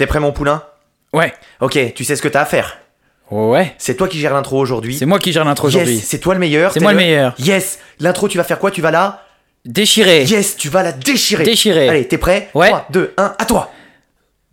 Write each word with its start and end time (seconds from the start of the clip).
T'es 0.00 0.06
prêt, 0.06 0.18
mon 0.18 0.32
poulain? 0.32 0.62
Ouais. 1.12 1.30
Ok, 1.60 1.78
tu 1.94 2.04
sais 2.04 2.16
ce 2.16 2.22
que 2.22 2.28
t'as 2.28 2.40
à 2.40 2.44
faire. 2.46 2.78
Ouais. 3.30 3.74
C'est 3.76 3.96
toi 3.96 4.08
qui 4.08 4.18
gères 4.18 4.32
l'intro 4.32 4.58
aujourd'hui. 4.58 4.96
C'est 4.96 5.04
moi 5.04 5.18
qui 5.18 5.30
gère 5.30 5.44
l'intro 5.44 5.68
Yes, 5.68 5.76
aujourd'hui. 5.76 6.00
c'est 6.02 6.16
toi 6.20 6.32
le 6.32 6.40
meilleur. 6.40 6.72
C'est 6.72 6.80
moi 6.80 6.92
le 6.92 6.96
meilleur. 6.96 7.34
Yes, 7.38 7.78
l'intro, 7.98 8.26
tu 8.26 8.38
vas 8.38 8.44
faire 8.44 8.58
quoi? 8.58 8.70
Tu 8.70 8.80
vas 8.80 8.90
là 8.90 9.26
Déchiré. 9.66 10.24
Yes, 10.24 10.56
tu 10.56 10.70
vas 10.70 10.82
la 10.82 10.92
déchirer. 10.92 11.44
Déchiré. 11.44 11.86
Allez, 11.90 12.08
t'es 12.08 12.16
prêt? 12.16 12.48
Ouais. 12.54 12.68
3, 12.68 12.86
2, 12.88 13.12
1, 13.18 13.34
à 13.38 13.44
toi. 13.44 13.70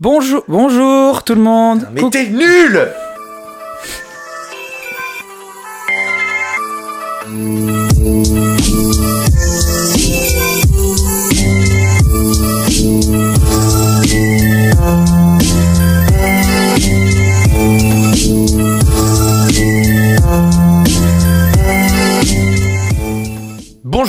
Bonjour, 0.02 0.43
bonjour 0.50 1.23
tout 1.23 1.36
le 1.36 1.41
monde. 1.41 1.88
Mais 1.93 2.02
t'es 2.09 2.25
nul 2.25 2.89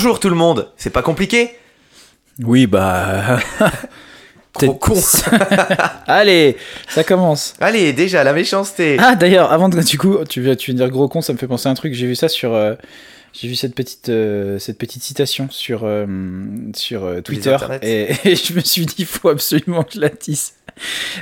Bonjour 0.01 0.21
tout 0.21 0.29
le 0.29 0.37
monde, 0.37 0.69
c'est 0.77 0.91
pas 0.91 1.03
compliqué 1.03 1.51
Oui, 2.45 2.69
bah. 2.69 3.41
Trop 4.53 4.75
con. 4.75 4.95
Allez, 6.07 6.57
ça 6.89 7.03
commence. 7.03 7.55
Allez, 7.59 7.93
déjà, 7.93 8.23
la 8.23 8.33
méchanceté. 8.33 8.97
Ah, 9.01 9.17
d'ailleurs, 9.17 9.51
avant 9.51 9.69
de. 9.69 9.83
Du 9.83 9.99
coup, 9.99 10.19
tu 10.29 10.41
viens, 10.41 10.55
tu 10.55 10.71
viens 10.71 10.79
de 10.79 10.85
dire 10.85 10.93
gros 10.93 11.09
con, 11.09 11.21
ça 11.21 11.33
me 11.33 11.39
fait 11.39 11.49
penser 11.49 11.69
à 11.69 11.73
un 11.73 11.75
truc. 11.75 11.95
J'ai 11.95 12.07
vu 12.07 12.15
ça 12.15 12.29
sur. 12.29 12.55
euh, 12.55 12.77
J'ai 13.33 13.49
vu 13.49 13.55
cette 13.55 13.75
petite, 13.75 14.09
euh, 14.09 14.59
cette 14.59 14.79
petite 14.79 15.03
citation 15.03 15.49
sur, 15.51 15.83
euh, 15.85 16.07
sur 16.75 17.05
euh, 17.05 17.21
Twitter 17.21 17.57
et, 17.83 18.11
et 18.25 18.37
je 18.37 18.53
me 18.55 18.61
suis 18.61 18.87
dit, 18.87 18.95
il 18.99 19.07
faut 19.07 19.29
absolument 19.29 19.85
que 19.85 19.95
je 19.95 20.01
la 20.01 20.09
dise. 20.09 20.55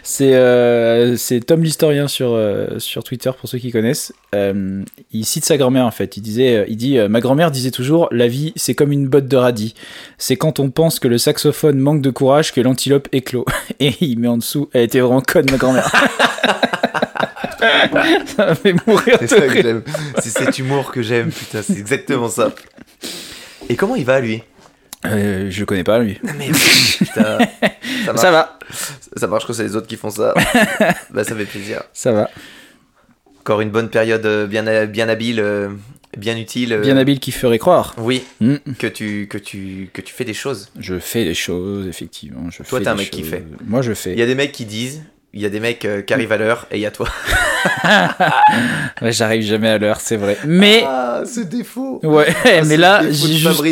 C'est 0.03 0.35
euh, 0.35 1.17
c'est 1.17 1.41
Tom 1.41 1.63
l'historien 1.63 2.09
sur, 2.09 2.33
euh, 2.33 2.79
sur 2.79 3.05
Twitter, 3.05 3.31
pour 3.39 3.49
ceux 3.49 3.59
qui 3.59 3.71
connaissent. 3.71 4.13
Euh, 4.35 4.83
il 5.13 5.25
cite 5.25 5.45
sa 5.45 5.57
grand-mère 5.57 5.87
en 5.87 5.91
fait. 5.91 6.17
Il, 6.17 6.21
disait, 6.21 6.67
il 6.69 6.77
dit 6.77 6.99
Ma 7.09 7.21
grand-mère 7.21 7.51
disait 7.51 7.71
toujours 7.71 8.09
La 8.11 8.29
vie, 8.29 8.53
c'est 8.57 8.75
comme 8.75 8.93
une 8.93 9.09
botte 9.09 9.29
de 9.29 9.37
radis. 9.37 9.75
C'est 10.19 10.37
quand 10.37 10.61
on 10.61 10.71
pense 10.71 10.99
que 10.99 11.09
le 11.09 11.19
saxophone 11.19 11.79
manque 11.79 12.03
de 12.03 12.11
courage 12.11 12.53
que 12.53 12.61
l'antilope 12.61 13.09
éclot. 13.13 13.45
Et 13.81 13.95
il 14.01 14.19
met 14.19 14.29
en 14.29 14.39
dessous 14.39 14.69
Elle 14.73 14.83
était 14.83 15.01
vraiment 15.01 15.23
conne, 15.23 15.47
ma 15.51 15.57
grand-mère. 15.57 15.91
ça 18.37 18.47
m'a 18.47 18.55
fait 18.55 18.75
mourir 18.87 19.17
C'est 19.21 19.25
de 19.25 19.27
ça 19.29 19.41
que 19.41 19.51
rire. 19.53 19.63
j'aime. 19.63 19.83
C'est 20.23 20.31
cet 20.31 20.59
humour 20.59 20.93
que 20.93 21.03
j'aime, 21.03 21.31
putain, 21.31 21.63
c'est 21.63 21.79
exactement 21.79 22.29
ça. 22.29 22.53
Et 23.69 23.77
comment 23.77 23.97
il 23.97 24.05
va 24.05 24.21
lui? 24.21 24.43
Euh, 25.05 25.49
je 25.51 25.61
le 25.61 25.67
connais 25.67 25.85
pas, 25.85 25.99
lui. 25.99 26.19
Mais 26.39 26.49
putain, 26.99 27.39
ça 28.05 28.13
marche. 28.13 28.21
Ça 28.21 28.31
va, 28.31 28.59
Ça 29.17 29.27
marche 29.27 29.47
quand 29.47 29.53
c'est 29.53 29.63
les 29.65 29.77
autres 29.77 29.87
qui 29.87 29.97
font 29.97 30.11
ça. 30.11 30.35
bah 31.11 31.25
ça 31.25 31.35
fait 31.37 31.45
plaisir. 31.45 31.83
ça 31.93 32.13
va. 32.13 32.31
Encore 33.41 33.61
une 33.61 33.71
bonne 33.71 33.89
période 33.91 34.27
euh, 34.27 34.47
bien, 34.49 34.87
bien 34.87 35.09
habile, 35.09 35.39
euh, 35.39 35.69
bien 36.19 36.37
utile. 36.37 36.73
euh, 36.73 36.81
Bien 36.81 36.97
habile 36.97 37.21
qui 37.21 37.31
ferait 37.31 37.59
croire. 37.61 37.95
Oui, 37.99 38.25
Mm. 38.41 38.57
que 38.79 38.89
tu, 38.89 39.29
que, 39.29 39.39
tu, 39.39 39.89
que 39.93 40.01
tu 40.01 40.13
fais 40.13 40.25
des 40.25 40.35
choses. 40.35 40.71
Je 40.81 40.99
fais 40.99 41.25
des 41.25 41.35
choses, 41.35 41.87
effectivement. 41.87 42.51
Je 42.51 42.65
Toi, 42.65 42.81
t'es 42.81 42.89
un 42.89 42.97
mec 42.97 43.11
qui 43.11 43.23
fait. 43.23 43.45
Moi, 43.65 43.83
je 43.83 43.93
fais. 43.95 44.13
Il 44.13 44.19
y 44.19 44.23
a 44.23 44.27
des 44.27 44.35
mecs 44.35 44.51
qui 44.53 44.65
disent, 44.65 45.03
il 45.37 45.43
y 45.43 45.47
a 45.47 45.51
des 45.51 45.61
mecs 45.61 45.85
euh, 45.85 46.01
qui 46.01 46.15
arrivent 46.15 46.33
à 46.33 46.39
l'heure 46.39 46.67
et 46.71 46.77
il 46.79 46.81
y 46.81 46.87
a 46.87 46.91
toi. 46.91 47.07
Ouais, 49.03 49.13
j'arrive 49.13 49.43
jamais 49.43 49.69
à 49.69 49.79
l'heure, 49.79 50.01
c'est 50.01 50.17
vrai. 50.17 50.39
Mais, 50.47 50.83
Ah, 50.87 51.23
ce 51.27 51.41
défaut 51.41 52.01
ouais, 52.03 52.27
Ah, 52.45 52.63
mais 52.65 52.77
là, 52.77 53.03
j'ai 53.11 53.35
juste, 53.35 53.65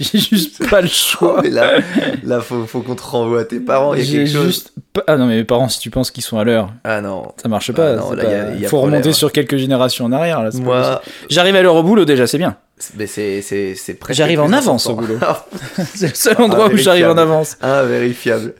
juste 0.00 0.68
pas 0.70 0.80
le 0.80 0.88
Oh, 0.88 0.90
choix. 0.92 1.40
mais 1.42 1.50
là, 1.50 1.78
là 2.24 2.40
faut, 2.40 2.66
faut 2.66 2.80
qu'on 2.80 2.94
te 2.96 3.02
renvoie 3.02 3.40
à 3.42 3.44
tes 3.44 3.60
parents, 3.60 3.94
il 3.94 4.00
y 4.00 4.02
a 4.02 4.04
J'ai 4.04 4.16
quelque 4.24 4.32
chose. 4.32 4.46
juste 4.46 4.72
Ah 5.06 5.16
non, 5.16 5.26
mais 5.26 5.36
mes 5.36 5.44
parents, 5.44 5.68
si 5.68 5.78
tu 5.78 5.90
penses 5.90 6.10
qu'ils 6.10 6.24
sont 6.24 6.38
à 6.38 6.44
l'heure, 6.44 6.72
Ah 6.84 7.00
non. 7.00 7.32
ça 7.40 7.48
marche 7.48 7.70
pas. 7.72 7.92
Ah 7.92 7.96
non, 7.96 8.12
là, 8.12 8.24
pas- 8.24 8.30
y 8.30 8.34
a- 8.34 8.54
y 8.54 8.66
a 8.66 8.68
Faut 8.68 8.78
problème. 8.78 8.94
remonter 9.00 9.12
sur 9.12 9.30
quelques 9.30 9.56
générations 9.56 10.06
en 10.06 10.12
arrière. 10.12 10.42
Là, 10.42 10.50
Moi. 10.54 11.00
J'arrive 11.30 11.54
à 11.56 11.62
l'heure 11.62 11.76
au 11.76 11.82
boulot 11.82 12.04
déjà, 12.04 12.26
c'est 12.26 12.38
bien. 12.38 12.56
mais 12.96 13.06
c'est, 13.06 13.40
c'est, 13.42 13.74
c'est 13.76 13.94
presque 13.94 14.18
J'arrive 14.18 14.40
en 14.40 14.52
avance 14.52 14.86
au 14.88 14.94
boulot. 14.96 15.18
C'est 15.94 16.08
le 16.08 16.14
seul 16.14 16.40
endroit 16.40 16.66
Ah, 16.70 16.74
où 16.74 16.76
j'arrive 16.76 17.04
en 17.06 17.14
vérifiable. 17.14 17.20
avance. 17.20 17.56
Invérifiable. 17.62 18.54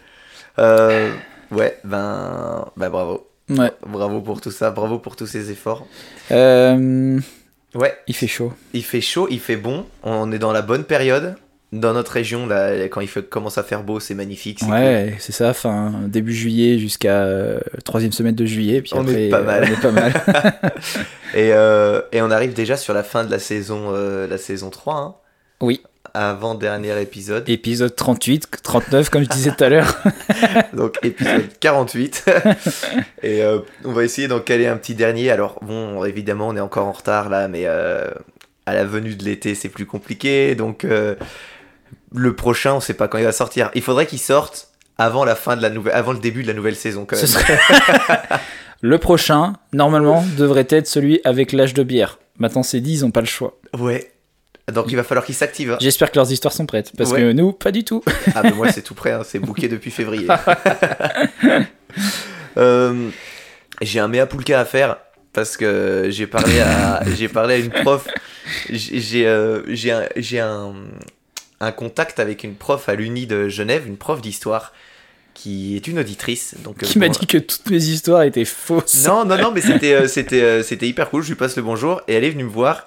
Euh, 0.61 1.11
ouais, 1.55 1.79
ben, 1.85 2.67
ben 2.77 2.91
bravo. 2.91 3.27
Ouais. 3.51 3.71
Bravo 3.87 4.21
pour 4.21 4.41
tout 4.41 4.51
ça, 4.51 4.71
bravo 4.71 4.99
pour 4.99 5.17
tous 5.17 5.27
ces 5.27 5.51
efforts. 5.51 5.87
Euh, 6.31 7.19
Ouais, 7.75 7.93
il 8.07 8.15
fait 8.15 8.29
chaud. 8.29 8.53
il 8.73 8.85
fait 8.85 9.01
chaud, 9.01 9.27
il 9.31 9.41
fait 9.41 9.57
bon, 9.57 9.85
on 10.05 10.31
est 10.31 10.39
dans 10.39 10.53
la 10.53 10.63
bonne 10.63 10.85
période. 10.85 11.35
Dans 11.73 11.93
notre 11.93 12.13
région, 12.13 12.47
là, 12.47 12.85
quand 12.85 13.01
il 13.01 13.09
fait- 13.09 13.29
commence 13.29 13.59
à 13.59 13.65
faire 13.65 13.83
beau, 13.83 13.99
c'est 13.99 14.15
magnifique. 14.15 14.61
Ouais, 14.69 15.17
c'est 15.19 15.33
ça, 15.33 15.53
fin 15.53 15.93
début 16.07 16.33
juillet 16.33 16.79
jusqu'à 16.79 17.25
euh, 17.25 17.59
troisième 17.85 18.13
semaine 18.13 18.37
de 18.37 18.47
juillet. 18.47 18.81
Puis 18.81 18.93
On 18.95 19.01
après, 19.01 19.25
est 19.27 19.29
pas 19.29 19.43
mal. 19.43 19.65
On 19.69 19.73
est 19.73 19.81
pas 19.81 19.91
mal. 19.91 20.13
Et, 21.35 21.53
euh, 21.53 22.01
et 22.13 22.23
on 22.23 22.31
arrive 22.31 22.53
déjà 22.55 22.77
sur 22.77 22.95
la 22.95 23.03
fin 23.03 23.25
de 23.25 23.31
la 23.33 23.41
saison, 23.41 23.87
euh, 23.93 24.29
la 24.29 24.39
saison 24.39 24.71
3, 24.71 24.95
hein, 24.97 25.15
oui, 25.61 25.83
avant-dernier 26.15 27.01
épisode. 27.03 27.49
épisode 27.49 27.95
38, 27.95 28.49
39, 28.63 29.11
comme 29.11 29.25
je 29.25 29.29
disais 29.29 29.51
tout 29.51 29.65
à 29.65 29.69
l'heure. 29.69 30.03
Donc 30.73 30.99
épisode 31.03 31.49
48. 31.61 32.25
et 33.23 33.43
euh, 33.43 33.59
on 33.85 33.93
va 33.93 34.05
essayer 34.05 34.29
d'en 34.29 34.41
caler 34.41 34.67
un 34.67 34.77
petit 34.77 34.95
dernier. 34.95 35.31
Alors 35.31 35.59
bon, 35.63 36.05
évidemment, 36.05 36.49
on 36.49 36.57
est 36.57 36.61
encore 36.61 36.87
en 36.87 36.93
retard 36.93 37.29
là, 37.29 37.49
mais 37.49 37.63
euh, 37.67 38.09
à 38.67 38.75
la 38.75 38.85
venue 38.85 39.15
de 39.17 39.25
l'été, 39.25 39.55
c'est 39.55 39.69
plus 39.69 39.87
compliqué. 39.87 40.55
Donc 40.55 40.85
euh, 40.85 41.17
le 42.15 42.35
prochain, 42.37 42.75
on 42.75 42.81
sait 42.81 42.95
pas 42.95 43.09
quand 43.09 43.19
il 43.19 43.25
va 43.25 43.33
sortir. 43.33 43.71
Il 43.75 43.83
faudrait 43.83 44.07
qu'il 44.07 44.21
sorte 44.21 44.69
avant 44.97 45.25
la 45.25 45.35
fin 45.35 45.57
de 45.57 45.63
la 45.63 45.71
nouvelle, 45.71 45.95
avant 45.95 46.13
le 46.13 46.21
début 46.21 46.43
de 46.43 46.49
la 46.49 46.55
nouvelle 46.55 46.77
saison 46.77 47.05
quand 47.05 47.17
même. 47.17 47.27
Ce 47.27 47.33
serait- 47.33 47.59
Le 48.81 48.99
prochain, 48.99 49.55
normalement, 49.73 50.23
devrait 50.37 50.67
être 50.69 50.87
celui 50.87 51.21
avec 51.25 51.53
l'âge 51.53 51.73
de 51.73 51.83
bière. 51.83 52.19
Maintenant, 52.39 52.63
c'est 52.63 52.81
dit, 52.81 52.93
ils 52.93 53.05
ont 53.07 53.11
pas 53.11 53.21
le 53.23 53.27
choix. 53.27 53.59
Ouais. 53.79 54.11
Donc 54.73 54.87
il 54.89 54.97
va 54.97 55.05
falloir 55.05 55.25
qu'il 55.27 55.35
s'active. 55.35 55.73
hein. 55.73 55.79
J'espère 55.81 56.11
que 56.11 56.17
leurs 56.17 56.33
histoires 56.33 56.55
sont 56.55 56.65
prêtes, 56.67 56.93
parce 56.97 57.11
Ouais. 57.11 57.21
que 57.21 57.33
nous, 57.33 57.53
pas 57.53 57.71
du 57.71 57.85
tout. 57.85 58.03
Ah 58.35 58.43
ben 58.43 58.55
moi 58.55 58.73
c'est 58.73 58.83
tout 58.83 58.95
prêt, 58.95 59.13
hein, 59.13 59.23
c'est 59.25 59.39
booké 59.39 59.69
depuis 59.69 59.91
février. 59.91 60.27
Euh, 62.57 63.09
j'ai 63.83 63.99
un 63.99 64.07
mea 64.09 64.27
pulca 64.27 64.61
à 64.61 64.65
faire 64.65 64.97
parce 65.33 65.57
que 65.57 66.07
j'ai 66.11 66.27
parlé 66.29 66.61
à 66.61 67.03
j'ai 67.17 67.29
parlé 67.29 67.55
à 67.55 67.59
une 67.59 67.71
prof. 67.71 68.07
J'ai 68.71 69.27
euh, 69.27 69.63
j'ai 69.69 69.91
un, 69.91 70.05
j'ai 70.17 70.39
un, 70.41 70.73
un 71.61 71.73
contact 71.73 72.21
avec 72.21 72.45
une 72.45 72.55
prof 72.55 72.89
à 72.89 72.95
l'Uni 72.95 73.27
de 73.27 73.49
Genève, 73.49 73.89
une 73.89 73.97
prof 73.97 74.21
d'histoire 74.21 74.73
qui 75.35 75.75
est 75.75 75.89
une 75.89 75.99
auditrice. 75.99 76.55
Donc 76.63 76.83
euh, 76.83 76.87
Qui 76.87 76.99
m'a 77.01 77.09
bon, 77.09 77.13
dit 77.19 77.27
que 77.27 77.39
toutes 77.39 77.69
mes 77.71 77.83
histoires 77.85 78.23
étaient 78.23 78.45
fausses. 78.45 79.05
non, 79.05 79.25
non, 79.25 79.37
non, 79.37 79.51
mais 79.53 79.61
c'était, 79.61 79.95
euh, 79.95 80.07
c'était, 80.09 80.63
c'était 80.63 80.87
hyper 80.87 81.11
cool. 81.11 81.23
Je 81.25 81.31
lui 81.31 81.35
passe 81.35 81.57
le 81.57 81.63
bonjour 81.65 82.03
et 82.07 82.15
elle 82.15 82.23
est 82.25 82.31
venue 82.31 82.45
me 82.45 82.51
voir 82.51 82.87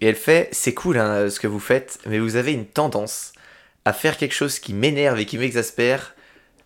et 0.00 0.06
elle 0.06 0.16
fait 0.16 0.48
C'est 0.52 0.74
cool 0.74 0.98
hein, 0.98 1.30
ce 1.30 1.40
que 1.40 1.46
vous 1.46 1.60
faites, 1.60 1.98
mais 2.06 2.18
vous 2.18 2.36
avez 2.36 2.52
une 2.52 2.66
tendance 2.66 3.32
à 3.84 3.92
faire 3.92 4.16
quelque 4.16 4.34
chose 4.34 4.58
qui 4.58 4.74
m'énerve 4.74 5.18
et 5.20 5.26
qui 5.26 5.38
m'exaspère. 5.38 6.14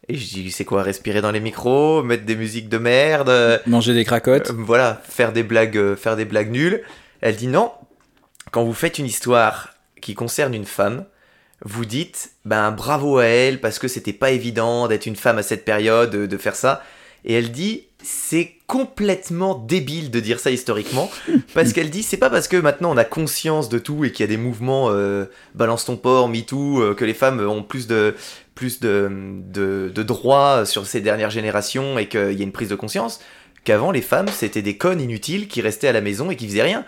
Et 0.08 0.14
je 0.16 0.24
dis 0.24 0.50
C'est 0.50 0.64
quoi 0.64 0.82
Respirer 0.82 1.20
dans 1.20 1.30
les 1.32 1.40
micros, 1.40 2.02
mettre 2.02 2.24
des 2.24 2.36
musiques 2.36 2.68
de 2.68 2.78
merde, 2.78 3.28
euh, 3.28 3.58
Manger 3.66 3.94
des 3.94 4.04
cracottes. 4.04 4.50
euh, 4.50 4.54
voilà, 4.56 5.02
faire 5.08 5.32
des 5.32 5.42
blagues, 5.42 5.76
euh, 5.76 5.96
faire 5.96 6.16
des 6.16 6.24
blagues 6.24 6.50
nulles. 6.50 6.82
Elle 7.20 7.36
dit 7.36 7.48
Non, 7.48 7.72
quand 8.50 8.64
vous 8.64 8.72
faites 8.74 8.98
une 8.98 9.06
histoire 9.06 9.74
qui 10.00 10.14
concerne 10.14 10.54
une 10.54 10.64
femme, 10.64 11.04
vous 11.64 11.84
dites 11.84 12.30
ben 12.44 12.70
bravo 12.70 13.18
à 13.18 13.24
elle 13.26 13.60
parce 13.60 13.80
que 13.80 13.88
c'était 13.88 14.12
pas 14.12 14.30
évident 14.30 14.86
d'être 14.86 15.06
une 15.06 15.16
femme 15.16 15.38
à 15.38 15.42
cette 15.42 15.64
période, 15.64 16.10
de, 16.10 16.26
de 16.26 16.36
faire 16.38 16.54
ça. 16.54 16.82
Et 17.24 17.34
elle 17.34 17.50
dit 17.50 17.88
c'est 18.02 18.54
complètement 18.68 19.54
débile 19.54 20.10
de 20.10 20.20
dire 20.20 20.38
ça 20.38 20.50
historiquement 20.50 21.10
parce 21.54 21.72
qu'elle 21.72 21.90
dit 21.90 22.02
c'est 22.04 22.18
pas 22.18 22.30
parce 22.30 22.46
que 22.46 22.56
maintenant 22.58 22.92
on 22.92 22.96
a 22.98 23.04
conscience 23.04 23.68
de 23.68 23.78
tout 23.78 24.04
et 24.04 24.12
qu'il 24.12 24.22
y 24.22 24.28
a 24.28 24.28
des 24.28 24.36
mouvements 24.36 24.90
euh, 24.90 25.24
balance 25.54 25.86
ton 25.86 25.96
porc, 25.96 26.28
MeToo, 26.28 26.80
euh, 26.80 26.94
que 26.94 27.04
les 27.04 27.14
femmes 27.14 27.40
ont 27.40 27.62
plus 27.62 27.88
de 27.88 28.14
plus 28.54 28.78
de, 28.80 29.10
de, 29.50 29.90
de 29.92 30.02
droits 30.02 30.66
sur 30.66 30.86
ces 30.86 31.00
dernières 31.00 31.30
générations 31.30 31.98
et 31.98 32.08
qu'il 32.08 32.34
y 32.34 32.40
a 32.40 32.44
une 32.44 32.52
prise 32.52 32.68
de 32.68 32.74
conscience 32.74 33.20
qu'avant 33.64 33.90
les 33.90 34.02
femmes 34.02 34.28
c'était 34.28 34.62
des 34.62 34.76
connes 34.76 35.00
inutiles 35.00 35.48
qui 35.48 35.62
restaient 35.62 35.88
à 35.88 35.92
la 35.92 36.02
maison 36.02 36.30
et 36.30 36.36
qui 36.36 36.46
faisaient 36.46 36.62
rien. 36.62 36.84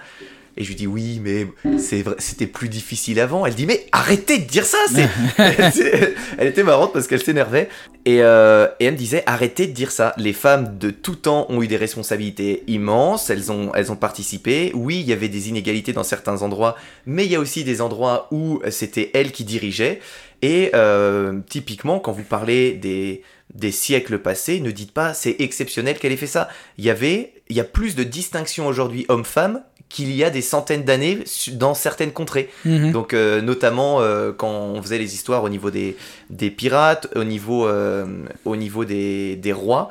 Et 0.57 0.65
je 0.65 0.69
lui 0.69 0.75
dis 0.75 0.87
oui, 0.87 1.21
mais 1.23 1.47
c'est 1.79 2.03
vrai, 2.03 2.17
c'était 2.19 2.47
plus 2.47 2.69
difficile 2.69 3.21
avant. 3.21 3.47
Elle 3.47 3.55
dit 3.55 3.67
mais 3.67 3.87
arrêtez 3.93 4.39
de 4.39 4.45
dire 4.45 4.65
ça. 4.65 4.79
C'est, 5.73 6.15
elle 6.39 6.49
était 6.49 6.63
marrante 6.63 6.93
parce 6.93 7.07
qu'elle 7.07 7.23
s'énervait 7.23 7.69
et, 8.05 8.23
euh, 8.23 8.67
et 8.81 8.87
elle 8.87 8.95
me 8.95 8.99
disait 8.99 9.23
arrêtez 9.27 9.67
de 9.67 9.73
dire 9.73 9.91
ça. 9.91 10.13
Les 10.17 10.33
femmes 10.33 10.79
de 10.79 10.91
tout 10.91 11.17
temps 11.17 11.47
ont 11.49 11.63
eu 11.63 11.69
des 11.69 11.77
responsabilités 11.77 12.65
immenses. 12.67 13.31
Elles 13.31 13.53
ont, 13.53 13.73
elles 13.75 13.93
ont 13.93 13.97
participé. 13.97 14.73
Oui, 14.75 15.01
il 15.01 15.07
y 15.07 15.13
avait 15.13 15.29
des 15.29 15.49
inégalités 15.49 15.93
dans 15.93 16.05
certains 16.05 16.43
endroits, 16.43 16.77
mais 17.07 17.25
il 17.25 17.33
y 17.33 17.37
a 17.37 17.41
aussi 17.41 17.65
des 17.65 17.81
endroits 17.81 18.29
où 18.31 18.61
c'était 18.71 19.11
elles 19.15 19.33
qui 19.33 19.45
dirigeaient. 19.45 20.01
Et 20.43 20.71
euh, 20.75 21.41
typiquement, 21.49 22.01
quand 22.01 22.13
vous 22.13 22.25
parlez 22.25 22.73
des 22.73 23.23
des 23.55 23.73
siècles 23.73 24.19
passés, 24.19 24.61
ne 24.61 24.71
dites 24.71 24.93
pas 24.93 25.15
c'est 25.15 25.37
exceptionnel 25.41 25.99
qu'elle 25.99 26.13
ait 26.13 26.17
fait 26.17 26.27
ça. 26.27 26.49
Il 26.79 26.85
y 26.85 26.91
avait, 26.91 27.35
il 27.49 27.57
y 27.57 27.61
a 27.61 27.65
plus 27.65 27.95
de 27.97 28.05
distinction 28.05 28.67
aujourd'hui 28.67 29.07
homme-femme 29.09 29.63
qu'il 29.91 30.13
y 30.15 30.25
a 30.25 30.31
des 30.31 30.41
centaines 30.41 30.85
d'années 30.85 31.19
dans 31.53 31.75
certaines 31.75 32.13
contrées. 32.13 32.49
Mhm. 32.65 32.93
Donc 32.93 33.13
euh, 33.13 33.43
notamment 33.43 34.01
euh, 34.01 34.33
quand 34.33 34.49
on 34.49 34.81
faisait 34.81 34.99
les 34.99 35.15
histoires 35.15 35.43
au 35.43 35.51
niveau 35.51 35.71
des, 35.71 35.97
des 36.31 36.51
pirates, 36.51 37.09
au 37.17 37.25
niveau, 37.25 37.67
euh, 37.67 38.07
au 38.47 38.57
niveau 38.57 38.87
des, 38.87 39.37
des 39.37 39.53
rois, 39.53 39.91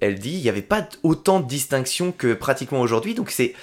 elle 0.00 0.18
dit, 0.18 0.34
il 0.34 0.42
n'y 0.42 0.48
avait 0.48 0.62
pas 0.62 0.86
autant 1.02 1.40
de 1.40 1.48
distinctions 1.48 2.12
que 2.12 2.34
pratiquement 2.34 2.80
aujourd'hui, 2.80 3.14
donc 3.14 3.30
c'est 3.30 3.54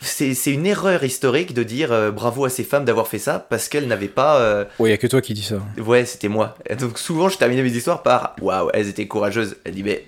c'est 0.00 0.52
une 0.52 0.64
erreur 0.64 1.02
historique 1.02 1.54
de 1.54 1.64
dire 1.64 2.12
bravo 2.12 2.44
à 2.44 2.50
ces 2.50 2.62
femmes 2.62 2.84
d'avoir 2.84 3.08
fait 3.08 3.18
ça 3.18 3.44
parce 3.50 3.68
qu'elles 3.68 3.88
n'avaient 3.88 4.06
pas. 4.06 4.68
Ouais, 4.78 4.90
y 4.90 4.92
a 4.92 4.96
que 4.96 5.08
toi 5.08 5.20
qui 5.20 5.34
dis 5.34 5.42
ça. 5.42 5.56
Ouais, 5.76 6.04
c'était 6.04 6.28
moi. 6.28 6.56
Donc 6.78 7.00
souvent, 7.00 7.28
je 7.28 7.36
terminais 7.36 7.64
mes 7.64 7.72
histoires 7.72 8.04
par 8.04 8.36
waouh, 8.40 8.70
elles 8.74 8.86
étaient 8.86 9.08
courageuses. 9.08 9.56
Elle 9.64 9.74
dit 9.74 9.82
mais 9.82 10.04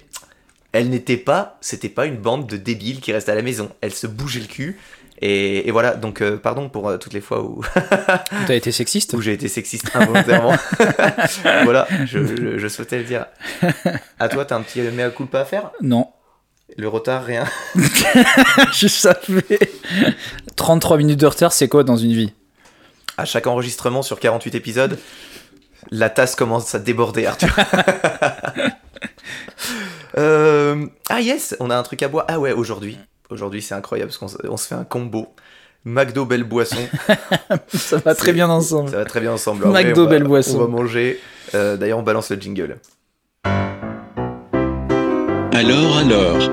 elles 0.73 0.89
n'étaient 0.89 1.17
pas, 1.17 1.59
c'était 1.61 1.89
pas 1.89 2.07
une 2.07 2.17
bande 2.17 2.47
de 2.47 2.57
débiles 2.57 3.01
qui 3.01 3.13
restaient 3.13 3.33
à 3.33 3.37
la 3.37 3.43
maison. 3.43 3.71
Elles 3.81 3.95
se 3.95 4.07
bougeaient 4.07 4.41
le 4.41 4.47
cul. 4.47 4.79
Et, 5.23 5.69
et 5.69 5.71
voilà, 5.71 5.97
donc 5.97 6.23
euh, 6.23 6.39
pardon 6.39 6.71
pour 6.71 6.89
euh, 6.89 6.97
toutes 6.97 7.13
les 7.13 7.21
fois 7.21 7.43
où, 7.43 7.63
T'as 8.47 8.55
été 8.55 8.73
sexiste 8.73 9.13
où 9.13 9.21
j'ai 9.21 9.35
été 9.35 9.49
sexiste 9.49 9.91
involontairement. 9.95 10.57
voilà, 11.65 11.87
je, 12.07 12.25
je, 12.25 12.59
je 12.59 12.69
souhaitais 12.69 12.99
le 12.99 13.05
dire. 13.05 13.27
À 14.19 14.29
toi, 14.29 14.47
t'as 14.47 14.57
un 14.57 14.63
petit 14.63 14.81
mea 14.81 15.11
culpa 15.11 15.41
à 15.41 15.45
faire? 15.45 15.71
Non. 15.83 16.09
Le 16.79 16.89
retard, 16.89 17.25
rien. 17.25 17.45
je 18.73 18.87
savais. 18.87 19.59
33 20.57 20.97
minutes 20.97 21.21
de 21.21 21.27
retard, 21.27 21.53
c'est 21.53 21.69
quoi 21.69 21.85
dans 21.85 21.97
une 21.97 22.13
vie? 22.13 22.33
À 23.19 23.27
chaque 23.27 23.47
enregistrement 23.47 24.03
sur 24.03 24.21
48 24.21 24.55
épisodes, 24.55 24.99
la 25.91 26.09
tasse 26.09 26.35
commence 26.35 26.75
à 26.75 26.79
déborder, 26.79 27.27
Arthur. 27.27 27.55
Euh, 30.19 30.87
ah 31.09 31.21
yes, 31.21 31.57
on 31.61 31.71
a 31.71 31.77
un 31.77 31.83
truc 31.83 32.03
à 32.03 32.09
boire. 32.09 32.25
Ah 32.29 32.39
ouais, 32.41 32.53
aujourd'hui. 32.53 32.99
Aujourd'hui, 33.31 33.63
c'est 33.63 33.75
incroyable 33.75 34.09
parce 34.11 34.19
qu'on 34.19 34.29
se- 34.29 34.47
on 34.49 34.57
se 34.57 34.67
fait 34.67 34.75
un 34.75 34.85
combo. 34.85 35.29
McDo 35.85 36.27
Belle 36.27 36.45
Boisson. 36.45 36.89
Ça 37.69 37.97
va 37.99 38.15
très 38.15 38.33
bien 38.33 38.51
ensemble. 38.51 38.91
Ça 38.91 38.97
va 38.99 39.05
très 39.05 39.21
bien 39.21 39.33
ensemble. 39.33 39.67
McDo 39.69 40.05
va- 40.05 40.11
Belle 40.11 40.25
Boisson. 40.25 40.57
On 40.57 40.61
va 40.63 40.67
manger. 40.67 41.19
Euh, 41.55 41.77
D'ailleurs, 41.77 41.99
on 41.99 42.03
balance 42.03 42.31
le 42.31 42.41
jingle. 42.41 42.79
Alors 45.53 45.97
alors 45.99 46.51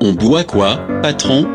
On 0.00 0.12
boit 0.14 0.44
quoi, 0.44 0.80
patron? 1.02 1.46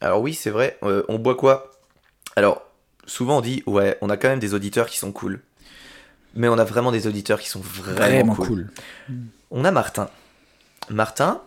Alors 0.00 0.20
oui, 0.22 0.32
c'est 0.34 0.50
vrai. 0.50 0.78
euh, 0.84 1.02
on 1.08 1.18
boit 1.18 1.34
quoi? 1.34 1.70
Alors, 2.36 2.62
souvent 3.08 3.38
on 3.38 3.40
dit, 3.40 3.64
ouais, 3.66 3.98
on 4.00 4.10
a 4.10 4.16
quand 4.16 4.28
même 4.28 4.38
des 4.38 4.54
auditeurs 4.54 4.86
qui 4.86 4.98
sont 4.98 5.10
cool. 5.10 5.40
Mais 6.34 6.46
on 6.46 6.58
a 6.58 6.64
vraiment 6.64 6.92
des 6.92 7.08
auditeurs 7.08 7.40
qui 7.40 7.48
sont 7.48 7.60
vraiment, 7.60 7.96
Vraiment 7.96 8.34
cool. 8.34 8.46
cool. 8.46 8.70
On 9.50 9.64
a 9.64 9.70
Martin. 9.72 10.08
Martin, 10.90 11.40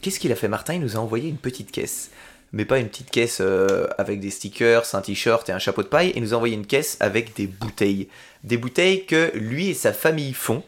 qu'est-ce 0.00 0.18
qu'il 0.18 0.32
a 0.32 0.34
fait? 0.34 0.48
Martin, 0.48 0.74
il 0.74 0.80
nous 0.80 0.96
a 0.96 0.98
envoyé 1.00 1.28
une 1.28 1.36
petite 1.36 1.70
caisse. 1.70 2.10
Mais 2.52 2.64
pas 2.64 2.78
une 2.78 2.88
petite 2.88 3.10
caisse 3.10 3.38
euh, 3.40 3.86
avec 3.98 4.20
des 4.20 4.30
stickers, 4.30 4.94
un 4.94 5.00
t-shirt 5.00 5.48
et 5.48 5.52
un 5.52 5.58
chapeau 5.58 5.82
de 5.82 5.88
paille. 5.88 6.12
Il 6.16 6.22
nous 6.22 6.34
a 6.34 6.36
envoyé 6.36 6.54
une 6.54 6.66
caisse 6.66 6.96
avec 7.00 7.36
des 7.36 7.46
bouteilles. 7.46 8.08
Des 8.44 8.56
bouteilles 8.56 9.06
que 9.06 9.30
lui 9.34 9.68
et 9.68 9.74
sa 9.74 9.92
famille 9.92 10.32
font. 10.32 10.62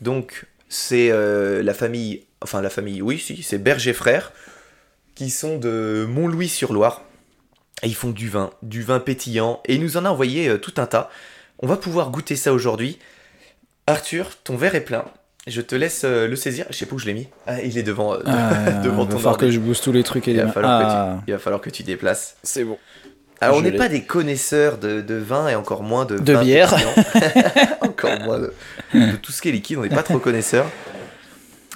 Donc, 0.00 0.46
c'est 0.68 1.10
euh, 1.10 1.62
la 1.62 1.74
famille... 1.74 2.24
Enfin, 2.42 2.60
la 2.60 2.70
famille, 2.70 3.00
oui, 3.02 3.18
si, 3.18 3.42
c'est 3.42 3.58
Berger 3.58 3.92
Frères, 3.94 4.32
qui 5.14 5.30
sont 5.30 5.58
de 5.58 6.06
Montlouis-sur-Loire. 6.08 7.02
Et 7.82 7.88
ils 7.88 7.94
font 7.94 8.10
du 8.10 8.28
vin, 8.28 8.50
du 8.62 8.82
vin 8.82 9.00
pétillant. 9.00 9.60
Et 9.66 9.74
il 9.74 9.82
nous 9.82 9.96
en 9.96 10.04
a 10.04 10.10
envoyé 10.10 10.48
euh, 10.48 10.58
tout 10.58 10.74
un 10.78 10.86
tas. 10.86 11.10
On 11.58 11.66
va 11.66 11.76
pouvoir 11.76 12.10
goûter 12.10 12.36
ça 12.36 12.52
aujourd'hui. 12.52 12.98
Arthur, 13.86 14.30
ton 14.42 14.56
verre 14.56 14.74
est 14.74 14.80
plein. 14.84 15.04
Je 15.46 15.60
te 15.60 15.74
laisse 15.76 16.02
euh, 16.04 16.26
le 16.26 16.34
saisir. 16.36 16.66
Je 16.70 16.76
sais 16.76 16.86
pas 16.86 16.96
où 16.96 16.98
je 16.98 17.06
l'ai 17.06 17.14
mis. 17.14 17.28
Ah, 17.46 17.62
il 17.62 17.78
est 17.78 17.82
devant, 17.82 18.14
euh, 18.14 18.22
Ah, 18.26 18.72
devant 18.84 19.04
va 19.04 19.12
ton 19.12 19.18
falloir 19.18 19.36
que 19.36 19.50
je 19.50 19.60
booste 19.60 19.84
tous 19.84 19.92
les 19.92 20.02
trucs 20.02 20.26
et 20.26 20.32
Il 20.32 20.38
les 20.38 20.42
va, 20.42 20.52
falloir 20.52 20.80
que 20.80 20.86
Ah, 20.86 21.16
tu, 21.18 21.30
il 21.30 21.32
va 21.34 21.38
falloir 21.38 21.60
que 21.60 21.70
tu 21.70 21.82
déplaces. 21.82 22.36
c'est 22.42 22.64
bon. 22.64 22.78
Alors, 23.40 23.58
on 23.58 23.60
n'est 23.60 23.72
pas 23.72 23.90
des 23.90 24.02
connaisseurs 24.02 24.78
de, 24.78 25.02
de 25.02 25.14
vin 25.14 25.48
et 25.48 25.54
encore 25.54 25.82
moins 25.82 26.06
de, 26.06 26.18
De 26.18 26.32
vin 26.32 26.42
bière. 26.42 26.74
encore 27.82 28.18
moins 28.20 28.38
de, 28.38 28.54
de 28.94 29.16
tout 29.16 29.30
ce 29.30 29.42
qui 29.42 29.50
est 29.50 29.52
liquide. 29.52 29.76
On 29.76 29.82
n'est 29.82 29.90
pas 29.90 30.02
trop 30.02 30.18
connaisseurs. 30.18 30.66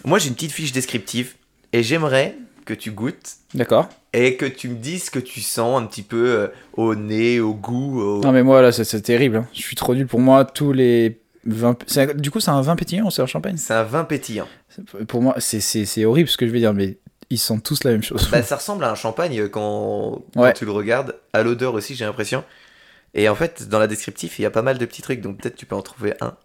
Moi, 0.04 0.18
j'ai 0.18 0.28
une 0.28 0.34
petite 0.34 0.52
fiche 0.52 0.72
descriptive 0.72 1.34
et 1.74 1.82
j'aimerais 1.82 2.34
que 2.64 2.74
tu 2.74 2.90
goûtes 2.92 3.36
D'accord. 3.54 3.88
et 4.12 4.36
que 4.36 4.44
tu 4.46 4.68
me 4.68 4.76
dises 4.76 5.04
ce 5.04 5.10
que 5.10 5.18
tu 5.18 5.40
sens 5.40 5.80
un 5.80 5.86
petit 5.86 6.02
peu 6.02 6.28
euh, 6.28 6.48
au 6.74 6.94
nez, 6.94 7.40
au 7.40 7.54
goût. 7.54 8.00
au- 8.00 8.20
Non 8.22 8.32
mais 8.32 8.42
moi 8.42 8.62
là 8.62 8.72
c'est- 8.72 8.84
c'est 8.84 9.00
terrible. 9.02 9.36
hein. 9.36 9.46
Je 9.52 9.60
suis 9.62 9.76
trop 9.76 9.94
nul 9.94 10.06
pour 10.06 10.20
moi 10.20 10.44
tous 10.44 10.72
les 10.72 11.20
vins. 11.44 11.76
c'est 11.86 12.10
un- 12.10 12.14
Du 12.14 12.30
coup 12.30 12.40
c'est 12.40 12.50
un 12.50 12.60
vin 12.62 12.76
pétillant 12.76 13.06
ou 13.06 13.10
c'est 13.10 13.22
un 13.22 13.26
champagne? 13.26 13.56
C'est 13.56 13.74
un 13.74 13.82
vin 13.84 14.04
pétillant. 14.04 14.48
Pour 15.08 15.22
moi 15.22 15.34
c'est- 15.38 15.60
c'est 15.60 15.84
c'est 15.84 16.04
horrible 16.04 16.28
ce 16.28 16.36
que 16.36 16.46
je 16.46 16.52
vais 16.52 16.58
dire 16.60 16.74
mais 16.74 16.98
ils 17.30 17.38
sentent 17.38 17.62
tous 17.64 17.84
la 17.84 17.92
même 17.92 18.02
chose. 18.02 18.28
Bah, 18.30 18.42
ça 18.42 18.56
ressemble 18.56 18.84
à 18.84 18.90
un 18.90 18.94
champagne 18.96 19.48
quand, 19.48 20.22
quand 20.34 20.40
Ouais. 20.42 20.52
tu 20.52 20.64
le 20.64 20.72
regardes. 20.72 21.14
À 21.32 21.42
l'odeur 21.44 21.74
aussi, 21.74 21.94
j'ai 21.94 22.04
l'impression. 22.04 22.42
Et 23.14 23.28
en 23.28 23.34
fait, 23.36 23.68
dans 23.68 23.78
la 23.78 23.86
descriptif, 23.86 24.38
il 24.38 24.42
y 24.42 24.46
a 24.46 24.50
pas 24.50 24.62
mal 24.62 24.78
de 24.78 24.84
petits 24.86 25.02
trucs, 25.02 25.20
donc 25.20 25.38
peut-être 25.38 25.56
tu 25.56 25.64
peux 25.66 25.74
en 25.76 25.82
trouver 25.82 26.14
un. 26.20 26.36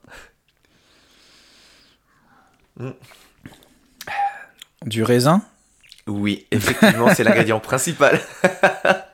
Du 4.85 5.03
raisin? 5.03 5.41
Oui, 6.07 6.45
effectivement, 6.51 7.13
c'est 7.13 7.23
l'ingrédient 7.23 7.59
principal. 7.59 8.19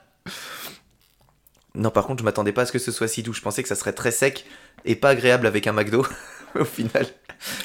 non, 1.74 1.90
par 1.90 2.06
contre, 2.06 2.20
je 2.20 2.24
m'attendais 2.24 2.52
pas 2.52 2.62
à 2.62 2.66
ce 2.66 2.72
que 2.72 2.78
ce 2.78 2.92
soit 2.92 3.08
si 3.08 3.22
doux. 3.22 3.32
Je 3.32 3.40
pensais 3.40 3.62
que 3.62 3.68
ça 3.68 3.74
serait 3.74 3.92
très 3.92 4.10
sec 4.10 4.44
et 4.84 4.94
pas 4.94 5.10
agréable 5.10 5.46
avec 5.46 5.66
un 5.66 5.72
McDo. 5.72 6.06
Au 6.54 6.64
final, 6.64 7.06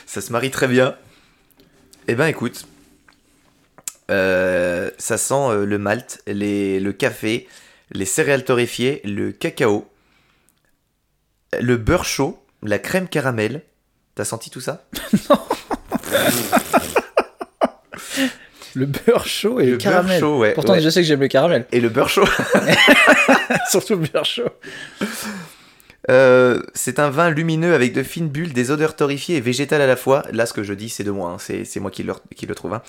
ça 0.05 0.21
se 0.21 0.31
marie 0.31 0.51
très 0.51 0.67
bien. 0.67 0.95
Eh 2.07 2.15
ben, 2.15 2.27
écoute, 2.27 2.65
euh, 4.09 4.89
ça 4.97 5.17
sent 5.17 5.33
euh, 5.33 5.65
le 5.65 5.77
malt, 5.77 6.21
les, 6.25 6.79
le 6.79 6.93
café, 6.93 7.49
les 7.91 8.05
céréales 8.05 8.45
torréfiées, 8.45 9.01
le 9.03 9.33
cacao, 9.33 9.89
le 11.59 11.75
beurre 11.75 12.05
chaud, 12.05 12.41
la 12.63 12.79
crème 12.79 13.09
caramel. 13.09 13.63
T'as 14.15 14.23
senti 14.23 14.49
tout 14.49 14.61
ça? 14.61 14.87
Le 18.77 18.85
beurre 18.85 19.25
chaud 19.25 19.59
et 19.59 19.65
le, 19.65 19.71
Le 19.71 19.77
caramel. 19.77 20.19
beurre 20.21 20.29
chaud, 20.29 20.37
ouais. 20.39 20.53
Pourtant 20.53 20.73
ouais. 20.73 20.81
je 20.81 20.89
sais 20.89 21.01
que 21.01 21.07
j'aime 21.07 21.19
le 21.21 21.27
caramel. 21.27 21.65
Et 21.71 21.79
le 21.79 21.89
beurre 21.89 22.09
chaud. 22.09 22.25
Surtout 23.71 23.95
le 23.95 24.07
beurre 24.07 24.25
chaud. 24.25 24.49
Euh, 26.09 26.61
c'est 26.73 26.99
un 26.99 27.09
vin 27.09 27.29
lumineux 27.29 27.73
avec 27.73 27.93
de 27.93 28.01
fines 28.03 28.29
bulles, 28.29 28.53
des 28.53 28.71
odeurs 28.71 28.95
torréfiées 28.95 29.37
et 29.37 29.41
végétales 29.41 29.81
à 29.81 29.87
la 29.87 29.95
fois. 29.95 30.23
Là, 30.31 30.45
ce 30.45 30.53
que 30.53 30.63
je 30.63 30.73
dis, 30.73 30.89
c'est 30.89 31.03
de 31.03 31.11
moi, 31.11 31.31
hein, 31.31 31.37
c'est 31.39 31.79
moi 31.79 31.91
qui 31.91 32.03
le, 32.03 32.13
qui 32.35 32.45
le 32.45 32.55
trouve. 32.55 32.73
hein. 32.73 32.81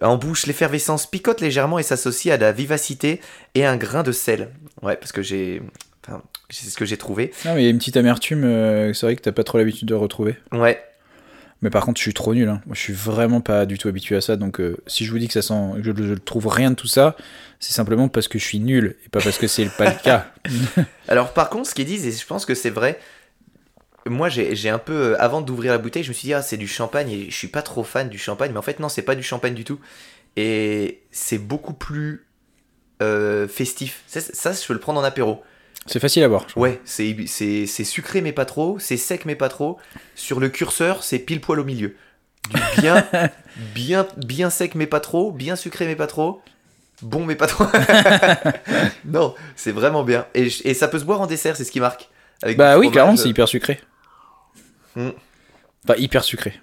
En 0.00 0.16
bouche, 0.16 0.46
l'effervescence 0.46 1.06
picote 1.08 1.40
légèrement 1.40 1.78
et 1.78 1.82
s'associe 1.82 2.32
à 2.34 2.36
la 2.38 2.52
vivacité 2.52 3.20
et 3.54 3.64
un 3.64 3.76
grain 3.76 4.02
de 4.02 4.12
sel. 4.12 4.50
Ouais, 4.82 4.96
parce 4.96 5.12
que 5.12 5.22
j'ai. 5.22 5.62
Enfin, 6.06 6.20
c'est 6.50 6.66
ce 6.68 6.76
que 6.76 6.84
j'ai 6.84 6.96
trouvé. 6.96 7.32
Non 7.44 7.54
mais 7.54 7.62
il 7.62 7.64
y 7.64 7.68
a 7.68 7.70
une 7.70 7.78
petite 7.78 7.96
amertume. 7.96 8.42
euh, 8.44 8.92
c'est 8.92 9.06
vrai 9.06 9.14
que 9.16 9.22
t'as 9.22 9.30
pas 9.32 9.44
trop 9.44 9.58
l'habitude 9.58 9.86
de 9.86 9.94
retrouver. 9.94 10.34
Ouais, 10.50 10.82
Mais 11.62 11.70
par 11.70 11.84
contre 11.84 11.98
je 11.98 12.02
suis 12.02 12.14
trop 12.14 12.34
nul. 12.34 12.48
hein. 12.48 12.60
Moi 12.66 12.74
je 12.74 12.80
suis 12.80 12.92
vraiment 12.92 13.40
pas 13.40 13.66
du 13.66 13.78
tout 13.78 13.88
habitué 13.88 14.16
à 14.16 14.20
ça. 14.20 14.36
Donc 14.36 14.60
euh, 14.60 14.76
si 14.86 15.04
je 15.04 15.12
vous 15.12 15.18
dis 15.18 15.28
que 15.28 15.32
ça 15.32 15.42
sent, 15.42 15.80
que 15.82 15.82
je, 15.82 16.14
trouve 16.14 16.48
rien 16.48 16.70
de 16.70 16.76
tout 16.76 16.88
ça, 16.88 17.16
c'est 17.60 17.72
simplement 17.72 18.08
parce 18.08 18.28
que 18.28 18.38
je 18.38 18.44
suis 18.44 18.58
nul 18.58 18.96
et 19.06 19.08
pas 19.08 19.20
parce 19.20 19.38
que 19.38 19.46
c'est 19.46 19.66
pas 19.66 19.90
le 19.90 20.02
cas. 20.02 20.26
Alors 21.08 21.32
par 21.32 21.48
contre, 21.48 21.68
ce 21.68 21.74
qu'ils 21.74 21.86
disent, 21.86 22.06
et 22.06 22.12
je 22.12 22.26
pense 22.26 22.44
que 22.44 22.54
c'est 22.54 22.70
vrai, 22.70 22.98
moi 24.06 24.28
j'ai 24.28 24.56
j'ai 24.56 24.68
un 24.68 24.78
peu, 24.78 25.12
euh, 25.12 25.22
avant 25.22 25.40
d'ouvrir 25.40 25.72
la 25.72 25.78
bouteille, 25.78 26.02
je 26.02 26.08
me 26.08 26.14
suis 26.14 26.26
dit, 26.26 26.34
ah 26.34 26.42
c'est 26.42 26.56
du 26.56 26.68
champagne, 26.68 27.10
et 27.10 27.30
je 27.30 27.36
suis 27.36 27.48
pas 27.48 27.62
trop 27.62 27.84
fan 27.84 28.08
du 28.08 28.18
champagne, 28.18 28.50
mais 28.52 28.58
en 28.58 28.62
fait 28.62 28.80
non, 28.80 28.88
c'est 28.88 29.02
pas 29.02 29.14
du 29.14 29.22
champagne 29.22 29.54
du 29.54 29.64
tout. 29.64 29.78
Et 30.36 31.02
c'est 31.10 31.38
beaucoup 31.38 31.74
plus 31.74 32.26
euh, 33.02 33.48
festif. 33.48 34.02
Ça, 34.06 34.20
ça, 34.20 34.52
je 34.52 34.66
peux 34.66 34.72
le 34.72 34.80
prendre 34.80 35.00
en 35.00 35.04
apéro. 35.04 35.42
C'est 35.86 35.98
facile 36.00 36.22
à 36.22 36.28
boire. 36.28 36.46
Ouais, 36.56 36.80
c'est 36.84 37.16
c'est- 37.26 37.66
c'est 37.66 37.84
sucré 37.84 38.20
mais 38.20 38.32
pas 38.32 38.44
trop, 38.44 38.78
c'est 38.78 38.96
sec 38.96 39.24
mais 39.24 39.34
pas 39.34 39.48
trop. 39.48 39.78
Sur 40.14 40.38
le 40.40 40.48
curseur, 40.48 41.02
c'est 41.02 41.18
pile 41.18 41.40
poil 41.40 41.58
au 41.60 41.64
milieu. 41.64 41.96
Du 42.50 42.60
bien, 42.80 43.06
bien, 43.74 44.06
bien 44.16 44.50
sec 44.50 44.74
mais 44.74 44.86
pas 44.86 45.00
trop, 45.00 45.32
bien 45.32 45.56
sucré 45.56 45.86
mais 45.86 45.96
pas 45.96 46.06
trop, 46.06 46.40
bon 47.02 47.24
mais 47.24 47.34
pas 47.36 47.46
trop. 47.46 47.64
non, 49.04 49.34
c'est 49.56 49.72
vraiment 49.72 50.04
bien. 50.04 50.26
Et, 50.34 50.48
et 50.64 50.74
ça 50.74 50.88
peut 50.88 50.98
se 50.98 51.04
boire 51.04 51.20
en 51.20 51.26
dessert, 51.26 51.56
c'est 51.56 51.64
ce 51.64 51.72
qui 51.72 51.80
marque. 51.80 52.08
Avec 52.42 52.56
Bah 52.56 52.78
oui, 52.78 52.90
clairement, 52.90 53.16
c'est 53.16 53.28
hyper 53.28 53.48
sucré. 53.48 53.80
Hmm. 54.96 55.10
Enfin, 55.84 55.94
hyper 55.98 56.22
sucré. 56.24 56.54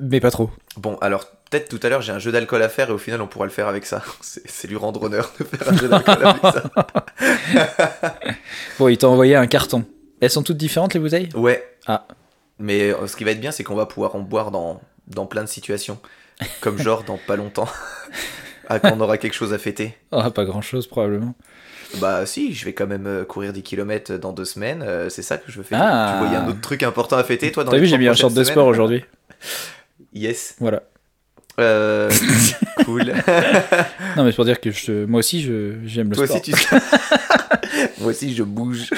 Mais 0.00 0.20
pas 0.20 0.30
trop. 0.30 0.50
Bon, 0.76 0.96
alors 1.00 1.26
peut-être 1.50 1.68
tout 1.68 1.80
à 1.82 1.88
l'heure 1.88 2.02
j'ai 2.02 2.12
un 2.12 2.18
jeu 2.18 2.32
d'alcool 2.32 2.62
à 2.62 2.68
faire 2.68 2.90
et 2.90 2.92
au 2.92 2.98
final 2.98 3.20
on 3.22 3.26
pourra 3.26 3.44
le 3.46 3.50
faire 3.50 3.68
avec 3.68 3.86
ça. 3.86 4.02
C'est 4.20 4.68
lui 4.68 4.76
rendre 4.76 5.02
honneur 5.02 5.32
de 5.38 5.44
faire 5.44 5.68
un 5.72 5.76
jeu 5.76 5.88
d'alcool 5.88 6.26
avec 6.26 6.42
ça. 6.42 6.64
Bon, 8.78 8.88
il 8.88 8.96
t'a 8.96 9.08
envoyé 9.08 9.34
un 9.34 9.46
carton. 9.46 9.84
Elles 10.20 10.30
sont 10.30 10.42
toutes 10.42 10.56
différentes, 10.56 10.94
les 10.94 11.00
bouteilles? 11.00 11.28
Ouais. 11.34 11.64
Ah. 11.86 12.06
Mais 12.58 12.92
euh, 12.92 13.06
ce 13.06 13.16
qui 13.16 13.24
va 13.24 13.32
être 13.32 13.40
bien, 13.40 13.50
c'est 13.50 13.64
qu'on 13.64 13.74
va 13.74 13.86
pouvoir 13.86 14.14
en 14.14 14.20
boire 14.20 14.50
dans, 14.50 14.80
dans 15.06 15.26
plein 15.26 15.42
de 15.42 15.48
situations. 15.48 15.98
Comme 16.60 16.78
genre 16.78 17.02
dans 17.04 17.18
pas 17.18 17.36
longtemps. 17.36 17.68
ah, 18.68 18.78
quand 18.78 18.92
on 18.96 19.00
aura 19.00 19.18
quelque 19.18 19.34
chose 19.34 19.52
à 19.52 19.58
fêter. 19.58 19.96
Ah, 20.12 20.30
pas 20.30 20.44
grand-chose, 20.44 20.86
probablement. 20.86 21.34
Bah 22.00 22.26
si, 22.26 22.52
je 22.52 22.64
vais 22.64 22.74
quand 22.74 22.86
même 22.86 23.06
euh, 23.06 23.24
courir 23.24 23.52
10 23.52 23.62
km 23.62 24.14
dans 24.18 24.32
deux 24.32 24.44
semaines. 24.44 24.82
euh, 24.82 25.08
c'est 25.08 25.22
ça 25.22 25.38
que 25.38 25.50
je 25.50 25.56
veux 25.56 25.62
fêter. 25.64 25.80
Ah. 25.82 26.12
Tu 26.12 26.18
vois, 26.18 26.28
il 26.28 26.32
y 26.34 26.36
a 26.36 26.44
un 26.44 26.48
autre 26.48 26.60
truc 26.60 26.82
important 26.82 27.16
à 27.16 27.24
fêter, 27.24 27.50
toi, 27.50 27.64
dans 27.64 27.70
T'as 27.72 27.78
vu, 27.78 27.86
j'ai 27.86 27.98
mis 27.98 28.08
un 28.08 28.14
short 28.14 28.34
de 28.34 28.44
sport 28.44 28.66
aujourd'hui. 28.66 29.04
Yes. 30.12 30.56
Voilà. 30.60 30.82
Euh, 31.58 32.10
cool. 32.84 33.14
Non, 34.16 34.24
mais 34.24 34.32
pour 34.32 34.44
dire 34.44 34.60
que 34.60 34.70
je, 34.70 35.04
moi 35.04 35.20
aussi, 35.20 35.42
je, 35.42 35.76
j'aime 35.84 36.10
le 36.10 36.16
Toi 36.16 36.26
sport. 36.26 36.40
aussi, 36.40 36.52
tu... 36.52 36.74
Moi 38.00 38.10
aussi, 38.10 38.34
je 38.34 38.42
bouge. 38.42 38.90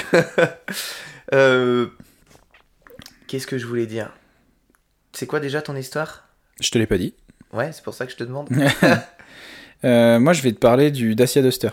Euh, 1.33 1.87
Qu'est-ce 3.27 3.45
que 3.45 3.57
je 3.57 3.65
voulais 3.67 3.85
dire? 3.85 4.09
C'est 5.13 5.27
quoi 5.27 5.39
déjà 5.39 5.61
ton 5.61 5.75
histoire? 5.75 6.27
Je 6.59 6.69
te 6.71 6.77
l'ai 6.77 6.87
pas 6.87 6.97
dit. 6.97 7.13
Ouais, 7.53 7.71
c'est 7.71 7.83
pour 7.83 7.93
ça 7.93 8.05
que 8.05 8.11
je 8.11 8.17
te 8.17 8.23
demande. 8.23 8.49
Euh, 9.83 10.19
moi, 10.19 10.33
je 10.33 10.41
vais 10.43 10.51
te 10.51 10.59
parler 10.59 10.91
du 10.91 11.15
Dacia 11.15 11.41
Duster. 11.41 11.71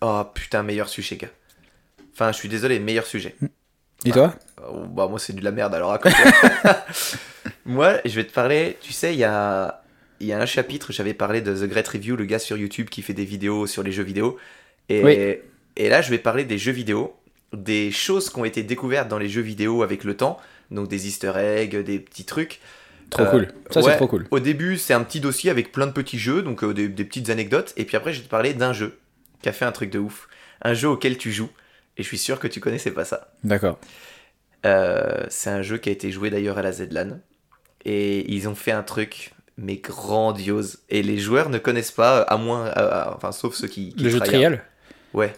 oh 0.00 0.22
putain, 0.32 0.62
meilleur 0.62 0.88
sujet, 0.88 1.16
gars. 1.16 1.28
Enfin, 2.14 2.32
je 2.32 2.38
suis 2.38 2.48
désolé, 2.48 2.78
meilleur 2.78 3.06
sujet. 3.06 3.36
Et 4.04 4.10
toi? 4.12 4.34
Oh, 4.66 4.86
bah 4.86 5.08
moi 5.08 5.18
c'est 5.18 5.34
de 5.34 5.42
la 5.42 5.50
merde 5.50 5.74
alors 5.74 5.92
à 5.92 5.98
côté. 5.98 6.16
moi 7.64 7.98
je 8.04 8.14
vais 8.14 8.24
te 8.24 8.32
parler, 8.32 8.78
tu 8.80 8.92
sais 8.92 9.12
il 9.14 9.18
y 9.18 9.24
a, 9.24 9.77
il 10.20 10.26
y 10.26 10.32
a 10.32 10.40
un 10.40 10.46
chapitre, 10.46 10.92
j'avais 10.92 11.14
parlé 11.14 11.40
de 11.40 11.54
The 11.54 11.68
Great 11.68 11.86
Review, 11.88 12.16
le 12.16 12.24
gars 12.24 12.38
sur 12.38 12.56
YouTube 12.56 12.88
qui 12.88 13.02
fait 13.02 13.14
des 13.14 13.24
vidéos 13.24 13.66
sur 13.66 13.82
les 13.82 13.92
jeux 13.92 14.02
vidéo. 14.02 14.38
Et, 14.88 15.02
Oui. 15.04 15.16
et 15.76 15.88
là 15.88 16.00
je 16.02 16.10
vais 16.10 16.18
parler 16.18 16.44
des 16.44 16.58
jeux 16.58 16.72
vidéo, 16.72 17.14
des 17.52 17.90
choses 17.90 18.30
qui 18.30 18.38
ont 18.38 18.44
été 18.44 18.62
découvertes 18.62 19.08
dans 19.08 19.18
les 19.18 19.28
jeux 19.28 19.42
vidéo 19.42 19.82
avec 19.82 20.04
le 20.04 20.16
temps, 20.16 20.38
donc 20.70 20.88
des 20.88 21.06
easter 21.08 21.32
eggs, 21.36 21.76
des 21.76 21.98
petits 21.98 22.24
trucs. 22.24 22.60
Trop 23.10 23.22
Euh, 23.22 23.30
cool. 23.30 23.48
Ça, 23.70 23.80
ouais. 23.80 23.90
c'est 23.92 23.96
trop 23.96 24.06
cool. 24.08 24.26
Au 24.30 24.40
début 24.40 24.76
c'est 24.76 24.92
un 24.94 25.02
petit 25.02 25.20
dossier 25.20 25.50
avec 25.50 25.72
plein 25.72 25.86
de 25.86 25.92
petits 25.92 26.18
jeux, 26.18 26.42
donc 26.42 26.62
euh, 26.64 26.74
des, 26.74 26.88
des 26.88 27.04
petites 27.04 27.30
anecdotes, 27.30 27.72
et 27.76 27.84
puis 27.84 27.96
après 27.96 28.12
je 28.12 28.18
vais 28.20 28.24
te 28.26 28.30
parler 28.30 28.54
d'un 28.54 28.72
jeu 28.72 28.98
qui 29.42 29.48
a 29.48 29.52
fait 29.52 29.64
un 29.64 29.72
truc 29.72 29.90
de 29.90 29.98
ouf. 29.98 30.28
Un 30.62 30.74
jeu 30.74 30.88
auquel 30.88 31.16
tu 31.16 31.30
joues, 31.32 31.50
et 31.96 32.02
je 32.02 32.08
suis 32.08 32.18
sûr 32.18 32.38
que 32.40 32.48
tu 32.48 32.58
connaissais 32.60 32.90
pas 32.90 33.04
ça. 33.04 33.30
D'accord. 33.44 33.78
Euh, 34.66 35.24
c'est 35.28 35.50
un 35.50 35.62
jeu 35.62 35.78
qui 35.78 35.88
a 35.88 35.92
été 35.92 36.10
joué 36.10 36.30
d'ailleurs 36.30 36.58
à 36.58 36.62
la 36.62 36.72
ZLAN. 36.72 37.20
Et 37.84 38.30
ils 38.34 38.48
ont 38.48 38.56
fait 38.56 38.72
un 38.72 38.82
truc, 38.82 39.32
mais 39.58 39.76
grandiose. 39.76 40.78
Et 40.88 41.02
les 41.02 41.18
joueurs 41.18 41.50
ne 41.50 41.58
connaissent 41.58 41.92
pas, 41.92 42.22
à 42.22 42.36
moins. 42.38 42.66
euh, 42.66 42.72
euh, 42.76 43.04
enfin, 43.14 43.32
sauf 43.32 43.54
ceux 43.54 43.68
qui. 43.68 43.92
qui 43.94 44.04
Le 44.04 44.10
jeu 44.10 44.20
trial 44.20 44.62
Ouais. 45.12 45.34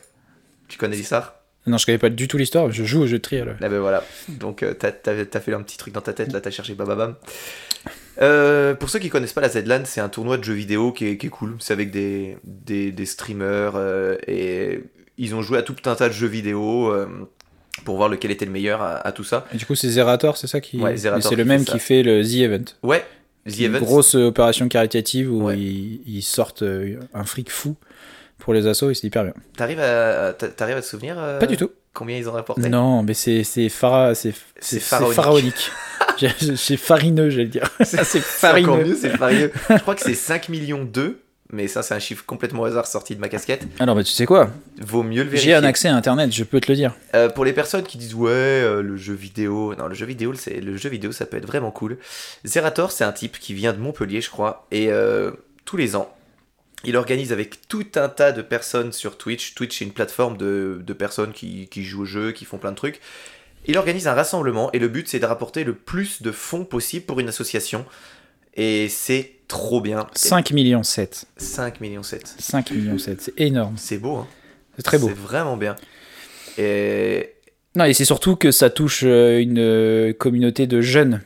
Tu 0.68 0.78
connais 0.78 0.96
ça 1.02 1.42
Non, 1.66 1.78
je 1.78 1.86
connais 1.86 1.98
pas 1.98 2.10
du 2.10 2.28
tout 2.28 2.36
l'histoire, 2.36 2.70
je 2.70 2.84
joue 2.84 3.02
au 3.02 3.06
jeu 3.06 3.18
de 3.18 3.22
trial. 3.22 3.56
Là, 3.60 3.68
ben 3.68 3.80
voilà. 3.80 4.04
Donc, 4.28 4.62
euh, 4.62 4.74
t'as, 4.74 4.92
fait 4.92 5.52
un 5.52 5.62
petit 5.62 5.78
truc 5.78 5.92
dans 5.92 6.00
ta 6.00 6.12
tête, 6.12 6.32
là, 6.32 6.40
t'as 6.40 6.50
cherché 6.50 6.74
bababam. 6.74 7.16
Euh, 8.20 8.74
pour 8.74 8.90
ceux 8.90 8.98
qui 8.98 9.08
connaissent 9.08 9.32
pas 9.32 9.40
la 9.40 9.48
ZLAN, 9.48 9.82
c'est 9.86 10.02
un 10.02 10.10
tournoi 10.10 10.36
de 10.36 10.44
jeux 10.44 10.52
vidéo 10.52 10.92
qui 10.92 11.06
est, 11.06 11.16
qui 11.16 11.28
est 11.28 11.30
cool. 11.30 11.56
C'est 11.58 11.72
avec 11.72 11.90
des, 11.90 12.36
des, 12.44 12.92
des 12.92 13.06
streamers 13.06 13.72
euh, 13.76 14.16
et 14.26 14.82
ils 15.16 15.34
ont 15.34 15.40
joué 15.40 15.56
à 15.56 15.62
tout 15.62 15.76
un 15.86 15.94
tas 15.94 16.08
de 16.08 16.12
jeux 16.12 16.26
vidéo 16.26 16.92
euh, 16.92 17.06
pour 17.86 17.96
voir 17.96 18.10
lequel 18.10 18.30
était 18.30 18.44
le 18.44 18.50
meilleur 18.50 18.82
à, 18.82 18.96
à 18.96 19.12
tout 19.12 19.24
ça. 19.24 19.46
Et 19.54 19.56
du 19.56 19.64
coup, 19.64 19.74
c'est 19.74 19.88
Zerator, 19.88 20.36
c'est 20.36 20.48
ça 20.48 20.60
qui. 20.60 20.78
Ouais, 20.78 20.98
C'est 20.98 21.36
le 21.36 21.44
même 21.46 21.64
qui 21.64 21.78
fait 21.78 22.02
le 22.02 22.22
The 22.22 22.34
Event. 22.40 22.64
Ouais, 22.82 23.06
The 23.49 23.59
Une 23.59 23.64
Event. 23.76 23.80
grosse 23.80 24.14
euh, 24.16 24.26
opération 24.26 24.68
caritative 24.68 25.32
où 25.32 25.44
Ouais. 25.44 25.59
ils, 25.59 26.00
ils 26.06 26.23
sortent 26.23 26.62
euh, 26.62 26.97
un 27.14 27.25
fric 27.25 27.50
fou 27.50 27.76
pour 28.38 28.52
les 28.54 28.66
assos 28.66 28.90
et 28.90 28.94
c'est 28.94 29.06
hyper 29.06 29.25
bien. 29.25 29.35
T'arrives 29.56 29.80
à, 29.80 30.32
t'a- 30.32 30.49
t'arrives 30.49 30.76
à 30.76 30.82
te 30.82 30.87
souvenir 30.87 31.16
euh, 31.18 31.38
Pas 31.38 31.47
du 31.47 31.56
tout. 31.56 31.70
combien 31.94 32.16
ils 32.18 32.28
ont 32.28 32.32
rapporté? 32.32 32.68
Non, 32.68 33.02
mais 33.02 33.14
c'est 33.14 33.44
c'est 33.44 33.68
phara- 33.68 34.14
c'est 34.14 34.32
pharaonique. 34.80 35.70
C'est 36.56 36.76
farineux, 36.76 37.30
j'allais 37.30 37.47
dire. 37.47 37.70
c'est 37.82 38.04
farineux. 38.20 38.94
c'est 38.94 39.16
farineux. 39.16 39.50
Je 39.70 39.76
crois 39.78 39.94
que 39.94 40.02
c'est 40.02 40.12
5 40.12 40.50
millions 40.50 40.85
2, 40.85 41.18
mais 41.52 41.69
ça 41.69 41.83
c'est 41.83 41.95
un 41.95 41.99
chiffre 41.99 42.25
complètement 42.25 42.62
au 42.62 42.64
hasard 42.64 42.87
sorti 42.87 43.14
de 43.14 43.21
ma 43.21 43.28
casquette. 43.28 43.66
Alors, 43.78 43.95
bah, 43.95 44.04
tu 44.04 44.12
sais 44.12 44.26
quoi 44.26 44.50
Vaut 44.80 45.02
mieux 45.02 45.23
le 45.23 45.30
vérifier. 45.30 45.52
J'ai 45.52 45.54
un 45.54 45.64
accès 45.64 45.88
à 45.88 45.97
Internet, 45.97 46.33
je 46.33 46.45
peux 46.45 46.61
te 46.61 46.71
le 46.71 46.76
dire. 46.76 46.95
Euh, 47.14 47.28
pour 47.28 47.45
les 47.45 47.52
personnes 47.52 47.85
qui 47.85 47.99
disent 47.99 48.14
ouais 48.14 48.30
euh, 48.30 48.83
le 48.83 48.97
jeu 48.97 49.14
vidéo 49.14 49.75
non 49.75 49.88
le 49.88 49.95
jeu 49.95 50.07
vidéo 50.07 50.35
c'est 50.35 50.61
le 50.61 50.76
jeu 50.76 50.88
vidéo 50.88 51.12
ça 51.12 51.26
peut 51.26 51.37
être 51.37 51.47
vraiment 51.47 51.71
cool 51.71 51.99
Zerator 52.45 52.92
c'est 52.92 53.04
un 53.04 53.12
type 53.12 53.38
qui 53.38 53.54
vient 53.54 53.73
de 53.73 53.78
Montpellier 53.78 54.21
je 54.21 54.30
crois 54.30 54.66
et 54.71 54.90
euh, 54.90 55.33
tous 55.64 55.76
les 55.76 55.97
ans 55.97 56.14
il 56.85 56.97
organise 56.97 57.33
avec 57.33 57.69
tout 57.69 57.87
un 57.97 58.09
tas 58.09 58.33
de 58.33 58.42
personnes 58.42 58.92
sur 58.92 59.19
Twitch 59.19 59.54
Twitch 59.54 59.78
c'est 59.78 59.85
une 59.85 59.92
plateforme 59.92 60.37
de, 60.37 60.80
de 60.85 60.92
personnes 60.92 61.33
qui, 61.33 61.69
qui 61.69 61.85
jouent 61.85 62.02
au 62.02 62.07
jeu 62.07 62.33
qui 62.33 62.45
font 62.45 62.59
plein 62.59 62.71
de 62.71 62.76
trucs 62.76 63.00
il 63.66 63.76
organise 63.76 64.07
un 64.07 64.14
rassemblement 64.14 64.71
et 64.73 64.78
le 64.78 64.88
but 64.88 65.09
c'est 65.09 65.19
de 65.19 65.26
rapporter 65.26 65.64
le 65.64 65.75
plus 65.75 66.23
de 66.23 66.30
fonds 66.30 66.64
possible 66.64 67.07
pour 67.07 67.21
une 67.21 67.28
association 67.28 67.85
et 68.54 68.88
c'est 68.88 69.33
trop 69.50 69.80
bien 69.80 70.07
5 70.14 70.52
millions 70.52 70.83
7. 70.83 71.26
5 71.37 71.80
millions 71.80 72.02
7 72.02 72.35
5 72.38 72.71
millions 72.71 72.97
7, 72.99 73.21
c'est 73.21 73.40
énorme. 73.40 73.75
c'est 73.76 73.99
beau 73.99 74.16
hein 74.16 74.26
C'est 74.76 74.83
très 74.83 74.97
beau. 74.99 75.09
c'est 75.09 75.16
vraiment 75.19 75.57
bien 75.59 75.76
et 76.59 77.30
Non, 77.76 77.85
et 77.85 77.92
c'est 77.92 78.04
surtout 78.04 78.37
que 78.37 78.50
ça 78.50 78.71
touche 78.71 79.02
euh, 79.04 79.38
une 79.40 79.59
euh, 79.59 80.12
communauté 80.12 80.66
de 80.66 80.80
jeunes. 80.80 81.21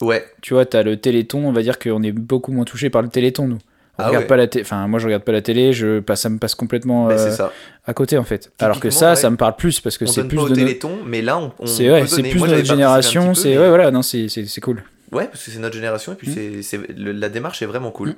ouais 0.00 0.24
Tu 0.42 0.54
vois, 0.54 0.66
t'as 0.66 0.82
le 0.82 0.96
Téléthon, 0.96 1.46
on 1.46 1.52
va 1.52 1.62
dire 1.62 1.78
qu'on 1.78 2.02
est 2.02 2.12
beaucoup 2.12 2.52
moins 2.52 2.64
touché 2.64 2.90
par 2.90 3.02
le 3.02 3.08
Téléthon, 3.08 3.48
nous. 3.48 3.58
On 4.00 4.04
Ah 4.04 4.08
regarde 4.08 4.24
ouais. 4.24 4.28
pas 4.28 4.36
la 4.36 4.46
télé. 4.46 4.64
Enfin, 4.64 4.86
moi, 4.86 5.00
je 5.00 5.06
regarde 5.06 5.24
pas 5.24 5.32
la 5.32 5.42
télé, 5.42 5.72
je 5.72 5.98
passe, 5.98 6.20
ça 6.20 6.28
me 6.28 6.38
passe 6.38 6.54
complètement 6.54 7.08
bah, 7.08 7.14
euh, 7.14 7.30
ça 7.32 7.52
à 7.84 7.94
côté, 7.94 8.16
en 8.16 8.22
fait. 8.22 8.52
Alors 8.60 8.78
que 8.78 8.90
ça, 8.90 9.10
ouais. 9.10 9.16
ça 9.16 9.28
me 9.28 9.36
parle 9.36 9.56
plus 9.56 9.80
parce 9.80 9.98
que 9.98 10.04
on 10.04 10.08
c'est 10.08 10.22
plus 10.24 10.36
pas 10.36 10.42
au 10.44 10.48
de. 10.50 10.54
téléthon, 10.54 10.98
mais 11.04 11.20
là 11.20 11.38
on, 11.38 11.52
on 11.58 11.66
C'est 11.66 11.90
ouais, 11.90 12.04
plus 12.04 12.38
Moi, 12.38 12.46
de 12.48 12.54
notre 12.54 12.64
génération. 12.66 13.34
C'est 13.34 13.50
mais- 13.50 13.58
ouais, 13.58 13.68
voilà, 13.68 13.90
non, 13.90 14.02
c'est 14.02 14.28
cool. 14.62 14.84
Ouais, 15.12 15.26
parce 15.26 15.44
que 15.44 15.50
c'est 15.50 15.58
notre 15.58 15.74
génération 15.74 16.12
et 16.12 16.16
puis 16.16 16.28
Mm. 16.30 16.62
c'est 16.62 16.80
la 16.96 17.28
démarche 17.28 17.62
est 17.62 17.66
vraiment 17.66 17.90
cool. 17.90 18.14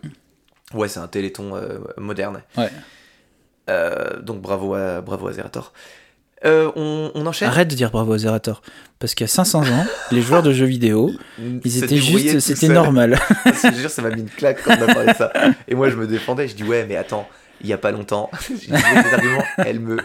Ouais, 0.75 0.89
c'est 0.89 1.01
un 1.01 1.09
téléthon 1.09 1.57
euh, 1.57 1.79
moderne. 1.97 2.43
Ouais. 2.57 2.71
Euh, 3.69 4.21
donc 4.21 4.41
bravo 4.41 4.75
à 4.75 5.01
bravo 5.01 5.29
à 5.29 5.33
Zerator. 5.33 5.73
Euh, 6.45 6.71
on, 6.75 7.11
on 7.15 7.27
enchaîne. 7.27 7.49
Arrête 7.49 7.69
de 7.69 7.75
dire 7.75 7.91
bravo 7.91 8.13
à 8.15 8.19
Zerator. 8.19 8.63
Parce 8.99 9.15
qu'il 9.15 9.25
y 9.25 9.29
a 9.29 9.33
500 9.33 9.63
ans, 9.71 9.87
les 10.11 10.23
joueurs 10.23 10.43
de 10.43 10.53
jeux 10.53 10.67
vidéo, 10.67 11.11
ils 11.39 11.71
Se 11.71 11.85
étaient 11.85 11.97
juste. 11.99 12.41
C'était 12.41 12.69
normal. 12.69 13.19
Je 13.47 13.69
te 13.71 13.75
jure, 13.75 13.91
ça 13.91 14.03
m'a 14.03 14.11
mis 14.11 14.23
une 14.23 14.31
claque 14.31 14.63
quand 14.65 14.75
on 14.79 14.83
a 14.89 14.95
parlé 14.95 15.13
de 15.13 15.17
ça. 15.19 15.33
Et 15.69 15.75
moi, 15.75 15.91
je 15.91 15.97
me 15.97 16.07
défendais. 16.07 16.49
Je 16.49 16.55
dis 16.55 16.65
ouais, 16.65 16.87
mais 16.89 16.97
attends, 16.97 17.29
il 17.61 17.67
y 17.69 17.73
a 17.73 17.79
pas 17.79 17.91
longtemps, 17.93 18.31
j'ai 18.49 18.55
dit 18.55 18.67
des 18.69 19.15
arguments. 19.15 19.45
Elle 19.59 19.81
me 19.81 19.99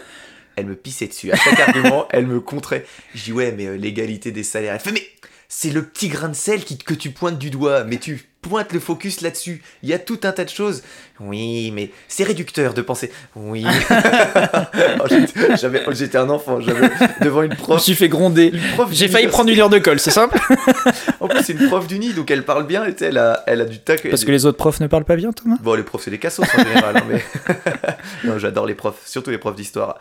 elle 0.56 0.66
me 0.66 0.74
pissait 0.74 1.06
dessus. 1.06 1.30
À 1.32 1.36
chaque 1.36 1.58
argument, 1.60 2.06
elle 2.10 2.26
me 2.26 2.40
contrait. 2.40 2.84
Je 3.14 3.24
dis 3.24 3.32
ouais, 3.32 3.52
mais 3.56 3.76
l'égalité 3.78 4.30
des 4.30 4.42
salaires. 4.42 4.74
Elle 4.74 4.80
fait 4.80 4.92
mais 4.92 5.02
c'est 5.48 5.70
le 5.70 5.82
petit 5.82 6.08
grain 6.08 6.28
de 6.28 6.34
sel 6.34 6.64
qui, 6.64 6.76
que 6.78 6.94
tu 6.94 7.10
pointes 7.10 7.38
du 7.38 7.50
doigt, 7.50 7.84
mais 7.84 7.98
tu 7.98 8.28
pointes 8.42 8.72
le 8.72 8.78
focus 8.80 9.22
là-dessus. 9.22 9.60
Il 9.82 9.88
y 9.88 9.92
a 9.92 9.98
tout 9.98 10.20
un 10.22 10.30
tas 10.32 10.44
de 10.44 10.50
choses. 10.50 10.82
Oui, 11.18 11.72
mais 11.74 11.90
c'est 12.06 12.22
réducteur 12.24 12.74
de 12.74 12.82
penser. 12.82 13.10
Oui. 13.34 13.64
Oh, 14.98 15.06
j'étais- 15.08 15.82
oh, 15.86 15.92
j'étais 15.92 16.18
un 16.18 16.28
enfant. 16.30 16.60
J'avais 16.60 16.88
devant 17.20 17.42
une 17.42 17.52
Je 17.52 17.56
me 17.56 17.62
prof. 17.62 17.82
suis 17.82 17.94
fait 17.94 18.08
gronder. 18.08 18.52
prof 18.74 18.88
J'ai 18.92 19.08
failli 19.08 19.26
prendre 19.28 19.50
une 19.50 19.58
heure 19.60 19.68
de 19.68 19.78
colle, 19.78 19.98
c'est 20.00 20.10
simple 20.10 20.38
En 21.20 21.28
plus, 21.28 21.42
c'est 21.42 21.52
une 21.54 21.66
prof 21.68 21.86
d'uni, 21.86 22.12
donc 22.12 22.30
elle 22.30 22.44
parle 22.44 22.66
bien. 22.66 22.86
et 22.86 22.94
Elle 23.00 23.18
a, 23.18 23.42
elle 23.46 23.60
a 23.60 23.64
du 23.64 23.78
tac. 23.78 24.08
Parce 24.08 24.24
que 24.24 24.30
les 24.32 24.46
autres 24.46 24.58
profs 24.58 24.80
ne 24.80 24.86
parlent 24.86 25.04
pas 25.04 25.16
bien, 25.16 25.32
Thomas 25.32 25.56
Bon, 25.60 25.74
les 25.74 25.82
profs, 25.82 26.02
c'est 26.04 26.10
des 26.10 26.18
cassos 26.18 26.44
en 26.54 26.62
général, 26.64 26.96
hein, 26.96 27.04
mais. 27.08 27.24
non, 28.24 28.38
j'adore 28.38 28.66
les 28.66 28.74
profs, 28.74 29.02
surtout 29.06 29.30
les 29.30 29.38
profs 29.38 29.56
d'histoire. 29.56 29.98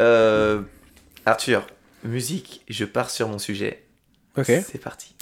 Euh, 0.00 0.60
Arthur, 1.24 1.66
musique, 2.04 2.62
je 2.68 2.84
pars 2.84 3.10
sur 3.10 3.28
mon 3.28 3.38
sujet. 3.38 3.82
Ok. 4.36 4.46
C'est 4.46 4.78
parti. 4.78 5.14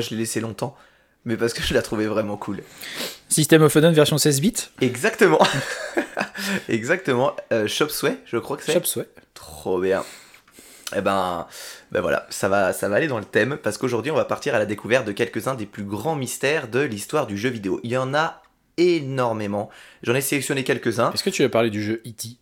Je 0.00 0.10
l'ai 0.10 0.16
laissé 0.16 0.40
longtemps, 0.40 0.76
mais 1.24 1.36
parce 1.36 1.52
que 1.52 1.62
je 1.62 1.74
la 1.74 1.82
trouvais 1.82 2.06
vraiment 2.06 2.36
cool. 2.36 2.62
System 3.28 3.62
of 3.62 3.76
a 3.76 3.80
Down 3.80 3.92
version 3.94 4.18
16 4.18 4.40
bits 4.40 4.54
Exactement. 4.80 5.40
Exactement. 6.68 7.34
Euh, 7.52 7.66
Chop 7.66 7.90
Suey, 7.90 8.16
je 8.26 8.38
crois 8.38 8.56
que 8.56 8.62
c'est. 8.64 8.72
Chops, 8.72 8.96
ouais. 8.96 9.08
Trop 9.34 9.80
bien. 9.80 10.04
Eh 10.96 11.02
ben, 11.02 11.46
ben 11.92 12.00
voilà, 12.00 12.26
ça 12.30 12.48
va, 12.48 12.72
ça 12.72 12.88
va 12.88 12.96
aller 12.96 13.08
dans 13.08 13.18
le 13.18 13.24
thème 13.26 13.58
parce 13.62 13.76
qu'aujourd'hui 13.76 14.10
on 14.10 14.14
va 14.14 14.24
partir 14.24 14.54
à 14.54 14.58
la 14.58 14.64
découverte 14.64 15.04
de 15.06 15.12
quelques-uns 15.12 15.54
des 15.54 15.66
plus 15.66 15.82
grands 15.84 16.16
mystères 16.16 16.66
de 16.68 16.80
l'histoire 16.80 17.26
du 17.26 17.36
jeu 17.36 17.50
vidéo. 17.50 17.78
Il 17.82 17.90
y 17.90 17.96
en 17.98 18.14
a 18.14 18.42
énormément. 18.78 19.68
J'en 20.02 20.14
ai 20.14 20.22
sélectionné 20.22 20.64
quelques-uns. 20.64 21.12
Est-ce 21.12 21.22
que 21.24 21.28
tu 21.30 21.42
veux 21.42 21.50
parler 21.50 21.68
du 21.68 21.82
jeu 21.82 22.00
E.T. 22.06 22.38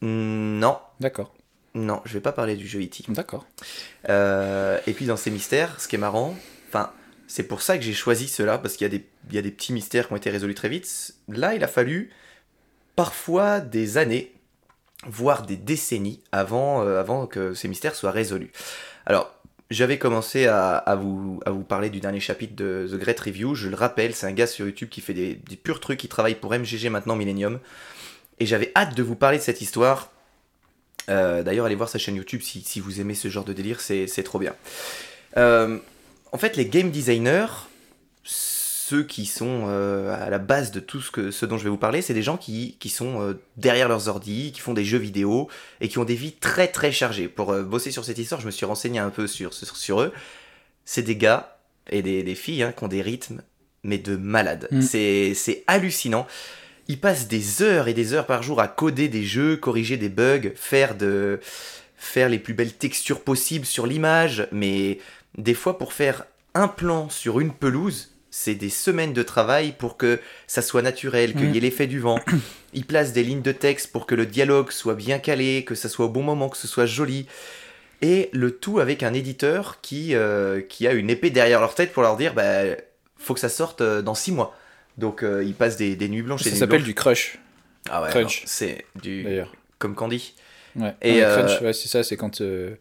Hmm, 0.00 0.58
Non, 0.58 0.78
D'accord. 0.98 1.32
non, 1.74 2.00
je 2.04 2.14
vais 2.14 2.20
pas 2.20 2.32
parler 2.32 2.56
du 2.56 2.66
jeu 2.66 2.80
E.T. 2.82 3.04
D'accord. 3.08 3.44
Euh, 4.08 4.80
et 4.88 4.92
puis 4.92 5.06
dans 5.06 5.16
ces 5.16 5.30
mystères, 5.30 5.80
ce 5.80 5.86
qui 5.86 5.94
est 5.94 5.98
marrant, 6.00 6.34
C'est 7.26 7.42
pour 7.42 7.62
ça 7.62 7.76
que 7.76 7.82
j'ai 7.84 7.92
choisi 7.92 8.28
cela, 8.28 8.58
parce 8.58 8.76
qu'il 8.76 8.86
y, 8.86 9.38
a 9.38 9.42
des- 9.42 9.50
petits 9.50 9.72
mystères 9.72 10.06
qui 10.06 10.12
ont 10.12 10.16
été 10.16 10.30
résolus 10.30 10.54
très 10.54 10.68
vite. 10.68 11.14
Là, 11.28 11.54
il 11.54 11.64
a 11.64 11.68
fallu 11.68 12.10
parfois 12.94 13.60
des 13.60 13.98
années, 13.98 14.32
voire 15.06 15.42
des 15.42 15.56
décennies, 15.56 16.22
avant, 16.32 16.82
euh, 16.82 17.26
que 17.26 17.54
ces 17.54 17.68
mystères 17.68 17.94
soient 17.94 18.12
résolus. 18.12 18.52
Alors, 19.06 19.32
j'avais 19.70 19.98
commencé 19.98 20.46
à, 20.46 20.98
vous, 21.00 21.40
parler 21.68 21.90
du 21.90 21.98
dernier 21.98 22.20
chapitre 22.20 22.54
de 22.54 22.88
The 22.88 22.94
Great 22.94 23.18
Review. 23.18 23.54
Je 23.56 23.68
le 23.68 23.74
rappelle, 23.74 24.14
c'est 24.14 24.26
un 24.26 24.32
gars 24.32 24.46
sur 24.46 24.64
YouTube 24.64 24.88
qui 24.88 25.00
fait 25.00 25.14
des, 25.14 25.34
purs 25.56 25.80
trucs, 25.80 25.98
qui 25.98 26.08
travaille 26.08 26.36
pour 26.36 26.52
MGG 26.52 26.88
maintenant, 26.88 27.16
Millennium. 27.16 27.58
Et 28.38 28.46
j'avais 28.46 28.70
hâte 28.76 28.94
de 28.94 29.02
vous 29.02 29.16
parler 29.16 29.38
de 29.38 29.42
cette 29.42 29.60
histoire. 29.60 30.12
Euh, 31.08 31.42
D'ailleurs, 31.42 31.66
allez 31.66 31.74
voir 31.74 31.88
sa 31.88 31.98
chaîne 31.98 32.14
YouTube 32.14 32.42
si, 32.42 32.80
vous 32.80 33.00
aimez 33.00 33.14
ce 33.14 33.28
genre 33.28 33.44
de 33.44 33.52
délire, 33.52 33.80
c'est 33.80 34.06
c'est 34.06 34.22
trop 34.22 34.38
bien. 34.38 34.54
Euh, 35.36 35.78
en 36.36 36.38
fait, 36.38 36.58
les 36.58 36.66
game 36.66 36.90
designers, 36.90 37.46
ceux 38.22 39.04
qui 39.04 39.24
sont 39.24 39.64
euh, 39.68 40.14
à 40.22 40.28
la 40.28 40.36
base 40.36 40.70
de 40.70 40.80
tout 40.80 41.00
ce, 41.00 41.10
que, 41.10 41.30
ce 41.30 41.46
dont 41.46 41.56
je 41.56 41.64
vais 41.64 41.70
vous 41.70 41.78
parler, 41.78 42.02
c'est 42.02 42.12
des 42.12 42.22
gens 42.22 42.36
qui, 42.36 42.76
qui 42.78 42.90
sont 42.90 43.22
euh, 43.22 43.40
derrière 43.56 43.88
leurs 43.88 44.08
ordis, 44.08 44.52
qui 44.52 44.60
font 44.60 44.74
des 44.74 44.84
jeux 44.84 44.98
vidéo 44.98 45.48
et 45.80 45.88
qui 45.88 45.96
ont 45.96 46.04
des 46.04 46.14
vies 46.14 46.32
très 46.32 46.68
très 46.68 46.92
chargées. 46.92 47.28
Pour 47.28 47.52
euh, 47.52 47.62
bosser 47.62 47.90
sur 47.90 48.04
cette 48.04 48.18
histoire, 48.18 48.38
je 48.38 48.44
me 48.44 48.50
suis 48.50 48.66
renseigné 48.66 48.98
un 48.98 49.08
peu 49.08 49.26
sur, 49.26 49.54
sur, 49.54 49.74
sur 49.78 50.02
eux. 50.02 50.12
C'est 50.84 51.00
des 51.00 51.16
gars 51.16 51.56
et 51.88 52.02
des, 52.02 52.22
des 52.22 52.34
filles 52.34 52.64
hein, 52.64 52.74
qui 52.76 52.84
ont 52.84 52.88
des 52.88 53.00
rythmes, 53.00 53.40
mais 53.82 53.96
de 53.96 54.14
malades. 54.16 54.68
Mm. 54.70 54.82
C'est 54.82 55.32
c'est 55.32 55.64
hallucinant. 55.66 56.26
Ils 56.86 57.00
passent 57.00 57.28
des 57.28 57.62
heures 57.62 57.88
et 57.88 57.94
des 57.94 58.12
heures 58.12 58.26
par 58.26 58.42
jour 58.42 58.60
à 58.60 58.68
coder 58.68 59.08
des 59.08 59.24
jeux, 59.24 59.56
corriger 59.56 59.96
des 59.96 60.10
bugs, 60.10 60.52
faire 60.54 60.96
de 60.96 61.40
faire 61.96 62.28
les 62.28 62.38
plus 62.38 62.52
belles 62.52 62.74
textures 62.74 63.22
possibles 63.22 63.64
sur 63.64 63.86
l'image, 63.86 64.46
mais 64.52 64.98
des 65.38 65.54
fois 65.54 65.78
pour 65.78 65.92
faire 65.92 66.24
un 66.54 66.68
plan 66.68 67.08
sur 67.10 67.40
une 67.40 67.52
pelouse, 67.52 68.12
c'est 68.30 68.54
des 68.54 68.70
semaines 68.70 69.12
de 69.12 69.22
travail 69.22 69.72
pour 69.78 69.96
que 69.96 70.20
ça 70.46 70.60
soit 70.62 70.82
naturel, 70.82 71.32
qu'il 71.34 71.48
Mm. 71.50 71.54
y 71.54 71.56
ait 71.56 71.60
l'effet 71.60 71.86
du 71.86 71.98
vent. 72.00 72.18
Ils 72.74 72.84
placent 72.84 73.12
des 73.12 73.22
lignes 73.22 73.42
de 73.42 73.52
texte 73.52 73.92
pour 73.92 74.06
que 74.06 74.14
le 74.14 74.26
dialogue 74.26 74.70
soit 74.72 74.94
bien 74.94 75.18
calé, 75.18 75.64
que 75.64 75.74
ça 75.74 75.88
soit 75.88 76.06
au 76.06 76.08
bon 76.10 76.22
moment, 76.22 76.48
que 76.48 76.56
ce 76.56 76.66
soit 76.68 76.86
joli. 76.86 77.26
Et 78.02 78.28
le 78.32 78.50
tout 78.50 78.78
avec 78.78 79.02
un 79.02 79.14
éditeur 79.14 79.80
qui, 79.80 80.14
euh, 80.14 80.60
qui 80.60 80.86
a 80.86 80.92
une 80.92 81.08
épée 81.08 81.30
derrière 81.30 81.60
leur 81.60 81.74
tête 81.74 81.92
pour 81.92 82.02
leur 82.02 82.16
dire 82.18 82.34
bah, 82.34 82.62
faut 83.16 83.32
que 83.32 83.40
ça 83.40 83.48
sorte 83.48 83.80
euh, 83.80 84.02
dans 84.02 84.14
six 84.14 84.32
mois. 84.32 84.54
Donc 84.98 85.22
euh, 85.22 85.42
ils 85.44 85.54
passent 85.54 85.76
des, 85.78 85.96
des 85.96 86.08
nuits 86.08 86.22
blanches 86.22 86.42
et 86.42 86.44
Ça 86.44 86.50
des 86.50 86.54
nuits 86.56 86.60
s'appelle 86.60 86.82
du 86.82 86.94
crush, 86.94 87.38
Ah 87.88 88.02
ouais, 88.02 88.26
c'est 88.44 88.84
du 89.02 89.22
d'ailleurs. 89.24 89.54
comme 89.78 89.94
Candy. 89.94 90.34
Ouais. 90.74 90.94
Et, 91.00 91.22
euh, 91.24 91.42
crunch, 91.42 91.62
ouais, 91.62 91.72
c'est 91.72 91.88
ça, 91.88 92.02
c'est 92.04 92.18
quand, 92.18 92.42
euh, 92.42 92.74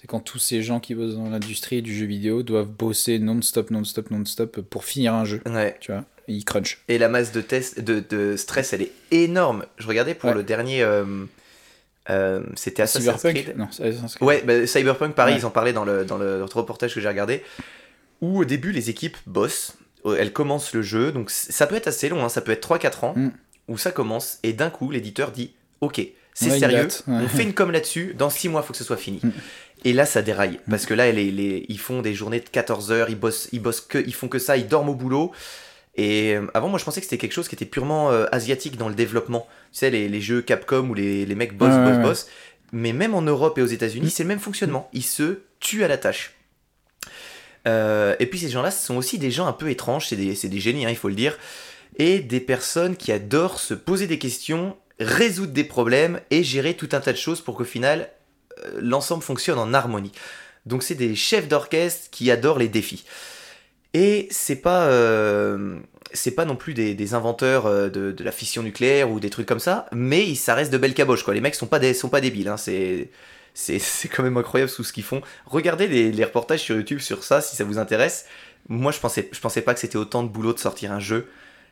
c'est 0.00 0.06
quand 0.06 0.20
tous 0.20 0.38
ces 0.38 0.62
gens 0.62 0.80
qui 0.80 0.94
bossent 0.94 1.16
dans 1.16 1.28
l'industrie 1.28 1.82
du 1.82 1.94
jeu 1.94 2.06
vidéo 2.06 2.42
doivent 2.42 2.68
bosser 2.68 3.18
non-stop, 3.18 3.70
non-stop, 3.70 4.10
non-stop 4.10 4.60
pour 4.62 4.84
finir 4.84 5.14
un 5.14 5.24
jeu, 5.24 5.40
Ouais. 5.46 5.76
tu 5.80 5.92
vois. 5.92 6.04
Et 6.28 6.32
ils 6.34 6.44
crunch. 6.44 6.78
Et 6.88 6.96
la 6.98 7.08
masse 7.08 7.32
de, 7.32 7.40
test, 7.40 7.80
de, 7.80 8.02
de 8.08 8.36
stress, 8.36 8.72
elle 8.72 8.82
est 8.82 8.92
énorme. 9.10 9.64
Je 9.78 9.86
regardais 9.88 10.14
pour 10.14 10.30
Ouais. 10.30 10.34
le 10.36 10.42
dernier. 10.42 10.82
euh, 10.82 11.04
euh, 12.08 12.42
C'était 12.56 12.82
Assassin's 12.82 13.04
Cyberpunk 13.20 13.44
Creed. 13.44 13.56
Non, 13.58 13.68
c'est 13.70 13.84
Assassin's 13.88 14.14
Creed. 14.14 14.26
Ouais, 14.26 14.42
bah, 14.46 14.66
Cyberpunk, 14.66 15.14
pareil, 15.14 15.34
Ouais. 15.34 15.40
ils 15.40 15.46
en 15.46 15.50
parlaient 15.50 15.72
dans 15.72 15.84
le, 15.84 16.04
dans 16.04 16.18
le 16.18 16.44
reportage 16.44 16.94
que 16.94 17.00
j'ai 17.00 17.08
regardé. 17.08 17.42
Où 18.20 18.38
au 18.40 18.44
début, 18.44 18.72
les 18.72 18.90
équipes 18.90 19.16
bossent, 19.26 19.74
euh, 20.06 20.16
elles 20.18 20.32
commencent 20.32 20.72
le 20.74 20.82
jeu, 20.82 21.12
donc 21.12 21.30
ça 21.30 21.66
peut 21.66 21.74
être 21.74 21.88
assez 21.88 22.08
long, 22.08 22.24
hein, 22.24 22.28
ça 22.28 22.40
peut 22.40 22.52
être 22.52 22.62
3-4 22.66 23.04
ans, 23.04 23.14
Mm. 23.16 23.30
où 23.68 23.76
ça 23.78 23.90
commence, 23.92 24.38
et 24.42 24.52
d'un 24.52 24.70
coup, 24.70 24.90
l'éditeur 24.90 25.30
dit 25.32 25.52
Ok, 25.80 26.00
c'est 26.34 26.50
Ouais, 26.50 26.58
sérieux, 26.58 26.88
ouais. 27.08 27.14
on 27.24 27.28
fait 27.28 27.42
une 27.44 27.54
com 27.54 27.70
là-dessus, 27.70 28.14
dans 28.16 28.28
6 28.30 28.48
mois, 28.50 28.60
il 28.62 28.66
faut 28.66 28.72
que 28.72 28.78
ce 28.78 28.84
soit 28.84 28.96
fini. 28.98 29.20
Et 29.84 29.92
là, 29.94 30.04
ça 30.04 30.20
déraille, 30.22 30.60
parce 30.68 30.84
que 30.84 30.92
là, 30.94 31.10
les, 31.10 31.30
les- 31.30 31.64
ils 31.68 31.78
font 31.78 32.02
des 32.02 32.12
journées 32.14 32.40
de 32.40 32.48
14 32.48 32.92
heures, 32.92 33.08
ils 33.08 33.18
bossent, 33.18 33.48
ils 33.52 33.60
bossent 33.62 33.80
que, 33.80 33.98
ils 33.98 34.12
font 34.14 34.28
que 34.28 34.38
ça, 34.38 34.56
ils 34.58 34.68
dorment 34.68 34.90
au 34.90 34.94
boulot. 34.94 35.32
Et 35.96 36.34
euh, 36.36 36.46
avant, 36.54 36.68
moi, 36.68 36.78
je 36.78 36.84
pensais 36.84 37.00
que 37.00 37.06
c'était 37.06 37.18
quelque 37.18 37.32
chose 37.32 37.48
qui 37.48 37.54
était 37.54 37.64
purement 37.64 38.10
euh, 38.12 38.26
asiatique 38.30 38.76
dans 38.76 38.88
le 38.88 38.94
développement. 38.94 39.46
Tu 39.72 39.78
sais, 39.78 39.90
les, 39.90 40.08
les 40.08 40.20
jeux 40.20 40.42
Capcom 40.42 40.88
où 40.90 40.94
les, 40.94 41.24
les 41.26 41.34
mecs 41.34 41.56
bossent, 41.56 41.70
Ouais, 41.74 41.84
bossent, 41.84 41.96
ouais. 41.96 42.02
bossent. 42.02 42.26
Mais 42.72 42.92
même 42.92 43.14
en 43.14 43.22
Europe 43.22 43.58
et 43.58 43.62
aux 43.62 43.66
États-Unis, 43.66 44.10
c'est 44.10 44.22
le 44.22 44.28
même 44.28 44.38
fonctionnement. 44.38 44.88
Ils 44.92 45.02
se 45.04 45.40
tuent 45.60 45.82
à 45.84 45.88
la 45.88 45.96
tâche. 45.98 46.34
Euh, 47.66 48.14
et 48.20 48.26
puis 48.26 48.38
ces 48.38 48.48
gens-là, 48.48 48.70
ce 48.70 48.86
sont 48.86 48.96
aussi 48.96 49.18
des 49.18 49.30
gens 49.30 49.46
un 49.46 49.52
peu 49.52 49.70
étranges, 49.70 50.08
c'est 50.08 50.16
des, 50.16 50.32
des 50.34 50.60
génies, 50.60 50.86
hein, 50.86 50.90
il 50.90 50.96
faut 50.96 51.08
le 51.08 51.14
dire, 51.14 51.38
et 51.98 52.20
des 52.20 52.40
personnes 52.40 52.96
qui 52.96 53.12
adorent 53.12 53.60
se 53.60 53.74
poser 53.74 54.06
des 54.06 54.18
questions, 54.18 54.76
résoudre 54.98 55.52
des 55.52 55.64
problèmes 55.64 56.20
et 56.30 56.42
gérer 56.42 56.74
tout 56.74 56.88
un 56.92 57.00
tas 57.00 57.12
de 57.12 57.18
choses 57.18 57.40
pour 57.42 57.56
qu'au 57.56 57.64
final, 57.64 58.08
l'ensemble 58.78 59.22
fonctionne 59.22 59.58
en 59.58 59.72
harmonie. 59.74 60.12
Donc 60.66 60.82
c'est 60.82 60.94
des 60.94 61.14
chefs 61.14 61.48
d'orchestre 61.48 62.08
qui 62.10 62.30
adorent 62.30 62.58
les 62.58 62.68
défis. 62.68 63.04
Et 63.92 64.28
c'est 64.30 64.56
pas, 64.56 64.84
euh, 64.86 65.78
pas 66.36 66.44
non 66.44 66.56
plus 66.56 66.74
des, 66.74 67.14
inventeurs 67.14 67.66
euh, 67.66 67.88
de, 67.88 68.22
la 68.22 68.32
fission 68.32 68.62
nucléaire 68.62 69.10
ou 69.10 69.18
des 69.18 69.30
trucs 69.30 69.46
comme 69.46 69.58
ça, 69.58 69.86
mais 69.92 70.34
ça 70.34 70.54
reste 70.54 70.72
de 70.72 70.78
belles 70.78 70.94
caboches 70.94 71.24
quoi. 71.24 71.34
Les 71.34 71.40
mecs 71.40 71.54
sont 71.54 71.66
pas 71.66 71.78
des, 71.78 71.94
sont 71.94 72.08
pas 72.08 72.20
débiles, 72.20 72.48
hein. 72.48 72.56
c'est, 72.56 73.10
c'est, 73.54 73.80
quand 74.14 74.22
même 74.22 74.36
incroyable 74.36 74.70
tout 74.70 74.84
ce 74.84 74.92
qu'ils 74.92 75.02
font. 75.02 75.22
Regardez 75.46 75.88
les, 75.88 76.24
reportages 76.24 76.60
sur 76.60 76.76
YouTube 76.76 77.00
sur 77.00 77.24
ça 77.24 77.40
si 77.40 77.56
ça 77.56 77.64
vous 77.64 77.78
intéresse. 77.78 78.26
Moi 78.68 78.92
je 78.92 79.00
pensais, 79.00 79.28
je 79.32 79.40
pensais 79.40 79.62
pas 79.62 79.74
que 79.74 79.80
c'était 79.80 79.96
autant 79.96 80.22
de 80.22 80.28
boulot 80.28 80.52
de 80.52 80.58
sortir 80.58 80.92
un 80.92 81.00
jeu, 81.00 81.28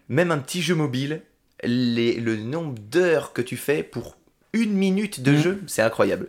même 0.09 0.33
un 0.33 0.39
petit 0.39 0.63
jeu 0.63 0.75
mobile. 0.75 1.23
Le 1.65 2.37
nombre 2.37 2.79
d'heures 2.79 3.33
que 3.33 3.43
tu 3.43 3.57
fais 3.57 3.83
pour 3.83 4.17
une 4.63 4.73
minute 4.75 5.21
de 5.23 5.33
Mhm. 5.33 5.43
jeu, 5.43 5.61
c'est 5.67 5.83
incroyable. 5.83 6.29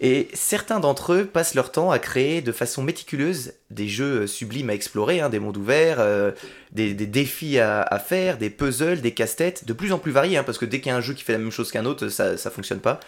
Et 0.00 0.28
certains 0.34 0.80
d'entre 0.80 1.12
eux 1.14 1.24
passent 1.24 1.54
leur 1.54 1.70
temps 1.72 1.90
à 1.90 1.98
créer 1.98 2.42
de 2.42 2.52
façon 2.52 2.82
méticuleuse 2.82 3.52
des 3.70 3.88
jeux 3.88 4.26
sublimes 4.26 4.68
à 4.68 4.74
explorer, 4.74 5.20
hein, 5.20 5.30
des 5.30 5.38
mondes 5.38 5.56
ouverts, 5.56 5.98
euh, 6.00 6.32
des, 6.72 6.94
des 6.94 7.06
défis 7.06 7.58
à, 7.58 7.80
à 7.80 7.98
faire, 7.98 8.36
des 8.36 8.50
puzzles, 8.50 9.00
des 9.00 9.12
casse-têtes, 9.12 9.64
de 9.66 9.72
plus 9.72 9.92
en 9.92 9.98
plus 9.98 10.12
variés, 10.12 10.36
hein, 10.36 10.42
parce 10.44 10.58
que 10.58 10.66
dès 10.66 10.80
qu'il 10.80 10.88
y 10.88 10.92
a 10.92 10.96
un 10.96 11.00
jeu 11.00 11.14
qui 11.14 11.22
fait 11.22 11.32
la 11.32 11.38
même 11.38 11.52
chose 11.52 11.70
qu'un 11.70 11.84
autre, 11.86 12.08
ça, 12.08 12.36
ça 12.36 12.50
fonctionne 12.50 12.80
pas. 12.80 13.00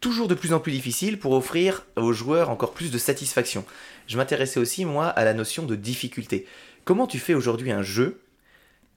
Toujours 0.00 0.26
de 0.26 0.34
plus 0.34 0.52
en 0.52 0.58
plus 0.58 0.72
difficile 0.72 1.18
pour 1.20 1.32
offrir 1.32 1.86
aux 1.96 2.12
joueurs 2.12 2.50
encore 2.50 2.72
plus 2.72 2.90
de 2.90 2.98
satisfaction. 2.98 3.64
Je 4.08 4.16
m'intéressais 4.16 4.58
aussi, 4.58 4.84
moi, 4.84 5.06
à 5.06 5.24
la 5.24 5.32
notion 5.32 5.62
de 5.64 5.76
difficulté. 5.76 6.46
Comment 6.84 7.06
tu 7.06 7.20
fais 7.20 7.34
aujourd'hui 7.34 7.70
un 7.70 7.82
jeu 7.84 8.18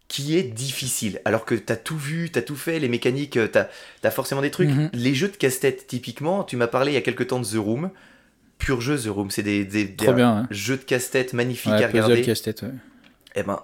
qui 0.07 0.37
est 0.37 0.43
difficile 0.43 1.19
alors 1.25 1.45
que 1.45 1.55
t'as 1.55 1.75
tout 1.75 1.97
vu, 1.97 2.29
t'as 2.31 2.41
tout 2.43 2.55
fait, 2.55 2.79
les 2.79 2.89
mécaniques, 2.89 3.37
euh, 3.37 3.47
t'as 3.47 3.67
as 4.03 4.11
forcément 4.11 4.41
des 4.41 4.51
trucs. 4.51 4.69
Mhm. 4.69 4.89
Les 4.93 5.15
jeux 5.15 5.27
de 5.29 5.35
casse-tête, 5.35 5.87
typiquement, 5.87 6.43
tu 6.43 6.57
m'as 6.57 6.67
parlé 6.67 6.91
il 6.91 6.95
y 6.95 6.97
a 6.97 7.01
quelques 7.01 7.27
temps 7.27 7.39
de 7.39 7.45
The 7.45 7.55
Room. 7.57 7.89
Pur 8.59 8.81
jeu 8.81 8.97
The 8.97 9.07
Room, 9.07 9.31
c'est 9.31 9.43
des, 9.43 9.65
des, 9.65 9.85
des 9.85 9.95
Trop 10.05 10.13
bien. 10.13 10.29
Hein. 10.37 10.47
jeux 10.51 10.77
de 10.77 10.83
casse-tête 10.83 11.33
magnifiques 11.33 11.71
Ouais, 11.71 11.83
à 11.83 11.87
regarder. 11.87 12.21
casse-tête. 12.21 12.61
Ouais. 12.61 12.69
Eh 13.35 13.43
ben, 13.43 13.59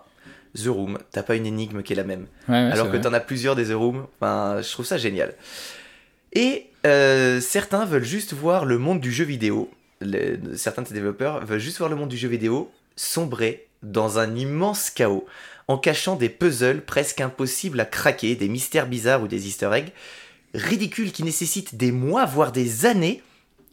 The 0.62 0.68
Room, 0.68 0.98
t'as 1.12 1.24
pas 1.24 1.36
une 1.36 1.46
énigme 1.46 1.82
qui 1.84 1.94
est 1.94 1.96
la 1.96 2.04
même. 2.04 2.26
Ouais, 2.50 2.56
alors 2.58 2.92
que 2.92 2.98
t'en 2.98 3.14
as 3.14 3.20
plusieurs 3.22 3.56
des 3.56 3.66
The 3.68 3.74
Room. 3.74 4.08
Enfin, 4.20 4.62
je 4.62 4.70
trouve 4.72 4.86
ça 4.86 4.98
génial. 4.98 5.34
Et 6.34 6.68
euh, 6.86 7.40
certains 7.40 7.86
veulent 7.86 8.04
juste 8.04 8.34
voir 8.34 8.66
le 8.66 8.78
monde 8.78 9.00
du 9.00 9.12
jeu 9.12 9.24
vidéo. 9.26 9.70
Les- 10.02 10.40
certains 10.56 10.82
de 10.82 10.88
ces 10.88 10.94
développeurs 10.94 11.46
veulent 11.46 11.60
juste 11.60 11.78
voir 11.78 11.90
le 11.90 11.96
monde 11.96 12.10
du 12.10 12.18
jeu 12.18 12.28
vidéo 12.28 12.72
sombrer 12.96 13.68
dans 13.84 14.20
un 14.20 14.36
immense 14.36 14.90
chaos, 14.90 15.26
en 15.68 15.78
cachant 15.78 16.16
des 16.16 16.30
puzzles 16.30 16.82
presque 16.82 17.22
impossibles 17.22 17.80
à 17.80 17.86
craquer, 17.86 18.36
des 18.36 18.50
mystères 18.50 18.88
bizarres 18.88 19.24
ou 19.24 19.28
des 19.28 19.48
easter 19.48 19.70
eggs, 19.74 19.92
ridicules 20.54 21.12
qui 21.12 21.24
nécessitent 21.24 21.76
des 21.76 21.92
mois, 21.92 22.26
voire 22.26 22.52
des 22.52 22.86
années, 22.86 23.22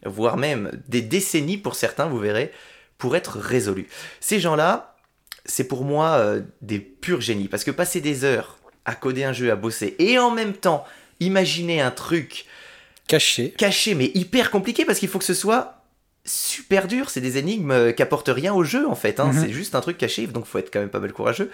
voire 0.05 0.37
même 0.37 0.71
des 0.89 1.03
décennies 1.03 1.59
pour 1.59 1.75
certains, 1.75 2.07
vous 2.07 2.19
verrez, 2.19 2.53
pour 2.99 3.17
être 3.17 3.39
résolus. 3.39 3.89
Ces 4.21 4.41
gens-là, 4.41 4.97
c'est 5.45 5.65
pour 5.65 5.85
moi 5.85 6.17
euh, 6.19 6.43
des 6.63 6.79
purs 6.79 7.21
génies, 7.21 7.49
parce 7.49 7.65
que 7.65 7.71
passer 7.71 8.01
des 8.01 8.25
heures 8.25 8.59
à 8.85 8.95
coder 8.95 9.25
un 9.25 9.33
jeu, 9.33 9.51
à 9.51 9.57
bosser, 9.57 9.97
et 9.99 10.19
en 10.19 10.31
même 10.31 10.55
temps 10.55 10.85
imaginer 11.21 11.81
un 11.81 11.91
truc 11.91 12.47
Caché. 13.07 13.51
caché 13.57 13.95
mais 13.95 14.11
hyper 14.15 14.51
compliqué, 14.51 14.85
parce 14.85 14.99
qu'il 14.99 15.09
faut 15.09 15.19
que 15.19 15.25
ce 15.25 15.35
soit 15.35 15.78
super 16.29 16.87
dur, 16.87 17.11
c'est 17.11 17.21
des 17.21 17.39
énigmes 17.39 17.71
euh, 17.71 17.93
qui 17.93 18.03
apportent 18.03 18.31
rien 18.33 18.53
au 18.55 18.65
jeu 18.65 18.87
en 18.87 18.95
fait, 18.95 19.21
hein. 19.21 19.33
Mhm. 19.33 19.41
c'est 19.41 19.51
juste 19.51 19.75
un 19.75 19.81
truc 19.81 19.99
caché, 19.99 20.27
donc 20.27 20.47
faut 20.47 20.59
être 20.59 20.73
quand 20.73 20.81
même 20.81 20.89
pas 20.89 21.01
mal 21.01 21.13
courageux. 21.13 21.51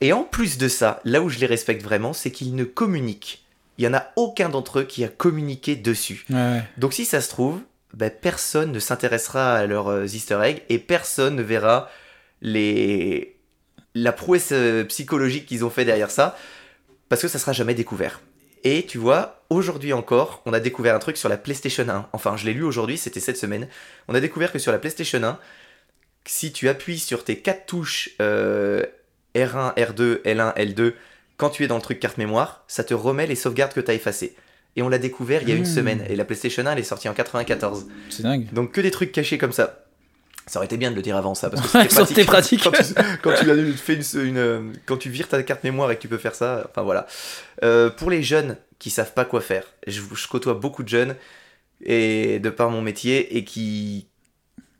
Et 0.00 0.12
en 0.12 0.24
plus 0.24 0.58
de 0.58 0.68
ça, 0.68 1.00
là 1.04 1.22
où 1.22 1.28
je 1.28 1.38
les 1.38 1.46
respecte 1.46 1.82
vraiment, 1.82 2.12
c'est 2.12 2.30
qu'ils 2.30 2.54
ne 2.54 2.64
communiquent. 2.64 3.44
Il 3.78 3.84
y 3.84 3.88
en 3.88 3.94
a 3.94 4.12
aucun 4.16 4.48
d'entre 4.48 4.80
eux 4.80 4.84
qui 4.84 5.04
a 5.04 5.08
communiqué 5.08 5.76
dessus. 5.76 6.24
Ouais, 6.30 6.36
ouais. 6.36 6.62
Donc 6.76 6.92
si 6.92 7.04
ça 7.04 7.20
se 7.20 7.28
trouve, 7.28 7.60
ben, 7.94 8.10
personne 8.10 8.72
ne 8.72 8.78
s'intéressera 8.78 9.54
à 9.54 9.66
leurs 9.66 9.88
euh, 9.88 10.06
easter 10.06 10.40
eggs 10.42 10.62
et 10.68 10.78
personne 10.78 11.36
ne 11.36 11.42
verra 11.42 11.88
les... 12.42 13.36
la 13.94 14.12
prouesse 14.12 14.50
euh, 14.52 14.84
psychologique 14.84 15.46
qu'ils 15.46 15.64
ont 15.64 15.70
fait 15.70 15.84
derrière 15.84 16.10
ça, 16.10 16.36
parce 17.08 17.22
que 17.22 17.28
ça 17.28 17.38
sera 17.38 17.52
jamais 17.52 17.74
découvert. 17.74 18.20
Et 18.64 18.86
tu 18.86 18.96
vois, 18.98 19.44
aujourd'hui 19.50 19.92
encore, 19.92 20.42
on 20.46 20.52
a 20.54 20.60
découvert 20.60 20.94
un 20.94 20.98
truc 20.98 21.16
sur 21.16 21.28
la 21.28 21.36
PlayStation 21.36 21.86
1. 21.88 22.08
Enfin, 22.12 22.36
je 22.36 22.46
l'ai 22.46 22.54
lu 22.54 22.62
aujourd'hui, 22.62 22.96
c'était 22.96 23.20
cette 23.20 23.36
semaine. 23.36 23.68
On 24.08 24.14
a 24.14 24.20
découvert 24.20 24.50
que 24.52 24.58
sur 24.58 24.72
la 24.72 24.78
PlayStation 24.78 25.22
1, 25.22 25.38
si 26.26 26.52
tu 26.52 26.68
appuies 26.68 26.98
sur 26.98 27.24
tes 27.24 27.36
quatre 27.38 27.66
touches 27.66 28.10
euh, 28.22 28.84
R1, 29.34 29.74
R2, 29.76 30.22
L1, 30.22 30.54
L2, 30.56 30.94
quand 31.36 31.50
tu 31.50 31.64
es 31.64 31.66
dans 31.66 31.76
le 31.76 31.82
truc 31.82 32.00
carte 32.00 32.16
mémoire, 32.16 32.64
ça 32.68 32.84
te 32.84 32.94
remet 32.94 33.26
les 33.26 33.34
sauvegardes 33.34 33.74
que 33.74 33.80
tu 33.80 33.90
as 33.90 33.94
effacées. 33.94 34.34
Et 34.76 34.82
on 34.82 34.88
l'a 34.88 34.98
découvert 34.98 35.42
il 35.42 35.48
y 35.48 35.52
a 35.52 35.54
une 35.54 35.62
Mmh. 35.62 35.66
semaine. 35.66 36.04
Et 36.08 36.16
la 36.16 36.24
PlayStation 36.24 36.64
1, 36.66 36.72
elle 36.72 36.78
est 36.78 36.82
sortie 36.82 37.08
en 37.08 37.14
94. 37.14 37.86
C'est 38.10 38.22
dingue. 38.22 38.52
Donc 38.52 38.72
que 38.72 38.80
des 38.80 38.90
trucs 38.90 39.12
cachés 39.12 39.38
comme 39.38 39.52
ça. 39.52 39.83
Ça 40.46 40.58
aurait 40.58 40.66
été 40.66 40.76
bien 40.76 40.90
de 40.90 40.96
le 40.96 41.02
dire 41.02 41.16
avant 41.16 41.34
ça, 41.34 41.48
parce 41.50 41.72
que 41.72 41.78
c'était 42.06 42.24
pratique. 42.24 42.62
Quand 42.62 42.70
tu, 42.72 42.82
quand 43.22 43.34
tu 43.34 43.44
une- 43.48 44.26
une, 44.28 44.36
euh, 44.38 44.60
quand 44.86 44.96
tu 44.98 45.08
vires 45.10 45.28
ta 45.28 45.42
carte 45.42 45.64
mémoire 45.64 45.90
et 45.90 45.96
que 45.96 46.02
tu 46.02 46.08
peux 46.08 46.18
faire 46.18 46.34
ça, 46.34 46.66
enfin 46.68 46.82
voilà. 46.82 47.06
Euh, 47.62 47.88
pour 47.90 48.10
les 48.10 48.22
jeunes 48.22 48.56
qui 48.78 48.90
savent 48.90 49.14
pas 49.14 49.24
quoi 49.24 49.40
faire, 49.40 49.64
je, 49.86 50.00
je 50.14 50.28
côtoie 50.28 50.54
beaucoup 50.54 50.82
de 50.82 50.88
jeunes 50.88 51.16
et 51.82 52.38
de 52.40 52.50
par 52.50 52.68
mon 52.70 52.82
métier 52.82 53.36
et 53.38 53.44
qui, 53.44 54.06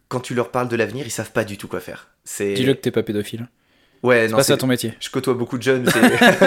quand 0.08 0.20
tu 0.20 0.34
leur 0.34 0.50
parles 0.50 0.68
de 0.68 0.76
l'avenir, 0.76 1.06
ils 1.06 1.10
savent 1.10 1.32
pas 1.32 1.44
du 1.44 1.56
tout 1.56 1.68
quoi 1.68 1.80
faire. 1.80 2.08
Dis-le 2.54 2.74
que 2.74 2.80
t'es 2.80 2.90
pas 2.90 3.02
pédophile. 3.02 3.48
Ouais, 4.04 4.22
C'est 4.26 4.30
non, 4.30 4.36
pas 4.36 4.42
ça 4.44 4.56
ton 4.56 4.66
métier. 4.66 4.94
je 5.00 5.10
côtoie 5.10 5.34
beaucoup 5.34 5.58
de 5.58 5.62
jeunes, 5.62 5.90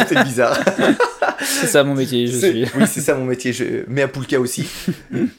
c'est 0.08 0.24
bizarre. 0.24 0.58
C'est 1.40 1.68
ça 1.68 1.84
mon 1.84 1.94
métier, 1.96 2.28
je 2.28 2.38
suis. 2.38 2.66
Oui, 2.76 2.86
c'est 2.88 3.00
ça 3.00 3.14
mon 3.16 3.24
métier, 3.26 3.54
je... 3.54 3.84
mais 3.88 4.02
à 4.02 4.08
Poulka 4.08 4.40
aussi. 4.40 4.68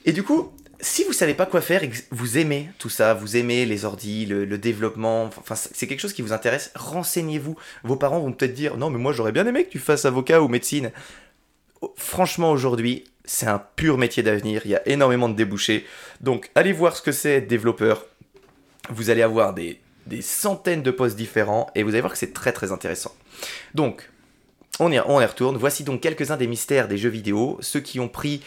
et 0.06 0.12
du 0.12 0.22
coup, 0.22 0.52
si 0.80 1.04
vous 1.04 1.12
savez 1.12 1.34
pas 1.34 1.44
quoi 1.44 1.60
faire 1.60 1.82
et 1.82 1.90
que 1.90 1.96
vous 2.12 2.38
aimez 2.38 2.70
tout 2.78 2.88
ça, 2.88 3.14
vous 3.14 3.36
aimez 3.36 3.66
les 3.66 3.84
ordis, 3.84 4.24
le, 4.24 4.44
le 4.44 4.58
développement, 4.58 5.24
enfin 5.24 5.54
c'est 5.56 5.86
quelque 5.86 6.00
chose 6.00 6.12
qui 6.12 6.22
vous 6.22 6.32
intéresse, 6.32 6.70
renseignez-vous. 6.76 7.56
Vos 7.84 7.96
parents 7.96 8.20
vont 8.20 8.32
peut-être 8.32 8.54
dire 8.54 8.76
non 8.76 8.90
mais 8.90 8.98
moi 8.98 9.12
j'aurais 9.12 9.32
bien 9.32 9.46
aimé 9.46 9.64
que 9.64 9.70
tu 9.70 9.78
fasses 9.80 10.04
avocat 10.04 10.40
ou 10.40 10.48
médecine. 10.48 10.92
Oh, 11.82 11.92
Franchement 11.96 12.52
aujourd'hui, 12.52 13.04
c'est 13.24 13.46
un 13.46 13.62
pur 13.76 13.98
métier 13.98 14.22
d'avenir, 14.22 14.62
il 14.64 14.70
y 14.70 14.76
a 14.76 14.88
énormément 14.88 15.28
de 15.28 15.34
débouchés. 15.34 15.84
Donc 16.20 16.50
allez 16.54 16.72
voir 16.72 16.96
ce 16.96 17.02
que 17.02 17.12
c'est 17.12 17.32
être 17.32 17.48
développeur. 17.48 18.06
Vous 18.90 19.10
allez 19.10 19.22
avoir 19.22 19.52
des, 19.52 19.80
des 20.08 20.22
centaines 20.22 20.82
de 20.82 20.90
postes 20.90 21.16
différents 21.16 21.70
et 21.74 21.82
vous 21.82 21.90
allez 21.90 22.00
voir 22.00 22.12
que 22.12 22.18
c'est 22.18 22.32
très 22.32 22.52
très 22.52 22.72
intéressant. 22.72 23.14
Donc, 23.74 24.10
on 24.80 24.92
y, 24.92 24.98
retourne. 24.98 25.56
Voici 25.56 25.84
donc 25.84 26.00
quelques-uns 26.00 26.36
des 26.36 26.46
mystères 26.46 26.88
des 26.88 26.98
jeux 26.98 27.08
vidéo, 27.08 27.58
ceux 27.60 27.80
qui 27.80 28.00
ont 28.00 28.08
pris 28.08 28.42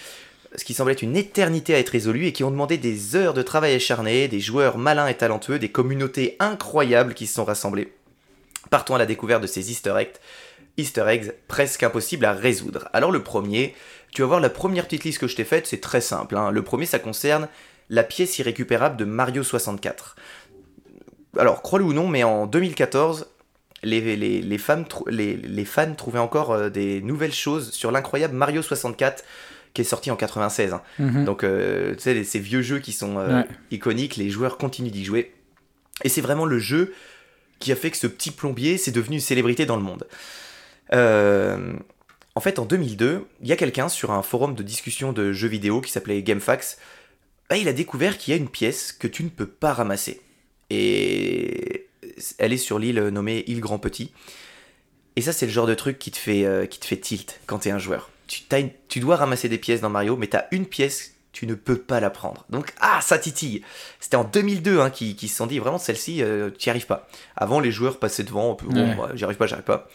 ce 0.55 0.65
qui 0.65 0.73
semblait 0.73 0.93
être 0.93 1.01
une 1.01 1.15
éternité 1.15 1.73
à 1.73 1.79
être 1.79 1.89
résolu 1.89 2.25
et 2.25 2.33
qui 2.33 2.43
ont 2.43 2.51
demandé 2.51 2.77
des 2.77 3.15
heures 3.15 3.33
de 3.33 3.41
travail 3.41 3.73
acharné, 3.73 4.27
des 4.27 4.41
joueurs 4.41 4.77
malins 4.77 5.07
et 5.07 5.15
talentueux, 5.15 5.59
des 5.59 5.71
communautés 5.71 6.35
incroyables 6.39 7.13
qui 7.13 7.27
se 7.27 7.35
sont 7.35 7.45
rassemblées. 7.45 7.93
Partons 8.69 8.95
à 8.95 8.97
la 8.97 9.05
découverte 9.05 9.41
de 9.41 9.47
ces 9.47 9.71
easter 9.71 9.93
eggs, 9.97 10.15
easter 10.77 11.05
eggs 11.07 11.31
presque 11.47 11.83
impossibles 11.83 12.25
à 12.25 12.33
résoudre. 12.33 12.89
Alors 12.91 13.11
le 13.11 13.23
premier, 13.23 13.75
tu 14.13 14.21
vas 14.21 14.27
voir 14.27 14.39
la 14.39 14.49
première 14.49 14.85
petite 14.85 15.05
liste 15.05 15.19
que 15.19 15.27
je 15.27 15.35
t'ai 15.35 15.45
faite, 15.45 15.67
c'est 15.67 15.81
très 15.81 16.01
simple. 16.01 16.35
hein. 16.35 16.51
Le 16.51 16.63
premier, 16.63 16.85
ça 16.85 16.99
concerne 16.99 17.47
la 17.89 18.03
pièce 18.03 18.39
irrécupérable 18.39 18.97
de 18.97 19.05
Mario 19.05 19.43
64. 19.43 20.15
Alors, 21.37 21.61
crois-le 21.61 21.85
ou 21.85 21.93
non, 21.93 22.07
mais 22.07 22.23
en 22.23 22.45
2014, 22.47 23.27
les, 23.83 24.15
les, 24.17 24.41
les, 24.41 24.57
femmes 24.57 24.85
trou- 24.85 25.07
les, 25.07 25.35
les 25.37 25.65
fans 25.65 25.93
trouvaient 25.95 26.19
encore 26.19 26.51
euh, 26.51 26.69
des 26.69 27.01
nouvelles 27.01 27.33
choses 27.33 27.71
sur 27.71 27.91
l'incroyable 27.91 28.35
Mario 28.35 28.61
64 28.61 29.23
qui 29.73 29.81
est 29.81 29.85
sorti 29.85 30.11
en 30.11 30.17
96. 30.17 30.73
hein. 30.73 30.81
Mhm. 30.99 31.23
Donc, 31.25 31.43
euh, 31.43 31.93
tu 31.95 32.01
sais, 32.01 32.23
ces 32.25 32.39
vieux 32.39 32.61
jeux 32.61 32.79
qui 32.79 32.91
sont 32.91 33.17
euh, 33.17 33.41
Ouais. 33.41 33.47
iconiques, 33.71 34.17
les 34.17 34.29
joueurs 34.29 34.57
continuent 34.57 34.91
d'y 34.91 35.05
jouer. 35.05 35.33
Et 36.03 36.09
c'est 36.09 36.21
vraiment 36.21 36.45
le 36.45 36.59
jeu 36.59 36.93
qui 37.59 37.71
a 37.71 37.75
fait 37.75 37.91
que 37.91 37.97
ce 37.97 38.07
petit 38.07 38.31
plombier 38.31 38.77
s'est 38.77 38.91
devenu 38.91 39.15
une 39.15 39.21
célébrité 39.21 39.65
dans 39.65 39.77
le 39.77 39.83
monde. 39.83 40.05
Euh, 40.93 41.73
en 42.35 42.41
fait, 42.41 42.59
en 42.59 42.65
2002, 42.65 43.25
il 43.41 43.47
y 43.47 43.51
a 43.51 43.55
quelqu'un 43.55 43.87
sur 43.89 44.11
un 44.11 44.21
forum 44.23 44.55
de 44.55 44.63
discussion 44.63 45.13
de 45.13 45.31
jeux 45.31 45.47
vidéo 45.47 45.79
qui 45.81 45.91
s'appelait 45.91 46.21
GameFAQs. 46.23 46.77
bah, 47.49 47.57
il 47.57 47.67
a 47.67 47.73
découvert 47.73 48.17
qu'il 48.17 48.33
y 48.33 48.37
a 48.37 48.39
une 48.39 48.49
pièce 48.49 48.91
que 48.91 49.07
tu 49.07 49.23
ne 49.23 49.29
peux 49.29 49.45
pas 49.45 49.73
ramasser. 49.73 50.21
Et 50.73 51.87
elle 52.37 52.53
est 52.53 52.57
sur 52.57 52.79
l'île 52.79 52.99
nommée 53.09 53.43
île 53.47 53.59
Grand 53.59 53.77
Petit. 53.77 54.11
Et 55.17 55.21
ça, 55.21 55.33
c'est 55.33 55.45
le 55.45 55.51
genre 55.51 55.67
de 55.67 55.73
truc 55.75 55.99
qui 55.99 56.11
te 56.11 56.17
fait, 56.17 56.45
euh, 56.45 56.65
qui 56.65 56.79
te 56.79 56.85
fait 56.85 56.95
tilt 56.97 57.41
quand 57.45 57.59
t'es 57.59 57.71
un 57.71 57.77
joueur. 57.77 58.09
Tu, 58.27 58.43
t'as 58.43 58.61
une- 58.61 58.69
tu 58.87 59.01
dois 59.01 59.17
ramasser 59.17 59.49
des 59.49 59.57
pièces 59.57 59.81
dans 59.81 59.89
Mario, 59.89 60.15
mais 60.15 60.27
t'as 60.27 60.45
une 60.51 60.65
pièce, 60.65 61.15
tu 61.33 61.45
ne 61.45 61.53
peux 61.55 61.77
pas 61.77 61.99
la 61.99 62.09
prendre. 62.09 62.45
Donc, 62.49 62.73
ah, 62.79 62.99
ça 63.01 63.17
titille. 63.19 63.61
C'était 63.99 64.15
en 64.15 64.23
2002 64.23 64.79
hein, 64.79 64.89
qu'ils 64.89 65.17
qui 65.17 65.27
se 65.27 65.35
sont 65.35 65.47
dit, 65.47 65.59
vraiment, 65.59 65.77
celle-ci, 65.77 66.23
euh, 66.23 66.49
tu 66.57 66.69
n'y 66.69 66.71
arrives 66.71 66.85
pas. 66.85 67.09
Avant, 67.35 67.59
les 67.59 67.71
joueurs 67.71 67.99
passaient 67.99 68.23
devant, 68.23 68.57
bon, 68.63 68.73
Ouais. 68.89 68.95
bah, 68.95 69.11
j'y 69.13 69.25
arrive 69.25 69.35
pas, 69.37 69.47
j'y 69.47 69.53
arrive 69.53 69.65
pas. 69.65 69.89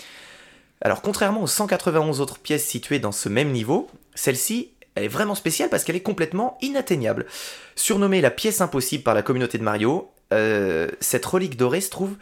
Alors, 0.82 1.00
contrairement 1.00 1.42
aux 1.42 1.46
191 1.46 2.20
autres 2.20 2.38
pièces 2.38 2.66
situées 2.66 2.98
dans 2.98 3.12
ce 3.12 3.30
même 3.30 3.50
niveau, 3.52 3.88
celle-ci, 4.14 4.72
elle 4.94 5.04
est 5.04 5.08
vraiment 5.08 5.34
spéciale 5.34 5.70
parce 5.70 5.84
qu'elle 5.84 5.96
est 5.96 6.00
complètement 6.02 6.58
inatteignable. 6.60 7.24
Surnommée 7.74 8.20
la 8.20 8.30
pièce 8.30 8.60
impossible 8.60 9.02
par 9.02 9.14
la 9.14 9.22
communauté 9.22 9.56
de 9.56 9.62
Mario, 9.62 10.10
euh, 10.32 10.88
cette 11.00 11.24
relique 11.24 11.56
dorée 11.56 11.80
se 11.80 11.90
trouve 11.90 12.16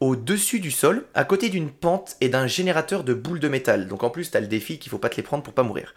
au-dessus 0.00 0.60
du 0.60 0.70
sol, 0.70 1.06
à 1.14 1.24
côté 1.24 1.48
d'une 1.48 1.70
pente 1.70 2.16
et 2.20 2.28
d'un 2.28 2.46
générateur 2.46 3.02
de 3.02 3.14
boules 3.14 3.40
de 3.40 3.48
métal. 3.48 3.88
Donc 3.88 4.02
en 4.02 4.10
plus, 4.10 4.30
t'as 4.30 4.40
le 4.40 4.46
défi 4.46 4.78
qu'il 4.78 4.90
faut 4.90 4.98
pas 4.98 5.08
te 5.08 5.16
les 5.16 5.22
prendre 5.22 5.42
pour 5.42 5.54
pas 5.54 5.62
mourir. 5.62 5.94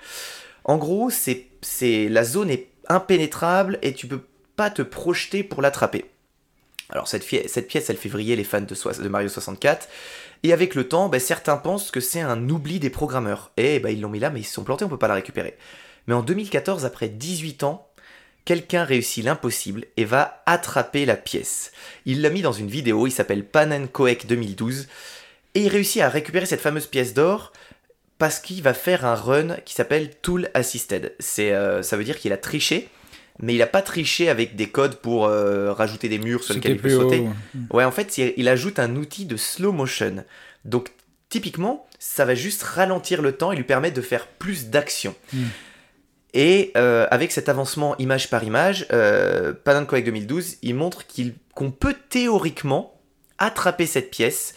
En 0.64 0.78
gros, 0.78 1.10
la 1.12 2.24
zone 2.24 2.50
est 2.50 2.70
impénétrable 2.88 3.78
et 3.82 3.94
tu 3.94 4.08
peux 4.08 4.22
pas 4.56 4.70
te 4.70 4.82
projeter 4.82 5.44
pour 5.44 5.62
l'attraper. 5.62 6.06
Alors 6.90 7.08
cette, 7.08 7.26
pièce, 7.26 7.90
elle 7.90 7.98
fait 7.98 8.10
vriller 8.10 8.36
les 8.36 8.44
fans 8.44 8.62
de, 8.62 9.08
Mario 9.08 9.30
64. 9.30 9.88
Et 10.44 10.54
avec 10.54 10.74
le 10.74 10.88
temps, 10.88 11.10
bah, 11.10 11.20
certains 11.20 11.58
pensent 11.58 11.92
que 11.92 12.00
c'est 12.00 12.22
un 12.22 12.50
oubli 12.50 12.80
des 12.80 12.90
programmeurs. 12.90 13.52
Et 13.58 13.80
bah, 13.80 13.92
ils 13.92 14.02
l'ont 14.02 14.10
mis 14.10 14.20
là, 14.20 14.30
mais 14.30 14.40
ils 14.40 14.46
se 14.46 14.54
sont 14.54 14.64
plantés, 14.64 14.86
on 14.86 14.90
peut 14.90 14.98
pas 14.98 15.08
la 15.08 15.14
récupérer. 15.14 15.58
Mais 16.08 16.16
en 16.16 16.24
2014, 16.24 16.86
après 16.86 17.10
18 17.10 17.64
ans, 17.64 17.89
quelqu'un 18.50 18.84
réussit 18.84 19.24
l'impossible 19.24 19.86
et 19.96 20.06
va 20.06 20.42
attraper 20.48 21.06
la 21.06 21.16
pièce. 21.16 21.72
Il 22.08 22.24
l'a 22.24 22.32
mis 22.32 22.42
dans 22.42 22.52
une 22.52 22.68
vidéo, 22.68 23.06
il 23.06 23.12
s'appelle 23.12 23.46
Pan 23.46 23.70
Coek 23.94 24.26
2012, 24.26 24.88
et 25.54 25.62
il 25.62 25.68
réussit 25.68 26.02
à 26.02 26.10
récupérer 26.10 26.48
cette 26.48 26.60
fameuse 26.60 26.88
pièce 26.88 27.14
d'or 27.14 27.54
parce 28.18 28.40
qu'il 28.40 28.64
va 28.64 28.74
faire 28.74 29.06
un 29.06 29.14
run 29.14 29.58
qui 29.66 29.76
s'appelle 29.76 30.16
Tool 30.24 30.50
Assisted. 30.56 31.14
C'est, 31.20 31.52
euh, 31.52 31.84
ça 31.84 31.96
veut 31.96 32.04
dire 32.04 32.18
qu'il 32.18 32.34
a 32.34 32.38
triché, 32.38 32.90
mais 33.38 33.54
il 33.54 33.62
a 33.62 33.68
pas 33.68 33.84
triché 33.84 34.30
avec 34.30 34.56
des 34.56 34.70
codes 34.70 34.96
pour 34.96 35.28
euh, 35.28 35.72
rajouter 35.72 36.10
des 36.10 36.18
murs 36.18 36.44
sur 36.44 36.56
lesquels 36.56 36.72
il 36.72 36.82
peut 36.82 36.90
sauter. 36.90 37.20
haut. 37.20 37.78
Ouais, 37.78 37.84
en 37.84 37.92
fait, 37.92 38.18
il 38.18 38.48
ajoute 38.48 38.80
un 38.80 38.96
outil 38.96 39.26
de 39.26 39.38
slow 39.38 39.72
motion. 39.72 40.26
Donc, 40.66 40.90
typiquement, 41.30 41.88
ça 42.00 42.26
va 42.26 42.34
juste 42.34 42.64
ralentir 42.64 43.22
le 43.22 43.34
temps 43.34 43.52
et 43.52 43.56
lui 43.56 43.64
permettre 43.64 43.96
de 43.96 44.02
faire 44.02 44.26
plus 44.26 44.70
d'action. 44.70 45.14
Mm. 45.34 45.44
Et 46.34 46.72
euh, 46.78 47.08
avec 47.10 47.32
cet 47.32 47.50
avancement 47.50 47.98
image 47.98 48.30
par 48.30 48.44
image, 48.44 48.86
euh, 48.94 49.54
Pan 49.64 49.84
Coek 49.86 50.04
2012, 50.04 50.58
il 50.62 50.76
montre 50.76 51.04
qu'on 51.56 51.72
peut 51.72 51.96
théoriquement 52.10 53.00
attraper 53.40 53.86
cette 53.88 54.12
pièce 54.12 54.54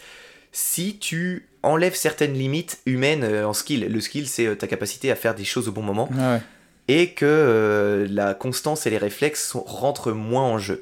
si 0.51 0.99
tu 0.99 1.49
enlèves 1.63 1.95
certaines 1.95 2.33
limites 2.33 2.79
humaines 2.85 3.23
euh, 3.23 3.47
en 3.47 3.53
skill. 3.53 3.87
Le 3.91 4.01
skill, 4.01 4.27
c'est 4.27 4.45
euh, 4.45 4.55
ta 4.55 4.67
capacité 4.67 5.09
à 5.09 5.15
faire 5.15 5.33
des 5.33 5.45
choses 5.45 5.67
au 5.67 5.71
bon 5.71 5.81
moment 5.81 6.09
Ah 6.19 6.33
ouais. 6.35 6.41
et 6.89 7.09
que 7.13 7.25
euh, 7.25 8.07
la 8.09 8.35
constance 8.35 8.85
et 8.85 8.91
les 8.91 8.97
réflexes 8.99 9.47
sont- 9.47 9.63
rentrent 9.65 10.11
moins 10.11 10.43
en 10.43 10.59
jeu. 10.59 10.81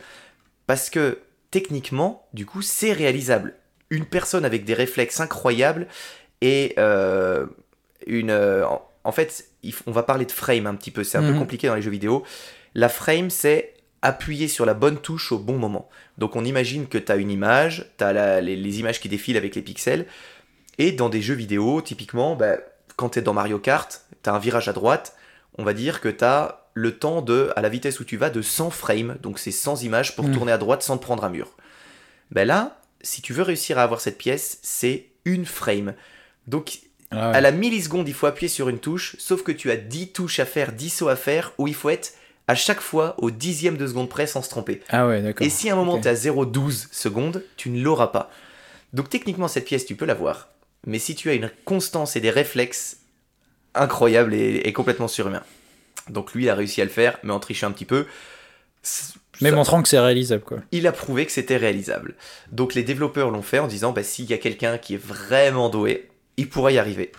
Parce 0.68 0.90
que 0.90 1.20
techniquement, 1.52 2.28
du 2.34 2.46
coup, 2.46 2.62
c'est 2.62 2.92
réalisable. 2.92 3.54
Une 3.92 4.06
personne 4.06 4.44
avec 4.44 4.66
des 4.66 4.74
réflexes 4.74 5.20
incroyables 5.22 5.88
et 6.42 6.74
euh, 6.78 7.46
une... 8.08 8.32
en, 9.04 9.12
fait, 9.12 9.50
on 9.88 9.92
va 9.92 10.04
parler 10.04 10.26
de 10.26 10.32
frame 10.32 10.68
un 10.68 10.76
petit 10.76 10.92
peu, 10.92 11.04
c'est 11.04 11.18
un 11.18 11.22
peu 11.24 11.32
Mhm. 11.34 11.40
compliqué 11.40 11.68
dans 11.68 11.76
les 11.76 11.82
jeux 11.82 11.92
vidéo. 11.92 12.24
La 12.76 12.90
frame, 12.90 13.30
c'est 13.30 13.74
appuyer 14.02 14.48
sur 14.48 14.66
la 14.66 14.74
bonne 14.74 14.98
touche 14.98 15.32
au 15.32 15.38
bon 15.40 15.58
moment. 15.58 15.90
Donc 16.18 16.36
on 16.36 16.44
imagine 16.46 16.88
que 16.88 16.98
tu 16.98 17.12
as 17.12 17.16
une 17.18 17.30
image, 17.32 17.86
tu 17.98 18.04
as 18.04 18.42
les, 18.42 18.56
les 18.56 18.80
images 18.80 19.00
qui 19.00 19.10
défilent 19.10 19.38
avec 19.38 19.54
les 19.56 19.62
pixels, 19.62 20.06
et 20.78 20.92
dans 20.92 21.10
des 21.10 21.22
jeux 21.22 21.34
vidéo, 21.36 21.82
typiquement, 21.82 22.36
bah, 22.36 22.58
quand 22.96 23.10
tu 23.10 23.20
es 23.20 23.22
dans 23.22 23.34
Mario 23.34 23.60
Kart, 23.60 24.02
tu 24.24 24.30
as 24.30 24.34
un 24.34 24.40
virage 24.40 24.68
à 24.68 24.74
droite, 24.74 25.16
on 25.58 25.64
va 25.64 25.74
dire 25.74 26.02
que 26.02 26.10
tu 26.10 26.24
as 26.24 26.66
le 26.74 26.98
temps 26.98 27.22
de, 27.22 27.52
à 27.56 27.62
la 27.62 27.70
vitesse 27.70 28.00
où 28.00 28.06
tu 28.06 28.18
vas, 28.18 28.30
de 28.30 28.42
100 28.42 28.70
frames, 28.72 29.18
donc 29.22 29.38
c'est 29.40 29.52
100 29.52 29.84
images 29.84 30.16
pour 30.16 30.26
Mm. 30.26 30.32
tourner 30.34 30.52
à 30.54 30.58
droite 30.58 30.82
sans 30.84 30.98
te 30.98 31.04
prendre 31.04 31.24
un 31.26 31.30
mur. 31.30 31.52
Ben 32.32 32.48
là, 32.48 32.80
si 33.02 33.22
tu 33.22 33.34
veux 33.34 33.44
réussir 33.44 33.78
à 33.78 33.84
avoir 33.84 34.00
cette 34.02 34.18
pièce, 34.18 34.60
c'est 34.64 35.08
une 35.26 35.46
frame. 35.46 35.94
Donc 36.48 36.80
Ah 37.12 37.30
ouais. 37.32 37.36
à 37.38 37.42
la 37.42 37.52
milliseconde, 37.52 38.08
il 38.08 38.14
faut 38.14 38.26
appuyer 38.28 38.48
sur 38.50 38.70
une 38.70 38.80
touche, 38.80 39.16
sauf 39.20 39.44
que 39.44 39.52
tu 39.52 39.70
as 39.72 39.76
10 39.78 40.10
touches 40.14 40.40
à 40.40 40.46
faire, 40.46 40.72
10 40.72 40.90
sauts 40.90 41.10
à 41.10 41.16
faire, 41.16 41.54
où 41.58 41.68
il 41.68 41.76
faut 41.76 41.90
être 41.90 42.14
à 42.48 42.56
chaque 42.56 42.82
fois 42.82 43.16
au 43.18 43.32
dixième 43.32 43.78
de 43.78 43.86
seconde 43.88 44.10
près 44.10 44.28
sans 44.28 44.42
se 44.42 44.50
tromper. 44.50 44.82
Ah 44.90 45.08
ouais, 45.08 45.22
d'accord. 45.22 45.46
Et 45.46 45.50
si 45.50 45.70
à 45.70 45.74
un 45.74 45.76
moment 45.76 45.94
Ok. 45.96 46.02
tu 46.04 46.08
as 46.08 46.14
0,12 46.14 46.88
secondes, 46.92 47.44
tu 47.58 47.70
ne 47.70 47.82
l'auras 47.84 48.08
pas. 48.08 48.32
Donc 48.94 49.10
techniquement, 49.10 49.48
cette 49.48 49.66
pièce, 49.66 49.86
tu 49.86 49.96
peux 49.96 50.06
l'avoir. 50.06 50.50
Mais 50.88 51.00
si 51.00 51.16
tu 51.16 51.30
as 51.30 51.34
une 51.34 51.52
constance 51.66 52.16
et 52.16 52.20
des 52.22 52.30
réflexes 52.32 52.98
incroyables 53.76 54.34
et, 54.34 54.56
et 54.66 54.74
complètement 54.74 55.08
surhumains. 55.08 55.44
Donc 56.10 56.34
lui, 56.34 56.44
il 56.46 56.50
a 56.50 56.56
réussi 56.56 56.82
à 56.82 56.86
le 56.86 56.90
faire, 56.90 57.18
mais 57.24 57.32
en 57.32 57.40
trichant 57.40 57.68
un 57.68 57.72
petit 57.72 57.86
peu. 57.86 58.06
Mais 59.42 59.52
montrant 59.52 59.82
que 59.82 59.88
c'est 59.90 60.00
réalisable, 60.00 60.44
quoi. 60.44 60.60
il 60.72 60.88
a 60.88 60.92
prouvé 60.92 61.26
que 61.26 61.32
c'était 61.32 61.58
réalisable. 61.58 62.16
Donc 62.52 62.74
les 62.76 62.84
développeurs 62.84 63.32
l'ont 63.32 63.42
fait 63.42 63.60
en 63.60 63.68
disant 63.68 63.92
bah, 63.92 64.04
s'il 64.04 64.26
y 64.26 64.34
a 64.34 64.38
quelqu'un 64.38 64.78
qui 64.78 64.96
est 64.96 65.04
vraiment 65.04 65.70
doué, 65.70 66.10
il 66.38 66.50
pourra 66.50 66.72
y 66.72 66.78
arriver. 66.78 67.12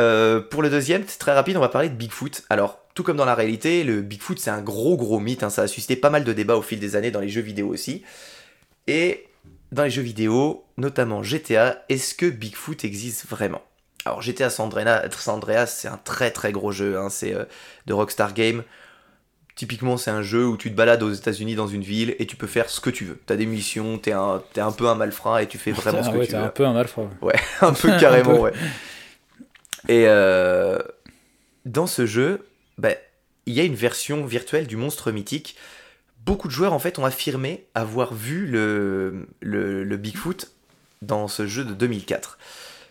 Euh, 0.00 0.40
pour 0.40 0.62
le 0.62 0.70
deuxième, 0.70 1.04
c'est 1.06 1.18
très 1.18 1.32
rapide, 1.32 1.56
on 1.56 1.60
va 1.60 1.68
parler 1.68 1.88
de 1.88 1.94
Bigfoot. 1.94 2.42
Alors, 2.50 2.80
tout 2.94 3.02
comme 3.02 3.16
dans 3.16 3.24
la 3.24 3.34
réalité, 3.34 3.84
le 3.84 4.02
Bigfoot 4.02 4.38
c'est 4.38 4.50
un 4.50 4.62
gros 4.62 4.96
gros 4.96 5.20
mythe, 5.20 5.42
hein, 5.42 5.50
ça 5.50 5.62
a 5.62 5.66
suscité 5.66 5.96
pas 5.96 6.10
mal 6.10 6.24
de 6.24 6.32
débats 6.32 6.56
au 6.56 6.62
fil 6.62 6.80
des 6.80 6.96
années 6.96 7.10
dans 7.10 7.20
les 7.20 7.28
jeux 7.28 7.40
vidéo 7.40 7.68
aussi. 7.68 8.02
Et 8.86 9.26
dans 9.72 9.84
les 9.84 9.90
jeux 9.90 10.02
vidéo, 10.02 10.64
notamment 10.76 11.22
GTA, 11.22 11.84
est-ce 11.88 12.14
que 12.14 12.26
Bigfoot 12.26 12.84
existe 12.84 13.26
vraiment? 13.26 13.62
Alors 14.04 14.20
GTA 14.20 14.50
San 14.50 14.70
Andreas, 15.26 15.66
c'est 15.66 15.88
un 15.88 15.96
très 15.96 16.30
très 16.30 16.52
gros 16.52 16.72
jeu, 16.72 16.98
hein, 16.98 17.08
c'est 17.08 17.34
euh, 17.34 17.44
de 17.86 17.92
Rockstar 17.92 18.34
Games. 18.34 18.62
Typiquement, 19.56 19.96
c'est 19.96 20.10
un 20.10 20.22
jeu 20.22 20.44
où 20.46 20.56
tu 20.56 20.70
te 20.70 20.74
balades 20.76 21.02
aux 21.04 21.12
États-Unis 21.12 21.54
dans 21.54 21.68
une 21.68 21.82
ville 21.82 22.16
et 22.18 22.26
tu 22.26 22.34
peux 22.34 22.48
faire 22.48 22.68
ce 22.68 22.80
que 22.80 22.90
tu 22.90 23.04
veux. 23.04 23.20
T'as 23.26 23.36
des 23.36 23.46
missions, 23.46 23.98
t'es 23.98 24.10
un, 24.12 24.42
t'es 24.52 24.60
un 24.60 24.72
peu 24.72 24.88
un 24.88 24.96
malfrat 24.96 25.42
et 25.44 25.46
tu 25.46 25.58
fais 25.58 25.70
vraiment 25.70 25.98
Ah 26.00 26.04
ce 26.04 26.10
que 26.10 26.16
ouais, 26.16 26.26
tu 26.26 26.32
t'es 26.32 26.38
veux. 26.38 26.42
un 26.44 26.48
peu 26.48 26.66
un 26.66 26.72
malfrat. 26.72 27.08
ouais. 27.22 27.34
un 27.60 27.72
peu 27.72 27.88
Un 27.92 27.98
carrément, 27.98 28.34
peu. 28.34 28.40
ouais. 28.40 28.52
Et 29.88 30.04
euh, 30.08 30.78
dans 31.66 31.86
ce 31.86 32.04
jeu, 32.06 32.46
bah, 32.78 32.90
il 33.46 33.54
y 33.54 33.60
a 33.60 33.64
une 33.64 33.74
version 33.76 34.24
virtuelle 34.26 34.66
du 34.66 34.76
monstre 34.76 35.12
mythique. 35.12 35.56
Beaucoup 36.26 36.48
de 36.48 36.52
joueurs 36.52 36.72
en 36.72 36.78
fait 36.78 36.98
ont 36.98 37.04
affirmé 37.04 37.64
avoir 37.74 38.12
vu 38.14 38.46
le, 38.46 39.28
le, 39.40 39.84
le 39.84 39.96
Bigfoot 39.96 40.50
dans 41.02 41.28
ce 41.28 41.46
jeu 41.46 41.64
de 41.64 41.74
2004. 41.74 42.38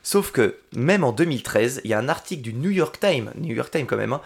Sauf 0.04 0.32
que 0.32 0.56
même 0.76 1.04
en 1.04 1.12
2013, 1.14 1.82
il 1.84 1.90
y 1.90 1.94
a 1.94 1.98
un 2.00 2.10
article 2.10 2.42
du 2.44 2.54
New 2.54 2.70
York 2.70 3.00
Times, 3.00 3.32
New 3.38 3.56
York 3.56 3.72
Times 3.72 3.88
quand 3.88 3.98
même, 3.98 4.14
hein, 4.14 4.22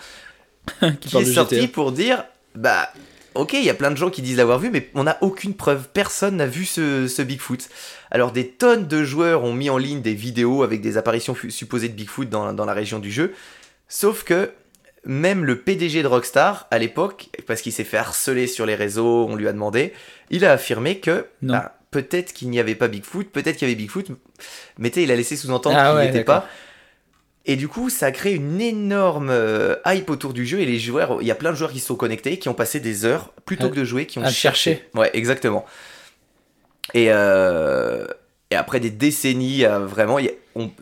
Qui 1.01 1.17
est 1.17 1.25
sorti 1.25 1.67
pour 1.67 1.91
dire 1.91 2.25
bah 2.55 2.89
ok 3.35 3.53
il 3.53 3.63
y 3.63 3.69
a 3.69 3.73
plein 3.73 3.91
de 3.91 3.97
gens 3.97 4.09
qui 4.09 4.21
disent 4.21 4.37
l'avoir 4.37 4.59
vu 4.59 4.69
mais 4.69 4.89
on 4.95 5.03
n'a 5.03 5.17
aucune 5.21 5.53
preuve. 5.55 5.87
Personne 5.93 6.37
n'a 6.37 6.47
vu 6.47 6.65
ce, 6.65 7.07
ce 7.07 7.21
Bigfoot. 7.21 7.69
Alors 8.11 8.31
des 8.31 8.47
tonnes 8.47 8.87
de 8.87 9.03
joueurs 9.03 9.43
ont 9.43 9.53
mis 9.53 9.69
en 9.69 9.77
ligne 9.77 10.01
des 10.01 10.13
vidéos 10.13 10.63
avec 10.63 10.81
des 10.81 10.97
apparitions 10.97 11.35
supposées 11.49 11.89
de 11.89 11.93
Bigfoot 11.93 12.29
dans, 12.29 12.53
dans 12.53 12.65
la 12.65 12.73
région 12.73 12.99
du 12.99 13.11
jeu. 13.11 13.33
Sauf 13.87 14.23
que 14.23 14.51
même 15.05 15.45
le 15.45 15.59
PDG 15.59 16.03
de 16.03 16.07
Rockstar 16.07 16.67
à 16.71 16.79
l'époque 16.79 17.29
parce 17.45 17.61
qu'il 17.61 17.71
s'est 17.71 17.83
fait 17.85 17.97
harceler 17.97 18.47
sur 18.47 18.65
les 18.65 18.75
réseaux 18.75 19.25
on 19.29 19.35
lui 19.35 19.47
a 19.47 19.53
demandé 19.53 19.93
il 20.29 20.43
a 20.43 20.51
affirmé 20.51 20.99
que 20.99 21.27
Non. 21.41 21.53
bah, 21.53 21.77
peut-être 21.91 22.33
qu'il 22.33 22.49
n'y 22.49 22.59
avait 22.59 22.75
pas 22.75 22.89
Bigfoot 22.89 23.27
peut-être 23.31 23.55
qu'il 23.57 23.69
y 23.69 23.71
avait 23.71 23.79
Bigfoot 23.81 24.07
mais 24.77 24.89
il 24.89 25.09
a 25.11 25.15
laissé 25.15 25.37
sous-entendre 25.37 25.77
Ah 25.79 25.85
qu'il 25.91 25.91
n'y 25.93 25.97
ouais, 25.99 26.09
était 26.09 26.23
pas 26.25 26.49
et 27.47 27.55
du 27.55 27.67
coup, 27.67 27.89
ça 27.89 28.07
a 28.07 28.11
créé 28.11 28.33
une 28.35 28.59
énorme 28.61 29.29
euh, 29.31 29.75
hype 29.85 30.09
autour 30.09 30.33
du 30.33 30.45
jeu 30.45 30.59
et 30.59 30.65
les 30.65 30.79
joueurs, 30.79 31.17
il 31.21 31.27
y 31.27 31.31
a 31.31 31.35
plein 31.35 31.51
de 31.51 31.55
joueurs 31.55 31.71
qui 31.71 31.79
se 31.79 31.87
sont 31.87 31.95
connectés, 31.95 32.37
qui 32.37 32.49
ont 32.49 32.53
passé 32.53 32.79
des 32.79 33.05
heures 33.05 33.31
plutôt 33.45 33.67
À- 33.67 33.69
que 33.69 33.75
de 33.75 33.83
jouer, 33.85 34.05
qui 34.05 34.19
ont 34.19 34.23
à 34.23 34.29
cherché. 34.29 34.83
Ouais, 34.93 35.09
exactement. 35.13 35.65
Et, 36.93 37.07
euh, 37.09 38.05
et 38.51 38.55
après 38.55 38.79
des 38.79 38.89
décennies, 38.89 39.65
euh, 39.65 39.79
vraiment, 39.79 40.19
il 40.19 40.31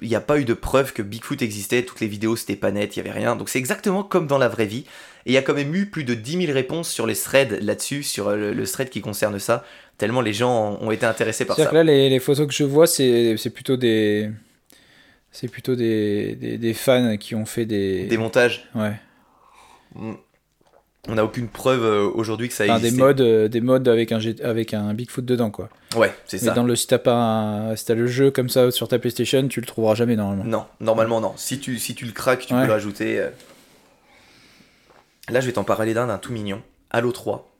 n'y 0.01 0.15
a, 0.15 0.21
pas 0.21 0.39
eu 0.39 0.45
de 0.45 0.53
preuve 0.53 0.93
que 0.93 1.01
Bigfoot 1.01 1.41
existait. 1.41 1.83
Toutes 1.83 1.99
les 1.99 2.07
vidéos, 2.07 2.35
c'était 2.35 2.55
pas 2.55 2.71
net, 2.71 2.95
il 2.95 2.99
y 2.99 3.01
avait 3.01 3.11
rien. 3.17 3.35
Donc 3.35 3.49
c'est 3.49 3.59
exactement 3.59 4.03
comme 4.03 4.27
dans 4.27 4.37
la 4.37 4.47
vraie 4.47 4.67
vie. 4.67 4.85
Et 5.25 5.31
il 5.31 5.33
y 5.33 5.37
a 5.37 5.41
quand 5.41 5.55
même 5.55 5.73
eu 5.73 5.87
plus 5.87 6.03
de 6.03 6.13
10 6.13 6.45
000 6.45 6.53
réponses 6.53 6.89
sur 6.89 7.07
les 7.07 7.15
threads 7.15 7.57
là-dessus, 7.61 8.03
sur 8.03 8.27
euh, 8.27 8.35
le, 8.35 8.53
le 8.53 8.67
thread 8.67 8.89
qui 8.89 9.01
concerne 9.01 9.39
ça. 9.39 9.63
Tellement 9.97 10.21
les 10.21 10.33
gens 10.33 10.77
ont 10.81 10.91
été 10.91 11.05
intéressés 11.05 11.45
par 11.45 11.55
C'est-à-dire 11.55 11.69
ça. 11.69 11.71
que 11.71 11.75
là, 11.77 11.83
les, 11.83 12.09
les 12.09 12.19
photos 12.19 12.47
que 12.47 12.53
je 12.53 12.63
vois, 12.65 12.85
c'est 12.85 13.35
plutôt 13.53 13.77
des. 13.77 14.29
C'est 15.37 15.49
plutôt 15.49 15.75
des, 15.75 16.35
des, 16.35 16.57
des 16.57 16.73
fans 16.73 17.17
qui 17.17 17.35
ont 17.35 17.45
fait 17.45 17.65
des. 17.65 18.05
Des 18.05 18.17
montages. 18.17 18.69
Ouais. 18.73 18.93
On 21.07 21.13
n'a 21.13 21.23
aucune 21.25 21.49
preuve 21.49 21.83
euh, 21.83 22.09
aujourd'hui 22.15 22.47
que 22.47 22.53
ça 22.53 22.63
Enfin, 22.63 22.79
des 22.79 22.85
existe. 22.85 22.97
modes, 22.99 23.21
euh, 23.21 23.47
des 23.47 23.59
modes 23.61 23.87
avec 23.87 24.11
un, 24.11 24.19
avec 24.43 24.73
un 24.73 24.93
Bigfoot 24.93 25.23
dedans, 25.25 25.51
quoi. 25.51 25.69
Ouais, 25.95 26.11
c'est 26.25 26.41
Mais 26.41 26.47
ça. 26.47 26.53
dans 26.53 26.63
le, 26.63 26.75
si 26.75 26.87
t'as 26.87 26.97
pas 26.97 27.13
un- 27.15 27.75
si 27.75 27.85
t'as 27.85 27.93
le 27.95 28.07
jeu 28.07 28.31
comme 28.31 28.49
ça 28.49 28.71
sur 28.71 28.87
ta 28.87 28.97
PlayStation, 28.97 29.47
tu 29.47 29.59
le 29.59 29.67
trouveras 29.67 29.93
jamais 29.93 30.15
normalement. 30.15 30.45
Non, 30.45 30.65
normalement 30.79 31.19
non. 31.21 31.33
Si 31.37 31.59
tu, 31.59 31.77
si 31.79 31.93
tu 31.95 32.05
le 32.05 32.11
craques, 32.11 32.45
tu 32.47 32.53
Ouais. 32.53 32.61
peux 32.61 32.67
le 32.67 32.71
rajouter. 32.73 33.19
euh. 33.19 33.29
Là, 35.29 35.41
je 35.41 35.45
vais 35.47 35.53
t'en 35.53 35.63
parler 35.63 35.93
d'un 35.93 36.07
d'un 36.07 36.17
tout 36.17 36.31
mignon. 36.31 36.61
Halo 36.91 37.11
3. 37.11 37.51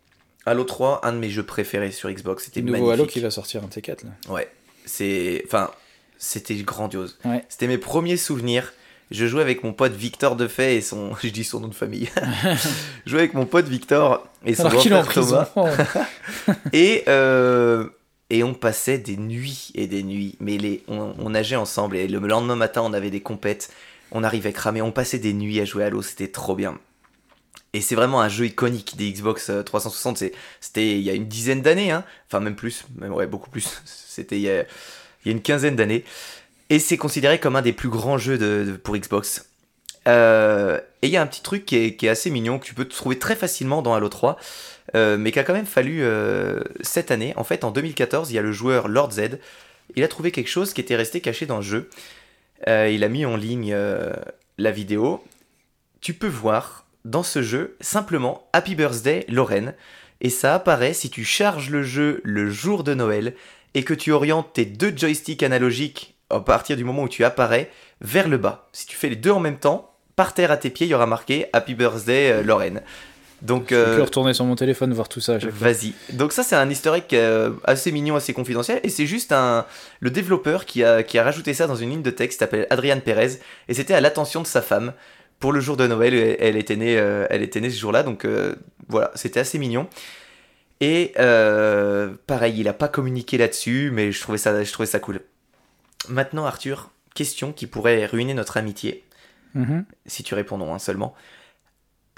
Halo 0.48 0.64
3, 0.64 1.02
un 1.06 1.12
de 1.14 1.18
mes 1.18 1.30
jeux 1.30 1.44
préférés 1.46 1.92
sur 1.92 2.10
Xbox. 2.10 2.46
C'était 2.46 2.62
Le 2.62 2.68
nouveau 2.68 2.78
magnifique. 2.78 2.94
Halo 3.00 3.06
qui 3.08 3.20
va 3.20 3.32
sortir 3.32 3.64
un 3.64 3.68
de 3.68 3.74
ces 3.74 3.82
quatre 3.82 4.04
là. 4.04 4.12
Ouais, 4.34 4.50
c'est, 4.86 5.44
enfin, 5.46 5.70
c'était 6.18 6.56
grandiose. 6.56 7.18
Ouais. 7.26 7.44
C'était 7.50 7.68
mes 7.68 7.78
premiers 7.78 8.18
souvenirs. 8.18 8.74
Je 9.12 9.28
jouais 9.28 9.42
avec 9.42 9.64
mon 9.64 9.72
pote 9.72 9.94
Victor 9.94 10.36
Defay 10.36 10.78
et 10.78 10.82
son, 10.82 11.16
je 11.24 11.28
dis 11.30 11.44
son 11.44 11.60
nom 11.60 11.68
de 11.68 11.76
famille. 11.76 12.10
je 13.06 13.10
jouais 13.12 13.20
avec 13.20 13.34
mon 13.36 13.46
pote 13.46 13.68
Victor 13.68 14.28
et 14.46 14.56
son 14.56 14.64
grand-frère. 14.70 15.08
Thomas. 15.14 15.50
Et, 16.74 17.04
euh, 17.08 17.88
et 18.32 18.44
on 18.44 18.54
passait 18.56 18.98
des 18.98 19.18
nuits 19.18 19.70
et 19.76 19.86
des 19.88 20.02
nuits. 20.04 20.36
Mais 20.40 20.58
les, 20.58 20.84
on, 20.88 21.14
on 21.20 21.30
nageait 21.30 21.56
ensemble 21.56 21.96
et 21.98 22.08
le 22.08 22.20
lendemain 22.20 22.56
matin, 22.56 22.82
on 22.84 22.94
avait 22.94 23.12
des 23.12 23.22
compètes. 23.22 23.72
On 24.12 24.24
arrivait 24.24 24.54
cramé. 24.54 24.82
On 24.82 24.92
passait 24.92 25.20
des 25.20 25.34
nuits 25.34 25.60
à 25.60 25.66
jouer 25.66 25.84
à 25.84 25.90
l'eau. 25.90 26.02
C'était 26.02 26.28
trop 26.30 26.56
bien. 26.56 26.78
Et 27.74 27.82
c'est 27.82 27.96
vraiment 27.96 28.22
un 28.22 28.30
jeu 28.30 28.46
iconique 28.46 28.96
des 28.98 29.12
Xbox 29.12 29.50
euh, 29.50 29.62
360. 29.62 30.18
C'est- 30.18 30.32
C'était 30.62 30.92
il 30.98 31.02
y 31.04 31.10
a 31.10 31.14
une 31.14 31.28
dizaine 31.28 31.62
d'années. 31.62 31.92
Hein. 31.92 32.04
Enfin, 32.28 32.40
même 32.40 32.56
plus. 32.56 32.86
Même, 32.98 33.14
ouais, 33.14 33.28
beaucoup 33.28 33.50
plus. 33.50 33.82
C'était 33.86 34.38
il 34.38 34.42
y 34.44 34.50
a, 34.50 34.64
il 35.26 35.30
y 35.30 35.34
a 35.34 35.36
une 35.36 35.42
quinzaine 35.42 35.76
d'années. 35.76 36.04
Et 36.70 36.80
c'est 36.80 36.98
considéré 36.98 37.40
comme 37.40 37.56
un 37.56 37.62
des 37.62 37.74
plus 37.74 37.90
grands 37.90 38.18
jeux 38.18 38.38
de, 38.38 38.80
pour 38.84 38.96
Xbox. 38.96 39.50
Euh, 40.08 40.80
et 41.02 41.08
il 41.08 41.12
y 41.12 41.18
a 41.18 41.22
un 41.22 41.28
petit 41.28 41.42
truc 41.42 41.66
qui 41.66 41.76
est, 41.78 42.08
assez 42.08 42.30
mignon, 42.30 42.60
que 42.60 42.66
tu 42.66 42.74
peux 42.74 42.86
trouver 42.86 43.20
très 43.20 43.36
facilement 43.36 43.82
dans 43.82 43.94
Halo 43.94 44.10
3, 44.10 44.38
euh, 44.96 45.18
mais 45.18 45.32
qui 45.32 45.40
a 45.40 45.44
quand 45.44 45.54
même 45.54 45.66
fallu 45.66 46.00
euh, 46.02 46.62
cette 46.82 47.12
année. 47.12 47.34
En 47.36 47.44
fait, 47.44 47.64
en 47.64 47.72
2014, 47.72 48.32
il 48.32 48.36
y 48.36 48.40
a 48.40 48.42
le 48.42 48.52
joueur 48.52 48.88
Lord 48.88 49.12
Z. 49.12 49.40
Il 49.96 50.04
a 50.04 50.08
trouvé 50.08 50.32
quelque 50.32 50.50
chose 50.50 50.74
qui 50.74 50.82
était 50.82 50.96
resté 50.96 51.22
caché 51.22 51.46
dans 51.46 51.58
le 51.58 51.62
jeu. 51.62 51.90
Euh, 52.68 52.90
il 52.90 53.04
a 53.04 53.10
mis 53.10 53.26
en 53.26 53.36
ligne 53.36 53.72
euh, 53.74 54.14
la 54.58 54.72
vidéo. 54.72 55.24
Tu 56.02 56.14
peux 56.14 56.28
voir 56.28 56.86
dans 57.04 57.24
ce 57.24 57.44
jeu 57.44 57.76
simplement 57.82 58.48
Happy 58.54 58.76
Birthday 58.76 59.26
Lorraine. 59.28 59.74
Et 60.22 60.30
ça 60.30 60.56
apparaît 60.56 60.94
si 60.94 61.10
tu 61.10 61.24
charges 61.24 61.70
le 61.70 61.84
jeu 61.84 62.22
le 62.24 62.50
jour 62.50 62.84
de 62.84 62.94
Noël 62.94 63.36
et 63.76 63.84
que 63.84 63.94
tu 63.94 64.12
orientes 64.12 64.54
tes 64.54 64.66
deux 64.66 64.94
joysticks 64.96 65.44
analogiques 65.44 66.16
à 66.32 66.40
partir 66.40 66.76
du 66.76 66.84
moment 66.84 67.04
où 67.04 67.10
tu 67.10 67.24
apparais 67.24 67.70
vers 68.02 68.28
le 68.28 68.38
bas. 68.38 68.68
Si 68.72 68.88
tu 68.88 68.98
fais 68.98 69.10
les 69.10 69.16
deux 69.16 69.32
en 69.32 69.40
même 69.40 69.58
temps, 69.58 69.94
par 70.16 70.34
terre 70.34 70.50
à 70.50 70.58
tes 70.58 70.72
pieds, 70.72 70.88
il 70.88 70.90
y 70.90 70.96
aura 70.96 71.06
marqué 71.06 71.48
Happy 71.54 71.76
Birthday 71.76 72.32
euh, 72.32 72.42
Lorraine. 72.42 72.82
Donc, 73.42 73.66
Je 73.70 73.76
peux 73.76 74.00
euh, 74.00 74.04
retourner 74.04 74.34
sur 74.34 74.46
mon 74.46 74.56
téléphone 74.56 74.94
voir 74.94 75.10
tout 75.10 75.20
ça. 75.20 75.38
Vas-y. 75.38 75.94
Donc 76.14 76.32
ça 76.32 76.42
c'est 76.42 76.56
un 76.56 76.70
historique 76.70 77.14
euh, 77.14 77.52
assez 77.66 77.92
mignon, 77.92 78.16
assez 78.16 78.34
confidentiel, 78.34 78.80
et 78.84 78.90
c'est 78.90 79.06
juste 79.06 79.34
un 79.34 79.66
le 80.00 80.10
développeur 80.10 80.66
qui 80.66 80.84
a 80.84 81.04
qui 81.04 81.20
a 81.20 81.24
rajouté 81.24 81.54
ça 81.54 81.68
dans 81.68 81.76
une 81.76 81.90
ligne 81.90 82.02
de 82.02 82.10
texte, 82.10 82.40
s'appelle 82.40 82.66
Adrian 82.70 83.00
Perez, 83.02 83.40
et 83.68 83.74
c'était 83.74 83.94
à 83.94 84.02
l'attention 84.02 84.42
de 84.42 84.48
sa 84.48 84.62
femme 84.62 84.94
pour 85.40 85.52
le 85.52 85.60
jour 85.60 85.76
de 85.76 85.86
Noël. 85.86 86.14
Elle, 86.14 86.38
elle 86.40 86.58
était 86.58 86.78
née, 86.78 86.98
euh, 86.98 87.28
elle 87.30 87.44
était 87.44 87.60
née 87.60 87.70
ce 87.70 87.80
jour-là, 87.80 88.04
donc 88.04 88.26
voilà, 88.88 89.12
c'était 89.16 89.42
assez 89.42 89.60
mignon. 89.60 89.88
Et 90.82 91.14
euh, 91.20 92.14
pareil, 92.28 92.56
il 92.60 92.68
a 92.68 92.74
pas 92.74 92.88
communiqué 92.88 93.38
là-dessus, 93.38 93.92
mais 93.94 94.12
je 94.12 94.20
trouvais 94.22 94.38
ça, 94.38 94.64
je 94.64 94.72
trouvais 94.72 94.88
ça 94.88 95.00
cool. 95.00 95.22
Maintenant, 96.10 96.46
Arthur, 96.46 96.92
question 97.14 97.54
qui 97.54 97.66
pourrait 97.68 98.06
ruiner 98.06 98.34
notre 98.34 98.58
amitié, 98.58 99.04
Mhm. 99.54 99.86
si 100.06 100.24
tu 100.24 100.36
réponds 100.36 100.58
non 100.58 100.74
hein, 100.74 100.80
seulement. 100.80 101.16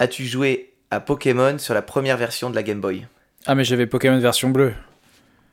As-tu 0.00 0.24
joué 0.24 0.72
à 0.90 1.00
Pokémon 1.00 1.58
sur 1.58 1.72
la 1.74 1.82
première 1.82 2.16
version 2.16 2.50
de 2.50 2.54
la 2.56 2.62
Game 2.64 2.80
Boy? 2.80 3.06
Ah, 3.46 3.54
mais 3.54 3.64
j'avais 3.64 3.86
Pokémon 3.86 4.18
version 4.18 4.50
bleue. 4.50 4.74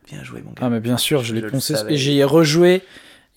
Bien 0.07 0.23
joué, 0.23 0.41
mon 0.41 0.51
gars. 0.51 0.61
Ah, 0.61 0.69
mais 0.69 0.79
bien 0.79 0.97
sûr, 0.97 1.23
je 1.23 1.33
l'ai 1.33 1.41
poncé. 1.43 1.73
Et 1.89 1.97
j'y 1.97 2.17
ai 2.19 2.23
rejoué. 2.23 2.81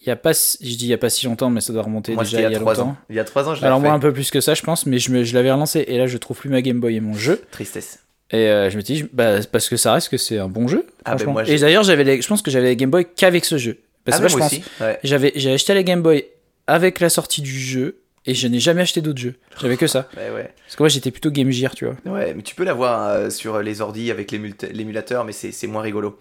Il 0.01 0.09
y 0.09 0.11
a 0.11 0.17
pas, 0.17 0.33
si- 0.33 0.59
je 0.61 0.77
dis 0.77 0.85
il 0.87 0.89
y 0.91 0.95
a 0.95 0.99
pas 0.99 1.11
si 1.11 1.27
longtemps, 1.27 1.51
mais 1.51 1.61
ça 1.61 1.73
doit 1.73 1.83
remonter 1.83 2.15
Moi, 2.15 2.25
déjà 2.25 2.41
il 2.41 2.53
y 2.53 2.55
a 2.55 2.59
trois 2.59 2.75
longtemps. 2.75 2.91
ans. 2.91 2.97
Il 3.11 3.17
y 3.17 3.21
a 3.21 3.25
trois 3.25 3.49
ans, 3.49 3.55
je 3.55 3.65
Alors 3.65 3.81
moi 3.81 3.93
un 3.93 3.99
peu 3.99 4.13
plus 4.13 4.31
que 4.31 4.41
ça, 4.41 4.55
je 4.55 4.63
pense, 4.63 4.87
mais 4.87 4.99
je, 4.99 5.11
me, 5.11 5.25
je 5.25 5.35
l'avais 5.35 5.51
relancé 5.51 5.85
et 5.89 5.99
là 5.99 6.07
je 6.07 6.17
trouve 6.19 6.39
plus 6.39 6.51
ma 6.51 6.63
Game 6.63 6.79
Boy 6.79 6.97
et 6.97 7.01
mon 7.01 7.15
jeu. 7.15 7.43
Tristesse. 7.51 8.05
Et 8.31 8.49
euh, 8.49 8.69
je 8.71 8.77
me 8.77 8.83
dis, 8.83 9.05
bah, 9.13 9.41
c'est 9.41 9.51
parce 9.51 9.69
que 9.69 9.77
ça 9.77 9.93
reste 9.95 10.11
que 10.11 10.19
c'est 10.19 10.39
un 10.39 10.49
bon 10.49 10.69
jeu. 10.69 10.85
Ah, 11.05 11.15
ben 11.17 11.27
moi, 11.27 11.49
et 11.49 11.57
d'ailleurs, 11.59 11.83
j'avais 11.83 12.05
les- 12.05 12.21
je 12.21 12.29
pense 12.29 12.43
que 12.43 12.51
j'avais 12.51 12.69
la 12.69 12.75
Game 12.75 12.91
Boy 12.91 13.07
qu'avec 13.17 13.45
ce 13.45 13.57
jeu. 13.57 13.79
Parce 14.05 14.19
ah, 14.19 14.21
que 14.21 14.25
bah, 14.25 14.29
je 14.29 14.37
moi 14.37 14.41
pense, 14.49 14.53
aussi. 14.53 14.63
Ouais. 14.81 14.99
j'avais, 15.03 15.33
j'ai 15.35 15.53
acheté 15.53 15.73
la 15.75 15.83
Game 15.83 16.03
Boy 16.03 16.25
avec 16.67 17.01
la 17.01 17.09
sortie 17.09 17.41
du 17.41 17.59
jeu 17.59 17.97
et 18.27 18.35
je 18.35 18.47
n'ai 18.49 18.61
jamais 18.61 18.83
acheté 18.83 19.01
d'autres 19.01 19.19
jeux. 19.21 19.35
J'avais 19.61 19.77
que 19.79 19.87
ça. 19.87 20.09
Ouais, 20.17 20.31
ouais. 20.35 20.51
Parce 20.65 20.77
que 20.77 20.83
moi 20.83 20.89
j'étais 20.91 21.11
plutôt 21.11 21.31
Game 21.31 21.51
Gear, 21.51 21.75
tu 21.75 21.87
vois. 21.87 21.97
Ouais, 22.05 22.35
mais 22.35 22.43
tu 22.43 22.55
peux 22.55 22.65
l'avoir 22.65 23.09
euh, 23.09 23.31
sur 23.31 23.61
les 23.63 23.81
ordis 23.81 24.11
avec 24.11 24.31
l'émul- 24.31 24.55
l'émulateur, 24.73 25.25
mais 25.25 25.33
c'est 25.33 25.51
c'est 25.53 25.67
moins 25.67 25.81
rigolo. 25.83 26.19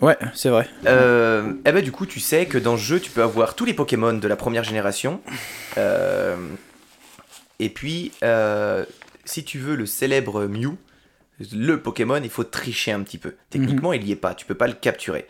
Ouais, 0.00 0.16
c'est 0.34 0.48
vrai. 0.50 0.68
Euh, 0.86 1.54
eh 1.66 1.72
ben 1.72 1.82
du 1.82 1.90
coup, 1.90 2.06
tu 2.06 2.20
sais 2.20 2.46
que 2.46 2.56
dans 2.58 2.72
le 2.74 2.78
jeu, 2.78 3.00
tu 3.00 3.10
peux 3.10 3.22
avoir 3.24 3.56
tous 3.56 3.64
les 3.64 3.74
Pokémon 3.74 4.12
de 4.12 4.28
la 4.28 4.36
première 4.36 4.62
génération. 4.62 5.20
Euh, 5.76 6.36
et 7.58 7.68
puis, 7.68 8.12
euh, 8.22 8.84
si 9.24 9.42
tu 9.42 9.58
veux 9.58 9.74
le 9.74 9.86
célèbre 9.86 10.46
Mew, 10.46 10.76
le 11.54 11.80
Pokémon, 11.80 12.20
il 12.22 12.30
faut 12.30 12.44
tricher 12.44 12.92
un 12.92 13.00
petit 13.02 13.18
peu. 13.18 13.34
Techniquement, 13.50 13.92
il 13.92 14.04
y 14.06 14.12
est 14.12 14.16
pas. 14.16 14.34
Tu 14.34 14.44
peux 14.46 14.54
pas 14.54 14.66
le 14.66 14.72
capturer. 14.74 15.26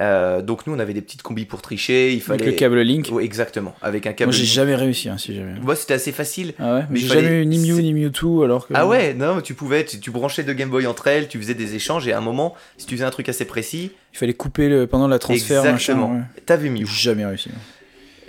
Euh, 0.00 0.42
donc 0.42 0.64
nous, 0.68 0.72
on 0.74 0.78
avait 0.78 0.94
des 0.94 1.02
petites 1.02 1.22
combis 1.22 1.44
pour 1.44 1.60
tricher. 1.60 2.10
Il 2.12 2.16
Avec 2.18 2.22
fallait. 2.24 2.46
le 2.46 2.52
câble 2.52 2.80
Link. 2.82 3.08
Ouais, 3.10 3.24
exactement. 3.24 3.74
Avec 3.82 4.06
un 4.06 4.12
câble. 4.12 4.30
Moi 4.30 4.38
j'ai 4.38 4.44
jamais 4.46 4.76
réussi, 4.76 5.08
hein, 5.08 5.18
si 5.18 5.34
jamais. 5.34 5.58
Moi, 5.60 5.74
c'était 5.74 5.94
assez 5.94 6.12
facile. 6.12 6.54
Ah 6.60 6.76
ouais, 6.76 6.82
Mais 6.88 7.00
j'ai 7.00 7.08
fallait- 7.08 7.22
jamais 7.22 7.42
eu 7.42 7.46
ni 7.46 7.58
Mew 7.58 7.80
ni 7.82 7.92
Mewtwo 7.94 8.44
alors 8.44 8.68
que. 8.68 8.74
Ah 8.76 8.86
ouais, 8.86 9.12
non, 9.12 9.40
tu 9.40 9.54
pouvais, 9.54 9.84
tu, 9.84 9.98
tu 9.98 10.12
branchais 10.12 10.44
deux 10.44 10.52
Game 10.52 10.70
Boy 10.70 10.86
entre 10.86 11.08
elles, 11.08 11.26
tu 11.26 11.38
faisais 11.38 11.54
des 11.54 11.74
échanges 11.74 12.06
et 12.06 12.12
à 12.12 12.18
un 12.18 12.20
moment, 12.20 12.54
si 12.76 12.86
tu 12.86 12.94
faisais 12.94 13.04
un 13.04 13.10
truc 13.10 13.28
assez 13.28 13.44
précis, 13.44 13.90
Il 14.14 14.18
fallait 14.18 14.34
couper 14.34 14.68
le, 14.68 14.86
pendant 14.86 15.08
la 15.08 15.18
transfert, 15.18 15.64
exactement, 15.66 16.22
t'avais. 16.46 16.70
Mew. 16.70 16.86
J'ai 16.86 17.02
jamais 17.10 17.26
réussi. 17.26 17.50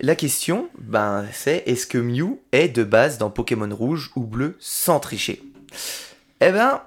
La 0.01 0.15
question, 0.15 0.69
ben, 0.79 1.25
c'est 1.33 1.61
est-ce 1.67 1.85
que 1.85 1.99
Mew 1.99 2.39
est 2.51 2.69
de 2.69 2.83
base 2.83 3.19
dans 3.19 3.29
Pokémon 3.29 3.69
rouge 3.71 4.09
ou 4.15 4.21
bleu 4.23 4.55
sans 4.59 4.99
tricher? 4.99 5.43
Eh 6.41 6.51
ben, 6.51 6.81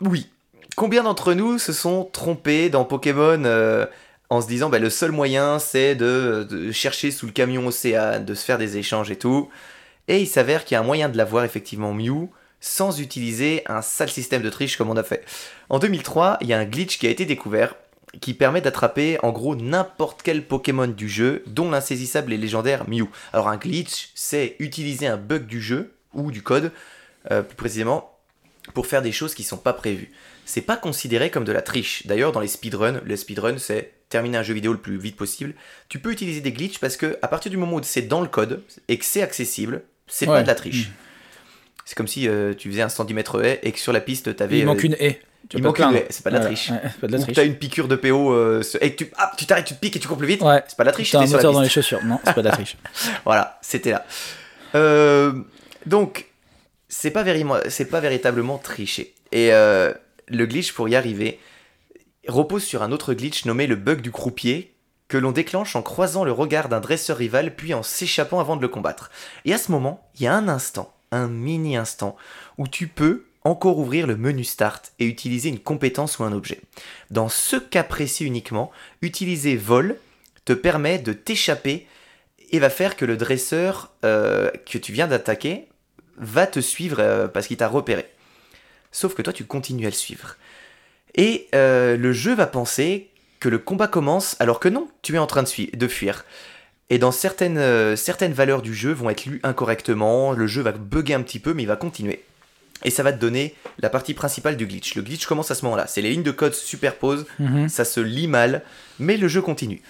oui. 0.00 0.28
Combien 0.76 1.02
d'entre 1.02 1.34
nous 1.34 1.58
se 1.58 1.72
sont 1.72 2.04
trompés 2.04 2.70
dans 2.70 2.84
Pokémon 2.84 3.42
euh, 3.44 3.86
en 4.30 4.40
se 4.40 4.46
disant 4.46 4.68
ben, 4.68 4.80
le 4.80 4.90
seul 4.90 5.12
moyen 5.12 5.58
c'est 5.58 5.94
de, 5.94 6.46
de 6.48 6.72
chercher 6.72 7.10
sous 7.10 7.26
le 7.26 7.32
camion 7.32 7.66
océan, 7.66 8.20
de 8.20 8.34
se 8.34 8.44
faire 8.44 8.58
des 8.58 8.76
échanges 8.76 9.10
et 9.10 9.16
tout 9.16 9.50
Et 10.06 10.20
il 10.20 10.26
s'avère 10.26 10.64
qu'il 10.64 10.74
y 10.74 10.78
a 10.78 10.80
un 10.80 10.84
moyen 10.84 11.08
de 11.08 11.16
l'avoir 11.16 11.44
effectivement 11.44 11.92
Mew 11.92 12.30
sans 12.60 13.00
utiliser 13.00 13.62
un 13.66 13.82
sale 13.82 14.08
système 14.08 14.42
de 14.42 14.50
triche 14.50 14.76
comme 14.76 14.90
on 14.90 14.96
a 14.96 15.02
fait. 15.02 15.24
En 15.68 15.78
2003, 15.78 16.38
il 16.40 16.48
y 16.48 16.52
a 16.52 16.58
un 16.58 16.64
glitch 16.64 16.98
qui 16.98 17.06
a 17.06 17.10
été 17.10 17.24
découvert 17.24 17.74
qui 18.20 18.34
permet 18.34 18.60
d'attraper 18.60 19.18
en 19.22 19.30
gros 19.30 19.54
n'importe 19.54 20.22
quel 20.22 20.46
Pokémon 20.46 20.86
du 20.86 21.08
jeu, 21.08 21.42
dont 21.46 21.70
l'insaisissable 21.70 22.32
et 22.32 22.36
légendaire 22.36 22.88
Mew. 22.88 23.06
Alors 23.32 23.48
un 23.48 23.56
glitch, 23.56 24.10
c'est 24.14 24.56
utiliser 24.58 25.06
un 25.06 25.16
bug 25.16 25.46
du 25.46 25.60
jeu, 25.60 25.94
ou 26.14 26.30
du 26.30 26.42
code, 26.42 26.72
euh, 27.30 27.42
plus 27.42 27.56
précisément, 27.56 28.17
pour 28.74 28.86
faire 28.86 29.02
des 29.02 29.12
choses 29.12 29.34
qui 29.34 29.42
sont 29.42 29.56
pas 29.56 29.72
prévues. 29.72 30.10
C'est 30.44 30.60
pas 30.62 30.76
considéré 30.76 31.30
comme 31.30 31.44
de 31.44 31.52
la 31.52 31.62
triche. 31.62 32.06
D'ailleurs, 32.06 32.32
dans 32.32 32.40
les 32.40 32.48
speedruns, 32.48 33.00
le 33.04 33.16
speedrun, 33.16 33.58
c'est 33.58 33.92
terminer 34.08 34.38
un 34.38 34.42
jeu 34.42 34.54
vidéo 34.54 34.72
le 34.72 34.78
plus 34.78 34.96
vite 34.98 35.16
possible. 35.16 35.54
Tu 35.90 35.98
peux 35.98 36.10
utiliser 36.12 36.40
des 36.40 36.52
glitches 36.52 36.78
parce 36.80 36.96
que 36.96 37.18
à 37.22 37.28
partir 37.28 37.50
du 37.50 37.56
moment 37.58 37.76
où 37.76 37.82
c'est 37.82 38.02
dans 38.02 38.20
le 38.22 38.28
code 38.28 38.62
et 38.88 38.98
que 38.98 39.04
c'est 39.04 39.22
accessible, 39.22 39.82
c'est 40.06 40.24
pas 40.26 40.32
Ouais. 40.36 40.42
de 40.42 40.46
la 40.46 40.54
triche. 40.54 40.90
C'est 41.84 41.94
comme 41.94 42.08
si 42.08 42.28
euh, 42.28 42.54
tu 42.54 42.70
faisais 42.70 42.82
un 42.82 42.88
110 42.88 43.14
mètres 43.14 43.42
haie 43.44 43.60
et 43.62 43.72
que 43.72 43.78
sur 43.78 43.92
la 43.92 44.00
piste, 44.00 44.34
t'avais. 44.36 44.58
Il 44.60 44.66
manque 44.66 44.78
euh, 44.80 44.86
une 44.88 44.96
haie. 44.98 45.20
Tu 45.48 45.56
il 45.56 45.62
pas 45.62 45.68
manque 45.68 45.78
une 45.78 45.94
haie, 45.94 46.06
c'est 46.10 46.22
pas 46.24 46.30
de 46.30 46.34
la 46.36 46.40
Ouais, 46.40 46.46
triche. 46.48 46.70
ouais, 46.70 46.80
pas 47.00 47.06
de 47.06 47.12
la 47.12 47.18
ou 47.18 47.22
triche. 47.22 47.36
t'as 47.36 47.44
une 47.44 47.54
piqûre 47.56 47.88
de 47.88 47.96
PO 47.96 48.32
euh, 48.32 48.62
et 48.80 48.94
que 48.94 49.04
tu, 49.04 49.10
ah, 49.16 49.32
tu 49.36 49.46
t'arrêtes, 49.46 49.66
tu 49.66 49.74
te 49.74 49.80
piques 49.80 49.96
et 49.96 50.00
tu 50.00 50.08
cours 50.08 50.18
plus 50.18 50.26
vite. 50.26 50.42
Ouais. 50.42 50.62
C'est 50.66 50.76
pas 50.76 50.82
de 50.84 50.88
la 50.88 50.92
triche, 50.92 51.10
T'as 51.10 51.18
un 51.20 51.26
c'était 51.26 51.28
sur 51.30 51.36
la 51.38 51.42
moteur 51.44 51.52
dans 51.54 51.60
les 51.62 51.68
chaussures. 51.68 52.04
Non, 52.04 52.18
c'est 52.24 52.34
pas 52.34 52.42
de 52.42 52.48
la 52.48 52.52
triche. 52.52 52.76
Voilà, 53.24 53.58
c'était 53.62 53.90
là. 53.92 54.04
Euh, 54.74 55.32
donc, 55.86 56.26
c'est 56.88 57.10
pas, 57.10 57.22
véritablement 57.22 58.58
triché. 58.58 59.14
Et 59.32 59.52
euh, 59.52 59.92
le 60.28 60.46
glitch 60.46 60.72
pour 60.72 60.88
y 60.88 60.96
arriver 60.96 61.38
repose 62.26 62.64
sur 62.64 62.82
un 62.82 62.92
autre 62.92 63.14
glitch 63.14 63.44
nommé 63.44 63.66
le 63.66 63.76
bug 63.76 64.00
du 64.00 64.10
croupier 64.10 64.74
que 65.08 65.16
l'on 65.16 65.32
déclenche 65.32 65.74
en 65.76 65.82
croisant 65.82 66.24
le 66.24 66.32
regard 66.32 66.68
d'un 66.68 66.80
dresseur 66.80 67.16
rival 67.16 67.56
puis 67.56 67.72
en 67.72 67.82
s'échappant 67.82 68.40
avant 68.40 68.56
de 68.56 68.62
le 68.62 68.68
combattre. 68.68 69.10
Et 69.44 69.54
à 69.54 69.58
ce 69.58 69.72
moment, 69.72 70.08
il 70.16 70.24
y 70.24 70.26
a 70.26 70.34
un 70.34 70.48
instant, 70.48 70.94
un 71.10 71.28
mini 71.28 71.76
instant, 71.76 72.16
où 72.58 72.68
tu 72.68 72.88
peux 72.88 73.24
encore 73.44 73.78
ouvrir 73.78 74.06
le 74.06 74.16
menu 74.16 74.44
Start 74.44 74.92
et 74.98 75.06
utiliser 75.06 75.48
une 75.48 75.60
compétence 75.60 76.18
ou 76.18 76.24
un 76.24 76.32
objet. 76.32 76.60
Dans 77.10 77.30
ce 77.30 77.56
cas 77.56 77.84
précis 77.84 78.26
uniquement, 78.26 78.70
utiliser 79.00 79.56
vol 79.56 79.96
te 80.44 80.52
permet 80.52 80.98
de 80.98 81.12
t'échapper 81.12 81.86
et 82.50 82.58
va 82.58 82.70
faire 82.70 82.96
que 82.96 83.04
le 83.04 83.16
dresseur 83.16 83.92
euh, 84.04 84.50
que 84.66 84.78
tu 84.78 84.92
viens 84.92 85.06
d'attaquer 85.06 85.68
va 86.20 86.46
te 86.46 86.60
suivre 86.60 86.98
euh, 87.00 87.28
parce 87.28 87.46
qu'il 87.46 87.56
t'a 87.56 87.68
repéré. 87.68 88.06
Sauf 88.92 89.14
que 89.14 89.22
toi, 89.22 89.32
tu 89.32 89.44
continues 89.44 89.86
à 89.86 89.90
le 89.90 89.94
suivre. 89.94 90.36
Et 91.14 91.48
euh, 91.54 91.96
le 91.96 92.12
jeu 92.12 92.34
va 92.34 92.46
penser 92.46 93.08
que 93.40 93.48
le 93.48 93.58
combat 93.58 93.88
commence 93.88 94.36
alors 94.40 94.60
que 94.60 94.68
non, 94.68 94.88
tu 95.02 95.14
es 95.14 95.18
en 95.18 95.26
train 95.26 95.42
de, 95.42 95.88
fuir. 95.88 96.24
Et 96.90 96.98
dans 96.98 97.12
certaines, 97.12 97.58
euh, 97.58 97.96
certaines 97.96 98.32
valeurs 98.32 98.62
du 98.62 98.74
jeu 98.74 98.92
vont 98.92 99.10
être 99.10 99.26
lues 99.26 99.40
incorrectement, 99.42 100.32
le 100.32 100.46
jeu 100.46 100.62
va 100.62 100.72
bugger 100.72 101.14
un 101.14 101.22
petit 101.22 101.38
peu, 101.38 101.54
mais 101.54 101.62
il 101.62 101.66
va 101.66 101.76
continuer. 101.76 102.24
Et 102.84 102.90
ça 102.90 103.02
va 103.02 103.12
te 103.12 103.18
donner 103.18 103.54
la 103.80 103.90
partie 103.90 104.14
principale 104.14 104.56
du 104.56 104.66
glitch. 104.66 104.94
Le 104.94 105.02
glitch 105.02 105.26
commence 105.26 105.50
à 105.50 105.54
ce 105.54 105.64
moment-là. 105.64 105.86
C'est 105.86 106.00
les 106.00 106.10
lignes 106.10 106.22
de 106.22 106.30
code 106.30 106.54
se 106.54 106.64
superposent, 106.64 107.26
Mhm. 107.38 107.68
ça 107.68 107.84
se 107.84 108.00
lit 108.00 108.28
mal, 108.28 108.62
mais 108.98 109.16
le 109.16 109.28
jeu 109.28 109.42
continue. 109.42 109.82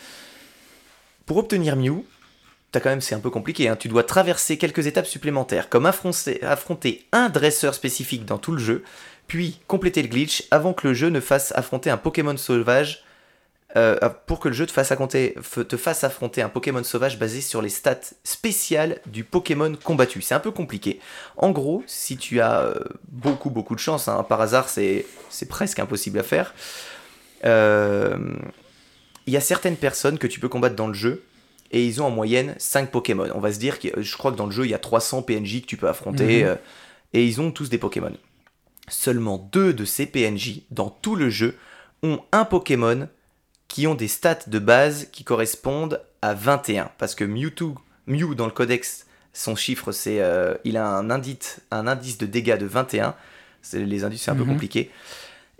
Pour 1.26 1.36
obtenir 1.36 1.76
Mew, 1.76 2.04
t'as 2.72 2.80
quand 2.80 2.90
même, 2.90 3.00
c'est 3.00 3.14
un 3.14 3.20
peu 3.20 3.30
compliqué, 3.30 3.68
hein, 3.68 3.76
tu 3.76 3.88
dois 3.88 4.04
traverser 4.04 4.58
quelques 4.58 4.86
étapes 4.86 5.06
supplémentaires, 5.06 5.68
comme 5.68 5.86
affronter, 5.86 7.06
un 7.12 7.28
dresseur 7.28 7.74
spécifique 7.74 8.24
dans 8.24 8.38
tout 8.38 8.52
le 8.52 8.58
jeu, 8.58 8.84
puis 9.26 9.60
compléter 9.66 10.02
le 10.02 10.08
glitch 10.08 10.44
avant 10.50 10.72
que 10.72 10.88
le 10.88 10.94
jeu 10.94 11.08
ne 11.08 11.20
fasse 11.20 11.52
affronter 11.56 11.90
un 11.90 11.96
Pokémon 11.96 12.36
sauvage, 12.36 13.04
euh, 13.76 13.96
pour 14.26 14.40
que 14.40 14.48
le 14.48 14.54
jeu 14.54 14.66
te 14.66 14.72
fasse, 14.72 14.92
affronter, 16.02 16.42
un 16.42 16.48
Pokémon 16.48 16.82
sauvage 16.82 17.18
basé 17.18 17.42
sur 17.42 17.60
les 17.60 17.68
stats 17.68 18.00
spéciales 18.24 18.98
du 19.04 19.24
Pokémon 19.24 19.74
combattu. 19.84 20.22
C'est 20.22 20.34
un 20.34 20.40
peu 20.40 20.50
compliqué. 20.50 21.00
En 21.36 21.50
gros, 21.50 21.84
si 21.86 22.16
tu 22.16 22.40
as 22.40 22.60
euh, 22.60 22.74
beaucoup 23.08 23.50
beaucoup 23.50 23.74
de 23.74 23.80
chance, 23.80 24.08
hein, 24.08 24.24
par 24.26 24.40
hasard 24.40 24.70
c'est 24.70 25.04
c'est 25.28 25.48
presque 25.48 25.78
impossible 25.80 26.18
à 26.18 26.22
faire, 26.22 26.54
euh, 27.44 28.16
il 29.26 29.34
y 29.34 29.36
a 29.36 29.40
certaines 29.42 29.76
personnes 29.76 30.16
que 30.16 30.26
tu 30.26 30.40
peux 30.40 30.48
combattre 30.48 30.74
dans 30.74 30.88
le 30.88 30.94
jeu 30.94 31.22
et 31.70 31.84
ils 31.86 32.00
ont 32.02 32.06
en 32.06 32.10
moyenne 32.10 32.54
5 32.58 32.90
Pokémon. 32.90 33.28
On 33.34 33.40
va 33.40 33.52
se 33.52 33.58
dire 33.58 33.78
que 33.78 34.00
je 34.02 34.16
crois 34.16 34.32
que 34.32 34.36
dans 34.36 34.46
le 34.46 34.52
jeu 34.52 34.64
il 34.64 34.70
y 34.70 34.74
a 34.74 34.78
300 34.78 35.22
PNJ 35.22 35.60
que 35.62 35.66
tu 35.66 35.76
peux 35.76 35.88
affronter 35.88 36.42
Mhm. 36.42 36.48
euh, 36.48 36.54
et 37.14 37.24
ils 37.26 37.40
ont 37.40 37.50
tous 37.50 37.68
des 37.68 37.78
Pokémon. 37.78 38.12
Seulement 38.88 39.38
deux 39.52 39.72
de 39.74 39.84
ces 39.84 40.06
PNJ 40.06 40.62
dans 40.70 40.88
tout 40.88 41.14
le 41.14 41.28
jeu 41.28 41.56
ont 42.02 42.20
un 42.32 42.44
Pokémon 42.44 43.08
qui 43.68 43.86
ont 43.86 43.94
des 43.94 44.08
stats 44.08 44.38
de 44.46 44.58
base 44.58 45.08
qui 45.12 45.24
correspondent 45.24 46.00
à 46.22 46.32
21 46.32 46.90
parce 46.96 47.14
que 47.14 47.24
Mewtwo 47.24 47.74
Mew 48.06 48.34
dans 48.34 48.46
le 48.46 48.52
codex 48.52 49.04
son 49.34 49.56
chiffre 49.56 49.92
c'est 49.92 50.20
euh, 50.20 50.54
il 50.64 50.78
a 50.78 50.86
un 50.88 51.10
indice 51.10 51.60
un 51.70 51.86
indice 51.86 52.16
de 52.16 52.24
dégâts 52.26 52.56
de 52.56 52.64
21 52.66 53.14
c'est 53.60 53.78
les 53.84 54.04
indices 54.04 54.22
c'est 54.22 54.30
un 54.30 54.36
peu 54.36 54.44
Mhm. 54.44 54.48
compliqué 54.54 54.90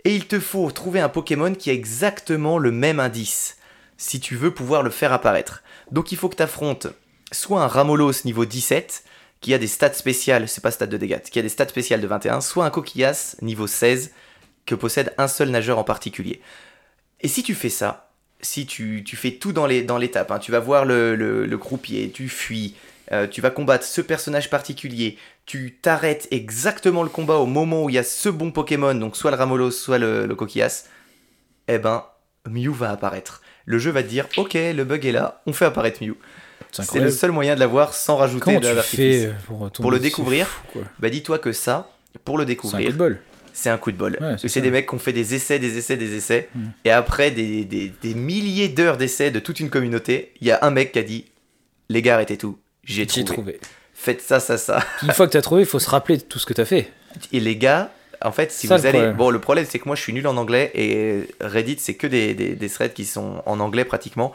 et 0.05 0.15
il 0.15 0.25
te 0.25 0.39
faut 0.39 0.71
trouver 0.71 0.99
un 0.99 1.09
Pokémon 1.09 1.53
qui 1.53 1.69
a 1.69 1.73
exactement 1.73 2.57
le 2.57 2.71
même 2.71 2.99
indice 2.99 3.57
si 3.97 4.19
tu 4.19 4.35
veux 4.35 4.51
pouvoir 4.53 4.81
le 4.81 4.89
faire 4.89 5.11
apparaître. 5.13 5.61
Donc 5.91 6.11
il 6.11 6.17
faut 6.17 6.29
que 6.29 6.35
tu 6.35 6.43
affrontes 6.43 6.87
soit 7.31 7.61
un 7.61 7.67
Ramolos 7.67 8.25
niveau 8.25 8.45
17 8.45 9.03
qui 9.41 9.53
a 9.53 9.57
des 9.57 9.67
stats 9.67 9.93
spéciales, 9.93 10.47
c'est 10.47 10.61
pas 10.61 10.71
stats 10.71 10.87
de 10.87 10.97
dégâts, 10.97 11.21
qui 11.21 11.39
a 11.39 11.41
des 11.41 11.49
stats 11.49 11.69
spéciales 11.69 12.01
de 12.01 12.07
21, 12.07 12.41
soit 12.41 12.65
un 12.65 12.69
Coquillas 12.69 13.35
niveau 13.41 13.67
16 13.67 14.11
que 14.65 14.75
possède 14.75 15.13
un 15.17 15.27
seul 15.27 15.49
nageur 15.49 15.79
en 15.79 15.83
particulier. 15.83 16.41
Et 17.21 17.27
si 17.27 17.43
tu 17.43 17.55
fais 17.55 17.69
ça, 17.69 18.11
si 18.41 18.65
tu, 18.65 19.03
fais 19.05 19.31
tout 19.31 19.51
dans 19.51 19.65
les 19.65 19.81
dans 19.83 19.97
l'étape, 19.97 20.31
hein, 20.31 20.39
tu 20.39 20.51
vas 20.51 20.59
voir 20.59 20.85
le, 20.85 21.15
le, 21.15 21.45
le 21.45 21.57
croupier, 21.57 22.11
tu 22.11 22.29
fuis, 22.29 22.75
euh, 23.11 23.27
tu 23.27 23.41
vas 23.41 23.49
combattre 23.49 23.85
ce 23.85 24.01
personnage 24.01 24.49
particulier, 24.49 25.17
tu 25.45 25.77
t'arrêtes 25.81 26.27
exactement 26.31 27.03
le 27.03 27.09
combat 27.09 27.37
au 27.37 27.45
moment 27.45 27.83
où 27.83 27.89
il 27.89 27.95
y 27.95 27.97
a 27.97 28.03
ce 28.03 28.29
bon 28.29 28.51
Pokémon, 28.51 28.93
donc 28.95 29.15
soit 29.15 29.31
le 29.31 29.37
Ramolos, 29.37 29.71
soit 29.71 29.97
le, 29.97 30.25
le 30.25 30.35
Coquillas, 30.35 30.85
eh 31.67 31.79
ben, 31.79 32.05
Mew 32.47 32.71
va 32.71 32.91
apparaître. 32.91 33.41
Le 33.69 33.77
jeu 33.77 33.91
va 33.91 34.01
te 34.01 34.07
dire, 34.07 34.25
ok, 34.37 34.55
le 34.55 34.83
bug 34.83 35.05
est 35.05 35.11
là, 35.11 35.41
on 35.45 35.53
fait 35.53 35.65
apparaître 35.65 36.03
Mew. 36.03 36.13
C'est 36.71 36.99
le 36.99 37.11
seul 37.11 37.31
moyen 37.31 37.53
de 37.53 37.59
l'avoir 37.59 37.93
sans 37.93 38.15
rajouter 38.15 38.43
Comment 38.45 38.59
de 38.59 38.67
l'artifice. 38.67 39.25
euh, 39.25 39.31
pour, 39.45 39.69
Pour 39.71 39.91
le 39.91 39.99
découvrir, 39.99 40.47
Fou. 40.47 40.79
Bah 40.99 41.09
dis-toi 41.11 41.37
que 41.37 41.51
ça, 41.51 41.91
pour 42.25 42.37
le 42.39 42.45
C'est 42.45 42.51
un 42.51 42.55
coup 42.55 42.67
découvrir, 42.67 42.91
de 42.91 42.97
bol. 42.97 43.19
c'est 43.53 43.69
un 43.69 43.77
coup 43.77 43.91
de 43.91 43.97
bol. 43.97 44.17
Ouais, 44.19 44.35
c'est 44.43 44.61
des 44.61 44.71
mecs 44.71 44.87
qui 44.89 44.95
ont 44.95 44.99
fait 44.99 45.13
des 45.13 45.35
essais, 45.35 45.59
des 45.59 45.77
essais, 45.77 45.97
des 45.97 46.15
essais. 46.15 46.49
Mm. 46.55 46.59
Et 46.85 46.91
après 46.91 47.29
des, 47.29 47.63
des- 47.63 47.93
des 48.01 48.13
milliers 48.15 48.69
d'heures 48.69 48.97
d'essais 48.97 49.29
de 49.29 49.39
toute 49.39 49.59
une 49.59 49.69
communauté, 49.69 50.31
il 50.41 50.47
y 50.47 50.51
a 50.51 50.59
un 50.63 50.71
mec 50.71 50.91
qui 50.93 50.99
a 50.99 51.03
dit 51.03 51.25
Les 51.89 52.01
gars, 52.01 52.15
arrêtez 52.15 52.37
tout. 52.37 52.57
J'ai 52.83 53.05
trouvé. 53.05 53.25
trouvé. 53.25 53.59
Faites 53.93 54.21
ça, 54.21 54.39
ça, 54.39 54.57
ça. 54.57 54.79
Une 55.03 55.11
fois 55.11 55.27
que 55.27 55.33
t'as 55.33 55.41
trouvé, 55.41 55.61
il 55.61 55.67
faut 55.67 55.77
se 55.79 55.89
rappeler 55.89 56.17
de 56.17 56.23
tout 56.23 56.39
ce 56.39 56.45
que 56.47 56.53
t'as 56.53 56.65
fait. 56.65 56.91
Et 57.31 57.39
les 57.39 57.55
gars, 57.55 57.91
en 58.23 58.31
fait, 58.31 58.51
si 58.51 58.67
Ça, 58.67 58.77
vous 58.77 58.83
le 58.83 58.89
allez. 58.89 58.97
problème. 58.99 59.17
Bon, 59.17 59.29
le 59.29 59.39
problème, 59.39 59.65
c'est 59.69 59.79
que 59.79 59.87
moi, 59.87 59.95
je 59.95 60.01
suis 60.01 60.13
nul 60.13 60.27
en 60.27 60.37
anglais 60.37 60.71
et 60.75 61.27
Reddit, 61.41 61.77
c'est 61.79 61.93
que 61.95 62.07
des, 62.07 62.33
des, 62.33 62.55
des 62.55 62.69
threads 62.69 62.93
qui 62.93 63.05
sont 63.05 63.41
en 63.45 63.59
anglais 63.59 63.85
pratiquement. 63.85 64.33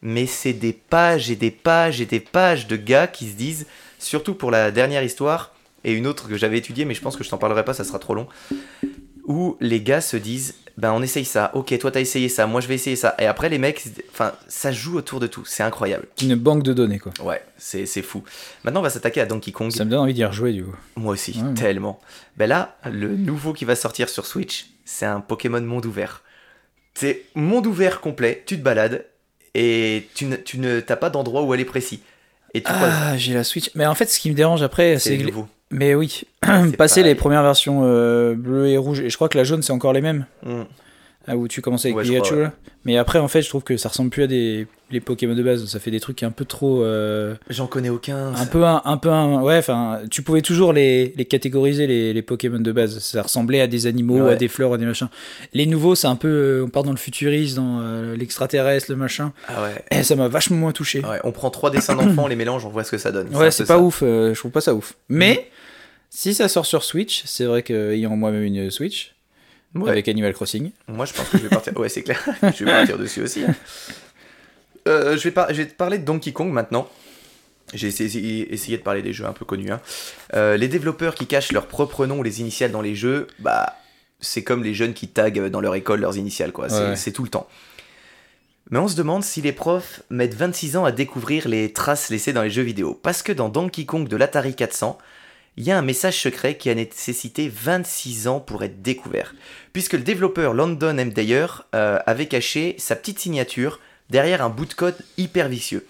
Mais 0.00 0.26
c'est 0.26 0.52
des 0.52 0.72
pages 0.72 1.30
et 1.30 1.36
des 1.36 1.50
pages 1.50 2.00
et 2.00 2.06
des 2.06 2.20
pages 2.20 2.66
de 2.68 2.76
gars 2.76 3.06
qui 3.08 3.28
se 3.28 3.34
disent, 3.34 3.66
surtout 3.98 4.34
pour 4.34 4.50
la 4.50 4.70
dernière 4.70 5.02
histoire 5.02 5.52
et 5.84 5.92
une 5.92 6.06
autre 6.06 6.28
que 6.28 6.36
j'avais 6.36 6.58
étudiée, 6.58 6.84
mais 6.84 6.94
je 6.94 7.00
pense 7.02 7.16
que 7.16 7.24
je 7.24 7.30
t'en 7.30 7.38
parlerai 7.38 7.64
pas, 7.64 7.74
ça 7.74 7.84
sera 7.84 7.98
trop 7.98 8.14
long. 8.14 8.28
Où 9.26 9.56
les 9.60 9.80
gars 9.82 10.00
se 10.00 10.16
disent, 10.16 10.54
ben 10.78 10.92
on 10.92 11.02
essaye 11.02 11.24
ça, 11.24 11.50
ok, 11.54 11.76
toi 11.80 11.90
t'as 11.90 12.00
essayé 12.00 12.28
ça, 12.28 12.46
moi 12.46 12.60
je 12.60 12.68
vais 12.68 12.76
essayer 12.76 12.94
ça. 12.94 13.16
Et 13.18 13.26
après, 13.26 13.48
les 13.48 13.58
mecs, 13.58 13.82
enfin, 14.12 14.32
ça 14.46 14.70
joue 14.70 14.96
autour 14.96 15.18
de 15.18 15.26
tout, 15.26 15.44
c'est 15.44 15.64
incroyable. 15.64 16.06
Une 16.22 16.36
banque 16.36 16.62
de 16.62 16.72
données, 16.72 17.00
quoi. 17.00 17.12
Ouais, 17.20 17.42
c'est 17.56 17.84
c'est 17.84 18.00
fou. 18.02 18.22
Maintenant, 18.62 18.78
on 18.78 18.84
va 18.84 18.90
s'attaquer 18.90 19.20
à 19.20 19.26
Donkey 19.26 19.50
Kong. 19.50 19.72
Ça 19.72 19.84
me 19.84 19.90
donne 19.90 19.98
envie 19.98 20.14
d'y 20.14 20.24
rejouer, 20.24 20.52
du 20.52 20.62
coup. 20.64 20.76
Moi 20.96 21.14
aussi, 21.14 21.32
Ouais, 21.36 21.48
ouais. 21.48 21.54
tellement. 21.54 21.98
Ben 22.36 22.46
là, 22.48 22.76
le 22.88 23.16
nouveau 23.16 23.52
qui 23.52 23.64
va 23.64 23.74
sortir 23.74 24.08
sur 24.08 24.24
Switch, 24.24 24.66
c'est 24.84 25.04
un 25.06 25.20
Pokémon 25.20 25.60
monde 25.60 25.84
ouvert. 25.84 26.22
C'est 26.94 27.24
monde 27.34 27.66
ouvert 27.66 28.00
complet, 28.00 28.44
tu 28.46 28.56
te 28.56 28.62
balades 28.62 29.04
et 29.54 30.08
tu 30.14 30.26
ne, 30.26 30.36
tu 30.36 30.58
ne 30.58 30.78
t'as 30.80 30.96
pas 30.96 31.10
d'endroit 31.10 31.42
où 31.42 31.52
aller 31.52 31.64
précis. 31.64 32.00
Et 32.54 32.62
tu. 32.62 32.70
Ah, 32.72 33.16
j'ai 33.16 33.34
la 33.34 33.42
Switch. 33.44 33.70
Mais 33.74 33.84
en 33.86 33.94
fait, 33.96 34.06
ce 34.06 34.18
qui 34.20 34.30
me 34.30 34.34
dérange 34.36 34.62
après, 34.62 34.98
c'est 35.00 35.16
c'est 35.18 35.24
nouveau. 35.24 35.48
Mais 35.70 35.94
oui, 35.94 36.22
passer 36.78 37.02
les 37.02 37.14
premières 37.14 37.42
versions 37.42 37.80
euh, 37.84 38.34
bleues 38.34 38.68
et 38.68 38.78
rouges, 38.78 39.00
et 39.00 39.10
je 39.10 39.16
crois 39.16 39.28
que 39.28 39.36
la 39.38 39.44
jaune 39.44 39.62
c'est 39.62 39.72
encore 39.72 39.92
les 39.92 40.00
mêmes, 40.00 40.24
Mm. 40.44 40.62
ah, 41.26 41.36
où 41.36 41.46
tu 41.48 41.60
commences 41.60 41.84
avec 41.84 41.96
Ouais, 41.96 42.04
Pikachu 42.04 42.34
crois. 42.34 42.52
Mais 42.84 42.96
après, 42.96 43.18
en 43.18 43.28
fait, 43.28 43.42
je 43.42 43.48
trouve 43.50 43.64
que 43.64 43.76
ça 43.76 43.90
ressemble 43.90 44.08
plus 44.10 44.22
à 44.22 44.26
des 44.26 44.66
les 44.90 45.00
Pokémon 45.00 45.34
de 45.34 45.42
base, 45.42 45.66
ça 45.66 45.78
fait 45.80 45.90
des 45.90 46.00
trucs 46.00 46.22
un 46.22 46.30
peu 46.30 46.46
trop. 46.46 46.82
euh, 46.82 47.34
J'en 47.50 47.66
connais 47.66 47.90
aucun. 47.90 48.32
un 48.34 48.46
peu 48.46 48.64
un, 48.64 48.80
un 48.86 48.96
peu 48.96 49.10
un, 49.10 49.42
ouais 49.42 49.58
enfin 49.58 50.00
tu 50.10 50.22
pouvais 50.22 50.40
toujours 50.40 50.72
les, 50.72 51.12
les 51.14 51.26
catégoriser 51.26 51.86
les, 51.86 52.14
les 52.14 52.22
Pokémon 52.22 52.58
de 52.58 52.72
base 52.72 52.98
ça 53.00 53.20
ressemblait 53.20 53.60
à 53.60 53.66
des 53.66 53.86
animaux 53.86 54.22
Ouais. 54.22 54.32
à 54.32 54.36
des 54.36 54.48
fleurs 54.48 54.72
à 54.72 54.78
des 54.78 54.86
machins 54.86 55.10
les 55.52 55.66
nouveaux 55.66 55.94
c'est 55.94 56.06
un 56.06 56.16
peu 56.16 56.28
euh, 56.28 56.64
on 56.64 56.70
part 56.70 56.84
dans 56.84 56.92
le 56.92 56.96
futurisme 56.96 57.56
dans 57.56 57.80
euh, 57.82 58.16
l'extraterrestre 58.16 58.86
le 58.90 58.96
machin 58.96 59.34
Ah 59.48 59.62
ouais. 59.62 59.84
et 59.90 60.02
ça 60.02 60.16
m'a 60.16 60.28
vachement 60.28 60.56
moins 60.56 60.72
touché 60.72 61.00
Ouais, 61.04 61.20
on 61.22 61.32
prend 61.32 61.50
trois 61.50 61.70
dessins 61.70 61.94
d'enfants, 61.94 62.22
on 62.24 62.28
les 62.28 62.36
mélange, 62.36 62.64
on 62.64 62.70
voit 62.70 62.84
ce 62.84 62.92
que 62.92 62.96
ça 62.98 63.12
donne. 63.12 63.28
ouais 63.36 63.50
c'est 63.50 63.64
pas 63.66 63.74
ça. 63.74 63.78
ouf 63.80 64.00
euh, 64.02 64.32
je 64.32 64.38
trouve 64.38 64.52
pas 64.52 64.62
ça 64.62 64.72
ouf 64.74 64.94
mais 65.10 65.50
si 66.10 66.34
ça 66.34 66.48
sort 66.48 66.66
sur 66.66 66.82
Switch 66.84 67.22
c'est 67.26 67.44
vrai 67.44 67.62
que 67.62 67.92
ayant 67.92 68.16
moi-même 68.16 68.42
une 68.42 68.70
Switch 68.70 69.14
Ouais. 69.74 69.90
avec 69.90 70.08
Animal 70.08 70.32
Crossing 70.32 70.70
Moi, 70.88 71.04
je 71.04 71.12
pense 71.12 71.28
que 71.28 71.36
je 71.36 71.42
vais 71.42 71.48
partir. 71.50 71.76
Ouais, 71.78 71.90
c'est 71.90 72.02
clair. 72.02 72.18
je 72.42 72.64
vais 72.64 72.70
partir 72.70 72.96
dessus 72.96 73.20
aussi. 73.20 73.42
Euh, 74.86 75.16
je, 75.18 75.24
vais 75.24 75.30
par- 75.30 75.48
je 75.50 75.54
vais 75.56 75.66
te 75.66 75.74
parler 75.74 75.98
de 75.98 76.04
Donkey 76.04 76.32
Kong 76.32 76.50
maintenant. 76.50 76.88
J'ai 77.74 77.88
essayé, 77.88 78.52
essayé 78.52 78.78
de 78.78 78.82
parler 78.82 79.02
des 79.02 79.12
jeux 79.12 79.26
un 79.26 79.34
peu 79.34 79.44
connus. 79.44 79.70
hein. 79.70 79.80
Euh, 80.34 80.56
les 80.56 80.68
développeurs 80.68 81.14
qui 81.14 81.26
cachent 81.26 81.52
leur 81.52 81.66
propre 81.66 82.06
nom 82.06 82.20
ou 82.20 82.22
les 82.22 82.40
initiales 82.40 82.70
dans 82.70 82.80
les 82.80 82.94
jeux, 82.94 83.26
bah, 83.40 83.76
c'est 84.20 84.42
comme 84.42 84.64
les 84.64 84.72
jeunes 84.72 84.94
qui 84.94 85.06
taguent 85.08 85.48
dans 85.48 85.60
leur 85.60 85.74
école 85.74 86.00
leurs 86.00 86.16
initiales, 86.16 86.52
quoi. 86.52 86.70
C'est 86.70 86.80
Ouais. 86.90 86.96
c'est 86.96 87.12
tout 87.12 87.22
le 87.24 87.28
temps. 87.28 87.46
Mais 88.70 88.78
on 88.78 88.88
se 88.88 88.96
demande 88.96 89.22
si 89.22 89.42
les 89.42 89.52
profs 89.52 90.00
mettent 90.08 90.34
26 90.34 90.78
ans 90.78 90.86
à 90.86 90.92
découvrir 90.92 91.46
les 91.46 91.74
traces 91.74 92.08
laissées 92.08 92.32
dans 92.32 92.42
les 92.42 92.50
jeux 92.50 92.62
vidéo. 92.62 92.98
Parce 93.02 93.22
que 93.22 93.32
dans 93.32 93.50
Donkey 93.50 93.84
Kong 93.84 94.08
de 94.08 94.16
l'Atari 94.16 94.54
400, 94.54 94.96
il 95.58 95.64
y 95.64 95.72
a 95.72 95.76
un 95.76 95.82
message 95.82 96.22
secret 96.22 96.56
qui 96.56 96.70
a 96.70 96.74
nécessité 96.76 97.50
26 97.52 98.28
ans 98.28 98.38
pour 98.38 98.62
être 98.62 98.80
découvert. 98.80 99.34
Puisque 99.72 99.94
le 99.94 100.02
développeur 100.02 100.54
London 100.54 100.96
M. 100.96 101.12
Dyer 101.12 101.46
euh, 101.74 101.98
avait 102.06 102.28
caché 102.28 102.76
sa 102.78 102.94
petite 102.94 103.18
signature 103.18 103.80
derrière 104.08 104.40
un 104.40 104.50
bout 104.50 104.66
de 104.66 104.74
code 104.74 104.94
hyper 105.16 105.48
vicieux. 105.48 105.84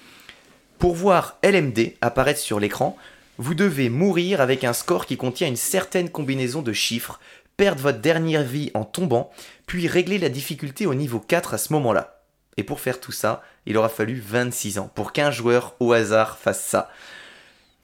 Pour 0.79 0.95
voir 0.95 1.37
LMD 1.45 1.93
apparaître 2.01 2.41
sur 2.41 2.61
l'écran, 2.61 2.97
vous 3.37 3.55
devez 3.55 3.91
mourir 3.91 4.41
avec 4.41 4.64
un 4.64 4.73
score 4.73 5.05
qui 5.05 5.19
contient 5.19 5.49
une 5.49 5.55
certaine 5.55 6.09
combinaison 6.09 6.62
de 6.62 6.73
chiffres, 6.73 7.21
perdre 7.59 7.83
votre 7.83 8.01
dernière 8.01 8.45
vie 8.45 8.71
en 8.73 8.85
tombant, 8.85 9.31
puis 9.66 9.87
régler 9.87 10.16
la 10.16 10.31
difficulté 10.31 10.87
au 10.87 10.95
niveau 10.95 11.21
4 11.21 11.53
à 11.53 11.59
ce 11.59 11.75
moment-là. 11.75 12.23
Et 12.57 12.62
pour 12.62 12.81
faire 12.81 13.01
tout 13.01 13.12
ça, 13.12 13.43
il 13.66 13.77
aura 13.77 13.91
fallu 13.91 14.19
26 14.19 14.79
ans 14.79 14.91
pour 14.95 15.12
qu'un 15.12 15.31
joueur 15.31 15.75
au 15.79 15.93
hasard 15.93 16.39
fasse 16.39 16.64
ça. 16.64 16.91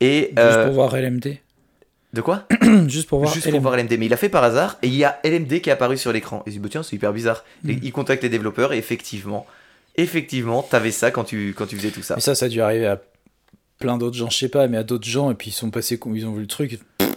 Et 0.01 0.29
Juste 0.29 0.39
euh, 0.39 0.65
pour 0.65 0.75
voir 0.75 0.97
LMD. 0.97 1.44
De 2.15 2.21
quoi 2.23 2.47
Juste 2.89 3.09
pour 3.09 3.19
voir 3.21 3.33
Juste 3.33 3.45
pour 3.45 3.53
LMD. 3.55 3.63
voir 3.63 3.77
LMD. 3.77 3.93
Mais 3.99 4.07
il 4.07 4.13
a 4.15 4.17
fait 4.17 4.29
par 4.31 4.43
hasard 4.45 4.79
et 4.83 4.87
il 4.89 4.95
y 4.95 5.05
a 5.05 5.21
LMD 5.25 5.61
qui 5.61 5.69
est 5.69 5.73
apparu 5.73 5.99
sur 5.99 6.13
l'écran. 6.13 6.43
Et 6.47 6.51
il 6.51 6.53
dit, 6.55 6.59
bah, 6.61 6.69
tiens, 6.71 6.83
c'est 6.83 6.97
hyper 6.97 7.13
bizarre. 7.13 7.45
Et 7.69 7.75
Mm. 7.75 7.81
il 7.83 7.93
contacte 7.93 8.23
les 8.23 8.29
développeurs 8.29 8.73
et 8.73 8.79
effectivement, 8.79 9.47
effectivement, 9.97 10.63
t'avais 10.63 10.91
ça 10.91 11.11
quand 11.11 11.25
tu, 11.25 11.55
quand 11.57 11.67
tu 11.67 11.77
faisais 11.77 11.91
tout 11.91 12.03
ça. 12.03 12.15
Mais 12.15 12.21
ça, 12.21 12.35
ça 12.35 12.47
a 12.47 12.49
dû 12.49 12.61
arriver 12.61 12.87
à 12.87 13.01
plein 13.79 13.99
d'autres 13.99 14.17
gens, 14.17 14.31
je 14.31 14.39
sais 14.39 14.49
pas, 14.49 14.67
mais 14.69 14.77
à 14.79 14.83
d'autres 14.85 15.07
gens, 15.07 15.31
et 15.31 15.35
puis 15.35 15.51
ils 15.51 15.53
sont 15.55 15.71
passés, 15.71 15.99
ils 16.15 16.27
ont 16.27 16.33
vu 16.33 16.41
le 16.43 16.47
truc. 16.47 16.79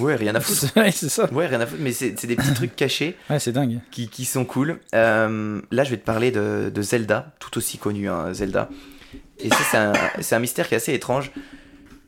Ouais, 0.00 0.16
rien 0.16 0.34
à 0.34 0.40
foutre. 0.40 0.72
ouais, 0.76 0.90
c'est 0.92 1.10
ça. 1.10 1.30
Ouais, 1.30 1.46
rien 1.46 1.60
à 1.60 1.66
foutre. 1.66 1.82
Mais 1.82 1.92
c'est 1.92 2.26
des 2.26 2.36
petits 2.36 2.54
trucs 2.54 2.74
cachés 2.74 3.16
Ouais, 3.30 3.38
c'est 3.38 3.52
dingue. 3.52 3.80
qui, 3.90 4.08
qui 4.08 4.24
sont 4.24 4.46
cool. 4.46 4.78
Euh, 4.94 5.60
là, 5.70 5.84
je 5.84 5.90
vais 5.90 5.98
te 5.98 6.06
parler 6.06 6.30
de, 6.30 6.70
de 6.74 6.80
Zelda, 6.82 7.32
tout 7.38 7.58
aussi 7.58 7.76
connu, 7.76 8.08
hein, 8.08 8.32
Zelda. 8.32 8.70
Et 9.40 9.50
ça, 9.50 9.58
c'est 9.70 9.76
un, 9.76 9.92
c'est 10.22 10.34
un 10.34 10.38
mystère 10.38 10.66
qui 10.68 10.72
est 10.74 10.78
assez 10.78 10.94
étrange. 10.94 11.32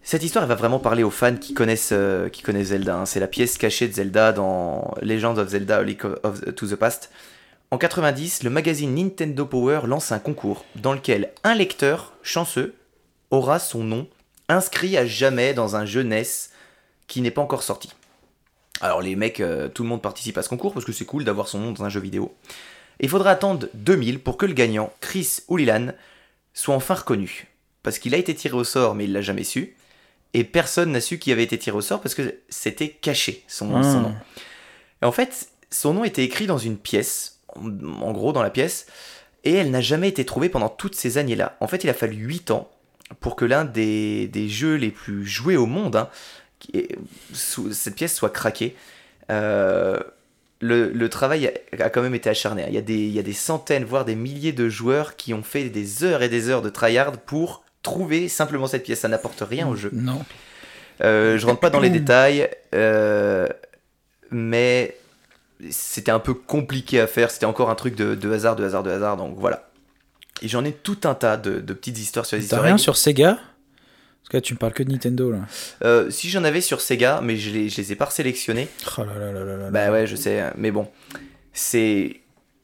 Cette 0.03 0.23
histoire, 0.23 0.47
va 0.47 0.55
vraiment 0.55 0.79
parler 0.79 1.03
aux 1.03 1.11
fans 1.11 1.37
qui 1.37 1.55
connaissent, 1.55 1.93
euh, 1.93 2.29
Zelda. 2.63 2.97
hein. 2.97 3.07
C'est 3.07 3.21
la 3.21 3.27
pièce 3.27 3.59
cachée 3.59 3.87
de 3.87 3.93
Zelda 3.93 4.33
dans 4.33 4.95
Legends 5.03 5.37
of 5.37 5.49
Zelda 5.49 5.79
A 5.79 6.27
of, 6.27 6.55
to 6.55 6.67
the 6.67 6.75
Past. 6.75 7.11
En 7.71 7.79
90, 7.79 8.43
le 8.43 8.51
magazine 8.51 8.95
Nintendo 8.95 9.47
Power 9.47 9.83
lance 9.85 10.11
un 10.11 10.19
concours 10.19 10.65
dans 10.75 10.93
lequel 10.93 11.33
un 11.45 11.55
lecteur 11.55 12.15
chanceux 12.23 12.75
aura 13.31 13.59
son 13.59 13.85
nom 13.85 14.09
inscrit 14.49 14.97
à 14.97 15.07
jamais 15.07 15.55
dans 15.55 15.77
un 15.77 15.85
jeu 15.85 16.03
NES 16.03 16.27
qui 17.07 17.21
n'est 17.21 17.31
pas 17.31 17.43
encore 17.43 17.63
sorti. 17.63 17.91
Alors 18.81 19.03
les 19.03 19.15
mecs, 19.15 19.41
euh, 19.41 19.69
tout 19.69 19.83
le 19.83 19.89
monde 19.89 20.03
participe 20.03 20.39
à 20.39 20.43
ce 20.43 20.49
concours 20.49 20.73
parce 20.73 20.87
que 20.87 20.93
c'est 20.93 21.05
cool 21.05 21.25
d'avoir 21.25 21.47
son 21.47 21.59
nom 21.61 21.73
dans 21.73 21.85
un 21.85 21.89
jeu 21.91 22.01
vidéo. 22.01 22.35
Il 22.99 23.09
faudra 23.09 23.31
attendre 23.31 23.69
2000 23.75 24.19
pour 24.21 24.37
que 24.37 24.47
le 24.47 24.55
gagnant, 24.55 24.93
Chris 25.01 25.41
Oulilan, 25.49 25.93
soit 26.55 26.75
enfin 26.75 26.95
reconnu. 26.95 27.47
Parce 27.83 27.99
qu'il 27.99 28.15
a 28.15 28.19
été 28.19 28.35
tiré 28.35 28.55
au 28.57 28.65
sort 28.65 28.95
mais 28.95 29.05
il 29.05 29.13
l'a 29.13 29.23
jamais 29.23 29.45
su. 29.45 29.77
Et 30.35 30.45
personne 30.45 30.93
n'a 30.93 31.01
su 31.01 31.19
qui 31.19 31.33
avait 31.33 31.43
été 31.43 31.59
tiré 31.59 31.77
au 31.77 31.81
sort 31.81 32.01
parce 32.01 32.15
que 32.15 32.37
c'était 32.49 32.89
caché 32.89 33.43
son, 33.49 33.75
Ah. 33.77 33.83
son 33.83 34.01
nom. 34.01 34.15
Et 35.03 35.05
en 35.07 35.13
fait, 35.13 35.49
son 35.71 35.95
nom 35.95 36.05
était 36.05 36.23
écrit 36.25 36.47
dans 36.47 36.59
une 36.59 36.77
pièce, 36.77 37.39
en, 37.57 38.13
gros 38.13 38.33
dans 38.33 38.43
la 38.43 38.51
pièce, 38.51 38.87
et 39.45 39.55
elle 39.55 39.71
n'a 39.71 39.81
jamais 39.81 40.09
été 40.09 40.25
trouvée 40.25 40.49
pendant 40.49 40.69
toutes 40.69 40.95
ces 40.95 41.19
années-là. 41.19 41.57
En 41.61 41.67
fait, 41.67 41.83
il 41.85 41.91
a 41.91 41.95
fallu 41.95 42.17
8 42.17 42.51
ans 42.53 42.71
pour 43.19 43.35
que 43.35 43.45
l'un 43.45 43.65
des, 43.65 44.29
des 44.29 44.49
jeux 44.49 44.77
les 44.77 44.91
plus 44.91 45.27
joués 45.27 45.57
au 45.57 45.67
monde, 45.67 45.97
hein, 45.97 46.09
qui 46.61 46.77
est- 46.77 46.97
sous- 47.33 47.73
cette 47.73 47.97
pièce 47.97 48.15
soit 48.15 48.31
craquée. 48.31 48.77
Euh, 49.31 49.99
le, 50.61 50.91
le 50.91 51.09
travail 51.09 51.51
a, 51.79 51.85
a 51.85 51.91
quand 51.91 52.03
même 52.03 52.15
été 52.15 52.29
acharné. 52.29 52.63
hein. 52.65 52.67
Il 52.69 52.75
y, 52.75 52.79
a 52.79 52.83
des, 52.83 52.95
il 52.99 53.13
y 53.13 53.19
a 53.19 53.23
des 53.23 53.33
centaines, 53.33 53.85
voire 53.85 54.05
des 54.05 54.15
milliers 54.15 54.53
de 54.53 54.69
joueurs 54.69 55.17
qui 55.17 55.33
ont 55.35 55.43
fait 55.43 55.71
des 55.71 56.05
heures 56.05 56.23
et 56.23 56.29
des 56.29 56.49
heures 56.51 56.63
de 56.63 56.69
tryhard 56.69 57.13
pour 57.13 57.65
trouver 57.83 58.29
simplement 58.29 58.67
cette 58.67 58.85
pièce. 58.85 59.01
Ça 59.01 59.09
n'apporte 59.09 59.43
rien 59.47 59.69
au 59.69 59.77
jeu. 59.77 59.91
Non. 59.93 60.25
Euh, 61.03 61.39
je 61.39 61.47
rentre 61.47 61.61
pas 61.61 61.71
dans 61.71 61.81
les 61.81 61.91
détails, 61.91 62.49
euh, 62.75 63.49
mais 64.31 64.97
c'était 65.71 66.11
un 66.11 66.19
peu 66.19 66.35
compliqué 66.35 67.01
à 67.01 67.07
faire. 67.07 67.31
C'était 67.31 67.47
encore 67.47 67.71
un 67.71 67.75
truc 67.75 67.95
de, 67.95 68.15
de 68.15 68.33
hasard, 68.33 68.57
de 68.57 68.65
hasard, 68.65 68.83
de 68.83 68.91
hasard. 68.91 69.17
Donc 69.17 69.37
voilà. 69.39 69.71
Et 70.43 70.49
j'en 70.49 70.65
ai 70.65 70.73
tout 70.73 70.99
un 71.05 71.15
tas 71.15 71.37
de, 71.37 71.61
de 71.61 71.73
petites 71.73 71.99
histoires 71.99 72.27
sur 72.27 72.37
les 72.37 72.43
T'as 72.43 72.57
easter 72.57 72.67
rien 72.67 72.79
sur 72.79 72.97
Sega 72.97 73.35
Parce 73.35 74.29
que 74.31 74.37
là, 74.37 74.41
tu 74.41 74.55
me 74.55 74.59
parles 74.59 74.73
que 74.73 74.83
de 74.83 74.91
Nintendo, 74.91 75.31
là. 75.31 75.39
Euh, 75.85 76.11
si 76.11 76.29
j'en 76.31 76.45
avais 76.45 76.61
sur 76.61 76.81
Sega, 76.81 77.21
mais 77.23 77.37
je 77.37 77.51
les, 77.51 77.69
je 77.69 77.77
les 77.79 77.93
ai 77.93 77.97
pas 77.97 78.09
sélectionnés. 78.11 78.69
Oh 78.99 79.05
là 79.05 79.15
là 79.19 79.33
là 79.33 79.45
là 79.45 79.57
là. 79.57 79.71
Bah 79.71 79.91
ouais, 79.91 80.07
je 80.07 80.17
sais, 80.17 80.45
mais 80.57 80.71
bon, 80.71 80.89
c'est. 81.53 82.21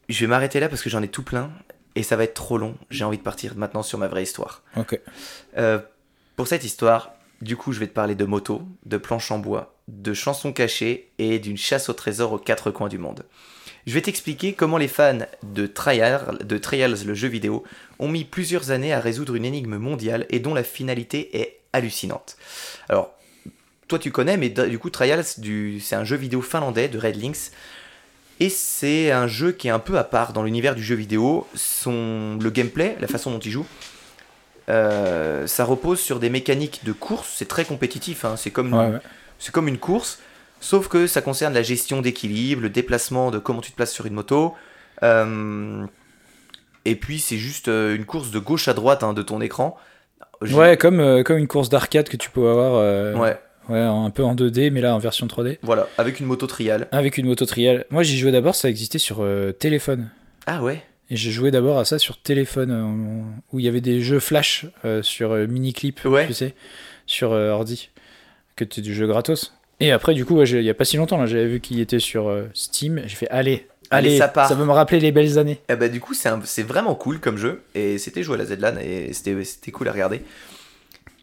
Je 0.08 0.20
vais 0.20 0.26
m'arrêter 0.26 0.60
là 0.60 0.68
parce 0.68 0.82
que 0.82 0.90
j'en 0.90 1.02
ai 1.02 1.08
tout 1.08 1.22
plein 1.24 1.50
et 1.97 2.05
ça 2.05 2.14
va 2.14 2.24
être 2.24 2.34
trop 2.34 2.59
long. 2.59 2.76
J'ai 2.90 3.05
envie 3.05 3.18
de 3.18 3.22
partir 3.22 3.57
maintenant 3.57 3.82
sur 3.82 3.99
ma 3.99 4.07
vraie 4.07 4.22
histoire. 4.22 4.62
Ok. 4.76 5.01
Euh, 5.57 5.80
pour 6.36 6.47
cette 6.47 6.62
histoire, 6.62 7.12
du 7.40 7.57
coup, 7.57 7.72
je 7.72 7.80
vais 7.80 7.88
te 7.88 7.92
parler 7.92 8.14
de 8.14 8.24
moto, 8.24 8.62
de 8.84 8.97
planches 8.97 9.30
en 9.30 9.38
bois, 9.38 9.74
de 9.88 10.14
chansons 10.14 10.53
cachées 10.53 11.11
et 11.18 11.38
d'une 11.38 11.57
chasse 11.57 11.88
au 11.88 11.92
trésor 11.92 12.32
aux 12.32 12.38
quatre 12.38 12.70
coins 12.70 12.88
du 12.88 12.99
monde. 12.99 13.24
Je 13.86 13.94
vais 13.94 14.03
t'expliquer 14.03 14.53
comment 14.53 14.78
les 14.78 14.88
fans 14.88 15.26
de 15.42 15.66
Trials, 15.66 16.38
de 16.44 16.59
Trials, 16.59 17.05
le 17.05 17.14
jeu 17.14 17.28
vidéo, 17.28 17.64
ont 17.99 18.09
mis 18.09 18.24
plusieurs 18.24 18.70
années 18.70 18.92
à 18.92 19.01
résoudre 19.01 19.34
une 19.34 19.44
énigme 19.44 19.76
mondiale 19.76 20.26
et 20.28 20.40
dont 20.40 20.55
la 20.55 20.64
finalité 20.64 21.38
est 21.38 21.61
hallucinante. 21.72 22.36
Alors, 22.88 23.14
toi 23.86 23.99
tu 23.99 24.11
connais, 24.11 24.36
mais 24.36 24.49
du 24.49 24.78
coup, 24.78 24.90
Trials, 24.90 25.24
du... 25.38 25.80
c'est 25.80 25.94
un 25.94 26.05
jeu 26.05 26.16
vidéo 26.16 26.42
finlandais 26.42 26.88
de 26.88 26.99
Red 26.99 27.16
Links. 27.16 27.53
Et 28.39 28.51
c'est 28.51 29.11
un 29.12 29.26
jeu 29.26 29.53
qui 29.53 29.68
est 29.68 29.70
un 29.70 29.78
peu 29.78 29.97
à 29.99 30.05
part 30.05 30.32
dans 30.32 30.43
l'univers 30.43 30.74
du 30.74 30.82
jeu 30.82 30.95
vidéo. 30.95 31.47
Son... 31.55 32.39
Le 32.41 32.51
gameplay, 32.51 32.97
la 33.01 33.07
façon 33.07 33.30
dont 33.30 33.39
il 33.39 33.51
joue, 33.51 33.66
euh, 34.68 35.47
ça 35.47 35.64
repose 35.64 36.01
sur 36.01 36.18
des 36.18 36.28
mécaniques 36.28 36.80
de 36.84 36.93
course. 36.93 37.32
C'est 37.37 37.49
très 37.49 37.64
compétitif, 37.64 38.24
hein, 38.24 38.34
c'est 38.37 38.51
comme, 38.51 38.74
Ouais, 38.74 38.89
ouais. 38.91 38.99
c'est 39.39 39.53
comme 39.53 39.68
une 39.68 39.78
course. 39.78 40.18
Sauf 40.61 40.89
que 40.89 41.07
ça 41.07 41.22
concerne 41.22 41.55
la 41.55 41.62
gestion 41.62 42.01
d'équilibre, 42.03 42.62
le 42.62 42.68
déplacement 42.70 43.30
de 43.30 43.39
comment 43.39 43.61
tu 43.61 43.70
te 43.70 43.76
places 43.76 43.93
sur 43.93 44.07
une 44.07 44.14
moto. 44.14 44.55
Euh, 45.03 45.84
Et 46.84 46.97
puis 46.97 47.18
c'est 47.20 47.37
juste 47.39 47.68
euh, 47.68 47.95
une 47.97 48.05
course 48.05 48.30
de 48.30 48.39
gauche 48.39 48.68
à 48.68 48.74
droite 48.74 49.03
hein, 49.03 49.12
de 49.12 49.22
ton 49.22 49.41
écran. 49.41 49.76
Ouais, 50.43 50.76
comme, 50.76 51.01
euh, 51.01 51.22
comme 51.22 51.39
une 51.39 51.47
course 51.49 51.68
d'arcade 51.70 52.09
que 52.09 52.16
tu 52.16 52.30
peux 52.30 52.49
avoir 52.49 53.18
Ouais, 53.18 53.39
ouais, 53.68 53.78
un 53.80 54.10
peu 54.10 54.22
en 54.24 54.34
2D, 54.34 54.70
mais 54.70 54.80
là 54.80 54.94
en 54.94 54.98
version 54.98 55.26
3D. 55.26 55.58
voilà, 55.62 55.88
avec 55.98 56.20
une 56.20 56.26
moto 56.26 56.46
trial. 56.46 56.88
Avec 56.92 57.18
une 57.18 57.26
moto 57.26 57.46
trial. 57.46 57.84
Moi, 57.90 58.02
j'y 58.02 58.18
jouais 58.18 58.32
d'abord, 58.32 58.54
ça 58.54 58.68
existait 58.68 58.98
sur 58.98 59.18
euh, 59.20 59.52
téléphone. 59.52 60.10
Ah 60.46 60.62
ouais 60.62 60.82
Et 61.10 61.16
j'ai 61.16 61.30
joué 61.30 61.50
d'abord 61.50 61.78
à 61.78 61.84
ça 61.84 61.98
sur 61.98 62.20
téléphone, 62.20 62.70
euh, 62.70 63.22
où 63.52 63.58
il 63.60 63.64
y 63.64 63.68
avait 63.68 63.80
des 63.80 64.00
jeux 64.00 64.20
flash 64.20 64.66
euh, 64.84 65.02
sur 65.02 65.30
mini-clip, 65.34 66.04
Ouais. 66.04 66.26
tu 66.26 66.34
sais, 66.34 66.54
sur 67.06 67.30
ordi, 67.32 67.90
que 68.56 68.64
tu 68.64 68.80
du 68.80 68.94
jeu 68.94 69.06
gratos. 69.06 69.52
Et 69.80 69.92
après, 69.92 70.14
du 70.14 70.24
coup, 70.24 70.36
ouais, 70.36 70.48
il 70.48 70.62
y 70.62 70.70
a 70.70 70.74
pas 70.74 70.84
si 70.86 70.96
longtemps, 70.96 71.18
là, 71.18 71.26
j'avais 71.26 71.46
vu 71.46 71.60
qu'il 71.60 71.80
était 71.80 71.98
sur 71.98 72.34
Steam. 72.54 73.02
J'ai 73.06 73.14
fait, 73.16 73.28
allez, 73.28 73.66
Allez, 73.90 74.08
allez, 74.08 74.18
ça 74.18 74.26
part. 74.28 74.52
va 74.52 74.64
me 74.64 74.72
rappeler 74.72 74.98
les 75.00 75.12
belles 75.12 75.38
années. 75.38 75.60
Eh 75.68 75.76
bah, 75.76 75.88
du 75.88 76.00
coup, 76.00 76.12
c'est 76.14 76.62
vraiment 76.62 76.94
cool 76.94 77.20
comme 77.20 77.36
jeu. 77.36 77.62
Et 77.74 77.98
c'était 77.98 78.22
joué 78.22 78.34
à 78.34 78.38
la 78.38 78.46
ZLAN 78.46 78.78
et 78.80 79.12
c'était 79.12 79.44
c'était 79.44 79.70
cool 79.70 79.86
à 79.88 79.92
regarder. 79.92 80.22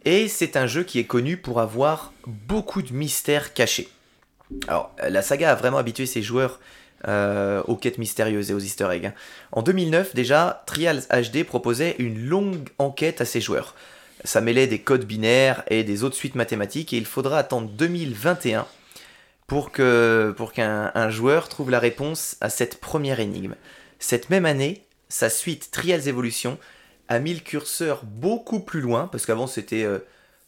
Et 0.05 0.27
c'est 0.27 0.57
un 0.57 0.67
jeu 0.67 0.83
qui 0.83 0.99
est 0.99 1.05
connu 1.05 1.37
pour 1.37 1.61
avoir 1.61 2.11
beaucoup 2.27 2.81
de 2.81 2.93
mystères 2.93 3.53
cachés. 3.53 3.89
Alors, 4.67 4.93
la 5.01 5.21
saga 5.21 5.51
a 5.51 5.55
vraiment 5.55 5.77
habitué 5.77 6.05
ses 6.05 6.21
joueurs 6.21 6.59
euh, 7.07 7.61
aux 7.67 7.75
quêtes 7.75 7.97
mystérieuses 7.97 8.51
et 8.51 8.53
aux 8.53 8.59
easter 8.59 8.87
eggs. 8.91 9.07
hein. 9.07 9.13
En 9.51 9.61
2009, 9.61 10.13
déjà, 10.15 10.63
Trials 10.65 11.03
HD 11.09 11.43
proposait 11.43 11.95
une 11.99 12.25
longue 12.27 12.69
enquête 12.77 13.21
à 13.21 13.25
ses 13.25 13.41
joueurs. 13.41 13.75
Ça 14.23 14.41
mêlait 14.41 14.67
des 14.67 14.79
codes 14.79 15.05
binaires 15.05 15.63
et 15.67 15.83
des 15.83 16.03
autres 16.03 16.15
suites 16.15 16.35
mathématiques 16.35 16.93
et 16.93 16.97
il 16.97 17.05
faudra 17.05 17.39
attendre 17.39 17.69
2021 17.69 18.65
pour 19.47 19.71
pour 20.37 20.53
qu'un 20.53 20.91
un 20.95 21.09
joueur 21.09 21.49
trouve 21.49 21.69
la 21.69 21.79
réponse 21.79 22.37
à 22.39 22.49
cette 22.49 22.79
première 22.79 23.19
énigme. 23.19 23.55
Cette 23.99 24.29
même 24.29 24.45
année, 24.45 24.83
sa 25.09 25.29
suite 25.29 25.71
Trials 25.71 26.07
Evolution 26.07 26.57
a 27.07 27.19
mis 27.19 27.33
le 27.33 27.39
curseur 27.39 28.03
beaucoup 28.03 28.59
plus 28.59 28.81
loin 28.81 29.07
parce 29.07 29.25
qu'avant 29.25 29.47
c'était 29.47 29.83
euh, 29.83 29.99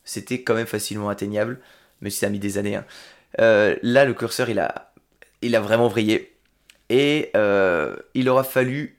c'était 0.03 0.41
quand 0.41 0.53
même 0.53 0.67
facilement 0.67 1.09
atteignable, 1.09 1.59
mais 2.01 2.09
ça 2.09 2.27
a 2.27 2.29
mis 2.29 2.39
des 2.39 2.57
années. 2.57 2.75
hein. 2.75 2.85
Euh, 3.39 3.75
là, 3.81 4.05
le 4.05 4.13
curseur 4.13 4.49
il 4.49 4.59
a 4.59 4.93
il 5.41 5.55
a 5.55 5.59
vraiment 5.59 5.87
vrillé 5.87 6.35
et 6.89 7.31
euh, 7.35 7.95
il 8.13 8.29
aura 8.29 8.43
fallu 8.43 8.97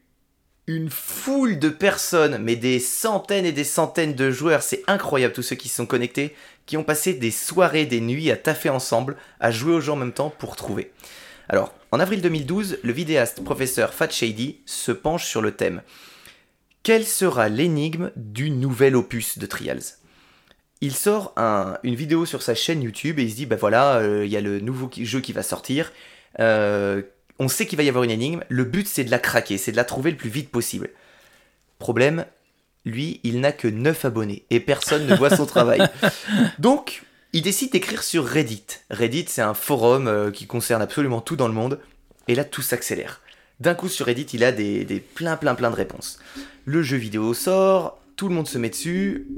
une 0.66 0.90
foule 0.90 1.58
de 1.60 1.68
personnes, 1.68 2.38
mais 2.38 2.56
des 2.56 2.80
centaines 2.80 3.46
et 3.46 3.52
des 3.52 3.64
centaines 3.64 4.14
de 4.14 4.32
joueurs, 4.32 4.62
c'est 4.62 4.82
incroyable 4.88 5.32
tous 5.32 5.42
ceux 5.42 5.54
qui 5.54 5.68
se 5.68 5.76
sont 5.76 5.86
connectés, 5.86 6.34
qui 6.66 6.76
ont 6.76 6.82
passé 6.82 7.14
des 7.14 7.30
soirées, 7.30 7.86
des 7.86 8.00
nuits 8.00 8.32
à 8.32 8.36
taffer 8.36 8.68
ensemble, 8.68 9.16
à 9.38 9.52
jouer 9.52 9.74
au 9.74 9.80
jeu 9.80 9.92
en 9.92 9.96
même 9.96 10.12
temps 10.12 10.30
pour 10.30 10.56
trouver. 10.56 10.90
Alors, 11.48 11.72
en 11.92 12.00
avril 12.00 12.20
2012, 12.20 12.78
le 12.82 12.92
vidéaste 12.92 13.44
professeur 13.44 13.94
Fat 13.94 14.10
Shady 14.10 14.58
se 14.66 14.90
penche 14.90 15.26
sur 15.26 15.40
le 15.40 15.52
thème. 15.52 15.82
Quelle 16.86 17.04
sera 17.04 17.48
l'énigme 17.48 18.12
du 18.14 18.48
nouvel 18.48 18.94
opus 18.94 19.38
de 19.38 19.46
Trials? 19.46 19.82
Il 20.80 20.94
sort 20.94 21.32
un- 21.36 21.78
une 21.82 21.96
vidéo 21.96 22.26
sur 22.26 22.42
sa 22.42 22.54
chaîne 22.54 22.80
YouTube 22.80 23.18
et 23.18 23.24
il 23.24 23.30
se 23.32 23.34
dit 23.34 23.44
bah 23.46 23.56
voilà, 23.56 23.96
euh, 23.96 24.24
il 24.24 24.30
y 24.30 24.36
a 24.36 24.40
le 24.40 24.60
nouveau 24.60 24.88
jeu 24.96 25.20
qui 25.20 25.32
va 25.32 25.42
sortir. 25.42 25.90
Euh, 26.38 27.02
on 27.40 27.48
sait 27.48 27.66
qu'il 27.66 27.76
va 27.76 27.82
y 27.82 27.88
avoir 27.88 28.04
une 28.04 28.12
énigme. 28.12 28.44
Le 28.48 28.62
but 28.62 28.86
c'est 28.86 29.02
de 29.02 29.10
la 29.10 29.18
craquer, 29.18 29.58
c'est 29.58 29.72
de 29.72 29.76
la 29.76 29.82
trouver 29.82 30.12
le 30.12 30.16
plus 30.16 30.30
vite 30.30 30.48
possible. 30.52 30.90
Problème, 31.80 32.24
lui, 32.84 33.18
il 33.24 33.40
n'a 33.40 33.50
que 33.50 33.66
9 33.66 34.04
abonnés 34.04 34.44
et 34.50 34.60
personne 34.60 35.08
ne 35.08 35.16
voit 35.16 35.34
son 35.34 35.44
travail. 35.44 35.82
Donc, 36.60 37.02
il 37.32 37.42
décide 37.42 37.72
d'écrire 37.72 38.04
sur 38.04 38.24
Reddit. 38.24 38.62
Reddit, 38.90 39.24
c'est 39.26 39.42
un 39.42 39.54
forum 39.54 40.06
euh, 40.06 40.30
qui 40.30 40.46
concerne 40.46 40.82
absolument 40.82 41.20
tout 41.20 41.34
dans 41.34 41.48
le 41.48 41.54
monde. 41.54 41.80
Et 42.28 42.36
là, 42.36 42.44
tout 42.44 42.62
s'accélère. 42.62 43.22
D'un 43.58 43.74
coup, 43.74 43.88
sur 43.88 44.06
Reddit, 44.06 44.28
il 44.34 44.44
a 44.44 44.52
des, 44.52 44.84
des 44.84 45.00
plein, 45.00 45.36
plein, 45.36 45.56
plein 45.56 45.70
de 45.72 45.74
réponses. 45.76 46.20
Le 46.66 46.82
jeu 46.82 46.96
vidéo 46.96 47.32
sort, 47.32 48.00
tout 48.16 48.28
le 48.28 48.34
monde 48.34 48.48
se 48.48 48.58
met 48.58 48.70
dessus, 48.70 49.28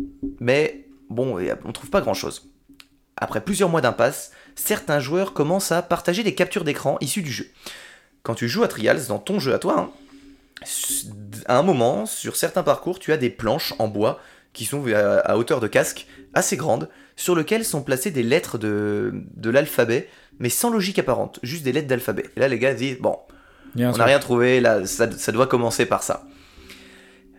mais 0.40 0.86
bon, 1.10 1.38
on 1.64 1.72
trouve 1.72 1.90
pas 1.90 2.00
grand-chose. 2.00 2.50
Après 3.18 3.42
plusieurs 3.42 3.68
mois 3.68 3.82
d'impasse, 3.82 4.32
certains 4.54 4.98
joueurs 4.98 5.34
commencent 5.34 5.70
à 5.70 5.82
partager 5.82 6.22
des 6.22 6.34
captures 6.34 6.64
d'écran 6.64 6.96
issues 7.02 7.20
du 7.20 7.30
jeu. 7.30 7.46
Quand 8.22 8.34
tu 8.34 8.48
joues 8.48 8.62
à 8.62 8.68
Trials, 8.68 9.08
dans 9.08 9.18
ton 9.18 9.40
jeu 9.40 9.52
à 9.52 9.58
toi, 9.58 9.78
hein, 9.78 9.90
à 11.44 11.58
un 11.58 11.62
moment, 11.62 12.06
sur 12.06 12.34
certains 12.34 12.62
parcours, 12.62 12.98
tu 12.98 13.12
as 13.12 13.18
des 13.18 13.28
planches 13.28 13.74
en 13.78 13.88
bois 13.88 14.20
qui 14.54 14.64
sont 14.64 14.82
à, 14.94 15.36
hauteur 15.36 15.60
de 15.60 15.66
casque 15.66 16.06
assez 16.32 16.56
grandes, 16.56 16.88
sur 17.14 17.36
lesquelles 17.36 17.66
sont 17.66 17.82
placées 17.82 18.10
des 18.10 18.22
lettres 18.22 18.56
de, 18.56 19.12
de 19.36 19.50
l'alphabet, 19.50 20.08
mais 20.38 20.48
sans 20.48 20.70
logique 20.70 20.98
apparente, 20.98 21.40
juste 21.42 21.62
des 21.62 21.72
lettres 21.72 21.88
d'alphabet. 21.88 22.24
Et 22.36 22.40
là, 22.40 22.48
les 22.48 22.58
gars 22.58 22.72
disent, 22.72 22.98
bon, 22.98 23.18
on 23.76 23.92
n'a 23.98 24.04
rien 24.04 24.18
trouvé, 24.18 24.60
là, 24.60 24.86
ça, 24.86 25.10
ça 25.12 25.30
doit 25.30 25.46
commencer 25.46 25.84
par 25.84 26.02
ça. 26.02 26.24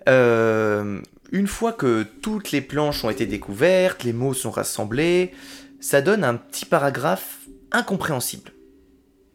Euh, 0.10 1.00
une 1.32 1.48
fois 1.48 1.74
que 1.74 2.04
toutes 2.22 2.52
les 2.52 2.62
planches 2.62 3.04
ont 3.04 3.10
été 3.10 3.26
découvertes, 3.26 4.04
les 4.04 4.14
mots 4.14 4.34
sont 4.34 4.52
rassemblés, 4.52 5.32
ça 5.80 6.02
donne 6.02 6.24
un 6.24 6.36
petit 6.36 6.66
paragraphe 6.66 7.40
incompréhensible. 7.72 8.52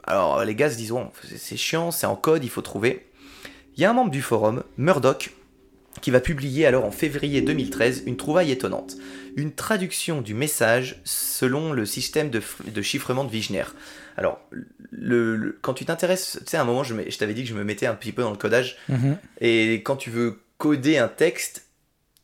Alors 0.03 0.45
les 0.45 0.55
gars 0.55 0.70
se 0.70 0.77
disent, 0.77 0.91
Bon, 0.91 1.11
c'est- 1.37 1.57
chiant, 1.57 1.91
c'est 1.91 2.07
en 2.07 2.16
code, 2.16 2.45
il 2.45 2.51
faut 2.51 2.62
trouver. 2.62 3.07
Il 3.77 3.81
y 3.81 3.85
a 3.85 3.91
un 3.91 3.95
membre 3.95 4.11
du 4.11 4.22
forum, 4.22 4.62
Murdoch, 4.77 5.31
qui 6.01 6.11
va 6.11 6.20
publier 6.20 6.66
alors 6.66 6.85
en 6.85 6.91
février 6.91 7.41
2013 7.41 8.03
une 8.07 8.16
trouvaille 8.16 8.51
étonnante. 8.51 8.97
Une 9.37 9.53
traduction 9.53 10.20
du 10.20 10.35
message 10.35 11.01
selon 11.05 11.72
le 11.72 11.87
système 11.87 12.31
de, 12.31 12.41
chiffrement 12.83 13.25
de 13.25 13.31
Wigner. 13.31 13.64
Alors, 14.16 14.41
le, 14.91 15.35
le- 15.37 15.59
quand 15.61 15.75
tu 15.75 15.85
t'intéresses, 15.85 16.39
tu 16.41 16.51
sais, 16.51 16.57
à 16.57 16.62
un 16.62 16.64
moment, 16.64 16.85
je, 16.85 16.95
t'avais 17.18 17.35
dit 17.35 17.43
que 17.43 17.49
je 17.49 17.55
me 17.55 17.64
mettais 17.64 17.87
un 17.87 17.95
petit 17.95 18.12
peu 18.12 18.22
dans 18.22 18.31
le 18.31 18.37
codage. 18.37 18.77
Mhm. 18.89 19.16
Et 19.41 19.83
quand 19.83 19.97
tu 19.97 20.11
veux 20.11 20.39
coder 20.65 20.97
un 20.99 21.09
texte, 21.09 21.67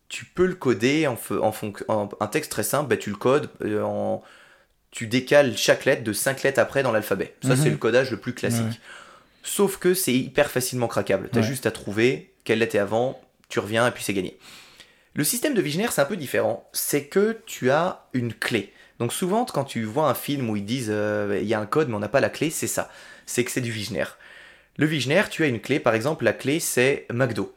tu 0.09 0.25
peux 0.25 0.47
le 0.47 0.55
coder 0.55 1.07
en, 1.07 1.19
en, 1.43 1.53
en- 1.89 2.09
un 2.21 2.27
texte 2.27 2.51
très 2.51 2.63
simple, 2.63 2.89
bah, 2.89 2.97
tu 2.97 3.11
le 3.11 3.17
codes 3.17 3.51
euh, 3.63 3.83
en 3.83 4.23
tu 4.91 5.07
décales 5.07 5.57
chaque 5.59 5.85
lettre 5.85 6.03
de 6.03 6.13
5 6.15 6.43
lettres 6.43 6.59
après 6.59 6.83
dans 6.83 6.91
l'alphabet. 6.91 7.35
Ça 7.43 7.51
Mhm. 7.51 7.57
c'est 7.63 7.71
le 7.71 7.77
codage 7.77 8.11
le 8.11 8.17
plus 8.17 8.33
classique. 8.35 8.63
Ouais. 8.65 8.81
Sauf 9.43 9.77
que 9.77 9.93
c'est 9.95 10.15
hyper 10.15 10.51
facilement 10.51 10.89
craquable. 10.89 11.29
T'as 11.31 11.41
Ouais. 11.41 11.47
juste 11.47 11.67
à 11.67 11.71
trouver 11.71 12.33
quelle 12.45 12.59
lettre 12.61 12.75
est 12.77 12.79
avant, 12.81 13.21
tu 13.51 13.59
reviens 13.61 13.87
et 13.87 13.91
puis 13.91 14.03
c'est 14.03 14.15
gagné. 14.15 14.39
Le 15.15 15.23
système 15.23 15.55
de 15.55 15.61
Wigner 15.63 15.89
c'est 15.91 16.01
un 16.01 16.07
peu 16.07 16.17
différent. 16.17 16.69
C'est 16.73 17.05
que 17.05 17.39
tu 17.47 17.71
as 17.71 18.07
une 18.15 18.33
clé. 18.33 18.73
Donc 18.99 19.13
souvent 19.13 19.45
quand 19.45 19.65
tu 19.65 19.85
vois 19.85 20.09
un 20.09 20.15
film 20.15 20.49
où 20.51 20.57
ils 20.57 20.65
disent 20.65 20.89
euh, 20.91 21.39
il 21.41 21.47
y 21.47 21.53
a 21.55 21.61
un 21.61 21.67
code 21.67 21.89
mais 21.89 21.95
on 21.95 22.01
n'a 22.01 22.09
pas 22.09 22.21
la 22.21 22.31
clé, 22.31 22.49
c'est 22.51 22.67
ça. 22.67 22.91
C'est 23.27 23.45
que 23.45 23.51
c'est 23.51 23.61
du 23.61 23.71
Wigner. 23.71 24.07
Le 24.77 24.87
Wigner, 24.87 25.23
tu 25.31 25.45
as 25.45 25.47
une 25.47 25.61
clé, 25.61 25.79
par 25.79 25.95
exemple, 25.95 26.25
la 26.25 26.33
clé 26.33 26.59
c'est 26.59 27.07
McDo. 27.13 27.55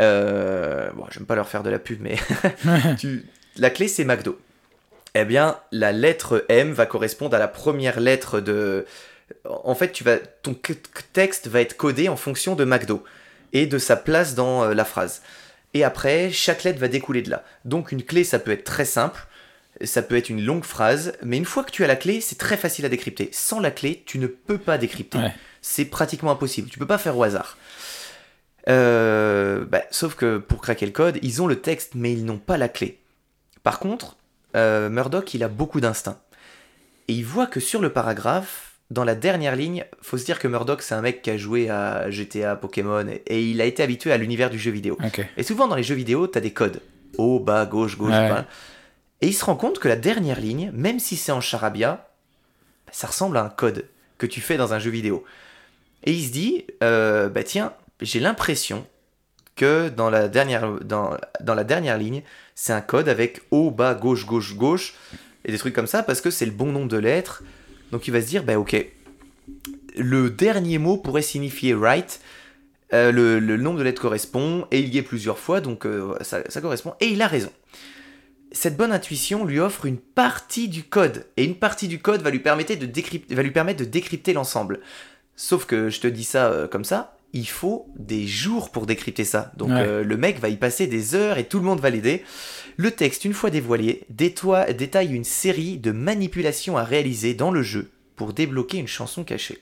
Euh, 0.00 0.90
bon, 0.94 1.04
j'aime 1.10 1.26
pas 1.26 1.34
leur 1.34 1.48
faire 1.48 1.62
de 1.62 1.70
la 1.70 1.78
pub, 1.78 2.00
mais 2.00 2.16
tu- 2.98 3.24
la 3.56 3.70
clé 3.70 3.88
c'est 3.88 4.04
McDo. 4.04 4.38
Eh 5.14 5.24
bien, 5.24 5.58
la 5.72 5.92
lettre 5.92 6.44
M 6.48 6.72
va 6.72 6.86
correspondre 6.86 7.34
à 7.36 7.38
la 7.38 7.48
première 7.48 8.00
lettre 8.00 8.40
de. 8.40 8.86
En 9.44 9.74
fait, 9.74 9.92
tu 9.92 10.02
vas, 10.04 10.16
ton 10.42 10.56
texte 11.12 11.48
va 11.48 11.60
être 11.60 11.76
codé 11.76 12.08
en 12.08 12.16
fonction 12.16 12.54
de 12.54 12.64
McDo 12.64 13.04
et 13.52 13.66
de 13.66 13.78
sa 13.78 13.96
place 13.96 14.34
dans 14.34 14.64
euh, 14.64 14.74
la 14.74 14.84
phrase. 14.84 15.22
Et 15.74 15.84
après, 15.84 16.30
chaque 16.30 16.64
lettre 16.64 16.80
va 16.80 16.88
découler 16.88 17.22
de 17.22 17.30
là. 17.30 17.44
Donc, 17.64 17.92
une 17.92 18.02
clé, 18.02 18.24
ça 18.24 18.38
peut 18.40 18.50
être 18.50 18.64
très 18.64 18.84
simple, 18.84 19.20
ça 19.82 20.02
peut 20.02 20.16
être 20.16 20.28
une 20.28 20.44
longue 20.44 20.64
phrase, 20.64 21.12
mais 21.22 21.36
une 21.36 21.44
fois 21.44 21.62
que 21.62 21.70
tu 21.70 21.84
as 21.84 21.86
la 21.86 21.94
clé, 21.96 22.20
c'est 22.20 22.38
très 22.38 22.56
facile 22.56 22.84
à 22.84 22.88
décrypter. 22.88 23.30
Sans 23.32 23.60
la 23.60 23.70
clé, 23.70 24.02
tu 24.06 24.18
ne 24.18 24.26
peux 24.26 24.58
pas 24.58 24.78
décrypter. 24.78 25.18
Ouais. 25.18 25.32
C'est 25.62 25.84
pratiquement 25.84 26.32
impossible. 26.32 26.68
Tu 26.70 26.78
peux 26.78 26.86
pas 26.86 26.98
faire 26.98 27.16
au 27.16 27.22
hasard. 27.22 27.56
Euh, 28.70 29.64
bah, 29.64 29.82
sauf 29.90 30.14
que 30.14 30.38
pour 30.38 30.62
craquer 30.62 30.86
le 30.86 30.92
code, 30.92 31.18
ils 31.22 31.42
ont 31.42 31.46
le 31.46 31.56
texte, 31.56 31.92
mais 31.94 32.12
ils 32.12 32.24
n'ont 32.24 32.38
pas 32.38 32.56
la 32.56 32.68
clé. 32.68 33.00
Par 33.62 33.78
contre, 33.78 34.16
euh, 34.56 34.88
Murdoch, 34.88 35.34
il 35.34 35.42
a 35.42 35.48
beaucoup 35.48 35.80
d'instinct. 35.80 36.18
Et 37.08 37.14
il 37.14 37.24
voit 37.24 37.46
que 37.46 37.60
sur 37.60 37.80
le 37.80 37.90
paragraphe, 37.90 38.70
dans 38.90 39.04
la 39.04 39.14
dernière 39.14 39.56
ligne, 39.56 39.84
faut 40.02 40.18
se 40.18 40.24
dire 40.24 40.38
que 40.38 40.48
Murdoch, 40.48 40.82
c'est 40.82 40.94
un 40.94 41.00
mec 41.00 41.22
qui 41.22 41.30
a 41.30 41.36
joué 41.36 41.68
à 41.68 42.10
GTA, 42.10 42.56
Pokémon, 42.56 43.06
et, 43.26 43.42
il 43.42 43.60
a 43.60 43.64
été 43.64 43.82
habitué 43.82 44.12
à 44.12 44.16
l'univers 44.16 44.50
du 44.50 44.58
jeu 44.58 44.70
vidéo. 44.70 44.96
Et 45.36 45.42
souvent, 45.42 45.68
dans 45.68 45.76
les 45.76 45.82
jeux 45.82 45.94
vidéo, 45.94 46.26
t'as 46.26 46.40
des 46.40 46.52
codes. 46.52 46.80
Haut, 47.18 47.40
bas, 47.40 47.66
gauche, 47.66 47.96
gauche, 47.96 48.12
Ouais. 48.12 48.28
bas. 48.28 48.46
Et 49.20 49.28
il 49.28 49.32
se 49.32 49.44
rend 49.44 49.56
compte 49.56 49.78
que 49.78 49.88
la 49.88 49.96
dernière 49.96 50.40
ligne, 50.40 50.70
même 50.72 50.98
si 50.98 51.16
c'est 51.16 51.32
en 51.32 51.40
charabia, 51.40 52.08
bah, 52.86 52.92
ça 52.92 53.08
ressemble 53.08 53.36
à 53.36 53.42
un 53.42 53.48
code 53.50 53.86
que 54.18 54.26
tu 54.26 54.40
fais 54.40 54.56
dans 54.56 54.72
un 54.72 54.78
jeu 54.78 54.90
vidéo. 54.90 55.24
Et 56.04 56.12
il 56.12 56.24
se 56.24 56.32
dit, 56.32 56.64
euh, 56.82 57.28
bah 57.28 57.42
tiens, 57.44 57.74
j'ai 58.00 58.20
l'impression 58.20 58.86
que 59.56 59.88
dans 59.88 60.10
la 60.10 60.28
dernière, 60.28 60.80
dans, 60.80 61.16
dans 61.40 61.54
la 61.54 61.64
dernière 61.64 61.98
ligne, 61.98 62.22
c'est 62.54 62.72
un 62.72 62.80
code 62.80 63.08
avec 63.08 63.42
haut, 63.50 63.70
bas, 63.70 63.94
gauche, 63.94 64.26
gauche, 64.26 64.54
gauche, 64.56 64.94
et 65.44 65.52
des 65.52 65.58
trucs 65.58 65.74
comme 65.74 65.86
ça, 65.86 66.02
parce 66.02 66.20
que 66.20 66.30
c'est 66.30 66.46
le 66.46 66.52
bon 66.52 66.72
nombre 66.72 66.88
de 66.88 66.98
lettres. 66.98 67.42
Donc 67.92 68.06
il 68.06 68.10
va 68.12 68.20
se 68.20 68.26
dire, 68.26 68.44
bah 68.44 68.58
ok, 68.58 68.76
le 69.96 70.30
dernier 70.30 70.78
mot 70.78 70.96
pourrait 70.96 71.22
signifier 71.22 71.74
right, 71.74 72.20
euh, 72.92 73.12
le, 73.12 73.38
le 73.38 73.56
nombre 73.56 73.78
de 73.78 73.84
lettres 73.84 74.02
correspond, 74.02 74.66
et 74.70 74.80
il 74.80 74.94
y 74.94 74.98
est 74.98 75.02
plusieurs 75.02 75.38
fois, 75.38 75.60
donc 75.60 75.86
euh, 75.86 76.14
ça, 76.22 76.40
ça 76.48 76.60
correspond, 76.60 76.94
et 77.00 77.08
il 77.08 77.22
a 77.22 77.26
raison. 77.26 77.52
Cette 78.52 78.76
bonne 78.76 78.90
intuition 78.92 79.44
lui 79.44 79.60
offre 79.60 79.86
une 79.86 79.98
partie 79.98 80.68
du 80.68 80.82
code, 80.82 81.26
et 81.36 81.44
une 81.44 81.54
partie 81.54 81.88
du 81.88 82.00
code 82.00 82.22
va 82.22 82.30
lui 82.30 82.40
permettre 82.40 82.74
de, 82.74 82.86
décrypter, 82.86 83.34
va 83.34 83.42
lui 83.42 83.52
permettre 83.52 83.80
de 83.80 83.84
décrypter 83.84 84.32
l'ensemble. 84.32 84.80
Sauf 85.36 85.66
que 85.66 85.88
je 85.88 86.00
te 86.00 86.06
dis 86.06 86.24
ça 86.24 86.50
euh, 86.50 86.66
comme 86.66 86.84
ça, 86.84 87.16
il 87.32 87.46
faut 87.48 87.86
des 87.96 88.26
jours 88.26 88.70
pour 88.70 88.86
décrypter 88.86 89.24
ça. 89.24 89.52
Donc 89.56 89.70
Ouais. 89.70 89.82
euh, 89.86 90.02
le 90.04 90.16
mec 90.16 90.38
va 90.40 90.48
y 90.48 90.56
passer 90.56 90.86
des 90.86 91.14
heures 91.14 91.38
et 91.38 91.44
tout 91.44 91.58
le 91.58 91.64
monde 91.64 91.80
va 91.80 91.90
l'aider. 91.90 92.22
Le 92.76 92.90
texte, 92.90 93.24
une 93.24 93.34
fois 93.34 93.50
dévoilé, 93.50 94.02
détaille 94.10 95.14
une 95.14 95.24
série 95.24 95.78
de 95.78 95.92
manipulations 95.92 96.76
à 96.76 96.84
réaliser 96.84 97.34
dans 97.34 97.50
le 97.50 97.62
jeu 97.62 97.90
pour 98.16 98.32
débloquer 98.32 98.78
une 98.78 98.88
chanson 98.88 99.22
cachée. 99.24 99.58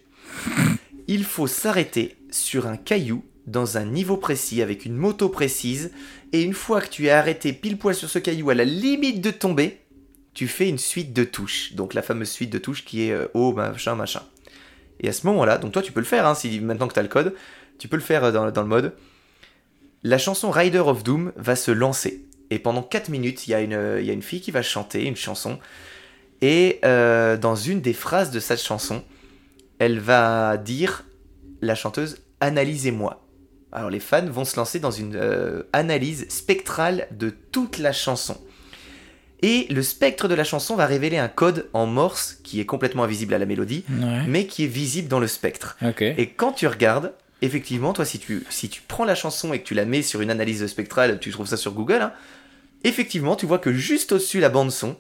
Il 1.07 1.25
faut 1.25 1.47
s'arrêter 1.47 2.17
sur 2.31 2.67
un 2.67 2.77
caillou 2.77 3.25
dans 3.47 3.79
un 3.79 3.87
niveau 3.87 4.17
précis 4.19 4.61
avec 4.63 4.85
une 4.85 4.95
moto 4.97 5.29
précise 5.31 5.91
et 6.33 6.43
une 6.43 6.53
fois 6.53 6.81
que 6.83 6.91
tu 6.91 7.07
es 7.07 7.11
arrêté 7.11 7.53
pile 7.55 7.79
poil 7.79 7.95
sur 7.95 8.11
ce 8.11 8.19
caillou 8.19 8.51
à 8.51 8.55
la 8.55 8.65
limite 8.65 9.21
de 9.23 9.31
tomber, 9.31 9.79
tu 10.35 10.47
fais 10.47 10.69
une 10.69 10.79
suite 10.79 11.13
de 11.15 11.25
touches. 11.25 11.73
Donc 11.73 11.95
la 11.95 12.03
fameuse 12.03 12.29
suite 12.31 12.51
de 12.51 12.59
touches 12.59 12.85
qui 12.85 13.05
est 13.05 13.13
euh, 13.13 13.27
haut, 13.35 13.53
machin, 13.53 13.95
machin. 13.95 14.23
Et 15.01 15.09
à 15.09 15.13
ce 15.13 15.27
moment-là, 15.27 15.59
donc 15.59 15.73
toi 15.73 15.83
tu 15.83 15.93
peux 15.93 16.01
le 16.01 16.07
faire, 16.07 16.27
hein, 16.27 16.35
maintenant 16.63 16.89
que 16.89 16.95
tu 16.95 16.99
as 17.01 17.03
le 17.03 17.09
code, 17.09 17.35
tu 17.79 17.89
peux 17.89 17.97
le 17.97 18.03
faire 18.03 18.25
euh, 18.25 18.33
dans, 18.33 18.63
le 18.63 18.69
mode. 18.69 18.95
La 20.03 20.19
chanson 20.19 20.51
Rider 20.51 20.79
of 20.79 21.05
Doom 21.05 21.33
va 21.37 21.57
se 21.57 21.71
lancer. 21.71 22.25
Et 22.51 22.59
pendant 22.59 22.83
4 22.83 23.09
minutes, 23.09 23.47
il 23.47 23.51
y, 23.51 23.55
a 23.55 23.61
une- 23.61 23.75
euh, 23.75 24.01
il 24.01 24.07
y 24.07 24.11
a 24.11 24.13
une 24.13 24.23
fille 24.23 24.41
qui 24.41 24.51
va 24.51 24.63
chanter 24.63 25.05
une 25.05 25.17
chanson. 25.17 25.59
Et 26.41 26.79
euh, 26.85 27.37
dans 27.37 27.57
une 27.57 27.81
des 27.81 27.93
phrases 27.93 28.31
de 28.31 28.41
cette 28.41 28.63
chanson, 28.63 29.05
elle 29.79 29.99
va 29.99 30.57
dire, 30.57 31.05
la 31.61 31.75
chanteuse, 31.75 32.19
analysez-moi. 32.41 33.25
Alors 33.71 33.91
les 33.91 34.01
fans 34.01 34.27
vont 34.27 34.45
se 34.45 34.57
lancer 34.57 34.81
dans 34.81 34.91
une 34.91 35.21
analyse 35.75 36.27
spectrale 36.31 37.07
de 37.11 37.29
toute 37.29 37.79
la 37.79 37.93
chanson. 37.93 38.41
Et 39.43 39.67
le 39.71 39.83
spectre 39.83 40.27
de 40.27 40.35
la 40.35 40.43
chanson 40.45 40.75
va 40.75 40.87
révéler 40.87 41.17
un 41.19 41.29
code 41.29 41.69
en 41.73 41.87
morse 41.87 42.39
qui 42.43 42.61
est 42.61 42.67
complètement 42.67 43.05
invisible 43.05 43.35
à 43.35 43.39
la 43.39 43.47
mélodie, 43.47 43.85
Ouais. 43.89 44.25
mais 44.27 44.47
qui 44.47 44.65
est 44.65 44.69
visible 44.69 45.07
dans 45.09 45.21
le 45.21 45.29
spectre. 45.29 45.77
Et 46.01 46.27
quand 46.31 46.53
tu 46.53 46.67
regardes, 46.67 47.13
effectivement, 47.41 47.93
toi, 47.93 48.05
si 48.05 48.19
tu, 48.19 48.45
si 48.51 48.69
tu 48.69 48.83
prends 48.87 49.05
la 49.05 49.15
chanson 49.15 49.53
et 49.53 49.61
que 49.61 49.65
tu 49.65 49.75
la 49.75 49.85
mets 49.85 50.03
sur 50.03 50.21
une 50.21 50.31
analyse 50.31 50.67
spectrale, 50.67 51.21
tu 51.21 51.31
trouves 51.31 51.47
ça 51.47 51.57
sur 51.57 51.73
Google, 51.73 52.03
hein, 52.03 52.13
effectivement, 52.85 53.37
tu 53.37 53.47
vois 53.47 53.59
que 53.59 53.73
juste 53.73 54.11
au-dessus 54.13 54.39
de 54.39 54.43
la 54.43 54.49
bande 54.49 54.73
son, 54.73 54.97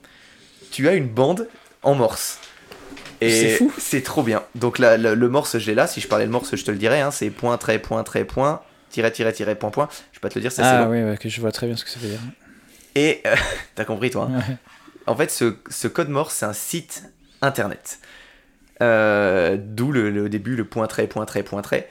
tu 0.70 0.86
as 0.88 0.94
une 0.94 1.08
bande 1.08 1.48
en 1.82 1.94
morse. 1.94 2.38
Et 3.20 3.30
C'est 3.30 3.48
fou. 3.56 3.72
C'est 3.78 4.02
trop 4.02 4.22
bien. 4.22 4.44
Donc 4.54 4.78
la- 4.78 4.96
la- 4.96 5.16
le 5.16 5.28
morse, 5.28 5.58
j'ai 5.58 5.74
là. 5.74 5.88
Si 5.88 6.00
je 6.00 6.06
parlais 6.06 6.24
le 6.26 6.30
morse, 6.30 6.54
je 6.54 6.64
te 6.64 6.70
le 6.70 6.78
dirais. 6.78 7.00
hein, 7.00 7.10
c'est 7.10 7.30
point, 7.30 7.56
trait, 7.58 7.80
point, 7.80 8.04
trait, 8.04 8.24
point, 8.24 8.60
tiret, 8.90 9.10
tiret, 9.10 9.32
tiret, 9.32 9.56
point, 9.56 9.70
point. 9.70 9.88
Je 10.12 10.18
vais 10.18 10.20
pas 10.20 10.28
te 10.28 10.36
le 10.36 10.42
dire, 10.42 10.52
ça 10.52 10.62
c'est 10.62 10.68
ah 10.68 10.84
long. 10.84 10.90
oui, 10.92 11.02
ouais, 11.02 11.16
que 11.18 11.28
je 11.28 11.40
vois 11.40 11.50
très 11.50 11.66
bien 11.66 11.74
ce 11.76 11.84
que 11.84 11.90
ça 11.90 11.98
veut 11.98 12.08
dire. 12.08 12.20
Et 12.98 13.22
euh, 13.26 13.36
t'as 13.74 13.84
compris, 13.84 14.10
toi. 14.10 14.28
hein 14.30 14.38
Ouais. 14.38 14.56
en 15.06 15.16
fait, 15.16 15.30
ce, 15.30 15.56
ce 15.70 15.86
code 15.88 16.08
morse, 16.08 16.34
c'est 16.34 16.46
un 16.46 16.52
site 16.52 17.04
internet. 17.42 17.98
Euh, 18.82 19.56
D'où 19.60 19.92
le, 19.92 20.10
le 20.10 20.28
début, 20.28 20.56
le 20.56 20.64
point 20.64 20.86
trait, 20.86 21.06
point 21.06 21.24
trait, 21.26 21.42
point 21.42 21.62
trait. 21.62 21.88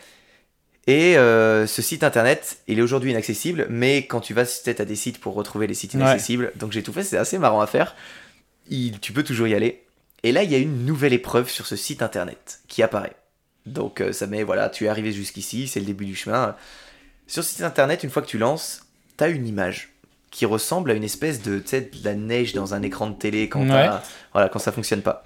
Et 0.89 1.17
euh, 1.17 1.67
ce 1.67 1.81
site 1.81 2.03
internet, 2.03 2.59
il 2.67 2.79
est 2.79 2.81
aujourd'hui 2.81 3.11
inaccessible, 3.11 3.67
mais 3.69 4.05
quand 4.07 4.21
tu 4.21 4.33
vas 4.33 4.43
peut-être 4.45 4.79
à 4.79 4.85
des 4.85 4.95
sites 4.95 5.19
pour 5.19 5.33
retrouver 5.33 5.67
les 5.67 5.73
sites 5.73 5.93
Ouais. 5.93 5.99
inaccessibles, 5.99 6.51
donc 6.55 6.71
j'ai 6.71 6.81
tout 6.83 6.93
fait, 6.93 7.03
c'est 7.03 7.17
assez 7.17 7.37
marrant 7.37 7.59
à 7.59 7.67
faire. 7.67 7.95
Il- 8.69 8.99
tu 9.01 9.11
peux 9.11 9.23
toujours 9.23 9.47
y 9.47 9.53
aller. 9.53 9.83
Et 10.23 10.31
là, 10.31 10.43
il 10.43 10.51
y 10.51 10.55
a 10.55 10.59
une 10.59 10.85
nouvelle 10.85 11.13
épreuve 11.13 11.49
sur 11.49 11.65
ce 11.67 11.75
site 11.75 12.01
internet 12.01 12.59
qui 12.69 12.83
apparaît. 12.83 13.15
Donc 13.65 13.99
euh, 13.99 14.13
ça 14.13 14.27
met, 14.27 14.43
voilà, 14.43 14.69
tu 14.69 14.85
es 14.85 14.87
arrivé 14.87 15.11
jusqu'ici, 15.11 15.67
c'est 15.67 15.81
le 15.81 15.85
début 15.85 16.05
du 16.05 16.15
chemin. 16.15 16.55
Sur 17.27 17.43
ce 17.43 17.49
site 17.49 17.63
internet, 17.63 18.03
une 18.05 18.09
fois 18.09 18.21
que 18.21 18.27
tu 18.27 18.37
lances, 18.37 18.83
tu 19.17 19.23
as 19.25 19.27
une 19.27 19.45
image 19.45 19.89
qui 20.31 20.45
ressemble 20.45 20.91
à 20.91 20.93
une 20.93 21.03
espèce 21.03 21.41
de, 21.41 21.59
de 21.59 21.85
la 22.03 22.13
neige 22.15 22.53
dans 22.53 22.73
un 22.73 22.81
écran 22.81 23.07
de 23.07 23.15
télé 23.15 23.49
quand, 23.49 23.61
Ouais. 23.67 23.89
voilà, 24.33 24.49
quand 24.49 24.59
ça 24.59 24.71
fonctionne 24.71 25.01
pas. 25.01 25.25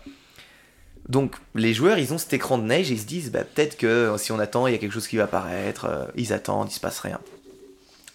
Donc 1.09 1.35
les 1.55 1.73
joueurs, 1.73 1.97
ils 1.97 2.13
ont 2.13 2.17
cet 2.17 2.33
écran 2.33 2.57
de 2.57 2.63
neige 2.63 2.91
et 2.91 2.93
ils 2.93 2.99
se 2.99 3.05
disent, 3.05 3.31
bah, 3.31 3.43
peut-être 3.43 3.77
que 3.77 3.87
euh, 3.87 4.17
si 4.17 4.31
on 4.31 4.39
attend, 4.39 4.67
il 4.67 4.71
y 4.71 4.75
a 4.75 4.77
quelque 4.77 4.93
chose 4.93 5.07
qui 5.07 5.17
va 5.17 5.23
apparaître. 5.23 5.85
euh, 5.85 6.05
ils 6.15 6.31
attendent, 6.31 6.69
il 6.69 6.73
se 6.73 6.79
passe 6.79 6.99
rien. 6.99 7.19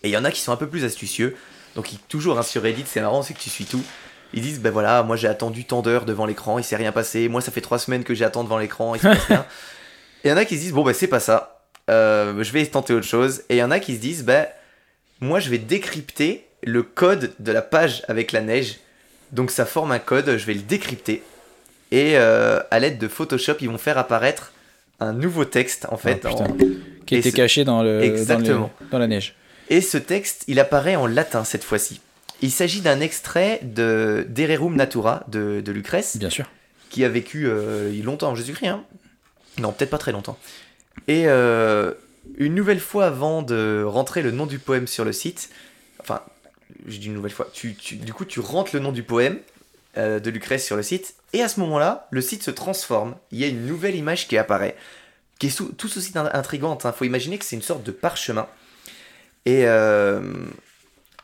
Et 0.02 0.08
il 0.08 0.12
y 0.12 0.16
en 0.16 0.24
a 0.24 0.30
qui 0.30 0.40
sont 0.40 0.52
un 0.52 0.56
peu 0.56 0.68
plus 0.68 0.84
astucieux. 0.84 1.36
Donc 1.74 1.92
ils, 1.92 1.98
toujours 1.98 2.38
hein, 2.38 2.42
sur 2.42 2.62
Reddit, 2.62 2.84
c'est 2.86 3.00
marrant, 3.00 3.22
c'est 3.22 3.34
que 3.34 3.40
tu 3.40 3.50
suis 3.50 3.64
tout. 3.64 3.82
Ils 4.32 4.40
disent, 4.42 4.60
ben 4.60 4.70
voilà, 4.72 5.02
moi 5.02 5.16
j'ai 5.16 5.28
attendu 5.28 5.64
tant 5.64 5.82
d'heures 5.82 6.04
devant 6.04 6.26
l'écran, 6.26 6.58
il 6.58 6.64
s'est 6.64 6.76
rien 6.76 6.92
passé. 6.92 7.28
Moi 7.28 7.40
ça 7.40 7.50
fait 7.52 7.60
trois 7.60 7.78
semaines 7.78 8.04
que 8.04 8.14
j'attends 8.14 8.44
devant 8.44 8.58
l'écran, 8.58 8.94
il 8.94 9.00
se 9.00 9.06
passe 9.08 9.24
rien. 9.24 9.44
Et 10.24 10.28
il 10.28 10.30
y 10.30 10.32
en 10.32 10.36
a 10.36 10.44
qui 10.44 10.56
se 10.56 10.60
disent, 10.62 10.72
bon 10.72 10.82
bah 10.84 10.94
c'est 10.94 11.06
pas 11.08 11.20
ça, 11.20 11.64
Euh, 11.90 12.42
je 12.42 12.52
vais 12.52 12.64
tenter 12.66 12.94
autre 12.94 13.06
chose. 13.06 13.42
Et 13.48 13.56
il 13.56 13.58
y 13.58 13.62
en 13.62 13.70
a 13.70 13.78
qui 13.80 13.94
se 13.96 14.00
disent, 14.00 14.24
ben 14.24 14.46
moi 15.20 15.38
je 15.40 15.50
vais 15.50 15.58
décrypter 15.58 16.45
le 16.62 16.82
code 16.82 17.32
de 17.38 17.52
la 17.52 17.62
page 17.62 18.02
avec 18.08 18.32
la 18.32 18.40
neige. 18.40 18.76
Donc 19.32 19.50
ça 19.50 19.66
forme 19.66 19.92
un 19.92 19.98
code, 19.98 20.36
je 20.36 20.46
vais 20.46 20.54
le 20.54 20.60
décrypter. 20.62 21.22
Et 21.92 22.12
euh, 22.16 22.60
à 22.70 22.78
l'aide 22.78 22.98
de 22.98 23.08
Photoshop, 23.08 23.54
ils 23.60 23.68
vont 23.68 23.78
faire 23.78 23.98
apparaître 23.98 24.52
un 25.00 25.12
nouveau 25.12 25.44
texte 25.44 25.86
en 25.90 25.96
fait. 25.96 26.22
Ah, 26.24 26.30
en- 26.30 26.56
Qui 27.06 27.16
était 27.16 27.32
caché 27.32 27.64
dans, 27.64 27.82
le, 27.82 27.98
dans, 27.98 28.04
Exactement. 28.04 28.72
dans 28.90 28.98
la 28.98 29.06
neige. 29.06 29.34
Et 29.68 29.80
ce 29.80 29.98
texte, 29.98 30.44
il 30.48 30.58
apparaît 30.60 30.96
en 30.96 31.06
latin 31.06 31.44
cette 31.44 31.64
fois-ci. 31.64 32.00
Il 32.42 32.50
s'agit 32.50 32.80
d'un 32.80 33.00
extrait 33.00 33.60
de 33.62 34.26
Dererum 34.28 34.76
Natura 34.76 35.24
de, 35.28 35.60
de 35.64 35.72
Lucrèce, 35.72 36.16
Bien 36.18 36.30
sûr. 36.30 36.46
qui 36.90 37.04
a 37.04 37.08
vécu 37.08 37.46
euh, 37.48 37.90
longtemps 38.02 38.30
en 38.30 38.34
Jésus-Christ. 38.34 38.68
hein. 38.68 38.84
non, 39.58 39.72
peut-être 39.72 39.90
pas 39.90 39.98
très 39.98 40.12
longtemps. 40.12 40.38
Et 41.08 41.24
euh, 41.26 41.92
une 42.38 42.54
nouvelle 42.54 42.80
fois 42.80 43.06
avant 43.06 43.42
de 43.42 43.82
rentrer 43.86 44.22
le 44.22 44.30
nom 44.32 44.46
du 44.46 44.58
poème 44.58 44.86
sur 44.86 45.04
le 45.04 45.12
site, 45.12 45.50
enfin, 46.00 46.20
je 46.86 46.98
dis 46.98 47.06
une 47.06 47.14
nouvelle 47.14 47.32
fois, 47.32 47.48
tu, 47.52 47.74
tu- 47.74 47.96
du 47.96 48.12
coup 48.12 48.24
tu 48.24 48.40
rentres 48.40 48.70
le 48.74 48.80
nom 48.80 48.92
du 48.92 49.02
poème 49.02 49.38
euh, 49.96 50.20
de 50.20 50.30
Lucrèce 50.30 50.64
sur 50.64 50.76
le 50.76 50.82
site, 50.82 51.14
et 51.32 51.42
à 51.42 51.48
ce 51.48 51.60
moment-là, 51.60 52.08
le 52.10 52.20
site 52.20 52.42
se 52.42 52.50
transforme. 52.50 53.14
Il 53.32 53.38
y 53.38 53.44
a 53.44 53.48
une 53.48 53.66
nouvelle 53.66 53.94
image 53.94 54.28
qui 54.28 54.36
apparaît, 54.38 54.76
qui 55.38 55.46
est 55.46 55.50
sous- 55.50 55.72
tout 55.72 55.86
aussi 55.96 56.12
in- 56.16 56.30
intrigante. 56.32 56.82
Il 56.84 56.92
faut 56.92 57.04
imaginer 57.04 57.38
que 57.38 57.44
c'est 57.44 57.56
une 57.56 57.62
sorte 57.62 57.82
de 57.82 57.90
parchemin. 57.92 58.46
Et 59.44 59.66
euh, 59.66 60.20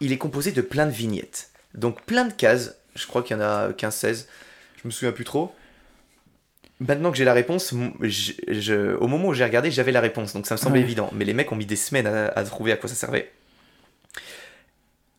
il 0.01 0.13
est 0.13 0.19
composé 0.19 0.53
de 0.53 0.61
plein 0.63 0.87
de 0.87 0.93
vignettes. 0.93 1.51
Donc 1.75 2.03
plein 2.03 2.25
de 2.25 2.33
cases, 2.33 2.77
je 2.95 3.07
crois 3.07 3.23
qu'il 3.23 3.37
y 3.37 3.41
en 3.41 3.43
a 3.43 3.71
15-16, 3.73 4.27
je 4.77 4.89
me 4.89 4.91
souviens 4.91 5.13
plus 5.13 5.25
trop. 5.25 5.55
Maintenant 6.81 7.11
que 7.13 7.17
j'ai 7.17 7.25
la 7.25 7.33
réponse, 7.33 7.73
m- 7.73 7.93
je- 8.01 8.33
je- 8.49 8.95
au 8.97 9.07
moment 9.07 9.29
où 9.29 9.35
j'ai 9.35 9.45
regardé, 9.45 9.71
j'avais 9.71 9.93
la 9.93 10.01
réponse, 10.01 10.33
donc 10.33 10.47
ça 10.47 10.55
me 10.55 10.59
semblait 10.59 10.81
Ouais. 10.81 10.85
évident. 10.87 11.11
Mais 11.15 11.25
les 11.25 11.33
mecs 11.35 11.51
ont 11.53 11.57
mis 11.57 11.67
des 11.67 11.77
semaines 11.77 12.07
à, 12.07 12.27
à 12.29 12.43
trouver 12.45 12.73
à 12.73 12.77
quoi 12.77 12.89
ça 12.89 12.95
servait. 12.97 13.31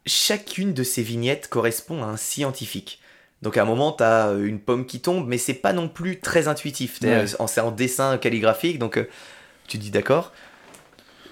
Chacune 0.06 0.74
de 0.74 0.84
ces 0.84 1.01
vignettes 1.01 1.47
correspond 1.47 2.04
à 2.04 2.08
un 2.08 2.18
scientifique. 2.18 2.99
Donc 3.41 3.58
à 3.58 3.62
un 3.62 3.66
moment, 3.66 3.91
tu 3.91 4.04
as 4.04 4.32
une 4.41 4.60
pomme 4.60 4.86
qui 4.86 4.99
tombe, 5.01 5.28
mais 5.28 5.38
c'est 5.38 5.54
pas 5.54 5.74
non 5.74 5.89
plus 5.89 6.20
très 6.20 6.47
intuitif. 6.47 6.99
Ouais. 7.01 7.10
euh, 7.10 7.47
C'est 7.47 7.62
en 7.62 7.72
dessin 7.72 8.18
calligraphique, 8.18 8.80
donc 8.80 8.97
euh, 8.97 9.08
tu 9.68 9.78
dis 9.78 9.91
d'accord. 9.91 10.34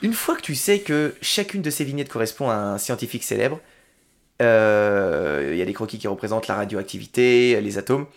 Une 0.01 0.13
fois 0.13 0.35
que 0.35 0.41
tu 0.41 0.55
sais 0.55 0.79
que 0.79 1.15
chacune 1.21 1.61
de 1.61 1.69
ces 1.69 1.83
vignettes 1.83 2.09
correspond 2.09 2.49
à 2.49 2.55
un 2.55 2.77
scientifique 2.77 3.23
célèbre, 3.23 3.59
euh, 4.41 5.49
il 5.51 5.57
y 5.57 5.61
a 5.61 5.65
des 5.65 5.73
croquis 5.73 5.99
qui 5.99 6.07
représentent 6.07 6.47
la 6.47 6.55
radioactivité, 6.55 7.59
les 7.61 7.77
atomes, 7.77 8.07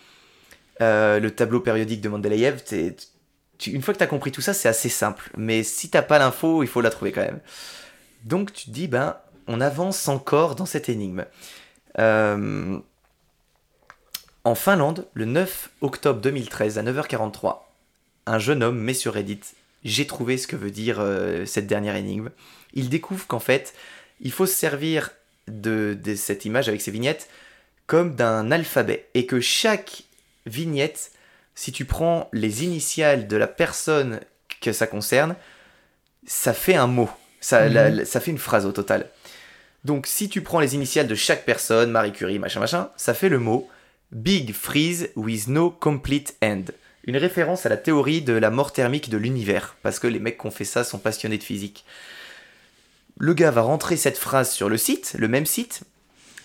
euh, 0.81 1.19
le 1.19 1.31
tableau 1.31 1.59
périodique 1.59 2.01
de 2.01 2.09
Mendeleïev. 2.09 2.63
tu- 2.63 3.71
une 3.71 3.81
fois 3.81 3.93
que 3.93 3.99
tu 3.99 4.03
as 4.03 4.07
compris 4.07 4.31
tout 4.31 4.41
ça, 4.41 4.53
c'est 4.53 4.67
assez 4.67 4.89
simple. 4.89 5.29
Mais 5.37 5.63
si 5.63 5.89
t'as 5.89 6.01
pas 6.01 6.17
l'info, 6.19 6.63
il 6.63 6.67
faut 6.67 6.81
la 6.81 6.89
trouver 6.89 7.11
quand 7.11 7.21
même. 7.21 7.39
Donc 8.23 8.51
tu 8.51 8.65
te 8.65 8.71
dis, 8.71 8.87
ben, 8.87 9.15
on 9.47 9.61
avance 9.61 10.07
encore 10.07 10.55
dans 10.55 10.65
cette 10.65 10.89
énigme. 10.89 11.25
Euh, 11.99 12.77
en 14.43 14.55
Finlande, 14.55 15.07
le 15.13 15.25
9 15.25 15.69
octobre 15.81 16.21
2013, 16.21 16.77
à 16.77 16.83
9h43, 16.83 17.59
un 18.27 18.39
jeune 18.39 18.63
homme 18.63 18.79
met 18.79 18.93
sur 18.93 19.13
Reddit 19.13 19.41
J'ai 19.83 20.05
trouvé 20.07 20.37
ce 20.37 20.47
que 20.47 20.55
veut 20.55 20.71
dire 20.71 20.97
euh, 20.99 21.45
cette 21.45 21.67
dernière 21.67 21.95
énigme. 21.95 22.29
Il 22.73 22.89
découvre 22.89 23.25
qu'en 23.27 23.39
fait, 23.39 23.73
il 24.21 24.31
faut 24.31 24.45
se 24.45 24.53
servir 24.55 25.11
de, 25.47 25.97
de 26.01 26.15
cette 26.15 26.45
image 26.45 26.67
avec 26.69 26.81
ces 26.81 26.91
vignettes 26.91 27.29
comme 27.87 28.15
d'un 28.15 28.51
alphabet 28.51 29.07
et 29.13 29.25
que 29.27 29.39
chaque 29.39 30.03
vignette, 30.47 31.11
si 31.53 31.71
tu 31.71 31.85
prends 31.85 32.29
les 32.33 32.63
initiales 32.63 33.27
de 33.27 33.37
la 33.37 33.47
personne 33.47 34.19
que 34.59 34.73
ça 34.73 34.87
concerne, 34.87 35.35
ça 36.25 36.53
fait 36.53 36.75
un 36.75 36.87
mot. 36.87 37.09
Ça, 37.41 37.67
Mhm. 37.67 37.73
la- 37.73 37.89
la- 37.91 38.05
ça 38.05 38.19
fait 38.19 38.31
une 38.31 38.39
phrase 38.39 38.65
au 38.65 38.71
total. 38.71 39.07
Donc 39.85 40.07
si 40.07 40.29
tu 40.29 40.41
prends 40.41 40.59
les 40.59 40.73
initiales 40.75 41.07
de 41.07 41.15
chaque 41.15 41.45
personne, 41.45 41.91
Marie 41.91 42.11
Curie, 42.11 42.39
machin, 42.39 42.59
machin, 42.59 42.89
ça 42.97 43.13
fait 43.13 43.29
le 43.29 43.37
mot 43.39 43.69
Big 44.11 44.51
Freeze 44.53 45.09
with 45.15 45.47
no 45.47 45.69
complete 45.69 46.35
end. 46.43 46.63
Une 47.05 47.17
référence 47.17 47.67
à 47.67 47.69
la 47.69 47.77
théorie 47.77 48.23
de 48.23 48.33
la 48.33 48.49
mort 48.49 48.73
thermique 48.73 49.09
de 49.11 49.17
l'univers, 49.17 49.75
parce 49.83 49.99
que 49.99 50.07
les 50.07 50.17
mecs 50.19 50.39
qui 50.39 50.47
ont 50.47 50.51
fait 50.51 50.65
ça 50.65 50.83
sont 50.83 50.97
passionnés 50.97 51.37
de 51.37 51.43
physique. 51.43 51.85
Le 53.19 53.33
gars 53.35 53.51
va 53.51 53.61
rentrer 53.61 53.95
cette 53.95 54.17
phrase 54.17 54.51
sur 54.51 54.69
le 54.69 54.77
site, 54.77 55.15
le 55.19 55.27
même 55.27 55.45
site, 55.45 55.81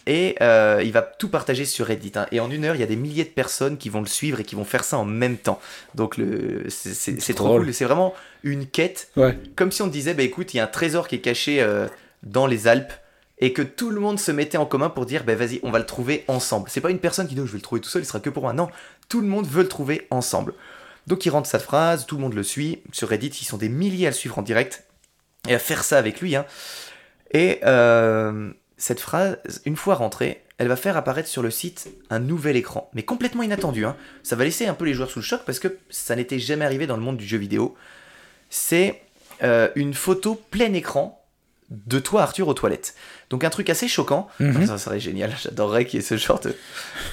et 0.07 0.37
euh, 0.43 0.83
il 0.85 0.93
va 0.93 1.03
tout 1.03 1.29
partager 1.29 1.65
sur 1.65 1.87
Reddit. 1.87 2.13
hein. 2.17 2.27
Et 2.33 2.41
en 2.41 2.51
une 2.51 2.65
heure, 2.67 2.75
il 2.75 2.81
y 2.81 2.85
a 2.85 2.87
des 2.87 2.97
milliers 2.97 3.25
de 3.25 3.31
personnes 3.31 3.79
qui 3.79 3.89
vont 3.89 4.01
le 4.01 4.07
suivre 4.07 4.39
et 4.41 4.45
qui 4.45 4.55
vont 4.55 4.65
faire 4.65 4.85
ça 4.85 4.99
en 4.99 5.05
même 5.07 5.37
temps. 5.39 5.61
Donc 5.95 6.17
le, 6.19 6.65
c'est, 6.69 7.35
trop 7.35 7.57
cool. 7.59 7.73
C'est 7.73 7.85
vraiment 7.87 8.15
une 8.43 8.67
quête 8.67 9.11
Ouais. 9.17 9.39
comme 9.57 9.73
si 9.73 9.81
on 9.83 9.89
te 9.89 9.93
disait, 9.93 10.15
bah 10.15 10.23
écoute, 10.25 10.53
il 10.53 10.59
y 10.59 10.61
a 10.61 10.65
un 10.65 10.69
trésor 10.69 11.09
qui 11.09 11.15
est 11.17 11.21
caché 11.21 11.63
euh, 11.63 11.87
dans 12.23 12.47
les 12.47 12.69
Alpes 12.69 12.93
et 13.41 13.53
que 13.53 13.63
tout 13.63 13.91
le 13.91 14.01
monde 14.01 14.21
se 14.21 14.31
mettait 14.31 14.59
en 14.59 14.67
commun 14.67 14.91
pour 14.91 15.07
dire, 15.07 15.25
bah 15.25 15.35
vas-y, 15.35 15.61
on 15.63 15.71
va 15.71 15.79
le 15.79 15.87
trouver 15.87 16.25
ensemble. 16.29 16.69
C'est 16.71 16.81
pas 16.81 16.91
une 16.91 16.99
personne 16.99 17.27
qui 17.27 17.35
dit, 17.35 17.41
oh, 17.41 17.47
je 17.47 17.53
vais 17.53 17.59
le 17.59 17.63
trouver 17.63 17.81
tout 17.81 17.89
seul, 17.89 18.03
il 18.03 18.07
sera 18.07 18.21
que 18.21 18.31
pour 18.31 18.43
moi. 18.43 18.53
Non, 18.53 18.69
tout 19.09 19.21
le 19.21 19.27
monde 19.27 19.47
veut 19.47 19.63
le 19.63 19.69
trouver 19.69 20.07
ensemble. 20.11 20.55
Donc 21.07 21.25
il 21.25 21.31
rentre 21.31 21.49
sa 21.49 21.59
phrase, 21.59 22.07
tout 22.07 22.17
le 22.17 22.23
monde 22.23 22.35
le 22.35 22.43
suit. 22.43 22.83
Sur 22.93 23.09
Reddit, 23.09 23.29
ils 23.29 23.47
sont 23.47 23.57
des 23.57 23.71
milliers 23.71 24.07
à 24.07 24.11
le 24.11 24.15
suivre 24.15 24.39
en 24.39 24.43
direct 24.43 24.85
et 25.49 25.55
à 25.55 25.59
faire 25.59 25.83
ça 25.85 25.99
avec 25.99 26.21
lui. 26.21 26.37
hein. 26.37 26.45
Et 27.33 27.61
euh, 27.65 28.51
cette 28.77 29.01
phrase, 29.01 29.39
une 29.65 29.77
fois 29.77 29.95
rentrée, 29.95 30.43
elle 30.59 30.69
va 30.69 30.77
faire 30.77 30.99
apparaître 30.99 31.29
sur 31.29 31.43
le 31.43 31.51
site 31.51 31.89
un 32.11 32.19
nouvel 32.19 32.57
écran, 32.57 32.91
mais 32.93 33.03
complètement 33.03 33.43
inattendu. 33.43 33.87
hein. 33.87 33.97
Ça 34.23 34.37
va 34.37 34.45
laisser 34.45 34.67
un 34.67 34.75
peu 34.75 34.85
les 34.85 34.93
joueurs 34.93 35.11
sous 35.11 35.21
le 35.21 35.25
choc 35.25 35.41
parce 35.47 35.59
que 35.59 35.79
ça 35.89 36.15
n'était 36.15 36.39
jamais 36.39 36.67
arrivé 36.67 36.87
dans 36.87 36.97
le 36.97 37.03
monde 37.03 37.17
du 37.17 37.27
jeu 37.27 37.39
vidéo. 37.39 37.75
C'est 38.51 39.01
euh, 39.43 39.71
une 39.77 39.95
photo 39.95 40.35
plein 40.51 40.75
écran 40.75 41.20
de 41.71 41.99
toi, 41.99 42.23
Arthur, 42.23 42.49
aux 42.49 42.55
toilettes. 42.55 42.95
Donc 43.31 43.45
un 43.45 43.51
truc 43.51 43.71
assez 43.71 43.89
choquant. 43.89 44.29
Mhm. 44.41 44.67
Ça 44.67 44.79
serait 44.79 45.01
génial, 45.01 45.35
j'adorerais 45.43 45.87
qu'il 45.87 46.01
y 46.01 46.03
ait 46.03 46.07
ce 46.07 46.17
genre 46.17 46.41
de, 46.41 46.55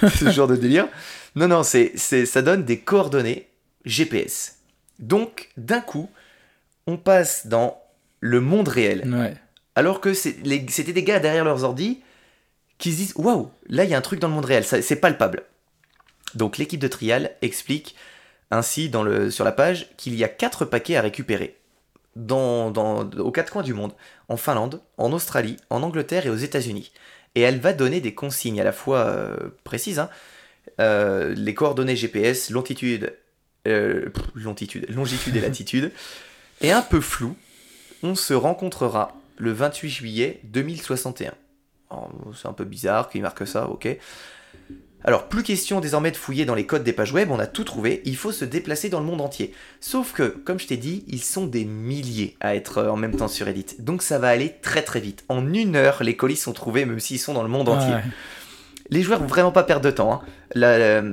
ce 0.09 0.29
genre 0.31 0.47
de 0.47 0.55
délire. 0.55 0.87
Non, 1.35 1.47
non, 1.47 1.63
c'est, 1.63 1.95
ça 1.97 2.41
donne 2.41 2.65
des 2.65 2.79
coordonnées 2.79 3.47
GPS. 3.85 4.57
Donc, 4.99 5.49
d'un 5.57 5.81
coup, 5.81 6.09
on 6.87 6.97
passe 6.97 7.45
dans 7.45 7.79
le 8.19 8.41
monde 8.41 8.67
réel. 8.67 9.07
Ouais. 9.13 9.35
Alors 9.75 10.01
que 10.01 10.15
c'était 10.15 10.93
des 10.93 11.03
gars 11.03 11.19
derrière 11.19 11.45
leurs 11.45 11.63
ordi 11.63 12.01
qui 12.79 12.91
se 12.91 12.97
disent 12.97 13.13
Waouh, 13.15 13.51
là 13.69 13.83
il 13.83 13.91
y 13.91 13.93
a 13.93 13.97
un 13.97 14.01
truc 14.01 14.19
dans 14.19 14.27
le 14.27 14.33
monde 14.33 14.45
réel, 14.45 14.63
c'est 14.63 14.95
palpable. 14.95 15.43
Donc 16.33 16.57
l'équipe 16.57 16.79
de 16.79 16.87
Trial 16.87 17.31
explique 17.43 17.95
ainsi 18.49 18.89
dans 18.89 19.03
le, 19.03 19.29
sur 19.29 19.45
la 19.45 19.51
page 19.51 19.89
qu'il 19.97 20.15
y 20.15 20.23
a 20.23 20.29
quatre 20.29 20.65
paquets 20.65 20.95
à 20.95 21.01
récupérer 21.01 21.57
dans, 22.25 22.71
dans- 22.71 23.09
aux 23.19 23.31
quatre 23.31 23.51
coins 23.51 23.63
du 23.63 23.73
monde 23.73 23.93
en 24.29 24.37
Finlande, 24.37 24.81
en 24.97 25.11
Australie, 25.13 25.57
en 25.69 25.83
Angleterre 25.83 26.25
et 26.25 26.29
aux 26.29 26.35
États-Unis. 26.35 26.91
Et 27.35 27.41
elle 27.41 27.59
va 27.59 27.73
donner 27.73 28.01
des 28.01 28.15
consignes 28.15 28.59
à 28.59 28.63
la 28.63 28.71
fois 28.71 28.99
euh, 28.99 29.35
précises 29.63 29.99
hein. 29.99 30.09
Euh, 30.79 31.33
les 31.35 31.53
coordonnées 31.55 31.95
GPS, 31.95 32.49
longitude, 32.51 33.13
euh, 33.67 34.09
pff, 34.09 34.23
longitude, 34.35 34.85
longitude 34.89 35.35
et 35.35 35.41
latitude, 35.49 35.91
et 36.61 36.71
un 36.71 36.81
peu 36.81 37.01
flou. 37.01 37.35
On 38.03 38.15
se 38.15 38.33
rencontrera 38.33 39.15
le 39.37 39.51
28 39.53 39.89
juillet 39.89 40.39
2061. 40.43 41.33
Alors, 41.89 42.11
C'est 42.35 42.47
un 42.47 42.53
peu 42.53 42.65
bizarre 42.65 43.09
qu'il 43.09 43.21
marque 43.21 43.47
ça, 43.47 43.67
ok. 43.69 43.87
Alors, 45.03 45.29
plus 45.29 45.43
question 45.43 45.79
désormais 45.79 46.11
de 46.11 46.17
fouiller 46.17 46.43
dans 46.43 46.55
les 46.55 46.65
codes 46.65 46.83
des 46.83 46.91
pages 46.91 47.13
web, 47.13 47.29
on 47.31 47.39
a 47.39 47.47
tout 47.47 47.63
trouvé, 47.63 48.01
il 48.03 48.17
faut 48.17 48.31
se 48.31 48.43
déplacer 48.43 48.89
dans 48.89 48.99
le 48.99 49.05
monde 49.05 49.21
entier. 49.21 49.53
Sauf 49.79 50.11
que, 50.11 50.23
comme 50.23 50.59
je 50.59 50.67
t'ai 50.67 50.75
dit, 50.77 51.05
ils 51.07 51.21
sont 51.23 51.45
des 51.45 51.65
milliers 51.65 52.35
à 52.41 52.55
être 52.55 52.79
euh, 52.79 52.89
en 52.89 52.97
même 52.97 53.15
temps 53.15 53.27
sur 53.29 53.45
Reddit. 53.45 53.67
Donc 53.79 54.01
ça 54.01 54.19
va 54.19 54.27
aller 54.29 54.55
très 54.61 54.81
très 54.81 54.99
vite. 54.99 55.23
En 55.29 55.53
une 55.53 55.75
heure, 55.75 56.03
les 56.03 56.15
colis 56.17 56.35
sont 56.35 56.51
trouvés, 56.53 56.85
même 56.85 56.99
s'ils 56.99 57.19
sont 57.19 57.33
dans 57.33 57.43
le 57.43 57.49
monde 57.49 57.69
entier. 57.69 57.93
Ouais. 57.93 58.03
Les 58.89 59.01
joueurs 59.03 59.19
vont 59.19 59.27
vraiment 59.27 59.51
pas 59.51 59.63
perdre 59.63 59.85
de 59.85 59.91
temps. 59.91 60.11
hein. 60.13 60.21
La- 60.55 60.77
la- 60.77 61.03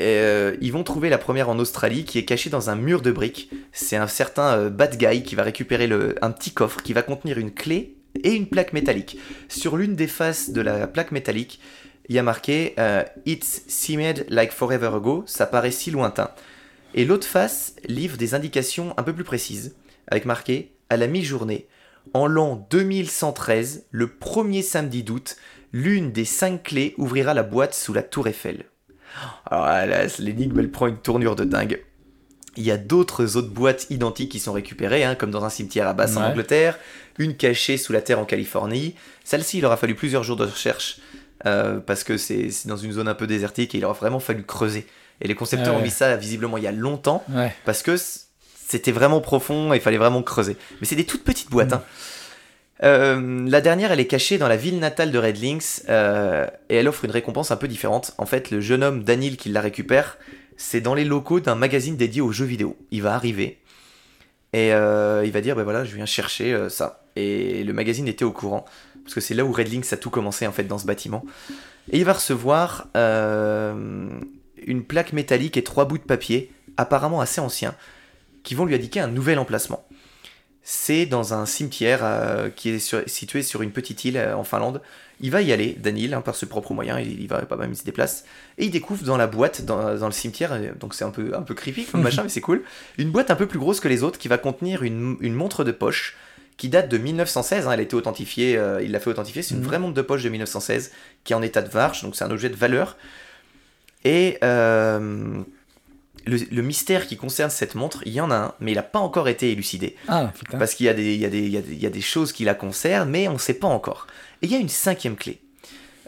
euh, 0.00 0.56
ils 0.62 0.72
vont 0.72 0.82
trouver 0.82 1.10
la 1.10 1.18
première 1.18 1.50
en 1.50 1.58
Australie 1.58 2.04
qui 2.04 2.18
est 2.18 2.24
cachée 2.24 2.48
dans 2.48 2.70
un 2.70 2.76
mur 2.76 3.02
de 3.02 3.10
briques. 3.12 3.50
C'est 3.72 3.96
un 3.96 4.06
certain 4.06 4.54
euh, 4.56 4.70
bad 4.70 4.96
guy 4.96 5.22
qui 5.22 5.34
va 5.34 5.42
récupérer 5.42 5.86
le, 5.86 6.14
un 6.22 6.30
petit 6.30 6.52
coffre 6.52 6.82
qui 6.82 6.92
va 6.94 7.02
contenir 7.02 7.36
une 7.38 7.50
clé 7.52 7.96
et 8.24 8.32
une 8.32 8.46
plaque 8.46 8.72
métallique. 8.72 9.18
Sur 9.48 9.76
l'une 9.76 9.94
des 9.94 10.06
faces 10.06 10.50
de 10.50 10.60
la 10.62 10.86
plaque 10.86 11.12
métallique, 11.12 11.60
il 12.10 12.16
y 12.16 12.18
a 12.18 12.24
marqué 12.24 12.74
euh, 12.80 13.04
It's 13.24 13.62
seemed 13.68 14.26
like 14.28 14.50
forever 14.50 14.90
ago, 14.96 15.22
ça 15.26 15.46
paraît 15.46 15.70
si 15.70 15.92
lointain. 15.92 16.32
Et 16.92 17.04
l'autre 17.04 17.26
face 17.26 17.76
livre 17.86 18.16
des 18.16 18.34
indications 18.34 18.92
un 18.96 19.04
peu 19.04 19.14
plus 19.14 19.22
précises, 19.22 19.76
avec 20.08 20.24
marqué 20.24 20.74
À 20.90 20.96
la 20.96 21.06
mi-journée, 21.06 21.68
en 22.12 22.26
l'an 22.26 22.66
2113, 22.70 23.86
le 23.92 24.08
premier 24.08 24.62
samedi 24.62 25.04
d'août, 25.04 25.36
l'une 25.72 26.10
des 26.10 26.24
cinq 26.24 26.64
clés 26.64 26.94
ouvrira 26.98 27.32
la 27.32 27.44
boîte 27.44 27.74
sous 27.74 27.92
la 27.92 28.02
tour 28.02 28.26
Eiffel. 28.26 28.64
Alors 29.48 29.66
là, 29.66 30.06
l'énigme, 30.18 30.58
elle 30.58 30.72
prend 30.72 30.88
une 30.88 30.98
tournure 30.98 31.36
de 31.36 31.44
dingue. 31.44 31.80
Il 32.56 32.64
y 32.64 32.72
a 32.72 32.76
d'autres 32.76 33.36
autres 33.36 33.50
boîtes 33.50 33.86
identiques 33.90 34.32
qui 34.32 34.40
sont 34.40 34.52
récupérées, 34.52 35.04
hein, 35.04 35.14
comme 35.14 35.30
dans 35.30 35.44
un 35.44 35.50
cimetière 35.50 35.86
à 35.86 35.92
Basse 35.92 36.16
en. 36.16 36.24
Angleterre, 36.24 36.76
une 37.18 37.36
cachée 37.36 37.76
sous 37.76 37.92
la 37.92 38.02
terre 38.02 38.18
en 38.18 38.24
Californie. 38.24 38.96
Celle-ci, 39.22 39.58
il 39.58 39.64
aura 39.64 39.76
fallu 39.76 39.94
plusieurs 39.94 40.24
jours 40.24 40.36
de 40.36 40.44
recherche, 40.44 40.98
euh, 41.46 41.78
parce 41.80 42.04
que 42.04 42.16
c'est 42.16 42.48
dans 42.66 42.76
une 42.76 42.92
zone 42.92 43.08
un 43.08 43.14
peu 43.14 43.26
désertique 43.26 43.74
et 43.74 43.78
il 43.78 43.84
aura 43.84 43.94
vraiment 43.94 44.20
fallu 44.20 44.42
creuser. 44.44 44.86
Et 45.20 45.28
les 45.28 45.34
concepteurs 45.34 45.68
Ah 45.70 45.76
ouais. 45.76 45.80
ont 45.80 45.84
mis 45.84 45.90
ça 45.90 46.16
visiblement 46.16 46.56
il 46.58 46.64
y 46.64 46.66
a 46.66 46.72
longtemps, 46.72 47.24
Ouais. 47.30 47.52
parce 47.64 47.82
que 47.82 47.96
c'était 48.68 48.92
vraiment 48.92 49.20
profond 49.20 49.72
et 49.72 49.76
il 49.76 49.82
fallait 49.82 49.98
vraiment 49.98 50.22
creuser. 50.22 50.56
Mais 50.80 50.86
c'est 50.86 50.96
des 50.96 51.04
toutes 51.04 51.24
petites 51.24 51.50
boîtes. 51.50 51.72
hein. 51.72 51.82
Euh, 52.82 53.46
la 53.46 53.60
dernière, 53.60 53.92
elle 53.92 54.00
est 54.00 54.06
cachée 54.06 54.38
dans 54.38 54.48
la 54.48 54.56
ville 54.56 54.78
natale 54.78 55.10
de 55.10 55.18
Red 55.18 55.42
Lynx 55.42 55.84
euh, 55.90 56.46
et 56.70 56.76
elle 56.76 56.88
offre 56.88 57.04
une 57.04 57.10
récompense 57.10 57.50
un 57.50 57.56
peu 57.56 57.68
différente. 57.68 58.12
En 58.16 58.24
fait, 58.24 58.50
le 58.50 58.60
jeune 58.60 58.82
homme 58.82 59.04
Daniel 59.04 59.36
qui 59.36 59.50
la 59.50 59.60
récupère, 59.60 60.16
c'est 60.56 60.80
dans 60.80 60.94
les 60.94 61.04
locaux 61.04 61.40
d'un 61.40 61.54
magazine 61.56 61.96
dédié 61.96 62.22
aux 62.22 62.32
jeux 62.32 62.46
vidéo. 62.46 62.78
Il 62.90 63.02
va 63.02 63.14
arriver 63.14 63.58
et 64.54 64.72
euh, 64.72 65.22
il 65.26 65.30
va 65.32 65.42
dire, 65.42 65.56
ben 65.56 65.62
voilà, 65.64 65.84
je 65.84 65.94
viens 65.94 66.06
chercher 66.06 66.68
ça. 66.70 67.04
Et 67.16 67.64
le 67.64 67.72
magazine 67.74 68.08
était 68.08 68.24
au 68.24 68.32
courant 68.32 68.64
parce 69.10 69.16
que 69.16 69.20
c'est 69.20 69.34
là 69.34 69.44
où 69.44 69.50
Red 69.50 69.72
Lynx 69.72 69.92
a 69.92 69.96
tout 69.96 70.08
commencé 70.10 70.46
en 70.46 70.52
fait 70.52 70.62
dans 70.62 70.78
ce 70.78 70.86
bâtiment. 70.86 71.24
Et 71.90 71.98
il 71.98 72.04
va 72.04 72.12
recevoir 72.12 72.86
euh, 72.96 74.08
une 74.64 74.84
plaque 74.84 75.12
métallique 75.12 75.56
et 75.56 75.64
trois 75.64 75.84
bouts 75.84 75.98
de 75.98 76.04
papier, 76.04 76.52
apparemment 76.76 77.20
assez 77.20 77.40
anciens, 77.40 77.74
qui 78.44 78.54
vont 78.54 78.64
lui 78.66 78.76
indiquer 78.76 79.00
un 79.00 79.08
nouvel 79.08 79.40
emplacement. 79.40 79.84
C'est 80.62 81.06
dans 81.06 81.34
un 81.34 81.44
cimetière 81.46 82.00
euh, 82.04 82.50
qui 82.50 82.68
est 82.68 82.78
sur- 82.78 83.02
situé 83.06 83.42
sur 83.42 83.62
une 83.62 83.72
petite 83.72 84.04
île 84.04 84.16
euh, 84.16 84.36
en 84.36 84.44
Finlande. 84.44 84.80
Il 85.20 85.32
va 85.32 85.42
y 85.42 85.52
aller, 85.52 85.74
Daniel, 85.76 86.14
hein, 86.14 86.20
par 86.20 86.36
ses 86.36 86.46
propres 86.46 86.72
moyens, 86.72 87.00
il, 87.02 87.20
il 87.20 87.26
va 87.26 87.40
pas 87.44 87.56
même 87.56 87.72
il 87.72 87.76
se 87.76 87.84
déplace, 87.84 88.24
et 88.58 88.66
il 88.66 88.70
découvre 88.70 89.02
dans 89.04 89.16
la 89.16 89.26
boîte, 89.26 89.64
dans, 89.64 89.96
dans 89.98 90.06
le 90.06 90.12
cimetière, 90.12 90.56
donc 90.78 90.94
c'est 90.94 91.04
un 91.04 91.10
peu, 91.10 91.34
un 91.34 91.42
peu 91.42 91.54
creepy 91.54 91.84
comme 91.86 92.02
machin, 92.04 92.22
mais 92.22 92.28
c'est 92.28 92.40
cool, 92.40 92.62
une 92.96 93.10
boîte 93.10 93.30
un 93.32 93.34
peu 93.36 93.46
plus 93.46 93.58
grosse 93.58 93.80
que 93.80 93.88
les 93.88 94.02
autres 94.04 94.18
qui 94.18 94.28
va 94.28 94.38
contenir 94.38 94.82
une, 94.84 95.16
une 95.20 95.34
montre 95.34 95.64
de 95.64 95.72
poche 95.72 96.16
qui 96.60 96.68
date 96.68 96.88
de 96.88 96.98
1916, 96.98 97.66
hein, 97.66 97.72
elle 97.72 97.80
a 97.80 97.82
été 97.82 97.96
authentifiée, 97.96 98.56
euh, 98.56 98.82
il 98.82 98.92
l'a 98.92 99.00
fait 99.00 99.10
authentifier, 99.10 99.42
c'est 99.42 99.54
une 99.54 99.60
Mhm. 99.60 99.66
vraie 99.66 99.78
montre 99.78 99.94
de 99.94 100.02
poche 100.02 100.22
de 100.22 100.28
1916 100.28 100.92
qui 101.24 101.32
est 101.32 101.36
en 101.36 101.42
état 101.42 101.62
de 101.62 101.70
varge, 101.70 102.02
donc 102.02 102.14
c'est 102.16 102.24
un 102.24 102.30
objet 102.30 102.48
de 102.50 102.56
valeur. 102.56 102.96
Et 104.04 104.38
euh, 104.44 105.42
le, 106.26 106.36
le 106.50 106.62
mystère 106.62 107.06
qui 107.06 107.16
concerne 107.16 107.50
cette 107.50 107.74
montre, 107.74 108.02
il 108.06 108.12
y 108.12 108.20
en 108.20 108.30
a 108.30 108.34
un, 108.36 108.54
mais 108.60 108.72
il 108.72 108.76
n'a 108.76 108.82
pas 108.82 108.98
encore 108.98 109.28
été 109.28 109.50
élucidé. 109.52 109.96
Ah, 110.08 110.32
putain. 110.38 110.58
Parce 110.58 110.74
qu'il 110.74 110.86
y, 110.86 110.88
a 110.88 110.94
des- 110.94 111.14
y, 111.16 111.24
y, 111.26 111.76
y 111.82 111.86
a 111.86 112.00
choses 112.00 112.32
qui 112.32 112.44
la 112.44 112.54
concernent, 112.54 113.10
mais 113.10 113.28
on 113.28 113.34
ne 113.34 113.38
sait 113.38 113.54
pas 113.54 113.68
encore. 113.68 114.06
Et 114.42 114.46
il 114.46 114.52
y 114.52 114.54
a 114.54 114.58
une 114.58 114.68
cinquième 114.68 115.16
clé. 115.16 115.40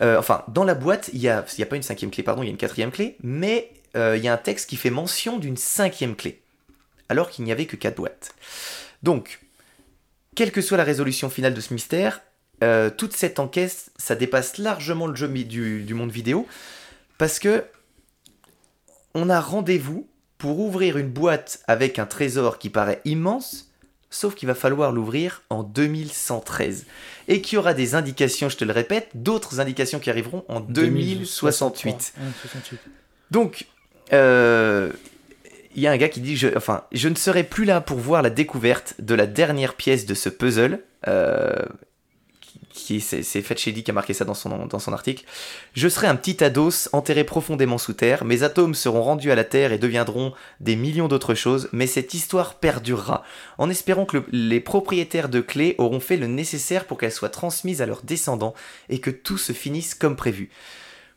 Euh, 0.01 0.19
enfin, 0.19 0.45
dans 0.49 0.65
la 0.65 0.75
boîte, 0.75 1.11
il 1.13 1.21
n'y 1.21 1.29
a, 1.29 1.45
il 1.57 1.61
y 1.61 1.63
a 1.63 1.67
pas 1.67 1.77
une 1.77 1.83
cinquième 1.83 2.11
clé, 2.11 2.23
pardon, 2.23 2.43
il 2.43 2.47
y 2.47 2.49
a 2.49 2.51
une 2.51 2.57
quatrième 2.59 2.91
clé, 2.91 3.17
mais 3.23 3.71
euh, 3.97 4.17
il 4.17 4.25
y 4.25 4.29
a 4.29 4.33
un 4.33 4.39
texte 4.39 4.69
qui 4.69 4.77
fait 4.77 4.91
mention 4.91 5.39
d'une 5.39 5.57
cinquième 5.57 6.17
clé, 6.17 6.41
alors 7.09 7.31
qu'il 7.31 7.45
n'y 7.45 7.53
avait 7.53 7.67
que 7.67 7.77
quatre 7.77 7.97
boîtes. 7.97 8.35
Donc, 9.03 9.41
quelle 10.35 10.53
que 10.53 10.61
soit 10.61 10.76
la 10.76 10.85
résolution 10.85 11.30
finale 11.30 11.55
de 11.55 11.61
ce 11.61 11.74
mystère, 11.74 12.20
euh, 12.62 12.91
toute 12.91 13.12
cette 13.14 13.39
enquête, 13.39 13.91
ça 13.97 14.14
dépasse 14.14 14.59
largement 14.59 15.07
le 15.07 15.16
jeu 15.16 15.28
du, 15.28 15.83
du 15.83 15.95
monde 15.95 16.11
vidéo, 16.11 16.47
parce 17.18 17.39
que 17.39 17.64
on 19.14 19.28
a 19.28 19.41
rendez-vous 19.41 20.07
pour 20.39 20.59
ouvrir 20.59 20.97
une 20.97 21.09
boîte 21.09 21.62
avec 21.68 21.99
un 21.99 22.07
trésor 22.07 22.59
qui 22.59 22.70
paraît 22.70 23.01
immense, 23.05 23.70
sauf 24.11 24.35
qu'il 24.35 24.49
va 24.49 24.55
falloir 24.55 24.93
l'ouvrir 24.93 25.43
en 25.51 25.62
2113. 25.62 26.87
Et 27.28 27.41
qu'il 27.41 27.57
y 27.57 27.59
aura 27.59 27.74
des 27.74 27.95
indications, 27.95 28.49
je 28.49 28.57
te 28.57 28.64
le 28.64 28.72
répète, 28.72 29.11
d'autres 29.14 29.61
indications 29.61 30.01
qui 30.01 30.11
arriveront 30.11 30.45
en 30.49 30.61
2068. 30.61 31.91
Ouais, 31.93 32.24
68. 32.43 32.80
Donc, 33.30 33.66
euh, 34.12 34.93
il 35.75 35.83
y 35.83 35.87
a 35.87 35.91
un 35.91 35.97
gars 35.97 36.09
qui 36.09 36.20
dit, 36.20 36.37
je, 36.37 36.49
enfin, 36.57 36.85
je 36.93 37.09
ne 37.09 37.14
serai 37.14 37.45
plus 37.45 37.64
là 37.64 37.81
pour 37.81 37.99
voir 37.99 38.23
la 38.23 38.31
découverte 38.31 38.95
de 38.99 39.14
la 39.14 39.27
dernière 39.27 39.75
pièce 39.75 40.07
de 40.07 40.14
ce 40.14 40.29
puzzle. 40.29 40.81
euh, 41.09 41.55
qui, 42.73 43.01
c'est 43.01 43.23
qui 43.23 43.91
a 43.91 43.95
marqué 43.95 44.14
ça 44.14 44.25
dans 44.25 44.35
son, 44.35 44.66
dans 44.66 44.79
son 44.79 44.93
article. 44.93 45.25
Je 45.75 45.89
serai 45.89 46.07
un 46.07 46.16
petit 46.16 46.43
ados 46.43 46.89
enterré 46.93 47.25
profondément 47.25 47.79
sous 47.79 47.93
terre. 47.93 48.25
Mes 48.25 48.43
atomes 48.43 48.75
seront 48.75 49.03
rendus 49.03 49.31
à 49.31 49.35
la 49.35 49.45
terre 49.45 49.73
et 49.73 49.79
deviendront 49.79 50.33
des 50.61 50.77
millions 50.77 51.09
d'autres 51.09 51.35
choses, 51.35 51.68
mais 51.73 51.87
cette 51.87 52.14
histoire 52.14 52.55
perdurera, 52.55 53.25
en 53.59 53.68
espérant 53.68 54.07
que 54.07 54.18
le- 54.18 54.27
les 54.33 54.61
propriétaires 54.61 55.29
de 55.29 55.41
clés 55.41 55.75
auront 55.79 56.01
fait 56.01 56.16
le 56.16 56.27
nécessaire 56.27 56.87
pour 56.87 56.99
qu'elle 56.99 57.12
soit 57.12 57.29
transmise 57.29 57.83
à 57.83 57.87
leurs 57.87 58.03
descendants 58.03 58.55
et 58.89 59.01
que 59.01 59.11
tout 59.11 59.39
se 59.39 59.53
finisse 59.53 59.95
comme 59.95 60.16
prévu. 60.16 60.51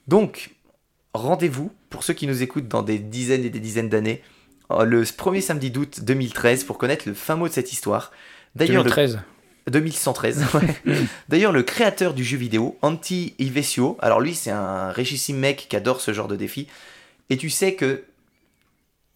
Donc, 0.08 0.51
rendez-vous, 1.14 1.72
pour 1.89 2.03
ceux 2.03 2.14
qui 2.14 2.28
nous 2.28 2.43
écoutent 2.43 2.68
dans 2.68 2.84
des 2.84 2.99
dizaines 2.99 3.45
et 3.45 3.49
des 3.49 3.62
dizaines 3.62 3.89
d'années, 3.89 4.22
le 4.70 5.03
premier 5.16 5.41
samedi 5.41 5.72
d'août 5.72 5.99
2013 6.03 6.63
pour 6.63 6.78
connaître 6.78 7.07
le 7.07 7.13
fin 7.13 7.36
mot 7.36 7.47
de 7.47 7.53
cette 7.53 7.72
histoire. 7.72 8.11
D'ailleurs, 8.55 8.84
le- 8.84 8.89
2013. 8.89 9.20
2113, 9.68 10.45
ouais. 10.53 10.95
D'ailleurs, 11.30 11.51
le 11.51 11.63
créateur 11.63 12.13
du 12.13 12.24
jeu 12.24 12.38
vidéo, 12.38 12.78
Anti 12.84 13.34
Ivesio, 13.39 13.97
alors 13.99 14.22
lui, 14.22 14.36
c'est 14.36 14.51
un 14.51 14.91
richissime 14.91 15.38
mec 15.38 15.66
qui 15.70 15.76
adore 15.76 16.01
ce 16.01 16.13
genre 16.13 16.28
de 16.28 16.36
défi. 16.36 16.68
Et 17.32 17.38
tu 17.38 17.49
sais 17.49 17.74
que 17.76 18.03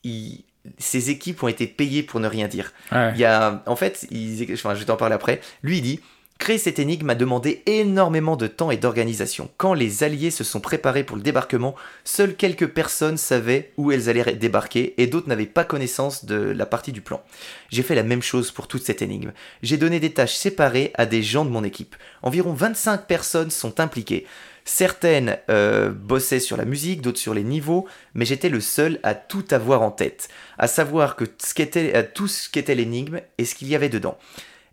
il- 0.03 0.43
ses 0.77 1.09
équipes 1.09 1.41
ont 1.43 1.47
été 1.47 1.67
payées 1.67 2.03
pour 2.03 2.19
ne 2.19 2.27
rien 2.27 2.47
dire. 2.47 2.73
Ouais. 2.91 3.11
Il 3.13 3.19
y 3.19 3.25
a, 3.25 3.63
en 3.65 3.75
fait, 3.75 4.07
ils- 4.11 4.47
enfin, 4.53 4.73
je 4.75 4.79
vais 4.79 4.85
t'en 4.85 4.97
parler 4.97 5.15
après. 5.15 5.39
Lui, 5.63 5.77
il 5.77 5.81
dit 5.81 5.99
Créer 6.39 6.57
cette 6.57 6.79
énigme 6.79 7.09
a 7.09 7.15
demandé 7.15 7.61
énormément 7.65 8.37
de 8.37 8.47
temps 8.47 8.71
et 8.71 8.77
d'organisation. 8.77 9.49
Quand 9.57 9.73
les 9.73 10.03
Alliés 10.05 10.31
se 10.31 10.45
sont 10.45 10.61
préparés 10.61 11.03
pour 11.03 11.17
le 11.17 11.21
débarquement, 11.21 11.75
seules 12.05 12.37
quelques 12.37 12.67
personnes 12.67 13.17
savaient 13.17 13.73
où 13.75 13.91
elles 13.91 14.07
allaient 14.07 14.35
débarquer 14.35 14.93
et 14.97 15.07
d'autres 15.07 15.27
n'avaient 15.27 15.45
pas 15.45 15.65
connaissance 15.65 16.23
de 16.23 16.35
la 16.35 16.65
partie 16.65 16.93
du 16.93 17.01
plan. 17.01 17.21
J'ai 17.69 17.83
fait 17.83 17.93
la 17.93 18.03
même 18.03 18.21
chose 18.21 18.51
pour 18.51 18.69
toute 18.69 18.85
cette 18.85 19.01
énigme. 19.01 19.33
J'ai 19.63 19.75
donné 19.75 19.99
des 19.99 20.13
tâches 20.13 20.35
séparées 20.35 20.93
à 20.95 21.05
des 21.05 21.23
gens 21.23 21.43
de 21.43 21.49
mon 21.49 21.65
équipe. 21.65 21.97
Environ 22.23 22.53
25 22.53 23.05
personnes 23.05 23.51
sont 23.51 23.81
impliquées. 23.81 24.25
Certaines 24.63 25.37
euh, 25.49 25.89
bossaient 25.89 26.39
sur 26.39 26.55
la 26.55 26.63
musique, 26.63 27.01
d'autres 27.01 27.19
sur 27.19 27.33
les 27.33 27.43
niveaux, 27.43 27.85
mais 28.13 28.23
j'étais 28.23 28.49
le 28.49 28.61
seul 28.61 28.99
à 29.03 29.13
tout 29.13 29.45
avoir 29.51 29.81
en 29.81 29.91
tête, 29.91 30.29
à 30.57 30.67
savoir 30.67 31.17
que 31.17 31.25
tout 31.25 32.27
ce 32.27 32.49
qu'était 32.49 32.75
l'énigme 32.75 33.19
et 33.37 33.43
ce 33.43 33.55
qu'il 33.55 33.67
y 33.67 33.75
avait 33.75 33.89
dedans. 33.89 34.17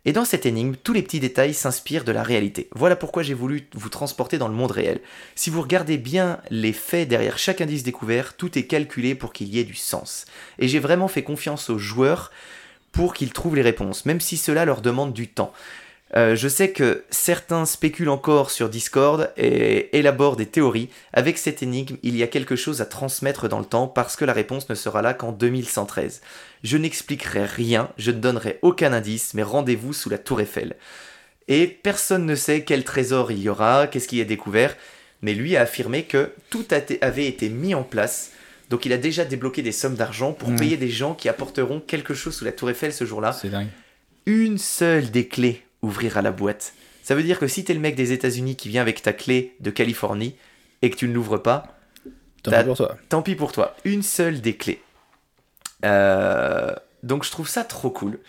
Et 0.07 0.13
dans 0.13 0.23
cette 0.23 0.45
énigme, 0.45 0.75
tous 0.81 0.93
les 0.93 1.01
petits 1.01 1.19
détails 1.19 1.53
s'inspirent 1.53 2.05
de 2.05 2.13
la 2.13 2.23
réalité. 2.23 2.69
Voilà 2.73 2.95
pourquoi 2.95 3.23
j'ai 3.23 3.33
voulu 3.33 3.67
vous 3.73 3.89
transporter 3.89 4.37
dans 4.37 4.47
le 4.47 4.53
monde 4.53 4.71
réel. 4.71 5.01
Si 5.35 5.49
vous 5.49 5.61
regardez 5.61 5.97
bien 5.97 6.39
les 6.49 6.71
faits 6.71 7.09
derrière 7.09 7.37
chaque 7.37 7.59
indice 7.59 7.83
découvert, 7.83 8.37
tout 8.37 8.57
est 8.57 8.67
calculé 8.67 9.15
pour 9.15 9.33
qu'il 9.33 9.49
y 9.49 9.59
ait 9.59 9.65
du 9.65 9.75
sens. 9.75 10.25
Et 10.59 10.69
j'ai 10.69 10.79
vraiment 10.79 11.09
fait 11.09 11.23
confiance 11.23 11.69
aux 11.69 11.77
joueurs 11.77 12.31
pour 12.93 13.13
qu'ils 13.13 13.33
trouvent 13.33 13.57
les 13.57 13.61
réponses, 13.61 14.05
même 14.05 14.21
si 14.21 14.37
cela 14.37 14.63
leur 14.63 14.79
demande 14.79 15.11
du 15.11 15.27
temps. 15.27 15.51
Euh, 16.15 16.37
je 16.37 16.47
sais 16.47 16.71
que 16.71 17.03
certains 17.09 17.65
spéculent 17.65 18.07
encore 18.09 18.49
sur 18.49 18.69
Discord 18.69 19.29
et 19.35 19.97
élaborent 19.97 20.37
des 20.37 20.45
théories. 20.45 20.89
Avec 21.11 21.37
cette 21.37 21.61
énigme, 21.61 21.97
il 22.01 22.15
y 22.15 22.23
a 22.23 22.27
quelque 22.27 22.55
chose 22.55 22.79
à 22.79 22.85
transmettre 22.85 23.49
dans 23.49 23.59
le 23.59 23.65
temps 23.65 23.87
parce 23.87 24.15
que 24.15 24.23
la 24.23 24.31
réponse 24.31 24.69
ne 24.69 24.75
sera 24.75 25.01
là 25.01 25.13
qu'en 25.13 25.33
2113. 25.33 26.21
Je 26.63 26.77
n'expliquerai 26.77 27.43
rien, 27.45 27.89
je 27.97 28.11
ne 28.11 28.19
donnerai 28.19 28.57
aucun 28.61 28.93
indice, 28.93 29.33
mais 29.33 29.43
rendez-vous 29.43 29.91
sous 29.91 30.09
la 30.09 30.17
tour 30.17 30.39
Eiffel. 30.39 30.75
Et 31.49 31.67
personne 31.67 32.25
ne 32.25 32.35
sait 32.35 32.63
quel 32.63 32.83
trésor 32.85 33.31
il 33.31 33.39
y 33.39 33.49
aura, 33.49 33.87
qu'est-ce 33.87 34.07
qui 34.07 34.21
est 34.21 34.25
découvert, 34.25 34.75
mais 35.21 35.33
lui 35.33 35.57
a 35.57 35.61
affirmé 35.61 36.03
que 36.03 36.31
tout 36.49 36.65
avait 37.01 37.25
été 37.27 37.49
mis 37.49 37.75
en 37.75 37.83
place. 37.83 38.31
Donc 38.69 38.85
il 38.85 38.93
a 38.93 38.97
déjà 38.97 39.25
débloqué 39.25 39.61
des 39.61 39.71
sommes 39.73 39.95
d'argent 39.95 40.31
pour 40.31 40.49
Mhm. 40.49 40.59
payer 40.59 40.77
des 40.77 40.89
gens 40.89 41.13
qui 41.13 41.27
apporteront 41.29 41.79
quelque 41.81 42.13
chose 42.13 42.35
sous 42.35 42.45
la 42.45 42.51
tour 42.53 42.69
Eiffel 42.69 42.93
ce 42.93 43.05
jour-là 43.05 43.33
C'est 43.33 43.49
dingue. 43.49 43.67
une 44.25 44.57
seule 44.57 45.09
des 45.11 45.27
clés 45.27 45.63
ouvrira 45.87 46.21
la 46.21 46.31
boîte. 46.31 46.73
Ça 47.03 47.15
veut 47.15 47.23
dire 47.23 47.39
que 47.39 47.47
si 47.47 47.63
t'es 47.63 47.73
le 47.73 47.79
mec 47.79 47.95
des 47.95 48.11
États-Unis 48.11 48.55
qui 48.55 48.69
vient 48.69 48.81
avec 48.81 49.01
ta 49.01 49.13
clé 49.13 49.55
de 49.59 49.69
Californie 49.71 50.35
et 50.81 50.89
que 50.89 50.95
tu 50.95 51.07
ne 51.07 51.13
l'ouvres 51.13 51.37
pas, 51.37 51.73
Tant 52.43 52.51
pis 52.51 52.63
pour 52.65 52.77
toi. 52.77 52.97
tant 53.09 53.21
pis 53.21 53.35
pour 53.35 53.51
toi. 53.51 53.75
Une 53.85 54.03
seule 54.03 54.41
des 54.41 54.55
clés. 54.55 54.81
Euh, 55.85 56.73
donc 57.03 57.23
je 57.23 57.31
trouve 57.31 57.47
ça 57.47 57.63
trop 57.63 57.89
cool. 57.89 58.19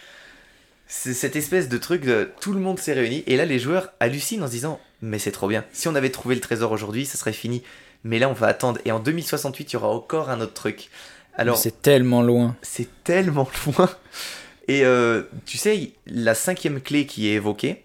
C'est 0.87 1.15
cette 1.15 1.37
espèce 1.37 1.69
de 1.69 1.77
truc 1.79 2.03
de 2.03 2.31
tout 2.41 2.53
le 2.53 2.61
monde 2.61 2.79
s'est 2.79 2.95
réuni 2.95 3.23
et 3.27 3.37
là 3.37 3.45
les 3.45 3.59
joueurs 3.59 3.93
hallucinent 4.01 4.43
en 4.43 4.47
se 4.47 4.53
disant 4.53 4.81
mais 5.03 5.19
c'est 5.19 5.33
trop 5.33 5.47
bien. 5.49 5.65
Si 5.73 5.87
on 5.89 5.95
avait 5.95 6.11
trouvé 6.11 6.35
le 6.35 6.41
trésor 6.41 6.73
aujourd'hui, 6.73 7.07
ça 7.07 7.17
serait 7.19 7.33
fini. 7.33 7.63
Mais 8.05 8.19
là, 8.19 8.29
on 8.29 8.33
va 8.33 8.47
attendre. 8.49 8.81
Et 8.85 8.91
en 8.93 8.99
2068, 9.01 9.71
il 9.71 9.75
y 9.75 9.77
aura 9.77 9.89
encore 9.89 10.29
un 10.31 10.41
autre 10.41 10.55
truc. 10.55 10.89
Alors, 11.37 11.57
C'est 11.57 11.83
tellement 11.83 12.23
loin. 12.23 12.57
c'est 12.63 12.89
tellement 13.05 13.49
loin. 13.67 13.89
Et 14.69 14.85
euh, 14.85 15.23
tu 15.47 15.57
sais, 15.57 15.93
la 16.07 16.35
cinquième 16.35 16.81
clé 16.81 17.07
qui 17.07 17.29
est 17.29 17.35
évoquée, 17.35 17.85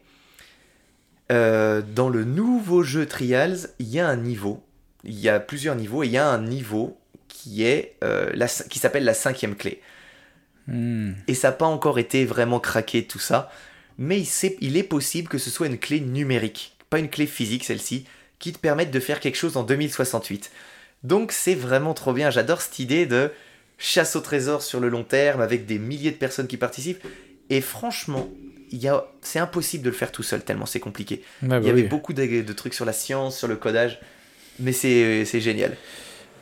euh, 1.32 1.82
dans 1.82 2.10
le 2.10 2.26
nouveau 2.26 2.84
jeu 2.84 3.06
Trials, 3.06 3.70
il 3.80 3.88
y 3.88 4.00
a 4.00 4.08
un 4.08 4.18
niveau. 4.18 4.62
Il 5.06 5.18
y 5.20 5.30
a 5.30 5.40
plusieurs 5.40 5.76
niveaux 5.76 6.04
et 6.04 6.08
il 6.08 6.12
y 6.14 6.18
a 6.18 6.28
un 6.28 6.42
niveau 6.42 6.98
qui 7.30 7.64
est 7.64 7.96
euh, 8.04 8.30
la 8.36 8.48
qui 8.48 8.80
s'appelle 8.80 9.06
la 9.06 9.14
cinquième 9.14 9.56
clé. 9.56 9.82
Hmm. 10.68 11.14
Et 11.28 11.34
ça 11.34 11.50
n'a 11.50 11.54
pas 11.54 11.66
encore 11.66 12.00
été 12.00 12.26
vraiment 12.26 12.60
craqué 12.60 13.06
tout 13.06 13.20
ça, 13.20 13.52
mais 13.98 14.20
il, 14.20 14.26
sait- 14.26 14.58
il 14.62 14.78
est 14.78 14.84
possible 14.84 15.28
que 15.28 15.38
ce 15.38 15.50
soit 15.50 15.68
une 15.68 15.78
clé 15.78 16.00
numérique, 16.00 16.78
pas 16.90 17.00
une 17.00 17.10
clé 17.10 17.28
physique 17.28 17.64
celle-ci, 17.66 18.06
qui 18.40 18.54
te 18.54 18.60
permette 18.60 18.92
de 18.92 19.00
faire 19.00 19.20
quelque 19.20 19.36
chose 19.36 19.58
en 19.58 19.64
2068. 19.64 20.52
Donc 21.04 21.32
c'est 21.34 21.56
vraiment 21.56 21.94
trop 21.94 22.14
bien, 22.14 22.30
j'adore 22.30 22.62
cette 22.62 22.80
idée 22.80 23.06
de 23.06 23.32
chasse 23.78 24.16
au 24.16 24.22
trésor 24.22 24.62
sur 24.62 24.80
le 24.80 24.90
long 24.90 25.04
terme 25.04 25.42
avec 25.42 25.66
des 25.66 25.80
milliers 25.80 26.12
de 26.12 26.18
personnes 26.18 26.48
qui 26.48 26.58
participent. 26.58 27.04
Et 27.50 27.62
franchement, 27.62 28.30
c'est 29.22 29.40
impossible 29.40 29.84
de 29.84 29.90
le 29.90 29.96
faire 29.96 30.12
tout 30.12 30.24
seul 30.24 30.44
tellement 30.44 30.66
c'est 30.66 30.80
compliqué. 30.80 31.22
Ouais, 31.42 31.50
bah 31.50 31.60
il 31.62 31.68
y 31.68 31.70
avait 31.70 31.84
oui. 31.84 31.88
beaucoup 31.88 32.14
de, 32.14 32.42
de 32.42 32.54
trucs 32.54 32.74
sur 32.74 32.86
la 32.86 32.94
science, 32.94 33.38
sur 33.38 33.48
le 33.48 33.56
codage, 33.56 34.00
mais 34.60 34.72
c'est 34.72 35.26
génial. 35.40 35.76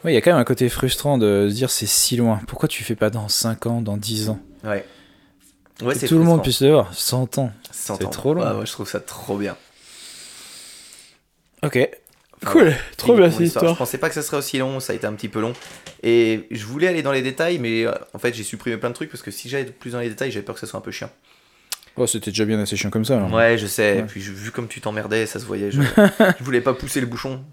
Ouais, 0.04 0.12
il 0.12 0.16
y 0.16 0.18
a 0.18 0.22
quand 0.22 0.32
même 0.32 0.40
un 0.40 0.46
côté 0.46 0.68
frustrant 0.70 1.18
de 1.18 1.48
se 1.50 1.54
dire 1.54 1.70
c'est 1.70 1.86
si 1.86 2.16
loin. 2.16 2.40
Pourquoi 2.48 2.68
tu 2.68 2.84
fais 2.84 2.96
pas 2.96 3.10
dans 3.10 3.28
5 3.28 3.66
ans, 3.68 3.82
dans 3.82 3.98
10 3.98 4.30
ans? 4.30 4.40
Ouais. 4.64 4.86
Ouais, 5.82 5.94
Que 5.94 6.00
c'est 6.00 6.08
tout 6.08 6.18
le 6.18 6.24
monde 6.24 6.42
puisse 6.42 6.62
le 6.62 6.72
voir. 6.72 6.94
100 6.94 7.38
ans. 7.38 7.52
100 7.72 7.98
c'est 7.98 8.10
trop 8.10 8.34
long. 8.34 8.42
Ouais, 8.42 8.60
ouais, 8.60 8.66
je 8.66 8.72
trouve 8.72 8.90
ça 8.90 9.00
trop 9.00 9.38
bien. 9.38 9.56
Ok. 11.64 11.90
Cool. 12.46 12.74
Trop 12.98 13.16
bien 13.16 13.30
cette 13.30 13.42
histoire. 13.42 13.74
Je 13.74 13.78
pensais 13.78 13.98
pas 14.00 14.10
que 14.10 14.16
ça 14.16 14.22
serait 14.24 14.38
aussi 14.38 14.58
long, 14.58 14.80
ça 14.80 14.94
a 14.94 14.96
été 14.96 15.06
un 15.06 15.14
petit 15.14 15.30
peu 15.30 15.40
long. 15.42 15.54
Et 16.04 16.48
je 16.50 16.66
voulais 16.66 16.88
aller 16.88 17.04
dans 17.04 17.12
les 17.12 17.22
détails, 17.22 17.60
mais 17.60 17.86
euh, 17.86 17.92
en 18.14 18.20
fait 18.20 18.34
j'ai 18.34 18.44
supprimé 18.44 18.78
plein 18.78 18.90
de 18.90 18.96
trucs 18.96 19.12
parce 19.12 19.22
que 19.22 19.30
si 19.32 19.48
j'allais 19.50 19.66
plus 19.66 19.92
dans 19.92 20.00
les 20.00 20.10
détails, 20.10 20.32
j'avais 20.32 20.44
peur 20.46 20.56
que 20.56 20.62
ça 20.62 20.68
soit 20.68 20.80
un 20.80 20.82
peu 20.82 20.92
chiant. 20.92 21.12
Oh, 21.98 22.08
c'était 22.08 22.32
déjà 22.32 22.46
bien 22.46 22.60
assez 22.60 22.76
chiant 22.76 22.90
comme 22.90 23.06
ça. 23.06 23.18
alors. 23.18 23.32
Ouais, 23.34 23.58
je 23.58 23.68
sais. 23.68 23.94
Ouais. 23.94 24.00
Et 24.00 24.04
puis 24.04 24.22
je- 24.22 24.32
vu 24.32 24.50
comme 24.52 24.68
tu 24.68 24.82
t'emmerdais, 24.82 25.26
ça 25.28 25.40
se 25.40 25.46
voyait. 25.46 25.70
Je, 25.72 25.82
je 26.40 26.44
voulais 26.44 26.62
pas 26.62 26.74
pousser 26.74 27.00
le 27.02 27.06
bouchon. 27.08 27.44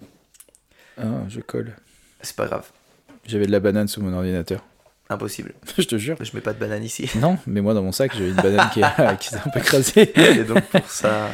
Ah, 0.97 1.05
je 1.29 1.41
colle. 1.41 1.77
C'est 2.23 2.37
pas 2.37 2.47
grave. 2.47 2.67
J'avais 3.27 3.47
de 3.47 3.53
la 3.53 3.61
banane 3.61 3.89
sous 3.89 4.01
mon 4.01 4.13
ordinateur. 4.17 4.65
Impossible. 5.11 5.53
je 5.79 5.85
te 5.85 5.97
jure. 5.99 6.17
Je 6.21 6.31
mets 6.35 6.41
pas 6.41 6.53
de 6.53 6.59
banane 6.59 6.85
ici. 6.85 7.11
Non, 7.17 7.39
mais 7.47 7.61
moi 7.61 7.75
dans 7.75 7.83
mon 7.83 7.93
sac, 7.93 8.13
j'avais 8.15 8.31
une 8.31 8.35
banane 8.37 8.71
qui, 8.73 8.81
qui 9.21 9.29
s'est 9.29 9.37
un 9.45 9.51
peu 9.51 9.59
écrasée. 9.61 10.13
Et 10.19 10.45
donc 10.45 10.63
pour 10.67 10.89
ça. 10.91 11.29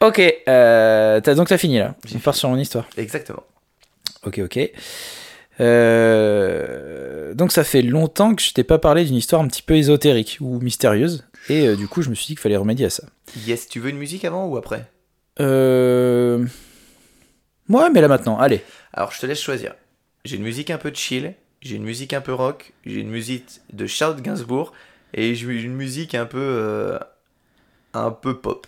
Ok, 0.00 0.34
euh, 0.48 1.20
donc 1.20 1.48
t'as 1.48 1.58
fini 1.58 1.78
là. 1.78 1.94
On 2.14 2.18
part 2.18 2.34
sur 2.34 2.48
mon 2.48 2.56
histoire. 2.56 2.86
Exactement. 2.96 3.44
Ok, 4.24 4.38
ok. 4.38 4.70
Euh, 5.58 7.32
donc 7.34 7.52
ça 7.52 7.64
fait 7.64 7.82
longtemps 7.82 8.34
que 8.34 8.42
je 8.42 8.52
t'ai 8.52 8.64
pas 8.64 8.78
parlé 8.78 9.04
d'une 9.04 9.14
histoire 9.14 9.40
un 9.40 9.48
petit 9.48 9.62
peu 9.62 9.76
ésotérique 9.76 10.38
ou 10.40 10.60
mystérieuse. 10.60 11.26
Et 11.48 11.68
euh, 11.68 11.76
du 11.76 11.88
coup, 11.88 12.02
je 12.02 12.10
me 12.10 12.14
suis 12.14 12.26
dit 12.26 12.32
qu'il 12.34 12.40
fallait 12.40 12.56
remédier 12.56 12.86
à 12.86 12.90
ça. 12.90 13.04
Yes, 13.46 13.68
tu 13.68 13.80
veux 13.80 13.90
une 13.90 13.98
musique 13.98 14.24
avant 14.24 14.46
ou 14.46 14.56
après? 14.56 14.90
Euh... 15.40 16.44
Ouais, 17.68 17.90
mais 17.90 18.00
là 18.00 18.08
maintenant, 18.08 18.38
allez. 18.38 18.62
Alors 18.92 19.12
je 19.12 19.20
te 19.20 19.26
laisse 19.26 19.40
choisir. 19.40 19.74
J'ai 20.24 20.36
une 20.36 20.42
musique 20.42 20.70
un 20.70 20.78
peu 20.78 20.92
chill, 20.92 21.34
j'ai 21.62 21.76
une 21.76 21.84
musique 21.84 22.12
un 22.12 22.20
peu 22.20 22.32
rock, 22.32 22.72
j'ai 22.84 23.00
une 23.00 23.10
musique 23.10 23.60
de 23.72 23.86
Shout 23.86 24.20
Gainsbourg 24.22 24.72
et 25.14 25.34
j'ai 25.34 25.46
une 25.46 25.74
musique 25.74 26.14
un 26.14 26.26
peu 26.26 26.38
euh, 26.40 26.98
un 27.92 28.10
peu 28.10 28.38
pop. 28.38 28.66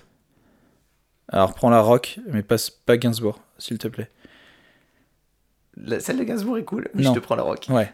Alors 1.31 1.55
prends 1.55 1.71
la 1.71 1.81
rock, 1.81 2.19
mais 2.27 2.43
passe 2.43 2.71
pas 2.71 2.97
Gainsbourg, 2.97 3.41
s'il 3.59 3.79
te 3.79 3.89
plaît. 3.89 4.11
La- 5.77 6.01
celle 6.01 6.19
de 6.19 6.25
Gainsbourg 6.25 6.59
est 6.59 6.65
cool, 6.65 6.89
mais 6.95 7.03
Non. 7.03 7.15
je 7.15 7.21
te 7.21 7.25
prends 7.25 7.37
la 7.37 7.43
rock. 7.43 7.67
Ouais. 7.69 7.93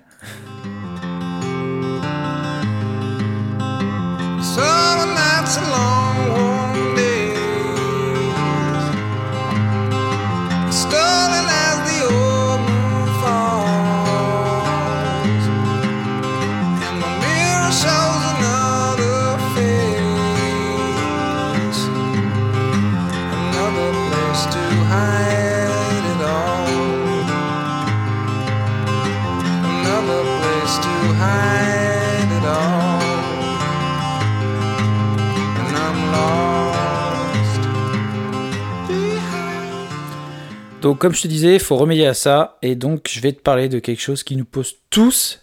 Donc 40.85 40.99
comme 40.99 41.14
je 41.14 41.22
te 41.22 41.28
disais, 41.28 41.55
il 41.55 41.61
faut 41.61 41.76
remédier 41.76 42.07
à 42.07 42.12
ça. 42.12 42.59
Et 42.61 42.74
donc 42.74 43.09
je 43.11 43.18
vais 43.20 43.32
te 43.32 43.41
parler 43.41 43.70
de 43.70 43.78
quelque 43.78 44.03
chose 44.03 44.22
qui 44.22 44.37
nous 44.37 44.45
pose 44.45 44.74
tous, 44.91 45.41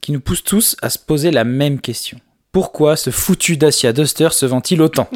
qui 0.00 0.12
nous 0.12 0.20
pousse 0.20 0.44
tous 0.44 0.76
à 0.82 0.88
se 0.88 1.00
poser 1.00 1.32
la 1.32 1.42
même 1.42 1.80
question. 1.80 2.18
Pourquoi 2.52 2.94
ce 2.94 3.10
foutu 3.10 3.56
Dacia 3.56 3.92
Duster 3.92 4.28
se 4.30 4.46
vend-il 4.46 4.80
autant 4.80 5.08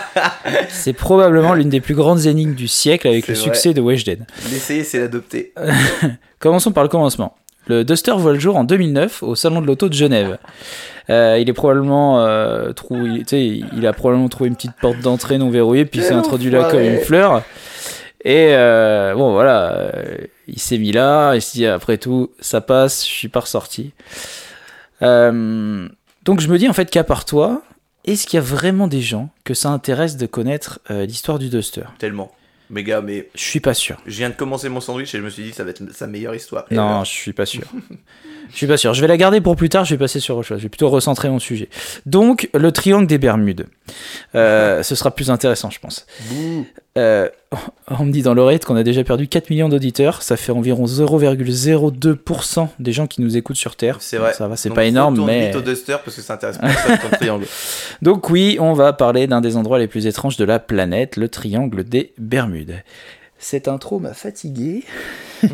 C'est 0.70 0.94
probablement 0.94 1.52
l'une 1.52 1.68
des 1.68 1.82
plus 1.82 1.94
grandes 1.94 2.24
énigmes 2.24 2.54
du 2.54 2.68
siècle 2.68 3.06
avec 3.06 3.28
le 3.28 3.34
vrai. 3.34 3.42
succès 3.42 3.74
de 3.74 3.82
Weshden. 3.82 4.24
L'essayer, 4.50 4.82
c'est 4.84 4.98
l'adopter. 5.00 5.52
Commençons 6.38 6.72
par 6.72 6.82
le 6.82 6.88
commencement. 6.88 7.36
Le 7.66 7.84
Duster 7.84 8.12
voit 8.16 8.32
le 8.32 8.38
jour 8.38 8.56
en 8.56 8.64
2009 8.64 9.22
au 9.22 9.34
salon 9.34 9.60
de 9.60 9.66
l'auto 9.66 9.90
de 9.90 9.94
Genève. 9.94 10.38
Euh, 11.10 11.38
il 11.38 11.50
est 11.50 11.52
probablement 11.52 12.24
euh, 12.24 12.72
trou- 12.72 13.06
il, 13.06 13.86
a 13.86 13.92
probablement 13.92 14.28
trouvé 14.28 14.48
une 14.48 14.56
petite 14.56 14.76
porte 14.80 15.00
d'entrée 15.00 15.36
non 15.38 15.50
verrouillée 15.50 15.84
puis 15.84 16.00
il 16.00 16.04
s'est 16.04 16.14
introduit 16.14 16.50
là 16.50 16.70
comme 16.70 16.80
une 16.80 17.00
fleur. 17.00 17.42
Et 18.24 18.48
euh, 18.50 19.14
bon 19.14 19.32
voilà, 19.32 19.72
euh, 19.72 20.16
il 20.46 20.58
s'est 20.58 20.78
mis 20.78 20.92
là, 20.92 21.34
il 21.34 21.42
s'est 21.42 21.58
dit 21.58 21.66
après 21.66 21.96
tout 21.98 22.30
ça 22.40 22.60
passe, 22.60 23.06
je 23.06 23.10
suis 23.12 23.28
pas 23.28 23.40
ressorti. 23.40 23.92
Euh, 25.02 25.88
donc 26.24 26.40
je 26.40 26.48
me 26.48 26.58
dis 26.58 26.68
en 26.68 26.74
fait 26.74 26.90
qu'à 26.90 27.04
part 27.04 27.24
toi, 27.24 27.62
est-ce 28.04 28.26
qu'il 28.26 28.36
y 28.36 28.42
a 28.42 28.44
vraiment 28.44 28.88
des 28.88 29.00
gens 29.00 29.30
que 29.44 29.54
ça 29.54 29.70
intéresse 29.70 30.16
de 30.16 30.26
connaître 30.26 30.80
l'histoire 30.90 31.38
du 31.38 31.48
Duster? 31.48 31.84
Tellement. 31.98 32.30
Mais 32.72 32.84
gars, 32.84 33.00
mais 33.00 33.28
Je 33.34 33.42
suis 33.42 33.58
pas 33.58 33.74
sûr. 33.74 33.96
je 34.06 34.16
viens 34.16 34.30
de 34.30 34.34
commencer 34.34 34.68
mon 34.68 34.80
sandwich 34.80 35.12
et 35.14 35.18
je 35.18 35.24
me 35.24 35.28
suis 35.30 35.42
dit 35.42 35.52
ça 35.52 35.64
va 35.64 35.70
être 35.70 35.82
sa 35.92 36.06
meilleure 36.06 36.34
histoire. 36.36 36.66
Non, 36.70 37.02
je 37.02 37.10
suis 37.10 37.32
pas 37.32 37.44
sûr. 37.46 37.64
je 38.52 38.56
suis 38.56 38.68
pas 38.68 38.76
sûr. 38.76 38.94
Je 38.94 39.00
vais 39.00 39.08
la 39.08 39.16
garder 39.16 39.40
pour 39.40 39.56
plus 39.56 39.68
tard. 39.68 39.84
Je 39.84 39.94
vais 39.94 39.98
passer 39.98 40.20
sur 40.20 40.36
autre 40.36 40.46
chose. 40.46 40.58
Je 40.58 40.64
vais 40.64 40.68
plutôt 40.68 40.88
recentrer 40.88 41.28
mon 41.28 41.40
sujet. 41.40 41.68
Donc, 42.06 42.48
le 42.54 42.70
triangle 42.70 43.08
des 43.08 43.18
Bermudes. 43.18 43.66
Euh, 44.36 44.84
ce 44.84 44.94
sera 44.94 45.10
plus 45.12 45.30
intéressant, 45.32 45.68
je 45.70 45.80
pense. 45.80 46.06
Bouh. 46.30 46.64
Euh, 46.98 47.28
on 47.88 48.04
me 48.04 48.12
dit 48.12 48.22
dans 48.22 48.34
l'oreillette 48.34 48.64
qu'on 48.64 48.76
a 48.76 48.82
déjà 48.82 49.04
perdu 49.04 49.28
4 49.28 49.50
millions 49.50 49.68
d'auditeurs. 49.68 50.22
Ça 50.22 50.36
fait 50.36 50.52
environ 50.52 50.86
0,02% 50.86 52.68
des 52.78 52.92
gens 52.92 53.06
qui 53.06 53.20
nous 53.20 53.36
écoutent 53.36 53.56
sur 53.56 53.76
Terre. 53.76 53.98
C'est 54.00 54.16
vrai. 54.16 54.32
Ça 54.32 54.48
va, 54.48 54.56
c'est 54.56 54.70
pas 54.70 54.84
énorme, 54.84 55.24
mais. 55.24 55.54
au 55.54 55.60
Duster 55.60 55.96
parce 56.04 56.16
que 56.16 56.22
ça 56.22 56.34
intéresse 56.34 56.58
personne 56.58 56.98
ton 56.98 57.16
triangle. 57.16 57.46
Donc 58.02 58.30
oui, 58.30 58.56
on 58.60 58.72
va 58.72 58.92
parler 58.92 59.26
d'un 59.26 59.40
des 59.40 59.56
endroits 59.56 59.78
les 59.78 59.88
plus 59.88 60.06
étranges 60.06 60.36
de 60.36 60.44
la 60.44 60.58
planète, 60.58 61.16
le 61.16 61.28
triangle 61.28 61.84
des 61.84 62.12
Bermudes. 62.18 62.82
Cette 63.38 63.68
intro 63.68 63.98
m'a 64.00 64.12
fatigué. 64.12 64.84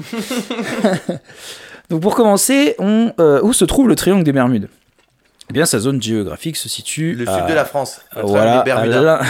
Donc 1.89 2.01
pour 2.01 2.17
commencer, 2.17 2.75
on, 2.79 3.13
euh, 3.21 3.41
où 3.43 3.53
se 3.53 3.65
trouve 3.65 3.89
le 3.89 3.95
triangle 3.95 4.25
des 4.25 4.33
Bermudes? 4.33 4.69
Eh 5.49 5.53
bien, 5.53 5.65
sa 5.65 5.79
zone 5.79 6.03
géographique 6.03 6.57
se 6.57 6.69
situe 6.69 7.15
Le 7.15 7.29
à- 7.29 7.39
sud 7.39 7.49
de 7.49 7.55
la 7.55 7.65
France. 7.65 8.01
Voilà, 8.21 8.59
des 8.59 8.65
Bermudas. 8.65 9.23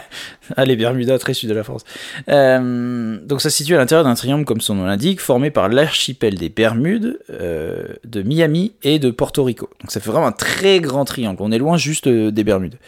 ah, 0.56 0.64
les 0.64 0.74
Bermudas, 0.74 1.18
très 1.18 1.32
sud 1.32 1.48
de 1.48 1.54
la 1.54 1.62
France. 1.62 1.84
Euh, 2.28 3.18
donc 3.24 3.40
ça 3.40 3.50
se 3.50 3.56
situe 3.58 3.76
à 3.76 3.78
l'intérieur 3.78 4.02
d'un 4.04 4.14
triangle, 4.14 4.44
comme 4.44 4.60
son 4.60 4.74
nom 4.74 4.84
l'indique, 4.84 5.20
formé 5.20 5.52
par 5.52 5.68
l'archipel 5.68 6.34
des 6.34 6.48
Bermudes, 6.48 7.20
euh, 7.30 7.84
de 8.04 8.22
Miami 8.22 8.72
et 8.82 8.98
de 8.98 9.12
Porto 9.12 9.44
Rico. 9.44 9.70
Donc 9.80 9.92
ça 9.92 10.00
fait 10.00 10.10
vraiment 10.10 10.26
un 10.26 10.32
très 10.32 10.80
grand 10.80 11.04
triangle. 11.04 11.36
On 11.40 11.52
est 11.52 11.58
loin 11.58 11.76
juste 11.76 12.08
euh, 12.08 12.32
des 12.32 12.42
Bermudes, 12.42 12.78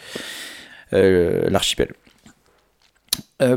euh, 0.91 1.49
l'archipel. 1.49 1.93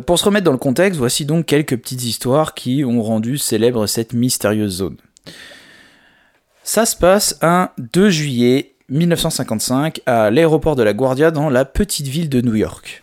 Pour 0.04 0.18
se 0.18 0.24
remettre 0.24 0.44
dans 0.44 0.52
le 0.52 0.58
contexte, 0.58 0.98
voici 0.98 1.26
donc 1.26 1.46
quelques 1.46 1.76
petites 1.76 2.02
histoires 2.02 2.54
qui 2.54 2.84
ont 2.84 3.02
rendu 3.02 3.38
célèbre 3.38 3.86
cette 3.86 4.14
mystérieuse 4.14 4.78
zone. 4.78 4.96
Ça 6.64 6.84
se 6.86 6.96
passe 6.96 7.38
un 7.40 7.70
2 7.78 8.10
juillet 8.10 8.74
1955 8.88 10.00
à 10.06 10.30
l'aéroport 10.30 10.76
de 10.76 10.82
la 10.82 10.92
Guardia 10.92 11.30
dans 11.30 11.50
la 11.50 11.64
petite 11.64 12.06
ville 12.06 12.28
de 12.28 12.40
New 12.40 12.54
York. 12.54 13.02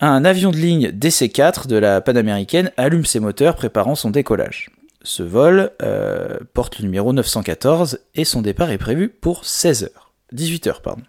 Un 0.00 0.24
avion 0.24 0.50
de 0.50 0.56
ligne 0.56 0.88
DC-4 0.88 1.68
de 1.68 1.76
la 1.76 2.00
Panaméricaine 2.00 2.72
allume 2.76 3.04
ses 3.04 3.20
moteurs 3.20 3.54
préparant 3.54 3.94
son 3.94 4.10
décollage. 4.10 4.70
Ce 5.04 5.22
vol 5.22 5.70
euh, 5.82 6.38
porte 6.54 6.78
le 6.78 6.84
numéro 6.84 7.12
914 7.12 8.00
et 8.14 8.24
son 8.24 8.42
départ 8.42 8.70
est 8.70 8.78
prévu 8.78 9.08
pour 9.08 9.42
16h. 9.42 9.88
18h, 10.34 10.80
pardon. 10.82 11.02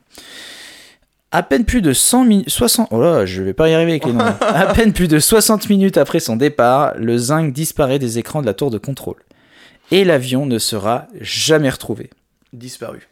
À 1.32 1.42
peine 1.42 1.66
plus 1.66 1.82
de 1.82 1.94
100 1.94 2.26
minutes, 2.26 2.50
60, 2.50 2.90
oh 2.92 3.02
là, 3.02 3.26
je 3.26 3.42
vais 3.42 3.54
pas 3.54 3.68
y 3.68 3.74
arriver 3.74 3.94
avec 3.94 4.06
les 4.06 4.14
noms. 4.14 4.24
à 4.42 4.74
peine 4.74 4.94
plus 4.94 5.08
de 5.08 5.18
60 5.18 5.68
minutes 5.70 5.98
après 5.98 6.20
son 6.20 6.36
départ, 6.36 6.94
le 6.96 7.18
zinc 7.18 7.52
disparaît 7.52 7.98
des 7.98 8.20
écrans 8.20 8.42
de 8.42 8.46
la 8.46 8.54
tour 8.54 8.70
de 8.70 8.78
contrôle. 8.78 9.24
Et 9.90 10.04
l'avion 10.04 10.46
ne 10.46 10.60
sera 10.60 11.08
jamais 11.20 11.72
retrouvé. 11.72 12.12
Disparu. 12.52 13.08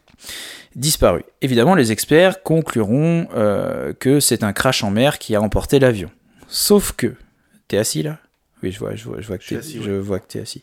Disparu. 0.76 1.22
Évidemment, 1.40 1.74
les 1.74 1.92
experts 1.92 2.42
concluront 2.42 3.28
euh, 3.34 3.92
que 3.92 4.20
c'est 4.20 4.42
un 4.42 4.52
crash 4.52 4.84
en 4.84 4.90
mer 4.90 5.18
qui 5.18 5.34
a 5.34 5.40
emporté 5.42 5.78
l'avion. 5.78 6.10
Sauf 6.48 6.92
que, 6.92 7.14
t'es 7.68 7.78
assis 7.78 8.02
là? 8.02 8.18
Oui, 8.62 8.70
je 8.70 8.78
vois, 8.78 8.94
je 8.94 9.04
vois, 9.04 9.20
je 9.20 9.26
vois 9.26 9.38
que 9.38 9.44
t'es 9.44 9.56
assis, 9.56 9.80
assis. 10.40 10.62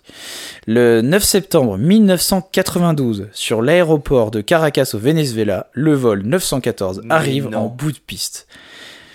Le 0.67 1.01
9 1.01 1.21
septembre 1.21 1.77
1992, 1.77 3.27
sur 3.33 3.61
l'aéroport 3.61 4.31
de 4.31 4.39
Caracas 4.39 4.91
au 4.93 4.97
Venezuela, 4.99 5.69
le 5.73 5.93
vol 5.93 6.21
914 6.23 7.01
Mais 7.03 7.13
arrive 7.13 7.49
non. 7.49 7.59
en 7.59 7.67
bout 7.67 7.91
de 7.91 7.99
piste. 7.99 8.47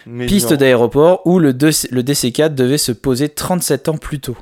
Mais 0.07 0.27
Piste 0.27 0.53
d'aéroport 0.53 1.27
où 1.27 1.39
le, 1.39 1.49
le 1.49 2.03
DC-4 2.03 2.55
devait 2.55 2.77
se 2.77 2.93
poser 2.93 3.31
37 3.31 3.89
ans 3.89 3.97
plus 3.97 4.21
tôt. 4.21 4.37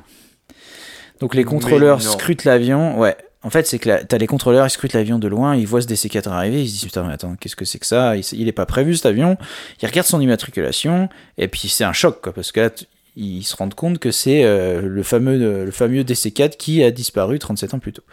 Donc 1.21 1.35
les 1.35 1.45
contrôleurs 1.45 2.01
scrutent 2.01 2.43
l'avion. 2.43 2.99
Ouais. 2.99 3.15
En 3.43 3.49
fait, 3.49 3.67
c'est 3.67 3.77
que 3.79 3.89
la- 3.89 4.03
t'as 4.03 4.17
les 4.17 4.27
contrôleurs, 4.27 4.65
ils 4.65 4.69
scrutent 4.69 4.93
l'avion 4.93 5.19
de 5.19 5.27
loin, 5.27 5.55
ils 5.55 5.67
voient 5.67 5.81
ce 5.81 5.87
DC-4 5.87 6.29
arriver, 6.29 6.61
ils 6.63 6.67
se 6.67 6.73
disent 6.73 6.85
putain, 6.85 7.03
mais 7.03 7.13
attends, 7.13 7.35
qu'est-ce 7.39 7.55
que 7.57 7.65
c'est 7.65 7.79
que 7.79 7.85
ça? 7.85 8.15
Il, 8.15 8.23
il 8.33 8.47
est 8.47 8.53
pas 8.53 8.65
prévu 8.65 8.95
cet 8.95 9.05
avion. 9.05 9.37
Ils 9.81 9.85
regardent 9.85 10.07
son 10.07 10.21
immatriculation 10.21 11.09
et 11.37 11.47
puis 11.47 11.67
c'est 11.67 11.83
un 11.83 11.93
choc 11.93 12.21
quoi, 12.21 12.33
parce 12.33 12.51
que 12.51 12.61
là, 12.61 12.69
ils 13.15 13.43
se 13.43 13.55
rendent 13.55 13.75
compte 13.75 13.99
que 13.99 14.11
c'est 14.11 14.43
euh, 14.43 14.81
le 14.81 15.03
fameux 15.03 15.65
le 15.65 15.71
fameux 15.71 16.03
DC-4 16.03 16.57
qui 16.57 16.83
a 16.83 16.89
disparu 16.89 17.37
37 17.37 17.73
ans 17.73 17.79
plus 17.79 17.93
tôt. 17.93 18.03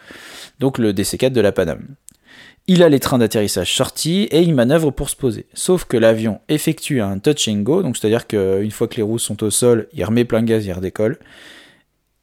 Donc 0.59 0.77
le 0.77 0.93
DC-4 0.93 1.31
de 1.31 1.41
la 1.41 1.51
Paname. 1.51 1.87
Il 2.67 2.83
a 2.83 2.89
les 2.89 2.99
trains 2.99 3.17
d'atterrissage 3.17 3.73
sortis 3.73 4.27
et 4.31 4.41
il 4.41 4.53
manœuvre 4.53 4.91
pour 4.91 5.09
se 5.09 5.15
poser. 5.15 5.47
Sauf 5.55 5.85
que 5.85 5.97
l'avion 5.97 6.39
effectue 6.47 7.01
un 7.01 7.17
touch 7.17 7.47
and 7.47 7.61
go, 7.61 7.81
donc 7.81 7.97
c'est-à-dire 7.97 8.27
qu'une 8.27 8.69
fois 8.69 8.87
que 8.87 8.97
les 8.97 9.01
roues 9.01 9.17
sont 9.17 9.41
au 9.43 9.49
sol, 9.49 9.87
il 9.93 10.05
remet 10.05 10.25
plein 10.25 10.43
gaz, 10.43 10.63
il 10.65 10.71
redécolle. 10.73 11.17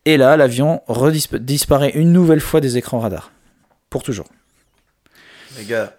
Et 0.08 0.16
là, 0.16 0.38
l'avion 0.38 0.80
disparaît 1.38 1.90
une 1.90 2.12
nouvelle 2.12 2.40
fois 2.40 2.62
des 2.62 2.78
écrans 2.78 2.98
radars. 3.00 3.30
Pour 3.90 4.02
toujours. 4.02 4.26
Les 5.58 5.64
gars, 5.66 5.94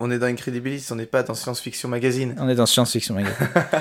on 0.00 0.10
est 0.10 0.18
dans 0.18 0.26
Incredibilis, 0.26 0.86
on 0.90 0.94
n'est 0.94 1.04
pas 1.04 1.22
dans 1.22 1.34
Science 1.34 1.60
Fiction 1.60 1.86
Magazine. 1.88 2.34
On 2.38 2.48
est 2.48 2.54
dans 2.54 2.64
Science 2.64 2.92
Fiction 2.92 3.14
Magazine. 3.14 3.36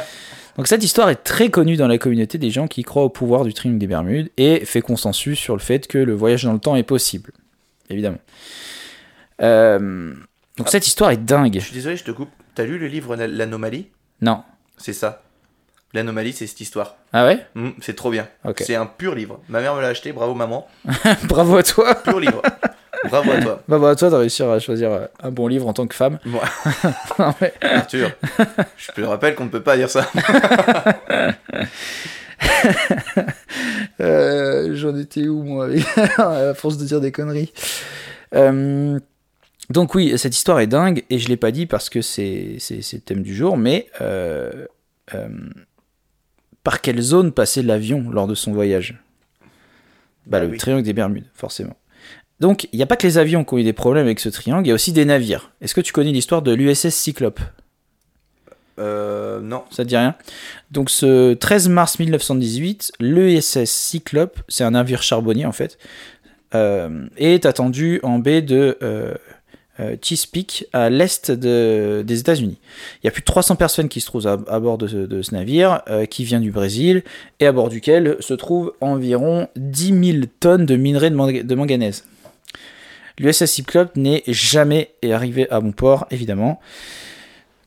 Donc 0.57 0.67
cette 0.67 0.83
histoire 0.83 1.09
est 1.09 1.15
très 1.23 1.49
connue 1.49 1.77
dans 1.77 1.87
la 1.87 1.97
communauté 1.97 2.37
des 2.37 2.51
gens 2.51 2.67
qui 2.67 2.83
croient 2.83 3.05
au 3.05 3.09
pouvoir 3.09 3.45
du 3.45 3.53
triangle 3.53 3.79
des 3.79 3.87
Bermudes 3.87 4.29
et 4.35 4.65
fait 4.65 4.81
consensus 4.81 5.39
sur 5.39 5.55
le 5.55 5.61
fait 5.61 5.87
que 5.87 5.97
le 5.97 6.13
voyage 6.13 6.43
dans 6.43 6.51
le 6.53 6.59
temps 6.59 6.75
est 6.75 6.83
possible. 6.83 7.31
Évidemment. 7.89 8.19
Euh, 9.41 10.13
donc 10.57 10.67
cette 10.69 10.85
histoire 10.85 11.11
est 11.11 11.17
dingue. 11.23 11.55
Je 11.59 11.65
suis 11.65 11.73
désolé, 11.73 11.95
je 11.95 12.03
te 12.03 12.11
coupe. 12.11 12.29
T'as 12.55 12.65
lu 12.65 12.77
le 12.77 12.87
livre 12.87 13.15
La- 13.15 13.27
L'Anomalie? 13.27 13.87
Non. 14.21 14.43
C'est 14.77 14.93
ça. 14.93 15.22
L'Anomalie, 15.93 16.33
c'est 16.33 16.47
cette 16.47 16.59
histoire. 16.61 16.95
Ah 17.13 17.25
ouais? 17.25 17.45
Hmm, 17.53 17.69
c'est 17.79 17.95
trop 17.95 18.09
bien. 18.09 18.27
C'est 18.57 18.75
un 18.75 18.85
pur 18.87 19.13
livre. 19.13 19.39
Ma 19.47 19.61
mère 19.61 19.75
me 19.75 19.81
l'a 19.81 19.89
acheté, 19.89 20.11
bravo 20.11 20.33
maman. 20.33 20.67
Bravo 21.25 21.57
à 21.57 21.63
toi. 21.63 21.93
Pur 21.95 22.19
livre. 22.19 22.41
bravo 23.09 23.31
à 23.31 23.39
toi. 23.39 23.61
Bravo 23.67 23.85
à 23.85 23.95
toi 23.95 24.09
de 24.09 24.15
réussir 24.15 24.49
à 24.49 24.57
choisir 24.59 24.91
euh, 24.91 25.05
un 25.21 25.29
bon 25.29 25.47
livre 25.47 25.67
en 25.67 25.73
tant 25.73 25.85
que 25.85 25.93
femme. 25.93 26.17
Moi, 26.25 26.41
Non, 27.19 27.33
mais- 27.39 27.53
Arthur, 27.61 28.09
je 28.77 28.91
te 28.91 29.01
rappelle 29.01 29.35
qu'on 29.35 29.45
ne 29.45 29.49
peut 29.49 29.61
pas 29.61 29.77
dire 29.77 29.89
ça. 29.89 30.09
Euh, 34.01 34.75
J'en 34.75 34.95
étais 34.97 35.27
où, 35.27 35.43
moi, 35.43 35.69
à 36.17 36.53
force 36.53 36.77
de 36.77 36.85
dire 36.85 37.01
des 37.01 37.11
conneries 37.11 37.51
Euh, 38.35 38.99
Donc, 39.69 39.93
oui, 39.95 40.17
cette 40.17 40.35
histoire 40.35 40.59
est 40.59 40.67
dingue, 40.67 41.03
et 41.09 41.19
je 41.19 41.27
l'ai 41.29 41.37
pas 41.37 41.51
dit 41.51 41.65
parce 41.65 41.89
que 41.89 42.01
c'est 42.01 42.57
le 42.69 42.99
thème 42.99 43.21
du 43.21 43.35
jour, 43.35 43.57
mais 43.57 43.87
euh, 44.01 44.65
euh, 45.13 45.27
par 46.63 46.81
quelle 46.81 47.01
zone 47.01 47.31
passait 47.31 47.61
l'avion 47.61 48.09
lors 48.09 48.27
de 48.27 48.35
son 48.35 48.53
voyage? 48.53 49.01
Bah, 50.25 50.39
Le 50.39 50.47
oui. 50.47 50.57
triangle 50.57 50.83
des 50.83 50.93
Bermudes, 50.93 51.29
forcément. 51.33 51.75
Donc, 52.39 52.67
il 52.71 52.77
n'y 52.77 52.83
a 52.83 52.85
pas 52.85 52.95
que 52.95 53.05
les 53.05 53.17
avions 53.17 53.43
qui 53.43 53.53
ont 53.53 53.57
eu 53.57 53.63
des 53.63 53.73
problèmes 53.73 54.05
avec 54.05 54.19
ce 54.19 54.29
triangle, 54.29 54.65
il 54.65 54.69
y 54.69 54.71
a 54.71 54.75
aussi 54.75 54.91
des 54.91 55.05
navires. 55.05 55.51
Est-ce 55.61 55.73
que 55.75 55.81
tu 55.81 55.93
connais 55.93 56.11
l'histoire 56.11 56.41
de 56.41 56.53
l'USS 56.53 56.89
Cyclope? 56.89 57.39
Euh, 58.79 59.39
non. 59.39 59.63
ça 59.69 59.83
te 59.83 59.89
dit 59.89 59.97
rien? 59.97 60.15
Donc 60.71 60.89
ce 60.89 61.35
13 61.35 61.69
mars 61.69 61.99
1918, 61.99 62.93
l'ESS 62.99 63.65
Cyclope, 63.65 64.39
c'est 64.47 64.63
un 64.63 64.71
navire 64.71 65.03
charbonnier 65.03 65.45
en 65.45 65.51
fait, 65.51 65.77
euh, 66.55 67.05
est 67.17 67.45
attendu 67.45 67.99
en 68.01 68.17
baie 68.17 68.41
de 68.41 68.77
euh, 68.81 69.13
Chesapeake 70.01 70.67
à 70.73 70.89
l'est 70.89 71.31
de- 71.31 72.03
des 72.05 72.19
États-Unis. 72.19 72.59
Il 73.01 73.05
y 73.05 73.07
a 73.07 73.11
plus 73.11 73.21
de 73.21 73.25
300 73.25 73.55
personnes 73.55 73.89
qui 73.89 74.01
se 74.01 74.05
trouvent 74.05 74.27
à, 74.27 74.37
à 74.47 74.59
bord 74.59 74.77
de 74.77 74.87
ce, 74.87 74.97
de 74.97 75.21
ce 75.21 75.33
navire 75.33 75.81
euh, 75.89 76.05
qui 76.05 76.23
vient 76.23 76.39
du 76.39 76.51
Brésil 76.51 77.03
et 77.39 77.47
à 77.47 77.51
bord 77.51 77.69
duquel 77.69 78.15
se 78.19 78.33
trouvent 78.33 78.73
environ 78.81 79.47
10 79.55 80.11
000 80.13 80.25
tonnes 80.39 80.65
de 80.65 80.75
minerais 80.75 81.09
de 81.09 81.55
manganèse. 81.55 82.05
L'USS 83.19 83.45
Cyclope 83.45 83.95
n'est 83.95 84.23
jamais 84.27 84.91
arrivé 85.11 85.49
à 85.51 85.59
bon 85.59 85.71
port, 85.71 86.07
évidemment. 86.11 86.59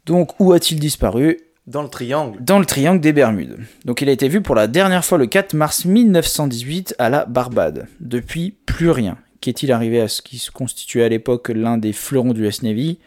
Donc, 0.04 0.38
où 0.40 0.52
a-t-il 0.52 0.80
disparu? 0.80 1.38
Dans 1.66 1.82
le 1.82 1.88
triangle. 1.88 2.38
dans 2.44 2.60
le 2.60 2.64
triangle 2.64 3.00
des 3.00 3.12
Bermudes. 3.12 3.56
Donc 3.84 4.00
il 4.00 4.08
a 4.08 4.12
été 4.12 4.28
vu 4.28 4.40
pour 4.40 4.54
la 4.54 4.68
dernière 4.68 5.04
fois 5.04 5.18
le 5.18 5.26
4 5.26 5.52
mars 5.54 5.84
1918 5.84 6.94
à 7.00 7.10
la 7.10 7.24
Barbade. 7.24 7.88
Depuis, 7.98 8.54
plus 8.66 8.90
rien. 8.90 9.18
Qu'est-il 9.40 9.70
arrivé 9.72 10.00
à 10.00 10.08
ce 10.08 10.22
qui 10.22 10.38
se 10.38 10.50
constituait 10.50 11.04
à 11.04 11.08
l'époque 11.08 11.48
l'un 11.48 11.78
des 11.78 11.92
fleurons 11.92 12.32
du 12.32 12.46
S 12.46 12.62
Navy 12.62 12.98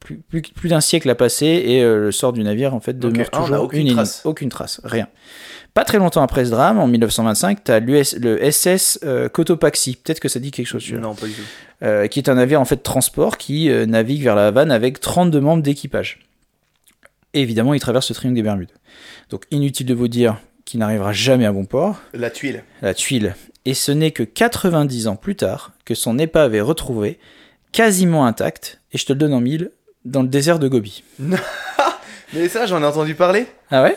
plus, 0.00 0.16
plus- 0.16 0.42
plus 0.42 0.68
d'un 0.70 0.80
siècle 0.80 1.08
a 1.10 1.14
passé 1.14 1.46
et 1.46 1.82
euh, 1.82 1.98
le 2.06 2.12
sort 2.12 2.32
du 2.32 2.42
navire 2.42 2.74
en 2.74 2.80
fait 2.80 2.98
demeure 2.98 3.28
Ah, 3.32 3.42
toujours 3.42 3.62
aucune 3.62 3.80
une 3.80 3.86
énigme. 3.86 3.96
trace. 3.98 4.22
Aucune 4.24 4.48
trace, 4.48 4.80
rien. 4.84 5.06
Pas 5.74 5.84
très 5.84 5.98
longtemps 5.98 6.22
après 6.22 6.44
ce 6.44 6.50
drame, 6.50 6.78
en 6.78 6.86
1925, 6.88 7.64
tu 7.64 7.70
as 7.70 7.80
le 7.80 8.02
SS 8.50 8.98
euh, 9.04 9.28
Cotopaxi. 9.28 9.96
Peut-être 9.96 10.18
que 10.20 10.28
ça 10.28 10.40
dit 10.40 10.50
quelque 10.50 10.66
chose. 10.66 10.92
Non, 10.92 11.14
pas 11.14 11.26
du 11.26 11.32
tout. 11.32 11.42
euh, 11.82 12.08
qui 12.08 12.18
est 12.18 12.28
un 12.28 12.34
navire 12.34 12.60
en 12.60 12.64
fait 12.64 12.76
de 12.76 12.82
transport 12.82 13.38
qui 13.38 13.70
euh, 13.70 13.86
navigue 13.86 14.22
vers 14.22 14.34
la 14.34 14.48
Havane 14.48 14.70
avec 14.72 15.00
32 15.00 15.40
membres 15.40 15.62
d'équipage. 15.62 16.18
Et 17.32 17.40
évidemment, 17.40 17.72
il 17.72 17.80
traverse 17.80 18.10
le 18.10 18.14
triangle 18.14 18.34
des 18.36 18.42
Bermudes. 18.42 18.72
Donc 19.30 19.44
inutile 19.50 19.86
de 19.86 19.94
vous 19.94 20.08
dire 20.08 20.36
qu'il 20.64 20.80
n'arrivera 20.80 21.12
jamais 21.12 21.46
à 21.46 21.52
bon 21.52 21.64
port, 21.64 22.00
La 22.12 22.28
tuile. 22.30 22.64
la 22.82 22.92
tuile. 22.92 23.34
Et 23.64 23.74
ce 23.74 23.92
n'est 23.92 24.10
que 24.10 24.22
90 24.22 25.06
ans 25.08 25.16
plus 25.16 25.36
tard 25.36 25.72
que 25.84 25.94
son 25.94 26.18
épave 26.18 26.54
est 26.54 26.60
retrouvée, 26.60 27.18
quasiment 27.72 28.26
intacte, 28.26 28.80
et 28.92 28.98
je 28.98 29.06
te 29.06 29.12
le 29.12 29.18
donne 29.18 29.32
en 29.34 29.40
mille, 29.40 29.70
dans 30.04 30.22
le 30.22 30.28
désert 30.28 30.58
de 30.58 30.68
Gobi. 30.68 31.04
Mais 32.34 32.48
ça, 32.48 32.66
j'en 32.66 32.82
ai 32.82 32.86
entendu 32.86 33.14
parler. 33.14 33.46
Ah 33.70 33.82
ouais? 33.82 33.96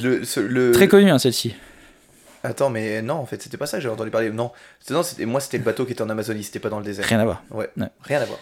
Le, 0.00 0.24
ce- 0.24 0.40
le... 0.40 0.72
Très 0.72 0.88
connu 0.88 1.10
hein, 1.10 1.18
celle-ci. 1.18 1.54
Attends, 2.42 2.70
mais 2.70 3.02
non, 3.02 3.14
en 3.14 3.26
fait, 3.26 3.42
c'était 3.42 3.56
pas 3.56 3.66
ça 3.66 3.76
que 3.78 3.82
j'avais 3.82 3.94
entendu 3.94 4.10
parler. 4.10 4.30
Non, 4.30 4.52
c'était, 4.80 4.94
non 4.94 5.02
c'était, 5.02 5.26
moi, 5.26 5.40
c'était 5.40 5.58
le 5.58 5.64
bateau 5.64 5.84
qui 5.84 5.92
était 5.92 6.02
en 6.02 6.08
Amazonie, 6.10 6.44
c'était 6.44 6.60
pas 6.60 6.68
dans 6.68 6.78
le 6.78 6.84
désert. 6.84 7.04
Rien 7.04 7.18
à 7.20 7.24
voir. 7.24 7.42
Ouais, 7.50 7.68
Ouais. 7.76 7.88
rien 8.02 8.20
à 8.20 8.24
voir. 8.24 8.38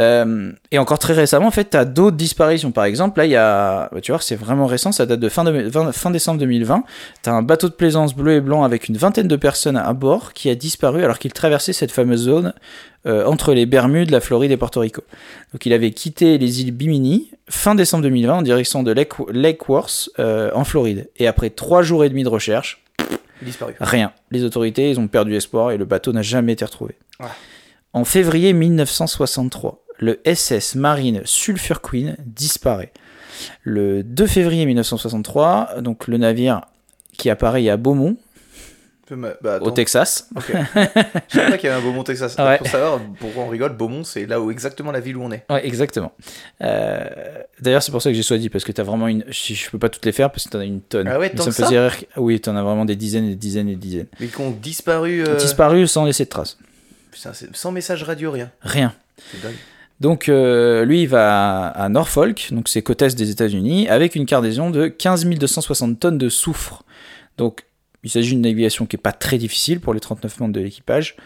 Euh, 0.00 0.52
et 0.70 0.78
encore 0.78 0.98
très 0.98 1.12
récemment, 1.12 1.46
en 1.46 1.50
fait, 1.50 1.70
tu 1.70 1.76
as 1.76 1.84
d'autres 1.84 2.16
disparitions. 2.16 2.72
Par 2.72 2.84
exemple, 2.84 3.18
là, 3.18 3.26
il 3.26 3.32
y 3.32 3.36
a. 3.36 3.88
bah, 3.92 4.00
tu 4.00 4.12
vois, 4.12 4.20
c'est 4.20 4.34
vraiment 4.34 4.66
récent, 4.66 4.92
ça 4.92 5.04
date 5.04 5.20
de 5.20 5.28
fin, 5.28 5.44
de, 5.44 5.50
20 5.50 5.92
fin 5.92 6.10
décembre 6.10 6.40
2020. 6.40 6.84
Tu 7.22 7.28
as 7.30 7.32
un 7.34 7.42
bateau 7.42 7.68
de 7.68 7.74
plaisance 7.74 8.14
bleu 8.14 8.34
et 8.34 8.40
blanc 8.40 8.64
avec 8.64 8.88
une 8.88 8.96
vingtaine 8.96 9.28
de 9.28 9.36
personnes 9.36 9.76
à 9.76 9.92
bord 9.92 10.32
qui 10.32 10.48
a 10.48 10.54
disparu 10.54 11.04
alors 11.04 11.18
qu'il 11.18 11.32
traversait 11.32 11.72
cette 11.72 11.92
fameuse 11.92 12.22
zone 12.22 12.54
euh, 13.06 13.24
entre 13.26 13.52
les 13.52 13.66
Bermudes, 13.66 14.10
la 14.10 14.20
Floride 14.20 14.50
et 14.50 14.56
Porto 14.56 14.80
Rico. 14.80 15.02
Donc, 15.52 15.66
il 15.66 15.72
avait 15.72 15.90
quitté 15.90 16.38
les 16.38 16.62
îles 16.62 16.72
Bimini 16.72 17.30
fin 17.48 17.74
décembre 17.74 18.04
2020 18.04 18.38
en 18.38 18.42
direction 18.42 18.82
de 18.82 18.92
Lake, 18.92 19.12
Lake 19.32 19.68
Worth 19.68 20.08
euh, 20.18 20.50
en 20.54 20.64
Floride. 20.64 21.10
Et 21.16 21.26
après 21.26 21.50
trois 21.50 21.82
jours 21.82 22.04
et 22.04 22.08
demi 22.08 22.24
de 22.24 22.28
recherche, 22.28 22.82
Disparu. 23.42 23.74
Rien. 23.80 24.12
Les 24.30 24.44
autorités, 24.44 24.90
ils 24.90 25.00
ont 25.00 25.08
perdu 25.08 25.34
espoir 25.34 25.70
et 25.70 25.78
le 25.78 25.84
bateau 25.84 26.12
n'a 26.12 26.22
jamais 26.22 26.52
été 26.52 26.64
retrouvé. 26.64 26.96
Ouais. 27.20 27.26
En 27.92 28.04
février 28.04 28.52
1963, 28.52 29.82
le 30.00 30.20
SS 30.24 30.74
Marine 30.74 31.22
Sulphur 31.24 31.80
Queen 31.80 32.16
disparaît. 32.26 32.92
Le 33.62 34.02
2 34.02 34.26
février 34.26 34.66
1963, 34.66 35.80
donc 35.80 36.08
le 36.08 36.16
navire 36.18 36.62
qui 37.16 37.30
apparaît 37.30 37.68
à 37.68 37.76
Beaumont, 37.76 38.16
Bah, 39.10 39.58
au. 39.60 39.70
Texas. 39.72 40.28
Ok. 40.36 40.52
Je 40.52 41.36
savais 41.36 41.50
pas 41.50 41.58
qu'il 41.58 41.68
y 41.68 41.72
avait 41.72 41.80
un 41.80 41.84
Beaumont, 41.84 42.04
Texas. 42.04 42.36
Ouais. 42.38 42.58
Pour 42.58 42.66
savoir 42.68 43.00
pourquoi 43.18 43.42
on 43.44 43.48
rigole, 43.48 43.76
Beaumont, 43.76 44.04
c'est 44.04 44.24
là 44.26 44.40
où 44.40 44.50
exactement 44.50 44.92
la 44.92 45.00
ville 45.00 45.16
où 45.16 45.22
on 45.22 45.32
est. 45.32 45.44
Ouais, 45.50 45.66
exactement. 45.66 46.12
Euh, 46.62 47.04
D'ailleurs, 47.60 47.82
c'est 47.82 47.90
pour 47.92 48.00
ça 48.02 48.10
que 48.10 48.14
j'ai 48.14 48.22
choisi, 48.22 48.48
parce 48.48 48.62
que 48.64 48.72
tu 48.72 48.80
as 48.80 48.84
vraiment 48.84 49.08
une. 49.08 49.24
Je, 49.28 49.54
je 49.54 49.70
peux 49.70 49.78
pas 49.78 49.88
toutes 49.88 50.04
les 50.06 50.12
faire 50.12 50.30
parce 50.30 50.44
que 50.44 50.50
tu 50.50 50.56
en 50.56 50.60
as 50.60 50.64
une 50.64 50.80
tonne. 50.80 51.08
Ah 51.08 51.18
ouais, 51.18 51.30
tant 51.30 51.42
ça 51.42 51.48
me 51.50 51.54
faisait 51.54 51.78
rire. 51.88 52.04
Oui, 52.16 52.40
tu 52.40 52.48
en 52.50 52.56
as 52.56 52.62
vraiment 52.62 52.84
des 52.84 52.96
dizaines 52.96 53.24
et 53.24 53.30
des 53.30 53.34
dizaines 53.36 53.68
et 53.68 53.74
des 53.74 53.80
dizaines. 53.88 54.06
Mais 54.20 54.28
qui 54.28 54.40
ont 54.40 54.50
disparu. 54.52 55.24
euh, 55.26 55.36
Disparu 55.36 55.86
sans 55.88 56.04
laisser 56.04 56.24
de 56.24 56.30
traces. 56.30 56.56
Putain, 57.10 57.32
sans 57.52 57.72
message 57.72 58.02
radio, 58.04 58.30
rien. 58.30 58.50
Rien. 58.62 58.94
C'est 59.32 59.42
dingue. 59.42 59.56
Donc 60.00 60.28
euh, 60.28 60.84
lui, 60.84 61.02
il 61.02 61.08
va 61.08 61.68
à 61.68 61.88
Norfolk, 61.88 62.48
donc 62.52 62.68
c'est 62.68 62.82
côte 62.82 63.02
est 63.02 63.16
des 63.16 63.30
États-Unis, 63.30 63.88
avec 63.88 64.14
une 64.14 64.24
cargaison 64.24 64.70
de 64.70 64.88
15 64.88 65.26
260 65.26 66.00
tonnes 66.00 66.18
de 66.18 66.28
soufre. 66.28 66.82
Donc 67.36 67.64
il 68.02 68.10
s'agit 68.10 68.30
d'une 68.30 68.40
navigation 68.40 68.86
qui 68.86 68.96
est 68.96 68.98
pas 68.98 69.12
très 69.12 69.36
difficile 69.36 69.80
pour 69.80 69.92
les 69.92 70.00
39 70.00 70.40
membres 70.40 70.54
de 70.54 70.60
l'équipage. 70.60 71.16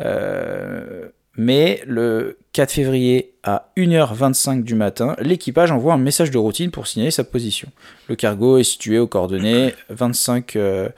Euh, 0.00 1.08
Mais 1.36 1.82
le 1.86 2.38
4 2.52 2.70
février 2.70 3.34
à 3.42 3.70
1h25 3.76 4.62
du 4.62 4.74
matin, 4.74 5.16
l'équipage 5.18 5.72
envoie 5.72 5.94
un 5.94 5.98
message 5.98 6.30
de 6.30 6.38
routine 6.38 6.70
pour 6.70 6.86
signaler 6.86 7.10
sa 7.10 7.24
position. 7.24 7.68
Le 8.08 8.14
cargo 8.14 8.58
est 8.58 8.64
situé 8.64 8.98
aux 8.98 9.06
coordonnées 9.08 9.74
25, 9.88 10.56
euh, 10.56 10.88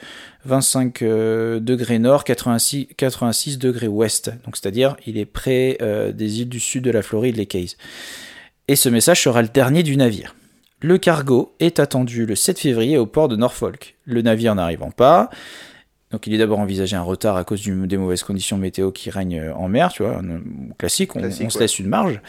25 0.45 1.03
euh, 1.03 1.61
degrés 1.61 1.99
nord, 1.99 2.25
86, 2.25 2.89
86 2.97 3.59
degrés 3.59 3.89
ouest. 3.89 4.31
Donc 4.45 4.57
c'est-à-dire 4.57 4.97
il 5.07 5.19
est 5.19 5.25
près 5.25 5.79
euh, 5.83 6.13
des 6.13 6.41
îles 6.41 6.49
du 6.49 6.61
sud 6.61 6.85
de 6.85 6.91
la 6.91 7.03
Floride, 7.03 7.37
les 7.37 7.47
Keys. 7.47 7.77
Et 8.69 8.77
ce 8.77 8.89
message 8.89 9.23
sera 9.23 9.43
le 9.43 9.49
dernier 9.49 9.83
du 9.83 9.97
navire. 9.97 10.35
Le 10.81 10.99
cargo 10.99 11.55
est 11.61 11.81
attendu 11.81 12.27
le 12.27 12.35
7 12.35 12.59
février 12.59 12.99
au 12.99 13.07
port 13.07 13.29
de 13.29 13.37
Norfolk. 13.37 13.97
Le 14.05 14.21
navire 14.23 14.55
n'arrivant 14.55 14.91
pas, 14.91 15.31
donc 16.11 16.27
il 16.27 16.35
est 16.35 16.39
d'abord 16.39 16.59
envisagé 16.61 16.95
un 16.95 17.03
retard 17.03 17.37
à 17.37 17.45
cause 17.45 17.61
du- 17.63 17.87
des 17.87 17.97
mauvaises 17.97 18.23
conditions 18.23 18.59
météo 18.59 18.91
qui 18.93 19.11
règnent 19.11 19.41
euh, 19.41 19.55
en 19.55 19.69
mer, 19.69 19.93
tu 19.93 20.03
vois, 20.03 20.19
un- 20.19 20.41
classique, 20.79 21.17
on, 21.17 21.21
Classique, 21.21 21.47
on 21.47 21.51
se 21.51 21.57
ouais. 21.59 21.65
laisse 21.65 21.79
une 21.79 21.89
marge. 21.89 22.21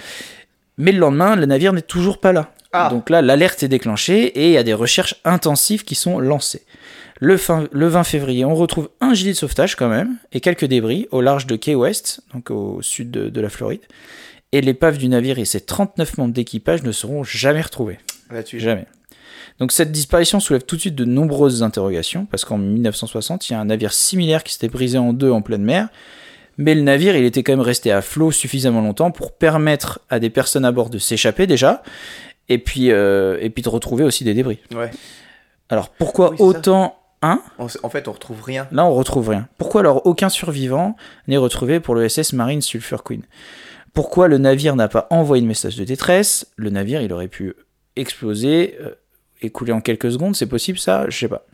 Mais 0.78 0.91
le 0.91 0.99
lendemain, 0.99 1.36
le 1.36 1.45
navire 1.45 1.72
n'est 1.74 1.82
toujours 1.82 2.20
pas 2.20 2.32
là. 2.34 2.51
Ah. 2.74 2.89
Donc 2.89 3.09
là, 3.09 3.22
l'alerte 3.22 3.63
est 3.63 3.68
déclenchée 3.70 4.26
et 4.26 4.47
il 4.47 4.51
y 4.51 4.57
a 4.57 4.63
des 4.63 4.74
recherches 4.74 5.16
intensives 5.24 5.84
qui 5.86 5.95
sont 5.95 6.20
lancées. 6.20 6.63
Le, 7.22 7.38
fin- 7.38 7.68
le 7.72 7.88
20 7.88 8.03
février, 8.03 8.43
on 8.45 8.55
retrouve 8.55 8.89
un 9.01 9.13
gilet 9.13 9.32
de 9.32 9.38
sauvetage 9.38 9.76
quand 9.76 9.88
même 9.89 10.18
et 10.34 10.41
quelques 10.41 10.66
débris 10.66 11.07
au 11.11 11.22
large 11.22 11.47
de 11.47 11.55
Key 11.55 11.76
West, 11.76 12.22
donc 12.34 12.51
au 12.51 12.82
sud 12.82 13.09
de, 13.11 13.30
de 13.30 13.41
la 13.41 13.49
Floride. 13.49 13.82
Et 14.51 14.61
l'épave 14.61 14.97
du 14.97 15.07
navire 15.07 15.39
et 15.39 15.45
ses 15.45 15.61
39 15.61 16.18
membres 16.18 16.34
d'équipage 16.34 16.84
ne 16.84 16.91
seront 16.91 17.24
jamais 17.24 17.61
retrouvés. 17.61 17.97
Là-dessus. 18.30 18.59
Jamais. 18.59 18.86
Donc 19.59 19.72
cette 19.72 19.91
disparition 19.91 20.39
soulève 20.39 20.63
tout 20.63 20.76
de 20.76 20.82
suite 20.82 20.95
de 20.95 21.05
nombreuses 21.05 21.63
interrogations, 21.63 22.26
parce 22.26 22.43
qu'en 22.43 22.57
1960, 22.57 23.49
il 23.49 23.53
y 23.53 23.55
a 23.55 23.59
un 23.59 23.66
navire 23.66 23.93
similaire 23.93 24.43
qui 24.43 24.53
s'était 24.53 24.68
brisé 24.68 24.97
en 24.97 25.13
deux 25.13 25.32
en 25.32 25.41
pleine 25.41 25.63
mer, 25.63 25.88
mais 26.57 26.76
le 26.76 26.82
navire, 26.82 27.16
il 27.16 27.24
était 27.26 27.43
quand 27.43 27.53
même 27.53 27.61
resté 27.61 27.91
à 27.91 28.01
flot 28.01 28.32
suffisamment 28.32 28.82
longtemps 28.82 29.11
pour 29.11 29.32
permettre 29.34 29.99
à 30.09 30.20
des 30.20 30.30
personnes 30.30 30.66
à 30.66 30.72
bord 30.72 30.89
de 30.89 30.97
s'échapper 30.99 31.47
déjà, 31.47 31.84
et 32.49 32.57
puis, 32.57 32.91
euh, 32.91 33.38
et 33.41 33.49
puis 33.49 33.61
de 33.63 33.70
retrouver 33.70 34.03
aussi 34.03 34.24
des 34.26 34.34
débris. 34.34 34.59
Ouais. 34.74 34.91
Alors 35.70 35.89
pourquoi 35.89 36.32
Oui, 36.32 36.38
autant... 36.39 36.97
Hein 37.22 37.41
On 37.57 37.68
en 37.84 37.89
fait, 37.89 38.07
on 38.07 38.11
retrouve 38.11 38.43
rien. 38.43 38.68
Là, 38.72 38.86
on 38.86 38.93
retrouve 38.93 39.30
rien. 39.30 39.47
Pourquoi 39.57 39.82
alors 39.82 40.05
aucun 40.05 40.30
survivant 40.30 40.95
n'est 41.28 41.38
retrouvé 41.38 41.80
pour 41.80 41.95
le 41.95 42.07
SS 42.07 42.34
Marine 42.34 42.61
Sulphur 42.61 43.03
Queen? 43.03 43.24
Pourquoi 43.93 44.28
le 44.28 44.38
navire 44.38 44.76
n'a 44.76 44.88
pas 44.88 45.07
envoyé 45.09 45.41
de 45.41 45.47
message 45.47 45.78
de 45.78 45.84
détresse? 45.84 46.47
Le 46.57 46.70
navire, 46.70 47.01
il 47.01 47.13
aurait 47.13 47.30
pu 47.30 47.53
exploser 47.95 48.78
euh, 48.82 48.95
et 49.41 49.49
couler 49.49 49.72
en 49.72 49.82
quelques 49.82 50.11
secondes, 50.11 50.36
c'est 50.36 50.45
possible 50.47 50.78
ça? 50.78 51.05
Je 51.09 51.18
sais 51.18 51.28
pas. 51.28 51.45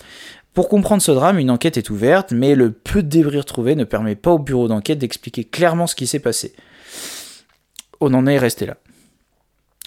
Pour 0.53 0.67
comprendre 0.67 1.01
ce 1.01 1.11
drame, 1.11 1.39
une 1.39 1.49
enquête 1.49 1.77
est 1.77 1.89
ouverte, 1.89 2.31
mais 2.31 2.55
le 2.55 2.71
peu 2.71 3.03
de 3.03 3.07
débris 3.07 3.37
retrouvés 3.37 3.75
ne 3.75 3.85
permet 3.85 4.15
pas 4.15 4.31
au 4.31 4.39
bureau 4.39 4.67
d'enquête 4.67 4.97
d'expliquer 4.97 5.45
clairement 5.45 5.87
ce 5.87 5.95
qui 5.95 6.07
s'est 6.07 6.19
passé. 6.19 6.53
On 8.01 8.13
en 8.13 8.27
est 8.27 8.37
resté 8.37 8.65
là. 8.65 8.77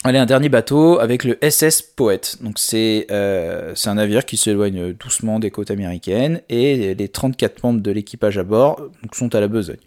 Allez, 0.07 0.18
un 0.18 0.26
dernier 0.26 0.50
bateau 0.50 0.98
avec 0.98 1.24
le 1.24 1.38
SS 1.40 1.80
Poet. 1.80 2.20
Donc 2.42 2.59
c'est 2.59 3.07
euh, 3.11 3.72
un 3.86 3.94
navire 3.94 4.26
qui 4.26 4.36
s'éloigne 4.36 4.92
doucement 4.92 5.38
des 5.38 5.50
côtes 5.50 5.70
américaines 5.70 6.42
et 6.50 6.94
les 6.94 7.09
34 7.09 7.62
membres 7.62 7.80
de 7.80 7.90
l'équipage 7.90 8.36
à 8.36 8.42
bord 8.42 8.82
sont 9.12 9.34
à 9.34 9.40
la 9.40 9.48
besogne. 9.48 9.78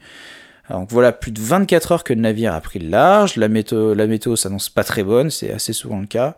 Alors 0.69 0.87
voilà, 0.89 1.11
plus 1.11 1.31
de 1.31 1.39
24 1.39 1.91
heures 1.91 2.03
que 2.03 2.13
le 2.13 2.21
navire 2.21 2.55
a 2.55 2.61
pris 2.61 2.79
le 2.79 2.89
large. 2.89 3.35
La 3.35 3.47
météo, 3.47 3.93
la 3.93 4.07
météo 4.07 4.35
s'annonce 4.35 4.69
pas 4.69 4.83
très 4.83 5.03
bonne, 5.03 5.29
c'est 5.29 5.51
assez 5.51 5.71
souvent 5.71 5.99
le 5.99 6.07
cas, 6.07 6.35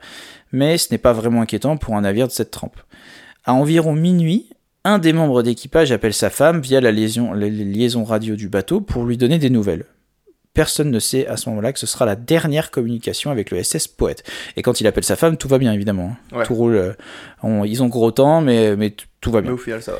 mais 0.51 0.77
ce 0.77 0.89
n'est 0.91 0.97
pas 0.97 1.13
vraiment 1.13 1.41
inquiétant 1.41 1.77
pour 1.77 1.95
un 1.95 2.01
navire 2.01 2.27
de 2.27 2.33
cette 2.33 2.51
trempe. 2.51 2.81
À 3.45 3.53
environ 3.53 3.93
minuit, 3.93 4.49
un 4.83 4.99
des 4.99 5.13
membres 5.13 5.41
d'équipage 5.41 5.93
appelle 5.93 6.13
sa 6.13 6.29
femme 6.29 6.59
via 6.59 6.81
la 6.81 6.91
liaison, 6.91 7.31
la 7.31 7.47
liaison 7.47 8.03
radio 8.03 8.35
du 8.35 8.49
bateau 8.49 8.81
pour 8.81 9.05
lui 9.05 9.15
donner 9.15 9.39
des 9.39 9.49
nouvelles. 9.49 9.85
Personne 10.53 10.89
ne 10.91 10.99
sait 10.99 11.27
à 11.27 11.37
ce 11.37 11.47
moment-là 11.49 11.71
que 11.73 11.79
ce 11.79 11.85
sera 11.87 12.05
la 12.05 12.15
dernière 12.15 12.71
communication 12.71 13.31
avec 13.31 13.51
le 13.51 13.61
SS 13.63 13.87
Poète. 13.87 14.23
Et 14.57 14.61
quand 14.61 14.81
il 14.81 14.87
appelle 14.87 15.03
sa 15.03 15.15
femme, 15.15 15.37
tout 15.37 15.47
va 15.47 15.57
bien 15.57 15.71
évidemment. 15.73 16.15
hein. 16.33 16.37
Ouais. 16.37 16.45
Tout 16.45 16.55
roule. 16.55 16.75
euh, 16.75 16.93
on- 17.43 17.63
ils 17.65 17.83
ont 17.83 17.87
gros 17.87 18.11
temps, 18.11 18.41
mais, 18.41 18.75
tout 19.21 19.31
va 19.31 19.41
bien. 19.41 19.51
Mais 19.51 19.55
au 19.55 19.57
final, 19.57 19.81
ça 19.81 19.91
va. 19.93 19.99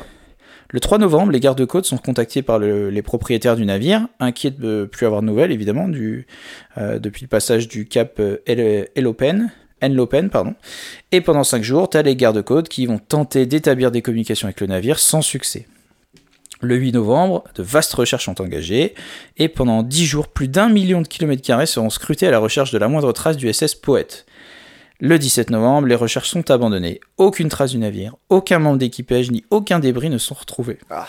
Le 0.72 0.78
3 0.80 0.98
novembre, 0.98 1.32
les 1.32 1.40
gardes-côtes 1.40 1.84
sont 1.86 1.98
contactés 1.98 2.42
par 2.42 2.58
le- 2.58 2.90
les 2.90 3.02
propriétaires 3.02 3.56
du 3.56 3.64
navire, 3.66 4.06
inquiets 4.20 4.50
de 4.52 4.80
ne 4.82 4.84
plus 4.84 5.06
avoir 5.06 5.20
de 5.20 5.26
nouvelles, 5.26 5.50
évidemment, 5.52 5.88
du, 5.88 6.26
euh, 6.78 6.98
depuis 6.98 7.22
le 7.22 7.28
passage 7.28 7.66
du 7.66 7.86
cap 7.86 8.20
euh, 8.20 8.36
El- 8.46 8.88
Elopen, 8.94 9.50
Enlopen, 9.82 10.30
pardon. 10.30 10.54
Et 11.10 11.20
pendant 11.22 11.42
5 11.42 11.62
jours, 11.62 11.88
tu 11.90 11.96
as 11.96 12.02
les 12.02 12.14
gardes-côtes 12.14 12.68
qui 12.68 12.86
vont 12.86 12.98
tenter 12.98 13.46
d'établir 13.46 13.90
des 13.90 14.02
communications 14.02 14.46
avec 14.46 14.60
le 14.60 14.66
navire 14.66 14.98
sans 14.98 15.22
succès. 15.22 15.66
Le 16.62 16.76
8 16.76 16.92
novembre, 16.92 17.44
de 17.54 17.62
vastes 17.62 17.94
recherches 17.94 18.26
sont 18.26 18.40
engagées, 18.40 18.94
et 19.38 19.48
pendant 19.48 19.82
10 19.82 20.04
jours, 20.04 20.28
plus 20.28 20.48
d'un 20.48 20.68
million 20.68 21.00
de 21.00 21.08
kilomètres 21.08 21.42
carrés 21.42 21.66
seront 21.66 21.90
scrutés 21.90 22.26
à 22.26 22.30
la 22.30 22.38
recherche 22.38 22.70
de 22.70 22.78
la 22.78 22.88
moindre 22.88 23.12
trace 23.12 23.36
du 23.36 23.50
SS 23.50 23.74
Poète. 23.74 24.26
Le 25.00 25.18
17 25.18 25.48
novembre, 25.48 25.88
les 25.88 25.94
recherches 25.94 26.28
sont 26.28 26.50
abandonnées. 26.50 27.00
Aucune 27.16 27.48
trace 27.48 27.70
du 27.70 27.78
navire, 27.78 28.16
aucun 28.28 28.58
membre 28.58 28.76
d'équipage 28.76 29.30
ni 29.30 29.44
aucun 29.50 29.78
débris 29.78 30.10
ne 30.10 30.18
sont 30.18 30.34
retrouvés. 30.34 30.78
Ah. 30.90 31.08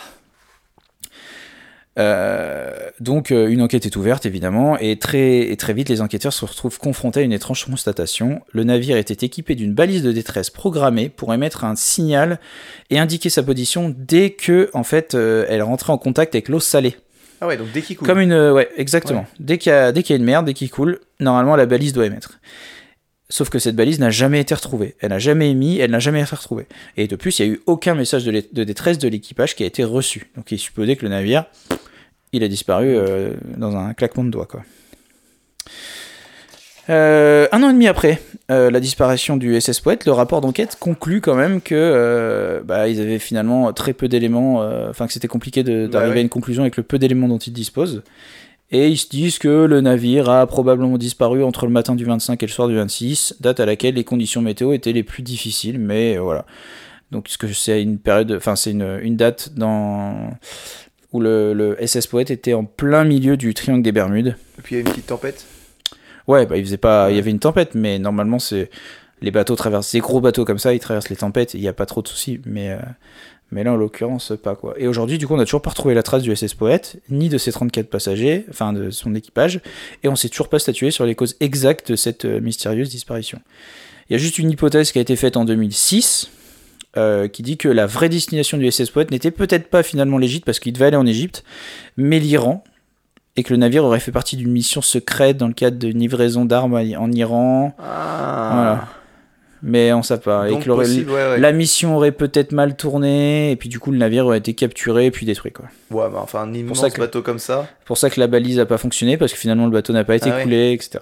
Euh, 2.00 2.72
donc 3.02 3.32
euh, 3.32 3.50
une 3.50 3.62
enquête 3.62 3.86
est 3.86 3.98
ouverte 3.98 4.26
évidemment 4.26 4.78
et 4.78 4.98
très, 4.98 5.52
et 5.52 5.58
très 5.58 5.74
vite 5.74 5.90
les 5.90 6.00
enquêteurs 6.00 6.32
se 6.32 6.46
retrouvent 6.46 6.80
confrontés 6.80 7.20
à 7.20 7.24
une 7.24 7.34
étrange 7.34 7.66
constatation. 7.66 8.42
Le 8.54 8.64
navire 8.64 8.96
était 8.96 9.26
équipé 9.26 9.56
d'une 9.56 9.74
balise 9.74 10.02
de 10.02 10.14
détresse 10.14 10.50
programmée 10.50 11.10
pour 11.10 11.34
émettre 11.34 11.66
un 11.66 11.76
signal 11.76 12.40
et 12.92 13.00
indiquer 13.00 13.30
sa 13.30 13.44
position 13.44 13.94
dès 13.98 14.30
que 14.30 14.70
en 14.74 14.84
fait 14.84 15.16
euh, 15.16 15.46
elle 15.50 15.64
rentrait 15.64 15.92
en 15.92 15.98
contact 15.98 16.34
avec 16.34 16.48
l'eau 16.48 16.62
salée. 16.62 16.96
Ah 17.42 17.48
ouais, 17.48 17.58
donc 17.58 17.72
dès 17.74 17.82
qu'il 17.82 17.98
coule. 17.98 18.08
Comme 18.08 18.20
une 18.20 18.52
ouais 18.52 18.70
exactement. 18.78 19.26
Dès 19.40 19.58
qu'il 19.58 19.72
y 19.72 19.76
a 19.76 19.92
dès 19.92 20.02
qu'il 20.04 20.16
y 20.16 20.18
a 20.18 20.20
une 20.20 20.26
mer, 20.26 20.44
dès 20.44 20.54
qu'il 20.54 20.70
coule, 20.70 21.00
normalement 21.20 21.58
la 21.58 21.66
balise 21.66 21.92
doit 21.92 22.06
émettre. 22.06 22.40
Sauf 23.32 23.50
que 23.50 23.60
cette 23.60 23.78
balise 23.78 24.00
n'a 24.00 24.10
jamais 24.10 24.42
été 24.42 24.54
retrouvée. 24.54 24.96
Elle 25.00 25.10
n'a 25.10 25.20
jamais 25.20 25.50
émis, 25.50 25.80
elle 25.80 25.92
n'a 25.92 26.00
jamais 26.00 26.22
été 26.22 26.36
retrouvée. 26.36 26.68
Et 26.98 27.08
de 27.08 27.16
plus, 27.16 27.40
il 27.40 27.46
n'y 27.46 27.52
a 27.52 27.54
eu 27.56 27.62
aucun 27.66 27.96
message 27.96 28.26
de, 28.26 28.64
détresse 28.64 28.98
de 28.98 29.08
l'équipage 29.08 29.56
qui 29.56 29.64
a 29.64 29.66
été 29.66 29.86
reçu. 29.86 30.30
Donc 30.36 30.52
il 30.52 30.56
est 30.56 30.58
supposé 30.58 30.98
que 30.98 31.04
le 31.04 31.10
navire, 31.10 31.46
il 32.34 32.44
a 32.44 32.50
disparu 32.50 32.88
euh, 32.90 33.34
dans 33.56 33.78
un 33.78 33.94
claquement 33.94 34.26
de 34.26 34.30
doigts. 34.30 34.48
Quoi. 34.48 34.64
Euh, 36.90 37.48
un 37.52 37.64
an 37.64 37.70
et 37.70 37.74
demi 37.74 37.88
après 37.88 38.20
euh, 38.50 38.70
la 38.70 38.80
disparition 38.80 39.38
du 39.38 39.60
SS 39.60 39.80
Poète, 39.80 40.06
le 40.06 40.12
rapport 40.12 40.42
d'enquête 40.42 40.78
conclut 40.80 41.22
quand 41.22 41.36
même 41.36 41.62
que 41.62 41.76
euh, 41.76 42.62
bah, 42.66 42.90
ils 42.90 43.00
avaient 43.00 43.20
finalement 43.20 43.72
très 43.72 43.94
peu 43.94 44.08
d'éléments, 44.10 44.58
enfin 44.90 45.08
que 45.08 45.14
c'était 45.14 45.28
compliqué 45.28 45.64
d'arriver 45.64 45.88
Bah 45.88 46.10
ouais. 46.10 46.18
à 46.18 46.22
une 46.22 46.30
conclusion 46.30 46.64
avec 46.64 46.78
le 46.78 46.84
peu 46.84 47.00
d'éléments 47.00 47.28
dont 47.28 47.38
ils 47.38 47.54
disposent. 47.54 48.04
Et 48.72 48.88
ils 48.88 48.98
se 48.98 49.10
disent 49.10 49.38
que 49.38 49.66
le 49.66 49.82
navire 49.82 50.30
a 50.30 50.48
probablement 50.48 50.98
disparu 50.98 51.44
entre 51.44 51.66
le 51.66 51.72
matin 51.72 51.96
du 51.96 52.06
25 52.06 52.42
et 52.42 52.46
le 52.46 52.52
soir 52.52 52.70
du 52.70 52.76
26, 52.76 53.36
date 53.42 53.60
à 53.60 53.66
laquelle 53.66 53.96
les 53.96 54.06
conditions 54.06 54.42
météo 54.42 54.72
étaient 54.72 54.94
les 54.94 55.04
plus 55.04 55.24
difficiles, 55.24 55.78
mais 55.78 56.18
euh, 56.18 56.22
voilà. 56.22 56.46
Donc 57.12 57.28
ce 57.28 57.38
que 57.38 57.52
c'est 57.52 57.84
une 57.84 58.00
période, 58.00 58.32
enfin 58.32 58.56
c'est 58.56 58.72
une, 58.72 59.00
une 59.02 59.18
date 59.18 59.52
dans 59.56 60.30
où 61.12 61.20
le, 61.20 61.54
le 61.54 61.78
SS 61.86 62.08
Poète 62.08 62.32
était 62.32 62.54
en 62.54 62.64
plein 62.64 63.04
milieu 63.04 63.36
du 63.36 63.54
triangle 63.54 63.84
des 63.84 63.92
Bermudes. 63.92 64.38
Et 64.58 64.62
puis 64.62 64.76
il 64.76 64.78
y 64.78 64.82
a 64.82 64.86
une 64.86 64.90
petite 64.90 65.08
tempête? 65.08 65.46
Ouais, 66.28 66.46
bah 66.46 66.56
il 66.56 66.64
faisait 66.64 66.78
pas, 66.78 67.12
il 67.12 67.18
y 67.18 67.20
avait 67.20 67.32
une 67.32 67.40
tempête, 67.40 67.76
mais 67.76 68.00
normalement 68.00 68.40
c'est 68.40 68.70
les 69.22 69.32
bateaux 69.32 69.56
traversent, 69.56 69.88
ces 69.88 70.00
gros 70.00 70.22
bateaux 70.22 70.46
comme 70.46 70.60
ça, 70.60 70.74
ils 70.74 70.80
traversent 70.80 71.10
les 71.10 71.18
tempêtes, 71.18 71.54
il 71.54 71.60
n'y 71.62 71.68
a 71.68 71.74
pas 71.74 71.86
trop 71.86 72.02
de 72.02 72.08
soucis, 72.08 72.40
mais 72.46 72.72
euh, 72.72 72.80
mais 73.52 73.64
là 73.64 73.74
en 73.74 73.76
l'occurrence 73.76 74.34
pas 74.42 74.56
quoi. 74.56 74.74
Et 74.78 74.88
aujourd'hui 74.88 75.18
du 75.18 75.28
coup 75.28 75.36
on 75.36 75.40
a 75.40 75.46
toujours 75.46 75.62
pas 75.62 75.70
retrouvé 75.72 75.94
la 75.94 76.04
trace 76.04 76.24
du 76.24 76.36
SS 76.36 76.54
Poète, 76.54 76.98
ni 77.10 77.30
de 77.30 77.38
ses 77.38 77.52
34 77.52 77.90
passagers, 77.90 78.46
enfin 78.50 78.74
de 78.74 78.90
son 78.90 79.14
équipage, 79.16 79.60
et 80.04 80.08
on 80.08 80.16
s'est 80.16 80.30
toujours 80.30 80.50
pas 80.50 80.60
statué 80.60 80.92
sur 80.92 81.06
les 81.06 81.16
causes 81.16 81.36
exactes 81.40 81.92
de 81.92 81.96
cette 81.96 82.26
euh, 82.26 82.40
mystérieuse 82.40 82.90
disparition. 82.90 83.40
Il 84.10 84.14
y 84.14 84.16
a 84.16 84.20
juste 84.20 84.40
une 84.40 84.52
hypothèse 84.52 84.92
qui 84.92 85.00
a 85.00 85.02
été 85.02 85.16
faite 85.16 85.38
en 85.38 85.46
2006. 85.46 86.30
euh, 86.98 87.30
qui 87.30 87.42
dit 87.42 87.56
que 87.56 87.70
la 87.70 87.86
vraie 87.86 88.10
destination 88.10 88.58
du 88.58 88.70
SS 88.70 88.90
Poète 88.90 89.12
n'était 89.12 89.32
peut-être 89.32 89.70
pas 89.70 89.82
finalement 89.82 90.18
l'Égypte 90.18 90.46
parce 90.46 90.60
qu'il 90.60 90.74
devait 90.74 90.88
aller 90.88 90.98
en 90.98 91.06
Égypte, 91.06 91.46
mais 91.96 92.20
l'Iran, 92.20 92.66
et 93.38 93.44
que 93.44 93.54
le 93.54 93.58
navire 93.58 93.86
aurait 93.86 94.02
fait 94.02 94.12
partie 94.12 94.36
d'une 94.36 94.52
mission 94.52 94.82
secrète 94.82 95.38
dans 95.38 95.48
le 95.48 95.54
cadre 95.54 95.78
d'une 95.78 96.00
livraison 96.00 96.44
d'armes 96.44 96.74
en 96.74 97.12
Iran. 97.14 97.74
Ah. 97.80 98.52
Voilà. 98.54 98.88
Mais 99.64 99.94
on 99.94 100.02
sait 100.02 100.20
pas. 100.20 100.48
et 100.48 100.52
Donc 100.52 100.64
que 100.64 100.68
l'aurait- 100.70 100.86
possible, 100.86 101.12
ouais, 101.12 101.30
ouais. 101.30 101.38
la 101.40 101.52
mission 101.52 101.96
aurait 101.96 102.12
peut-être 102.12 102.52
mal 102.52 102.76
tourné, 102.76 103.52
et 103.52 103.56
puis 103.56 103.70
du 103.70 103.80
coup 103.80 103.92
le 103.92 103.98
navire 103.98 104.26
aurait 104.26 104.40
été 104.40 104.54
capturé 104.56 105.06
et 105.06 105.12
puis 105.12 105.26
détruit. 105.26 105.52
Quoi. 105.52 105.66
Ouais, 105.92 106.10
bah, 106.12 106.20
enfin, 106.24 106.42
un 106.42 106.54
immense 106.54 106.82
ça 106.82 106.90
que- 106.90 107.00
bateau 107.00 107.22
comme 107.22 107.40
ça. 107.40 107.68
C'est 107.80 107.86
pour 107.86 107.98
ça 107.98 108.10
que 108.10 108.20
la 108.20 108.28
balise 108.28 108.60
a 108.60 108.66
pas 108.66 108.78
fonctionné, 108.80 109.18
parce 109.18 109.32
que 109.34 109.38
finalement 109.38 109.66
le 109.66 109.72
bateau 109.72 109.94
n'a 109.94 110.04
pas 110.04 110.16
été 110.16 110.32
Ah 110.32 110.38
ouais. 110.38 110.44
coulé, 110.44 110.72
etc. 110.74 111.00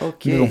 Ok. 0.00 0.24
Mais 0.26 0.38
bon. 0.38 0.50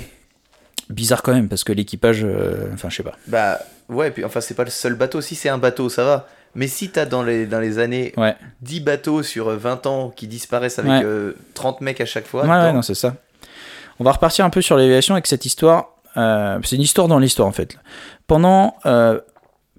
Bizarre 0.88 1.22
quand 1.22 1.34
même, 1.34 1.48
parce 1.48 1.64
que 1.64 1.72
l'équipage. 1.72 2.20
euh, 2.24 2.68
Enfin, 2.72 2.88
je 2.90 2.96
sais 2.96 3.02
pas. 3.02 3.16
Bah, 3.26 3.58
ouais, 3.88 4.10
puis 4.12 4.24
enfin, 4.24 4.40
c'est 4.40 4.54
pas 4.54 4.64
le 4.64 4.70
seul 4.70 4.94
bateau. 4.94 5.20
Si 5.20 5.34
c'est 5.34 5.48
un 5.48 5.58
bateau, 5.58 5.88
ça 5.88 6.04
va. 6.04 6.28
Mais 6.54 6.68
si 6.68 6.88
t'as 6.90 7.04
dans 7.04 7.22
les, 7.22 7.44
dans 7.44 7.60
les 7.60 7.78
années 7.78 8.12
Ouais. 8.16 8.34
10 8.62 8.80
bateaux 8.80 9.22
sur 9.22 9.48
euh, 9.48 9.56
20 9.56 9.84
ans 9.86 10.10
qui 10.14 10.26
disparaissent 10.28 10.78
avec 10.78 10.90
Ouais. 10.92 11.02
euh, 11.04 11.32
30 11.54 11.80
mecs 11.82 12.00
à 12.00 12.06
chaque 12.06 12.26
fois. 12.26 12.44
Ouais, 12.44 12.48
ouais, 12.48 12.72
non, 12.72 12.82
c'est 12.82 12.94
ça. 12.94 13.16
On 13.98 14.04
va 14.04 14.12
repartir 14.12 14.44
un 14.44 14.50
peu 14.50 14.62
sur 14.62 14.76
l'évaluation 14.76 15.14
avec 15.14 15.26
cette 15.26 15.44
histoire. 15.44 15.95
Euh, 16.16 16.58
c'est 16.64 16.76
une 16.76 16.82
histoire 16.82 17.08
dans 17.08 17.18
l'histoire 17.18 17.48
en 17.48 17.52
fait. 17.52 17.76
Pendant 18.26 18.74
euh, 18.86 19.20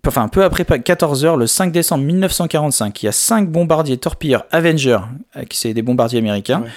enfin 0.07 0.29
peu 0.29 0.43
après 0.45 0.63
14h, 0.63 1.37
le 1.37 1.47
5 1.47 1.71
décembre 1.73 2.03
1945, 2.05 3.03
il 3.03 3.05
y 3.07 3.09
a 3.09 3.11
cinq 3.11 3.49
bombardiers 3.51 3.97
torpilleurs 3.97 4.45
Avenger, 4.51 4.99
euh, 5.35 5.43
qui 5.43 5.57
c'est 5.57 5.73
des 5.73 5.81
bombardiers 5.81 6.19
américains, 6.19 6.61
Ouais. 6.61 6.69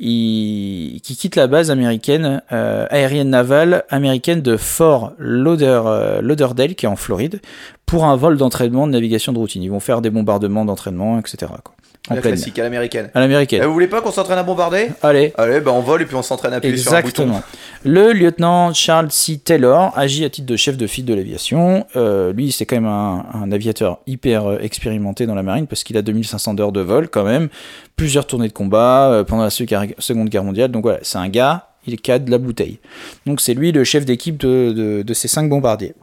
ils- 0.00 1.00
qui 1.02 1.16
quittent 1.16 1.36
la 1.36 1.46
base 1.48 1.70
américaine, 1.70 2.40
euh, 2.52 2.86
aérienne 2.90 3.28
navale 3.30 3.84
américaine 3.90 4.40
de 4.40 4.56
Fort 4.56 5.12
Lauder- 5.18 6.18
Lauderdale, 6.22 6.74
qui 6.74 6.86
est 6.86 6.88
en 6.88 6.96
Floride, 6.96 7.40
pour 7.84 8.04
un 8.06 8.16
vol 8.16 8.36
d'entraînement 8.38 8.86
de 8.86 8.92
navigation 8.92 9.32
de 9.32 9.38
routine. 9.38 9.62
Ils 9.62 9.70
vont 9.70 9.80
faire 9.80 10.00
des 10.00 10.10
bombardements 10.10 10.64
d'entraînement, 10.64 11.18
etc. 11.18 11.52
Quoi. 11.62 11.74
En 12.10 12.14
La 12.14 12.20
pleine 12.20 12.34
classique 12.34 12.58
à 12.58 12.62
l'américaine. 12.62 13.10
À 13.14 13.20
l'américaine. 13.20 13.60
Eh, 13.62 13.66
vous 13.66 13.72
voulez 13.72 13.86
pas 13.86 14.00
qu'on 14.00 14.12
s'entraîne 14.12 14.38
à 14.38 14.42
bombarder 14.42 14.88
Allez, 15.02 15.32
Allez, 15.36 15.60
ben 15.60 15.72
on 15.72 15.80
vole 15.80 16.02
et 16.02 16.06
puis 16.06 16.16
on 16.16 16.22
s'entraîne 16.22 16.52
à 16.52 16.56
appuyer 16.56 16.76
sur 16.76 16.92
un 16.92 17.02
bouton. 17.02 17.24
Exactement. 17.24 17.42
Le 17.84 18.12
lieutenant 18.12 18.72
Charles 18.72 19.10
C. 19.10 19.38
Taylor 19.38 19.92
agit 19.96 20.24
à 20.24 20.30
titre 20.30 20.46
de 20.46 20.56
chef 20.56 20.76
de 20.76 20.86
file 20.86 21.04
de 21.04 21.14
l'aviation. 21.14 21.86
Euh, 21.96 22.32
lui, 22.32 22.50
c'est 22.50 22.66
quand 22.66 22.76
même 22.76 22.86
un, 22.86 23.26
un 23.34 23.52
aviateur 23.52 23.98
hyper 24.06 24.46
euh, 24.46 24.58
expérimenté 24.60 25.26
dans 25.26 25.34
la 25.34 25.42
marine 25.42 25.66
parce 25.66 25.84
qu'il 25.84 25.96
a 25.96 26.02
2500 26.02 26.58
heures 26.60 26.72
de 26.72 26.80
vol 26.80 27.08
quand 27.08 27.24
même, 27.24 27.48
plusieurs 27.96 28.26
tournées 28.26 28.48
de 28.48 28.52
combat 28.52 29.10
euh, 29.10 29.24
pendant 29.24 29.44
la 29.44 29.50
Seconde 29.50 30.28
Guerre 30.28 30.44
mondiale. 30.44 30.70
Donc 30.70 30.82
voilà, 30.84 30.98
c'est 31.02 31.18
un 31.18 31.28
gars, 31.28 31.68
il 31.86 32.00
cadre 32.00 32.30
la 32.30 32.38
bouteille. 32.38 32.78
Donc 33.26 33.40
c'est 33.40 33.54
lui 33.54 33.72
le 33.72 33.84
chef 33.84 34.04
d'équipe 34.04 34.36
de, 34.36 34.72
de- 34.72 35.02
de 35.02 35.14
ces 35.14 35.28
cinq 35.28 35.48
bombardiers. 35.48 35.94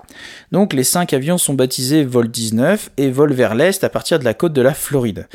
Donc 0.51 0.73
les 0.73 0.83
cinq 0.83 1.13
avions 1.13 1.37
sont 1.37 1.53
baptisés 1.53 2.03
Vol 2.03 2.29
19 2.29 2.89
et 2.97 3.11
volent 3.11 3.35
vers 3.35 3.55
l'est 3.55 3.83
à 3.83 3.89
partir 3.89 4.17
de 4.19 4.23
la 4.23 4.33
côte 4.33 4.53
de 4.53 4.61
la 4.61 4.73
Floride, 4.73 5.27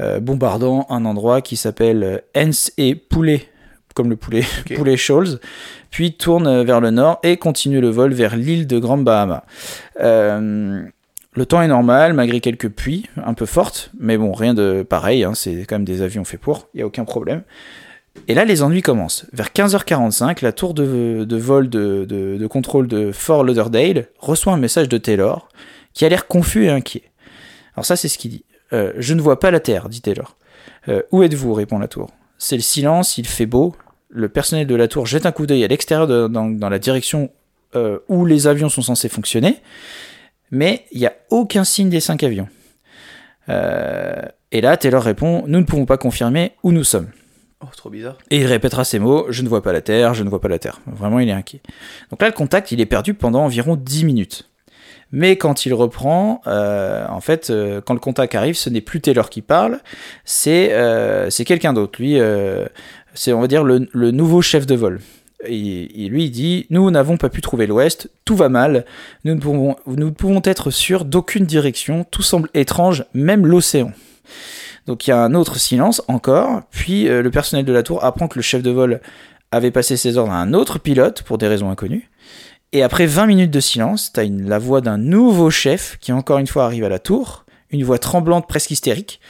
euh, 0.00 0.18
bombardant 0.20 0.86
un 0.90 1.04
endroit 1.04 1.40
qui 1.40 1.56
s'appelle 1.56 2.02
euh, 2.02 2.18
Hens 2.36 2.72
et 2.78 2.94
Poulet, 2.94 3.46
comme 3.94 4.10
le 4.10 4.16
poulet. 4.16 4.42
Poulet 4.74 4.96
Shoals, 4.96 5.38
puis 5.90 6.14
tourne 6.14 6.46
euh, 6.46 6.64
vers 6.64 6.80
le 6.80 6.90
nord 6.90 7.20
et 7.22 7.36
continue 7.36 7.80
le 7.80 7.90
vol 7.90 8.12
vers 8.12 8.36
l'île 8.36 8.66
de 8.66 8.78
Grand 8.78 8.98
Bahama. 8.98 9.44
Euh, 10.00 10.82
le 11.34 11.46
temps 11.46 11.62
est 11.62 11.68
normal, 11.68 12.12
malgré 12.12 12.40
quelques 12.40 12.68
pluies 12.68 13.06
un 13.24 13.32
peu 13.34 13.46
fortes, 13.46 13.90
mais 13.98 14.18
bon, 14.18 14.32
rien 14.32 14.52
de 14.54 14.82
pareil, 14.86 15.24
hein, 15.24 15.32
c'est 15.34 15.64
quand 15.66 15.76
même 15.76 15.84
des 15.84 16.02
avions 16.02 16.24
faits 16.24 16.40
pour, 16.40 16.68
il 16.74 16.78
n'y 16.78 16.82
a 16.82 16.86
aucun 16.86 17.04
problème. 17.04 17.42
Et 18.28 18.34
là, 18.34 18.44
les 18.44 18.62
ennuis 18.62 18.82
commencent. 18.82 19.26
Vers 19.32 19.48
15h45, 19.48 20.42
la 20.42 20.52
tour 20.52 20.74
de, 20.74 21.26
vol 21.36 21.68
de, 21.68 22.46
contrôle 22.46 22.86
de 22.86 23.10
Fort 23.12 23.44
Lauderdale 23.44 24.08
reçoit 24.18 24.52
un 24.52 24.58
message 24.58 24.88
de 24.88 24.98
Taylor 24.98 25.48
qui 25.92 26.04
a 26.04 26.08
l'air 26.08 26.26
confus 26.26 26.64
et 26.64 26.70
inquiet. 26.70 27.02
Alors 27.74 27.84
ça, 27.84 27.96
c'est 27.96 28.08
ce 28.08 28.18
qu'il 28.18 28.30
dit. 28.30 28.44
Euh, 28.72 28.92
je 28.96 29.14
ne 29.14 29.20
vois 29.20 29.40
pas 29.40 29.50
la 29.50 29.60
Terre, 29.60 29.88
dit 29.88 30.00
Taylor. 30.00 30.36
Euh, 30.88 31.02
où 31.10 31.22
êtes-vous? 31.22 31.52
répond 31.52 31.78
la 31.78 31.88
tour. 31.88 32.10
C'est 32.38 32.56
le 32.56 32.62
silence, 32.62 33.18
il 33.18 33.26
fait 33.26 33.46
beau. 33.46 33.74
Le 34.08 34.28
personnel 34.28 34.66
de 34.66 34.74
la 34.74 34.88
tour 34.88 35.06
jette 35.06 35.26
un 35.26 35.32
coup 35.32 35.46
d'œil 35.46 35.64
à 35.64 35.68
l'extérieur 35.68 36.06
dans, 36.28 36.68
la 36.68 36.78
direction 36.78 37.30
euh, 37.74 37.98
où 38.08 38.24
les 38.26 38.46
avions 38.46 38.68
sont 38.68 38.82
censés 38.82 39.08
fonctionner, 39.08 39.58
mais 40.50 40.84
il 40.92 41.00
n'y 41.00 41.06
a 41.06 41.14
aucun 41.30 41.64
signe 41.64 41.88
des 41.88 42.00
cinq 42.00 42.22
avions. 42.22 42.48
Et 43.48 44.60
là, 44.60 44.76
Taylor 44.76 45.02
répond 45.02 45.44
Nous 45.46 45.58
ne 45.58 45.64
pouvons 45.64 45.86
pas 45.86 45.98
confirmer 45.98 46.52
où 46.62 46.72
nous 46.72 46.84
sommes. 46.84 47.08
Oh, 47.62 47.90
bizarre. 47.90 48.18
Et 48.30 48.38
il 48.38 48.46
répétera 48.46 48.84
ces 48.84 48.98
mots 48.98 49.26
Je 49.30 49.42
ne 49.42 49.48
vois 49.48 49.62
pas 49.62 49.72
la 49.72 49.80
Terre, 49.80 50.14
je 50.14 50.24
ne 50.24 50.28
vois 50.28 50.40
pas 50.40 50.48
la 50.48 50.58
Terre. 50.58 50.80
Vraiment, 50.86 51.20
il 51.20 51.28
est 51.28 51.32
inquiet. 51.32 51.60
Donc 52.10 52.20
là, 52.20 52.28
le 52.28 52.34
contact, 52.34 52.72
il 52.72 52.80
est 52.80 52.86
perdu 52.86 53.14
pendant 53.14 53.44
environ 53.44 53.76
10 53.76 54.04
minutes. 54.04 54.48
Mais 55.12 55.36
quand 55.36 55.66
il 55.66 55.74
reprend, 55.74 56.40
euh, 56.46 57.06
en 57.08 57.20
fait, 57.20 57.50
euh, 57.50 57.82
quand 57.82 57.92
le 57.92 58.00
contact 58.00 58.34
arrive, 58.34 58.56
ce 58.56 58.70
n'est 58.70 58.80
plus 58.80 59.00
Taylor 59.00 59.28
qui 59.28 59.42
parle, 59.42 59.80
c'est 60.24 60.70
euh, 60.72 61.28
quelqu'un 61.30 61.74
d'autre. 61.74 62.00
Lui, 62.00 62.18
euh, 62.18 62.66
c'est, 63.12 63.32
on 63.32 63.40
va 63.40 63.46
dire, 63.46 63.62
le, 63.62 63.88
le 63.92 64.10
nouveau 64.10 64.40
chef 64.40 64.64
de 64.66 64.74
vol. 64.74 65.00
Et, 65.44 66.04
et 66.04 66.08
lui, 66.08 66.24
il 66.24 66.30
dit 66.30 66.66
Nous 66.70 66.90
n'avons 66.90 67.18
pas 67.18 67.28
pu 67.28 67.42
trouver 67.42 67.66
l'ouest, 67.66 68.10
tout 68.24 68.36
va 68.36 68.48
mal, 68.48 68.86
nous 69.24 69.34
ne 69.34 69.40
pouvons, 69.40 69.76
nous 69.86 70.06
ne 70.06 70.10
pouvons 70.10 70.40
être 70.44 70.70
sûrs 70.70 71.04
d'aucune 71.04 71.44
direction, 71.44 72.04
tout 72.10 72.22
semble 72.22 72.48
étrange, 72.54 73.04
même 73.12 73.46
l'océan. 73.46 73.92
Donc 74.86 75.06
il 75.06 75.10
y 75.10 75.12
a 75.12 75.22
un 75.22 75.34
autre 75.34 75.58
silence 75.58 76.02
encore, 76.08 76.62
puis 76.70 77.08
euh, 77.08 77.22
le 77.22 77.30
personnel 77.30 77.64
de 77.64 77.72
la 77.72 77.82
tour 77.82 78.04
apprend 78.04 78.28
que 78.28 78.38
le 78.38 78.42
chef 78.42 78.62
de 78.62 78.70
vol 78.70 79.00
avait 79.50 79.70
passé 79.70 79.96
ses 79.96 80.16
ordres 80.16 80.32
à 80.32 80.40
un 80.40 80.54
autre 80.54 80.78
pilote 80.78 81.22
pour 81.22 81.38
des 81.38 81.46
raisons 81.46 81.70
inconnues. 81.70 82.10
Et 82.72 82.82
après 82.82 83.06
20 83.06 83.26
minutes 83.26 83.50
de 83.50 83.60
silence, 83.60 84.12
t'as 84.12 84.24
la 84.24 84.58
voix 84.58 84.80
d'un 84.80 84.96
nouveau 84.96 85.50
chef 85.50 85.98
qui 86.00 86.10
encore 86.10 86.38
une 86.38 86.46
fois 86.46 86.64
arrive 86.64 86.84
à 86.84 86.88
la 86.88 86.98
tour, 86.98 87.44
une 87.70 87.84
voix 87.84 87.98
tremblante, 87.98 88.48
presque 88.48 88.70
hystérique. 88.70 89.20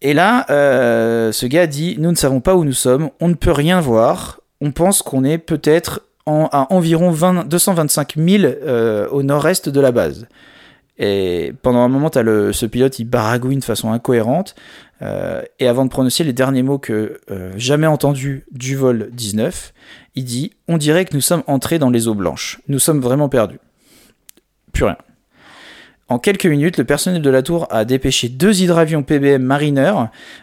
Et 0.00 0.14
là, 0.14 0.46
euh, 0.50 1.32
ce 1.32 1.46
gars 1.46 1.66
dit 1.66 1.96
Nous 1.98 2.10
ne 2.10 2.16
savons 2.16 2.40
pas 2.40 2.54
où 2.56 2.64
nous 2.64 2.72
sommes, 2.72 3.10
on 3.20 3.28
ne 3.28 3.34
peut 3.34 3.52
rien 3.52 3.80
voir, 3.80 4.40
on 4.60 4.72
pense 4.72 5.02
qu'on 5.02 5.24
est 5.24 5.38
peut-être 5.38 6.02
à 6.26 6.72
environ 6.74 7.10
20 7.10 7.48
225 7.48 8.16
000 8.16 8.42
euh, 8.44 9.08
au 9.08 9.22
nord-est 9.22 9.68
de 9.68 9.80
la 9.80 9.92
base. 9.92 10.26
Et 10.98 11.52
pendant 11.62 11.80
un 11.80 11.88
moment, 11.88 12.10
t'as 12.10 12.22
le, 12.22 12.52
ce 12.52 12.66
pilote, 12.66 12.98
il 12.98 13.04
baragouine 13.04 13.60
de 13.60 13.64
façon 13.64 13.92
incohérente. 13.92 14.54
euh, 15.00 15.42
et 15.60 15.68
avant 15.68 15.84
de 15.84 15.90
prononcer 15.90 16.24
les 16.24 16.32
derniers 16.32 16.62
mots 16.62 16.78
que 16.78 17.20
euh, 17.30 17.52
jamais 17.56 17.86
entendus 17.86 18.44
du 18.50 18.74
vol 18.74 19.08
19, 19.12 19.72
il 20.16 20.24
dit 20.24 20.52
On 20.66 20.76
dirait 20.76 21.04
que 21.04 21.14
nous 21.14 21.20
sommes 21.20 21.44
entrés 21.46 21.78
dans 21.78 21.90
les 21.90 22.08
eaux 22.08 22.14
blanches. 22.14 22.60
Nous 22.66 22.80
sommes 22.80 23.00
vraiment 23.00 23.28
perdus. 23.28 23.60
Plus 24.72 24.84
rien. 24.84 24.96
En 26.10 26.18
quelques 26.18 26.46
minutes, 26.46 26.78
le 26.78 26.84
personnel 26.84 27.20
de 27.20 27.28
la 27.28 27.42
tour 27.42 27.66
a 27.70 27.84
dépêché 27.84 28.30
deux 28.30 28.62
hydravions 28.62 29.02
PBM 29.02 29.42
Mariner 29.42 29.92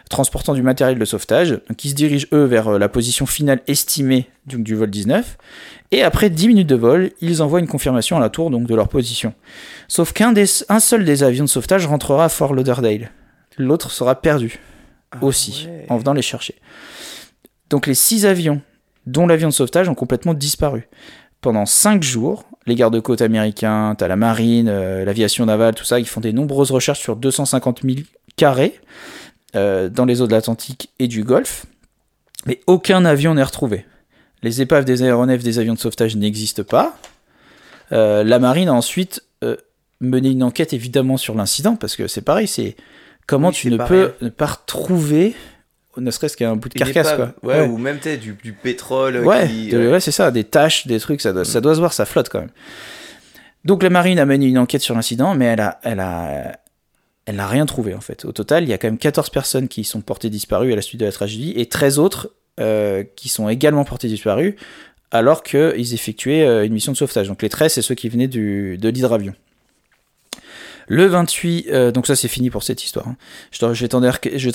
transportant 0.08 0.54
du 0.54 0.62
matériel 0.62 0.96
de 0.96 1.04
sauvetage, 1.04 1.58
qui 1.76 1.90
se 1.90 1.94
dirigent 1.94 2.28
eux 2.32 2.44
vers 2.44 2.68
euh, 2.68 2.78
la 2.78 2.88
position 2.88 3.26
finale 3.26 3.60
estimée 3.66 4.30
du 4.46 4.76
vol 4.76 4.88
19. 4.88 5.36
Et 5.92 6.02
après 6.02 6.30
10 6.30 6.48
minutes 6.48 6.68
de 6.68 6.74
vol, 6.74 7.12
ils 7.20 7.42
envoient 7.42 7.60
une 7.60 7.68
confirmation 7.68 8.16
à 8.16 8.20
la 8.20 8.28
tour 8.28 8.50
donc 8.50 8.66
de 8.66 8.74
leur 8.74 8.88
position. 8.88 9.34
Sauf 9.88 10.12
qu'un 10.12 10.34
seul 10.80 11.04
des 11.04 11.22
avions 11.22 11.44
de 11.44 11.48
sauvetage 11.48 11.86
rentrera 11.86 12.24
à 12.24 12.28
Fort 12.28 12.54
Lauderdale. 12.54 13.10
L'autre 13.56 13.90
sera 13.90 14.16
perdu 14.16 14.58
aussi, 15.22 15.68
ouais. 15.68 15.86
en 15.88 15.96
venant 15.96 16.12
les 16.12 16.22
chercher. 16.22 16.56
Donc 17.70 17.86
les 17.86 17.94
six 17.94 18.26
avions, 18.26 18.60
dont 19.06 19.26
l'avion 19.26 19.48
de 19.48 19.54
sauvetage, 19.54 19.88
ont 19.88 19.94
complètement 19.94 20.34
disparu. 20.34 20.88
Pendant 21.40 21.66
cinq 21.66 22.02
jours, 22.02 22.44
les 22.66 22.74
gardes-côtes 22.74 23.22
américains, 23.22 23.94
t'as 23.96 24.08
la 24.08 24.16
marine, 24.16 24.68
euh, 24.68 25.04
l'aviation 25.04 25.46
navale, 25.46 25.74
tout 25.74 25.84
ça, 25.84 26.00
ils 26.00 26.06
font 26.06 26.20
des 26.20 26.32
nombreuses 26.32 26.70
recherches 26.70 27.00
sur 27.00 27.16
250 27.16 27.82
000 27.82 27.98
carrés 28.36 28.80
euh, 29.54 29.88
dans 29.88 30.04
les 30.04 30.20
eaux 30.20 30.26
de 30.26 30.32
l'Atlantique 30.32 30.90
et 30.98 31.06
du 31.06 31.22
Golfe, 31.22 31.66
mais 32.46 32.60
aucun 32.66 33.04
avion 33.04 33.34
n'est 33.34 33.42
retrouvé. 33.42 33.86
Les 34.46 34.62
épaves 34.62 34.84
des 34.84 35.02
aéronefs 35.02 35.42
des 35.42 35.58
avions 35.58 35.74
de 35.74 35.78
sauvetage 35.80 36.14
n'existent 36.14 36.62
pas. 36.62 36.96
Euh, 37.90 38.22
la 38.22 38.38
marine 38.38 38.68
a 38.68 38.74
ensuite 38.74 39.24
euh, 39.42 39.56
mené 40.00 40.28
une 40.30 40.44
enquête 40.44 40.72
évidemment 40.72 41.16
sur 41.16 41.34
l'incident, 41.34 41.74
parce 41.74 41.96
que 41.96 42.06
c'est 42.06 42.20
pareil, 42.22 42.46
c'est 42.46 42.76
comment 43.26 43.48
Oui, 43.48 43.54
tu 43.54 43.70
ne 43.72 43.76
peux 43.78 44.12
ne 44.20 44.28
pas 44.28 44.46
retrouver, 44.46 45.34
ne 45.96 46.10
serait-ce 46.12 46.36
qu'un 46.36 46.54
bout 46.54 46.68
de 46.68 46.74
carcasse, 46.74 47.12
quoi. 47.14 47.34
Ouais, 47.42 47.66
ou 47.66 47.76
même 47.76 47.98
du, 47.98 48.34
du 48.40 48.52
pétrole. 48.52 49.16
Ouais, 49.24 49.48
qui- 49.48 49.68
de- 49.70 49.90
ouais, 49.90 49.98
c'est 50.00 50.12
ça, 50.12 50.30
des 50.30 50.44
taches, 50.44 50.86
des 50.86 51.00
trucs, 51.00 51.20
ça 51.20 51.32
doit, 51.32 51.44
ça 51.44 51.60
doit 51.60 51.74
se 51.74 51.80
voir, 51.80 51.92
ça 51.92 52.04
flotte 52.04 52.28
quand 52.28 52.40
même. 52.40 52.52
Donc 53.64 53.82
la 53.82 53.90
marine 53.90 54.20
a 54.20 54.26
mené 54.26 54.46
une 54.46 54.58
enquête 54.58 54.82
sur 54.82 54.94
l'incident, 54.94 55.34
mais 55.34 55.46
elle 55.46 55.60
a, 55.60 55.80
elle 55.82 55.98
a, 55.98 56.60
elle 57.24 57.34
n'a 57.34 57.48
rien 57.48 57.66
trouvé 57.66 57.94
en 57.94 58.00
fait. 58.00 58.24
Au 58.24 58.30
total, 58.30 58.62
il 58.62 58.68
y 58.68 58.72
a 58.72 58.78
quand 58.78 58.86
même 58.86 58.98
14 58.98 59.30
personnes 59.30 59.66
qui 59.66 59.82
sont 59.82 60.02
portées 60.02 60.30
disparues 60.30 60.72
à 60.72 60.76
la 60.76 60.82
suite 60.82 61.00
de 61.00 61.04
la 61.06 61.10
tragédie 61.10 61.52
et 61.56 61.66
13 61.66 61.98
autres 61.98 62.30
euh, 62.60 63.04
qui 63.16 63.28
sont 63.28 63.48
également 63.48 63.84
portées 63.84 64.08
disparues 64.08 64.56
alors 65.10 65.42
qu'ils 65.42 65.94
effectuaient 65.94 66.42
euh, 66.44 66.64
une 66.66 66.72
mission 66.72 66.92
de 66.92 66.96
sauvetage. 66.96 67.28
Donc 67.28 67.42
les 67.42 67.48
13, 67.48 67.72
c'est 67.72 67.82
ceux 67.82 67.94
qui 67.94 68.08
venaient 68.08 68.28
du, 68.28 68.76
de 68.78 68.88
l'hydravion. 68.88 69.34
Le 70.88 71.06
28, 71.06 71.66
euh, 71.70 71.90
donc 71.90 72.06
ça 72.06 72.14
c'est 72.14 72.28
fini 72.28 72.48
pour 72.48 72.62
cette 72.62 72.84
histoire. 72.84 73.08
hein. 73.08 73.16
Je, 73.50 73.66
vais 73.66 73.88
t'en 73.88 74.00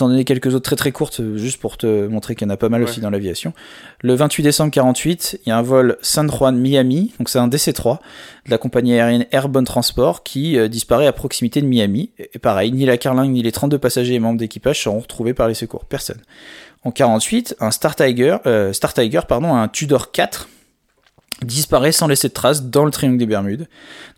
donner, 0.07 0.23
quelques 0.23 0.47
autres 0.55 0.63
très 0.63 0.77
très 0.77 0.93
courtes, 0.93 1.19
euh, 1.19 1.35
juste 1.37 1.59
pour 1.59 1.75
te 1.75 2.07
montrer 2.07 2.35
qu'il 2.35 2.47
y 2.47 2.49
en 2.49 2.53
a 2.53 2.57
pas 2.57 2.69
mal 2.69 2.81
Ouais. 2.83 2.89
aussi 2.89 3.01
dans 3.01 3.09
l'aviation. 3.09 3.53
Le 3.99 4.13
28 4.13 4.41
décembre 4.43 4.71
48, 4.71 5.39
il 5.45 5.49
y 5.49 5.51
a 5.51 5.57
un 5.57 5.61
vol 5.61 5.97
San 6.01 6.31
Juan 6.31 6.57
Miami, 6.57 7.11
donc 7.19 7.27
c'est 7.27 7.39
un 7.39 7.49
DC-3 7.49 7.99
de 8.45 8.51
la 8.51 8.57
compagnie 8.57 8.93
aérienne 8.93 9.25
Airborne 9.31 9.65
Transport 9.65 10.23
qui 10.23 10.57
euh, 10.57 10.69
disparaît 10.69 11.05
à 11.07 11.11
proximité 11.11 11.61
de 11.61 11.67
Miami. 11.67 12.11
Et 12.33 12.39
pareil, 12.39 12.71
ni 12.71 12.85
la 12.85 12.95
carlingue 12.97 13.31
ni 13.31 13.43
les 13.43 13.51
32 13.51 13.77
passagers 13.77 14.13
et 14.13 14.19
membres 14.19 14.39
d'équipage 14.39 14.81
seront 14.81 14.99
retrouvés 14.99 15.33
par 15.33 15.49
les 15.49 15.53
secours. 15.53 15.83
Personne. 15.83 16.21
En 16.83 16.91
48, 16.91 17.55
un 17.59 17.71
Star 17.71 17.95
Tiger, 17.95 18.37
euh, 18.45 18.73
Star 18.73 18.93
Tiger, 18.93 19.21
pardon, 19.27 19.53
un 19.53 19.67
Tudor 19.67 20.11
4 20.11 20.47
disparaît 21.43 21.91
sans 21.91 22.07
laisser 22.07 22.27
de 22.27 22.33
traces 22.33 22.63
dans 22.63 22.85
le 22.85 22.91
triangle 22.91 23.17
des 23.17 23.25
Bermudes. 23.25 23.67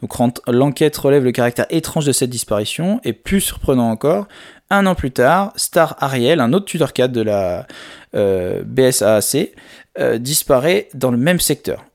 Donc 0.02 0.14
l'enquête 0.48 0.96
relève 0.98 1.24
le 1.24 1.32
caractère 1.32 1.66
étrange 1.70 2.06
de 2.06 2.12
cette 2.12 2.30
disparition 2.30 3.00
et 3.04 3.14
plus 3.14 3.42
surprenant 3.42 3.90
encore, 3.90 4.28
un 4.70 4.86
an 4.86 4.96
plus 4.96 5.12
tard, 5.12 5.54
Star 5.56 5.96
Ariel, 6.00 6.40
un 6.40 6.54
autre 6.54 6.66
Tudor 6.66 6.94
4 6.94 7.12
de 7.12 7.22
la 7.22 7.68
euh, 8.16 8.64
BSAAC, 8.66 9.52
euh, 10.00 10.18
disparaît 10.18 10.90
dans 10.94 11.12
le 11.12 11.18
même 11.18 11.40
secteur. 11.40 11.86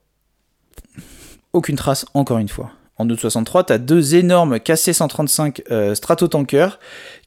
Aucune 1.53 1.75
trace 1.75 2.05
encore 2.13 2.37
une 2.37 2.49
fois. 2.49 2.71
En 2.97 3.09
août 3.09 3.19
63, 3.19 3.65
tu 3.65 3.79
deux 3.79 4.15
énormes 4.15 4.57
KC-135 4.57 5.61
euh, 5.71 6.69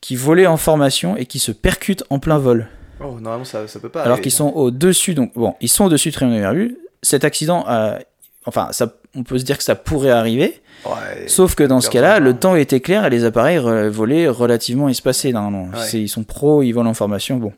qui 0.01 0.17
volaient 0.17 0.47
en 0.47 0.59
formation 0.59 1.17
et 1.17 1.25
qui 1.25 1.39
se 1.39 1.51
percutent 1.51 2.05
en 2.11 2.19
plein 2.19 2.39
vol. 2.39 2.69
Oh, 3.01 3.19
normalement, 3.21 3.45
ça, 3.45 3.67
ça 3.69 3.79
peut 3.81 3.89
pas. 3.89 4.03
Alors 4.03 4.21
qu'ils 4.21 4.33
sont 4.33 4.51
au-dessus, 4.51 5.15
donc 5.15 5.33
bon, 5.35 5.55
ils 5.61 5.69
sont 5.69 5.85
au-dessus 5.87 6.09
du 6.11 6.15
triangle 6.15 6.35
des 6.37 6.41
Bermudes. 6.43 6.77
Cet 7.03 7.25
accident 7.25 7.65
a 7.67 7.99
enfin, 8.47 8.69
ça, 8.73 8.95
on 9.15 9.23
peut 9.25 9.39
se 9.39 9.45
dire 9.45 9.57
que 9.59 9.65
ça 9.65 9.75
pourrait 9.75 10.11
arriver. 10.11 10.61
Ouais. 10.85 11.29
Sauf 11.29 11.55
que 11.55 11.63
dans 11.65 11.81
ce 11.81 11.91
cas-là, 11.91 12.19
le 12.21 12.35
temps 12.35 12.57
était 12.57 12.81
clair 12.81 13.05
et 13.07 13.11
les 13.11 13.25
appareils 13.25 13.59
re- 13.59 13.89
volaient 13.89 14.29
relativement 14.29 14.89
espacés 14.89 15.33
normalement. 15.33 15.71
Ouais. 15.77 15.91
Ils 16.01 16.09
sont 16.09 16.25
pros, 16.25 16.63
ils 16.63 16.73
volent 16.73 16.91
en 16.91 16.95
formation, 16.95 17.37
bon. 17.37 17.53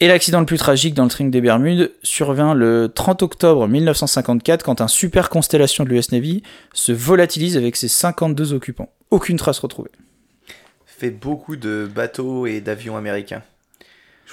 Et 0.00 0.08
l'accident 0.08 0.40
le 0.40 0.46
plus 0.46 0.58
tragique 0.58 0.94
dans 0.94 1.04
le 1.04 1.08
triangle 1.10 1.30
des 1.32 1.40
Bermudes 1.40 1.92
survint 2.02 2.52
le 2.54 2.88
30 2.92 3.22
octobre 3.22 3.66
1954 3.68 4.62
quand 4.64 4.80
un 4.80 4.88
super 4.88 5.30
constellation 5.30 5.84
de 5.84 5.88
l'US 5.90 6.10
Navy 6.12 6.42
se 6.72 6.92
volatilise 6.92 7.56
avec 7.56 7.76
ses 7.76 7.88
52 7.88 8.52
occupants. 8.52 8.90
Aucune 9.10 9.36
trace 9.36 9.60
retrouvée. 9.60 9.90
fait 10.84 11.10
beaucoup 11.10 11.56
de 11.56 11.88
bateaux 11.92 12.46
et 12.46 12.60
d'avions 12.60 12.96
américains. 12.96 13.42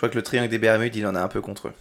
Je 0.01 0.07
crois 0.07 0.09
que 0.13 0.15
le 0.17 0.23
triangle 0.23 0.49
des 0.49 0.57
Bermudes, 0.57 0.95
il 0.95 1.05
en 1.05 1.13
a 1.13 1.21
un 1.21 1.27
peu 1.27 1.41
contre 1.41 1.67
eux. 1.67 1.73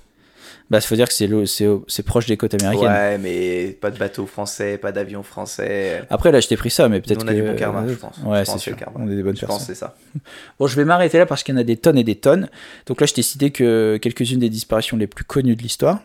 Bah, 0.68 0.76
il 0.78 0.82
faut 0.86 0.94
dire 0.94 1.08
que 1.08 1.14
c'est 1.14 1.26
le- 1.26 1.46
c'est 1.46 1.66
au- 1.66 1.86
c'est 1.88 2.02
proche 2.02 2.26
des 2.26 2.36
côtes 2.36 2.52
américaines. 2.52 2.86
Ouais, 2.86 3.16
mais 3.16 3.68
pas 3.80 3.90
de 3.90 3.96
bateaux 3.98 4.26
français, 4.26 4.76
pas 4.76 4.92
d'avions 4.92 5.22
français. 5.22 6.02
Après, 6.10 6.30
là, 6.30 6.38
je 6.40 6.46
t'ai 6.48 6.56
pris 6.58 6.68
ça, 6.70 6.86
mais 6.90 7.00
peut-être 7.00 7.24
Nous, 7.24 7.24
on 7.24 7.26
que. 7.28 7.30
a 7.32 7.34
du 7.34 7.42
bon 7.42 7.56
karma, 7.56 7.88
je 7.88 7.94
pense. 7.94 8.18
Ouais, 8.18 8.40
Je 8.40 8.44
c'est 8.44 8.52
pense 8.52 8.62
sûr. 8.62 8.76
que. 8.76 8.84
On 8.94 9.10
est 9.10 9.16
des 9.16 9.22
bonnes 9.22 9.34
Je 9.34 9.40
personnes. 9.40 9.48
pense 9.56 9.66
que 9.66 9.72
c'est 9.72 9.78
ça. 9.80 9.96
Bon, 10.58 10.66
je 10.66 10.76
vais 10.76 10.84
m'arrêter 10.84 11.16
là 11.16 11.24
parce 11.24 11.42
qu'il 11.42 11.54
y 11.54 11.58
en 11.58 11.60
a 11.62 11.64
des 11.64 11.78
tonnes 11.78 11.96
et 11.96 12.04
des 12.04 12.16
tonnes. 12.16 12.50
Donc 12.86 13.00
là, 13.00 13.06
je 13.06 13.14
t'ai 13.14 13.22
cité 13.22 13.50
que 13.52 13.98
quelques-unes 14.02 14.38
des 14.38 14.50
disparitions 14.50 14.98
les 14.98 15.06
plus 15.06 15.24
connues 15.24 15.56
de 15.56 15.62
l'histoire. 15.62 16.00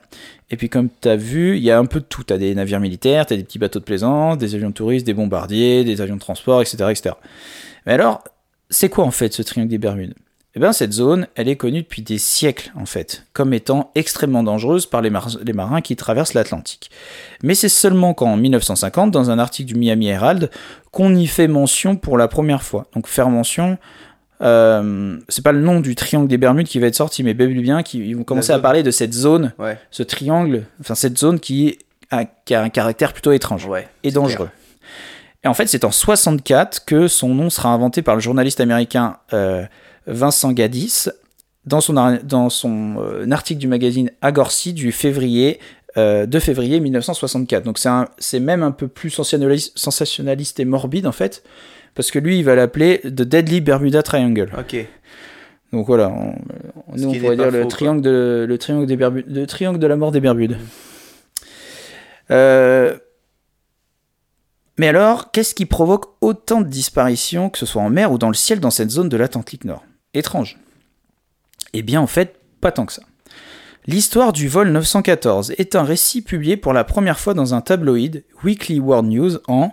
Et 0.52 0.56
puis, 0.56 0.70
comme 0.70 0.88
tu 1.02 1.10
as 1.10 1.18
vu, 1.18 1.58
il 1.58 1.64
y 1.64 1.70
a 1.70 1.78
un 1.78 1.86
peu 1.86 2.00
de 2.00 2.06
tout. 2.06 2.24
Tu 2.24 2.32
as 2.34 2.38
des 2.38 2.56
navires 2.56 2.80
militaires, 2.80 3.26
tu 3.26 3.34
as 3.34 3.38
des 3.38 3.44
petits 3.44 3.60
bateaux 3.60 3.80
de 3.80 3.84
plaisance, 3.86 4.38
des 4.38 4.56
avions 4.56 4.70
de 4.70 4.74
touristes, 4.74 5.06
des 5.06 5.14
bombardiers, 5.14 5.84
des 5.84 6.00
avions 6.00 6.16
de 6.16 6.22
transport, 6.22 6.62
etc. 6.62 6.78
etc. 6.92 7.16
Mais 7.86 7.92
alors, 7.94 8.24
c'est 8.70 8.88
quoi 8.90 9.04
en 9.04 9.12
fait 9.12 9.34
ce 9.34 9.42
triangle 9.44 9.70
des 9.70 9.78
Bermudes? 9.80 10.14
Eh 10.56 10.60
bien, 10.62 10.72
cette 10.72 10.94
zone, 10.94 11.28
elle 11.36 11.50
est 11.50 11.58
connue 11.58 11.82
depuis 11.82 12.02
des 12.02 12.18
siècles, 12.18 12.72
en 12.76 12.86
fait, 12.86 13.26
comme 13.34 13.54
étant 13.54 13.92
extrêmement 13.94 14.42
dangereuse 14.42 14.86
par 14.86 15.02
les, 15.02 15.10
mar- 15.10 15.38
les 15.44 15.52
marins 15.54 15.82
qui 15.82 15.96
traversent 15.98 16.34
l'Atlantique. 16.34 16.90
Mais 17.44 17.56
c'est 17.56 17.68
seulement 17.70 18.14
qu'en 18.14 18.38
1950, 18.38 19.12
dans 19.12 19.32
un 19.32 19.38
article 19.40 19.74
du 19.74 19.78
Miami 19.78 20.08
Herald, 20.08 20.50
qu'on 20.92 21.14
y 21.14 21.28
fait 21.28 21.48
mention 21.50 21.98
pour 21.98 22.18
la 22.18 22.30
première 22.30 22.64
fois. 22.64 22.88
Donc, 22.96 23.08
faire 23.08 23.30
mention, 23.30 23.78
euh, 24.42 25.18
c'est 25.28 25.44
pas 25.44 25.52
le 25.52 25.60
nom 25.62 25.82
du 25.82 25.94
triangle 25.96 26.28
des 26.30 26.38
Bermudes 26.38 26.68
qui 26.68 26.80
va 26.80 26.88
être 26.88 26.96
sorti, 26.96 27.22
mais 27.24 27.34
bel 27.34 27.54
bien 27.62 27.84
qui 27.84 28.00
ils 28.00 28.16
vont 28.16 28.24
commencer 28.24 28.52
à 28.54 28.60
parler 28.60 28.82
de 28.84 28.92
cette 28.92 29.14
zone, 29.14 29.54
Ouais, 29.60 29.78
ce 29.92 30.04
triangle, 30.04 30.64
enfin 30.80 30.96
cette 30.96 31.18
zone 31.18 31.40
qui 31.42 31.80
a, 32.12 32.24
qui 32.26 32.54
a 32.56 32.62
un 32.62 32.70
caractère 32.70 33.12
plutôt 33.14 33.32
étrange 33.34 33.66
ouais. 33.66 33.88
et 34.04 34.12
dangereux. 34.12 34.50
Et 35.44 35.48
en 35.48 35.54
fait, 35.54 35.68
c'est 35.68 35.84
en 35.86 35.92
64 35.92 36.86
que 36.86 37.08
son 37.08 37.30
nom 37.36 37.50
sera 37.50 37.70
inventé 37.70 38.02
par 38.02 38.16
le 38.16 38.22
journaliste 38.22 38.60
américain 38.62 39.18
euh, 39.34 39.64
Vincent 40.08 40.52
Gaddis 40.52 41.10
dans 41.66 41.82
son, 41.82 42.20
dans 42.24 42.50
son 42.50 42.96
euh, 43.00 43.30
article 43.32 43.60
du 43.60 43.68
magazine 43.68 44.12
Agorcy 44.22 44.74
du 44.74 44.92
février, 44.92 45.60
euh, 45.98 46.26
2 46.26 46.40
février 46.40 46.80
1964. 46.80 47.64
Donc 47.64 47.80
c'est 48.18 48.40
même 48.40 48.64
un 48.64 48.72
peu 48.72 48.88
plus 48.88 49.10
sensationnaliste, 49.10 49.78
sensationnaliste 49.78 50.60
et 50.60 50.66
morbide 50.66 51.08
en 51.08 51.12
fait, 51.12 51.44
parce 51.96 52.12
que 52.12 52.20
lui, 52.20 52.40
il 52.40 52.44
va 52.44 52.56
l'appeler 52.56 53.00
The 53.04 53.24
Deadly 53.24 53.62
Bermuda 53.62 54.04
Triangle. 54.04 54.50
Ok. 54.58 54.86
Donc 55.74 55.88
voilà, 55.88 56.10
on, 56.10 56.36
nous 56.96 57.10
on 57.10 57.14
pourrait 57.14 57.36
dire 57.36 57.52
le 57.52 57.68
triangle, 57.68 58.02
de, 58.02 58.46
le, 58.48 58.58
triangle 58.58 58.86
des 58.86 58.96
Bermudes, 58.96 59.26
le 59.28 59.46
triangle 59.46 59.80
de 59.80 59.88
la 59.88 59.96
mort 59.96 60.12
des 60.12 60.22
Bermudes. 60.22 60.58
Euh, 62.32 62.96
mais 64.78 64.88
alors, 64.88 65.32
qu'est-ce 65.32 65.56
qui 65.56 65.66
provoque 65.66 66.06
autant 66.22 66.62
de 66.62 66.68
disparitions, 66.68 67.50
que 67.50 67.58
ce 67.58 67.66
soit 67.66 67.82
en 67.82 67.90
mer 67.90 68.12
ou 68.12 68.18
dans 68.18 68.28
le 68.28 68.36
ciel, 68.36 68.60
dans 68.60 68.72
cette 68.72 68.90
zone 68.90 69.10
de 69.10 69.18
l'Atlantique 69.18 69.66
Nord? 69.66 69.84
Étrange. 70.16 70.58
Eh 71.74 71.82
bien, 71.82 72.02
en 72.02 72.08
fait, 72.08 72.40
pas 72.62 72.72
tant 72.72 72.86
que 72.86 72.94
ça. 72.94 73.04
L'histoire 73.88 74.34
du 74.34 74.48
vol 74.48 74.70
914 74.72 75.54
est 75.58 75.76
un 75.76 75.84
récit 75.84 76.24
publié 76.24 76.58
pour 76.58 76.74
la 76.74 76.84
première 76.84 77.20
fois 77.20 77.36
dans 77.36 77.54
un 77.54 77.62
tabloïd, 77.62 78.24
Weekly 78.44 78.80
World 78.80 79.08
News, 79.08 79.38
en 79.48 79.72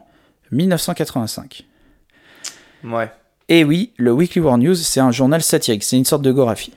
1985. 0.51 1.65
Ouais. 2.85 3.11
Et 3.49 3.65
oui, 3.65 3.93
le 3.97 4.13
Weekly 4.13 4.41
World 4.41 4.63
News, 4.63 4.75
c'est 4.75 5.01
un 5.01 5.13
journal 5.13 5.43
satirique, 5.43 5.85
c'est 5.85 5.97
une 5.97 6.05
sorte 6.05 6.23
de 6.23 6.33
Gorafi. 6.33 6.73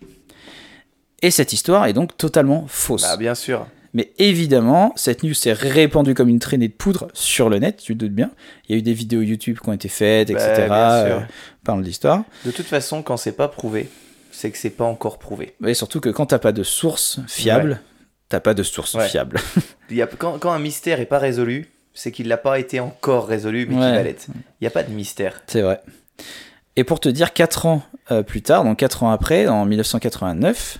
Et 1.22 1.32
cette 1.32 1.52
histoire 1.52 1.88
est 1.88 1.94
donc 1.94 2.16
totalement 2.16 2.66
fausse. 2.68 3.02
Bah, 3.02 3.18
bien 3.18 3.36
sûr. 3.36 3.68
Mais 3.96 4.12
évidemment, 4.20 4.92
cette 4.98 5.24
news 5.24 5.34
s'est 5.34 5.54
répandue 5.54 6.14
comme 6.14 6.30
une 6.30 6.40
traînée 6.40 6.68
de 6.68 6.74
poudre 6.74 7.08
sur 7.14 7.50
le 7.50 7.58
net, 7.60 7.78
tu 7.82 7.94
te 7.94 7.98
doutes 8.00 8.12
bien. 8.14 8.30
Il 8.68 8.74
y 8.74 8.76
a 8.76 8.80
eu 8.80 8.82
des 8.84 8.94
vidéos 8.94 9.22
YouTube 9.22 9.58
qui 9.64 9.70
ont 9.70 9.74
été 9.74 9.88
faites, 9.88 10.30
Bah, 10.32 10.34
etc. 10.34 10.68
euh, 10.70 11.20
parlant 11.64 11.82
de 11.82 11.86
l'histoire. 11.88 12.24
De 12.46 12.52
toute 12.52 12.66
façon, 12.68 13.02
quand 13.02 13.16
c'est 13.18 13.32
pas 13.32 13.48
prouvé, 13.48 13.90
c'est 14.32 14.52
que 14.52 14.58
c'est 14.58 14.70
pas 14.70 14.84
encore 14.84 15.18
prouvé. 15.18 15.56
Et 15.66 15.74
surtout 15.74 16.02
que 16.02 16.10
quand 16.10 16.26
t'as 16.28 16.40
pas 16.40 16.52
de 16.52 16.62
source 16.62 17.20
fiable, 17.28 17.80
t'as 18.28 18.42
pas 18.42 18.54
de 18.54 18.64
source 18.64 18.94
Ouais. 18.96 19.08
fiable. 19.08 19.40
Il 19.90 19.96
y 19.96 20.02
a, 20.02 20.08
quand, 20.08 20.40
quand 20.40 20.52
un 20.52 20.60
mystère 20.60 21.00
est 21.00 21.06
pas 21.06 21.20
résolu, 21.20 21.70
c'est 21.94 22.12
qu'il 22.12 22.28
n'a 22.28 22.36
pas 22.38 22.60
été 22.60 22.82
encore 22.82 23.26
résolu, 23.28 23.66
mais 23.70 23.76
Ouais. 23.76 23.82
qu'il 23.86 23.96
va 23.96 24.04
l'être. 24.04 24.26
Il 24.30 24.34
n'y 24.64 24.68
a 24.68 24.72
pas 24.72 24.84
de 24.84 24.92
mystère. 24.92 25.42
C'est 25.48 25.62
vrai. 25.62 25.80
Et 26.76 26.84
pour 26.84 27.00
te 27.00 27.08
dire, 27.08 27.32
4 27.32 27.66
ans 27.66 27.82
euh, 28.12 28.24
plus 28.24 28.42
tard, 28.42 28.66
donc 28.66 28.78
4 28.78 29.04
ans 29.04 29.12
après, 29.12 29.48
en 29.48 29.64
1989, 29.66 30.80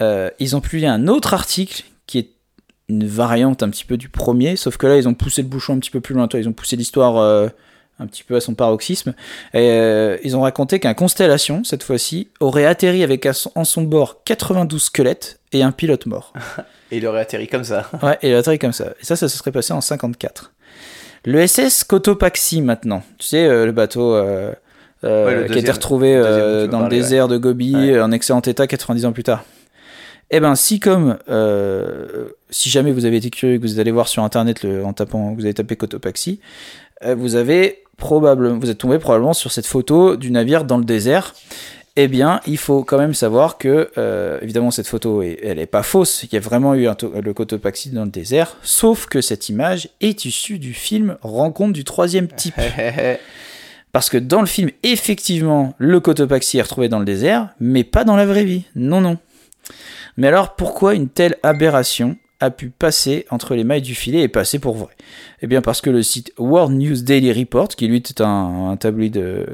euh, 0.00 0.30
ils 0.38 0.54
ont 0.54 0.60
publié 0.60 0.86
un 0.86 1.08
autre 1.08 1.34
article 1.34 1.82
qui 2.06 2.18
est 2.18 2.28
une 2.88 3.06
variante 3.06 3.62
un 3.62 3.70
petit 3.70 3.84
peu 3.84 3.96
du 3.96 4.08
premier, 4.08 4.56
sauf 4.56 4.76
que 4.76 4.86
là, 4.86 4.96
ils 4.96 5.08
ont 5.08 5.14
poussé 5.14 5.42
le 5.42 5.48
bouchon 5.48 5.74
un 5.74 5.78
petit 5.78 5.90
peu 5.90 6.00
plus 6.00 6.14
loin. 6.14 6.28
Toi, 6.28 6.40
Ils 6.40 6.48
ont 6.48 6.52
poussé 6.52 6.76
l'histoire 6.76 7.16
euh, 7.18 7.48
un 7.98 8.06
petit 8.06 8.22
peu 8.22 8.36
à 8.36 8.40
son 8.40 8.54
paroxysme. 8.54 9.14
Et, 9.54 9.70
euh, 9.70 10.18
ils 10.22 10.36
ont 10.36 10.42
raconté 10.42 10.78
qu'un 10.78 10.94
Constellation, 10.94 11.64
cette 11.64 11.82
fois-ci, 11.82 12.28
aurait 12.40 12.66
atterri 12.66 13.02
avec 13.02 13.26
à 13.26 13.32
son- 13.32 13.50
en 13.54 13.64
son 13.64 13.82
bord 13.82 14.22
92 14.24 14.82
squelettes 14.84 15.40
et 15.52 15.62
un 15.62 15.72
pilote 15.72 16.06
mort. 16.06 16.32
Et 16.92 16.98
il 16.98 17.06
aurait 17.08 17.22
atterri 17.22 17.48
comme 17.48 17.64
ça. 17.64 17.90
Ouais, 18.02 18.16
et 18.22 18.28
il 18.28 18.34
a 18.34 18.38
atterri 18.38 18.60
comme 18.60 18.72
ça. 18.72 18.92
Et 19.00 19.04
ça, 19.04 19.16
ça 19.16 19.28
se 19.28 19.36
serait 19.36 19.50
passé 19.50 19.72
en 19.72 19.80
54. 19.80 20.52
Le 21.24 21.44
SS 21.44 21.82
Cotopaxi, 21.82 22.60
maintenant. 22.62 23.02
Tu 23.18 23.26
sais, 23.26 23.44
euh, 23.44 23.66
le 23.66 23.72
bateau 23.72 24.14
euh, 24.14 24.52
euh, 25.02 25.26
Ouais, 25.26 25.34
le 25.34 25.44
qui 25.46 25.54
a 25.54 25.58
été 25.58 25.72
retrouvé 25.72 26.14
euh, 26.14 26.68
dans 26.68 26.78
le 26.78 26.84
ouais. 26.84 26.90
désert 26.90 27.26
de 27.26 27.38
Gobi, 27.38 27.74
Ouais. 27.74 28.00
en 28.00 28.12
excellent 28.12 28.40
état 28.42 28.68
90 28.68 29.04
ans 29.06 29.10
plus 29.12 29.24
tard. 29.24 29.42
Eh 30.30 30.40
ben, 30.40 30.54
si 30.56 30.80
comme, 30.80 31.18
euh, 31.28 32.28
si 32.50 32.68
jamais 32.68 32.90
vous 32.92 33.04
avez 33.04 33.16
été 33.18 33.30
curieux 33.30 33.58
que 33.58 33.62
vous 33.62 33.78
allez 33.78 33.92
voir 33.92 34.08
sur 34.08 34.22
internet 34.24 34.62
le, 34.64 34.84
en 34.84 34.92
tapant, 34.92 35.34
vous 35.34 35.44
avez 35.44 35.54
tapé 35.54 35.76
Cotopaxi, 35.76 36.40
euh, 37.04 37.14
vous 37.14 37.36
avez 37.36 37.84
probablement, 37.96 38.58
vous 38.58 38.68
êtes 38.70 38.78
tombé 38.78 38.98
probablement 38.98 39.34
sur 39.34 39.52
cette 39.52 39.66
photo 39.66 40.16
du 40.16 40.30
navire 40.30 40.64
dans 40.64 40.78
le 40.78 40.84
désert. 40.84 41.34
Eh 41.98 42.08
bien, 42.08 42.40
il 42.46 42.58
faut 42.58 42.84
quand 42.84 42.98
même 42.98 43.14
savoir 43.14 43.56
que, 43.56 43.88
euh, 43.96 44.38
évidemment, 44.42 44.70
cette 44.70 44.86
photo, 44.88 45.22
est- 45.22 45.38
elle 45.42 45.56
n'est 45.56 45.64
pas 45.66 45.82
fausse. 45.82 46.24
Il 46.24 46.34
y 46.34 46.36
a 46.36 46.40
vraiment 46.40 46.74
eu 46.74 46.88
un 46.88 46.96
le 47.22 47.32
Cotopaxi 47.32 47.88
dans 47.90 48.04
le 48.04 48.10
désert. 48.10 48.56
Sauf 48.62 49.06
que 49.06 49.22
cette 49.22 49.48
image 49.48 49.88
est 50.02 50.26
issue 50.26 50.58
du 50.58 50.74
film 50.74 51.16
Rencontre 51.22 51.72
du 51.72 51.84
troisième 51.84 52.28
type. 52.28 52.54
Parce 53.92 54.10
que 54.10 54.18
dans 54.18 54.40
le 54.40 54.46
film, 54.46 54.70
effectivement, 54.82 55.72
le 55.78 56.00
Cotopaxi 56.00 56.58
est 56.58 56.62
retrouvé 56.62 56.90
dans 56.90 56.98
le 56.98 57.06
désert, 57.06 57.48
mais 57.60 57.82
pas 57.82 58.04
dans 58.04 58.16
la 58.16 58.26
vraie 58.26 58.44
vie. 58.44 58.64
Non, 58.74 59.00
non. 59.00 59.16
Mais 60.16 60.28
alors, 60.28 60.56
pourquoi 60.56 60.94
une 60.94 61.08
telle 61.08 61.36
aberration 61.42 62.16
a 62.40 62.50
pu 62.50 62.68
passer 62.68 63.26
entre 63.30 63.54
les 63.54 63.64
mailles 63.64 63.82
du 63.82 63.94
filet 63.94 64.22
et 64.22 64.28
passer 64.28 64.58
pour 64.58 64.76
vrai? 64.76 64.94
Eh 65.42 65.46
bien, 65.46 65.62
parce 65.62 65.80
que 65.80 65.90
le 65.90 66.02
site 66.02 66.32
World 66.38 66.76
News 66.76 67.02
Daily 67.02 67.32
Report, 67.32 67.68
qui 67.68 67.86
lui 67.86 67.96
est 67.96 68.20
un, 68.20 68.70
un 68.70 68.76
tabloïd 68.76 69.16
euh, 69.18 69.44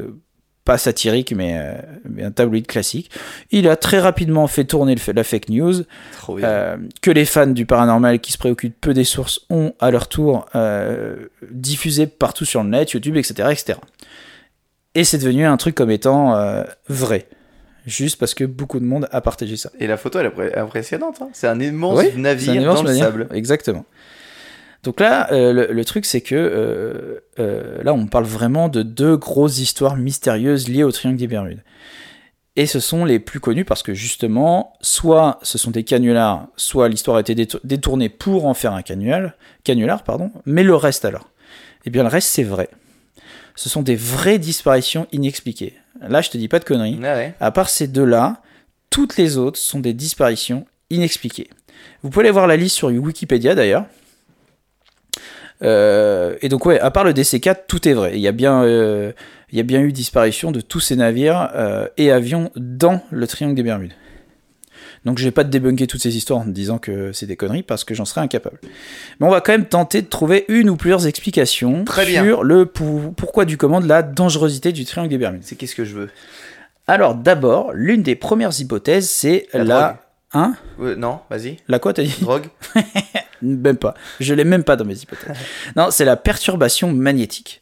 pas 0.64 0.78
satirique, 0.78 1.32
mais, 1.34 1.54
euh, 1.56 1.74
mais 2.08 2.22
un 2.22 2.30
tabloïd 2.30 2.66
classique, 2.66 3.10
il 3.50 3.68
a 3.68 3.74
très 3.74 3.98
rapidement 3.98 4.46
fait 4.46 4.64
tourner 4.64 4.94
le 4.94 5.12
la 5.12 5.24
fake 5.24 5.48
news 5.48 5.82
euh, 6.30 6.76
que 7.00 7.10
les 7.10 7.24
fans 7.24 7.48
du 7.48 7.66
paranormal 7.66 8.20
qui 8.20 8.30
se 8.30 8.38
préoccupent 8.38 8.80
peu 8.80 8.94
des 8.94 9.04
sources 9.04 9.40
ont 9.50 9.74
à 9.80 9.90
leur 9.90 10.08
tour 10.08 10.46
diffusé 11.50 12.06
partout 12.06 12.44
sur 12.44 12.62
le 12.62 12.70
net, 12.70 12.92
YouTube, 12.92 13.16
etc. 13.16 13.48
etc. 13.50 13.78
Et 14.94 15.02
c'est 15.02 15.18
devenu 15.18 15.46
un 15.46 15.56
truc 15.56 15.74
comme 15.74 15.90
étant 15.90 16.36
vrai. 16.88 17.26
Juste 17.86 18.16
parce 18.18 18.34
que 18.34 18.44
beaucoup 18.44 18.78
de 18.78 18.84
monde 18.84 19.08
a 19.10 19.20
partagé 19.20 19.56
ça. 19.56 19.70
Et 19.80 19.86
la 19.86 19.96
photo, 19.96 20.20
elle 20.20 20.26
est 20.26 20.56
impressionnante. 20.58 21.20
hein. 21.20 21.28
C'est 21.32 21.48
un 21.48 21.58
immense 21.60 21.98
Oui, 21.98 22.10
navire 22.16 22.52
un 22.52 22.54
immense 22.56 22.76
dans 22.76 22.82
le 22.82 22.88
navire. 22.90 23.04
sable. 23.04 23.28
Exactement. 23.34 23.84
Donc 24.84 25.00
là, 25.00 25.32
euh, 25.32 25.52
le, 25.52 25.66
le 25.72 25.84
truc, 25.84 26.04
c'est 26.06 26.20
que 26.20 26.34
euh, 26.34 27.20
euh, 27.38 27.82
là, 27.82 27.92
on 27.94 28.06
parle 28.06 28.24
vraiment 28.24 28.68
de 28.68 28.82
deux 28.82 29.16
grosses 29.16 29.58
histoires 29.58 29.96
mystérieuses 29.96 30.68
liées 30.68 30.84
au 30.84 30.92
triangle 30.92 31.18
des 31.18 31.26
Bermudes. 31.28 31.62
Et 32.54 32.66
ce 32.66 32.80
sont 32.80 33.04
les 33.04 33.18
plus 33.18 33.40
connus 33.40 33.64
parce 33.64 33.82
que 33.82 33.94
justement, 33.94 34.74
soit 34.80 35.38
ce 35.42 35.56
sont 35.56 35.70
des 35.70 35.84
canulars, 35.84 36.48
soit 36.56 36.88
l'histoire 36.88 37.16
a 37.16 37.20
été 37.20 37.34
détour- 37.34 37.60
détournée 37.64 38.08
pour 38.10 38.46
en 38.46 38.54
faire 38.54 38.74
un 38.74 38.82
canular, 38.82 39.30
canular, 39.64 40.02
pardon. 40.04 40.30
Mais 40.46 40.62
le 40.62 40.74
reste 40.74 41.04
alors, 41.04 41.30
eh 41.86 41.90
bien 41.90 42.02
le 42.02 42.10
reste 42.10 42.28
c'est 42.28 42.42
vrai. 42.42 42.68
Ce 43.54 43.68
sont 43.70 43.82
des 43.82 43.96
vraies 43.96 44.38
disparitions 44.38 45.06
inexpliquées. 45.12 45.74
Là, 46.00 46.20
je 46.20 46.30
te 46.30 46.38
dis 46.38 46.48
pas 46.48 46.58
de 46.58 46.64
conneries. 46.64 46.98
Ah 47.04 47.14
ouais. 47.14 47.34
À 47.40 47.50
part 47.50 47.68
ces 47.68 47.86
deux-là, 47.86 48.40
toutes 48.90 49.16
les 49.16 49.36
autres 49.36 49.58
sont 49.58 49.80
des 49.80 49.92
disparitions 49.92 50.66
inexpliquées. 50.90 51.48
Vous 52.02 52.10
pouvez 52.10 52.24
aller 52.24 52.32
voir 52.32 52.46
la 52.46 52.56
liste 52.56 52.76
sur 52.76 52.88
Wikipédia 52.88 53.54
d'ailleurs. 53.54 53.86
Euh, 55.62 56.36
et 56.42 56.48
donc 56.48 56.66
ouais, 56.66 56.80
à 56.80 56.90
part 56.90 57.04
le 57.04 57.12
DC4, 57.12 57.60
tout 57.68 57.88
est 57.88 57.92
vrai. 57.92 58.12
Il 58.14 58.20
y 58.20 58.28
a 58.28 58.32
bien, 58.32 58.64
euh, 58.64 59.12
il 59.50 59.58
y 59.58 59.60
a 59.60 59.64
bien 59.64 59.80
eu 59.80 59.92
disparition 59.92 60.50
de 60.50 60.60
tous 60.60 60.80
ces 60.80 60.96
navires 60.96 61.50
euh, 61.54 61.86
et 61.96 62.10
avions 62.10 62.50
dans 62.56 63.00
le 63.10 63.26
triangle 63.26 63.54
des 63.54 63.62
Bermudes. 63.62 63.92
Donc 65.04 65.18
je 65.18 65.24
vais 65.24 65.30
pas 65.32 65.42
te 65.44 65.48
débunker 65.48 65.86
toutes 65.88 66.00
ces 66.02 66.16
histoires 66.16 66.38
en 66.40 66.44
te 66.44 66.50
disant 66.50 66.78
que 66.78 67.12
c'est 67.12 67.26
des 67.26 67.36
conneries 67.36 67.62
parce 67.64 67.82
que 67.84 67.94
j'en 67.94 68.04
serais 68.04 68.20
incapable. 68.20 68.58
Mais 69.18 69.26
on 69.26 69.30
va 69.30 69.40
quand 69.40 69.52
même 69.52 69.66
tenter 69.66 70.00
de 70.02 70.06
trouver 70.06 70.44
une 70.48 70.70
ou 70.70 70.76
plusieurs 70.76 71.06
explications 71.06 71.84
Très 71.84 72.06
bien. 72.06 72.24
sur 72.24 72.44
le 72.44 72.66
pour- 72.66 73.12
pourquoi 73.14 73.44
du 73.44 73.56
comment 73.56 73.80
de 73.80 73.88
la 73.88 74.02
dangerosité 74.02 74.70
du 74.72 74.84
triangle 74.84 75.10
des 75.10 75.18
Bermudes. 75.18 75.42
C'est 75.44 75.56
qu'est-ce 75.56 75.74
que 75.74 75.84
je 75.84 75.94
veux? 75.94 76.10
Alors 76.86 77.14
d'abord, 77.16 77.72
l'une 77.72 78.02
des 78.02 78.14
premières 78.14 78.58
hypothèses, 78.60 79.08
c'est 79.10 79.48
La 79.52 79.64
la... 79.64 79.98
Hein? 80.34 80.54
Ouais, 80.78 80.96
Non, 80.96 81.20
vas-y. 81.30 81.56
La 81.68 81.78
quoi 81.78 81.92
t'as 81.92 82.04
dit? 82.04 82.16
Drogue 82.20 82.46
Même 83.42 83.76
pas. 83.76 83.94
Je 84.20 84.34
l'ai 84.34 84.44
même 84.44 84.62
pas 84.64 84.76
dans 84.76 84.84
mes 84.84 84.96
hypothèses. 84.96 85.36
non, 85.76 85.88
c'est 85.90 86.04
la 86.04 86.16
perturbation 86.16 86.92
magnétique. 86.92 87.60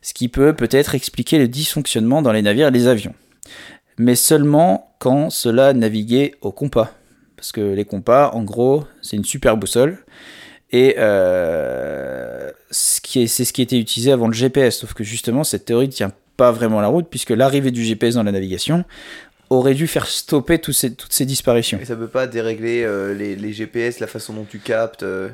Ce 0.00 0.14
qui 0.14 0.28
peut 0.28 0.52
peut-être 0.52 0.94
expliquer 0.94 1.38
le 1.38 1.48
dysfonctionnement 1.48 2.22
dans 2.22 2.30
les 2.32 2.40
navires 2.42 2.68
et 2.68 2.70
les 2.70 2.86
avions. 2.86 3.14
Mais 3.98 4.14
seulement 4.14 4.94
quand 4.98 5.30
cela 5.30 5.72
naviguait 5.72 6.34
au 6.40 6.52
compas. 6.52 6.92
Parce 7.36 7.52
que 7.52 7.60
les 7.60 7.84
compas, 7.84 8.30
en 8.34 8.42
gros, 8.42 8.84
c'est 9.02 9.16
une 9.16 9.24
super 9.24 9.56
boussole. 9.56 9.98
Et 10.70 10.96
euh, 10.98 12.50
c'est 12.70 13.26
ce 13.28 13.52
qui 13.52 13.62
était 13.62 13.78
utilisé 13.78 14.12
avant 14.12 14.26
le 14.28 14.34
GPS. 14.34 14.78
Sauf 14.78 14.92
que 14.94 15.02
justement, 15.04 15.44
cette 15.44 15.64
théorie 15.64 15.86
ne 15.86 15.92
tient 15.92 16.12
pas 16.36 16.52
vraiment 16.52 16.80
la 16.80 16.88
route, 16.88 17.06
puisque 17.08 17.30
l'arrivée 17.30 17.70
du 17.70 17.84
GPS 17.84 18.14
dans 18.14 18.22
la 18.22 18.32
navigation 18.32 18.84
aurait 19.50 19.74
dû 19.74 19.86
faire 19.86 20.06
stopper 20.06 20.60
ces- 20.72 20.94
toutes 20.94 21.12
ces 21.12 21.24
disparitions. 21.24 21.78
Et 21.80 21.84
ça 21.86 21.96
peut 21.96 22.06
pas 22.08 22.26
dérégler 22.26 22.82
euh, 22.84 23.14
les, 23.14 23.34
les 23.34 23.52
GPS, 23.52 23.98
la 23.98 24.06
façon 24.06 24.34
dont 24.34 24.44
tu 24.48 24.58
captes. 24.58 25.02
euh, 25.04 25.30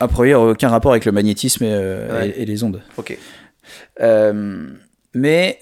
A 0.00 0.08
priori, 0.08 0.34
aucun 0.34 0.68
rapport 0.68 0.90
avec 0.90 1.04
le 1.04 1.12
magnétisme 1.12 1.64
et, 1.64 1.72
euh, 1.72 2.12
Ouais. 2.20 2.28
et- 2.30 2.42
et 2.42 2.44
les 2.44 2.64
ondes. 2.64 2.82
Ok. 2.96 3.16
Mais 5.14 5.58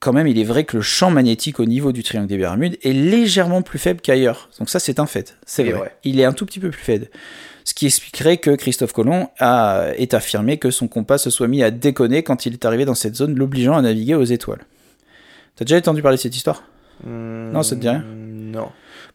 quand 0.00 0.12
même, 0.12 0.26
il 0.26 0.38
est 0.38 0.44
vrai 0.44 0.64
que 0.64 0.76
le 0.78 0.82
champ 0.82 1.10
magnétique 1.10 1.60
au 1.60 1.64
niveau 1.66 1.92
du 1.92 2.02
triangle 2.02 2.26
des 2.28 2.38
Bermudes 2.38 2.78
est 2.82 2.92
légèrement 2.92 3.62
plus 3.62 3.78
faible 3.78 4.00
qu'ailleurs. 4.00 4.48
Donc 4.58 4.68
ça, 4.70 4.78
c'est 4.80 4.98
un 4.98 5.06
fait. 5.06 5.36
C'est 5.46 5.64
vrai. 5.70 5.94
Il 6.04 6.18
est 6.20 6.24
un 6.24 6.32
tout 6.32 6.46
petit 6.46 6.58
peu 6.60 6.70
plus 6.70 6.82
faible. 6.82 7.08
Ce 7.64 7.74
qui 7.74 7.86
expliquerait 7.86 8.38
que 8.38 8.50
Christophe 8.56 8.92
Colomb 8.92 9.28
a, 9.38 9.88
est 9.96 10.14
affirmé 10.14 10.56
que 10.56 10.70
son 10.70 10.88
compas 10.88 11.18
se 11.18 11.28
soit 11.30 11.46
mis 11.48 11.62
à 11.62 11.70
déconner 11.70 12.22
quand 12.22 12.46
il 12.46 12.54
est 12.54 12.64
arrivé 12.64 12.84
dans 12.86 12.94
cette 12.94 13.14
zone, 13.14 13.34
l'obligeant 13.36 13.76
à 13.76 13.82
naviguer 13.82 14.14
aux 14.14 14.24
étoiles. 14.24 14.64
T'as 15.56 15.64
déjà 15.66 15.76
entendu 15.76 16.00
parler 16.02 16.16
de 16.16 16.22
cette 16.22 16.34
histoire? 16.34 16.64
Non, 17.06 17.62
ça 17.62 17.76
te 17.76 17.80
dit 17.80 17.88
rien? 17.88 18.02
Non. 18.04 18.68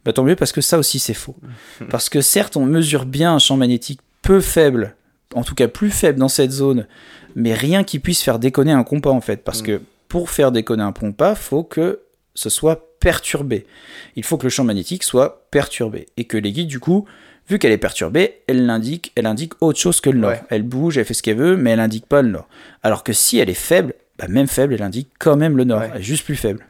bah 0.06 0.14
tant 0.14 0.24
mieux 0.24 0.36
parce 0.36 0.52
que 0.52 0.62
ça 0.62 0.78
aussi 0.78 1.00
c'est 1.00 1.14
faux. 1.14 1.36
Parce 1.90 2.08
que 2.10 2.22
certes 2.22 2.56
on 2.56 2.66
mesure 2.66 3.06
bien 3.06 3.34
un 3.34 3.40
champ 3.40 3.58
magnétique 3.58 4.00
peu 4.22 4.40
faible, 4.40 4.96
en 5.34 5.44
tout 5.44 5.56
cas 5.56 5.68
plus 5.68 5.90
faible 5.90 6.20
dans 6.20 6.30
cette 6.30 6.52
zone, 6.52 6.88
mais 7.36 7.54
rien 7.54 7.84
qui 7.84 8.00
puisse 8.00 8.22
faire 8.22 8.40
déconner 8.40 8.72
un 8.72 8.84
compas 8.84 9.10
en 9.12 9.22
fait. 9.22 9.44
Parce 9.44 9.62
Mm. 9.62 9.66
que 9.66 9.82
pour 10.16 10.30
faire 10.30 10.54
déconner 10.54 10.82
un 10.82 10.94
compas, 10.94 11.36
faut 11.36 11.66
que 11.66 12.00
ce 12.36 12.50
soit 12.50 12.96
perturbé. 13.02 13.66
Il 14.16 14.24
faut 14.24 14.38
que 14.38 14.44
le 14.46 14.50
champ 14.50 14.64
magnétique 14.64 15.04
soit 15.04 15.46
perturbé. 15.52 16.06
Et 16.16 16.24
que 16.24 16.38
l'aiguille 16.38 16.68
du 16.68 16.80
coup, 16.80 17.06
vu 17.50 17.60
qu'elle 17.60 17.74
est 17.74 17.78
perturbée, 17.78 18.36
elle 18.48 18.70
indique, 18.70 19.12
elle 19.18 19.26
indique 19.26 19.62
autre 19.62 19.78
chose 19.78 20.00
que 20.00 20.10
le 20.10 20.20
nord. 20.20 20.32
Ouais. 20.32 20.42
Elle 20.50 20.64
bouge, 20.64 20.98
elle 20.98 21.04
fait 21.04 21.14
ce 21.14 21.22
qu'elle 21.22 21.36
veut, 21.36 21.58
mais 21.58 21.72
elle 21.72 21.82
indique 21.82 22.06
pas 22.06 22.22
le 22.22 22.30
nord. 22.30 22.48
Alors 22.82 23.04
que 23.04 23.12
si 23.12 23.40
elle 23.40 23.50
est 23.50 23.54
faible, 23.54 23.94
bah 24.18 24.30
même 24.30 24.48
faible, 24.48 24.74
elle 24.74 24.84
indique 24.84 25.10
quand 25.20 25.36
même 25.36 25.58
le 25.58 25.66
nord. 25.66 25.82
Ouais. 25.82 25.90
Elle 25.94 26.00
est 26.00 26.04
juste 26.04 26.24
plus 26.24 26.38
faible. 26.38 26.66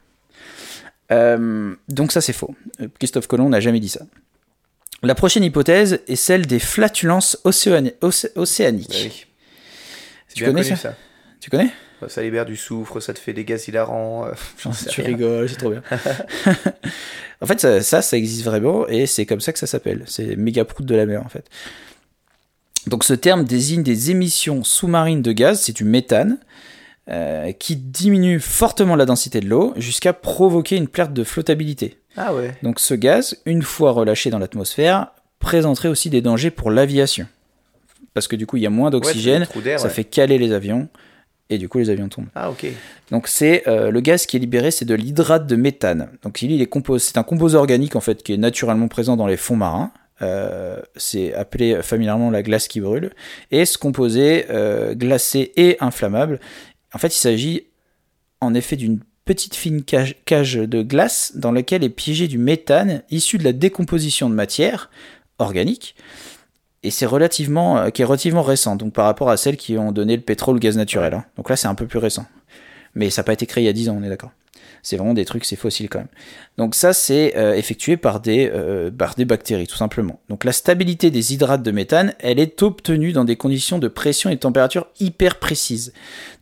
Euh, 1.12 1.76
donc 1.88 2.12
ça 2.14 2.22
c'est 2.22 2.34
faux. 2.34 2.56
Euh, 2.82 2.88
Christophe 2.98 3.28
Colomb 3.28 3.50
n'a 3.50 3.60
jamais 3.60 3.80
dit 3.80 3.90
ça. 3.90 4.08
La 5.04 5.14
prochaine 5.14 5.44
hypothèse 5.44 6.00
est 6.08 6.16
celle 6.16 6.48
des 6.48 6.58
flatulences 6.58 7.38
océani- 7.46 7.94
océ- 8.02 8.32
océaniques. 8.36 8.90
Bah 8.90 8.96
oui. 9.04 9.26
Tu 10.34 10.44
connais 10.46 10.64
connu, 10.64 10.76
ça 10.76 10.96
Tu 11.40 11.52
connais? 11.52 11.70
Ça 12.08 12.22
libère 12.22 12.46
du 12.46 12.56
soufre, 12.56 13.00
ça 13.02 13.14
te 13.14 13.20
fait 13.20 13.34
des 13.34 13.46
gaz 13.46 13.68
hilarants. 13.68 14.26
euh, 14.26 14.32
Tu 14.90 15.02
rien. 15.02 15.10
rigoles, 15.10 15.50
c'est 15.50 15.56
trop 15.56 15.72
bien. 15.72 15.82
en 17.42 17.46
fait, 17.46 17.60
ça, 17.60 17.82
ça, 17.82 18.02
ça 18.02 18.18
existe 18.18 18.44
vraiment 18.44 18.88
et 18.88 19.06
c'est 19.06 19.26
comme 19.26 19.42
ça 19.42 19.54
que 19.54 19.60
ça 19.60 19.68
s'appelle. 19.68 20.04
C'est 20.06 20.36
méga 20.36 20.66
prout 20.66 20.86
de 20.86 20.96
la 20.96 21.06
mer 21.06 21.24
en 21.26 21.30
fait. 21.30 21.46
Donc 22.88 23.04
ce 23.04 23.14
terme 23.14 23.46
désigne 23.46 23.84
des 23.84 24.12
émissions 24.12 24.64
sous-marines 24.64 25.22
de 25.22 25.32
gaz, 25.32 25.62
c'est 25.62 25.76
du 25.76 25.84
méthane, 25.86 26.38
euh, 27.10 27.52
qui 27.52 27.76
diminue 27.76 28.40
fortement 28.40 28.96
la 28.96 29.06
densité 29.06 29.40
de 29.40 29.48
l'eau 29.48 29.74
jusqu'à 29.78 30.14
provoquer 30.14 30.76
une 30.76 30.88
perte 30.88 31.14
de 31.14 31.24
flottabilité. 31.24 31.98
Ah 32.18 32.34
ouais. 32.34 32.56
Donc 32.64 32.80
ce 32.80 32.94
gaz, 32.94 33.38
une 33.46 33.64
fois 33.64 33.92
relâché 33.92 34.30
dans 34.30 34.40
l'atmosphère, 34.40 35.08
présenterait 35.40 35.90
aussi 35.90 36.10
des 36.10 36.22
dangers 36.22 36.52
pour 36.52 36.72
l'aviation. 36.72 37.28
Parce 38.14 38.28
que 38.28 38.36
du 38.36 38.46
coup, 38.46 38.58
il 38.58 38.64
y 38.64 38.66
a 38.66 38.70
moins 38.70 38.90
d'oxygène, 38.92 39.46
ça 39.46 39.84
ouais. 39.84 39.90
fait 39.90 40.04
caler 40.04 40.38
les 40.38 40.54
avions, 40.54 40.88
et 41.50 41.58
du 41.58 41.70
coup, 41.70 41.78
les 41.78 41.90
avions 41.90 42.10
tombent. 42.10 42.28
Ah 42.36 42.50
ok. 42.50 42.66
Donc 43.12 43.28
c'est 43.28 43.68
euh, 43.68 43.92
le 43.92 44.02
gaz 44.02 44.26
qui 44.26 44.38
est 44.38 44.40
libéré, 44.40 44.72
c'est 44.72 44.86
de 44.86 44.96
l'hydrate 44.96 45.46
de 45.46 45.56
méthane. 45.56 46.10
Donc 46.24 46.42
il 46.42 46.62
est 46.62 46.72
compos- 46.72 47.00
c'est 47.00 47.18
un 47.18 47.24
composé 47.24 47.58
organique 47.58 47.96
en 47.96 48.02
fait 48.02 48.24
qui 48.24 48.34
est 48.34 48.38
naturellement 48.38 48.88
présent 48.88 49.16
dans 49.16 49.28
les 49.28 49.38
fonds 49.38 49.56
marins. 49.56 49.92
Euh, 50.22 50.80
c'est 50.96 51.34
appelé 51.34 51.82
familièrement 51.84 52.32
la 52.32 52.42
glace 52.42 52.68
qui 52.68 52.80
brûle. 52.80 53.12
Et 53.52 53.66
ce 53.66 53.78
composé 53.78 54.46
euh, 54.50 54.96
glacé 54.96 55.52
et 55.58 55.78
inflammable, 55.82 56.40
en 56.94 56.98
fait, 56.98 57.16
il 57.16 57.20
s'agit 57.20 57.68
en 58.42 58.54
effet 58.54 58.76
d'une 58.78 59.00
petite 59.26 59.56
fine 59.56 59.84
cage, 59.84 60.16
cage 60.26 60.56
de 60.56 60.84
glace 60.84 61.34
dans 61.36 61.52
laquelle 61.52 61.84
est 61.84 61.90
piégé 61.90 62.28
du 62.28 62.38
méthane 62.38 63.04
issu 63.12 63.38
de 63.38 63.44
la 63.44 63.54
décomposition 63.54 64.30
de 64.30 64.36
matière 64.36 64.90
organique. 65.40 65.96
Et 66.86 66.92
c'est 66.92 67.08
relativement, 67.08 67.80
euh, 67.80 67.90
qui 67.90 68.04
est 68.04 68.06
relativement 68.06 68.44
récent, 68.44 68.76
donc 68.76 68.94
par 68.94 69.06
rapport 69.06 69.32
à 69.32 69.38
celles 69.38 69.58
qui 69.58 69.76
ont 69.76 69.92
donné 69.92 70.16
le 70.16 70.22
pétrole, 70.22 70.56
le 70.56 70.60
gaz 70.60 70.78
naturel. 70.78 71.16
hein. 71.16 71.26
Donc 71.36 71.50
là, 71.50 71.56
c'est 71.56 71.68
un 71.68 71.74
peu 71.74 71.88
plus 71.88 71.98
récent. 71.98 72.28
Mais 72.94 73.10
ça 73.10 73.22
n'a 73.22 73.24
pas 73.24 73.34
été 73.34 73.48
créé 73.48 73.64
il 73.64 73.66
y 73.66 73.70
a 73.70 73.74
10 73.74 73.90
ans, 73.90 73.98
on 74.00 74.04
est 74.04 74.10
d'accord. 74.10 74.30
C'est 74.84 74.98
vraiment 74.98 75.16
des 75.16 75.26
trucs, 75.26 75.46
c'est 75.46 75.56
fossile 75.56 75.90
quand 75.90 75.98
même. 75.98 76.10
Donc 76.60 76.76
ça, 76.76 76.94
c'est 76.94 77.36
euh, 77.38 77.56
effectué 77.56 77.98
par 77.98 78.20
des, 78.20 78.52
euh, 78.54 78.92
par 78.92 79.16
des 79.16 79.26
bactéries, 79.26 79.66
tout 79.66 79.76
simplement. 79.76 80.20
Donc 80.30 80.44
la 80.44 80.52
stabilité 80.52 81.10
des 81.10 81.34
hydrates 81.34 81.64
de 81.64 81.72
méthane, 81.72 82.14
elle 82.20 82.38
est 82.38 82.62
obtenue 82.62 83.14
dans 83.14 83.26
des 83.26 83.36
conditions 83.36 83.80
de 83.80 83.88
pression 83.88 84.30
et 84.30 84.36
de 84.36 84.40
température 84.40 84.86
hyper 85.00 85.40
précises. 85.40 85.92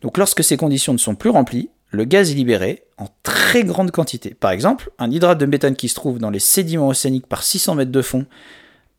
Donc 0.02 0.18
lorsque 0.18 0.44
ces 0.44 0.58
conditions 0.58 0.92
ne 0.92 0.98
sont 0.98 1.14
plus 1.14 1.30
remplies, 1.30 1.70
le 1.90 2.04
gaz 2.04 2.30
est 2.30 2.34
libéré 2.34 2.82
en 2.98 3.06
très 3.22 3.64
grande 3.64 3.92
quantité. 3.92 4.34
Par 4.34 4.50
exemple, 4.50 4.90
un 4.98 5.10
hydrate 5.10 5.38
de 5.38 5.46
méthane 5.46 5.74
qui 5.74 5.88
se 5.88 5.94
trouve 5.94 6.18
dans 6.18 6.30
les 6.30 6.38
sédiments 6.38 6.88
océaniques 6.88 7.26
par 7.28 7.42
600 7.42 7.76
mètres 7.76 7.92
de 7.92 8.02
fond 8.02 8.26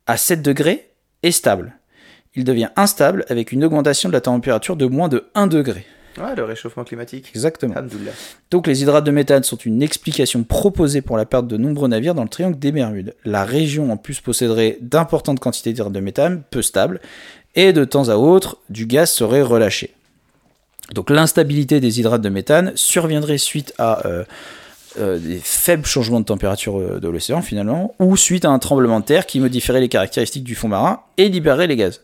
à 0.08 0.18
7 0.18 0.42
degrés 0.42 0.90
est 1.26 1.32
stable. 1.32 1.74
Il 2.36 2.44
devient 2.44 2.70
instable 2.76 3.26
avec 3.30 3.52
une 3.52 3.64
augmentation 3.64 4.10
de 4.10 4.14
la 4.14 4.22
température 4.22 4.76
de 4.76 4.86
moins 4.86 5.10
de 5.10 5.26
1 5.36 5.48
degré. 5.48 5.86
Ouais, 6.18 6.36
le 6.36 6.44
réchauffement 6.44 6.86
climatique. 6.86 7.32
Exactement. 7.34 7.76
Donc 8.52 8.68
les 8.68 8.82
hydrates 8.82 9.04
de 9.04 9.12
méthane 9.12 9.44
sont 9.44 9.58
une 9.58 9.82
explication 9.82 10.44
proposée 10.44 11.02
pour 11.02 11.18
la 11.18 11.26
perte 11.26 11.48
de 11.48 11.58
nombreux 11.58 11.90
navires 11.90 12.16
dans 12.16 12.24
le 12.24 12.30
triangle 12.30 12.58
des 12.58 12.72
Bermudes. 12.72 13.16
La 13.26 13.44
région 13.44 13.92
en 13.92 13.98
plus 13.98 14.22
posséderait 14.22 14.78
d'importantes 14.82 15.40
quantités 15.40 15.74
d'hydrates 15.74 15.92
de 15.92 16.00
méthane, 16.00 16.44
peu 16.52 16.62
stables, 16.62 17.02
et 17.56 17.74
de 17.74 17.84
temps 17.84 18.10
à 18.10 18.16
autre, 18.16 18.58
du 18.70 18.86
gaz 18.86 19.10
serait 19.10 19.42
relâché. 19.42 19.94
Donc 20.94 21.10
l'instabilité 21.10 21.80
des 21.80 22.00
hydrates 22.00 22.22
de 22.22 22.30
méthane 22.30 22.72
surviendrait 22.76 23.38
suite 23.38 23.74
à 23.78 24.06
euh, 24.08 24.24
euh, 25.00 25.18
des 25.20 25.40
faibles 25.40 25.86
changements 25.86 26.20
de 26.20 26.26
température 26.26 26.80
euh, 26.80 27.00
de 27.00 27.08
l'océan 27.08 27.42
finalement, 27.42 27.94
ou 28.00 28.16
suite 28.18 28.46
à 28.46 28.50
un 28.50 28.60
tremblement 28.60 29.00
de 29.00 29.06
terre 29.06 29.26
qui 29.26 29.40
modifierait 29.40 29.82
les 29.82 29.90
caractéristiques 29.90 30.44
du 30.44 30.56
fond 30.56 30.68
marin 30.68 31.02
et 31.18 31.30
libérerait 31.30 31.68
les 31.68 31.76
gaz. 31.76 32.02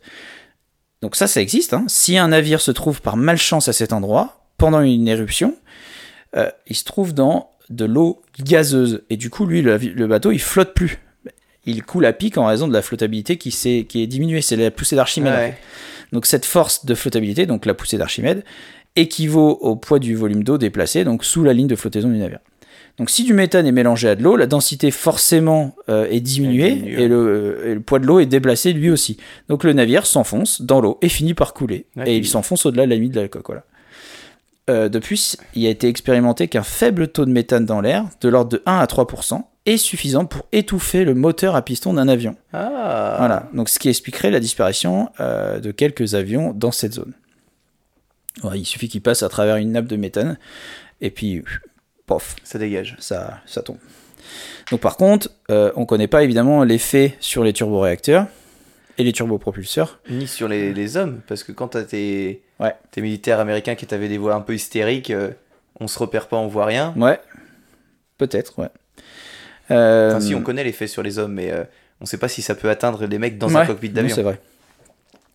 Donc 1.02 1.16
ça, 1.16 1.28
ça 1.28 1.42
existe. 1.42 1.74
hein. 1.74 1.86
Si 1.88 2.18
un 2.18 2.28
navire 2.30 2.62
se 2.62 2.72
trouve 2.72 3.02
par 3.02 3.18
malchance 3.18 3.68
à 3.68 3.74
cet 3.74 3.92
endroit, 3.94 4.44
pendant 4.58 4.82
une 4.82 5.08
éruption, 5.08 5.56
euh, 6.36 6.50
il 6.68 6.76
se 6.76 6.84
trouve 6.84 7.14
dans 7.14 7.50
de 7.70 7.86
l'eau 7.86 8.22
gazeuse. 8.40 9.02
Et 9.10 9.18
du 9.18 9.30
coup, 9.30 9.46
lui, 9.46 9.62
le, 9.62 9.78
le 9.78 10.08
bateau, 10.08 10.32
il 10.32 10.40
flotte 10.42 10.74
plus. 10.74 11.00
Il 11.66 11.84
coule 11.84 12.06
à 12.06 12.14
pic 12.14 12.38
en 12.38 12.46
raison 12.46 12.68
de 12.68 12.74
la 12.74 12.82
flottabilité 12.82 13.38
qui, 13.38 13.52
s'est- 13.52 13.86
qui 13.88 14.02
est 14.04 14.08
diminuée. 14.08 14.42
C'est 14.42 14.56
la 14.58 14.70
poussée 14.72 14.96
d'Archimède. 14.96 15.34
Ouais. 15.34 15.58
Donc 16.12 16.26
cette 16.26 16.46
force 16.46 16.86
de 16.86 16.94
flottabilité, 16.94 17.46
donc 17.46 17.66
la 17.66 17.74
poussée 17.74 17.98
d'Archimède, 17.98 18.44
équivaut 18.96 19.58
au 19.62 19.76
poids 19.78 20.00
du 20.00 20.16
volume 20.16 20.44
d'eau 20.44 20.58
déplacé, 20.58 21.04
donc 21.06 21.24
sous 21.24 21.44
la 21.44 21.54
ligne 21.54 21.68
de 21.68 21.76
flottaison 21.76 22.10
du 22.10 22.18
navire. 22.18 22.40
Donc 22.98 23.10
si 23.10 23.24
du 23.24 23.34
méthane 23.34 23.66
est 23.66 23.72
mélangé 23.72 24.10
à 24.10 24.16
de 24.16 24.22
l'eau, 24.24 24.36
la 24.36 24.46
densité 24.48 24.92
forcément 24.92 25.76
euh, 25.90 26.08
est 26.10 26.20
diminuée 26.20 26.84
et 27.02 27.08
le, 27.08 27.16
euh, 27.16 27.72
et 27.72 27.74
le 27.74 27.80
poids 27.82 28.00
de 28.00 28.06
l'eau 28.06 28.20
est 28.20 28.26
déplacé 28.26 28.74
lui 28.74 28.90
aussi. 28.92 29.18
Donc 29.50 29.64
le 29.64 29.74
navire 29.74 30.06
s'enfonce 30.06 30.62
dans 30.62 30.82
l'eau 30.82 30.98
et 31.02 31.10
finit 31.10 31.34
par 31.34 31.54
couler. 31.54 31.86
Ouais, 31.96 32.12
et 32.12 32.18
il- 32.18 32.28
s'enfonce 32.28 32.66
au-delà 32.66 32.86
de 32.86 32.90
la 32.90 32.96
limite 32.96 33.14
de 33.14 33.22
la. 33.22 33.28
Voilà. 33.46 33.64
Euh, 34.70 34.90
depuis, 34.90 35.34
il 35.56 35.66
a 35.66 35.70
été 35.70 35.88
expérimenté 35.88 36.48
qu'un 36.48 36.64
faible 36.64 37.08
taux 37.08 37.26
de 37.26 37.32
méthane 37.32 37.66
dans 37.66 37.82
l'air, 37.82 38.06
de 38.22 38.30
l'ordre 38.30 38.52
de 38.52 38.62
1 38.66 38.78
à 38.78 38.86
3%, 38.86 39.48
est 39.66 39.78
suffisant 39.78 40.26
pour 40.26 40.48
étouffer 40.52 41.04
le 41.04 41.14
moteur 41.16 41.56
à 41.56 41.62
piston 41.64 41.94
d'un 41.94 42.08
avion. 42.08 42.36
Ah. 42.54 43.16
Voilà, 43.18 43.50
donc 43.54 43.70
ce 43.70 43.80
qui 43.80 43.90
expliquerait 43.90 44.32
la 44.32 44.40
disparition 44.40 45.10
euh, 45.20 45.60
de 45.60 45.72
quelques 45.72 46.14
avions 46.14 46.54
dans 46.54 46.72
cette 46.72 46.94
zone. 46.94 47.14
Ouais, 48.44 48.60
il 48.60 48.66
suffit 48.66 48.88
qu'ils 48.88 49.02
passent 49.02 49.24
à 49.24 49.30
travers 49.30 49.58
une 49.58 49.72
nappe 49.74 49.88
de 49.88 49.96
méthane, 49.98 50.38
et 51.02 51.10
puis, 51.10 51.44
pof, 52.14 52.36
Ça 52.44 52.60
dégage. 52.60 52.96
ça, 53.00 53.40
ça 53.46 53.62
tombe. 53.62 53.78
Donc 54.70 54.80
par 54.82 54.98
contre, 54.98 55.30
euh, 55.50 55.72
on 55.76 55.82
ne 55.82 55.86
connaît 55.86 56.08
pas 56.08 56.24
évidemment 56.24 56.64
l'effet 56.64 57.16
sur 57.20 57.44
les 57.44 57.54
turboréacteurs 57.54 58.28
et 58.98 59.04
les 59.04 59.14
turbopropulseurs. 59.14 60.00
Ni 60.10 60.28
sur 60.28 60.48
les, 60.48 60.74
les 60.74 60.98
hommes, 60.98 61.22
parce 61.28 61.44
que 61.44 61.52
quand 61.52 61.70
t'as 61.70 61.84
tes, 61.84 62.42
Ouais. 62.60 62.76
tes 62.92 63.02
militaires 63.02 63.40
américains 63.40 63.76
qui 63.76 63.86
t'avaient 63.88 64.08
des 64.10 64.18
voix 64.18 64.36
un 64.36 64.42
peu 64.42 64.54
hystériques, 64.54 65.10
euh, 65.12 65.32
on 65.80 65.88
se 65.88 65.98
repère 65.98 66.28
pas, 66.28 66.38
on 66.38 66.48
voit 66.48 66.66
rien. 66.66 66.94
Ouais, 66.98 67.20
peut-être, 68.18 68.60
ouais. 68.60 68.70
Euh, 69.72 70.12
Enfin, 70.12 70.20
si, 70.22 70.36
on 70.36 70.42
connaît 70.42 70.64
l'effet 70.64 70.88
sur 70.88 71.02
les 71.02 71.18
hommes, 71.18 71.34
mais 71.34 71.52
euh, 71.52 71.64
on 72.02 72.06
sait 72.06 72.18
pas 72.18 72.28
si 72.28 72.42
ça 72.42 72.56
peut 72.56 72.70
atteindre 72.70 73.06
les 73.06 73.18
mecs 73.20 73.38
dans 73.38 73.48
ouais, 73.50 73.62
un 73.62 73.66
cockpit 73.66 73.90
d'avion. 73.90 74.14
C'est 74.16 74.22
vrai. 74.24 74.40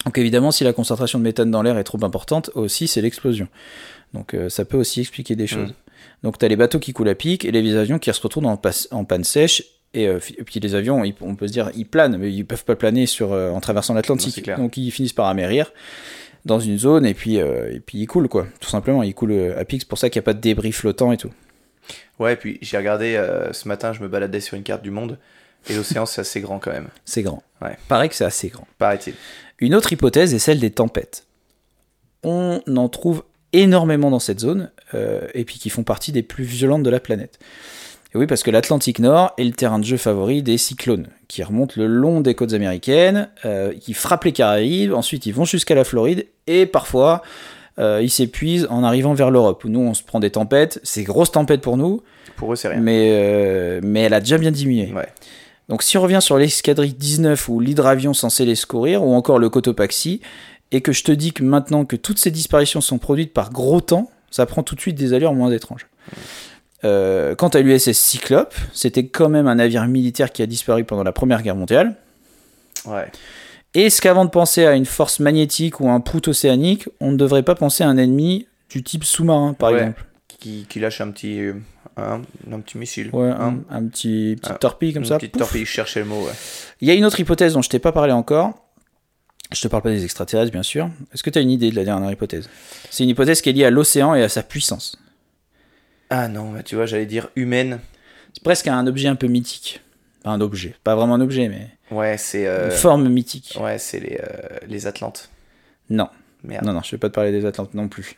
Donc 0.04 0.18
évidemment, 0.18 0.52
si 0.52 0.62
la 0.62 0.72
concentration 0.72 1.18
de 1.18 1.24
méthane 1.24 1.50
dans 1.50 1.62
l'air 1.62 1.76
est 1.78 1.84
trop 1.84 2.02
importante, 2.04 2.50
aussi 2.54 2.86
c'est 2.86 3.00
l'explosion. 3.00 3.48
Donc 4.14 4.34
euh, 4.34 4.48
ça 4.48 4.64
peut 4.64 4.76
aussi 4.76 5.00
expliquer 5.00 5.34
des 5.34 5.46
choses. 5.48 5.70
Mm. 5.70 5.85
Donc 6.22 6.38
tu 6.38 6.44
as 6.44 6.48
les 6.48 6.56
bateaux 6.56 6.78
qui 6.78 6.92
coulent 6.92 7.08
à 7.08 7.14
pic 7.14 7.44
et 7.44 7.50
les 7.52 7.76
avions 7.76 7.98
qui 7.98 8.12
se 8.12 8.20
retrouvent 8.20 8.46
en, 8.46 8.60
en 8.90 9.04
panne 9.04 9.24
sèche. 9.24 9.62
Et, 9.94 10.08
euh, 10.08 10.18
et 10.36 10.42
puis 10.44 10.60
les 10.60 10.74
avions, 10.74 11.04
ils- 11.04 11.14
on 11.20 11.36
peut 11.36 11.46
se 11.46 11.52
dire, 11.52 11.70
ils 11.74 11.86
planent, 11.86 12.16
mais 12.18 12.32
ils 12.32 12.44
peuvent 12.44 12.64
pas 12.64 12.76
planer 12.76 13.06
sur, 13.06 13.32
euh, 13.32 13.50
en 13.50 13.60
traversant 13.60 13.94
l'Atlantique. 13.94 14.50
Donc 14.56 14.76
ils 14.76 14.90
finissent 14.90 15.12
par 15.12 15.26
amérir 15.26 15.72
dans 16.44 16.60
une 16.60 16.78
zone 16.78 17.06
et 17.06 17.14
puis, 17.14 17.40
euh, 17.40 17.72
et 17.72 17.80
puis 17.80 17.98
ils 17.98 18.06
coulent, 18.06 18.28
quoi. 18.28 18.46
Tout 18.60 18.68
simplement, 18.68 19.02
ils 19.02 19.14
coulent 19.14 19.54
à 19.56 19.64
pic. 19.64 19.80
C'est 19.82 19.88
pour 19.88 19.98
ça 19.98 20.10
qu'il 20.10 20.18
n'y 20.20 20.24
a 20.24 20.26
pas 20.26 20.34
de 20.34 20.40
débris 20.40 20.72
flottants 20.72 21.12
et 21.12 21.16
tout. 21.16 21.30
Ouais, 22.18 22.32
et 22.32 22.36
puis 22.36 22.58
j'ai 22.62 22.76
regardé 22.76 23.22
ce 23.52 23.68
matin, 23.68 23.92
je 23.92 24.02
me 24.02 24.08
baladais 24.08 24.40
sur 24.40 24.56
une 24.56 24.62
carte 24.64 24.82
du 24.82 24.90
monde, 24.90 25.18
et 25.68 25.74
l'océan 25.74 26.04
c'est 26.06 26.20
assez 26.22 26.40
grand 26.40 26.58
quand 26.58 26.72
même, 26.72 26.88
C'est 27.04 27.22
grand. 27.22 27.42
Ouais. 27.62 27.76
Pareil 27.88 28.08
que 28.08 28.14
c'est 28.14 28.24
assez 28.24 28.48
grand. 28.48 28.66
paraît-il. 28.78 29.14
Une 29.58 29.74
autre 29.74 29.92
hypothèse 29.92 30.34
est 30.34 30.38
celle 30.38 30.58
des 30.60 30.70
tempêtes. 30.70 31.26
On 32.22 32.60
en 32.76 32.88
trouve 32.88 33.22
énormément 33.62 34.10
dans 34.10 34.18
cette 34.18 34.40
zone, 34.40 34.70
euh, 34.94 35.26
et 35.34 35.44
puis 35.44 35.58
qui 35.58 35.70
font 35.70 35.82
partie 35.82 36.12
des 36.12 36.22
plus 36.22 36.44
violentes 36.44 36.82
de 36.82 36.90
la 36.90 37.00
planète. 37.00 37.38
Et 38.14 38.18
oui, 38.18 38.26
parce 38.26 38.42
que 38.42 38.50
l'Atlantique 38.50 38.98
Nord 38.98 39.32
est 39.38 39.44
le 39.44 39.52
terrain 39.52 39.78
de 39.78 39.84
jeu 39.84 39.96
favori 39.96 40.42
des 40.42 40.58
cyclones, 40.58 41.08
qui 41.28 41.42
remontent 41.42 41.74
le 41.76 41.86
long 41.86 42.20
des 42.20 42.34
côtes 42.34 42.52
américaines, 42.52 43.28
euh, 43.44 43.72
qui 43.74 43.94
frappent 43.94 44.24
les 44.24 44.32
Caraïbes, 44.32 44.92
ensuite 44.92 45.26
ils 45.26 45.34
vont 45.34 45.44
jusqu'à 45.44 45.74
la 45.74 45.84
Floride, 45.84 46.26
et 46.46 46.66
parfois 46.66 47.22
euh, 47.78 48.00
ils 48.02 48.10
s'épuisent 48.10 48.66
en 48.70 48.84
arrivant 48.84 49.14
vers 49.14 49.30
l'Europe, 49.30 49.64
où 49.64 49.68
nous 49.68 49.80
on 49.80 49.94
se 49.94 50.02
prend 50.02 50.20
des 50.20 50.30
tempêtes, 50.30 50.80
c'est 50.82 51.02
grosses 51.02 51.32
tempêtes 51.32 51.60
pour 51.60 51.76
nous, 51.76 52.02
Pour 52.36 52.52
eux 52.52 52.56
c'est 52.56 52.68
rien. 52.68 52.80
mais, 52.80 53.80
mais 53.82 54.02
elle 54.02 54.14
a 54.14 54.20
déjà 54.20 54.38
bien 54.38 54.50
diminué. 54.50 54.92
Ouais. 54.94 55.08
Donc 55.68 55.82
si 55.82 55.98
on 55.98 56.02
revient 56.02 56.20
sur 56.20 56.38
l'escadrille 56.38 56.94
19 56.94 57.48
ou 57.48 57.58
l'hydravion 57.60 58.14
censé 58.14 58.44
les 58.44 58.54
secourir, 58.54 59.02
ou 59.02 59.14
encore 59.14 59.38
le 59.38 59.48
Cotopaxi, 59.48 60.20
et 60.72 60.80
que 60.80 60.92
je 60.92 61.04
te 61.04 61.12
dis 61.12 61.32
que 61.32 61.42
maintenant 61.42 61.84
que 61.84 61.96
toutes 61.96 62.18
ces 62.18 62.30
disparitions 62.30 62.80
sont 62.80 62.98
produites 62.98 63.32
par 63.32 63.50
gros 63.50 63.80
temps, 63.80 64.10
ça 64.30 64.46
prend 64.46 64.62
tout 64.62 64.74
de 64.74 64.80
suite 64.80 64.96
des 64.96 65.12
allures 65.14 65.32
moins 65.34 65.50
étranges. 65.50 65.86
Euh, 66.84 67.34
quant 67.34 67.48
à 67.48 67.60
l'USS 67.60 67.92
Cyclope, 67.92 68.54
c'était 68.72 69.06
quand 69.06 69.28
même 69.28 69.46
un 69.46 69.54
navire 69.56 69.86
militaire 69.86 70.30
qui 70.32 70.42
a 70.42 70.46
disparu 70.46 70.84
pendant 70.84 71.02
la 71.04 71.12
Première 71.12 71.42
Guerre 71.42 71.56
mondiale. 71.56 71.96
Ouais. 72.84 73.10
Est-ce 73.74 74.00
qu'avant 74.00 74.24
de 74.24 74.30
penser 74.30 74.64
à 74.66 74.74
une 74.74 74.84
force 74.86 75.20
magnétique 75.20 75.80
ou 75.80 75.88
à 75.88 75.92
un 75.92 76.00
prout 76.00 76.28
océanique, 76.28 76.88
on 77.00 77.12
ne 77.12 77.16
devrait 77.16 77.42
pas 77.42 77.54
penser 77.54 77.82
à 77.84 77.88
un 77.88 77.96
ennemi 77.96 78.46
du 78.70 78.82
type 78.82 79.04
sous-marin, 79.04 79.54
par 79.54 79.70
Ouais. 79.70 79.78
exemple 79.80 80.04
Qui, 80.38 80.66
qui 80.68 80.80
lâche 80.80 81.00
un 81.00 81.10
petit, 81.10 81.40
euh, 81.40 81.54
un, 81.96 82.20
un 82.52 82.60
petit 82.60 82.78
missile. 82.78 83.10
Ouais, 83.12 83.28
Hein 83.30 83.58
un, 83.70 83.76
un 83.78 83.86
petit, 83.88 84.36
petit 84.40 84.50
Ah, 84.52 84.58
torpille 84.58 84.92
comme 84.92 85.02
Une 85.02 85.08
ça. 85.08 85.18
petite 85.18 85.36
torpille, 85.38 85.64
je 85.64 85.70
cherchais 85.70 86.00
le 86.00 86.06
mot, 86.06 86.20
ouais. 86.24 86.32
Il 86.80 86.88
y 86.88 86.90
a 86.90 86.94
une 86.94 87.04
autre 87.04 87.18
hypothèse 87.20 87.54
dont 87.54 87.62
je 87.62 87.68
t'ai 87.70 87.78
pas 87.78 87.92
parlé 87.92 88.12
encore. 88.12 88.54
Je 89.52 89.60
te 89.60 89.68
parle 89.68 89.82
pas 89.82 89.90
des 89.90 90.04
extraterrestres, 90.04 90.50
bien 90.52 90.62
sûr. 90.62 90.90
Est-ce 91.14 91.22
que 91.22 91.30
tu 91.30 91.38
as 91.38 91.42
une 91.42 91.50
idée 91.50 91.70
de 91.70 91.76
la 91.76 91.84
dernière 91.84 92.10
hypothèse? 92.10 92.48
C'est 92.90 93.04
une 93.04 93.10
hypothèse 93.10 93.40
qui 93.40 93.50
est 93.50 93.52
liée 93.52 93.64
à 93.64 93.70
l'océan 93.70 94.14
et 94.14 94.22
à 94.22 94.28
sa 94.28 94.42
puissance. 94.42 94.98
Ah 96.10 96.28
non, 96.28 96.52
bah, 96.52 96.62
tu 96.62 96.74
vois, 96.74 96.86
j'allais 96.86 97.06
dire 97.06 97.28
humaine. 97.36 97.80
C'est 98.32 98.42
presque 98.42 98.66
un 98.68 98.86
objet 98.86 99.08
un 99.08 99.14
peu 99.16 99.26
mythique. 99.28 99.80
Pas 100.24 100.30
un 100.30 100.40
objet, 100.40 100.74
pas 100.84 100.94
vraiment 100.96 101.14
un 101.14 101.20
objet, 101.20 101.48
mais 101.48 101.68
Ouais, 101.90 102.18
c'est 102.18 102.46
euh, 102.46 102.66
une 102.66 102.76
forme 102.76 103.08
mythique. 103.08 103.56
ouais, 103.60 103.78
c'est 103.78 104.00
les, 104.00 104.18
euh, 104.20 104.58
les 104.66 104.86
Atlantes. 104.88 105.30
Non, 105.88 106.08
Merde. 106.42 106.64
non, 106.64 106.72
non, 106.72 106.80
je 106.82 106.90
vais 106.90 106.98
pas 106.98 107.08
te 107.08 107.14
parler 107.14 107.30
des 107.30 107.46
Atlantes 107.46 107.74
non 107.74 107.88
plus. 107.88 108.16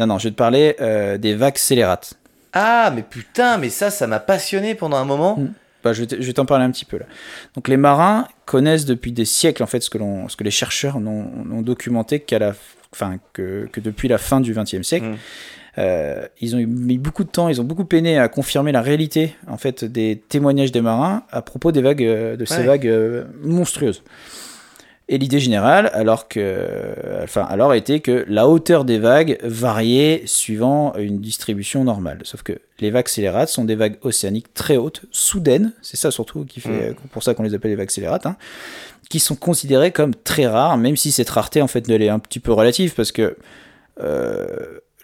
Non, 0.00 0.06
non, 0.08 0.18
je 0.18 0.24
vais 0.24 0.32
te 0.32 0.36
parler 0.36 0.74
euh, 0.80 1.16
des 1.18 1.34
vagues 1.36 1.56
scélérates. 1.56 2.14
Ah, 2.52 2.92
mais 2.94 3.02
putain, 3.02 3.58
mais 3.58 3.70
ça, 3.70 3.90
ça 3.90 4.06
m'a 4.08 4.18
passionné 4.20 4.74
pendant 4.74 4.96
un 4.96 5.04
moment. 5.04 5.36
Mm. 5.38 5.52
Bah, 5.84 5.92
je 5.92 6.02
vais 6.04 6.32
t'en 6.32 6.46
parler 6.46 6.64
un 6.64 6.70
petit 6.70 6.86
peu 6.86 6.98
là. 6.98 7.04
Donc 7.54 7.68
les 7.68 7.76
marins 7.76 8.26
connaissent 8.46 8.86
depuis 8.86 9.12
des 9.12 9.24
siècles 9.26 9.62
en 9.62 9.66
fait 9.66 9.80
ce 9.80 9.90
que, 9.90 9.98
l'on- 9.98 10.28
ce 10.28 10.36
que 10.36 10.42
les 10.44 10.50
chercheurs 10.50 10.98
n'ont 10.98 11.62
documenté 11.62 12.20
qu'à 12.20 12.38
la, 12.38 12.54
enfin 12.92 13.18
que, 13.34 13.68
que 13.70 13.80
depuis 13.80 14.08
la 14.08 14.18
fin 14.18 14.40
du 14.40 14.54
XXe 14.54 14.82
siècle. 14.82 15.06
Mm. 15.06 15.16
Euh, 15.76 16.26
ils 16.40 16.54
ont 16.54 16.58
eu- 16.60 16.66
mis 16.66 16.98
beaucoup 16.98 17.24
de 17.24 17.28
temps, 17.28 17.48
ils 17.48 17.60
ont 17.60 17.64
beaucoup 17.64 17.84
peiné 17.84 18.16
à 18.16 18.28
confirmer 18.28 18.70
la 18.72 18.80
réalité 18.80 19.34
en 19.48 19.56
fait 19.56 19.84
des 19.84 20.22
témoignages 20.28 20.70
des 20.70 20.80
marins 20.80 21.24
à 21.32 21.42
propos 21.42 21.72
des 21.72 21.82
vagues, 21.82 22.04
euh, 22.04 22.36
de 22.36 22.44
ces 22.44 22.58
Ouais. 22.58 22.64
vagues 22.66 22.86
euh, 22.86 23.24
monstrueuses. 23.42 24.02
Et 25.08 25.18
l'idée 25.18 25.38
générale, 25.38 25.90
alors 25.92 26.28
que, 26.28 26.66
enfin, 27.22 27.42
alors 27.42 27.74
était 27.74 28.00
que 28.00 28.24
la 28.26 28.48
hauteur 28.48 28.86
des 28.86 28.98
vagues 28.98 29.36
variait 29.42 30.22
suivant 30.24 30.94
une 30.96 31.20
distribution 31.20 31.84
normale. 31.84 32.20
Sauf 32.24 32.42
que 32.42 32.54
les 32.80 32.90
vagues 32.90 33.08
scélérates 33.08 33.50
sont 33.50 33.64
des 33.66 33.74
vagues 33.74 33.98
océaniques 34.00 34.54
très 34.54 34.78
hautes, 34.78 35.02
soudaines, 35.12 35.72
c'est 35.82 35.98
ça 35.98 36.10
surtout 36.10 36.46
qui 36.46 36.60
fait, 36.60 36.94
pour 37.12 37.22
ça 37.22 37.34
qu'on 37.34 37.42
les 37.42 37.52
appelle 37.54 37.70
les 37.72 37.76
vagues 37.76 37.90
scélérates, 37.90 38.24
hein, 38.24 38.36
qui 39.10 39.20
sont 39.20 39.36
considérées 39.36 39.92
comme 39.92 40.14
très 40.14 40.46
rares, 40.46 40.78
même 40.78 40.96
si 40.96 41.12
cette 41.12 41.28
rareté 41.28 41.60
en 41.60 41.68
fait 41.68 41.86
elle 41.90 42.00
est 42.00 42.08
un 42.08 42.18
petit 42.18 42.40
peu 42.40 42.52
relative 42.52 42.94
parce 42.94 43.12
que 43.12 43.36
euh, 44.00 44.46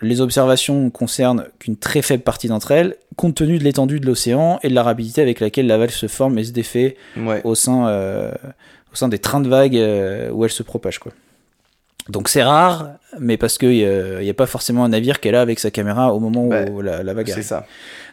les 0.02 0.22
observations 0.22 0.88
concernent 0.88 1.44
qu'une 1.58 1.76
très 1.76 2.00
faible 2.00 2.22
partie 2.22 2.48
d'entre 2.48 2.70
elles, 2.70 2.96
compte 3.16 3.34
tenu 3.34 3.58
de 3.58 3.64
l'étendue 3.64 4.00
de 4.00 4.06
l'océan 4.06 4.58
et 4.62 4.70
de 4.70 4.74
la 4.74 4.82
rapidité 4.82 5.20
avec 5.20 5.40
laquelle 5.40 5.66
la 5.66 5.76
vague 5.76 5.90
se 5.90 6.08
forme 6.08 6.38
et 6.38 6.44
se 6.44 6.52
défait 6.52 6.96
Ouais. 7.18 7.42
au 7.44 7.54
sein, 7.54 7.86
euh, 7.88 8.32
au 8.92 8.96
sein 8.96 9.08
des 9.08 9.18
trains 9.18 9.40
de 9.40 9.48
vagues 9.48 9.76
euh, 9.76 10.30
où 10.30 10.44
elle 10.44 10.50
se 10.50 10.62
propage. 10.62 10.98
Quoi. 10.98 11.12
Donc 12.08 12.28
c'est 12.28 12.42
rare, 12.42 12.88
mais 13.20 13.36
parce 13.36 13.56
qu'il 13.58 13.70
n'y 14.20 14.30
a 14.30 14.34
pas 14.34 14.46
forcément 14.46 14.84
un 14.84 14.88
navire 14.88 15.20
qui 15.20 15.28
est 15.28 15.32
là 15.32 15.42
avec 15.42 15.60
sa 15.60 15.70
caméra 15.70 16.12
au 16.12 16.18
moment 16.18 16.48
où 16.48 16.80
la, 16.80 17.02
la 17.02 17.14
vague 17.14 17.26
C'est 17.26 17.32
arrive. 17.34 17.44
ça. 17.44 17.66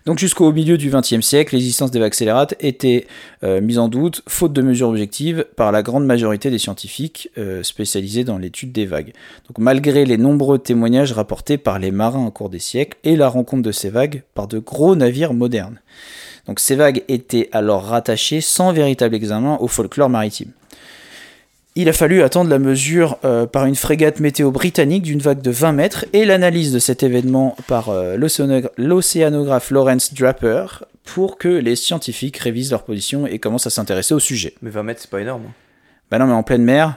Donc 0.06 0.20
jusqu'au 0.20 0.52
milieu 0.52 0.78
du 0.78 0.90
XXe 0.90 1.22
siècle, 1.22 1.56
l'existence 1.56 1.90
des 1.92 2.00
vagues 2.00 2.14
scélérates 2.14 2.54
était 2.60 3.08
euh, 3.44 3.60
mise 3.60 3.80
en 3.80 3.88
doute, 3.88 4.22
faute 4.28 4.54
de 4.54 4.62
mesures 4.62 4.90
objectives, 4.90 5.46
par 5.56 5.72
la 5.72 5.84
grande 5.84 6.06
majorité 6.06 6.50
des 6.52 6.60
scientifiques 6.60 7.30
euh, 7.38 7.64
spécialisés 7.64 8.24
dans 8.24 8.38
l'étude 8.38 8.72
des 8.72 8.86
vagues. 8.86 9.14
Donc 9.48 9.58
malgré 9.58 10.06
les 10.06 10.18
nombreux 10.18 10.60
témoignages 10.60 11.12
rapportés 11.12 11.58
par 11.58 11.80
les 11.80 11.92
marins 11.92 12.26
au 12.26 12.32
cours 12.32 12.50
des 12.50 12.60
siècles 12.60 12.98
et 13.04 13.16
la 13.16 13.30
rencontre 13.30 13.64
de 13.64 13.72
ces 13.72 13.90
vagues 13.90 14.24
par 14.34 14.48
de 14.48 14.60
gros 14.60 14.96
navires 14.96 15.34
modernes. 15.34 15.80
Donc 16.48 16.60
ces 16.60 16.76
vagues 16.76 17.04
étaient 17.08 17.50
alors 17.52 17.84
rattachées 17.86 18.42
sans 18.42 18.72
véritable 18.72 19.16
examen 19.16 19.58
au 19.60 19.68
folklore 19.68 20.10
maritime. 20.10 20.52
Il 21.76 21.90
a 21.90 21.94
fallu 21.94 22.24
attendre 22.24 22.50
la 22.50 22.58
mesure 22.58 23.18
euh, 23.24 23.46
par 23.46 23.66
une 23.68 23.76
frégate 23.76 24.20
météo 24.20 24.50
britannique 24.50 25.04
d'une 25.04 25.20
vague 25.20 25.42
de 25.42 25.52
20 25.52 25.74
mètres 25.74 26.06
et 26.14 26.26
l'analyse 26.26 26.72
de 26.74 26.80
cet 26.80 27.04
événement 27.04 27.56
par 27.68 27.90
euh, 27.90 28.18
l'océanogra- 28.18 28.72
l'océanographe 28.78 29.70
Lawrence 29.70 30.12
Draper 30.14 30.84
pour 31.04 31.38
que 31.38 31.48
les 31.50 31.76
scientifiques 31.76 32.38
révisent 32.38 32.72
leur 32.72 32.84
position 32.84 33.28
et 33.28 33.38
commencent 33.38 33.68
à 33.68 33.70
s'intéresser 33.70 34.16
au 34.16 34.20
sujet. 34.20 34.56
Mais 34.64 34.72
20 34.72 34.84
mètres, 34.84 35.02
c'est 35.02 35.10
pas 35.12 35.22
énorme. 35.22 35.44
Bah 36.10 36.18
non, 36.18 36.26
mais 36.26 36.34
en 36.34 36.42
pleine 36.44 36.64
mer, 36.64 36.96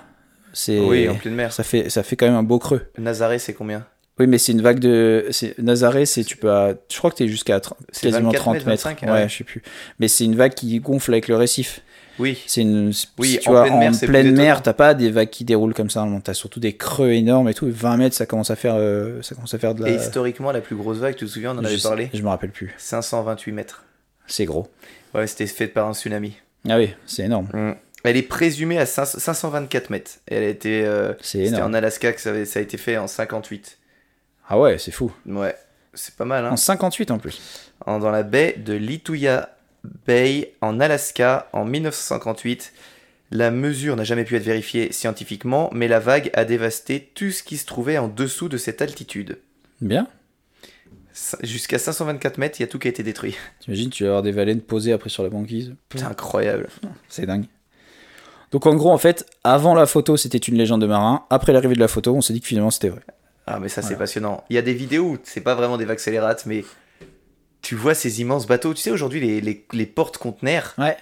c'est 0.54 0.78
Oui, 0.78 1.08
en 1.10 1.14
pleine 1.16 1.34
mer. 1.34 1.52
ça 1.52 1.62
fait 1.62 1.90
ça 1.90 2.02
fait 2.02 2.16
quand 2.16 2.26
même 2.26 2.34
un 2.36 2.42
beau 2.42 2.58
creux. 2.58 2.80
Nazaré, 2.96 3.38
c'est 3.38 3.52
combien? 3.52 3.84
Oui, 4.20 4.26
mais 4.26 4.38
c'est 4.38 4.52
une 4.52 4.60
vague 4.62 4.78
de 4.78 5.28
Nazaré, 5.58 6.04
c'est 6.06 6.22
tu 6.24 6.36
peux 6.36 6.50
à- 6.52 6.74
je 6.92 6.98
crois 6.98 7.10
que 7.10 7.16
tu 7.16 7.24
es 7.24 7.28
jusqu'à 7.28 7.58
quasiment 7.58 8.26
24 8.30 8.34
30 8.42 8.54
mètres, 8.54 8.66
mètres. 8.68 8.84
25, 8.88 9.02
ouais, 9.06 9.10
ouais. 9.12 9.28
je 9.28 9.38
sais 9.38 9.44
plus. 9.44 9.62
Mais 9.98 10.08
c'est 10.08 10.24
une 10.24 10.36
vague 10.36 10.52
qui 10.54 10.78
gonfle 10.80 11.12
avec 11.12 11.26
le 11.26 11.36
récif. 11.36 11.80
Oui. 12.18 12.38
C'est 12.46 12.60
une 12.60 12.92
Oui, 13.18 13.38
tu 13.40 13.48
en 13.48 13.52
vois, 13.52 13.62
pleine 13.64 13.78
mer, 13.78 13.92
en 13.94 14.06
pleine 14.06 14.36
mer, 14.36 14.62
t'as 14.62 14.74
pas 14.74 14.92
des 14.92 15.10
vagues 15.10 15.30
qui 15.30 15.44
déroulent 15.44 15.72
comme 15.72 15.88
ça. 15.88 16.06
T'as 16.22 16.34
surtout 16.34 16.60
des 16.60 16.76
creux 16.76 17.12
énormes 17.12 17.48
et 17.48 17.54
tout. 17.54 17.66
20 17.70 17.96
mètres, 17.96 18.14
ça 18.14 18.26
commence 18.26 18.50
à 18.50 18.56
faire 18.56 18.74
euh, 18.76 19.22
ça 19.22 19.34
commence 19.34 19.54
à 19.54 19.58
faire 19.58 19.74
de 19.74 19.84
la 19.84 19.90
Et 19.90 19.94
historiquement, 19.94 20.52
la 20.52 20.60
plus 20.60 20.76
grosse 20.76 20.98
vague, 20.98 21.16
tu 21.16 21.24
te 21.24 21.30
souviens, 21.30 21.52
on 21.54 21.58
en 21.58 21.62
je, 21.62 21.68
avait 21.68 21.78
sais- 21.78 21.88
parlé 21.88 22.10
je 22.12 22.20
me 22.20 22.28
rappelle 22.28 22.50
plus. 22.50 22.74
528 22.76 23.52
mètres. 23.52 23.84
C'est 24.26 24.44
gros. 24.44 24.68
Ouais, 25.14 25.26
c'était 25.26 25.46
fait 25.46 25.66
par 25.66 25.88
un 25.88 25.94
tsunami. 25.94 26.36
Ah 26.68 26.76
oui, 26.76 26.90
c'est 27.06 27.22
énorme. 27.24 27.48
Elle 28.04 28.16
est 28.18 28.22
présumée 28.22 28.78
à 28.78 28.84
5 28.86 29.06
524 29.06 29.88
mètres. 29.88 30.10
Elle 30.26 30.42
a 30.42 30.48
été. 30.48 30.84
euh, 30.84 31.14
C'est 31.22 31.38
C'était 31.38 31.56
énorme. 31.56 31.70
en 31.70 31.74
Alaska 31.74 32.12
que 32.12 32.20
ça, 32.20 32.30
avait- 32.30 32.44
ça 32.44 32.58
a 32.58 32.62
été 32.62 32.76
fait 32.76 32.98
en 32.98 33.06
58. 33.06 33.78
Ah 34.50 34.58
ouais, 34.58 34.76
c'est 34.78 34.90
fou. 34.90 35.10
Ouais, 35.26 35.54
c'est 35.94 36.14
pas 36.16 36.24
mal, 36.26 36.44
hein. 36.44 36.50
En 36.50 36.56
58 36.56 37.10
en 37.12 37.18
plus. 37.18 37.40
En- 37.86 37.98
Dans 38.00 38.10
la 38.10 38.22
baie 38.24 38.54
de 38.58 38.74
Lituya 38.74 39.56
Bay, 40.06 40.52
en 40.60 40.78
Alaska, 40.80 41.48
en 41.52 41.64
1958. 41.64 42.72
La 43.30 43.52
mesure 43.52 43.94
n'a 43.94 44.02
jamais 44.04 44.24
pu 44.24 44.34
être 44.36 44.42
vérifiée 44.42 44.90
scientifiquement, 44.92 45.70
mais 45.72 45.86
la 45.86 46.00
vague 46.00 46.30
a 46.34 46.44
dévasté 46.44 47.10
tout 47.14 47.30
ce 47.30 47.44
qui 47.44 47.56
se 47.58 47.64
trouvait 47.64 47.96
en 47.96 48.08
dessous 48.08 48.48
de 48.48 48.56
cette 48.58 48.82
altitude. 48.82 49.38
Bien. 49.80 50.08
Jusqu'à 51.42 51.78
524 51.78 52.38
mètres, 52.38 52.58
il 52.58 52.62
y 52.62 52.64
a 52.64 52.66
tout 52.66 52.78
qui 52.80 52.88
a 52.88 52.90
été 52.90 53.02
détruit. 53.02 53.36
T'imagines, 53.60 53.90
tu 53.90 54.02
vas 54.02 54.08
avoir 54.10 54.22
des 54.22 54.32
baleines 54.32 54.60
posées 54.60 54.92
après 54.92 55.10
sur 55.10 55.22
la 55.22 55.28
banquise. 55.28 55.74
C'est 55.94 56.02
incroyable. 56.02 56.68
C'est 57.08 57.26
dingue. 57.26 57.46
Donc 58.52 58.66
en 58.66 58.74
gros, 58.74 58.90
en 58.90 58.98
fait, 58.98 59.26
avant 59.44 59.74
la 59.74 59.86
photo, 59.86 60.16
c'était 60.16 60.38
une 60.38 60.56
légende 60.56 60.80
de 60.80 60.86
marin. 60.86 61.24
Après 61.30 61.52
l'arrivée 61.52 61.74
de 61.76 61.80
la 61.80 61.88
photo, 61.88 62.14
on 62.14 62.20
s'est 62.20 62.32
dit 62.32 62.40
que 62.40 62.46
finalement 62.48 62.70
c'était 62.72 62.88
vrai. 62.88 63.02
Ah, 63.46 63.58
mais 63.58 63.68
ça, 63.68 63.82
c'est 63.82 63.96
passionnant. 63.96 64.44
Il 64.50 64.54
y 64.56 64.58
a 64.58 64.62
des 64.62 64.74
vidéos 64.74 65.04
où 65.12 65.18
c'est 65.24 65.40
pas 65.40 65.54
vraiment 65.54 65.76
des 65.76 65.84
vagues 65.84 65.98
scélérates, 65.98 66.46
mais 66.46 66.64
tu 67.62 67.74
vois 67.74 67.94
ces 67.94 68.20
immenses 68.20 68.46
bateaux. 68.46 68.74
Tu 68.74 68.80
sais, 68.82 68.90
aujourd'hui, 68.90 69.20
les, 69.20 69.40
les, 69.40 69.66
les 69.72 69.86
portes-conteneurs, 69.86 70.74
Ouais. 70.78 70.96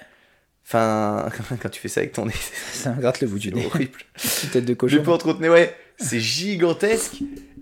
enfin, 0.66 1.28
quand 1.62 1.68
tu 1.68 1.80
fais 1.80 1.88
ça 1.88 2.00
avec 2.00 2.12
ton 2.12 2.26
nez, 2.26 2.32
Ça 2.72 2.92
me 2.92 3.00
gratte 3.00 3.20
le 3.20 3.28
bout 3.28 3.38
du 3.38 3.50
c'est 3.50 3.54
nez. 3.54 3.66
horrible. 3.66 3.98
Petite 4.14 4.50
tête 4.52 4.64
de 4.64 4.70
Le 4.70 4.76
cochon. 4.76 5.02
porte-conteneur, 5.02 5.52
ouais, 5.52 5.76
c'est 5.98 6.20
gigantesque. 6.20 7.18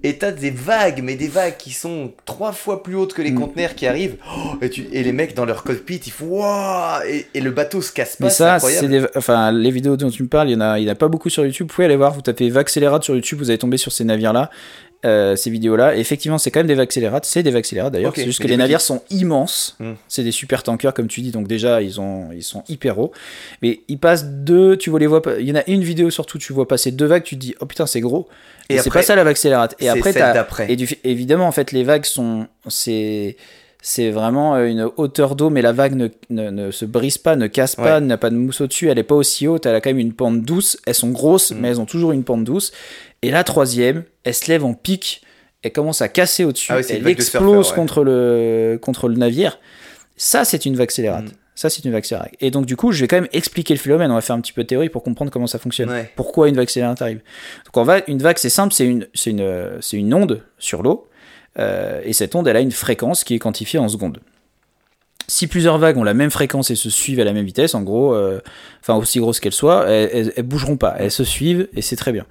Et 0.08 0.18
t'as 0.18 0.30
des 0.30 0.50
vagues, 0.50 1.00
mais 1.02 1.16
des 1.16 1.28
vagues 1.28 1.56
qui 1.58 1.70
sont 1.72 2.12
trois 2.24 2.52
fois 2.52 2.82
plus 2.82 2.94
hautes 2.94 3.12
que 3.12 3.22
les 3.22 3.30
Mm. 3.32 3.40
conteneurs 3.40 3.74
qui 3.74 3.86
arrivent. 3.86 4.16
Oh, 4.36 4.54
et, 4.62 4.70
tu- 4.70 4.86
et 4.92 5.02
les 5.02 5.12
mecs 5.12 5.34
dans 5.34 5.44
leur 5.44 5.62
cockpit, 5.64 6.00
ils 6.06 6.12
font 6.12 6.26
Waouh 6.26 7.02
et, 7.08 7.26
et 7.34 7.40
le 7.40 7.50
bateau 7.50 7.80
se 7.82 7.92
casse 7.92 8.16
pas. 8.16 8.24
Mais 8.26 8.30
ça, 8.30 8.58
c'est 8.60 8.88
des... 8.88 9.04
enfin, 9.16 9.50
les 9.52 9.70
vidéos 9.70 9.96
dont 9.96 10.10
tu 10.10 10.22
me 10.22 10.28
parles, 10.28 10.48
il 10.48 10.52
y 10.52 10.56
en 10.56 10.60
a, 10.60 10.78
il 10.78 10.84
y 10.86 10.88
en 10.88 10.92
a 10.92 10.96
pas 10.96 11.08
beaucoup 11.08 11.28
sur 11.30 11.44
YouTube. 11.44 11.66
Vous 11.68 11.74
pouvez 11.74 11.86
aller 11.86 11.96
voir, 11.96 12.12
vous 12.12 12.20
tapez 12.22 12.48
Vaccélérate 12.50 13.02
sur 13.04 13.14
YouTube, 13.14 13.38
vous 13.38 13.50
allez 13.50 13.58
tomber 13.58 13.76
sur 13.78 13.90
ces 13.92 14.04
navires-là, 14.04 14.50
euh, 15.06 15.36
ces 15.36 15.50
vidéos-là. 15.50 15.96
Effectivement, 15.96 16.38
c'est 16.38 16.50
quand 16.50 16.60
même 16.60 16.66
des 16.66 16.74
Vaccélérates, 16.74 17.24
c'est 17.24 17.42
des 17.42 17.50
Vaccélérates 17.50 17.92
d'ailleurs. 17.92 18.12
C'est 18.14 18.24
juste 18.24 18.42
que 18.42 18.48
les 18.48 18.56
navires 18.56 18.80
sont 18.80 19.02
immenses. 19.10 19.76
Hmm. 19.78 19.92
C'est 20.08 20.24
des 20.24 20.32
super 20.32 20.62
tankers, 20.62 20.92
comme 20.92 21.08
tu 21.08 21.20
dis. 21.20 21.30
Donc 21.30 21.48
déjà, 21.48 21.80
ils, 21.82 22.00
ont, 22.00 22.30
ils 22.32 22.42
sont 22.42 22.64
hyper 22.68 22.98
hauts. 22.98 23.12
Mais 23.62 23.80
ils 23.88 23.98
passent 23.98 24.26
deux, 24.26 24.76
tu 24.76 24.90
vois 24.90 25.00
les 25.00 25.06
vois, 25.06 25.22
il 25.38 25.48
y 25.48 25.52
en 25.52 25.56
a 25.56 25.64
une 25.68 25.82
vidéo 25.82 26.10
surtout, 26.10 26.38
tu 26.38 26.52
vois 26.52 26.68
passer 26.68 26.90
deux 26.90 27.06
vagues, 27.06 27.22
tu 27.22 27.36
te 27.36 27.40
dis, 27.40 27.54
oh 27.60 27.66
putain, 27.66 27.86
c'est 27.86 28.00
gros. 28.00 28.28
Et 28.68 28.78
c'est 28.78 28.90
pas 28.90 29.02
ça 29.02 29.14
la 29.14 29.24
Vaccélérate. 29.24 29.76
Et 29.78 29.88
après, 29.88 30.12
d'après. 30.12 30.70
et 30.70 30.76
du, 30.76 30.88
évidemment, 31.04 31.46
en 31.46 31.52
fait, 31.52 31.72
les 31.72 31.84
vagues 31.84 32.04
sont. 32.04 32.46
C'est. 32.68 33.36
C'est 33.82 34.10
vraiment 34.10 34.56
euh, 34.56 34.66
une 34.66 34.90
hauteur 34.96 35.36
d'eau, 35.36 35.48
mais 35.48 35.62
la 35.62 35.70
vague 35.70 35.94
ne, 35.94 36.08
ne, 36.28 36.50
ne 36.50 36.70
se 36.72 36.84
brise 36.84 37.18
pas, 37.18 37.36
ne 37.36 37.46
casse 37.46 37.76
pas, 37.76 38.00
n'a 38.00 38.16
pas 38.16 38.30
de 38.30 38.34
mousse 38.34 38.60
au-dessus, 38.60 38.88
elle 38.88 38.98
est 38.98 39.04
pas 39.04 39.14
aussi 39.14 39.46
haute, 39.46 39.64
elle 39.64 39.76
a 39.76 39.80
quand 39.80 39.90
même 39.90 40.00
une 40.00 40.12
pente 40.12 40.42
douce. 40.42 40.76
Elles 40.86 40.94
sont 40.94 41.10
grosses, 41.10 41.52
Mm. 41.52 41.58
mais 41.60 41.68
elles 41.68 41.80
ont 41.80 41.86
toujours 41.86 42.10
une 42.10 42.24
pente 42.24 42.42
douce. 42.42 42.72
Et 43.26 43.30
la 43.30 43.44
troisième, 43.44 44.04
elle 44.24 44.34
se 44.34 44.48
lève 44.48 44.64
en 44.64 44.74
pic, 44.74 45.22
elle 45.62 45.72
commence 45.72 46.00
à 46.02 46.08
casser 46.08 46.44
au-dessus, 46.44 46.70
Ah 46.72 46.78
oui, 46.78 46.84
elle 46.88 47.06
explose 47.08 47.70
ouais. 47.70 47.74
contre, 47.74 48.04
le, 48.04 48.78
contre 48.80 49.08
le 49.08 49.16
navire. 49.16 49.58
Ça, 50.16 50.44
c'est 50.44 50.64
une 50.64 50.76
vague 50.76 50.90
scélérate. 50.90 51.24
Mm. 51.24 51.32
Ça, 51.56 51.70
c'est 51.70 51.84
une 51.84 51.90
vague 51.92 52.04
scélérate. 52.04 52.32
Et 52.40 52.50
donc, 52.50 52.66
du 52.66 52.76
coup, 52.76 52.92
je 52.92 53.00
vais 53.00 53.08
quand 53.08 53.16
même 53.16 53.28
expliquer 53.32 53.74
le 53.74 53.80
phénomène. 53.80 54.10
On 54.10 54.14
va 54.14 54.20
faire 54.20 54.36
un 54.36 54.40
petit 54.40 54.52
peu 54.52 54.62
de 54.62 54.68
théorie 54.68 54.90
pour 54.90 55.02
comprendre 55.02 55.30
comment 55.30 55.46
ça 55.46 55.58
fonctionne. 55.58 55.90
Ouais. 55.90 56.10
Pourquoi 56.14 56.48
une 56.48 56.54
vague 56.56 56.68
scélérate 56.68 57.00
arrive. 57.02 57.20
Donc, 57.64 57.76
en 57.76 57.82
va, 57.84 58.00
une 58.06 58.18
vague, 58.18 58.38
c'est 58.38 58.50
simple, 58.50 58.72
c'est 58.74 58.86
une, 58.86 59.08
c'est 59.14 59.30
une, 59.30 59.78
c'est 59.80 59.96
une 59.96 60.12
onde 60.14 60.42
sur 60.58 60.82
l'eau. 60.82 61.08
euh, 61.58 62.00
et 62.04 62.12
cette 62.12 62.34
onde, 62.34 62.46
elle 62.46 62.56
a 62.56 62.60
une 62.60 62.70
fréquence 62.72 63.24
qui 63.24 63.34
est 63.34 63.38
quantifiée 63.38 63.78
en 63.78 63.88
secondes. 63.88 64.20
Si 65.28 65.48
plusieurs 65.48 65.78
vagues 65.78 65.96
ont 65.96 66.04
la 66.04 66.14
même 66.14 66.30
fréquence 66.30 66.70
et 66.70 66.76
se 66.76 66.90
suivent 66.90 67.18
à 67.18 67.24
la 67.24 67.32
même 67.32 67.46
vitesse, 67.46 67.74
en 67.74 67.82
gros, 67.82 68.14
euh, 68.14 68.38
enfin 68.80 68.94
aussi 68.94 69.18
grosses 69.18 69.40
qu'elles 69.40 69.52
soient, 69.52 69.88
elles, 69.88 70.10
elles, 70.12 70.32
elles 70.36 70.44
bougeront 70.44 70.76
pas, 70.76 70.94
elles 71.00 71.10
se 71.10 71.24
suivent 71.24 71.66
et 71.74 71.82
c'est 71.82 71.96
très 71.96 72.12
bien. 72.12 72.26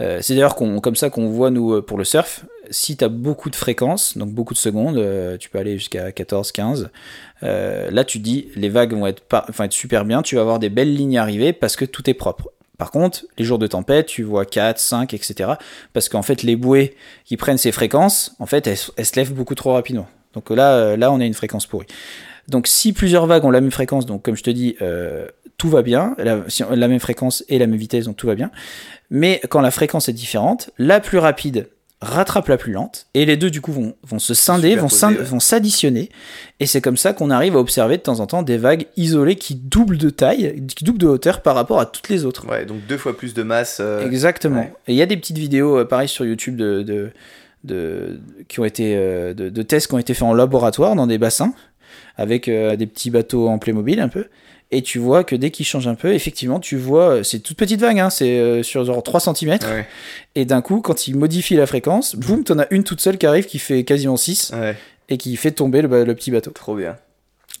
Euh, 0.00 0.18
c'est 0.22 0.34
d'ailleurs 0.34 0.54
comme 0.54 0.96
ça 0.96 1.10
qu'on 1.10 1.28
voit 1.28 1.50
nous 1.50 1.74
euh, 1.74 1.82
pour 1.82 1.98
le 1.98 2.04
surf. 2.04 2.44
Si 2.70 2.96
tu 2.96 3.08
beaucoup 3.08 3.50
de 3.50 3.56
fréquences, 3.56 4.16
donc 4.18 4.30
beaucoup 4.30 4.54
de 4.54 4.58
secondes, 4.58 4.96
euh, 4.96 5.36
tu 5.38 5.50
peux 5.50 5.58
aller 5.58 5.78
jusqu'à 5.78 6.12
14, 6.12 6.52
15. 6.52 6.90
euh, 7.42 7.90
là, 7.90 8.04
tu 8.04 8.18
dis 8.18 8.48
les 8.56 8.68
vagues 8.68 8.92
vont 8.92 9.06
être, 9.06 9.22
enfin, 9.48 9.64
être 9.64 9.72
super 9.72 10.04
bien, 10.04 10.22
tu 10.22 10.36
vas 10.36 10.42
avoir 10.42 10.58
des 10.58 10.68
belles 10.68 10.94
lignes 10.94 11.18
arrivées 11.18 11.52
parce 11.52 11.76
que 11.76 11.84
tout 11.84 12.08
est 12.08 12.14
propre. 12.14 12.50
Par 12.76 12.90
contre, 12.92 13.24
les 13.38 13.44
jours 13.44 13.58
de 13.58 13.66
tempête, 13.66 14.06
tu 14.06 14.22
vois 14.22 14.44
4, 14.44 14.78
5, 14.78 15.12
etc. 15.14 15.52
Parce 15.92 16.08
qu'en 16.08 16.22
fait, 16.22 16.42
les 16.44 16.54
bouées 16.54 16.94
qui 17.24 17.36
prennent 17.36 17.58
ces 17.58 17.72
fréquences, 17.72 18.36
en 18.38 18.46
fait, 18.46 18.66
elles, 18.68 18.78
elles 18.96 19.06
se 19.06 19.16
lèvent 19.16 19.34
beaucoup 19.34 19.56
trop 19.56 19.72
rapidement. 19.72 20.06
Donc 20.34 20.50
là, 20.50 20.96
là, 20.96 21.10
on 21.10 21.18
a 21.18 21.24
une 21.24 21.34
fréquence 21.34 21.66
pourrie. 21.66 21.88
Donc 22.48 22.66
si 22.66 22.94
plusieurs 22.94 23.26
vagues 23.26 23.44
ont 23.44 23.50
la 23.50 23.60
même 23.60 23.70
fréquence, 23.70 24.06
donc 24.06 24.22
comme 24.22 24.34
je 24.34 24.42
te 24.42 24.50
dis, 24.50 24.74
euh, 24.80 25.28
tout 25.58 25.68
va 25.68 25.82
bien, 25.82 26.14
la, 26.18 26.88
même 26.88 27.00
fréquence 27.00 27.44
et 27.48 27.58
la 27.58 27.66
même 27.66 27.78
vitesse, 27.78 28.04
donc 28.06 28.16
tout 28.16 28.28
va 28.28 28.34
bien. 28.36 28.50
Mais 29.10 29.40
quand 29.50 29.60
la 29.60 29.70
fréquence 29.72 30.08
est 30.08 30.12
différente, 30.12 30.70
la 30.78 31.00
plus 31.00 31.18
rapide 31.18 31.68
rattrape 32.00 32.46
la 32.46 32.56
plus 32.56 32.70
lente, 32.72 33.08
et 33.14 33.24
les 33.24 33.36
deux 33.36 33.50
du 33.50 33.60
coup 33.60 33.72
vont, 33.72 33.96
vont 34.04 34.20
se 34.20 34.32
scinder, 34.32 34.76
vont 34.76 34.86
ouais. 34.86 35.40
s'additionner, 35.40 36.10
et 36.60 36.66
c'est 36.66 36.80
comme 36.80 36.96
ça 36.96 37.12
qu'on 37.12 37.28
arrive 37.28 37.56
à 37.56 37.58
observer 37.58 37.96
de 37.96 38.02
temps 38.02 38.20
en 38.20 38.28
temps 38.28 38.42
des 38.42 38.56
vagues 38.56 38.86
isolées 38.96 39.34
qui 39.34 39.56
doublent 39.56 39.98
de 39.98 40.08
taille, 40.08 40.64
qui 40.76 40.84
doublent 40.84 41.00
de 41.00 41.08
hauteur 41.08 41.42
par 41.42 41.56
rapport 41.56 41.80
à 41.80 41.86
toutes 41.86 42.08
les 42.08 42.24
autres. 42.24 42.46
Ouais, 42.48 42.64
donc 42.64 42.86
deux 42.86 42.98
fois 42.98 43.16
plus 43.16 43.34
de 43.34 43.42
masse. 43.42 43.78
euh, 43.80 44.06
Exactement. 44.06 44.60
ouais. 44.60 44.72
Et 44.86 44.92
il 44.92 44.96
y 44.96 45.02
a 45.02 45.06
des 45.06 45.16
petites 45.16 45.38
vidéos, 45.38 45.78
euh, 45.78 45.84
pareil, 45.84 46.06
sur 46.06 46.24
YouTube 46.24 46.54
de, 46.54 46.82
de, 46.82 47.10
de- 47.64 48.20
qui 48.46 48.60
ont 48.60 48.64
été, 48.64 48.94
euh, 48.96 49.34
de, 49.34 49.48
de 49.48 49.62
tests 49.62 49.88
qui 49.88 49.94
ont 49.94 49.98
été 49.98 50.14
faits 50.14 50.22
en 50.22 50.34
laboratoire 50.34 50.94
dans 50.94 51.08
des 51.08 51.18
bassins, 51.18 51.52
avec 52.16 52.46
euh, 52.46 52.76
des 52.76 52.86
petits 52.86 53.10
bateaux 53.10 53.48
en 53.48 53.58
Playmobil 53.58 53.98
un 53.98 54.08
peu. 54.08 54.26
Et 54.70 54.82
tu 54.82 54.98
vois 54.98 55.24
que 55.24 55.34
dès 55.34 55.50
qu'ils 55.50 55.64
changent 55.64 55.88
un 55.88 55.94
peu, 55.94 56.12
effectivement, 56.12 56.60
tu 56.60 56.76
vois, 56.76 57.16
euh, 57.16 57.22
c'est 57.22 57.38
toute 57.38 57.56
petite 57.56 57.80
vague, 57.80 57.98
hein, 57.98 58.10
c'est 58.10 58.38
euh, 58.38 58.62
sur 58.62 58.84
genre 58.84 59.02
3 59.02 59.20
cm. 59.20 59.58
Ouais, 59.62 59.86
Et 60.34 60.44
d'un 60.44 60.60
coup, 60.60 60.82
quand 60.82 61.08
ils 61.08 61.16
modifient 61.16 61.56
la 61.56 61.66
fréquence, 61.66 62.16
boum, 62.16 62.44
t'en 62.44 62.58
as 62.58 62.66
une 62.70 62.84
toute 62.84 63.00
seule 63.00 63.16
qui 63.16 63.24
arrive 63.24 63.46
qui 63.46 63.58
fait 63.58 63.84
quasiment 63.84 64.18
6 64.18 64.52
ouais, 64.54 64.76
et 65.08 65.16
qui 65.16 65.36
fait 65.36 65.52
tomber 65.52 65.80
le, 65.80 66.14
petit 66.14 66.30
bateau. 66.30 66.50
trop 66.50 66.76
bien. 66.76 66.96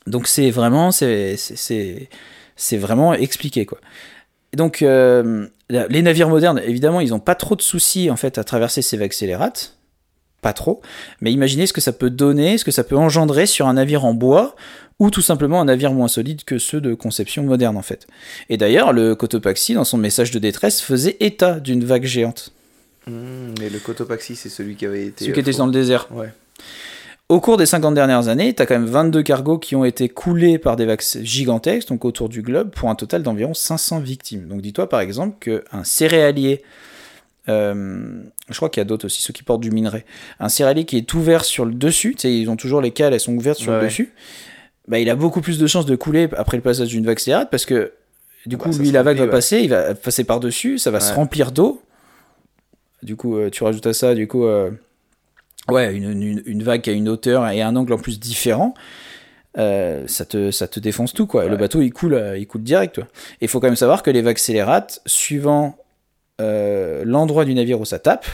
Donc 0.06 0.26
c'est 0.26 0.50
vraiment, 0.50 0.90
c'est, 0.90 1.36
c'est, 1.36 1.56
c'est, 1.56 2.08
c'est 2.56 2.76
vraiment 2.76 3.14
expliqué 3.14 3.64
quoi. 3.64 3.78
Donc 4.54 4.82
euh, 4.82 5.46
les 5.68 6.02
navires 6.02 6.28
modernes, 6.28 6.60
évidemment, 6.64 7.00
ils 7.00 7.10
n'ont 7.10 7.20
pas 7.20 7.34
trop 7.34 7.56
de 7.56 7.62
soucis 7.62 8.10
en 8.10 8.16
fait 8.16 8.38
à 8.38 8.44
traverser 8.44 8.82
ces 8.82 8.96
vagues 8.96 9.12
scélérates, 9.12 9.76
pas 10.40 10.52
trop. 10.52 10.80
Mais 11.20 11.32
imaginez 11.32 11.66
ce 11.66 11.72
que 11.72 11.80
ça 11.80 11.92
peut 11.92 12.10
donner, 12.10 12.58
ce 12.58 12.64
que 12.64 12.70
ça 12.70 12.84
peut 12.84 12.96
engendrer 12.96 13.46
sur 13.46 13.66
un 13.66 13.74
navire 13.74 14.04
en 14.04 14.14
bois 14.14 14.56
ou 14.98 15.10
tout 15.10 15.22
simplement 15.22 15.60
un 15.60 15.66
navire 15.66 15.92
moins 15.92 16.08
solide 16.08 16.44
que 16.44 16.58
ceux 16.58 16.80
de 16.80 16.94
conception 16.94 17.42
moderne 17.44 17.76
en 17.76 17.82
fait. 17.82 18.06
Et 18.48 18.56
d'ailleurs, 18.56 18.92
le 18.92 19.14
Cotopaxi 19.14 19.74
dans 19.74 19.84
son 19.84 19.98
message 19.98 20.30
de 20.30 20.38
détresse 20.38 20.80
faisait 20.80 21.16
état 21.20 21.60
d'une 21.60 21.84
vague 21.84 22.04
géante, 22.04 22.52
Hmm, 23.06 23.54
mais 23.58 23.70
le 23.70 23.78
Cotopaxi, 23.78 24.36
c'est 24.36 24.50
celui 24.50 24.74
qui 24.76 24.84
avait 24.84 25.06
été. 25.06 25.24
celui 25.24 25.32
qui 25.32 25.40
était 25.40 25.52
dans 25.52 25.64
le 25.66 25.72
désert. 25.72 26.08
Ouais. 26.12 26.30
Au 27.30 27.40
cours 27.40 27.56
des 27.56 27.64
50 27.64 27.94
dernières 27.94 28.28
années, 28.28 28.54
tu 28.54 28.60
as 28.60 28.66
quand 28.66 28.74
même 28.74 28.84
22 28.86 29.22
cargos 29.22 29.58
qui 29.58 29.74
ont 29.76 29.84
été 29.86 30.10
coulés 30.10 30.58
par 30.58 30.76
des 30.76 30.84
vagues 30.84 31.00
gigantesques, 31.22 31.88
donc 31.88 32.04
autour 32.04 32.28
du 32.28 32.42
globe, 32.42 32.70
pour 32.70 32.90
un 32.90 32.94
total 32.94 33.22
d'environ 33.22 33.54
500 33.54 34.00
victimes. 34.00 34.46
Donc 34.48 34.60
dis-toi 34.60 34.90
par 34.90 35.00
exemple 35.00 35.36
qu'un 35.40 35.84
céréalier, 35.84 36.62
euh, 37.48 38.20
je 38.50 38.56
crois 38.56 38.68
qu'il 38.68 38.80
y 38.80 38.82
a 38.82 38.84
d'autres 38.84 39.06
aussi, 39.06 39.22
ceux 39.22 39.32
qui 39.32 39.42
portent 39.42 39.62
du 39.62 39.70
minerai, 39.70 40.04
un 40.40 40.48
céréalier 40.50 40.84
qui 40.84 40.96
est 40.98 41.14
ouvert 41.14 41.44
sur 41.46 41.64
le 41.64 41.72
dessus, 41.72 42.14
tu 42.14 42.22
sais, 42.22 42.34
ils 42.38 42.50
ont 42.50 42.56
toujours 42.56 42.80
les 42.82 42.90
cales, 42.90 43.14
elles 43.14 43.20
sont 43.20 43.34
ouvertes 43.34 43.58
sur 43.58 43.72
Ouais, 43.72 43.80
le 43.80 43.86
dessus, 43.86 44.12
bah, 44.88 44.98
il 44.98 45.08
a 45.10 45.14
beaucoup 45.14 45.40
plus 45.40 45.58
de 45.58 45.66
chances 45.66 45.86
de 45.86 45.94
couler 45.96 46.28
après 46.36 46.56
le 46.56 46.62
passage 46.62 46.88
d'une 46.88 47.04
vague 47.06 47.18
scélérate 47.18 47.50
parce 47.50 47.66
que 47.66 47.92
du 48.46 48.56
Bah, 48.56 48.64
coup, 48.64 48.72
ça 48.72 48.78
lui, 48.80 48.90
la 48.90 49.02
vague 49.02 49.16
remplit, 49.18 49.20
va 49.20 49.24
ouais. 49.26 49.30
passer, 49.38 49.58
il 49.60 49.68
va 49.70 49.94
passer 49.94 50.24
par-dessus, 50.24 50.78
ça 50.78 50.90
va 50.90 51.00
se 51.00 51.12
remplir 51.14 51.52
d'eau. 51.52 51.82
Du 53.02 53.14
coup, 53.16 53.36
euh, 53.36 53.50
tu 53.50 53.62
rajoutes 53.62 53.86
à 53.86 53.92
ça, 53.92 54.14
du 54.14 54.26
coup, 54.26 54.44
euh, 54.46 54.70
ouais, 55.68 55.94
une, 55.94 56.20
une- 56.22 56.42
une 56.46 56.62
vague 56.62 56.80
qui 56.80 56.90
a 56.90 56.92
une 56.94 57.08
hauteur 57.08 57.46
et 57.48 57.62
un 57.62 57.76
angle 57.76 57.92
en 57.92 57.98
plus 57.98 58.18
différent. 58.18 58.74
euh, 59.56 60.04
ça, 60.06 60.24
te, 60.24 60.50
ça 60.50 60.68
te 60.68 60.78
défonce 60.80 61.12
tout, 61.14 61.26
quoi. 61.26 61.46
Le 61.46 61.56
bateau, 61.56 61.80
il 61.82 61.92
coule, 61.92 62.34
il 62.38 62.46
coule 62.46 62.62
direct. 62.62 62.98
Et 62.98 63.02
il 63.46 63.48
faut 63.48 63.60
quand 63.60 63.66
même 63.66 63.76
savoir 63.76 64.02
que 64.02 64.10
les 64.10 64.22
vagues 64.22 64.38
scélérates, 64.38 65.00
suivant 65.06 65.76
l'endroit 66.40 67.44
du 67.44 67.54
navire 67.54 67.80
où 67.80 67.84
ça 67.84 67.98
tape, 67.98 68.26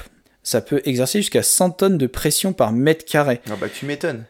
ça 0.43 0.61
peut 0.61 0.83
exercer 0.85 1.21
jusqu'à 1.21 1.43
100 1.43 1.71
tonnes 1.71 1.97
de 1.99 2.07
pression 2.07 2.53
par 2.53 2.73
mètre 2.73 3.05
carré. 3.07 3.41
Ah 3.51 3.55
bah 3.59 3.69
tu 3.73 3.87
m'étonnes. 3.87 4.25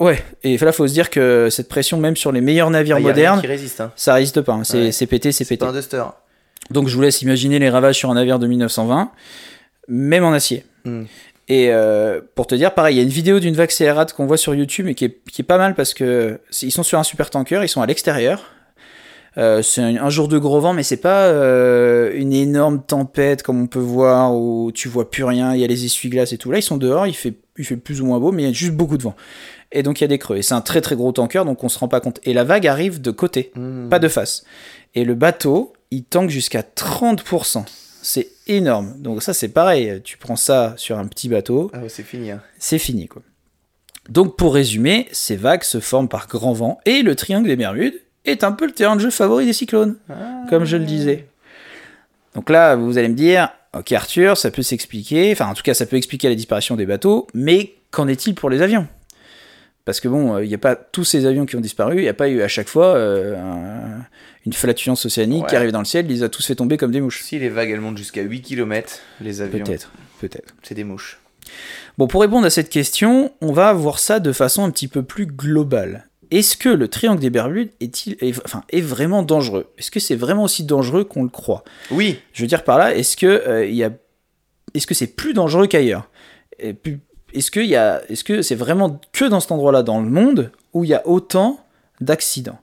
Ouais, 0.00 0.22
et 0.44 0.56
là, 0.58 0.70
faut 0.72 0.86
se 0.86 0.92
dire 0.92 1.10
que 1.10 1.48
cette 1.50 1.68
pression, 1.68 1.98
même 1.98 2.14
sur 2.16 2.30
les 2.30 2.40
meilleurs 2.40 2.70
navires 2.70 2.96
Ah, 2.98 3.00
modernes, 3.00 3.40
qui 3.40 3.46
résiste, 3.48 3.80
hein. 3.80 3.90
ça 3.96 4.14
résiste 4.14 4.40
pas. 4.42 4.52
hein. 4.52 4.62
C'est 4.64 4.78
Ouais. 5.00 5.06
pété, 5.08 5.32
c'est 5.32 5.44
pété. 5.44 5.64
pas 5.64 5.70
un 5.70 5.72
duster. 5.72 6.04
Donc 6.70 6.86
je 6.88 6.94
vous 6.94 7.00
laisse 7.02 7.22
imaginer 7.22 7.58
les 7.58 7.70
ravages 7.70 7.96
sur 7.96 8.10
un 8.10 8.14
navire 8.14 8.38
de 8.38 8.46
1920, 8.46 9.10
même 9.88 10.24
en 10.24 10.32
acier. 10.32 10.64
Hmm. 10.84 11.04
Et 11.48 11.68
euh, 11.72 12.20
pour 12.34 12.46
te 12.46 12.54
dire, 12.54 12.74
pareil, 12.74 12.94
il 12.96 12.98
y 12.98 13.00
a 13.00 13.04
une 13.04 13.08
vidéo 13.08 13.40
d'une 13.40 13.54
vague 13.54 13.70
scélérate 13.70 14.12
qu'on 14.12 14.26
voit 14.26 14.36
sur 14.36 14.54
YouTube 14.54 14.86
et 14.86 14.94
qui 14.94 15.06
est, 15.06 15.18
qui 15.32 15.40
est 15.42 15.44
pas 15.46 15.56
mal 15.58 15.74
parce 15.74 15.94
que 15.94 16.38
ils 16.62 16.70
sont 16.70 16.82
sur 16.82 16.98
un 16.98 17.02
super 17.04 17.30
tanker, 17.30 17.60
ils 17.64 17.68
sont 17.68 17.80
à 17.80 17.86
l'extérieur. 17.86 18.44
Euh, 19.38 19.62
c'est 19.62 19.80
un, 19.80 19.96
un 19.96 20.10
jour 20.10 20.28
de 20.28 20.36
gros 20.36 20.60
vent, 20.60 20.74
mais 20.74 20.82
c'est 20.82 20.96
pas 20.98 21.26
euh, 21.26 22.12
une 22.14 22.32
énorme 22.32 22.82
tempête 22.82 23.42
comme 23.42 23.62
on 23.62 23.66
peut 23.66 23.78
voir 23.78 24.34
où 24.34 24.72
tu 24.74 24.88
vois 24.88 25.10
plus 25.10 25.24
rien, 25.24 25.54
il 25.54 25.60
y 25.60 25.64
a 25.64 25.66
les 25.68 25.84
essuie-glaces 25.84 26.32
et 26.32 26.38
tout. 26.38 26.50
Là, 26.50 26.58
ils 26.58 26.62
sont 26.62 26.76
dehors, 26.76 27.06
il 27.06 27.14
fait, 27.14 27.34
il 27.56 27.64
fait 27.64 27.76
plus 27.76 28.00
ou 28.02 28.06
moins 28.06 28.18
beau, 28.18 28.30
mais 28.32 28.42
il 28.42 28.46
y 28.46 28.48
a 28.50 28.52
juste 28.52 28.72
beaucoup 28.74 28.98
de 28.98 29.02
vent. 29.04 29.14
Et 29.72 29.82
donc 29.82 30.00
il 30.00 30.04
y 30.04 30.06
a 30.06 30.08
des 30.08 30.18
creux. 30.18 30.36
Et 30.38 30.42
c'est 30.42 30.54
un 30.54 30.60
très 30.60 30.80
très 30.80 30.96
gros 30.96 31.12
tanker, 31.12 31.44
donc 31.44 31.62
on 31.64 31.68
se 31.68 31.78
rend 31.78 31.88
pas 31.88 32.00
compte. 32.00 32.20
Et 32.24 32.32
la 32.32 32.44
vague 32.44 32.66
arrive 32.66 33.00
de 33.00 33.10
côté 33.10 33.52
Hmm. 33.54 33.88
pas 33.88 33.98
de 33.98 34.08
face. 34.08 34.44
Et 34.94 35.04
le 35.04 35.14
bateau, 35.14 35.72
il 35.90 36.04
tanque 36.04 36.30
jusqu'à 36.30 36.62
30%. 36.62 37.64
C'est 38.02 38.28
énorme. 38.46 38.94
Donc 38.98 39.22
ça, 39.22 39.34
c'est 39.34 39.48
pareil. 39.48 40.00
Tu 40.04 40.16
prends 40.16 40.36
ça 40.36 40.72
sur 40.76 40.98
un 40.98 41.06
petit 41.06 41.28
bateau, 41.28 41.70
Ah 41.74 41.80
ouais, 41.80 41.88
c'est 41.88 42.02
fini. 42.02 42.30
Hein. 42.30 42.40
c'est 42.58 42.78
fini, 42.78 43.08
quoi. 43.08 43.22
Donc 44.08 44.36
pour 44.38 44.54
résumer, 44.54 45.06
ces 45.12 45.36
vagues 45.36 45.64
se 45.64 45.80
forment 45.80 46.08
par 46.08 46.28
grand 46.28 46.54
vent 46.54 46.80
et 46.86 47.02
le 47.02 47.14
triangle 47.14 47.46
des 47.48 47.56
Bermudes 47.56 48.00
est 48.24 48.42
un 48.42 48.52
peu 48.52 48.64
le 48.66 48.72
terrain 48.72 48.96
de 48.96 49.00
jeu 49.02 49.10
favori 49.10 49.44
des 49.44 49.52
cyclones, 49.52 49.96
comme 50.48 50.64
je 50.64 50.78
le 50.78 50.84
disais. 50.86 51.26
Donc 52.34 52.48
là, 52.48 52.74
vous 52.74 52.96
allez 52.96 53.08
me 53.08 53.14
dire, 53.14 53.50
ok 53.76 53.92
Arthur, 53.92 54.38
ça 54.38 54.50
peut 54.50 54.62
s'expliquer, 54.62 55.30
enfin 55.32 55.46
en 55.48 55.54
tout 55.54 55.62
cas 55.62 55.74
ça 55.74 55.84
peut 55.84 55.96
expliquer 55.96 56.28
la 56.30 56.34
disparition 56.34 56.74
des 56.76 56.86
bateaux, 56.86 57.26
mais 57.34 57.74
qu'en 57.90 58.08
est-il 58.08 58.34
pour 58.34 58.48
les 58.48 58.62
avions? 58.62 58.86
Parce 59.88 60.00
que 60.00 60.08
bon, 60.08 60.36
il 60.40 60.48
n'y 60.48 60.54
a 60.54 60.58
pas 60.58 60.76
tous 60.76 61.04
ces 61.04 61.24
avions 61.24 61.46
qui 61.46 61.56
ont 61.56 61.62
disparu, 61.62 61.96
il 61.96 62.02
n'y 62.02 62.08
a 62.08 62.12
pas 62.14 62.28
eu 62.28 62.42
à 62.42 62.48
chaque 62.48 62.68
fois 62.68 62.94
euh, 62.96 63.38
un- 63.38 64.04
une 64.44 64.52
flatulence 64.52 65.06
océanique 65.06 65.46
qui 65.46 65.56
arrive 65.56 65.70
dans 65.72 65.78
le 65.78 65.86
ciel, 65.86 66.06
les 66.06 66.22
a 66.22 66.28
tous 66.28 66.44
fait 66.46 66.54
tomber 66.56 66.76
comme 66.76 66.90
des 66.92 67.00
mouches. 67.00 67.22
Si 67.22 67.38
les 67.38 67.48
vagues 67.48 67.70
elles 67.70 67.80
montent 67.80 67.96
jusqu'à 67.96 68.20
8 68.20 68.42
km, 68.42 68.98
les 69.22 69.40
avions, 69.40 69.64
Peut-être, 69.64 69.90
peut-être. 70.20 70.54
c'est 70.62 70.74
des 70.74 70.84
mouches. 70.84 71.18
Bon, 71.96 72.06
pour 72.06 72.20
répondre 72.20 72.44
à 72.46 72.50
cette 72.50 72.68
question, 72.68 73.32
on 73.40 73.50
va 73.52 73.72
voir 73.72 73.98
ça 73.98 74.20
de 74.20 74.30
façon 74.32 74.62
un 74.62 74.70
petit 74.70 74.88
peu 74.88 75.02
plus 75.02 75.24
globale. 75.24 76.06
Est-ce 76.30 76.58
que 76.58 76.68
le 76.68 76.88
triangle 76.88 77.20
des 77.22 77.30
Bermudes 77.30 77.70
est-il, 77.80 78.18
est, 78.20 78.38
enfin, 78.44 78.64
est 78.68 78.82
vraiment 78.82 79.22
dangereux? 79.22 79.72
Est-ce 79.78 79.90
que 79.90 80.00
c'est 80.00 80.16
vraiment 80.16 80.42
aussi 80.44 80.64
dangereux 80.64 81.04
qu'on 81.04 81.22
le 81.22 81.30
croit? 81.30 81.64
Oui, 81.90 82.20
Je 82.34 82.42
veux 82.42 82.46
dire 82.46 82.62
par 82.62 82.76
là, 82.76 82.94
est-ce 82.94 83.16
que 83.16 83.24
euh, 83.26 83.64
il 83.64 83.74
y 83.74 83.84
a 83.84 83.90
est-ce 84.74 84.86
que 84.86 84.92
c'est 84.92 85.06
plus 85.16 85.32
dangereux 85.32 85.66
qu'ailleurs? 85.66 86.10
Et 86.58 86.74
Est-ce 87.34 88.24
que 88.24 88.42
c'est 88.42 88.54
vraiment 88.54 89.00
que 89.12 89.24
dans 89.24 89.40
cet 89.40 89.52
endroit-là 89.52 89.82
dans 89.82 90.00
le 90.00 90.08
monde 90.08 90.50
où 90.72 90.84
il 90.84 90.90
y 90.90 90.94
a 90.94 91.06
autant 91.06 91.60
d'accidents? 92.00 92.58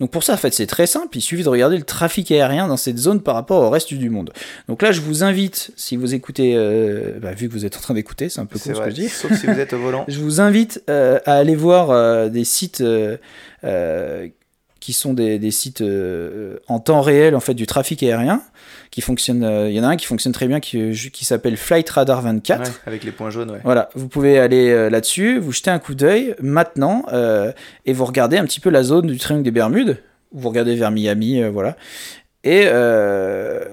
Donc 0.00 0.10
pour 0.10 0.22
ça, 0.22 0.34
en 0.34 0.36
fait, 0.36 0.54
c'est 0.54 0.66
très 0.66 0.86
simple. 0.86 1.16
Il 1.16 1.20
suffit 1.20 1.42
de 1.42 1.48
regarder 1.48 1.76
le 1.76 1.82
trafic 1.82 2.30
aérien 2.30 2.68
dans 2.68 2.76
cette 2.76 2.98
zone 2.98 3.20
par 3.20 3.34
rapport 3.34 3.62
au 3.62 3.70
reste 3.70 3.92
du 3.94 4.10
monde. 4.10 4.32
Donc 4.68 4.82
là, 4.82 4.92
je 4.92 5.00
vous 5.00 5.24
invite, 5.24 5.72
si 5.76 5.96
vous 5.96 6.14
écoutez, 6.14 6.54
euh, 6.56 7.18
bah, 7.20 7.32
vu 7.32 7.48
que 7.48 7.52
vous 7.52 7.66
êtes 7.66 7.76
en 7.76 7.80
train 7.80 7.94
d'écouter, 7.94 8.28
c'est 8.28 8.40
un 8.40 8.46
peu 8.46 8.58
con 8.58 8.74
ce 8.74 8.80
que 8.80 8.90
je 8.90 8.94
dis. 8.94 9.08
Sauf 9.08 9.32
si 9.34 9.46
vous 9.46 9.58
êtes 9.58 9.72
au 9.72 9.78
volant. 9.78 10.04
Je 10.08 10.20
vous 10.20 10.40
invite 10.40 10.82
euh, 10.88 11.18
à 11.26 11.34
aller 11.34 11.56
voir 11.56 11.90
euh, 11.90 12.28
des 12.28 12.44
sites 12.44 12.82
qui 14.80 14.92
sont 14.92 15.12
des, 15.14 15.38
des 15.38 15.50
sites 15.50 15.80
euh, 15.80 16.58
en 16.68 16.78
temps 16.78 17.00
réel 17.00 17.34
en 17.34 17.40
fait 17.40 17.54
du 17.54 17.66
trafic 17.66 18.02
aérien 18.02 18.42
qui 18.90 19.00
fonctionnent. 19.00 19.44
euh, 19.44 19.68
Il 19.68 19.74
y 19.76 19.80
en 19.80 19.84
a 19.84 19.88
un 19.88 19.96
qui 19.96 20.06
fonctionne 20.06 20.32
très 20.32 20.46
bien 20.46 20.60
qui, 20.60 20.92
qui 21.12 21.24
s'appelle 21.24 21.56
Flight 21.56 21.88
Radar 21.90 22.22
24. 22.22 22.60
Ouais, 22.62 22.66
avec 22.86 23.04
les 23.04 23.10
points 23.12 23.30
jaunes, 23.30 23.50
ouais. 23.50 23.60
Voilà, 23.64 23.90
vous 23.94 24.08
pouvez 24.08 24.38
aller 24.38 24.70
euh, 24.70 24.88
là-dessus, 24.88 25.38
vous 25.38 25.52
jetez 25.52 25.70
un 25.70 25.78
coup 25.78 25.94
d'œil 25.94 26.34
maintenant 26.40 27.04
euh, 27.12 27.52
et 27.86 27.92
vous 27.92 28.04
regardez 28.04 28.38
un 28.38 28.44
petit 28.44 28.60
peu 28.60 28.70
la 28.70 28.82
zone 28.82 29.06
du 29.08 29.18
triangle 29.18 29.42
des 29.44 29.50
Bermudes. 29.50 29.98
Vous 30.32 30.48
regardez 30.48 30.74
vers 30.74 30.90
Miami, 30.90 31.42
euh, 31.42 31.50
voilà. 31.50 31.76
Et 32.44 32.64
euh, 32.66 33.64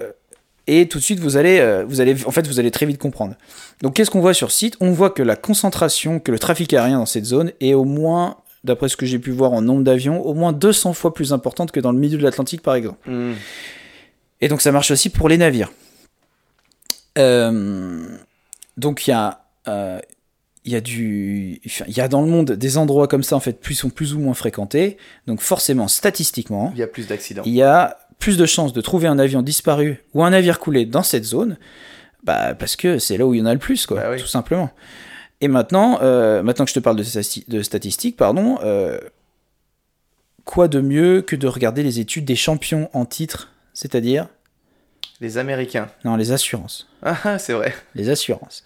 et 0.67 0.87
tout 0.87 0.97
de 0.97 1.03
suite 1.03 1.19
vous 1.19 1.37
allez 1.37 1.59
euh, 1.59 1.85
vous 1.87 2.01
allez 2.01 2.15
en 2.25 2.31
fait 2.31 2.47
vous 2.47 2.59
allez 2.59 2.71
très 2.71 2.85
vite 2.87 2.97
comprendre. 2.97 3.35
Donc 3.83 3.93
qu'est-ce 3.93 4.09
qu'on 4.09 4.21
voit 4.21 4.33
sur 4.33 4.51
site? 4.51 4.75
On 4.79 4.91
voit 4.91 5.11
que 5.11 5.21
la 5.21 5.35
concentration, 5.35 6.19
que 6.19 6.31
le 6.31 6.39
trafic 6.39 6.73
aérien 6.73 6.97
dans 6.97 7.05
cette 7.05 7.25
zone 7.25 7.51
est 7.61 7.73
au 7.73 7.83
moins 7.83 8.37
d'après 8.65 8.89
ce 8.89 8.97
que 8.97 9.05
j'ai 9.05 9.19
pu 9.19 9.31
voir 9.31 9.53
en 9.53 9.61
nombre 9.61 9.83
d'avions, 9.83 10.21
au 10.25 10.33
moins 10.33 10.51
200 10.53 10.93
fois 10.93 11.13
plus 11.13 11.31
importante 11.33 11.71
que 11.71 11.79
dans 11.79 11.91
le 11.91 11.99
milieu 11.99 12.17
de 12.17 12.23
l'Atlantique 12.23 12.61
par 12.61 12.75
exemple. 12.75 13.09
Hmm. 13.09 13.33
Et 14.41 14.47
donc 14.47 14.61
ça 14.61 14.71
marche 14.71 14.91
aussi 14.91 15.09
pour 15.09 15.29
les 15.29 15.37
navires. 15.37 15.71
Euh, 17.17 18.05
donc 18.77 19.07
il 19.07 19.11
y 19.11 19.13
a, 19.13 19.45
euh, 19.67 19.99
il 20.65 20.71
y 20.71 20.75
a 20.75 20.81
du, 20.81 21.61
il 21.87 21.97
y 21.97 22.01
a 22.01 22.07
dans 22.07 22.21
le 22.21 22.27
monde 22.27 22.51
des 22.51 22.77
endroits 22.77 23.07
comme 23.07 23.23
ça 23.23 23.35
en 23.35 23.39
fait, 23.39 23.59
plus 23.61 23.75
sont 23.75 23.89
plus 23.89 24.13
ou 24.13 24.19
moins 24.19 24.33
fréquentés. 24.33 24.97
Donc 25.27 25.39
forcément, 25.41 25.87
statistiquement, 25.87 26.71
Il 26.73 26.79
y 26.79 26.83
a 26.83 26.87
plus 26.87 27.07
d'accidents. 27.07 27.43
il 27.45 27.53
y 27.53 27.61
a 27.61 27.97
plus 28.19 28.37
de 28.37 28.45
chances 28.45 28.73
de 28.73 28.81
trouver 28.81 29.07
un 29.07 29.19
avion 29.19 29.41
disparu 29.41 30.03
ou 30.13 30.23
un 30.23 30.31
navire 30.31 30.59
coulé 30.59 30.85
dans 30.85 31.03
cette 31.03 31.25
zone, 31.25 31.57
bah, 32.23 32.55
parce 32.55 32.75
que 32.75 32.97
c'est 32.97 33.17
là 33.17 33.25
où 33.25 33.33
il 33.33 33.39
y 33.39 33.41
en 33.41 33.45
a 33.45 33.53
le 33.53 33.59
plus, 33.59 33.85
quoi, 33.85 34.01
Bah 34.01 34.07
oui. 34.11 34.21
tout 34.21 34.27
simplement. 34.27 34.71
Et 35.41 35.47
maintenant, 35.47 35.99
euh, 36.01 36.41
maintenant 36.43 36.65
que 36.65 36.69
je 36.69 36.75
te 36.75 36.79
parle 36.79 36.95
de, 36.97 37.03
stati- 37.03 37.47
de 37.49 37.61
statistiques, 37.61 38.17
pardon, 38.17 38.57
euh, 38.63 38.97
quoi 40.45 40.67
de 40.67 40.79
mieux 40.79 41.21
que 41.21 41.35
de 41.35 41.47
regarder 41.47 41.83
les 41.83 41.99
études 41.99 42.25
des 42.25 42.35
champions 42.35 42.89
en 42.93 43.05
titre, 43.05 43.51
c'est-à-dire 43.73 44.27
Les 45.19 45.37
Américains. 45.37 45.89
non, 46.03 46.15
les 46.15 46.31
assurances. 46.31 46.87
Ah, 47.03 47.17
ah, 47.23 47.39
c'est 47.39 47.53
vrai. 47.53 47.73
Les 47.95 48.09
assurances. 48.09 48.63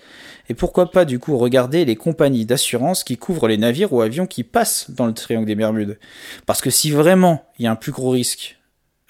Et 0.48 0.54
pourquoi 0.54 0.92
pas 0.92 1.06
du 1.06 1.20
coup 1.20 1.38
regarder 1.38 1.86
les 1.86 1.96
compagnies 1.96 2.46
d'assurance 2.46 3.04
qui 3.04 3.18
couvrent 3.18 3.48
les 3.48 3.58
navires 3.58 3.92
ou 3.94 4.02
avions 4.02 4.28
qui 4.28 4.44
passent 4.44 4.90
dans 4.92 5.06
le 5.06 5.14
triangle 5.14 5.46
des 5.48 5.56
Bermudes? 5.56 5.98
Parce 6.46 6.62
que 6.62 6.70
si 6.70 6.92
vraiment 6.92 7.46
il 7.58 7.66
y 7.66 7.68
a 7.68 7.72
un 7.72 7.76
plus 7.76 7.92
gros 7.92 8.12
risque, 8.12 8.58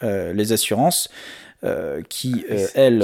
euh, 0.04 0.34
les 0.34 0.52
assurances 0.54 1.10
euh, 1.64 2.02
qui 2.08 2.46
euh, 2.50 2.68
elles, 2.76 3.04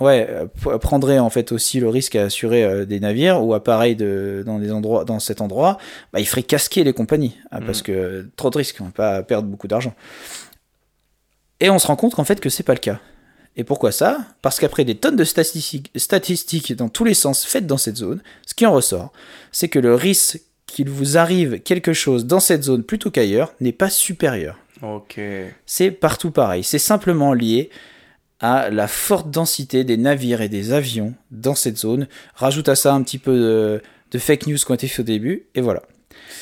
Ouais, 0.00 0.26
euh, 0.30 0.46
p- 0.46 0.78
prendraient 0.80 1.18
en 1.18 1.28
fait 1.30 1.52
aussi 1.52 1.78
le 1.78 1.88
risque 1.88 2.16
à 2.16 2.24
assurer 2.24 2.64
euh, 2.64 2.84
des 2.86 3.00
navires 3.00 3.44
ou 3.44 3.52
appareils 3.54 3.96
de, 3.96 4.42
dans 4.46 4.58
des 4.58 4.72
endroits, 4.72 5.04
dans 5.04 5.20
cet 5.20 5.40
endroit, 5.42 5.76
bah, 6.12 6.20
ils 6.20 6.26
feraient 6.26 6.42
casquer 6.42 6.84
les 6.84 6.92
compagnies 6.94 7.36
Ah, 7.50 7.60
parce 7.60 7.80
Mhm. 7.80 7.84
que 7.84 8.28
trop 8.36 8.48
de 8.50 8.56
risques, 8.58 8.76
on 8.80 8.84
va 8.86 8.90
pas 8.90 9.22
perdre 9.22 9.46
beaucoup 9.48 9.68
d'argent. 9.68 9.94
Et 11.60 11.68
on 11.70 11.78
se 11.78 11.86
rend 11.86 11.96
compte 11.96 12.14
qu'en 12.14 12.24
fait 12.24 12.40
que 12.40 12.48
c'est 12.48 12.62
pas 12.62 12.72
le 12.74 12.78
cas. 12.80 12.98
Et 13.56 13.64
pourquoi 13.64 13.92
ça? 13.92 14.18
Parce 14.42 14.58
qu'après 14.60 14.84
des 14.84 14.94
tonnes 14.94 15.16
de 15.16 15.24
statistiques, 15.24 15.90
statistiques 15.96 16.74
dans 16.74 16.88
tous 16.88 17.04
les 17.04 17.14
sens 17.14 17.44
faites 17.44 17.66
dans 17.66 17.76
cette 17.76 17.96
zone, 17.96 18.22
ce 18.46 18.54
qui 18.54 18.64
en 18.64 18.72
ressort, 18.72 19.12
c'est 19.52 19.68
que 19.68 19.78
le 19.78 19.94
risque 19.94 20.40
qu'il 20.66 20.88
vous 20.88 21.18
arrive 21.18 21.60
quelque 21.60 21.92
chose 21.92 22.26
dans 22.26 22.40
cette 22.40 22.62
zone 22.62 22.84
plutôt 22.84 23.10
qu'ailleurs 23.10 23.52
n'est 23.60 23.72
pas 23.72 23.90
supérieur. 23.90 24.56
Ok. 24.82 25.20
C'est 25.66 25.90
partout 25.90 26.30
pareil. 26.30 26.62
C'est 26.64 26.78
simplement 26.78 27.34
lié 27.34 27.68
à 28.40 28.70
la 28.70 28.88
forte 28.88 29.30
densité 29.30 29.84
des 29.84 29.96
navires 29.96 30.40
et 30.40 30.48
des 30.48 30.72
avions 30.72 31.14
dans 31.30 31.54
cette 31.54 31.78
zone. 31.78 32.08
Rajoute 32.34 32.68
à 32.68 32.74
ça 32.74 32.94
un 32.94 33.02
petit 33.02 33.18
peu 33.18 33.38
de, 33.38 33.82
de 34.10 34.18
fake 34.18 34.46
news 34.46 34.56
qui 34.56 34.70
ont 34.70 34.74
été 34.74 34.88
fait 34.88 35.02
au 35.02 35.04
début, 35.04 35.44
et 35.54 35.60
voilà. 35.60 35.82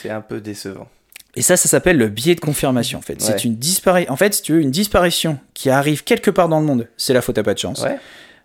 C'est 0.01 0.11
un 0.11 0.20
peu 0.20 0.41
décevant. 0.41 0.89
Et 1.35 1.43
ça, 1.43 1.57
ça 1.57 1.69
s'appelle 1.69 1.99
le 1.99 2.09
biais 2.09 2.35
de 2.35 2.41
confirmation, 2.41 2.99
en 2.99 3.03
fait. 3.03 3.15
Ouais. 3.15 3.20
C'est 3.20 3.45
une 3.45 3.57
disparition. 3.57 4.12
En 4.12 4.16
fait, 4.16 4.35
si 4.35 4.43
tu 4.43 4.53
veux, 4.53 4.61
une 4.61 4.70
disparition 4.70 5.39
qui 5.55 5.70
arrive 5.70 6.03
quelque 6.03 6.31
part 6.31 6.49
dans 6.49 6.59
le 6.59 6.66
monde, 6.66 6.89
c'est 6.97 7.12
la 7.12 7.20
faute 7.20 7.39
à 7.39 7.43
pas 7.43 7.55
de 7.55 7.59
chance. 7.59 7.83
Ouais. 7.83 7.99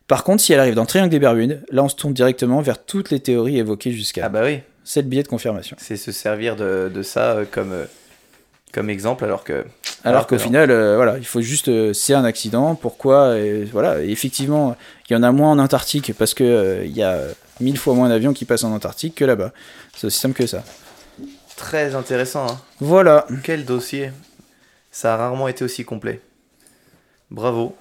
Par 0.07 0.23
contre, 0.23 0.43
si 0.43 0.53
elle 0.53 0.59
arrive 0.59 0.75
dans 0.75 0.81
le 0.81 0.87
triangle 0.87 1.09
des 1.09 1.19
Bermudes, 1.19 1.63
là, 1.71 1.83
on 1.83 1.89
se 1.89 1.95
tourne 1.95 2.13
directement 2.13 2.61
vers 2.61 2.83
toutes 2.83 3.09
les 3.09 3.19
théories 3.19 3.57
évoquées 3.57 3.91
jusqu'à. 3.91 4.25
Ah 4.25 4.29
bah 4.29 4.41
oui. 4.43 4.59
C'est 4.83 5.01
le 5.01 5.07
biais 5.07 5.23
de 5.23 5.29
confirmation. 5.29 5.77
C'est 5.79 5.95
se 5.95 6.11
servir 6.11 6.55
de, 6.55 6.91
de 6.93 7.03
ça 7.03 7.31
euh, 7.31 7.45
comme, 7.49 7.71
euh, 7.71 7.85
comme 8.73 8.89
exemple 8.89 9.23
alors 9.23 9.45
que. 9.45 9.53
Alors, 9.53 10.17
Alors 10.17 10.27
qu'au 10.27 10.37
final, 10.37 10.69
euh, 10.69 10.97
voilà, 10.97 11.17
il 11.17 11.25
faut 11.25 11.39
juste, 11.39 11.69
euh, 11.69 11.93
c'est 11.93 12.13
un 12.13 12.25
accident. 12.25 12.75
Pourquoi 12.75 13.37
et 13.37 13.63
Voilà. 13.63 14.01
Et 14.01 14.09
effectivement, 14.09 14.75
il 15.09 15.13
y 15.13 15.15
en 15.15 15.23
a 15.23 15.31
moins 15.31 15.51
en 15.51 15.59
Antarctique 15.59 16.13
parce 16.17 16.33
que 16.33 16.43
euh, 16.43 16.85
il 16.85 16.91
y 16.91 17.03
a 17.03 17.21
mille 17.61 17.77
fois 17.77 17.93
moins 17.93 18.09
d'avions 18.09 18.33
qui 18.33 18.43
passent 18.43 18.65
en 18.65 18.73
Antarctique 18.73 19.15
que 19.15 19.23
là-bas. 19.23 19.53
C'est 19.95 20.07
aussi 20.07 20.19
simple 20.19 20.35
que 20.35 20.47
ça. 20.47 20.63
Très 21.55 21.95
intéressant. 21.95 22.47
Hein. 22.49 22.59
Voilà. 22.81 23.25
Quel 23.43 23.63
dossier. 23.63 24.11
Ça 24.91 25.13
a 25.13 25.17
rarement 25.17 25.47
été 25.47 25.63
aussi 25.63 25.85
complet. 25.85 26.19
Bravo. 27.31 27.75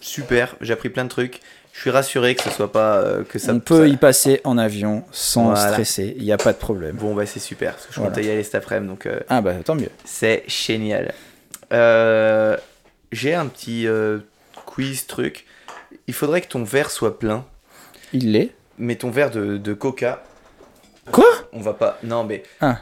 Super. 0.00 0.56
J'ai 0.60 0.72
appris 0.72 0.88
plein 0.88 1.04
de 1.04 1.10
trucs. 1.10 1.40
Je 1.72 1.80
suis 1.80 1.90
rassuré 1.90 2.34
que 2.34 2.42
ce 2.42 2.50
soit 2.50 2.70
pas 2.70 2.98
euh, 2.98 3.24
que 3.24 3.38
ça. 3.38 3.52
on 3.52 3.60
peut 3.60 3.82
ça- 3.82 3.86
y 3.88 3.96
passer 3.96 4.40
en 4.44 4.58
avion 4.58 5.04
sans 5.10 5.46
Voilà. 5.52 5.70
stresser. 5.70 6.14
Il 6.18 6.22
n'y 6.24 6.32
a 6.32 6.36
pas 6.36 6.52
de 6.52 6.58
problème. 6.58 6.96
Bon 6.96 7.14
bah 7.14 7.24
c'est 7.26 7.40
super 7.40 7.72
parce 7.72 7.86
que 7.86 7.92
je 7.94 7.98
Voilà. 8.00 8.14
comptais 8.14 8.26
y 8.26 8.30
aller 8.30 8.42
cet 8.44 8.54
après-midi 8.56 8.88
donc 8.90 9.06
euh, 9.06 9.20
Ah 9.28 9.40
bah 9.40 9.54
tant 9.64 9.74
mieux. 9.74 9.88
c'est 10.04 10.44
génial. 10.46 11.12
Euh, 11.72 12.56
J'ai 13.10 13.34
un 13.34 13.46
petit 13.46 13.86
quiz 14.66 15.06
truc. 15.06 15.46
Il 16.06 16.14
faudrait 16.14 16.40
que 16.40 16.48
ton 16.48 16.62
verre 16.64 16.90
soit 16.90 17.18
plein. 17.18 17.44
Il 18.12 18.32
l'est. 18.32 18.50
Mais 18.78 18.96
ton 18.96 19.10
verre 19.10 19.30
de, 19.30 19.56
de 19.58 19.72
coca. 19.74 20.22
Quoi? 21.10 21.26
On 21.52 21.60
va 21.60 21.72
pas. 21.74 21.98
Non 22.02 22.24
mais. 22.24 22.42
Ah. 22.60 22.78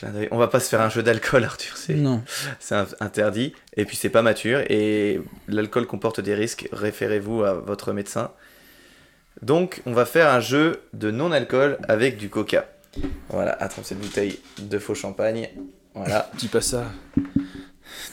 Clin 0.00 0.10
d'œil. 0.10 0.28
On 0.30 0.38
va 0.38 0.48
pas 0.48 0.60
se 0.60 0.68
faire 0.68 0.80
un 0.80 0.88
jeu 0.88 1.02
d'alcool 1.02 1.44
Arthur. 1.44 1.76
C'est 1.76 1.94
Non. 1.94 2.22
c'est 2.58 2.74
un- 2.74 2.86
interdit. 3.00 3.52
Et 3.76 3.84
puis 3.84 3.96
c'est 3.96 4.08
pas 4.10 4.22
mature. 4.22 4.60
Et 4.68 5.20
l'alcool 5.48 5.86
comporte 5.86 6.20
des 6.20 6.34
risques. 6.34 6.68
Référez-vous 6.72 7.44
à 7.44 7.54
votre 7.54 7.92
médecin. 7.92 8.30
Donc 9.42 9.82
on 9.86 9.92
va 9.92 10.04
faire 10.06 10.28
un 10.28 10.40
jeu 10.40 10.82
de 10.92 11.10
non-alcool 11.10 11.78
avec 11.88 12.16
du 12.16 12.28
coca. 12.28 12.66
Voilà, 13.28 13.52
attrape 13.52 13.84
cette 13.84 14.00
bouteille 14.00 14.38
de 14.58 14.78
faux 14.78 14.94
champagne. 14.94 15.48
Voilà. 15.94 16.30
Dis 16.38 16.48
pas 16.48 16.60
ça. 16.60 16.86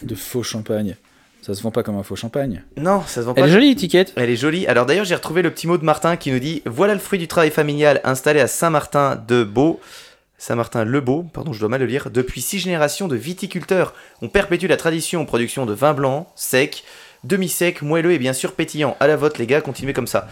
De 0.04 0.16
faux 0.16 0.44
champagne. 0.44 0.96
Ça 1.42 1.54
se 1.54 1.62
vend 1.64 1.72
pas 1.72 1.82
comme 1.84 1.96
un 1.98 2.04
faux 2.04 2.16
champagne. 2.18 2.64
Non, 2.76 3.02
ça 3.04 3.22
se 3.22 3.26
vend 3.26 3.34
Elle 3.36 3.44
pas. 3.44 3.48
est 3.50 3.52
jolie 3.54 3.70
l'étiquette. 3.70 4.12
Elle 4.18 4.30
est 4.30 4.36
jolie. 4.36 4.68
Alors 4.68 4.86
d'ailleurs, 4.86 5.06
j'ai 5.06 5.16
retrouvé 5.16 5.42
le 5.42 5.50
petit 5.52 5.66
mot 5.68 5.78
de 5.78 5.86
Martin 5.86 6.18
qui 6.18 6.32
nous 6.32 6.40
dit 6.40 6.62
Voilà 6.66 6.94
le 6.94 7.00
fruit 7.00 7.20
du 7.20 7.28
travail 7.28 7.52
familial 7.52 8.02
installé 8.04 8.40
à 8.42 8.48
Saint-Martin 8.48 9.16
de 9.28 9.44
Beau. 9.44 9.80
Saint-Martin-le-Beau, 10.38 11.24
pardon, 11.34 11.52
je 11.54 11.60
dois 11.60 11.70
mal 11.70 11.80
le 11.82 11.88
lire. 11.88 12.10
Depuis 12.12 12.42
six 12.42 12.60
générations 12.60 13.08
de 13.08 13.16
viticulteurs, 13.16 13.94
on 14.22 14.30
perpétue 14.30 14.68
la 14.68 14.78
tradition 14.78 15.22
en 15.22 15.26
production 15.26 15.66
de 15.66 15.74
vin 15.74 15.94
blanc, 15.94 16.32
sec, 16.36 16.84
demi-sec, 17.24 17.82
moelleux 17.82 18.12
et 18.12 18.20
bien 18.20 18.34
sûr 18.34 18.54
pétillant. 18.54 18.96
À 19.00 19.08
la 19.08 19.16
vote, 19.16 19.40
les 19.40 19.48
gars, 19.48 19.62
continuez 19.62 19.94
comme 19.94 20.06
ça. 20.08 20.28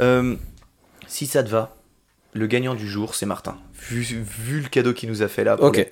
Euh, 0.00 0.36
si 1.06 1.26
ça 1.26 1.42
te 1.42 1.50
va, 1.50 1.76
le 2.32 2.46
gagnant 2.46 2.74
du 2.74 2.88
jour, 2.88 3.14
c'est 3.14 3.26
Martin. 3.26 3.58
Vu, 3.90 4.00
vu 4.00 4.60
le 4.60 4.68
cadeau 4.68 4.94
qu'il 4.94 5.10
nous 5.10 5.22
a 5.22 5.28
fait 5.28 5.44
là, 5.44 5.56
pour 5.56 5.66
Ok. 5.66 5.76
le- 5.76 5.86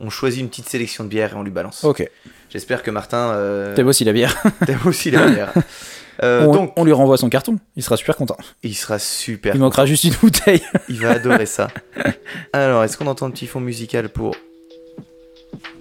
on 0.00 0.10
choisit 0.10 0.40
une 0.40 0.48
petite 0.48 0.68
sélection 0.68 1.02
de 1.02 1.08
bières 1.08 1.32
et 1.32 1.36
on 1.36 1.42
lui 1.42 1.50
balance. 1.50 1.82
Ok. 1.84 2.08
J'espère 2.50 2.82
que 2.82 2.90
Martin 2.90 3.30
euh, 3.32 3.74
T'aimes 3.74 3.88
aussi 3.88 4.04
la 4.04 4.12
bière. 4.12 4.36
t'aime 4.66 4.78
aussi 4.84 5.10
la 5.10 5.26
bière. 5.26 5.52
Euh, 6.22 6.46
on, 6.46 6.52
donc, 6.52 6.72
on 6.76 6.84
lui 6.84 6.92
renvoie 6.92 7.16
son 7.16 7.28
carton. 7.28 7.58
Il 7.76 7.82
sera 7.82 7.96
super 7.96 8.16
content. 8.16 8.36
il 8.62 8.74
sera 8.74 8.98
super 8.98 9.54
Il 9.54 9.60
manquera 9.60 9.86
juste 9.86 10.04
une 10.04 10.14
bouteille. 10.14 10.62
Il 10.88 11.00
va 11.00 11.10
adorer 11.12 11.46
ça. 11.46 11.68
Alors, 12.52 12.82
est-ce 12.84 12.96
qu'on 12.98 13.06
entend 13.06 13.26
un 13.26 13.30
petit 13.30 13.46
fond 13.46 13.60
musical 13.60 14.08
pour... 14.08 14.34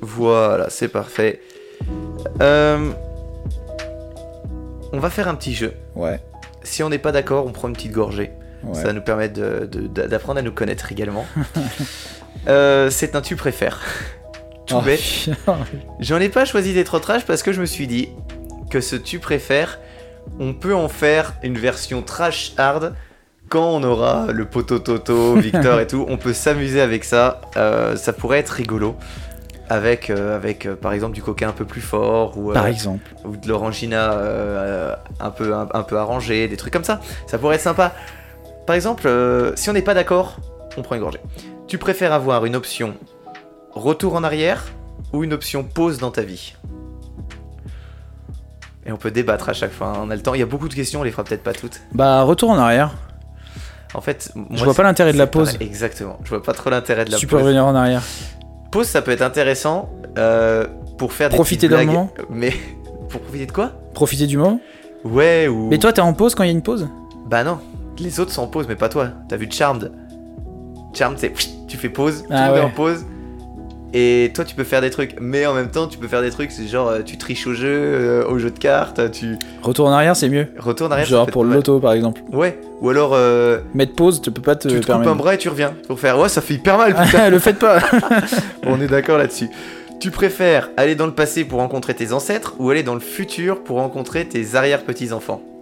Voilà, 0.01 0.69
c'est 0.69 0.87
parfait. 0.89 1.41
Euh, 2.41 2.91
On 4.93 4.99
va 4.99 5.09
faire 5.09 5.27
un 5.27 5.35
petit 5.35 5.53
jeu. 5.53 5.73
Ouais. 5.95 6.19
Si 6.63 6.83
on 6.83 6.89
n'est 6.89 6.99
pas 6.99 7.11
d'accord, 7.11 7.45
on 7.45 7.51
prend 7.51 7.67
une 7.67 7.73
petite 7.75 7.91
gorgée. 7.91 8.31
ouais. 8.63 8.75
Ça 8.75 8.83
va 8.83 8.93
nous 8.93 9.01
permet 9.01 9.29
de- 9.29 9.67
de- 9.71 9.87
d'a- 9.87 10.07
d'apprendre 10.07 10.39
à 10.39 10.41
nous 10.41 10.51
connaître 10.51 10.91
également. 10.91 11.25
Euh, 12.47 12.89
c'est 12.91 13.15
un 13.15 13.21
tu 13.21 13.35
préfères. 13.35 13.81
Tout 14.67 14.75
Oh, 14.77 14.81
bête. 14.81 15.01
J'en 15.99 16.19
ai 16.19 16.29
pas 16.29 16.45
choisi 16.45 16.73
des 16.73 16.83
trop 16.85 16.99
trash 16.99 17.25
parce 17.25 17.43
que 17.43 17.51
je 17.51 17.59
me 17.59 17.65
suis 17.65 17.87
dit 17.87 18.09
que 18.69 18.79
ce 18.79 18.95
tu 18.95 19.19
préfères, 19.19 19.79
on 20.39 20.53
peut 20.53 20.75
en 20.75 20.87
faire 20.87 21.33
une 21.43 21.57
version 21.57 22.01
trash 22.01 22.53
hard 22.57 22.93
quand 23.49 23.69
on 23.69 23.83
aura 23.83 24.27
le 24.31 24.45
poteau 24.45 24.79
Toto, 24.79 25.35
Victor 25.39 25.79
et 25.79 25.87
tout. 25.87 26.05
On 26.09 26.17
peut 26.17 26.33
s'amuser 26.33 26.81
avec 26.81 27.03
ça. 27.03 27.41
Euh, 27.55 27.95
ça 27.95 28.13
pourrait 28.13 28.39
être 28.39 28.49
rigolo. 28.49 28.95
avec, 29.69 30.09
euh, 30.09 30.35
avec 30.35 30.65
euh, 30.65 30.75
par 30.75 30.93
exemple 30.93 31.13
du 31.13 31.21
coca 31.21 31.47
un 31.47 31.51
peu 31.51 31.65
plus 31.65 31.81
fort 31.81 32.37
ou, 32.37 32.53
Par 32.53 32.67
exemple. 32.67 33.03
ou 33.25 33.35
de 33.35 33.47
l'orangina 33.47 34.11
un, 35.19 35.29
peu, 35.29 35.53
un, 35.53 35.67
un 35.73 35.83
peu 35.83 35.97
arrangé, 35.97 36.47
des 36.47 36.57
trucs 36.57 36.73
comme 36.73 36.83
ça. 36.83 37.01
Ça 37.25 37.37
pourrait 37.37 37.55
être 37.55 37.61
sympa. 37.61 37.93
Par 38.65 38.75
exemple, 38.75 39.09
si 39.55 39.69
on 39.69 39.73
n'est 39.73 39.81
pas 39.81 39.93
d'accord, 39.93 40.37
on 40.77 40.81
prend 40.81 40.95
une 40.95 41.01
gorgée. 41.01 41.21
Tu 41.67 41.77
préfères 41.77 42.13
avoir 42.13 42.45
une 42.45 42.55
option 42.55 42.95
retour 43.73 44.15
en 44.15 44.23
arrière 44.23 44.65
ou 45.13 45.23
une 45.23 45.33
option 45.33 45.63
pause 45.63 45.99
dans 45.99 46.11
ta 46.11 46.21
vie? 46.21 46.55
Et 48.87 48.91
on 48.91 48.97
peut 48.97 49.11
débattre 49.11 49.49
à 49.49 49.53
chaque 49.53 49.71
fois, 49.73 49.87
hein, 49.87 49.99
on 50.03 50.09
a 50.09 50.15
le 50.15 50.21
temps. 50.21 50.33
Il 50.33 50.39
y 50.39 50.43
a 50.43 50.45
beaucoup 50.47 50.69
de 50.69 50.73
questions, 50.73 51.01
on 51.01 51.03
les 51.03 51.11
fera 51.11 51.23
peut-être 51.23 51.43
pas 51.43 51.53
toutes. 51.53 51.81
Bah, 51.91 52.23
retour 52.23 52.49
en 52.49 52.57
arrière. 52.57 52.91
En 53.93 54.01
fait, 54.01 54.31
moi, 54.35 54.47
Je 54.53 54.63
vois 54.63 54.73
pas 54.73 54.83
l'intérêt 54.83 55.11
de 55.13 55.17
la 55.17 55.27
pareil. 55.27 55.47
pause. 55.51 55.57
Exactement, 55.59 56.17
je 56.23 56.29
vois 56.29 56.41
pas 56.43 56.53
trop 56.53 56.69
l'intérêt 56.69 57.03
de 57.05 57.11
la 57.11 57.17
Tu 57.17 57.27
peux 57.27 57.35
pause. 57.35 57.43
revenir 57.45 57.65
en 57.65 57.75
arrière. 57.75 58.01
Pause, 58.71 58.87
ça 58.87 59.01
peut 59.01 59.11
être 59.11 59.21
intéressant 59.21 59.89
euh, 60.17 60.65
pour 60.97 61.13
faire 61.13 61.29
des 61.29 61.35
Profiter 61.35 61.67
d'un 61.69 61.83
moment 61.85 62.11
Mais 62.29 62.53
pour 63.09 63.21
profiter 63.21 63.45
de 63.45 63.51
quoi? 63.51 63.71
Profiter 63.93 64.25
du 64.27 64.37
moment. 64.37 64.59
Ouais, 65.03 65.47
ou. 65.47 65.67
Mais 65.69 65.77
toi, 65.77 65.91
t'es 65.93 66.01
en 66.01 66.13
pause 66.13 66.35
quand 66.35 66.43
il 66.43 66.47
y 66.47 66.49
a 66.49 66.53
une 66.53 66.61
pause? 66.63 66.87
Bah 67.27 67.43
non, 67.43 67.59
les 67.99 68.19
autres 68.19 68.31
sont 68.31 68.41
en 68.43 68.47
pause, 68.47 68.67
mais 68.67 68.75
pas 68.75 68.89
toi. 68.89 69.09
T'as 69.29 69.37
vu 69.37 69.47
Charmed? 69.51 69.91
Charmed, 70.93 71.17
c'est 71.17 71.33
tu 71.67 71.77
fais 71.77 71.89
pause, 71.89 72.23
tout 72.23 72.27
Ah 72.31 72.49
est 72.49 72.53
ouais. 72.53 72.61
en 72.61 72.69
pause. 72.69 73.05
Et 73.93 74.31
toi, 74.33 74.43
tu 74.43 74.53
peux 74.53 74.65
faire 74.65 74.81
des 74.81 74.89
trucs, 74.89 75.15
mais 75.21 75.45
en 75.45 75.53
même 75.53 75.69
temps, 75.69 75.87
tu 75.87 75.97
peux 75.97 76.07
faire 76.07 76.21
des 76.21 76.29
trucs, 76.29 76.51
c'est 76.51 76.67
genre, 76.67 76.89
euh, 76.89 76.99
tu 77.05 77.17
triches 77.17 77.47
au 77.47 77.53
jeu, 77.53 77.69
euh, 77.71 78.27
au 78.27 78.37
jeu 78.37 78.51
de 78.51 78.59
cartes, 78.59 79.11
tu 79.11 79.37
Retour 79.63 79.87
en 79.87 79.91
arrière, 79.91 80.15
c'est 80.15 80.29
mieux. 80.29 80.47
retournes 80.59 80.91
arrière. 80.91 81.07
ça 81.07 81.11
Genre 81.11 81.27
pour 81.27 81.45
loto, 81.45 81.79
par 81.79 81.93
exemple. 81.93 82.21
Ouais, 82.31 82.59
ou 82.81 82.89
alors, 82.89 83.11
euh, 83.13 83.59
Mettre 83.73 83.95
pause, 83.95 84.21
tu 84.21 84.29
peux 84.29 84.41
pas 84.41 84.55
te 84.55 84.67
tu 84.67 84.81
te 84.81 84.91
coupes 84.91 85.07
un 85.07 85.15
bras 85.15 85.35
et 85.35 85.37
tu 85.37 85.47
reviens 85.49 85.73
pour 85.87 85.99
faire, 85.99 86.19
ouais, 86.19 86.29
ça 86.29 86.41
fait 86.41 86.55
hyper 86.55 86.77
mal, 86.77 86.93
putain. 86.95 87.29
le 87.29 87.39
faites 87.39 87.59
pas. 87.59 87.79
On 88.65 88.81
est 88.81 88.87
d'accord 88.87 89.17
là-dessus. 89.17 89.49
Tu 89.99 90.11
préfères 90.11 90.69
aller 90.77 90.95
dans 90.95 91.07
le 91.07 91.13
passé 91.13 91.43
pour 91.43 91.59
rencontrer 91.59 91.95
tes 91.95 92.11
ancêtres 92.11 92.53
ou 92.59 92.69
aller 92.69 92.83
dans 92.83 92.93
le 92.93 92.99
futur 92.99 93.63
pour 93.63 93.77
rencontrer 93.77 94.25
tes 94.25 94.55
arrière-petits-enfants? 94.55 95.41
Ouais. 95.41 95.56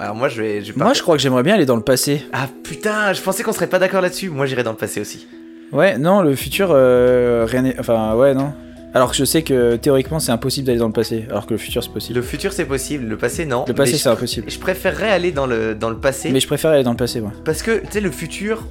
Alors 0.00 0.14
moi 0.14 0.28
je 0.28 0.40
vais... 0.40 0.62
Je 0.62 0.72
vais 0.72 0.78
Moi, 0.82 0.92
je 0.94 1.02
crois 1.02 1.16
que 1.16 1.22
j'aimerais 1.22 1.42
bien 1.42 1.54
aller 1.54 1.66
dans 1.66 1.76
le 1.76 1.82
passé. 1.82 2.22
Ah 2.32 2.48
putain, 2.62 3.12
je 3.12 3.20
pensais 3.20 3.42
qu'on 3.42 3.52
serait 3.52 3.66
pas 3.66 3.78
d'accord 3.78 4.00
là-dessus. 4.00 4.30
Moi 4.30 4.46
j'irais 4.46 4.62
dans 4.62 4.70
le 4.72 4.76
passé 4.76 5.00
aussi. 5.00 5.26
Ouais, 5.72 5.98
non, 5.98 6.22
le 6.22 6.34
futur, 6.34 6.68
euh, 6.70 7.44
rien 7.46 7.62
n'est. 7.62 7.78
Enfin, 7.78 8.14
ouais, 8.14 8.32
non. 8.34 8.52
Alors 8.94 9.10
que 9.10 9.16
je 9.16 9.24
sais 9.24 9.42
que 9.42 9.76
théoriquement, 9.76 10.18
c'est 10.18 10.32
impossible 10.32 10.66
d'aller 10.66 10.78
dans 10.78 10.86
le 10.86 10.92
passé. 10.94 11.26
Alors 11.28 11.44
que 11.46 11.52
le 11.52 11.58
futur, 11.58 11.82
c'est 11.84 11.92
possible. 11.92 12.18
Le 12.18 12.24
futur 12.24 12.52
c'est 12.54 12.64
possible, 12.64 13.06
le 13.06 13.18
passé 13.18 13.44
non. 13.44 13.64
Le 13.68 13.74
passé, 13.74 13.98
c'est 13.98 14.08
impossible. 14.08 14.50
Je 14.50 14.58
préférerais 14.58 15.10
aller 15.10 15.30
dans 15.30 15.46
le, 15.46 15.74
dans 15.74 15.90
le 15.90 15.98
passé 15.98 16.30
Mais 16.30 16.40
je 16.40 16.46
préfère 16.46 16.70
aller 16.70 16.84
dans 16.84 16.92
le 16.92 16.96
passé, 16.96 17.20
moi. 17.20 17.32
parce 17.44 17.62
que 17.62 17.80
tu 17.80 17.86
sais 17.92 18.00
le 18.00 18.10
futur 18.10 18.64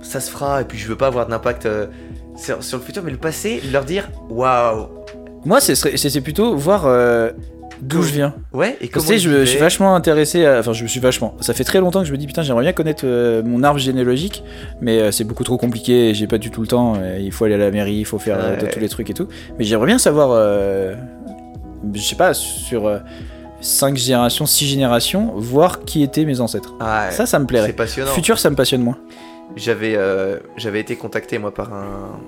ça 0.00 0.20
se 0.20 0.30
fera 0.30 0.60
et 0.60 0.64
puis 0.64 0.78
je 0.78 0.86
veux 0.86 0.96
pas 0.96 1.06
avoir 1.06 1.26
d'impact 1.26 1.64
euh, 1.66 1.86
sur, 2.36 2.62
sur 2.62 2.76
le 2.78 2.84
futur 2.84 3.02
mais 3.02 3.10
le 3.10 3.16
passé 3.16 3.60
leur 3.72 3.84
dire 3.84 4.10
waouh 4.28 4.86
Moi, 5.44 5.60
c'est 5.60 6.20
plutôt 6.20 6.54
voir 6.54 6.84
euh, 6.86 7.30
d'où 7.88 8.02
je 8.02 8.12
viens. 8.12 8.34
ouais 8.52 8.76
et 8.80 8.86
Tu 8.86 8.92
comment 8.92 9.06
sais, 9.06 9.16
ils 9.16 9.20
je, 9.20 9.44
suis 9.44 9.58
vachement 9.58 9.94
intéressé 9.94 10.44
à... 10.46 10.58
Enfin, 10.58 10.72
je 10.72 10.82
me 10.82 10.88
suis 10.88 11.00
vachement... 11.00 11.36
Ça 11.40 11.54
fait 11.54 11.64
très 11.64 11.80
longtemps 11.80 12.00
que 12.00 12.06
je 12.06 12.12
me 12.12 12.16
dis, 12.16 12.26
putain, 12.26 12.42
j'aimerais 12.42 12.62
bien 12.62 12.72
connaître 12.72 13.04
euh, 13.04 13.42
mon 13.44 13.62
arbre 13.62 13.78
généalogique, 13.78 14.42
mais 14.80 14.98
euh, 14.98 15.10
c'est 15.10 15.24
beaucoup 15.24 15.44
trop 15.44 15.56
compliqué, 15.56 16.10
et 16.10 16.14
j'ai 16.14 16.26
pas 16.26 16.38
du 16.38 16.50
tout 16.50 16.60
le 16.60 16.66
temps, 16.66 16.94
euh, 16.96 17.18
il 17.20 17.32
faut 17.32 17.44
aller 17.44 17.54
à 17.54 17.58
la 17.58 17.70
mairie, 17.70 17.96
il 17.96 18.04
faut 18.04 18.18
faire 18.18 18.38
tous 18.72 18.80
les 18.80 18.88
trucs 18.88 19.10
et 19.10 19.14
tout. 19.14 19.28
Mais 19.58 19.64
j'aimerais 19.64 19.86
bien 19.86 19.98
savoir, 19.98 20.30
je 21.92 22.00
sais 22.00 22.16
pas, 22.16 22.34
sur 22.34 23.00
5 23.60 23.96
générations, 23.96 24.46
6 24.46 24.66
générations, 24.66 25.32
voir 25.36 25.84
qui 25.84 26.02
étaient 26.02 26.24
mes 26.24 26.40
ancêtres. 26.40 26.74
Ah, 26.80 27.10
Ça, 27.10 27.26
ça 27.26 27.38
me 27.38 27.44
c'est 27.44 27.48
plairait. 27.48 27.72
passionnant. 27.72 28.10
Futur, 28.12 28.38
ça 28.38 28.50
me 28.50 28.56
passionne 28.56 28.82
moins. 28.82 28.98
J'avais 29.56 29.98
j'avais 30.56 30.80
été 30.80 30.96
contacté 30.96 31.38
moi 31.38 31.52
par 31.52 31.72
un 31.72 32.18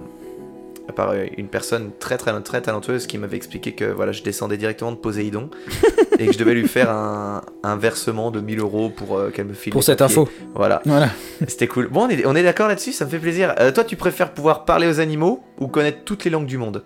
par 0.95 1.11
euh, 1.11 1.25
une 1.37 1.49
personne 1.49 1.91
très 1.99 2.17
très 2.17 2.39
très 2.43 2.63
talentueuse 2.63 3.07
qui 3.07 3.19
m'avait 3.19 3.37
expliqué 3.37 3.73
que 3.73 3.85
voilà 3.85 4.13
je 4.13 4.23
descendais 4.23 4.57
directement 4.57 4.93
de 4.93 4.97
Poséidon 4.97 5.51
et 6.19 6.27
que 6.27 6.33
je 6.33 6.39
devais 6.39 6.55
lui 6.55 6.69
faire 6.69 6.91
un, 6.91 7.43
un 7.65 7.77
versement 7.77 8.31
de 8.31 8.41
1000 8.41 8.61
euros 8.61 8.89
pour 8.91 9.19
euh, 9.19 9.31
qu'elle 9.31 9.47
me 9.47 9.53
file 9.55 9.73
Pour 9.73 9.83
cette 9.85 9.99
papiers. 9.99 10.21
info. 10.21 10.29
Voilà, 10.55 10.81
Voilà. 10.87 11.09
c'était 11.49 11.67
cool. 11.67 11.89
Bon, 11.89 12.05
on 12.07 12.09
est, 12.09 12.25
on 12.27 12.35
est 12.37 12.43
d'accord 12.43 12.69
là-dessus, 12.69 12.93
ça 12.93 13.05
me 13.05 13.11
fait 13.11 13.19
plaisir. 13.19 13.55
Euh, 13.59 13.73
toi, 13.73 13.85
tu 13.85 13.97
préfères 13.97 14.33
pouvoir 14.33 14.65
parler 14.65 14.87
aux 14.89 15.01
animaux 15.01 15.43
ou 15.59 15.67
connaître 15.69 15.99
toutes 16.05 16.25
les 16.25 16.31
langues 16.31 16.47
du 16.47 16.57
monde? 16.59 16.85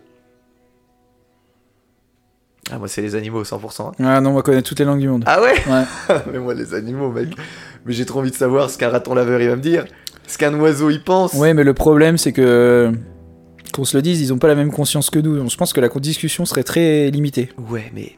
Ah, 2.73 2.79
moi, 2.79 2.87
c'est 2.89 3.03
les 3.03 3.15
animaux 3.17 3.43
100%. 3.43 3.83
hein. 3.89 3.93
Ah 3.99 4.21
non, 4.21 4.31
on 4.31 4.35
va 4.35 4.43
connaître 4.43 4.69
toutes 4.69 4.79
les 4.79 4.85
langues 4.85 5.01
du 5.01 5.09
monde. 5.09 5.25
Ah 5.27 5.41
ouais? 5.43 5.55
Ouais. 5.69 6.17
Mais 6.33 6.39
moi, 6.39 6.55
les 6.55 6.73
animaux, 6.75 7.11
mec. 7.11 7.29
Mais 7.85 7.93
j'ai 7.93 8.05
trop 8.05 8.21
envie 8.21 8.31
de 8.31 8.37
savoir 8.37 8.71
ce 8.71 8.79
qu'un 8.79 8.91
raton 8.91 9.15
laveur 9.15 9.41
il 9.41 9.49
va 9.49 9.57
me 9.57 9.63
dire. 9.63 9.87
Ce 10.27 10.39
qu'un 10.39 10.55
oiseau 10.61 10.91
il 10.91 11.03
pense. 11.03 11.33
Ouais, 11.35 11.55
mais 11.55 11.65
le 11.65 11.75
problème, 11.75 12.17
c'est 12.19 12.33
que. 12.33 12.93
Qu'on 13.73 13.85
se 13.85 13.97
le 13.97 14.03
dise, 14.03 14.21
ils 14.21 14.33
ont 14.33 14.39
pas 14.39 14.49
la 14.49 14.55
même 14.55 14.73
conscience 14.73 15.11
que 15.11 15.19
nous. 15.19 15.49
Je 15.49 15.57
pense 15.57 15.73
que 15.73 15.81
la 15.81 15.89
discussion 15.89 16.45
serait 16.45 16.65
très 16.65 17.11
limitée. 17.11 17.51
Ouais, 17.69 17.91
mais 17.95 18.13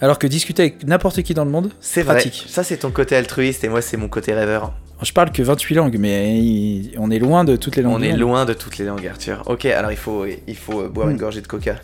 Alors 0.00 0.18
que 0.18 0.26
discuter 0.26 0.62
avec 0.62 0.84
n'importe 0.86 1.22
qui 1.22 1.34
dans 1.34 1.44
le 1.44 1.50
monde, 1.50 1.70
c'est 1.80 2.02
vrai. 2.02 2.14
pratique. 2.14 2.44
Ça, 2.48 2.62
c'est 2.64 2.78
ton 2.78 2.90
côté 2.90 3.16
altruiste 3.16 3.64
et 3.64 3.68
moi, 3.68 3.82
c'est 3.82 3.96
mon 3.96 4.08
côté 4.08 4.32
rêveur. 4.32 4.72
Je 5.02 5.12
parle 5.12 5.30
que 5.30 5.42
28 5.42 5.74
langues, 5.76 5.96
mais 5.98 6.82
on 6.98 7.10
est 7.10 7.18
loin 7.18 7.44
de 7.44 7.56
toutes 7.56 7.76
les 7.76 7.82
langues. 7.82 7.94
On 7.98 8.02
est 8.02 8.16
loin 8.16 8.44
de 8.44 8.52
toutes 8.52 8.78
les 8.78 8.84
langues, 8.84 9.06
Arthur. 9.06 9.42
Ok, 9.46 9.64
alors 9.66 9.92
il 9.92 9.96
faut, 9.96 10.24
il 10.26 10.56
faut 10.56 10.88
boire 10.88 11.06
Mm. 11.08 11.10
une 11.12 11.16
gorgée 11.18 11.40
de 11.40 11.46
coca. 11.46 11.76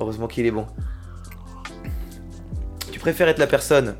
Heureusement 0.00 0.26
qu'il 0.26 0.44
est 0.44 0.50
bon. 0.50 0.66
Tu 2.92 2.98
préfères 2.98 3.28
être 3.28 3.38
la 3.38 3.46
personne 3.46 3.94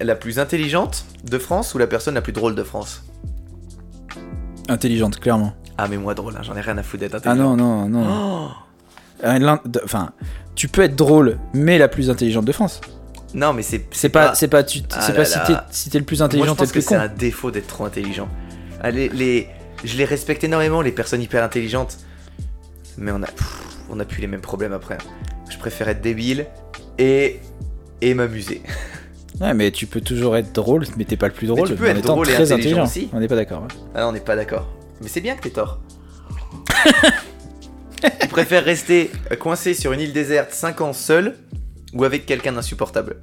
la 0.00 0.14
plus 0.16 0.38
intelligente 0.38 1.04
de 1.24 1.38
France 1.38 1.74
ou 1.74 1.78
la 1.78 1.86
personne 1.86 2.14
la 2.14 2.22
plus 2.22 2.32
drôle 2.32 2.54
de 2.54 2.62
France? 2.64 3.04
Intelligente, 4.68 5.20
clairement. 5.20 5.52
Ah, 5.78 5.88
mais 5.88 5.96
moi, 5.96 6.14
drôle, 6.14 6.34
hein, 6.36 6.42
j'en 6.42 6.56
ai 6.56 6.60
rien 6.60 6.78
à 6.78 6.82
foutre 6.82 7.00
d'être 7.00 7.14
Ah 7.14 7.18
intelligent. 7.30 7.56
non, 7.56 7.88
non, 7.88 7.88
non. 7.88 8.50
Oh 9.24 9.28
Enfin, 9.84 10.10
tu 10.54 10.68
peux 10.68 10.82
être 10.82 10.96
drôle, 10.96 11.38
mais 11.52 11.78
la 11.78 11.88
plus 11.88 12.10
intelligente 12.10 12.44
de 12.44 12.52
France. 12.52 12.80
non, 13.34 13.52
mais 13.52 13.62
c'est 13.62 13.86
C'est 13.90 14.08
pas, 14.08 14.34
c'est 14.34 14.48
pas, 14.48 14.62
tu, 14.62 14.80
Ah 14.92 15.08
là 15.08 15.14
pas 15.14 15.24
si 15.24 15.38
t'es 15.46 15.54
si 15.70 15.98
le 15.98 16.04
plus 16.04 16.18
Moi, 16.20 16.26
intelligent, 16.26 16.46
je 16.46 16.50
t'es 16.52 16.64
pense 16.64 16.68
le 16.68 16.74
que 16.74 16.80
c'est 16.80 16.94
un 16.96 17.08
défaut 17.08 17.50
d'être 17.50 17.66
trop 17.66 17.84
intelligent. 17.84 18.28
Ah, 18.80 18.90
les, 18.90 19.08
les- 19.08 19.48
je 19.82 19.96
les 19.96 20.04
respecte 20.04 20.44
énormément, 20.44 20.80
les 20.82 20.92
personnes 20.92 21.22
hyper 21.22 21.42
intelligentes. 21.42 21.98
Mais 22.98 23.10
on 23.12 23.22
a, 23.22 23.26
pff, 23.26 23.62
on 23.90 23.98
a 23.98 24.04
plus 24.04 24.20
les 24.20 24.26
mêmes 24.28 24.40
problèmes 24.40 24.72
après. 24.72 24.98
Je 25.50 25.58
préfère 25.58 25.88
être 25.88 26.00
débile 26.00 26.46
et, 26.98 27.40
et 28.00 28.14
m'amuser. 28.14 28.62
Ouais, 29.40 29.52
mais 29.52 29.72
tu 29.72 29.86
peux 29.88 30.00
toujours 30.00 30.36
être 30.36 30.52
drôle, 30.54 30.84
mais 30.96 31.04
t'es 31.04 31.16
pas 31.16 31.26
le 31.26 31.32
plus 31.32 31.48
drôle. 31.48 31.66
tu 31.66 31.74
peux 31.74 31.90
en 31.90 31.96
être 31.96 32.02
drôle 32.02 32.28
et 32.30 32.34
très 32.34 32.52
intelligent 32.52 32.84
aussi. 32.84 33.08
On 33.12 33.18
n'est 33.18 33.26
pas 33.26 33.34
d'accord. 33.34 33.62
ouais. 33.62 33.68
Ah 33.92 34.02
non, 34.02 34.08
on 34.10 34.12
n'est 34.12 34.20
pas 34.20 34.36
d'accord. 34.36 34.68
Mais 35.00 35.08
c'est 35.08 35.20
bien 35.20 35.34
que 35.36 35.42
t'aies 35.42 35.50
tort. 35.50 35.80
tu 38.20 38.28
préfères 38.28 38.64
rester 38.64 39.10
coincé 39.38 39.74
sur 39.74 39.92
une 39.92 40.00
île 40.00 40.12
déserte 40.12 40.52
5 40.52 40.80
ans 40.80 40.92
seul 40.92 41.34
ou 41.94 42.02
avec 42.04 42.26
quelqu'un 42.26 42.52
d'insupportable 42.52 43.16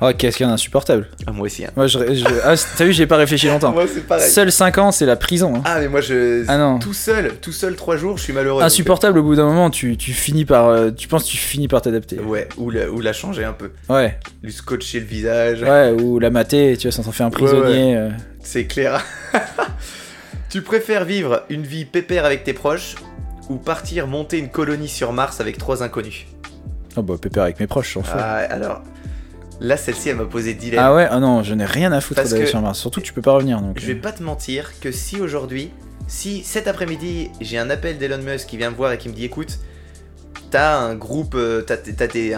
Oh, 0.00 0.10
qu'est-ce 0.16 0.36
qu'il 0.36 0.44
y 0.44 0.48
en 0.48 0.50
a 0.50 0.54
insupportable. 0.54 1.08
Ah, 1.26 1.32
moi 1.32 1.46
aussi. 1.46 1.64
Hein. 1.64 1.70
Moi, 1.76 1.88
je, 1.88 1.98
je- 2.14 2.24
ah, 2.44 2.54
t'as 2.76 2.84
vu, 2.84 2.92
j'ai 2.92 3.06
pas 3.08 3.16
réfléchi 3.16 3.48
longtemps. 3.48 3.72
Moi, 3.72 3.86
c'est 3.92 4.06
pareil. 4.06 4.30
Seul 4.30 4.52
5 4.52 4.78
ans, 4.78 4.92
c'est 4.92 5.06
la 5.06 5.16
prison. 5.16 5.54
hein. 5.56 5.62
Ah, 5.64 5.80
mais 5.80 5.88
moi, 5.88 6.00
je. 6.00 6.44
Ah 6.46 6.56
non. 6.56 6.78
Tout 6.78 6.92
seul, 6.94 7.32
tout 7.40 7.50
seul 7.52 7.74
3 7.74 7.96
jours, 7.96 8.16
je 8.18 8.22
suis 8.22 8.32
malheureux. 8.32 8.60
donc, 8.60 8.66
Insupportable, 8.66 9.18
au 9.18 9.22
bout 9.24 9.34
d'un 9.34 9.46
moment, 9.46 9.68
tu, 9.70 9.96
tu 9.96 10.12
finis 10.12 10.44
par. 10.44 10.68
euh, 10.68 10.90
tu 10.92 11.08
penses 11.08 11.24
que 11.24 11.30
tu 11.30 11.36
finis 11.38 11.66
par 11.66 11.82
t'adapter. 11.82 12.18
euh, 12.18 12.22
Ouais, 12.22 12.48
ou 12.56 12.70
la, 12.70 12.88
ou 12.90 13.00
la 13.00 13.12
changer 13.12 13.44
un 13.44 13.52
peu. 13.52 13.70
Ouais, 13.88 14.18
Lui 14.44 14.52
scotcher 14.52 15.00
le 15.00 15.06
visage. 15.06 15.62
ouais, 15.62 15.90
ou 16.00 16.18
la 16.20 16.30
mater, 16.30 16.76
tu 16.76 16.88
vois, 16.88 17.02
t'en 17.04 17.10
fait 17.12 17.24
un 17.24 17.30
prisonnier. 17.30 17.96
euh. 17.96 18.10
C'est 18.42 18.66
clair. 18.66 19.02
tu 20.54 20.62
préfères 20.62 21.04
vivre 21.04 21.42
une 21.50 21.64
vie 21.64 21.84
pépère 21.84 22.24
avec 22.24 22.44
tes 22.44 22.52
proches 22.52 22.94
ou 23.48 23.56
partir 23.56 24.06
monter 24.06 24.38
une 24.38 24.50
colonie 24.50 24.86
sur 24.86 25.12
Mars 25.12 25.40
avec 25.40 25.58
trois 25.58 25.82
inconnus? 25.82 26.26
Oh 26.96 27.02
bah, 27.02 27.16
pépère 27.20 27.42
avec 27.42 27.58
mes 27.58 27.66
proches, 27.66 27.94
j'en 27.94 28.04
fous. 28.04 28.16
Ah, 28.16 28.36
alors, 28.36 28.82
là, 29.58 29.76
celle-ci, 29.76 30.10
elle 30.10 30.16
m'a 30.16 30.26
posé 30.26 30.54
dilemme. 30.54 30.78
Ah 30.80 30.94
ouais, 30.94 31.08
ah 31.10 31.18
non, 31.18 31.42
je 31.42 31.54
n'ai 31.54 31.64
rien 31.64 31.90
à 31.90 32.00
foutre 32.00 32.22
d'aller 32.22 32.46
sur 32.46 32.60
Mars. 32.60 32.78
Surtout, 32.78 33.00
tu 33.00 33.12
peux 33.12 33.20
pas 33.20 33.32
revenir 33.32 33.60
donc. 33.60 33.80
Je 33.80 33.86
vais 33.88 33.94
euh. 33.94 34.00
pas 34.00 34.12
te 34.12 34.22
mentir 34.22 34.78
que 34.78 34.92
si 34.92 35.20
aujourd'hui, 35.20 35.72
si 36.06 36.44
cet 36.44 36.68
après-midi, 36.68 37.32
j'ai 37.40 37.58
un 37.58 37.68
appel 37.68 37.98
d'Elon 37.98 38.18
Musk 38.18 38.46
qui 38.46 38.56
vient 38.56 38.70
me 38.70 38.76
voir 38.76 38.92
et 38.92 38.98
qui 38.98 39.08
me 39.08 39.14
dit 39.14 39.24
écoute, 39.24 39.58
t'as 40.52 40.78
un 40.78 40.94
groupe, 40.94 41.34
euh, 41.34 41.62
t'as, 41.62 41.78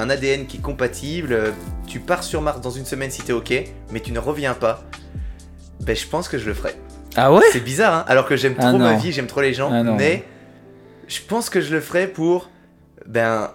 un 0.01 0.09
ADN 0.09 0.47
qui 0.47 0.57
est 0.57 0.63
compatible, 0.63 1.35
euh, 1.35 1.51
tu 1.87 2.01
pars 2.01 2.25
sur 2.25 2.41
Mars 2.41 2.63
dans 2.63 2.71
une 2.71 2.87
semaine 2.87 3.11
si 3.11 3.21
t'es 3.21 3.35
ok, 3.35 3.63
mais 3.93 4.01
tu 4.01 4.11
ne 4.13 4.19
reviens 4.19 4.55
pas, 4.55 4.85
ben 5.81 5.95
je 5.95 6.07
pense 6.07 6.31
que 6.31 6.39
je 6.39 6.47
le 6.47 6.55
ferai. 6.55 6.77
Ah 7.17 7.33
ouais 7.33 7.43
C'est 7.53 7.61
bizarre, 7.65 7.95
hein 7.95 8.05
alors 8.09 8.27
que 8.27 8.37
j'aime 8.37 8.55
Ah 8.59 8.69
trop 8.69 8.79
ma 8.79 8.95
vie, 8.95 9.13
j'aime 9.13 9.27
trop 9.27 9.41
les 9.41 9.55
gens, 9.55 9.71
Ah 9.73 9.83
mais 9.83 10.25
je 11.09 11.21
pense 11.27 11.49
que 11.51 11.61
je 11.61 11.73
le 11.75 11.81
ferai 11.81 12.07
pour, 12.09 12.51
ben, 13.07 13.51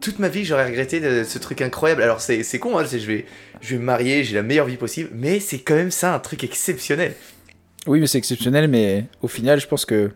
toute 0.00 0.18
ma 0.18 0.28
vie 0.28 0.44
j'aurais 0.44 0.66
regretté 0.66 1.00
de- 1.00 1.22
ce 1.24 1.38
truc 1.38 1.60
incroyable. 1.62 2.02
Alors 2.02 2.20
c'est, 2.20 2.42
c'est 2.42 2.58
con, 2.58 2.78
hein, 2.78 2.84
je 2.90 2.96
vais, 2.98 3.26
je 3.60 3.70
vais 3.74 3.78
me 3.78 3.84
marier, 3.84 4.24
j'ai 4.24 4.34
la 4.34 4.42
meilleure 4.42 4.66
vie 4.66 4.76
possible, 4.76 5.10
mais 5.12 5.40
c'est 5.40 5.58
quand 5.58 5.74
même 5.74 5.90
ça 5.90 6.14
un 6.14 6.18
truc 6.18 6.42
exceptionnel. 6.44 7.14
Oui, 7.86 8.00
mais 8.00 8.06
c'est 8.08 8.18
exceptionnel, 8.18 8.66
mais 8.68 9.04
au 9.22 9.28
final, 9.28 9.60
je 9.60 9.66
pense 9.68 9.84
que. 9.84 10.10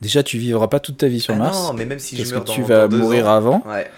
Déjà, 0.00 0.22
tu 0.22 0.38
vivras 0.38 0.68
pas 0.68 0.80
toute 0.80 0.96
ta 0.96 1.06
vie 1.08 1.20
sur 1.20 1.34
Ah 1.34 1.38
Mars. 1.38 1.58
non, 1.68 1.74
mais 1.74 1.84
même 1.84 1.98
si 1.98 2.16
je 2.16 2.24
que 2.24 2.30
meurs 2.30 2.44
dans 2.44 2.52
tu 2.54 2.62
vas 2.62 2.88
dans 2.88 2.96
mourir 2.96 3.28
ans- 3.28 3.34
avant. 3.36 3.62
Ouais. 3.66 3.90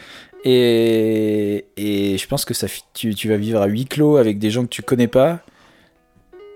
Et, 0.44 1.64
et 1.76 2.18
je 2.18 2.26
pense 2.26 2.44
que 2.44 2.54
ça, 2.54 2.66
tu, 2.94 3.14
tu 3.14 3.28
vas 3.28 3.36
vivre 3.36 3.60
à 3.62 3.66
huis 3.66 3.84
clos 3.86 4.16
avec 4.16 4.40
des 4.40 4.50
gens 4.50 4.62
que 4.64 4.68
tu 4.70 4.82
connais 4.82 5.06
pas. 5.06 5.38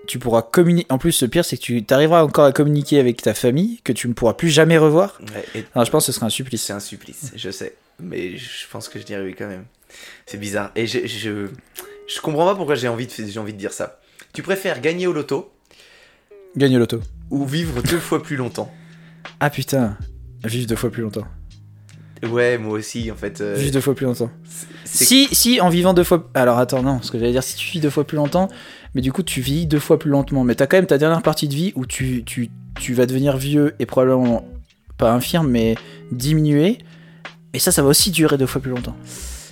Tu 0.07 0.17
pourras 0.19 0.41
communiquer. 0.41 0.87
En 0.91 0.97
plus, 0.97 1.21
le 1.21 1.27
pire, 1.27 1.45
c'est 1.45 1.57
que 1.57 1.63
tu 1.79 1.83
arriveras 1.93 2.23
encore 2.23 2.45
à 2.45 2.51
communiquer 2.51 2.99
avec 2.99 3.21
ta 3.21 3.33
famille, 3.33 3.79
que 3.83 3.91
tu 3.93 4.07
ne 4.07 4.13
pourras 4.13 4.33
plus 4.33 4.49
jamais 4.49 4.77
revoir. 4.77 5.19
Ouais, 5.33 5.45
et 5.55 5.65
Alors, 5.75 5.85
je 5.85 5.91
pense 5.91 6.05
que 6.05 6.11
ce 6.11 6.15
sera 6.15 6.25
un 6.25 6.29
supplice. 6.29 6.63
c'est 6.63 6.73
un 6.73 6.79
supplice, 6.79 7.31
je 7.35 7.49
sais. 7.51 7.75
Mais 7.99 8.37
je 8.37 8.67
pense 8.71 8.89
que 8.89 8.99
je 8.99 9.05
dirais 9.05 9.23
oui 9.23 9.35
quand 9.37 9.47
même. 9.47 9.65
C'est 10.25 10.37
bizarre. 10.39 10.71
Et 10.75 10.87
je, 10.87 11.05
je, 11.07 11.47
je 12.07 12.21
comprends 12.21 12.45
pas 12.45 12.55
pourquoi 12.55 12.75
j'ai 12.75 12.87
envie, 12.87 13.07
de, 13.07 13.39
envie 13.39 13.53
de 13.53 13.57
dire 13.57 13.73
ça. 13.73 13.99
Tu 14.33 14.41
préfères 14.43 14.81
gagner 14.81 15.07
au 15.07 15.13
loto 15.13 15.51
Gagne 16.55 16.75
au 16.75 16.79
loto. 16.79 17.01
ou 17.29 17.45
vivre 17.45 17.81
deux 17.83 17.99
fois 17.99 18.21
plus 18.23 18.35
longtemps 18.35 18.71
Ah 19.39 19.49
putain, 19.49 19.97
vivre 20.43 20.67
deux 20.67 20.75
fois 20.75 20.89
plus 20.91 21.03
longtemps. 21.03 21.27
Ouais, 22.23 22.57
moi 22.57 22.73
aussi, 22.79 23.11
en 23.11 23.15
fait. 23.15 23.41
euh, 23.41 23.55
Vivre 23.55 23.73
deux 23.73 23.81
fois 23.81 23.93
plus 23.95 24.05
longtemps. 24.05 24.31
Si, 24.91 25.27
si, 25.31 25.59
en 25.61 25.69
vivant 25.69 25.93
deux 25.93 26.03
fois. 26.03 26.29
Alors 26.33 26.57
attends, 26.59 26.81
non, 26.83 27.01
ce 27.01 27.11
que 27.11 27.19
j'allais 27.19 27.31
dire, 27.31 27.43
si 27.43 27.55
tu 27.55 27.69
vis 27.71 27.79
deux 27.79 27.89
fois 27.89 28.05
plus 28.05 28.15
longtemps, 28.17 28.47
mais 28.95 29.01
du 29.01 29.11
coup, 29.11 29.23
tu 29.23 29.41
vis 29.41 29.65
deux 29.65 29.79
fois 29.79 29.99
plus 29.99 30.09
lentement. 30.09 30.43
Mais 30.43 30.55
t'as 30.55 30.65
quand 30.67 30.77
même 30.77 30.85
ta 30.87 30.97
dernière 30.97 31.21
partie 31.21 31.47
de 31.47 31.53
vie 31.53 31.73
où 31.75 31.85
tu, 31.85 32.23
tu, 32.25 32.49
tu 32.79 32.93
vas 32.93 33.05
devenir 33.05 33.37
vieux 33.37 33.75
et 33.79 33.85
probablement 33.85 34.45
pas 34.97 35.11
infirme, 35.11 35.49
mais 35.49 35.75
diminuer. 36.11 36.77
Et 37.53 37.59
ça, 37.59 37.71
ça 37.71 37.81
va 37.81 37.89
aussi 37.89 38.11
durer 38.11 38.37
deux 38.37 38.45
fois 38.45 38.61
plus 38.61 38.71
longtemps. 38.71 38.95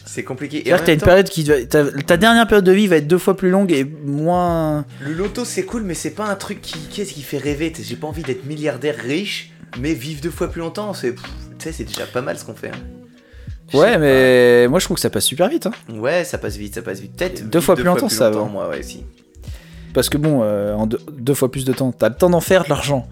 C'est 0.05 0.23
compliqué. 0.23 0.67
Et 0.67 0.73
en 0.73 0.77
C'est-à-dire 0.77 0.81
que 0.81 0.85
t'as 0.85 0.93
une 0.93 0.99
temps, 0.99 1.05
période 1.07 1.29
qui. 1.29 1.43
va- 1.43 1.65
ta, 1.65 2.01
ta 2.03 2.17
dernière 2.17 2.47
période 2.47 2.63
de 2.65 2.71
vie 2.71 2.87
va 2.87 2.95
être 2.97 3.07
deux 3.07 3.17
fois 3.17 3.35
plus 3.35 3.49
longue 3.49 3.71
et 3.71 3.83
moins. 3.83 4.85
le 5.01 5.13
loto 5.13 5.43
c'est 5.43 5.65
cool, 5.65 5.83
mais 5.83 5.93
c'est 5.93 6.11
pas 6.11 6.25
un 6.25 6.35
truc 6.35 6.61
qui, 6.61 6.77
qu'est-ce 6.89 7.13
qui 7.13 7.21
fait 7.21 7.37
rêver? 7.37 7.73
J'ai 7.77 7.95
pas 7.97 8.07
envie 8.07 8.23
d'être 8.23 8.45
milliardaire 8.45 8.95
riche, 8.95 9.51
mais 9.79 9.93
vivre 9.93 10.21
deux 10.21 10.29
fois 10.31 10.49
plus 10.49 10.61
longtemps, 10.61 10.93
c'est, 10.93 11.11
pff, 11.11 11.23
tu 11.59 11.63
sais, 11.65 11.71
c'est 11.73 11.83
déjà 11.83 12.05
pas 12.05 12.21
mal 12.21 12.37
ce 12.39 12.45
qu'on 12.45 12.55
fait. 12.55 12.69
hein. 12.69 12.94
Ouais, 13.73 13.97
mais 13.97 14.67
moi 14.67 14.79
je 14.79 14.85
trouve 14.85 14.95
que 14.95 15.01
ça 15.01 15.09
passe 15.09 15.25
super 15.25 15.49
vite. 15.49 15.65
Hein. 15.67 15.71
Ouais, 15.93 16.23
ça 16.23 16.37
passe 16.37 16.55
vite, 16.57 16.75
ça 16.75 16.81
passe 16.81 16.99
vite. 16.99 17.15
Peut-être 17.17 17.49
Deux 17.49 17.61
fois 17.61 17.75
plus 17.75 17.83
longtemps, 17.83 18.09
ça 18.09 18.29
va. 18.29 18.43
Moi, 18.43 18.69
ouais, 18.69 18.83
si. 18.83 19.05
Parce 19.93 20.09
que 20.09 20.17
bon, 20.17 20.41
euh, 20.43 20.73
en 20.73 20.87
deux, 20.87 20.99
deux 21.17 21.33
fois 21.33 21.49
plus 21.51 21.65
de 21.65 21.73
temps, 21.73 21.91
t'as 21.91 22.09
le 22.09 22.15
temps 22.15 22.29
d'en 22.29 22.41
faire 22.41 22.65
de 22.65 22.69
l'argent. 22.69 23.07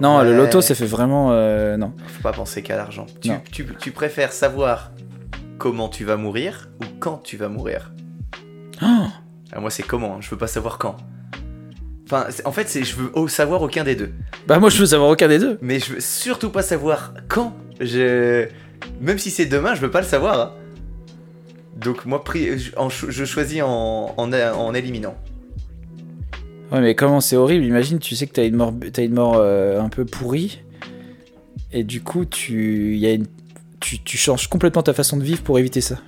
Non, 0.00 0.22
le 0.22 0.36
loto, 0.36 0.60
ça 0.60 0.74
fait 0.74 0.86
vraiment. 0.86 1.30
euh, 1.32 1.76
non. 1.76 1.92
Faut 2.06 2.22
pas 2.22 2.32
penser 2.32 2.62
qu'à 2.62 2.76
l'argent. 2.76 3.06
Tu, 3.20 3.30
tu, 3.52 3.66
tu 3.78 3.90
préfères 3.90 4.32
savoir 4.32 4.90
comment 5.58 5.88
tu 5.88 6.04
vas 6.04 6.16
mourir 6.16 6.68
ou 6.80 6.84
quand 7.00 7.22
tu 7.22 7.36
vas 7.36 7.48
mourir? 7.48 7.92
Oh 8.82 9.06
Moi, 9.58 9.70
c'est 9.70 9.82
comment, 9.84 10.16
hein, 10.16 10.18
je 10.20 10.28
veux 10.30 10.36
pas 10.38 10.46
savoir 10.48 10.78
quand. 10.78 10.96
Enfin, 12.06 12.26
en 12.44 12.52
fait, 12.52 12.68
c'est 12.68 12.84
je 12.84 12.96
veux 12.96 13.28
savoir 13.28 13.62
aucun 13.62 13.82
des 13.82 13.94
deux. 13.96 14.12
bah, 14.46 14.58
moi 14.58 14.68
je 14.68 14.78
veux 14.78 14.84
savoir 14.86 15.08
aucun 15.10 15.26
des 15.26 15.38
deux. 15.38 15.58
Mais 15.62 15.78
je 15.80 15.94
veux 15.94 16.00
surtout 16.00 16.50
pas 16.50 16.62
savoir 16.62 17.14
quand. 17.28 17.54
Je... 17.80 18.46
Même 19.00 19.18
si 19.18 19.30
c'est 19.30 19.46
demain, 19.46 19.74
je 19.74 19.80
veux 19.80 19.90
pas 19.90 20.00
le 20.00 20.06
savoir. 20.06 20.40
hein. 20.40 20.52
Donc, 21.76 22.06
moi, 22.06 22.22
je, 22.34 23.24
choisis 23.24 23.62
en, 23.62 24.14
en, 24.16 24.32
en 24.32 24.74
éliminant. 24.74 25.16
Ouais, 26.72 26.80
mais 26.80 26.94
comment 26.94 27.20
c'est 27.20 27.36
horrible. 27.36 27.64
Imagine, 27.64 27.98
tu 27.98 28.14
sais 28.16 28.26
que 28.26 28.32
t'as 28.32 28.46
une 28.46 28.56
mort, 28.56 28.72
t'as 28.92 29.04
une 29.04 29.14
mort 29.14 29.34
euh, 29.36 29.80
un 29.80 29.88
peu 29.88 30.04
pourrie. 30.04 30.62
Et 31.72 31.82
du 31.84 32.00
coup, 32.00 32.24
tu, 32.24 32.96
y 32.96 33.06
a 33.06 33.12
une, 33.12 33.26
tu, 33.80 33.98
tu 33.98 34.16
changes 34.16 34.48
complètement 34.48 34.82
ta 34.82 34.94
façon 34.94 35.16
de 35.16 35.24
vivre 35.24 35.42
pour 35.42 35.58
éviter 35.58 35.80
ça. 35.80 35.98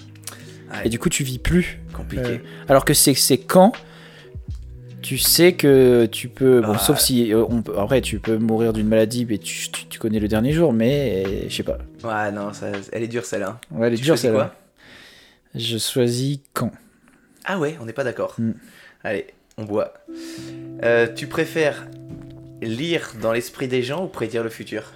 Et 0.84 0.88
du 0.88 0.98
coup, 0.98 1.08
tu 1.08 1.24
vis 1.24 1.38
plus. 1.38 1.80
Compliqué. 1.92 2.24
Euh, 2.24 2.38
alors 2.68 2.84
que 2.84 2.92
c'est 2.94 3.14
c'est 3.14 3.38
quand 3.38 3.72
tu 5.06 5.18
sais 5.18 5.52
que 5.52 6.06
tu 6.06 6.28
peux. 6.28 6.60
Bon, 6.62 6.72
Ah. 6.74 6.78
sauf 6.78 6.98
si. 6.98 7.32
euh, 7.32 7.44
on 7.48 7.62
peut- 7.62 7.78
après, 7.78 8.00
tu 8.00 8.18
peux 8.18 8.38
mourir 8.38 8.72
d'une 8.72 8.88
maladie, 8.88 9.24
mais 9.24 9.38
tu, 9.38 9.70
tu, 9.70 9.86
tu 9.86 9.98
connais 10.00 10.18
le 10.18 10.26
dernier 10.26 10.52
jour, 10.52 10.72
mais 10.72 11.48
je 11.48 11.54
sais 11.54 11.62
pas. 11.62 11.78
Ouais, 12.02 12.32
non, 12.32 12.52
ça, 12.52 12.66
elle 12.92 13.02
est 13.04 13.08
dure 13.08 13.24
celle-là. 13.24 13.60
Ouais, 13.70 13.86
elle 13.86 13.94
est 13.94 13.96
Tu 13.98 14.02
dure 14.02 14.18
celle-là. 14.18 14.52
Je 15.54 15.78
choisis 15.78 16.38
quand. 16.52 16.72
Ah 17.44 17.58
ouais, 17.58 17.76
on 17.80 17.84
n'est 17.86 17.92
pas 17.92 18.04
d'accord. 18.04 18.34
Mm. 18.38 18.50
Allez, 19.04 19.26
on 19.56 19.64
boit. 19.64 19.94
Euh, 20.82 21.06
tu 21.14 21.28
préfères 21.28 21.86
lire 22.60 23.12
dans 23.22 23.32
l'esprit 23.32 23.68
des 23.68 23.82
gens 23.82 24.04
ou 24.04 24.08
prédire 24.08 24.42
le 24.42 24.50
futur? 24.50 24.92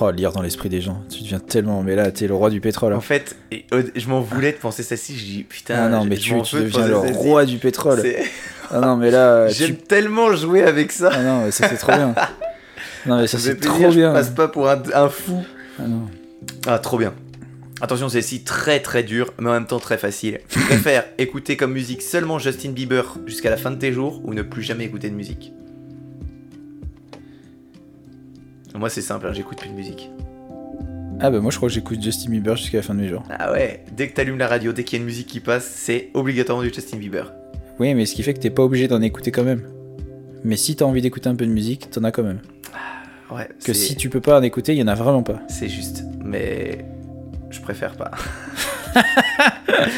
Oh, 0.00 0.10
lire 0.10 0.32
dans 0.32 0.42
l'esprit 0.42 0.68
des 0.68 0.80
gens. 0.80 1.00
Tu 1.08 1.22
deviens 1.22 1.38
tellement. 1.38 1.80
Mais 1.84 1.94
là, 1.94 2.10
t'es 2.10 2.26
le 2.26 2.34
roi 2.34 2.50
du 2.50 2.60
pétrole. 2.60 2.92
hein. 2.92 2.96
En 2.96 3.00
fait, 3.00 3.36
euh, 3.72 3.84
je 3.94 4.08
m'en 4.08 4.20
voulais 4.20 4.50
de 4.50 4.56
penser 4.56 4.82
ça 4.82 4.96
ci, 4.96 5.16
je 5.16 5.24
dis 5.24 5.44
putain. 5.44 5.76
Ah 5.84 5.88
non, 5.88 6.04
mais 6.04 6.16
je 6.16 6.34
tu, 6.34 6.42
tu 6.42 6.56
deviens 6.56 6.88
le 6.88 6.96
roi 6.96 7.44
du 7.46 7.58
pétrole. 7.58 8.02
Ah 8.70 8.80
non, 8.80 8.96
mais 8.96 9.10
là, 9.10 9.48
J'aime 9.48 9.76
tu... 9.76 9.82
tellement 9.82 10.34
jouer 10.34 10.62
avec 10.62 10.92
ça. 10.92 11.10
ah 11.12 11.22
non, 11.22 11.44
mais 11.44 11.50
ça 11.50 11.68
c'est 11.68 11.76
trop 11.76 11.92
bien. 11.92 12.14
Non, 13.06 13.20
mais 13.20 13.28
ça 13.28 13.38
c'est 13.38 13.54
plaisir, 13.54 13.72
trop 13.72 13.94
bien. 13.94 14.10
Je 14.10 14.14
passe 14.18 14.30
pas 14.30 14.48
pour 14.48 14.68
un, 14.68 14.82
un 14.92 15.08
fou. 15.08 15.44
Ah 15.78 15.86
non. 15.86 16.06
Ah, 16.66 16.80
trop 16.80 16.98
bien. 16.98 17.14
Attention, 17.80 18.08
celle-ci 18.08 18.42
très 18.42 18.80
très 18.80 19.04
dure, 19.04 19.32
mais 19.38 19.48
en 19.48 19.52
même 19.52 19.66
temps 19.66 19.78
très 19.78 19.96
facile. 19.96 20.40
Tu 20.48 20.58
préfères 20.58 21.04
écouter 21.18 21.56
comme 21.56 21.72
musique 21.72 22.02
seulement 22.02 22.40
Justin 22.40 22.70
Bieber 22.70 23.16
jusqu'à 23.26 23.48
la 23.50 23.56
fin 23.56 23.70
de 23.70 23.76
tes 23.76 23.92
jours 23.92 24.20
ou 24.24 24.34
ne 24.34 24.42
plus 24.42 24.62
jamais 24.64 24.84
écouter 24.84 25.08
de 25.08 25.14
musique 25.14 25.52
Moi, 28.74 28.90
c'est 28.90 29.02
simple, 29.02 29.26
hein, 29.26 29.32
j'écoute 29.32 29.58
plus 29.58 29.70
de 29.70 29.74
musique. 29.74 30.10
Ah 31.18 31.30
bah 31.30 31.40
moi 31.40 31.50
je 31.50 31.56
crois 31.56 31.70
que 31.70 31.74
j'écoute 31.74 32.02
Justin 32.02 32.30
Bieber 32.30 32.56
jusqu'à 32.56 32.76
la 32.76 32.82
fin 32.82 32.94
de 32.94 33.00
mes 33.00 33.08
jours. 33.08 33.22
Ah 33.30 33.50
ouais, 33.52 33.82
dès 33.92 34.08
que 34.08 34.14
t'allumes 34.14 34.36
la 34.36 34.48
radio, 34.48 34.72
dès 34.72 34.84
qu'il 34.84 34.98
y 34.98 35.00
a 35.00 35.00
une 35.00 35.06
musique 35.06 35.28
qui 35.28 35.40
passe, 35.40 35.66
c'est 35.74 36.10
obligatoirement 36.12 36.62
du 36.62 36.70
Justin 36.70 36.98
Bieber. 36.98 37.32
Oui, 37.78 37.94
mais 37.94 38.06
ce 38.06 38.14
qui 38.14 38.22
fait 38.22 38.34
que 38.34 38.38
t'es 38.40 38.50
pas 38.50 38.62
obligé 38.62 38.88
d'en 38.88 39.02
écouter 39.02 39.30
quand 39.30 39.44
même. 39.44 39.62
Mais 40.44 40.56
si 40.56 40.76
t'as 40.76 40.84
envie 40.84 41.02
d'écouter 41.02 41.28
un 41.28 41.34
peu 41.34 41.46
de 41.46 41.50
musique, 41.52 41.90
t'en 41.90 42.04
as 42.04 42.12
quand 42.12 42.22
même. 42.22 42.40
Ouais, 43.30 43.48
Que 43.64 43.72
c'est- 43.72 43.74
si 43.74 43.96
tu 43.96 44.08
peux 44.08 44.20
pas 44.20 44.38
en 44.38 44.42
écouter, 44.42 44.72
il 44.72 44.78
y 44.78 44.82
en 44.82 44.88
a 44.88 44.94
vraiment 44.94 45.22
pas. 45.22 45.40
C'est 45.48 45.68
juste, 45.68 46.04
mais 46.24 46.84
je 47.50 47.60
préfère 47.60 47.96
pas. 47.96 48.12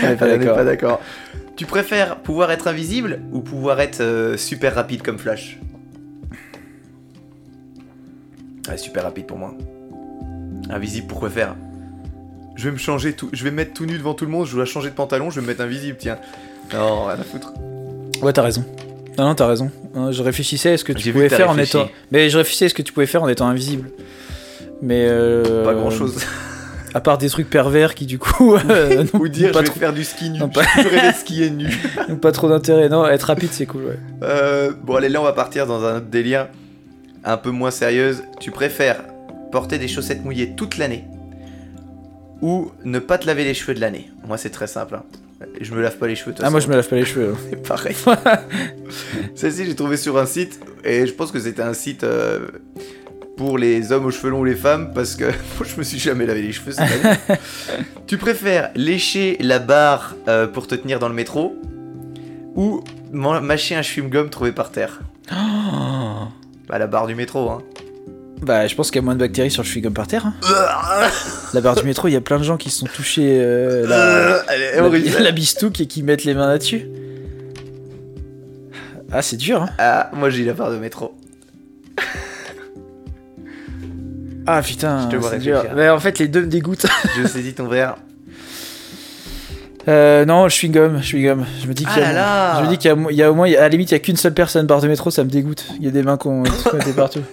On 0.02 0.08
est 0.08 0.16
pas 0.16 0.26
On 0.26 0.28
est 0.28 0.38
d'accord. 0.38 0.56
pas 0.56 0.64
d'accord. 0.64 1.00
Tu 1.56 1.66
préfères 1.66 2.16
pouvoir 2.16 2.50
être 2.52 2.68
invisible 2.68 3.20
ou 3.32 3.40
pouvoir 3.40 3.80
être 3.80 4.00
euh, 4.00 4.36
super 4.36 4.74
rapide 4.74 5.02
comme 5.02 5.18
Flash? 5.18 5.58
Ouais, 8.68 8.76
super 8.76 9.02
rapide 9.04 9.26
pour 9.26 9.38
moi. 9.38 9.54
Invisible, 10.70 11.06
pourquoi 11.08 11.30
faire? 11.30 11.54
Je 12.56 12.64
vais 12.64 12.72
me 12.72 12.76
changer 12.78 13.12
tout, 13.12 13.28
je 13.32 13.44
vais 13.44 13.50
me 13.50 13.56
mettre 13.56 13.72
tout 13.72 13.86
nu 13.86 13.96
devant 13.98 14.14
tout 14.14 14.24
le 14.24 14.30
monde, 14.30 14.46
je 14.46 14.54
dois 14.54 14.64
changer 14.64 14.90
de 14.90 14.94
pantalon, 14.94 15.30
je 15.30 15.36
vais 15.36 15.42
me 15.42 15.46
mettre 15.46 15.60
invisible, 15.62 15.96
tiens. 15.98 16.18
Non, 16.72 17.04
rien 17.06 17.14
à 17.18 17.24
foutre. 17.24 17.52
Ouais, 18.22 18.32
t'as 18.32 18.42
raison. 18.42 18.64
Non, 19.16 19.24
non, 19.28 19.34
t'as 19.34 19.46
raison. 19.46 19.70
Je 20.10 20.22
réfléchissais 20.22 20.72
à 20.72 20.76
ce 20.76 20.84
que 20.84 20.92
tu 20.92 21.12
pouvais 21.12 21.28
que 21.28 21.36
faire 21.36 21.50
en 21.50 21.58
étant. 21.58 21.88
Mais 22.12 22.30
je 22.30 22.38
réfléchissais 22.38 22.66
à 22.66 22.68
ce 22.68 22.74
que 22.74 22.82
tu 22.82 22.92
pouvais 22.92 23.06
faire 23.06 23.22
en 23.22 23.28
étant 23.28 23.46
invisible. 23.48 23.90
Mais 24.80 25.06
euh... 25.08 25.64
Pas 25.64 25.74
grand 25.74 25.90
chose. 25.90 26.16
À 26.94 27.00
part 27.02 27.18
des 27.18 27.28
trucs 27.28 27.50
pervers 27.50 27.94
qui 27.94 28.06
du 28.06 28.18
coup 28.18 28.54
euh, 28.70 29.04
Ou 29.12 29.28
dire 29.28 29.52
pas 29.52 29.58
je 29.58 29.64
vais 29.64 29.70
trop, 29.70 29.78
faire 29.78 29.92
du 29.92 30.02
ski 30.04 30.30
nu. 30.30 30.38
Non, 30.38 30.48
pas- 30.48 30.62
de 30.62 31.14
skier 31.14 31.50
nu. 31.50 31.68
n'ont 32.08 32.16
pas 32.16 32.32
trop 32.32 32.48
d'intérêt. 32.48 32.88
Non, 32.88 33.06
être 33.06 33.24
rapide 33.24 33.50
c'est 33.52 33.66
cool. 33.66 33.82
Ouais. 33.84 33.98
Euh, 34.22 34.72
bon, 34.84 34.96
allez, 34.96 35.10
là, 35.10 35.20
on 35.20 35.24
va 35.24 35.34
partir 35.34 35.66
dans 35.66 35.84
un 35.84 35.98
autre 35.98 36.06
délire 36.06 36.48
un 37.24 37.36
peu 37.36 37.50
moins 37.50 37.70
sérieuse. 37.70 38.22
Tu 38.40 38.50
préfères 38.50 39.04
porter 39.52 39.76
des 39.76 39.86
chaussettes 39.86 40.24
mouillées 40.24 40.54
toute 40.56 40.78
l'année 40.78 41.04
ou 42.40 42.70
ne 42.84 42.98
pas 42.98 43.18
te 43.18 43.26
laver 43.26 43.44
les 43.44 43.52
cheveux 43.54 43.74
de 43.74 43.80
l'année? 43.80 44.10
Moi, 44.26 44.38
c'est 44.38 44.50
très 44.50 44.66
simple. 44.66 44.94
hein. 44.94 45.02
Je 45.60 45.72
me 45.72 45.80
lave 45.80 45.96
pas 45.98 46.06
les 46.06 46.16
cheveux. 46.16 46.34
Ah 46.42 46.50
moi 46.50 46.60
je 46.60 46.68
me 46.68 46.74
lave 46.74 46.88
pas 46.88 46.96
les 46.96 47.04
cheveux. 47.04 47.34
C'est 47.48 47.62
pareil. 47.68 47.96
Celle-ci, 49.34 49.66
j'ai 49.66 49.74
trouvé 49.74 49.96
sur 49.96 50.18
un 50.18 50.26
site 50.26 50.60
et 50.84 51.06
je 51.06 51.12
pense 51.12 51.30
que 51.30 51.38
c'était 51.38 51.62
un 51.62 51.74
site 51.74 52.02
euh, 52.04 52.48
pour 53.36 53.56
les 53.56 53.92
hommes 53.92 54.06
aux 54.06 54.10
cheveux 54.10 54.30
longs 54.30 54.40
ou 54.40 54.44
les 54.44 54.56
femmes 54.56 54.92
parce 54.94 55.14
que 55.14 55.24
moi, 55.58 55.64
je 55.64 55.76
me 55.76 55.82
suis 55.82 55.98
jamais 55.98 56.26
lavé 56.26 56.42
les 56.42 56.52
cheveux 56.52 56.72
cette 56.72 56.80
année. 56.80 57.16
tu 58.06 58.18
préfères 58.18 58.70
lécher 58.74 59.36
la 59.40 59.60
barre 59.60 60.16
euh, 60.26 60.48
pour 60.48 60.66
te 60.66 60.74
tenir 60.74 60.98
dans 60.98 61.08
le 61.08 61.14
métro 61.14 61.56
ou 62.56 62.82
mâcher 63.12 63.76
un 63.76 63.82
chewing-gum 63.82 64.30
trouvé 64.30 64.50
par 64.50 64.72
terre? 64.72 65.00
Bah, 66.68 66.78
la 66.78 66.86
barre 66.86 67.06
du 67.06 67.14
métro, 67.14 67.48
hein. 67.50 67.62
Bah 68.42 68.66
je 68.66 68.74
pense 68.74 68.90
qu'il 68.90 68.96
y 69.00 69.02
a 69.02 69.04
moins 69.04 69.14
de 69.14 69.20
bactéries 69.20 69.50
sur 69.50 69.62
le 69.62 69.68
chewing-gum 69.68 69.92
par 69.92 70.06
terre. 70.06 70.26
hein. 70.26 70.34
La 71.54 71.60
barre 71.60 71.74
du 71.76 71.82
métro, 71.84 72.08
il 72.08 72.12
y 72.12 72.16
a 72.16 72.20
plein 72.20 72.38
de 72.38 72.44
gens 72.44 72.56
qui 72.56 72.70
se 72.70 72.78
sont 72.80 72.86
touchés 72.86 73.38
euh, 73.40 73.86
la, 73.86 74.42
Elle 74.54 74.62
est 74.62 74.80
horrible. 74.80 75.16
la 75.22 75.32
bistouque 75.32 75.80
et 75.80 75.86
qui 75.86 76.02
mettent 76.02 76.24
les 76.24 76.34
mains 76.34 76.46
là-dessus. 76.46 76.86
Ah 79.10 79.22
c'est 79.22 79.36
dur 79.36 79.62
hein. 79.62 79.68
Ah, 79.78 80.10
moi 80.12 80.30
j'ai 80.30 80.44
la 80.44 80.52
barre 80.52 80.70
de 80.70 80.76
métro. 80.78 81.14
Ah 84.46 84.62
putain, 84.62 85.02
Je 85.04 85.08
te 85.08 85.16
vois 85.16 85.30
c'est 85.30 85.38
dur. 85.38 85.62
Mais 85.74 85.88
en 85.90 85.98
fait 86.00 86.18
les 86.18 86.28
deux 86.28 86.40
me 86.42 86.46
dégoûtent. 86.46 86.86
Je 87.16 87.26
saisis 87.26 87.54
ton 87.54 87.66
verre. 87.68 87.96
Euh, 89.88 90.24
non, 90.26 90.44
le 90.44 90.48
chewing-gum, 90.50 91.00
chewing-gum. 91.02 91.44
Je 91.62 91.66
me 91.66 91.72
dis 91.74 91.84
qu'il 91.84 92.02
y 92.02 92.04
a, 92.04 92.54
Ah 92.56 92.62
y 93.10 93.24
au 93.24 93.34
moins, 93.34 93.48
à 93.48 93.60
la 93.60 93.68
limite, 93.70 93.90
il 93.90 93.94
y 93.94 93.96
a 93.96 94.00
qu'une 94.00 94.16
seule 94.16 94.34
personne 94.34 94.66
barre 94.66 94.80
de 94.82 94.88
métro, 94.88 95.10
ça 95.10 95.24
me 95.24 95.30
dégoûte. 95.30 95.64
Il 95.78 95.84
y 95.84 95.88
a 95.88 95.90
des 95.90 96.02
mains 96.02 96.16
qu'on 96.18 96.44
était 96.44 96.92
partout. 96.94 97.20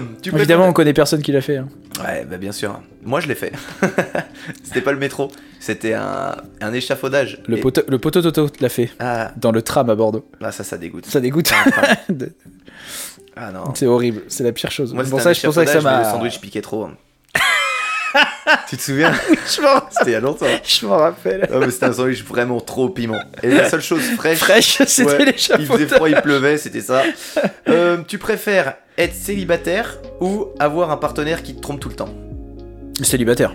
Tu 0.22 0.34
Évidemment, 0.34 0.66
on 0.68 0.72
connaît 0.72 0.92
personne 0.92 1.22
qui 1.22 1.32
l'a 1.32 1.40
fait. 1.40 1.56
hein. 1.58 1.68
Ouais, 2.04 2.24
bah 2.28 2.36
bien 2.38 2.52
sûr. 2.52 2.80
Moi 3.04 3.20
je 3.20 3.28
l'ai 3.28 3.34
fait. 3.34 3.52
C'était 4.64 4.80
pas 4.80 4.92
le 4.92 4.98
métro, 4.98 5.30
c'était 5.60 5.92
un, 5.94 6.36
un 6.60 6.72
échafaudage. 6.72 7.42
Le, 7.46 7.58
Et- 7.58 7.60
poteau, 7.60 7.82
le 7.88 7.98
poteau 7.98 8.22
Toto 8.22 8.48
l'a 8.60 8.68
fait 8.68 8.90
Ah, 8.98 9.32
dans 9.36 9.52
le 9.52 9.62
tram 9.62 9.90
à 9.90 9.94
Bordeaux. 9.94 10.24
bah 10.40 10.52
ça, 10.52 10.64
ça 10.64 10.78
dégoûte. 10.78 11.06
Ça 11.06 11.20
dégoûte. 11.20 11.50
Ah 13.34 13.50
non. 13.50 13.72
c'est 13.74 13.86
horrible, 13.86 14.22
c'est 14.28 14.44
la 14.44 14.52
pire 14.52 14.70
chose. 14.70 14.92
Moi, 14.92 15.04
C'est 15.04 15.10
pour 15.10 15.20
c'était 15.20 15.34
ça, 15.34 15.46
un 15.48 15.50
que 15.50 15.54
ça 15.54 15.62
échafaudage, 15.62 15.84
mais 15.84 15.90
m'a. 15.90 15.98
Le 16.00 16.04
sandwich 16.04 16.38
piquait 16.40 16.60
trop. 16.60 16.84
hein. 16.84 16.92
tu 18.68 18.76
te 18.76 18.82
souviens? 18.82 19.12
Je 19.12 19.60
m'en 19.62 19.80
C'était 19.90 20.10
il 20.10 20.12
y 20.12 20.16
a 20.16 20.20
longtemps. 20.20 20.46
je 20.64 20.86
m'en 20.86 20.96
rappelle. 20.98 21.48
Mais 21.50 21.70
c'était 21.70 21.86
un 21.86 21.92
sandwich 21.92 22.24
vraiment 22.24 22.60
trop 22.60 22.88
piment. 22.88 23.18
Et 23.42 23.48
la 23.50 23.68
seule 23.68 23.80
chose 23.80 24.02
fraîche, 24.16 24.38
Fraîche, 24.38 24.82
c'était 24.86 25.10
Ouais, 25.10 25.24
les 25.24 25.32
il 25.32 25.66
faisait 25.66 25.66
chapeaux. 25.66 25.94
froid, 25.96 26.08
il 26.08 26.20
pleuvait, 26.20 26.56
c'était 26.58 26.80
ça. 26.80 27.02
Euh, 27.68 27.98
tu 28.06 28.18
préfères 28.18 28.74
être 28.98 29.14
célibataire 29.14 29.98
ou 30.20 30.48
avoir 30.58 30.90
un 30.90 30.96
partenaire 30.96 31.42
qui 31.42 31.54
te 31.56 31.60
trompe 31.60 31.80
tout 31.80 31.88
le 31.88 31.94
temps? 31.96 32.10
Célibataire. 33.02 33.54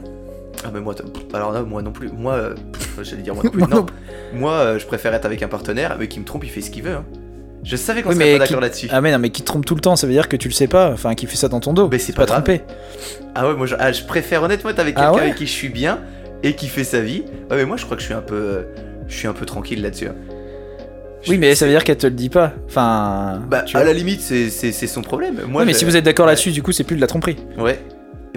Ah 0.65 0.69
mais 0.73 0.79
moi, 0.79 0.95
alors 1.34 1.51
là, 1.51 1.61
moi 1.61 1.81
non 1.84 1.91
plus. 1.91 2.09
Moi, 2.09 2.34
euh, 2.34 2.55
j'allais 3.03 3.21
dire 3.21 3.35
moi 3.35 3.43
non 3.45 3.49
plus. 3.51 3.59
Moi 3.59 3.67
non, 3.69 3.77
non 3.81 3.85
moi, 4.34 4.53
euh, 4.53 4.79
je 4.79 4.85
préfère 4.88 5.13
être 5.13 5.25
avec 5.25 5.43
un 5.43 5.47
partenaire, 5.47 5.95
mais 5.99 6.07
qui 6.07 6.19
me 6.19 6.25
trompe, 6.25 6.43
il 6.43 6.49
fait 6.49 6.61
ce 6.61 6.71
qu'il 6.71 6.84
veut. 6.84 6.95
hein. 6.95 7.05
Je 7.69 7.76
savais 7.76 8.02
qu'on 8.02 8.10
Oui, 8.10 8.15
serait 8.15 8.34
pas 8.34 8.39
d'accord 8.39 8.57
qui- 8.57 8.64
là-dessus. 8.64 8.88
Ah 8.91 9.02
mais 9.02 9.11
non 9.11 9.19
mais 9.19 9.30
qui 9.30 9.41
te 9.41 9.48
trompe 9.48 9.65
tout 9.65 9.76
le 9.76 9.81
temps, 9.81 9.95
ça 9.98 10.07
veut 10.07 10.14
dire 10.14 10.30
que 10.30 10.38
tu 10.38 10.48
le 10.48 10.53
sais 10.53 10.68
pas, 10.68 10.91
enfin 10.94 11.15
qui 11.15 11.26
fait 11.26 11.35
ça 11.35 11.49
dans 11.49 11.60
ton 11.60 11.73
dos. 11.73 11.89
Mais 11.91 11.99
c'est 11.99 12.14
pas 12.14 12.26
pas 12.26 12.34
trompé. 12.35 12.61
Ah 13.35 13.48
ouais, 13.48 13.56
moi, 13.56 13.65
je, 13.68 13.76
ah, 13.77 13.91
je 13.91 14.03
préfère 14.03 14.41
honnêtement 14.44 14.69
être 14.69 14.80
avec 14.80 14.95
Ah 14.98 15.02
quelqu'un 15.02 15.15
ouais 15.15 15.22
avec 15.23 15.35
qui 15.35 15.45
je 15.48 15.52
suis 15.52 15.69
bien 15.69 15.99
et 16.44 16.53
qui 16.53 16.68
fait 16.68 16.84
sa 16.85 17.02
vie. 17.02 17.23
Ouais, 17.52 17.57
mais 17.57 17.65
moi, 17.65 17.76
je 17.77 17.84
crois 17.85 17.98
que 17.98 18.02
je 18.02 18.07
suis 18.07 18.15
un 18.15 18.22
peu, 18.22 18.65
je 19.07 19.15
suis 19.15 19.27
un 19.27 19.34
peu 19.34 19.45
tranquille 19.45 19.81
là-dessus. 19.81 20.07
hein. 20.07 20.15
Je- 21.23 21.31
Oui 21.31 21.38
mais 21.39 21.56
ça 21.56 21.65
veut 21.65 21.72
dire 21.72 21.84
qu'elle 21.84 21.98
te 21.98 22.07
le 22.07 22.14
dit 22.14 22.30
pas. 22.30 22.53
Enfin. 22.69 23.41
Bah, 23.49 23.65
à 23.73 23.84
la 23.84 23.91
limite, 23.94 24.22
c'est 24.22 24.72
son 24.72 25.02
problème. 25.02 25.41
Moi, 25.48 25.61
Ouais, 25.61 25.65
mais 25.65 25.73
je- 25.73 25.80
si 25.80 25.85
vous 25.85 25.95
êtes 25.98 26.06
d'accord 26.06 26.26
Ouais. 26.26 26.31
là-dessus, 26.31 26.52
du 26.52 26.64
coup 26.64 26.72
c'est 26.72 26.84
plus 26.85 26.95
de 26.95 27.02
la 27.02 27.07
tromperie. 27.07 27.35
Ouais. 27.57 27.80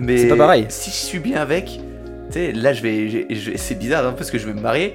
Mais 0.01 0.16
C'est 0.19 0.28
pas 0.28 0.36
pareil. 0.36 0.66
Si 0.70 0.90
je 0.90 0.97
suis 0.97 1.19
bien 1.19 1.40
avec, 1.40 1.66
tu 1.66 1.81
sais, 2.32 2.52
là 2.52 2.73
je 2.73 2.82
vais, 2.82 3.27
je- 3.31 3.51
c'est 3.57 3.78
bizarre 3.78 4.07
hein, 4.07 4.15
parce 4.16 4.31
que 4.31 4.39
je 4.39 4.47
vais 4.47 4.55
me 4.55 4.61
marier. 4.61 4.94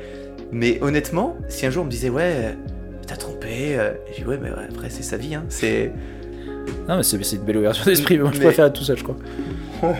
Mais 0.51 0.79
honnêtement, 0.81 1.37
si 1.47 1.65
un 1.65 1.69
jour 1.69 1.83
on 1.83 1.85
me 1.85 1.91
disait 1.91 2.09
ouais, 2.09 2.55
t'as 3.07 3.15
trompé, 3.17 3.77
euh, 3.77 3.93
je 4.11 4.21
dis 4.21 4.25
ouais, 4.25 4.37
mais 4.41 4.49
ouais, 4.49 4.65
après 4.69 4.89
c'est 4.89 5.03
sa 5.03 5.17
vie, 5.17 5.35
hein. 5.35 5.43
C'est. 5.49 5.91
Non 6.87 6.97
mais 6.97 7.03
c'est 7.03 7.17
une 7.35 7.43
belle 7.43 7.57
ouverture 7.57 7.85
d'esprit. 7.85 8.17
Moi 8.17 8.31
je 8.33 8.39
Mais- 8.39 8.45
préfère 8.45 8.65
être 8.65 8.73
tout 8.73 8.83
seul, 8.83 8.97
je 8.97 9.03
crois. 9.03 9.15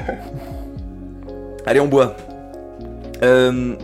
Allez, 1.65 1.79
on 1.79 1.87
boit. 1.87 2.15
Euh, 3.23 3.75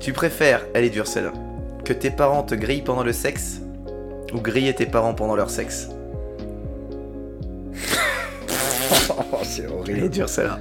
Tu 0.00 0.12
préfères, 0.12 0.60
elle 0.74 0.84
est 0.84 0.90
dure 0.90 1.06
celle-là, 1.06 1.32
que 1.84 1.92
tes 1.92 2.10
parents 2.10 2.42
te 2.42 2.54
grillent 2.54 2.82
pendant 2.82 3.02
le 3.02 3.12
sexe 3.12 3.60
ou 4.34 4.38
griller 4.40 4.74
tes 4.74 4.86
parents 4.86 5.14
pendant 5.14 5.34
leur 5.36 5.50
sexe? 5.50 5.88
C'est 9.42 9.66
Elle 9.88 10.04
est 10.04 10.08
dure 10.08 10.28
celle-là. 10.28 10.58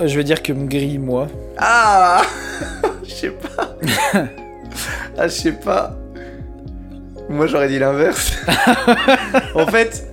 Je 0.00 0.16
vais 0.16 0.24
dire 0.24 0.42
que 0.42 0.52
me 0.52 0.66
grille 0.66 0.98
moi. 0.98 1.28
Ah 1.56 2.22
Je 3.04 3.10
sais 3.10 3.30
pas. 3.30 3.76
Ah, 5.18 5.28
je 5.28 5.32
sais 5.32 5.52
pas. 5.52 5.96
Moi, 7.28 7.46
j'aurais 7.46 7.68
dit 7.68 7.78
l'inverse. 7.78 8.34
en 9.54 9.66
fait, 9.66 10.06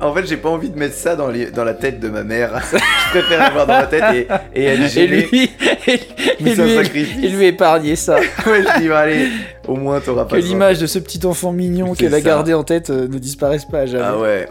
en 0.00 0.14
fait, 0.14 0.26
j'ai 0.26 0.36
pas 0.36 0.48
envie 0.48 0.70
de 0.70 0.78
mettre 0.78 0.94
ça 0.94 1.16
dans, 1.16 1.28
les- 1.28 1.50
dans 1.50 1.64
la 1.64 1.74
tête 1.74 1.98
de 2.00 2.08
ma 2.08 2.22
mère. 2.22 2.62
je 2.72 3.18
préfère 3.18 3.38
l'avoir 3.40 3.66
dans 3.66 3.74
ma 3.80 3.86
tête 3.86 4.04
et, 4.14 4.28
et 4.54 4.64
elle 4.64 4.82
Et 4.96 5.06
lui, 5.08 5.50
et, 5.88 5.90
et 6.40 6.54
lui, 6.54 6.74
sacrifice. 6.76 7.24
et 7.24 7.28
lui 7.28 7.46
épargner 7.46 7.96
ça. 7.96 8.16
ouais, 8.46 8.62
je 8.62 8.80
dis, 8.80 8.88
bah, 8.88 9.00
allez, 9.00 9.28
au 9.66 9.74
moins, 9.74 10.00
t'auras 10.00 10.24
que 10.24 10.30
pas 10.30 10.40
ça. 10.40 10.46
l'image 10.46 10.78
de 10.78 10.86
ce 10.86 10.98
petit 11.00 11.26
enfant 11.26 11.50
mignon 11.52 11.94
qu'elle 11.94 12.14
a 12.14 12.20
gardé 12.20 12.54
en 12.54 12.62
tête 12.62 12.90
euh, 12.90 13.08
ne 13.08 13.18
disparaisse 13.18 13.64
pas 13.64 13.86
jamais. 13.86 14.04
Ah 14.06 14.18
ouais. 14.18 14.48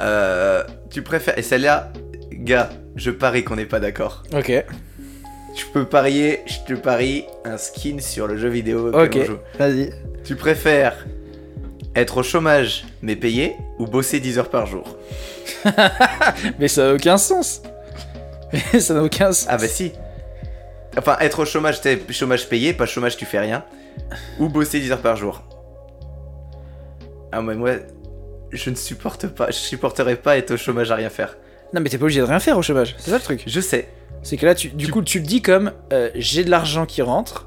Euh, 0.00 0.62
tu 0.90 1.02
préfères. 1.02 1.38
Et 1.38 1.42
celle-là, 1.42 1.92
gars, 2.32 2.70
je 2.96 3.10
parie 3.10 3.44
qu'on 3.44 3.56
n'est 3.56 3.66
pas 3.66 3.80
d'accord. 3.80 4.22
Ok, 4.34 4.50
Je 5.56 5.64
peux 5.72 5.84
parier, 5.84 6.40
je 6.46 6.58
te 6.66 6.78
parie 6.78 7.24
un 7.44 7.56
skin 7.56 7.98
sur 7.98 8.26
le 8.26 8.36
jeu 8.36 8.48
vidéo. 8.48 8.88
Ok. 8.88 9.16
on 9.16 9.24
joue. 9.24 9.38
vas-y. 9.58 9.90
Tu 10.24 10.36
préfères 10.36 11.06
être 11.94 12.18
au 12.18 12.22
chômage 12.22 12.84
mais 13.02 13.16
payé 13.16 13.56
ou 13.78 13.86
bosser 13.86 14.20
10 14.20 14.38
heures 14.38 14.50
par 14.50 14.66
jour? 14.66 14.96
Mais 16.58 16.68
ça 16.68 16.84
n'a 16.84 16.94
aucun 16.94 17.18
sens. 17.18 17.62
Mais 18.52 18.80
ça 18.80 18.94
n'a 18.94 19.02
aucun 19.02 19.32
sens. 19.32 19.46
Ah 19.48 19.56
bah 19.56 19.68
si. 19.68 19.92
Enfin, 20.96 21.16
être 21.20 21.40
au 21.40 21.44
chômage, 21.44 21.80
t'es 21.80 22.00
chômage 22.10 22.48
payé, 22.48 22.72
pas 22.72 22.86
chômage 22.86 23.16
tu 23.16 23.24
fais 23.24 23.40
rien. 23.40 23.64
Ou 24.38 24.48
bosser 24.48 24.80
10 24.80 24.92
heures 24.92 25.02
par 25.02 25.16
jour. 25.16 25.42
Ah 27.32 27.42
mais 27.42 27.54
moi, 27.54 27.72
je 28.50 28.70
ne 28.70 28.74
supporte 28.74 29.28
pas, 29.28 29.48
je 29.48 29.56
supporterais 29.56 30.16
pas 30.16 30.36
être 30.36 30.52
au 30.52 30.56
chômage 30.56 30.90
à 30.90 30.96
rien 30.96 31.10
faire. 31.10 31.36
Non 31.72 31.80
mais 31.80 31.88
t'es 31.88 31.98
pas 31.98 32.04
obligé 32.04 32.20
de 32.20 32.26
rien 32.26 32.38
faire 32.40 32.58
au 32.58 32.62
chômage. 32.62 32.96
C'est 32.98 33.10
ça 33.10 33.16
le 33.18 33.22
truc. 33.22 33.42
Je 33.46 33.60
sais. 33.60 33.88
C'est 34.22 34.36
que 34.36 34.44
là, 34.44 34.54
tu, 34.54 34.68
du 34.68 34.86
Tu- 34.86 34.92
coup, 34.92 35.02
tu 35.02 35.18
le 35.20 35.24
dis 35.24 35.40
comme 35.40 35.72
euh, 35.92 36.10
j'ai 36.14 36.44
de 36.44 36.50
l'argent 36.50 36.84
qui 36.86 37.00
rentre 37.02 37.46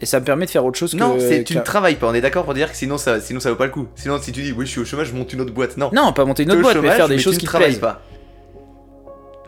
et 0.00 0.06
ça 0.06 0.20
me 0.20 0.24
permet 0.24 0.46
de 0.46 0.50
faire 0.50 0.64
autre 0.64 0.78
chose 0.78 0.94
Non, 0.94 1.14
que. 1.14 1.20
c'est 1.20 1.42
tu 1.42 1.56
ne 1.56 1.60
travailles 1.62 1.96
pas, 1.96 2.06
on 2.08 2.14
est 2.14 2.20
d'accord 2.20 2.44
pour 2.44 2.54
dire 2.54 2.70
que 2.70 2.76
sinon 2.76 2.98
ça, 2.98 3.20
sinon 3.20 3.40
ça 3.40 3.50
vaut 3.50 3.56
pas 3.56 3.64
le 3.66 3.72
coup. 3.72 3.88
Sinon 3.96 4.18
si 4.20 4.30
tu 4.30 4.42
dis 4.42 4.52
oui 4.52 4.64
je 4.66 4.70
suis 4.70 4.80
au 4.80 4.84
chômage, 4.84 5.08
je 5.08 5.14
monte 5.14 5.32
une 5.32 5.40
autre 5.40 5.52
boîte. 5.52 5.76
Non. 5.76 5.90
Non, 5.92 6.12
pas 6.12 6.24
monter 6.24 6.44
une 6.44 6.50
autre 6.52 6.60
au 6.60 6.62
boîte, 6.62 6.76
mais 6.76 6.82
chômage, 6.82 6.96
faire 6.96 7.08
des 7.08 7.16
mais 7.16 7.20
choses 7.22 7.34
tu 7.38 7.46
qui 7.46 7.52
ne 7.52 7.60
plaisent. 7.60 7.78
pas. 7.80 8.00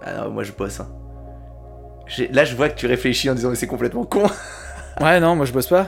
Ah 0.02 0.14
non, 0.24 0.30
moi 0.30 0.42
je 0.42 0.52
bosse. 0.52 0.80
Hein. 0.80 0.88
Là 2.32 2.44
je 2.44 2.56
vois 2.56 2.68
que 2.68 2.76
tu 2.78 2.86
réfléchis 2.86 3.30
en 3.30 3.34
disant 3.34 3.50
mais 3.50 3.54
c'est 3.56 3.66
complètement 3.66 4.04
con. 4.04 4.24
Ouais, 5.00 5.18
non, 5.20 5.36
moi 5.36 5.46
je 5.46 5.52
bosse 5.52 5.68
pas. 5.68 5.86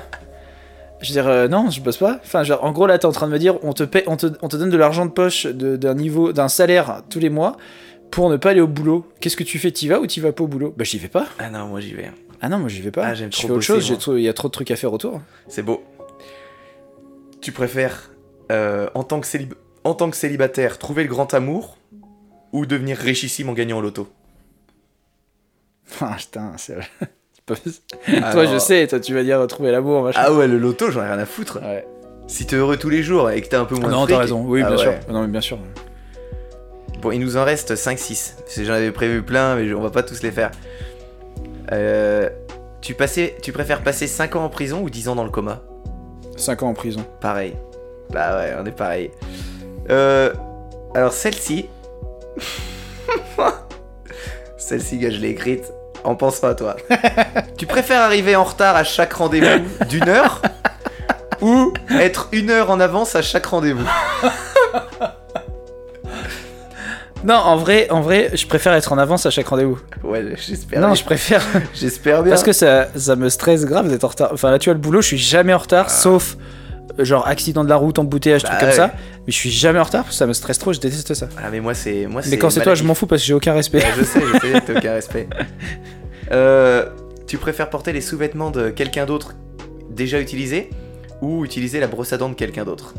Je 1.01 1.09
veux 1.09 1.13
dire, 1.15 1.27
euh, 1.29 1.49
non, 1.49 1.69
je 1.69 1.81
bosse 1.81 1.97
pas. 1.99 2.21
Enfin, 2.25 2.45
genre, 2.45 2.63
en 2.63 2.71
gros, 2.71 2.87
là, 2.87 2.97
t'es 2.97 3.07
en 3.07 3.13
train 3.13 3.27
de 3.27 3.33
me 3.33 3.39
dire, 3.39 3.57
on 3.65 3.73
te, 3.73 3.83
paie, 3.83 4.05
on 4.07 4.17
te, 4.17 4.27
on 4.41 4.47
te 4.49 4.57
donne 4.57 4.71
de 4.71 4.77
l'argent 4.77 5.05
de 5.05 5.11
poche 5.11 5.47
d'un 5.47 5.95
niveau, 5.95 6.33
d'un 6.33 6.47
salaire 6.49 7.03
tous 7.11 7.19
les 7.19 7.29
mois 7.29 7.57
pour 8.13 8.31
ne 8.31 8.37
pas 8.37 8.51
aller 8.51 8.61
au 8.61 8.69
boulot. 8.69 9.05
Qu'est-ce 9.21 9.37
que 9.37 9.43
tu 9.43 9.59
fais 9.59 9.73
T'y 9.73 9.89
vas 9.89 9.99
ou 9.99 10.07
t'y 10.07 10.21
vas 10.21 10.33
pas 10.33 10.45
au 10.45 10.47
boulot? 10.47 10.73
Bah, 10.77 10.85
j'y 10.85 10.99
vais 10.99 11.09
pas. 11.09 11.27
Ah 11.41 11.51
non, 11.51 11.67
moi 11.67 11.81
j'y 11.81 11.95
vais. 11.95 12.11
Ah 12.41 12.49
non, 12.49 12.59
moi 12.59 12.69
j'y 12.69 12.81
vais 12.81 12.91
pas. 12.93 13.07
Ah, 13.07 13.15
j'aime 13.15 13.33
je 13.33 13.39
trop 13.39 13.49
fais 13.49 13.53
autre 13.55 13.63
chose, 13.63 13.93
il 14.09 14.23
y 14.23 14.29
a 14.29 14.33
trop 14.33 14.49
de 14.49 14.53
trucs 14.53 14.71
à 14.71 14.77
faire 14.77 14.93
autour. 14.93 15.21
C'est 15.49 15.63
beau. 15.63 15.83
Tu 17.41 17.51
préfères, 17.53 18.13
euh, 18.53 18.89
en, 18.95 19.03
tant 19.03 19.21
que 19.21 19.27
célib- 19.27 19.55
en 19.85 19.95
tant 19.95 20.11
que 20.11 20.17
célibataire, 20.17 20.79
trouver 20.79 21.03
le 21.03 21.09
grand 21.09 21.35
amour 21.35 21.77
ou 22.53 22.67
devenir 22.67 22.97
richissime 22.99 23.49
en 23.49 23.53
gagnant 23.55 23.79
au 23.79 23.81
loto? 23.81 24.09
Ah, 26.01 26.17
putain, 26.19 26.53
c'est. 26.57 26.77
pas- 27.47 27.55
Ah 28.23 28.33
toi, 28.33 28.47
je 28.47 28.59
sais, 28.59 28.87
toi, 28.87 29.01
tu 29.01 29.15
vas 29.15 29.23
dire 29.25 29.41
retrouver 29.41 29.71
l'amour, 29.73 30.03
machin. 30.05 30.21
Ah 30.23 30.33
ouais, 30.33 30.47
le 30.47 30.59
loto, 30.59 30.91
j'en 30.91 31.03
ai 31.03 31.07
rien 31.09 31.19
à 31.19 31.27
foutre. 31.27 31.61
ouais. 31.63 31.87
Si 32.29 32.47
t'es 32.47 32.57
heureux 32.57 32.77
tous 32.77 32.89
les 32.89 33.03
jours 33.03 33.31
et 33.31 33.41
que 33.43 33.49
t'as 33.49 33.61
un 33.61 33.65
peu 33.65 33.75
moins 33.75 33.89
de 33.89 33.95
non, 33.95 34.07
t'as 34.07 34.19
raison. 34.19 34.45
Oui, 34.47 34.63
Ah 34.65 34.69
bien 34.69 34.77
ouais. 34.77 34.83
sûr. 34.83 35.13
Non, 35.13 35.23
mais 35.23 35.29
bien 35.29 35.41
sûr. 35.41 35.59
Bon, 37.03 37.11
il 37.11 37.19
nous 37.19 37.37
en 37.37 37.45
reste 37.45 37.75
5-6. 37.75 38.37
Parce 38.37 38.55
que 38.55 38.65
J'en 38.65 38.75
avais 38.75 38.93
prévu 38.93 39.23
plein, 39.23 39.57
mais 39.57 39.75
on 39.75 39.81
va 39.81 39.91
pas 39.91 40.05
tous 40.05 40.23
les 40.23 40.31
faire. 40.31 40.53
Euh, 41.73 42.31
tu, 42.81 42.95
passais, 42.95 43.37
tu 43.43 43.51
préfères 43.51 43.83
passer 43.83 44.07
5 44.07 44.37
ans 44.37 44.45
en 44.45 44.49
prison 44.49 44.81
ou 44.83 44.89
10 44.89 45.09
ans 45.09 45.17
dans 45.17 45.25
le 45.25 45.31
coma? 45.31 45.63
5 46.37 46.63
ans 46.63 46.69
en 46.69 46.75
prison. 46.75 47.05
Pareil. 47.21 47.57
Bah 48.11 48.37
ouais, 48.37 48.55
on 48.61 48.65
est 48.67 48.77
pareil. 48.77 49.11
Euh, 49.91 50.33
alors 50.95 51.13
celle-ci... 51.13 51.69
celle-ci, 54.57 54.99
gars, 54.99 55.11
je 55.11 55.19
l'ai 55.19 55.31
écrite. 55.31 55.73
En 56.05 56.15
pense 56.15 56.39
pas, 56.39 56.55
toi. 56.55 56.77
tu 57.57 57.67
préfères 57.67 58.03
arriver 58.03 58.37
en 58.37 58.45
retard 58.45 58.77
à 58.77 58.85
chaque 58.85 59.13
rendez-vous 59.15 59.65
d'une 59.87 60.09
heure 60.09 60.41
ou 61.41 61.73
être 61.91 62.29
une 62.31 62.51
heure 62.51 62.71
en 62.71 62.79
avance 62.79 63.17
à 63.17 63.23
chaque 63.23 63.47
rendez-vous? 63.47 63.89
Non, 67.25 67.35
en 67.35 67.57
vrai, 67.57 67.89
en 67.91 68.01
vrai, 68.01 68.31
je 68.35 68.47
préfère 68.47 68.73
être 68.75 68.93
en 68.93 68.99
avance 68.99 69.27
à 69.27 69.31
chaque 69.31 69.47
rendez-vous. 69.49 69.79
Ouais, 70.03 70.35
j'espère. 70.37 70.81
Non, 70.81 70.89
bien. 70.89 70.95
je 70.95 71.05
préfère. 71.05 71.43
J'espère 71.75 72.23
bien. 72.23 72.31
Parce 72.31 72.43
que 72.43 72.53
ça, 72.53 72.89
ça 72.97 73.17
me 73.17 73.29
stresse 73.29 73.65
grave 73.65 73.89
d'être 73.89 74.05
en 74.05 74.09
retard. 74.09 74.31
Enfin, 74.33 74.51
là, 74.51 74.59
tu 74.59 74.69
vois, 74.71 74.75
le 74.75 74.81
boulot, 74.81 75.03
je 75.03 75.09
suis 75.09 75.19
jamais 75.19 75.55
en 75.55 75.59
retard, 75.59 75.91
sauf 75.91 76.37
euh, 76.99 77.05
genre 77.05 77.27
accident 77.27 77.65
de 77.65 77.69
la 77.69 77.77
route, 77.77 77.99
embouteillage, 77.99 78.43
Bah 78.43 78.51
trucs 78.51 78.61
comme 78.61 78.73
ça. 78.73 78.93
Mais 79.27 79.33
je 79.33 79.37
suis 79.37 79.51
jamais 79.51 79.79
en 79.79 79.85
retard 79.85 80.03
parce 80.05 80.17
que 80.17 80.19
ça 80.19 80.27
me 80.27 80.33
stresse 80.33 80.59
trop, 80.59 80.73
je 80.73 80.81
déteste 80.81 81.15
ça. 81.15 81.29
Ah 81.39 81.49
mais 81.51 81.61
moi 81.61 81.75
c'est 81.75 82.07
moi 82.07 82.23
Mais 82.29 82.39
quand 82.39 82.51
c'est 82.51 82.63
toi, 82.63 82.75
je 82.75 82.83
m'en 82.83 82.95
fous 82.95 83.07
parce 83.07 83.23
que 83.23 83.27
j'ai 83.27 83.35
aucun 83.35 83.53
respect. 83.53 83.79
Ouais, 83.79 83.93
je 83.97 84.03
sais, 84.03 84.21
je 84.21 84.39
sais, 84.39 84.61
t'as 84.61 84.79
aucun 84.79 84.93
respect. 84.93 85.29
Euh, 86.31 86.87
tu 87.27 87.37
préfères 87.37 87.69
porter 87.69 87.93
les 87.93 88.01
sous-vêtements 88.01 88.51
de 88.51 88.71
quelqu'un 88.71 89.05
d'autre 89.05 89.35
déjà 89.91 90.19
utilisé 90.19 90.71
ou 91.21 91.45
utiliser 91.45 91.79
la 91.79 91.89
brosse 91.89 92.15
à 92.15 92.17
dents 92.17 92.31
de 92.31 92.35
quelqu'un 92.35 92.65
d'autre? 92.65 92.95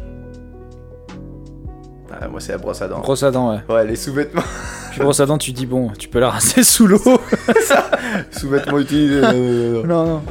Ah, 2.21 2.27
Moi 2.27 2.39
c'est 2.39 2.51
la 2.51 2.57
brosse 2.57 2.81
à 2.81 2.87
dents. 2.87 2.99
Brosse 2.99 3.23
à 3.23 3.31
dents, 3.31 3.51
ouais. 3.53 3.59
Ouais, 3.73 3.85
les 3.85 3.95
sous-vêtements. 3.95 4.43
Puis 4.91 5.01
brosse 5.01 5.19
à 5.19 5.25
dents, 5.25 5.37
tu 5.37 5.51
dis, 5.51 5.65
bon, 5.65 5.89
tu 5.97 6.07
peux 6.07 6.19
la 6.19 6.29
rincer 6.29 6.63
sous 6.63 6.87
l'eau. 6.87 6.99
sous-vêtements 8.31 8.79
utilisés. 8.79 9.21
euh, 9.23 9.83
non, 9.83 10.05
non. 10.05 10.21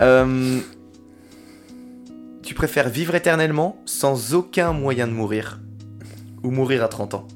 Euh, 0.00 0.58
tu 2.42 2.54
préfères 2.54 2.88
vivre 2.88 3.14
éternellement 3.14 3.76
sans 3.86 4.34
aucun 4.34 4.72
moyen 4.72 5.06
de 5.06 5.12
mourir 5.12 5.60
ou 6.42 6.50
mourir 6.50 6.82
à 6.84 6.88
30 6.88 7.14
ans? 7.14 7.28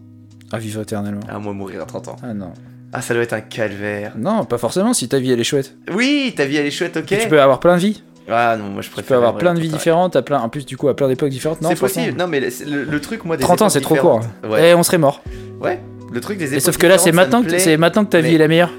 Ah, 0.53 0.59
vivre 0.59 0.81
éternellement. 0.83 1.21
Ah 1.29 1.39
moi 1.39 1.53
mourir 1.53 1.83
à 1.83 1.87
30 1.87 2.09
ans. 2.09 2.17
Ah 2.23 2.35
non. 2.35 2.53
Ah 2.93 3.03
ça 3.03 3.13
doit 3.15 3.23
être 3.23 3.35
un 3.35 3.41
calvaire. 3.43 4.15
Non, 4.17 4.45
pas 4.45 4.59
forcément 4.59 4.95
si 4.95 5.09
ta 5.09 5.19
vie 5.19 5.31
elle 5.33 5.41
est 5.41 5.45
chouette. 5.45 5.77
Oui, 5.93 6.33
ta 6.37 6.47
vie 6.47 6.57
elle 6.57 6.67
est 6.67 6.71
chouette, 6.71 6.97
ok. 6.97 7.07
Tu 7.07 7.29
peux 7.29 7.41
avoir 7.41 7.61
plein 7.61 7.77
de 7.77 7.81
vies. 7.81 8.03
Ah 8.31 8.57
non, 8.59 8.65
moi 8.69 8.83
je 8.83 8.91
Tu 8.91 9.03
peux 9.03 9.15
avoir 9.15 9.37
plein 9.37 9.55
de 9.55 9.61
vies 9.61 9.69
différentes, 9.69 10.17
à 10.17 10.23
plein, 10.23 10.39
en 10.41 10.49
plus 10.49 10.67
du 10.67 10.77
coup 10.77 10.89
à 10.89 10.95
plein 10.97 11.09
d'époques 11.09 11.31
différentes. 11.31 11.61
Non, 11.63 11.71
C'est 11.71 11.77
possible. 11.77 12.17
Non, 12.19 12.27
mais 12.27 12.41
le, 12.41 13.01
truc, 13.01 13.25
moi, 13.25 13.37
des 13.37 13.43
30 13.43 13.63
ans 13.63 13.69
c'est 13.69 13.81
trop 13.81 13.95
court. 13.97 14.21
différentes- 14.21 14.53
Ouais. 14.53 14.71
Et 14.71 14.75
on 14.75 14.83
serait 14.83 14.99
mort. 14.99 15.23
ouais. 15.61 15.81
Le 16.13 16.21
truc 16.21 16.39
des 16.39 16.55
Et 16.55 16.61
sauf 16.61 16.79
que 16.79 16.87
là 16.87 16.97
c'est 16.99 17.13
maintenant, 17.13 17.43
que- 17.43 17.77
maintenant 17.77 18.05
que 18.05 18.11
ta 18.11 18.21
vie 18.21 18.35
est 18.35 18.39
la 18.39 18.49
meilleure. 18.49 18.73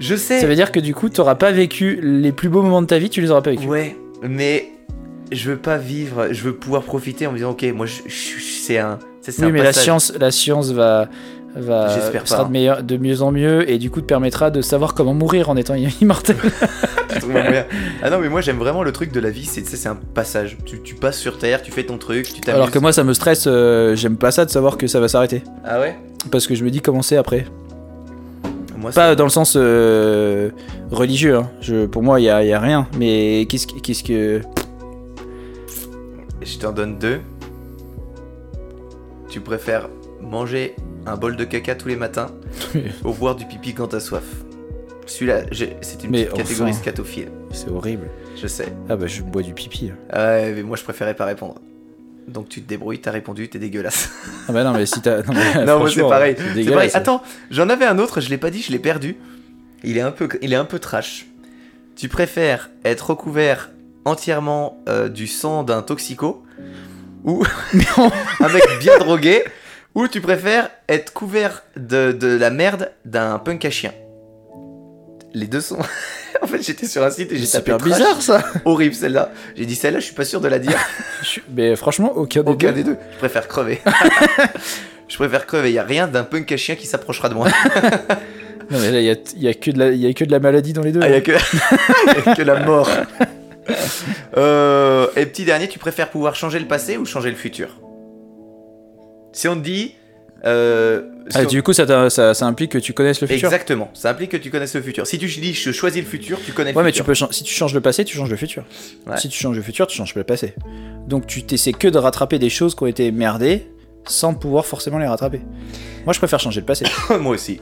Je 0.00 0.16
sais. 0.16 0.40
Ça 0.40 0.46
veut 0.48 0.56
dire 0.56 0.72
que 0.72 0.80
du 0.80 0.92
coup 0.94 1.08
t'auras 1.08 1.36
pas 1.36 1.52
vécu 1.52 2.00
les 2.02 2.32
plus 2.32 2.48
beaux 2.48 2.62
moments 2.62 2.82
de 2.82 2.86
ta 2.88 2.98
vie, 2.98 3.10
tu 3.10 3.20
les 3.20 3.30
auras 3.30 3.42
pas 3.42 3.50
vécu. 3.50 3.66
Ouais, 3.66 3.96
mais 4.22 4.70
je 5.30 5.50
veux 5.50 5.56
pas 5.56 5.76
vivre. 5.76 6.28
Je 6.32 6.42
veux 6.42 6.52
pouvoir 6.54 6.82
profiter 6.82 7.26
en 7.28 7.30
me 7.32 7.36
disant, 7.36 7.50
ok, 7.52 7.64
moi, 7.74 7.86
je, 7.86 8.02
je- 8.06 8.38
je- 8.38 8.42
c'est 8.62 8.78
un. 8.78 8.98
Oui, 9.26 9.44
un 9.44 9.50
mais 9.52 9.62
la 9.62 9.72
science, 9.72 10.12
la 10.18 10.30
science 10.32 10.72
va, 10.72 11.08
va 11.56 11.88
sera 12.24 12.42
pas. 12.42 12.44
de, 12.44 12.52
meilleur- 12.52 12.82
de 12.82 12.96
mieux 12.96 13.22
en 13.22 13.30
mieux 13.30 13.68
et 13.70 13.78
du 13.78 13.90
coup 13.90 14.00
te 14.00 14.06
permettra 14.06 14.50
de 14.50 14.60
savoir 14.60 14.94
comment 14.94 15.14
mourir 15.14 15.48
en 15.50 15.56
étant 15.56 15.74
immortel. 15.74 16.36
Ah 18.02 18.10
non, 18.10 18.18
mais 18.18 18.28
moi 18.28 18.40
j'aime 18.40 18.58
vraiment 18.58 18.82
le 18.82 18.90
truc 18.92 19.12
de 19.12 19.20
la 19.20 19.30
vie, 19.30 19.44
c'est 19.44 19.64
c'est 19.64 19.88
un 19.88 19.94
passage. 19.94 20.58
Tu, 20.66 20.80
tu 20.80 20.94
passes 20.94 21.18
sur 21.18 21.38
Terre, 21.38 21.62
tu 21.62 21.70
fais 21.70 21.84
ton 21.84 21.96
truc, 21.96 22.26
tu 22.26 22.40
t'amuses. 22.40 22.56
Alors 22.56 22.70
que 22.70 22.78
moi 22.78 22.92
ça 22.92 23.04
me 23.04 23.14
stresse, 23.14 23.44
euh, 23.46 23.94
j'aime 23.94 24.16
pas 24.16 24.30
ça 24.32 24.44
de 24.44 24.50
savoir 24.50 24.76
que 24.76 24.86
ça 24.88 24.98
va 25.00 25.06
s'arrêter. 25.08 25.42
Ah 25.64 25.80
ouais? 25.80 25.96
Parce 26.30 26.46
que 26.46 26.54
je 26.54 26.64
me 26.64 26.70
dis 26.70 26.80
comment 26.80 27.02
c'est 27.02 27.16
après. 27.16 27.46
Moi, 28.76 28.90
Pas 28.90 29.14
dans 29.14 29.24
le 29.24 29.30
sens 29.30 29.54
euh, 29.56 30.50
religieux, 30.90 31.36
hein. 31.36 31.50
Je, 31.60 31.86
pour 31.86 32.02
moi 32.02 32.20
il 32.20 32.24
y 32.24 32.28
a, 32.30 32.42
y 32.44 32.52
a 32.52 32.58
rien. 32.60 32.88
Mais 32.98 33.46
qu'est-ce 33.48 33.66
que- 33.68 33.78
qu'est-ce 33.80 34.02
que... 34.04 34.40
Je 36.42 36.58
t'en 36.58 36.72
donne 36.72 36.98
deux. 36.98 37.20
Tu 39.28 39.40
préfères 39.40 39.88
manger 40.20 40.74
un 41.06 41.16
bol 41.16 41.36
de 41.36 41.44
caca 41.44 41.74
tous 41.74 41.88
les 41.88 41.96
matins 41.96 42.28
ou 43.04 43.12
boire 43.12 43.34
du 43.36 43.44
pipi 43.46 43.74
quand 43.74 43.88
t'as 43.88 44.00
soif 44.00 44.24
Celui-là, 45.06 45.42
c'est 45.82 46.04
une 46.04 46.10
Mais 46.10 46.24
petite 46.24 46.36
catégorie 46.38 46.70
enfin. 46.70 46.80
scatophile, 46.80 47.28
C'est 47.52 47.68
horrible. 47.68 48.08
je 48.40 48.46
sais. 48.46 48.72
Ah 48.88 48.96
bah 48.96 49.06
je 49.06 49.22
bois 49.22 49.42
du 49.42 49.52
pipi. 49.54 49.92
Ah 50.10 50.24
Ouais, 50.34 50.52
mais 50.54 50.62
moi 50.62 50.76
je 50.76 50.82
préférais 50.82 51.14
pas 51.14 51.24
répondre. 51.26 51.56
Donc 52.26 52.48
tu 52.48 52.62
te 52.62 52.68
débrouilles, 52.68 53.00
t'as 53.00 53.10
répondu, 53.10 53.48
t'es 53.48 53.58
dégueulasse. 53.58 54.10
Ah 54.48 54.52
bah 54.52 54.64
non 54.64 54.72
mais 54.72 54.86
si 54.86 55.00
t'as... 55.02 55.22
Non, 55.22 55.32
mais 55.34 55.64
non, 55.66 55.86
c'est 55.88 56.00
pareil. 56.00 56.36
c'est 56.54 56.64
pareil. 56.70 56.90
Attends, 56.94 57.22
j'en 57.50 57.68
avais 57.68 57.84
un 57.84 57.98
autre, 57.98 58.20
je 58.22 58.30
l'ai 58.30 58.38
pas 58.38 58.50
dit, 58.50 58.62
je 58.62 58.72
l'ai 58.72 58.78
perdu. 58.78 59.16
Il 59.82 59.98
est 59.98 60.02
un 60.02 60.10
peu, 60.10 60.28
il 60.40 60.52
est 60.54 60.56
un 60.56 60.64
peu 60.64 60.78
trash. 60.78 61.26
Tu 61.96 62.08
préfères 62.08 62.70
être 62.84 63.10
recouvert 63.10 63.70
entièrement 64.06 64.82
euh, 64.88 65.08
du 65.10 65.26
sang 65.26 65.62
d'un 65.64 65.82
toxico 65.82 66.42
ou 67.24 67.44
un 68.40 68.48
mec 68.48 68.62
bien 68.80 68.98
drogué 68.98 69.44
ou 69.94 70.08
tu 70.08 70.20
préfères 70.20 70.70
être 70.88 71.12
couvert 71.12 71.62
de, 71.76 72.12
de 72.12 72.28
la 72.36 72.50
merde 72.50 72.90
d'un 73.04 73.38
punk 73.38 73.64
à 73.64 73.70
chien 73.70 73.92
Les 75.34 75.46
deux 75.46 75.60
sont. 75.60 75.78
en 76.42 76.46
fait, 76.46 76.62
j'étais 76.62 76.86
sur 76.86 77.02
un 77.04 77.10
site 77.10 77.30
et 77.32 77.36
j'ai 77.36 77.46
tapé 77.46 77.72
super 77.72 77.78
trash. 77.78 77.98
bizarre 77.98 78.22
ça. 78.22 78.44
Horrible 78.64 78.94
celle-là. 78.94 79.30
J'ai 79.56 79.66
dit 79.66 79.74
celle-là, 79.76 80.00
je 80.00 80.04
suis 80.06 80.14
pas 80.14 80.24
sûr 80.24 80.40
de 80.40 80.48
la 80.48 80.58
dire. 80.58 80.78
Mais 81.54 81.76
franchement 81.76 82.12
aucun 82.16 82.42
des 82.42 82.50
Aucun 82.50 82.68
deux. 82.68 82.74
des 82.74 82.84
deux. 82.84 82.96
Je 83.12 83.18
préfère 83.18 83.46
crever. 83.48 83.80
je 85.08 85.16
préfère 85.16 85.46
crever. 85.46 85.70
Il 85.70 85.74
y 85.74 85.78
a 85.78 85.84
rien 85.84 86.06
d'un 86.08 86.24
punk 86.24 86.50
à 86.52 86.56
chien 86.56 86.74
qui 86.76 86.86
s'approchera 86.86 87.28
de 87.28 87.34
moi. 87.34 87.48
Non 88.70 88.78
mais 88.80 88.90
là 88.90 89.00
il 89.00 89.04
y 89.06 89.10
a, 89.10 89.16
y 89.36 89.48
a 89.48 89.54
que 89.54 89.70
de 89.70 89.78
la, 89.78 89.90
y 89.92 90.06
a 90.06 90.12
que 90.14 90.24
de 90.24 90.30
la 90.32 90.40
maladie 90.40 90.72
dans 90.72 90.82
les 90.82 90.90
deux. 90.92 91.00
Ah, 91.02 91.08
il 91.08 91.12
y 91.12 91.16
a 91.16 91.20
que... 91.20 91.32
il 91.32 92.24
y 92.26 92.28
a 92.30 92.34
que 92.34 92.42
la 92.42 92.60
mort. 92.64 92.88
Euh, 94.36 95.06
et 95.16 95.26
petit 95.26 95.44
dernier, 95.44 95.68
tu 95.68 95.78
préfères 95.78 96.10
pouvoir 96.10 96.34
changer 96.34 96.58
le 96.58 96.66
passé 96.66 96.96
ou 96.96 97.04
changer 97.06 97.30
le 97.30 97.36
futur? 97.36 97.68
Si 99.34 99.46
on 99.48 99.56
te 99.56 99.60
dit. 99.60 99.94
euh, 100.46 101.02
si 101.30 101.38
Ah, 101.38 101.42
on- 101.44 101.48
du 101.48 101.62
coup 101.62 101.72
ça, 101.72 102.08
ça, 102.10 102.34
ça 102.34 102.46
implique 102.46 102.72
que 102.72 102.78
tu 102.78 102.92
connaisses 102.92 103.20
le 103.20 103.26
futur. 103.26 103.48
Exactement, 103.48 103.90
ça 103.94 104.10
implique 104.10 104.30
que 104.30 104.36
tu 104.36 104.50
connaisses 104.50 104.74
le 104.74 104.82
futur. 104.82 105.06
Si 105.06 105.18
tu 105.18 105.26
dis 105.26 105.52
je 105.54 105.72
choisis 105.72 106.02
le 106.02 106.08
futur, 106.08 106.38
tu 106.44 106.52
connais 106.52 106.72
le 106.72 106.76
Ouais, 106.78 106.84
mais 106.84 106.92
tu 106.92 107.02
futur. 107.02 107.26
peux 107.26 107.32
si 107.34 107.44
tu 107.44 107.52
changes 107.54 107.72
le 107.74 107.80
passé, 107.80 108.04
tu 108.04 108.16
changes 108.16 108.28
le 108.30 108.36
futur. 108.36 108.64
Ouais. 109.06 109.16
Si 109.18 109.28
tu 109.28 109.38
changes 109.38 109.56
le 109.56 109.62
futur, 109.62 109.86
tu 109.86 109.96
changes 109.96 110.14
le 110.14 110.22
passé. 110.24 110.54
Donc 111.08 111.26
tu 111.26 111.42
t'essaies 111.42 111.72
que 111.72 111.88
de 111.88 111.98
rattraper 111.98 112.38
des 112.38 112.50
choses 112.50 112.74
qui 112.74 112.82
ont 112.82 112.86
été 112.86 113.10
merdées 113.12 113.66
sans 114.06 114.34
pouvoir 114.34 114.66
forcément 114.66 114.98
les 114.98 115.06
rattraper. 115.06 115.40
Moi, 116.04 116.12
je 116.12 116.18
préfère 116.18 116.38
changer 116.40 116.60
le 116.60 116.66
passé. 116.66 116.84
Moi 117.20 117.32
aussi. 117.34 117.60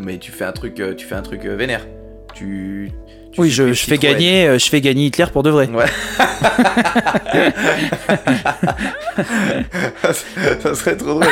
Mais 0.00 0.16
tu 0.18 0.32
fais 0.32 0.44
un 0.44 0.52
truc, 0.52 0.80
euh, 0.80 0.94
tu 0.94 1.04
fais 1.06 1.16
un 1.16 1.22
truc 1.22 1.44
euh, 1.44 1.54
vénère. 1.56 1.86
Tu. 2.34 2.90
Tu 3.32 3.40
oui, 3.40 3.50
je, 3.50 3.72
je 3.72 3.84
fais 3.84 3.98
gagner, 3.98 4.46
euh, 4.48 4.58
je 4.58 4.68
fais 4.68 4.80
gagner 4.80 5.06
Hitler 5.06 5.26
pour 5.32 5.42
de 5.42 5.50
vrai. 5.50 5.68
Ouais. 5.68 5.84
ça 10.62 10.74
serait 10.74 10.96
trop 10.96 11.20
drôle. 11.20 11.26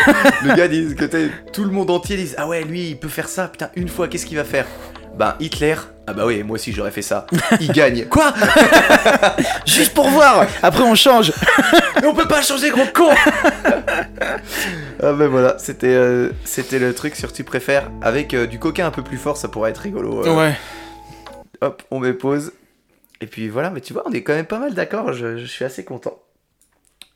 Le 0.44 0.54
gars 0.54 0.68
dit 0.68 0.94
que 0.94 1.04
t'es- 1.04 1.30
tout 1.52 1.64
le 1.64 1.70
monde 1.70 1.90
entier 1.90 2.16
dise 2.16 2.34
Ah 2.38 2.46
ouais, 2.46 2.62
lui, 2.64 2.90
il 2.90 2.98
peut 2.98 3.08
faire 3.08 3.28
ça. 3.28 3.48
Putain, 3.48 3.70
une 3.76 3.88
fois, 3.88 4.08
qu'est-ce 4.08 4.26
qu'il 4.26 4.36
va 4.36 4.44
faire? 4.44 4.66
Ben, 5.18 5.34
Hitler. 5.40 5.74
Ah 6.08 6.12
bah 6.12 6.22
oui, 6.24 6.42
moi 6.44 6.54
aussi 6.54 6.72
j'aurais 6.72 6.90
fait 6.92 7.02
ça. 7.02 7.26
Il 7.60 7.72
gagne. 7.72 8.04
Quoi? 8.10 8.32
Juste 9.66 9.92
pour 9.94 10.08
voir. 10.08 10.46
Après, 10.62 10.82
on 10.84 10.94
change. 10.94 11.32
Mais 12.00 12.06
on 12.06 12.14
peut 12.14 12.28
pas 12.28 12.42
changer, 12.42 12.70
gros 12.70 12.84
con 12.94 13.08
Ah 15.02 15.12
ben 15.12 15.26
voilà, 15.26 15.56
c'était 15.58 15.88
euh, 15.88 16.30
c'était 16.44 16.78
le 16.78 16.94
truc 16.94 17.16
sur 17.16 17.32
tu 17.32 17.42
préfères. 17.44 17.90
Avec 18.02 18.34
euh, 18.34 18.46
du 18.46 18.58
coquin 18.60 18.86
un 18.86 18.90
peu 18.92 19.02
plus 19.02 19.16
fort, 19.16 19.36
ça 19.36 19.48
pourrait 19.48 19.70
être 19.70 19.78
rigolo. 19.80 20.24
euh. 20.24 20.36
Ouais. 20.36 20.52
Hop, 21.60 21.82
on 21.90 21.98
met 22.00 22.12
pause. 22.12 22.52
Et 23.20 23.26
puis 23.26 23.48
voilà, 23.48 23.70
mais 23.70 23.80
tu 23.80 23.92
vois, 23.92 24.02
on 24.06 24.12
est 24.12 24.22
quand 24.22 24.34
même 24.34 24.46
pas 24.46 24.58
mal 24.58 24.74
d'accord. 24.74 25.12
Je, 25.12 25.38
je 25.38 25.46
suis 25.46 25.64
assez 25.64 25.84
content. 25.84 26.22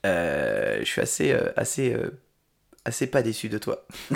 Euh, 0.05 0.79
je 0.79 0.85
suis 0.85 1.01
assez, 1.01 1.31
euh, 1.31 1.51
assez, 1.55 1.93
euh, 1.93 2.09
assez 2.85 3.05
pas 3.07 3.21
déçu 3.21 3.49
de 3.49 3.57
toi. 3.57 3.85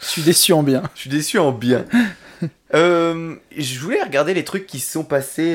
Je 0.00 0.06
suis 0.06 0.22
déçu 0.22 0.52
en 0.52 0.62
bien. 0.64 0.82
Je 0.96 1.02
suis 1.02 1.08
déçu 1.10 1.38
en 1.38 1.52
bien. 1.52 1.86
Je 2.74 3.78
voulais 3.78 4.02
regarder 4.02 4.34
les 4.34 4.44
trucs 4.44 4.66
qui 4.66 4.80
se 4.80 4.90
sont 4.92 5.04
passés. 5.04 5.54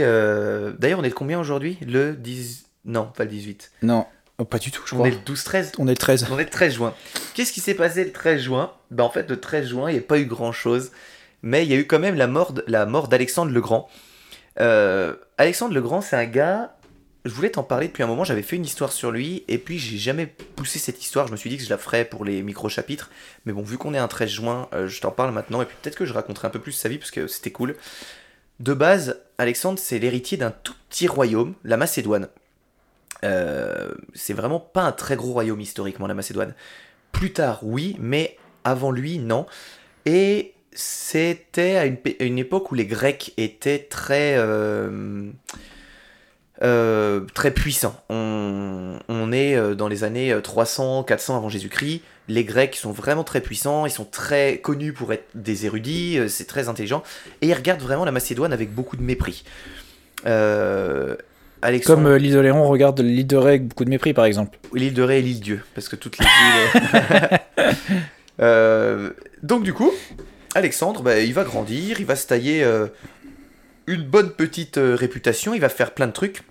D'ailleurs, 0.79 0.99
on 0.99 1.03
est 1.03 1.11
combien 1.11 1.39
aujourd'hui? 1.39 1.77
Le 1.85 2.13
10. 2.13 2.65
Non, 2.85 3.11
pas 3.15 3.25
le 3.25 3.29
18. 3.29 3.71
Non, 3.83 4.07
Oh, 4.39 4.45
pas 4.45 4.57
du 4.57 4.71
tout, 4.71 4.81
je 4.85 4.95
On 4.95 4.99
crois. 4.99 5.09
est 5.09 5.11
le 5.11 5.17
12-13. 5.17 5.73
On 5.79 5.87
est 5.87 5.91
le 5.91 5.97
13. 5.97 6.27
On 6.31 6.39
est 6.39 6.45
le 6.45 6.49
13 6.49 6.73
juin. 6.75 6.93
Qu'est-ce 7.33 7.51
qui 7.51 7.59
s'est 7.59 7.73
passé 7.73 8.05
le 8.05 8.13
13 8.13 8.41
juin? 8.41 8.71
Bah 8.89 9.03
en 9.03 9.09
fait 9.09 9.29
le 9.29 9.37
13 9.37 9.67
juin, 9.67 9.89
il 9.89 9.93
n'y 9.93 9.99
a 9.99 10.01
pas 10.01 10.17
eu 10.17 10.23
grand-chose, 10.25 10.91
mais 11.41 11.65
il 11.65 11.71
y 11.71 11.73
a 11.73 11.77
eu 11.77 11.87
quand 11.87 11.99
même 11.99 12.15
la 12.15 12.27
mort 12.85 13.07
d'Alexandre 13.07 13.51
le 13.51 13.61
Grand. 13.61 13.89
Euh, 14.59 15.15
Alexandre 15.37 15.73
le 15.73 15.81
Grand, 15.81 16.01
c'est 16.01 16.15
un 16.15 16.25
gars. 16.25 16.75
Je 17.25 17.31
voulais 17.31 17.49
t'en 17.49 17.63
parler 17.63 17.87
depuis 17.87 18.03
un 18.03 18.07
moment. 18.07 18.23
J'avais 18.23 18.41
fait 18.41 18.55
une 18.55 18.65
histoire 18.65 18.91
sur 18.91 19.11
lui, 19.11 19.43
et 19.47 19.57
puis 19.57 19.77
j'ai 19.77 19.97
jamais 19.97 20.25
poussé 20.25 20.79
cette 20.79 21.01
histoire. 21.01 21.27
Je 21.27 21.31
me 21.31 21.37
suis 21.37 21.49
dit 21.49 21.57
que 21.57 21.63
je 21.63 21.69
la 21.69 21.77
ferais 21.77 22.05
pour 22.05 22.25
les 22.25 22.41
micro-chapitres, 22.41 23.09
mais 23.45 23.53
bon, 23.53 23.61
vu 23.61 23.77
qu'on 23.77 23.93
est 23.93 23.97
un 23.97 24.07
13 24.07 24.29
juin, 24.29 24.69
euh, 24.73 24.87
je 24.87 25.01
t'en 25.01 25.11
parle 25.11 25.33
maintenant, 25.33 25.61
et 25.61 25.65
puis 25.65 25.75
peut-être 25.81 25.97
que 25.97 26.05
je 26.05 26.13
raconterai 26.13 26.47
un 26.47 26.51
peu 26.51 26.59
plus 26.59 26.71
sa 26.71 26.89
vie 26.89 26.97
parce 26.97 27.11
que 27.11 27.27
c'était 27.27 27.51
cool. 27.51 27.75
De 28.59 28.73
base, 28.73 29.21
Alexandre, 29.37 29.79
c'est 29.79 29.99
l'héritier 29.99 30.37
d'un 30.37 30.51
tout 30.51 30.75
petit 30.89 31.07
royaume, 31.07 31.55
la 31.63 31.77
Macédoine. 31.77 32.29
Euh, 33.25 33.93
c'est 34.13 34.33
vraiment 34.33 34.59
pas 34.59 34.83
un 34.83 34.91
très 34.91 35.15
gros 35.15 35.33
royaume 35.33 35.59
historiquement, 35.59 36.07
la 36.07 36.13
Macédoine. 36.13 36.55
Plus 37.11 37.33
tard, 37.33 37.59
oui, 37.63 37.97
mais 37.99 38.37
avant 38.63 38.91
lui, 38.91 39.19
non. 39.19 39.45
Et 40.05 40.53
c'était 40.79 41.75
à 41.75 41.85
une, 41.85 42.37
époque 42.39 42.71
où 42.71 42.75
les 42.75 42.85
Grecs 42.85 43.33
étaient 43.37 43.79
très, 43.89 44.35
euh, 44.37 45.29
euh, 46.63 47.21
très 47.33 47.51
puissants. 47.51 48.01
On, 48.09 48.97
on 49.09 49.31
est 49.31 49.55
euh, 49.55 49.75
dans 49.75 49.87
les 49.89 50.03
années 50.03 50.33
300, 50.41 51.03
400 51.03 51.35
avant 51.37 51.49
Jésus-Christ. 51.49 52.01
Les 52.29 52.43
Grecs 52.45 52.75
sont 52.75 52.91
vraiment 52.91 53.23
très 53.23 53.41
puissants, 53.41 53.85
ils 53.87 53.91
sont 53.91 54.05
très 54.05 54.59
connus 54.59 54.93
pour 54.93 55.11
être 55.11 55.25
des 55.35 55.65
érudits, 55.65 56.19
c'est 56.29 56.47
très 56.47 56.69
intelligent. 56.69 57.03
Et 57.41 57.47
ils 57.47 57.53
regardent 57.53 57.81
vraiment 57.81 58.05
la 58.05 58.11
Macédoine 58.11 58.53
avec 58.53 58.73
beaucoup 58.73 58.95
de 58.95 59.01
mépris. 59.01 59.43
Euh, 60.25 61.15
Alexandre... 61.61 62.03
Comme 62.03 62.15
l'île 62.15 62.33
de 62.33 62.49
regarde 62.51 63.01
l'île 63.01 63.27
de 63.27 63.35
Ré 63.35 63.49
avec 63.49 63.67
beaucoup 63.67 63.83
de 63.83 63.89
mépris, 63.89 64.13
par 64.13 64.25
exemple. 64.25 64.57
L'île 64.73 64.93
de 64.93 65.01
Ré 65.01 65.19
et 65.19 65.21
l'île 65.21 65.39
Dieu, 65.41 65.63
parce 65.73 65.89
que 65.89 65.95
toutes 65.95 66.19
les 66.19 66.25
îles. 66.77 67.39
Euh, 68.41 69.09
donc 69.43 69.63
du 69.63 69.73
coup, 69.73 69.91
Alexandre, 70.55 71.03
bah, 71.03 71.19
il 71.19 71.33
va 71.33 71.43
grandir, 71.43 71.99
il 71.99 72.05
va 72.05 72.15
se 72.15 72.27
tailler 72.27 72.63
euh, 72.63 72.87
une 73.87 74.03
bonne 74.03 74.31
petite 74.31 74.77
euh, 74.77 74.95
réputation, 74.95 75.53
il 75.53 75.61
va 75.61 75.69
faire 75.69 75.93
plein 75.93 76.07
de 76.07 76.11
trucs. 76.11 76.41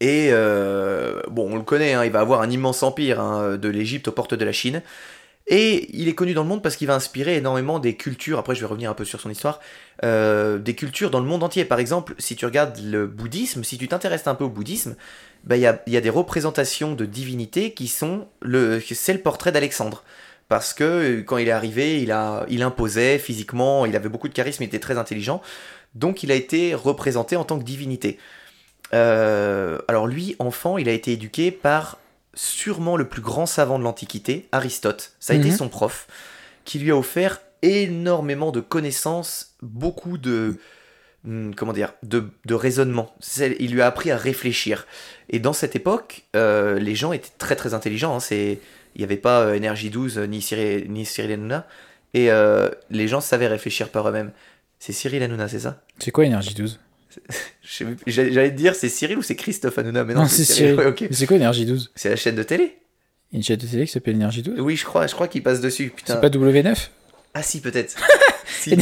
Et 0.00 0.28
euh, 0.32 1.20
bon, 1.30 1.52
on 1.52 1.56
le 1.56 1.62
connaît, 1.62 1.94
hein, 1.94 2.04
il 2.04 2.10
va 2.10 2.20
avoir 2.20 2.40
un 2.40 2.50
immense 2.50 2.82
empire 2.82 3.20
hein, 3.20 3.56
de 3.56 3.68
l'Égypte 3.68 4.08
aux 4.08 4.12
portes 4.12 4.34
de 4.34 4.44
la 4.44 4.52
Chine. 4.52 4.82
Et 5.46 5.90
il 5.92 6.08
est 6.08 6.14
connu 6.14 6.32
dans 6.32 6.42
le 6.42 6.48
monde 6.48 6.62
parce 6.62 6.76
qu'il 6.76 6.86
va 6.86 6.94
inspirer 6.94 7.36
énormément 7.36 7.78
des 7.78 7.96
cultures, 7.96 8.38
après 8.38 8.54
je 8.54 8.60
vais 8.60 8.66
revenir 8.66 8.90
un 8.90 8.94
peu 8.94 9.04
sur 9.04 9.20
son 9.20 9.28
histoire, 9.28 9.60
des 10.02 10.74
cultures 10.74 11.10
dans 11.10 11.20
le 11.20 11.26
monde 11.26 11.42
entier. 11.42 11.66
Par 11.66 11.80
exemple, 11.80 12.14
si 12.16 12.34
tu 12.34 12.46
regardes 12.46 12.78
le 12.82 13.06
bouddhisme, 13.06 13.62
si 13.62 13.76
tu 13.76 13.86
t'intéresses 13.86 14.26
un 14.26 14.34
peu 14.34 14.44
au 14.44 14.48
bouddhisme, 14.48 14.96
bah, 15.44 15.58
il 15.58 15.60
y, 15.60 15.90
y 15.92 15.96
a 15.98 16.00
des 16.00 16.10
représentations 16.10 16.94
de 16.94 17.04
divinités 17.04 17.74
qui 17.74 17.88
sont 17.88 18.26
le, 18.40 18.80
c'est 18.80 19.12
le 19.12 19.18
portrait 19.20 19.52
d'Alexandre. 19.52 20.02
Parce 20.48 20.74
que 20.74 20.84
euh, 20.84 21.22
quand 21.22 21.38
il 21.38 21.48
est 21.48 21.52
arrivé, 21.52 22.00
il, 22.02 22.12
a, 22.12 22.44
il 22.48 22.62
imposait 22.62 23.18
physiquement, 23.18 23.86
il 23.86 23.96
avait 23.96 24.08
beaucoup 24.08 24.28
de 24.28 24.34
charisme, 24.34 24.62
il 24.62 24.66
était 24.66 24.78
très 24.78 24.98
intelligent. 24.98 25.40
Donc 25.94 26.22
il 26.22 26.30
a 26.30 26.34
été 26.34 26.74
représenté 26.74 27.36
en 27.36 27.44
tant 27.44 27.58
que 27.58 27.64
divinité. 27.64 28.18
Euh, 28.92 29.78
alors 29.88 30.06
lui, 30.06 30.36
enfant, 30.38 30.78
il 30.78 30.88
a 30.88 30.92
été 30.92 31.12
éduqué 31.12 31.50
par 31.50 31.98
sûrement 32.34 32.96
le 32.96 33.08
plus 33.08 33.22
grand 33.22 33.46
savant 33.46 33.78
de 33.78 33.84
l'Antiquité, 33.84 34.48
Aristote. 34.52 35.12
Ça 35.20 35.32
a 35.32 35.36
été 35.36 35.50
Mhm. 35.50 35.56
son 35.56 35.68
prof, 35.68 36.06
qui 36.64 36.78
lui 36.78 36.90
a 36.90 36.96
offert 36.96 37.40
énormément 37.62 38.50
de 38.52 38.60
connaissances, 38.60 39.54
beaucoup 39.62 40.18
de 40.18 40.56
hum, 41.26 41.54
comment 41.54 41.72
dire, 41.72 41.92
de, 42.02 42.28
de 42.44 42.54
raisonnement. 42.54 43.14
Il 43.58 43.72
lui 43.72 43.80
a 43.80 43.86
appris 43.86 44.10
à 44.10 44.16
réfléchir. 44.18 44.86
Et 45.30 45.38
dans 45.38 45.54
cette 45.54 45.74
époque, 45.74 46.24
euh, 46.36 46.78
les 46.78 46.94
gens 46.94 47.12
étaient 47.12 47.30
très 47.38 47.56
très 47.56 47.72
intelligents. 47.72 48.14
hein. 48.16 48.20
C'est, 48.20 48.60
il 48.94 48.98
n'y 48.98 49.04
avait 49.04 49.16
pas 49.16 49.40
euh, 49.42 49.54
Énergie 49.54 49.90
12 49.90 50.18
euh, 50.18 50.26
ni 50.26 50.40
Cyril, 50.42 50.86
ni 50.90 51.04
Cyril 51.04 51.32
Hanouna. 51.32 51.66
Et 52.14 52.30
euh, 52.30 52.68
les 52.90 53.08
gens 53.08 53.20
savaient 53.20 53.48
réfléchir 53.48 53.88
par 53.88 54.08
eux-mêmes. 54.08 54.30
C'est 54.78 54.92
Cyril 54.92 55.22
Hanouna, 55.22 55.48
c'est 55.48 55.58
ça? 55.60 55.82
C'est 55.98 56.10
quoi 56.10 56.24
Énergie 56.24 56.54
12 56.54 56.78
Je 57.62 57.72
sais 57.72 57.84
plus- 57.84 57.96
J'allais 58.06 58.32
j'allais 58.32 58.50
te 58.50 58.56
dire 58.56 58.74
c'est 58.74 58.88
Cyril 58.88 59.18
ou 59.18 59.22
c'est 59.22 59.36
Christophe 59.36 59.78
Hanouna, 59.78 60.04
mais 60.04 60.14
non, 60.14 60.22
Non, 60.22 60.28
c'est 60.28 60.44
Cyril. 60.44 60.74
Ouais, 60.76 60.86
ok. 60.86 61.04
C'est 61.10 61.26
quoi 61.26 61.36
Énergie 61.36 61.66
12 61.66 61.92
C'est 61.94 62.10
la 62.10 62.16
chaîne 62.16 62.34
de 62.36 62.42
télé. 62.42 62.76
Une 63.32 63.42
chaîne 63.42 63.56
de 63.56 63.66
télé 63.66 63.86
qui 63.86 63.92
s'appelle 63.92 64.14
Énergie 64.14 64.42
12 64.42 64.60
Oui, 64.60 64.76
je 64.76 64.84
crois, 64.84 65.06
je 65.08 65.14
crois 65.14 65.26
qu'il 65.28 65.42
passe 65.42 65.60
dessus. 65.60 65.92
C'est 66.04 66.20
pas 66.20 66.28
W9 66.28 66.88
Ah 67.34 67.42
si, 67.42 67.60
peut-être. 67.60 67.96
Si. 68.46 68.76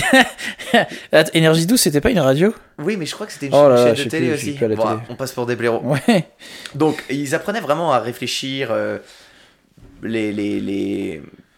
Attends, 1.12 1.30
Énergie 1.34 1.66
12, 1.66 1.80
c'était 1.80 2.01
pas 2.01 2.10
une 2.10 2.18
radio? 2.18 2.55
Oui, 2.78 2.97
mais 2.97 3.06
je 3.06 3.14
crois 3.14 3.26
que 3.26 3.32
c'était 3.32 3.47
une 3.47 3.55
Oh 3.55 3.68
là 3.68 3.94
chaîne 3.94 4.05
de 4.05 4.10
télé 4.10 4.26
plus, 4.28 4.34
aussi. 4.34 4.52
Bon, 4.52 4.59
télé. 4.59 4.76
on 5.09 5.14
passe 5.16 5.32
pour 5.32 5.47
des 5.47 5.56
blaireaux. 5.56 5.80
Ouais. 5.84 6.26
Donc, 6.74 7.02
ils 7.10 7.34
apprenaient 7.34 7.60
vraiment 7.60 7.93
à 7.93 7.98
réfléchir. 8.01 8.68
euh, 8.70 8.98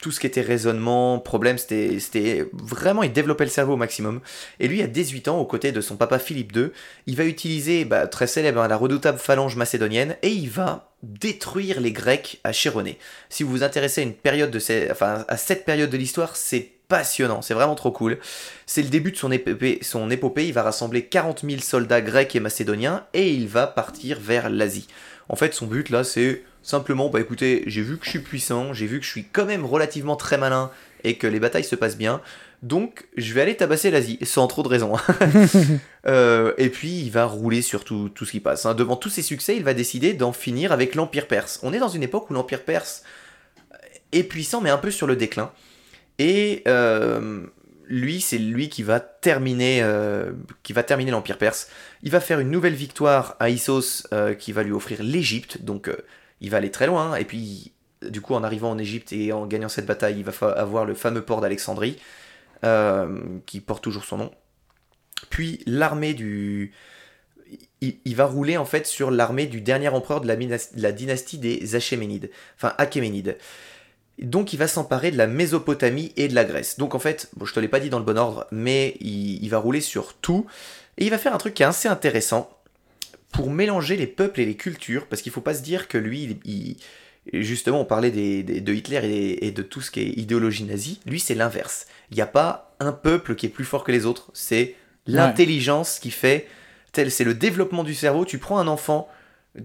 tout 0.05 0.11
ce 0.11 0.21
qui 0.21 0.27
était 0.27 0.43
raisonnement, 0.43 1.19
problème, 1.19 1.57
c'était 1.57 2.47
vraiment, 2.53 3.03
il 3.03 3.13
développait 3.13 3.45
le 3.45 3.51
cerveau 3.51 3.73
au 3.73 3.77
maximum. 3.79 4.21
Et 4.61 4.69
lui, 4.69 4.83
à 4.83 4.87
18 4.87 5.29
ans, 5.29 5.39
aux 5.39 5.47
côtés 5.47 5.73
de 5.73 5.81
son 5.81 5.97
papa 5.97 6.19
Philippe 6.19 6.55
II, 6.55 6.67
il 7.07 7.17
va 7.17 7.25
utiliser, 7.25 7.87
bah, 7.87 8.07
très 8.07 8.27
célèbre, 8.27 8.61
hein, 8.61 8.69
la 8.69 8.77
redoutable 8.77 9.19
phalange 9.19 9.57
macédonienne, 9.57 10.17
et 10.21 10.29
il 10.29 10.51
va 10.51 10.93
détruire 11.03 11.81
les 11.81 11.91
Grecs 11.91 12.39
à 12.45 12.53
Chéronée. 12.53 12.99
Si 13.31 13.45
vous 13.45 13.51
vous 13.51 13.63
intéressez 13.63 14.03
à 14.03 14.05
une 14.05 14.13
période 14.13 14.51
de 14.51 14.61
enfin, 14.91 15.25
à 15.27 15.37
cette 15.39 15.65
période 15.65 15.89
de 15.89 15.97
l'histoire, 15.97 16.37
c'est 16.37 16.71
passionnant, 16.89 17.41
c'est 17.41 17.55
vraiment 17.55 17.75
trop 17.75 17.91
cool. 17.91 18.19
C'est 18.67 18.83
le 18.83 18.89
début 18.91 19.13
de 19.13 19.17
son 19.17 19.33
épopée, 19.33 19.79
son 19.81 20.11
épopée, 20.11 20.47
il 20.47 20.53
va 20.53 20.65
rassembler 20.65 21.07
40 21.07 21.47
000 21.49 21.63
soldats 21.63 22.03
grecs 22.03 22.37
et 22.37 22.41
macédoniens, 22.41 23.07
et 23.15 23.31
il 23.31 23.49
va 23.49 23.67
partir 23.67 24.21
vers 24.21 24.51
l'Asie. 24.51 24.87
En 25.31 25.37
fait, 25.37 25.55
son 25.55 25.67
but 25.67 25.89
là, 25.89 26.05
c'est 26.05 26.43
simplement, 26.65 27.09
bah 27.09 27.21
écoutez, 27.21 27.63
j'ai 27.67 27.83
vu 27.83 27.99
que 27.99 28.05
je 28.05 28.11
suis 28.11 28.19
puissant, 28.19 28.73
j'ai 28.73 28.87
vu 28.87 28.99
que 28.99 29.05
je 29.05 29.11
suis 29.11 29.25
quand 29.25 29.45
même 29.45 29.65
relativement 29.65 30.17
très 30.17 30.39
malin 30.39 30.71
et 31.05 31.17
que 31.17 31.27
les 31.27 31.39
batailles 31.39 31.65
se 31.65 31.77
passent 31.77 31.99
bien, 31.99 32.21
donc 32.63 33.07
je 33.17 33.35
vais 33.35 33.43
aller 33.43 33.57
tabasser 33.57 33.91
l'Asie, 33.91 34.19
sans 34.23 34.47
trop 34.47 34.63
de 34.63 34.69
raison. 34.69 34.95
Euh, 36.07 36.53
et 36.59 36.69
puis 36.69 37.01
il 37.01 37.11
va 37.11 37.25
rouler 37.25 37.63
sur 37.63 37.83
tout, 37.83 38.11
tout 38.11 38.27
ce 38.27 38.33
qui 38.33 38.41
passe. 38.41 38.67
hein. 38.67 38.75
Devant 38.75 38.95
tous 38.95 39.09
ses 39.09 39.23
succès, 39.23 39.57
il 39.57 39.65
va 39.65 39.73
décider 39.73 40.13
d'en 40.13 40.35
finir 40.35 40.71
avec 40.71 40.95
l'Empire 40.95 41.27
perse. 41.27 41.59
On 41.63 41.73
est 41.73 41.79
dans 41.79 41.89
une 41.89 42.03
époque 42.03 42.29
où 42.29 42.35
l'Empire 42.35 42.63
perse 42.63 43.05
est 44.13 44.25
puissant, 44.25 44.61
mais 44.61 44.69
un 44.69 44.77
peu 44.77 44.91
sur 44.91 45.07
le 45.07 45.17
déclin. 45.17 45.51
Et 46.19 46.63
euh, 46.69 47.47
lui, 47.89 48.21
c'est 48.21 48.37
lui 48.37 48.69
qui 48.69 48.83
va 48.83 49.01
terminer, 49.01 49.81
euh, 49.83 50.33
qui 50.63 50.75
va 50.75 50.83
terminer 50.83 51.11
l'Empire 51.11 51.39
perse. 51.39 51.69
Il 52.03 52.11
va 52.11 52.21
faire 52.21 52.39
une 52.39 52.51
nouvelle 52.51 52.75
victoire 52.75 53.35
à 53.41 53.49
Issos 53.49 54.07
euh, 54.13 54.35
qui 54.35 54.53
va 54.53 54.63
lui 54.63 54.73
offrir 54.73 55.03
l'Égypte. 55.03 55.63
Donc 55.63 55.89
il 56.45 56.51
va 56.51 56.59
aller 56.59 56.71
très 56.71 56.87
loin. 56.87 57.17
Et 57.17 57.25
puis, 57.25 57.73
du 58.03 58.21
coup, 58.21 58.35
en 58.35 58.45
arrivant 58.45 58.71
en 58.71 58.79
Égypte 58.79 59.13
et 59.13 59.33
en 59.33 59.47
gagnant 59.47 59.71
cette 59.71 59.87
bataille, 59.87 60.19
il 60.19 60.25
va 60.25 60.49
avoir 60.51 60.85
le 60.85 60.95
fameux 60.95 61.23
port 61.23 61.41
d'Alexandrie 61.41 61.99
euh, 62.65 63.19
qui 63.47 63.61
porte 63.61 63.83
toujours 63.83 64.05
son 64.05 64.19
nom. 64.19 64.31
Puis 65.31 65.63
l'armée 65.67 66.15
du. 66.15 66.73
Il, 67.81 68.17
va 68.17 68.25
rouler 68.25 68.57
en 68.57 68.65
fait 68.65 68.87
sur 68.87 69.11
l'armée 69.11 69.47
du 69.47 69.61
dernier 69.61 69.89
empereur 69.89 70.23
de 70.23 70.27
la, 70.27 70.93
dynastie 70.93 71.37
des 71.37 71.75
Achéménides, 71.75 72.31
enfin 72.57 72.73
Achéménides. 72.79 73.37
Donc 74.19 74.55
il 74.55 74.57
va 74.57 74.69
s'emparer 74.69 75.11
de 75.11 75.19
la 75.19 75.27
Mésopotamie 75.27 76.11
et 76.17 76.29
de 76.29 76.35
la 76.35 76.45
Grèce. 76.45 76.79
Donc 76.79 76.95
en 76.95 76.99
fait, 76.99 77.31
je 77.43 77.53
te 77.53 77.61
l'ai 77.61 77.69
pas 77.69 77.81
dit 77.81 77.91
dans 77.91 77.99
le 77.99 78.05
bon 78.07 78.17
ordre, 78.17 78.47
mais 78.51 78.97
il, 79.01 79.43
il 79.43 79.51
va 79.51 79.59
rouler 79.59 79.83
sur 79.83 80.15
tout. 80.15 80.47
Et 80.97 81.05
il 81.05 81.11
va 81.11 81.19
faire 81.19 81.35
un 81.35 81.39
truc 81.39 81.53
qui 81.53 81.63
est 81.63 81.67
assez 81.67 81.89
intéressant 81.89 82.49
pour 83.35 83.51
mélanger 83.51 83.97
les 83.97 84.07
peuples 84.07 84.41
et 84.41 84.45
les 84.47 84.55
cultures, 84.57 85.07
parce 85.07 85.21
qu'il 85.23 85.33
faut 85.33 85.41
pas 85.41 85.55
se 85.55 85.63
dire 85.63 85.89
que 85.89 85.99
lui, 85.99 86.39
il, 86.45 86.77
il- 87.33 87.43
justement, 87.43 87.81
on 87.81 87.85
parlait 87.85 88.11
des- 88.11 88.43
des- 88.43 88.61
de 88.61 88.73
Hitler 88.73 89.01
et, 89.05 89.47
et 89.47 89.51
de 89.51 89.63
tout 89.63 89.81
ce 89.81 89.91
qui 89.91 90.01
est 90.01 90.09
idéologie 90.19 90.65
nazie. 90.65 91.01
Lui, 91.07 91.21
c'est 91.21 91.35
l'inverse. 91.35 91.87
Il 92.11 92.15
n'y 92.17 92.23
a 92.23 92.27
pas 92.27 92.75
un 92.81 92.93
peuple 92.93 93.35
qui 93.35 93.47
est 93.47 93.51
plus 93.51 93.65
fort 93.65 93.83
que 93.85 93.93
les 93.93 94.07
autres. 94.07 94.31
C'est 94.35 94.75
l'intelligence 95.07 95.99
qui 95.99 96.11
fait. 96.11 96.47
tel- 96.93 97.11
C'est 97.11 97.25
le 97.25 97.35
développement 97.35 97.85
du 97.85 97.95
cerveau. 97.95 98.25
Tu 98.25 98.39
prends 98.39 98.59
un 98.59 98.69
enfant 98.69 99.09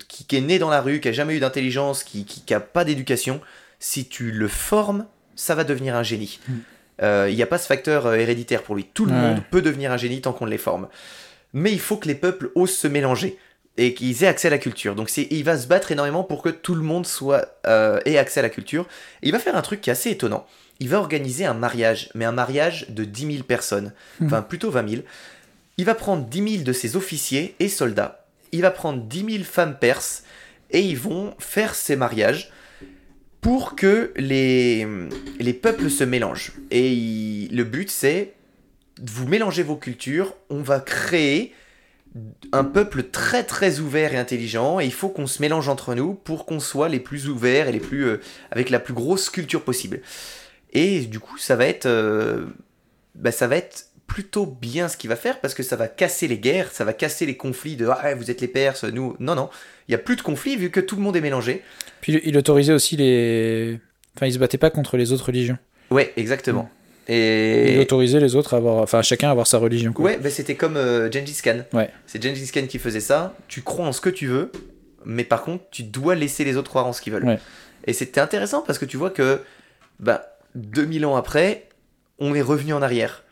qui, 0.08 0.26
qui 0.26 0.36
est 0.38 0.42
né 0.42 0.60
dans 0.60 0.70
la 0.70 0.82
rue, 0.82 1.00
qui 1.00 1.08
a 1.10 1.12
jamais 1.12 1.36
eu 1.36 1.40
d'intelligence, 1.40 2.04
qui, 2.04 2.26
qui, 2.26 2.42
qui 2.42 2.54
a 2.54 2.60
pas 2.60 2.84
d'éducation. 2.86 3.42
Si 3.80 4.08
tu 4.08 4.32
le 4.32 4.48
formes, 4.48 5.06
ça 5.36 5.56
va 5.56 5.64
devenir 5.64 5.96
un 5.96 6.04
génie. 6.04 6.40
Mm. 6.48 6.54
Euh, 7.02 7.28
Il 7.30 7.36
n'y 7.36 7.44
a 7.44 7.48
pas 7.48 7.58
ce 7.58 7.66
facteur 7.68 8.06
euh, 8.08 8.16
héréditaire 8.16 8.62
pour 8.64 8.76
lui. 8.76 8.86
Tout 8.94 9.06
le 9.06 9.14
Ouais. 9.14 9.18
monde 9.20 9.42
peut 9.52 9.62
devenir 9.62 9.92
un 9.92 9.98
génie 9.98 10.22
tant 10.22 10.34
qu'on 10.34 10.46
les 10.46 10.58
forme. 10.58 10.88
Mais 11.54 11.72
il 11.72 11.80
faut 11.80 11.98
que 11.98 12.08
les 12.08 12.16
peuples 12.16 12.52
osent 12.56 12.76
se 12.76 12.88
mélanger 12.88 13.38
et 13.82 13.94
qu'ils 13.94 14.24
aient 14.24 14.28
accès 14.28 14.48
à 14.48 14.52
la 14.52 14.58
culture. 14.58 14.94
Donc 14.96 15.16
il 15.16 15.44
va 15.44 15.58
se 15.58 15.68
battre 15.68 15.92
énormément 15.92 16.24
pour 16.24 16.42
que 16.42 16.50
tout 16.50 16.76
le 16.76 16.82
monde 16.84 17.06
soit 17.08 17.60
euh, 17.66 18.00
ait 18.06 18.18
accès 18.18 18.40
à 18.42 18.44
la 18.44 18.50
culture. 18.50 18.88
Et 19.24 19.28
il 19.28 19.32
va 19.32 19.40
faire 19.40 19.56
un 19.56 19.62
truc 19.62 19.82
qui 19.82 19.90
est 19.90 19.94
assez 19.94 20.10
étonnant. 20.12 20.46
Il 20.80 20.90
va 20.90 20.98
organiser 21.00 21.46
un 21.46 21.54
mariage, 21.54 22.10
mais 22.16 22.26
un 22.26 22.32
mariage 22.32 22.88
de 22.90 23.04
10 23.04 23.32
000 23.34 23.44
personnes, 23.44 23.94
enfin 24.26 24.42
plutôt 24.42 24.72
20 24.72 24.90
000. 24.90 25.02
Il 25.78 25.86
va 25.86 25.96
prendre 25.96 26.26
10 26.26 26.52
000 26.52 26.64
de 26.64 26.74
ses 26.74 26.96
officiers 26.96 27.56
et 27.60 27.68
soldats. 27.70 28.26
Il 28.52 28.62
va 28.62 28.72
prendre 28.72 29.02
10 29.04 29.26
000 29.32 29.44
femmes 29.44 29.78
perses 29.80 30.24
et 30.72 30.82
ils 30.82 30.98
vont 30.98 31.34
faire 31.40 31.74
ces 31.76 31.96
mariages 31.96 32.52
pour 33.42 33.76
que 33.76 34.12
les, 34.18 34.86
les 35.40 35.54
peuples 35.54 35.90
se 35.90 36.04
mélangent. 36.04 36.52
Et 36.72 36.92
il- 36.92 37.56
le 37.56 37.64
but 37.64 37.90
c'est 37.90 38.34
vous 39.02 39.28
mélangez 39.28 39.64
vos 39.64 39.78
cultures, 39.78 40.34
on 40.50 40.62
va 40.62 40.82
créer 40.82 41.54
un 42.52 42.64
peuple 42.64 43.04
très 43.04 43.44
très 43.44 43.80
ouvert 43.80 44.14
et 44.14 44.18
intelligent 44.18 44.80
et 44.80 44.86
il 44.86 44.94
faut 44.94 45.10
qu'on 45.10 45.28
se 45.28 45.42
mélange 45.42 45.70
entre 45.70 45.94
nous 45.96 46.14
pour 46.14 46.46
qu'on 46.46 46.60
soit 46.60 46.90
les 46.90 47.00
plus 47.00 47.30
ouverts 47.30 47.68
et 47.68 47.72
les 47.72 47.80
plus 47.80 48.06
euh, 48.06 48.20
avec 48.52 48.70
la 48.70 48.80
plus 48.80 48.94
grosse 48.94 49.30
culture 49.30 49.64
possible. 49.64 50.02
Et 50.74 51.02
du 51.02 51.20
coup, 51.20 51.38
ça 51.38 51.56
va 51.56 51.66
être 51.66 51.86
euh, 51.86 52.46
bah, 53.16 53.32
ça 53.32 53.48
va 53.48 53.58
être 53.58 53.86
plutôt 54.08 54.48
bien 54.48 54.88
ce 54.88 54.98
qu'il 54.98 55.10
va 55.10 55.16
faire 55.16 55.40
parce 55.40 55.54
que 55.54 55.62
ça 55.62 55.76
va 55.76 55.88
casser 55.88 56.28
les 56.28 56.40
guerres, 56.40 56.72
ça 56.72 56.84
va 56.84 56.94
casser 56.94 57.28
les 57.28 57.38
conflits 57.38 57.76
de 57.76 57.88
ah 57.88 58.16
vous 58.16 58.32
êtes 58.32 58.42
les 58.42 58.48
Perses, 58.48 58.84
nous 58.86 59.16
non 59.20 59.36
non, 59.36 59.50
il 59.88 59.92
y 59.92 59.96
a 59.96 60.00
plus 60.00 60.16
de 60.16 60.22
conflits 60.22 60.56
vu 60.56 60.72
que 60.72 60.80
tout 60.80 60.96
le 60.96 61.02
monde 61.04 61.16
est 61.16 61.22
mélangé. 61.22 61.62
Puis 62.02 62.20
il- 62.24 62.38
autorisait 62.38 62.74
aussi 62.74 62.98
les. 62.98 63.80
Enfin, 64.16 64.26
il 64.26 64.34
se 64.34 64.40
battait 64.40 64.58
pas 64.58 64.72
contre 64.72 64.98
les 64.98 65.12
autres 65.12 65.28
religions. 65.28 65.58
Ouais, 65.92 66.12
exactement. 66.18 66.70
Et 67.12 67.80
autorisait 67.80 68.20
les 68.20 68.36
autres 68.36 68.54
à 68.54 68.58
avoir. 68.58 68.78
Enfin, 68.78 69.02
chacun 69.02 69.30
à 69.30 69.32
avoir 69.32 69.48
sa 69.48 69.58
religion. 69.58 69.94
Quoi. 69.94 70.06
Ouais, 70.06 70.18
bah, 70.18 70.30
c'était 70.30 70.56
comme 70.56 70.78
euh, 70.78 71.12
Gengis 71.12 71.40
Khan. 71.44 71.64
Ouais. 71.74 71.90
C'est 72.06 72.22
Gengis 72.22 72.52
Khan 72.52 72.66
qui 72.68 72.78
faisait 72.80 73.00
ça. 73.00 73.36
Tu 73.48 73.62
crois 73.62 73.86
en 73.86 73.92
ce 73.92 74.02
que 74.02 74.10
tu 74.10 74.28
veux, 74.28 74.52
mais 75.06 75.24
par 75.24 75.44
contre, 75.44 75.64
tu 75.72 75.84
dois 75.84 76.16
laisser 76.16 76.44
les 76.44 76.56
autres 76.56 76.70
croire 76.70 76.86
en 76.86 76.94
ce 76.94 77.02
qu'ils 77.02 77.14
veulent. 77.14 77.26
Ouais. 77.26 77.40
Et 77.86 77.94
c'était 77.94 78.22
intéressant 78.22 78.62
parce 78.62 78.78
que 78.78 78.86
tu 78.86 78.98
vois 78.98 79.10
que, 79.10 79.42
bah, 80.00 80.38
2000 80.56 81.06
ans 81.06 81.16
après, 81.16 81.68
on 82.20 82.36
est 82.36 82.42
revenu 82.42 82.74
en 82.74 82.82
arrière. 82.82 83.24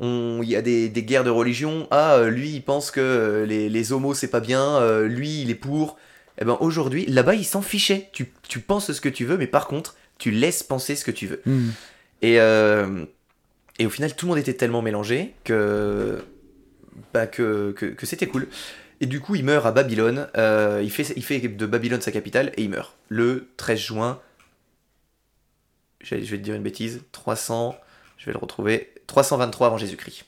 Il 0.00 0.42
y 0.44 0.56
a 0.56 0.62
des, 0.62 0.88
des 0.88 1.02
guerres 1.04 1.22
de 1.22 1.30
religion. 1.30 1.86
Ah, 1.92 2.14
euh, 2.16 2.28
lui, 2.28 2.50
il 2.50 2.62
pense 2.62 2.90
que 2.90 3.00
euh, 3.00 3.46
les, 3.46 3.68
les 3.68 3.92
homos, 3.92 4.14
c'est 4.14 4.30
pas 4.30 4.40
bien. 4.40 4.76
euh, 4.78 5.06
lui, 5.06 5.42
il 5.42 5.50
est 5.50 5.54
pour. 5.54 5.96
Eh 6.40 6.44
ben, 6.44 6.56
aujourd'hui, 6.60 7.06
là-bas, 7.06 7.34
il 7.36 7.44
s'en 7.44 7.62
fichait. 7.62 8.08
Tu, 8.12 8.32
tu 8.48 8.58
penses 8.58 8.90
ce 8.90 9.00
que 9.00 9.08
tu 9.08 9.24
veux, 9.24 9.36
mais 9.38 9.46
par 9.46 9.68
contre, 9.68 9.94
tu 10.18 10.32
laisses 10.32 10.64
penser 10.64 10.96
ce 10.96 11.04
que 11.04 11.12
tu 11.12 11.28
veux. 11.28 11.40
Hmm. 11.46 11.68
Et, 12.20 12.40
euh, 12.40 13.04
et 13.82 13.86
au 13.86 13.90
final, 13.90 14.14
tout 14.14 14.26
le 14.26 14.30
monde 14.30 14.38
était 14.38 14.54
tellement 14.54 14.80
mélangé 14.80 15.34
que, 15.42 16.24
bah, 17.12 17.26
que, 17.26 17.72
que, 17.72 17.86
que 17.86 18.06
c'était 18.06 18.28
cool. 18.28 18.46
Et 19.00 19.06
du 19.06 19.18
coup, 19.18 19.34
il 19.34 19.44
meurt 19.44 19.66
à 19.66 19.72
Babylone. 19.72 20.28
euh, 20.36 20.80
il, 20.84 20.92
fait, 20.92 21.12
il 21.16 21.24
fait 21.24 21.40
de 21.40 21.66
Babylone 21.66 22.00
sa 22.00 22.12
capitale 22.12 22.52
et 22.56 22.62
il 22.62 22.70
meurt 22.70 22.94
le 23.08 23.48
13 23.56 23.78
juin. 23.80 24.20
Je 26.00 26.14
vais, 26.14 26.20
te 26.20 26.36
dire 26.36 26.54
une 26.54 26.62
bêtise. 26.62 27.02
300. 27.10 27.74
Je 28.18 28.26
vais 28.26 28.32
le 28.32 28.38
retrouver. 28.38 28.94
323 29.08 29.66
avant 29.66 29.78
Jésus-Christ. 29.78 30.26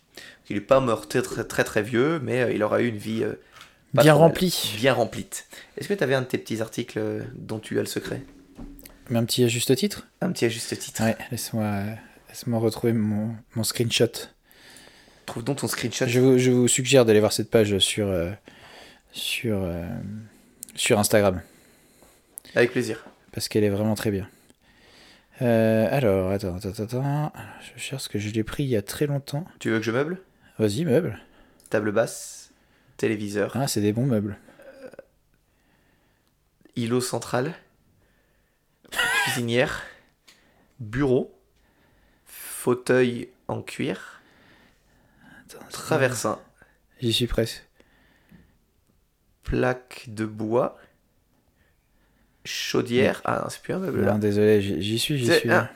Il 0.51 0.56
n'est 0.56 0.60
pas 0.60 0.81
mort 0.81 1.06
très, 1.06 1.22
très 1.22 1.44
très 1.44 1.62
très 1.62 1.82
vieux, 1.82 2.18
mais 2.18 2.43
euh, 2.43 2.52
il 2.52 2.60
aura 2.64 2.81
eu 2.81 2.89
une 2.89 2.97
vie 2.97 3.22
euh, 3.22 3.35
Bien 3.93 4.14
remplie. 4.14 4.74
Bien 4.78 4.94
remplie. 4.94 5.28
Est-ce 5.76 5.86
que 5.86 5.94
tu 5.94 6.02
avais 6.02 6.16
un 6.16 6.22
de 6.22 6.26
tes 6.26 6.39
petits 6.39 6.60
articles 6.60 7.01
dont 7.36 7.60
tu 7.60 7.78
as 7.78 7.82
le 7.82 7.86
secret? 7.86 8.24
Mais 9.10 9.18
un 9.20 9.24
petit 9.24 9.48
juste 9.48 9.76
titre? 9.76 10.09
Un 10.22 10.32
petit 10.32 10.44
à 10.44 10.48
juste 10.48 10.76
titre. 10.76 11.05
Ouais, 11.05 11.16
laisse-moi 11.31 11.85
laisse 12.35 12.44
retrouver 12.62 12.93
mon, 12.93 13.36
mon 13.55 13.62
screenshot. 13.62 14.11
Trouve 15.27 15.44
donc 15.44 15.59
ton 15.59 15.69
screenshot. 15.69 16.06
Je 16.06 16.20
vous, 16.20 16.39
je 16.39 16.51
vous 16.51 16.69
suggère 16.69 17.05
d'aller 17.05 17.20
voir 17.20 17.32
cette 17.32 17.51
page 17.51 17.78
sur, 17.78 18.09
euh, 18.09 18.32
sur, 19.12 19.62
euh, 19.62 19.86
sur 20.74 20.98
Instagram. 20.98 21.40
Avec 22.55 22.73
plaisir. 22.73 23.05
Parce 23.32 23.48
qu'elle 23.48 23.65
est 23.65 23.70
vraiment 23.70 23.94
très 23.94 24.11
bien. 24.11 24.28
Euh, 25.43 25.89
alors, 25.90 26.31
attends, 26.31 26.56
attends, 26.56 26.82
attends. 26.82 27.32
Je 27.74 27.81
cherche 27.81 28.05
ce 28.05 28.09
que 28.09 28.19
je 28.19 28.31
l'ai 28.31 28.44
pris 28.44 28.65
il 28.65 28.70
y 28.70 28.77
a 28.77 28.82
très 28.82 29.06
longtemps. 29.06 29.47
Tu 29.59 29.70
veux 29.70 29.78
que 29.78 29.85
je 29.85 29.90
meuble? 29.90 30.20
Vas-y, 30.59 30.85
meuble. 30.85 31.20
Table 31.70 31.93
basse, 31.93 32.52
téléviseur, 32.97 33.52
Ah, 33.56 33.66
c'est 33.66 33.81
des 33.81 33.93
bons 33.93 34.06
meubles. 34.06 34.36
îlot 36.77 37.01
central, 37.01 37.55
cuisinière, 39.24 39.82
bureau, 40.81 41.34
fauteuil 42.65 43.28
en 43.47 43.61
cuir, 43.61 44.23
traversin, 45.70 46.39
J'y 47.03 47.12
suis 47.12 47.27
presque. 47.27 47.62
plaque 49.43 50.05
de 50.09 50.24
bois, 50.24 50.78
chaudière. 52.47 53.20
Ah 53.27 53.41
non, 53.43 53.51
c'est 53.51 53.61
plus 53.61 53.74
un 53.74 53.78
meuble 53.81 54.01
là. 54.03 54.12
Non, 54.12 54.19
désolé, 54.19 54.62
j'y 54.62 54.99
suis, 54.99 55.19
j'y 55.19 55.31
suis. 55.31 55.53
un- 55.53 55.69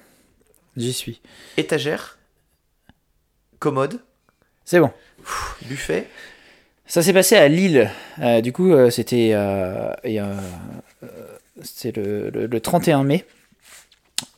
J'y 0.79 0.95
suis. 0.95 1.21
Étagère, 1.59 2.19
commode, 3.59 4.01
C'est 4.65 4.81
bon. 4.81 4.91
buffet. 5.67 6.09
Ça 6.87 7.03
s'est 7.03 7.13
passé 7.13 7.37
à 7.37 7.49
Lille. 7.49 7.91
Euh, 8.21 8.41
du 8.41 8.53
coup, 8.55 8.73
euh, 8.73 8.89
c'était 8.89 9.33
euh, 9.35 9.93
le 11.65 12.59
31 12.61 13.05
mai. 13.05 13.27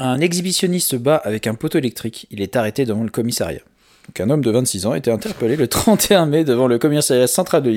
Un 0.02 0.18
exhibitionniste 0.18 0.96
bat 0.96 1.16
avec 1.16 1.46
un 1.46 1.54
poteau 1.54 1.76
électrique. 1.76 2.26
Il 2.30 2.40
est 2.40 2.56
arrêté 2.56 2.86
devant 2.86 3.02
le 3.02 3.10
commissariat. 3.10 3.60
Donc 4.06 4.18
un 4.18 4.30
homme 4.30 4.42
de 4.42 4.50
26 4.50 4.86
ans 4.86 4.92
a 4.92 4.96
été 4.96 5.10
interpellé 5.10 5.56
le 5.56 5.68
31 5.68 6.24
mai 6.24 6.42
devant 6.42 6.68
le 6.68 6.78
commissariat 6.78 7.26
central 7.26 7.62
de 7.62 7.70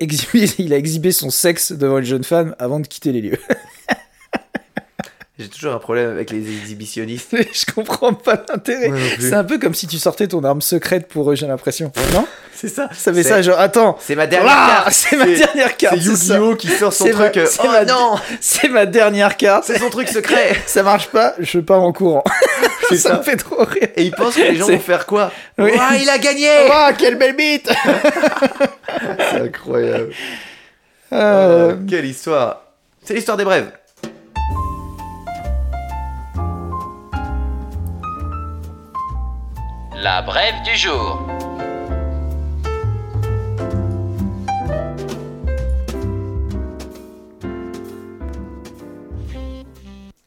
exhibé, 0.00 0.48
il 0.58 0.72
a 0.72 0.78
exhibé 0.78 1.12
son 1.12 1.28
sexe 1.28 1.72
devant 1.72 1.98
une 1.98 2.06
jeune 2.06 2.24
femme 2.24 2.56
avant 2.58 2.80
de 2.80 2.86
quitter 2.86 3.12
les 3.12 3.20
lieux. 3.20 3.38
J'ai 5.38 5.48
toujours 5.48 5.74
un 5.74 5.78
problème 5.78 6.10
avec 6.12 6.30
les 6.30 6.38
exhibitionnistes. 6.38 7.36
Je 7.52 7.70
comprends 7.74 8.14
pas 8.14 8.42
l'intérêt. 8.48 8.90
C'est 9.20 9.34
un 9.34 9.44
peu 9.44 9.58
comme 9.58 9.74
si 9.74 9.86
tu 9.86 9.98
sortais 9.98 10.26
ton 10.28 10.42
arme 10.44 10.62
secrète 10.62 11.08
pour 11.08 11.30
eux, 11.30 11.34
j'ai 11.34 11.46
l'impression. 11.46 11.92
Non 12.14 12.26
C'est 12.54 12.68
ça. 12.68 12.88
Ça 12.94 13.12
fait 13.12 13.22
ça, 13.22 13.42
genre, 13.42 13.60
attends, 13.60 13.98
C'est 14.00 14.14
ma 14.14 14.26
dernière 14.26 14.50
Ah, 14.56 14.82
carte. 14.84 14.92
c'est 14.94 15.14
ma 15.16 15.26
dernière 15.26 15.76
carte. 15.76 15.98
C'est. 15.98 16.04
Yu-Gi-Oh 16.08 16.56
qui 16.56 16.68
sort 16.68 16.90
son 16.94 17.04
ma- 17.08 17.10
truc. 17.28 17.36
euh, 17.36 17.46
oh 17.62 17.66
ma- 17.66 17.84
non, 17.84 18.14
C'est 18.40 18.68
ma 18.70 18.86
dernière 18.86 19.36
carte. 19.36 19.64
c'est 19.66 19.78
son 19.78 19.90
truc 19.90 20.08
secret. 20.08 20.56
Ça 20.64 20.82
marche 20.82 21.08
pas, 21.08 21.34
je 21.38 21.58
pars 21.58 21.82
en 21.82 21.92
courant. 21.92 22.24
Ça 22.88 22.96
ça. 22.96 23.18
me 23.18 23.22
fait 23.22 23.36
trop 23.36 23.62
rire. 23.62 23.88
Et 23.96 24.04
il 24.04 24.12
pense 24.12 24.36
que 24.36 24.40
les 24.40 24.56
gens 24.56 24.68
vont 24.68 24.78
faire 24.78 25.04
quoi 25.04 25.30
Oui. 25.58 25.70
Ouah, 25.72 25.96
il 26.00 26.08
a 26.08 26.16
gagné 26.16 26.48
Waouh, 26.66 26.94
quelle 26.96 27.16
belle 27.18 27.36
bite 27.36 27.68
C'est 29.18 29.40
incroyable. 29.42 30.12
Euh, 31.12 31.74
Oh, 31.74 31.84
quelle 31.88 32.06
histoire 32.06 32.62
C'est 33.04 33.12
l'histoire 33.14 33.36
des 33.36 33.44
brèves. 33.44 33.70
La 40.06 40.22
brève 40.22 40.62
du 40.62 40.76
jour. 40.76 41.26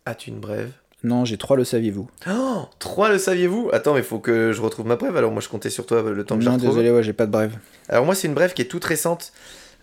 As-tu 0.05 0.29
une 0.29 0.39
brève? 0.39 0.71
Non, 1.03 1.23
j'ai 1.23 1.37
trois, 1.37 1.55
le 1.55 1.63
saviez-vous? 1.63 2.09
Oh 2.29 2.65
3 2.79 3.09
le 3.09 3.17
saviez-vous? 3.19 3.69
Attends, 3.71 3.93
mais 3.93 4.03
faut 4.03 4.19
que 4.19 4.51
je 4.51 4.61
retrouve 4.61 4.85
ma 4.85 4.97
brève. 4.97 5.15
Alors 5.15 5.31
moi 5.31 5.41
je 5.41 5.47
comptais 5.47 5.69
sur 5.69 5.85
toi 5.85 6.01
le 6.01 6.23
temps 6.25 6.35
que 6.35 6.41
je 6.41 6.45
la 6.45 6.51
Non, 6.51 6.57
retrouve. 6.57 6.75
désolé, 6.75 6.91
ouais, 6.93 7.03
j'ai 7.03 7.13
pas 7.13 7.25
de 7.25 7.31
brève. 7.31 7.57
Alors 7.87 8.05
moi 8.05 8.15
c'est 8.15 8.27
une 8.27 8.33
brève 8.33 8.53
qui 8.53 8.61
est 8.61 8.65
toute 8.65 8.83
récente. 8.83 9.31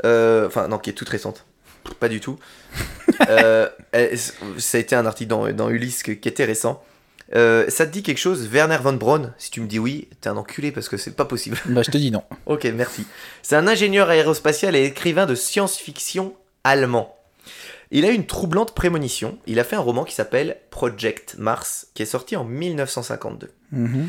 Euh, 0.04 0.46
Enfin 0.46 0.68
non, 0.68 0.78
qui 0.78 0.90
est 0.90 0.94
toute 0.94 1.08
récente. 1.08 1.46
Pas 2.00 2.08
du 2.08 2.20
tout. 2.20 2.38
Euh, 3.30 3.68
elle- 3.92 4.16
ça 4.58 4.76
a 4.78 4.80
été 4.80 4.94
un 4.94 5.06
article 5.06 5.30
dans, 5.30 5.50
dans 5.52 5.70
Ulysse 5.70 6.02
que- 6.02 6.12
qui 6.12 6.28
était 6.28 6.44
récent. 6.44 6.82
Euh, 7.34 7.68
ça 7.68 7.86
te 7.86 7.90
dit 7.92 8.02
quelque 8.04 8.18
chose 8.18 8.48
Werner 8.52 8.78
von 8.80 8.92
Braun 8.92 9.32
Si 9.36 9.50
tu 9.50 9.60
me 9.60 9.66
dis 9.66 9.78
oui, 9.80 10.08
t'es 10.20 10.28
un 10.28 10.36
enculé 10.36 10.70
parce 10.70 10.88
que 10.88 10.96
c'est 10.96 11.16
pas 11.16 11.24
possible. 11.24 11.58
Bah, 11.66 11.82
je 11.82 11.90
te 11.90 11.98
dis 11.98 12.10
non. 12.12 12.22
Ok, 12.46 12.64
merci. 12.74 13.04
C'est 13.42 13.56
un 13.56 13.66
ingénieur 13.66 14.08
aérospatial 14.08 14.76
et 14.76 14.84
écrivain 14.84 15.26
de 15.26 15.34
science-fiction 15.34 16.34
allemand. 16.64 17.16
Il 17.90 18.04
a 18.04 18.10
eu 18.10 18.14
une 18.14 18.26
troublante 18.26 18.74
prémonition. 18.74 19.38
Il 19.46 19.58
a 19.60 19.64
fait 19.64 19.76
un 19.76 19.80
roman 19.80 20.04
qui 20.04 20.14
s'appelle 20.14 20.56
Project 20.70 21.36
Mars, 21.38 21.88
qui 21.94 22.02
est 22.02 22.06
sorti 22.06 22.36
en 22.36 22.44
1952. 22.44 23.50
Mhm. 23.72 24.08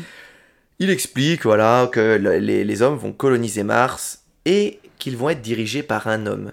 Il 0.80 0.90
explique 0.90 1.42
voilà, 1.44 1.88
que 1.90 2.16
le- 2.16 2.38
les, 2.38 2.64
les 2.64 2.82
hommes 2.82 2.96
vont 2.96 3.12
coloniser 3.12 3.64
Mars 3.64 4.22
et 4.44 4.78
qu'ils 4.98 5.16
vont 5.16 5.28
être 5.30 5.42
dirigés 5.42 5.82
par 5.82 6.06
un 6.06 6.26
homme 6.26 6.52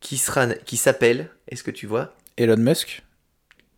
qui, 0.00 0.18
sera, 0.18 0.46
qui 0.48 0.76
s'appelle, 0.76 1.28
est-ce 1.48 1.62
que 1.62 1.70
tu 1.70 1.86
vois? 1.86 2.14
Elon 2.36 2.56
Musk? 2.58 3.02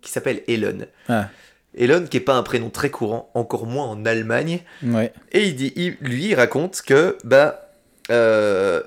Qui 0.01 0.11
s'appelle 0.11 0.43
Elon. 0.49 0.87
Ah, 1.09 1.29
Elon, 1.77 2.05
qui 2.07 2.19
est 2.19 2.20
pas 2.20 2.35
un 2.35 2.43
prénom 2.43 2.69
très 2.70 2.90
courant, 2.90 3.31
encore 3.35 3.66
moins 3.66 3.86
en 3.86 4.05
Allemagne. 4.05 4.61
ouais. 4.82 5.12
Et 5.32 5.44
il 5.49 5.57
dit, 5.57 5.73
il- 5.77 5.97
lui, 6.01 6.27
il 6.28 6.35
raconte 6.35 6.82
que 6.82 7.16
bah, 7.24 7.70
euh, 8.11 8.82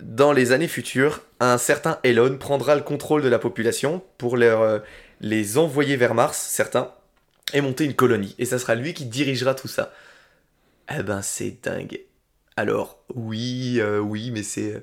dans 0.00 0.32
les 0.32 0.52
années 0.52 0.68
futures, 0.68 1.20
un 1.40 1.58
certain 1.58 1.98
Elon 2.04 2.36
prendra 2.38 2.74
le 2.74 2.82
contrôle 2.82 3.22
de 3.22 3.28
la 3.28 3.38
population 3.38 4.02
pour 4.18 4.36
leur, 4.36 4.62
euh, 4.62 4.78
les 5.20 5.58
envoyer 5.58 5.96
vers 5.96 6.14
Mars, 6.14 6.38
certains, 6.38 6.90
et 7.52 7.60
monter 7.60 7.84
une 7.84 7.94
colonie. 7.94 8.34
Et 8.38 8.44
ça 8.46 8.58
sera 8.58 8.74
lui 8.74 8.94
qui 8.94 9.04
dirigera 9.04 9.54
tout 9.54 9.68
ça. 9.68 9.92
Eh 10.96 11.02
ben, 11.02 11.22
c'est 11.22 11.56
dingue. 11.62 12.00
Alors, 12.56 12.98
oui, 13.14 13.76
euh, 13.78 13.98
oui, 13.98 14.30
mais 14.32 14.42
c'est. 14.42 14.82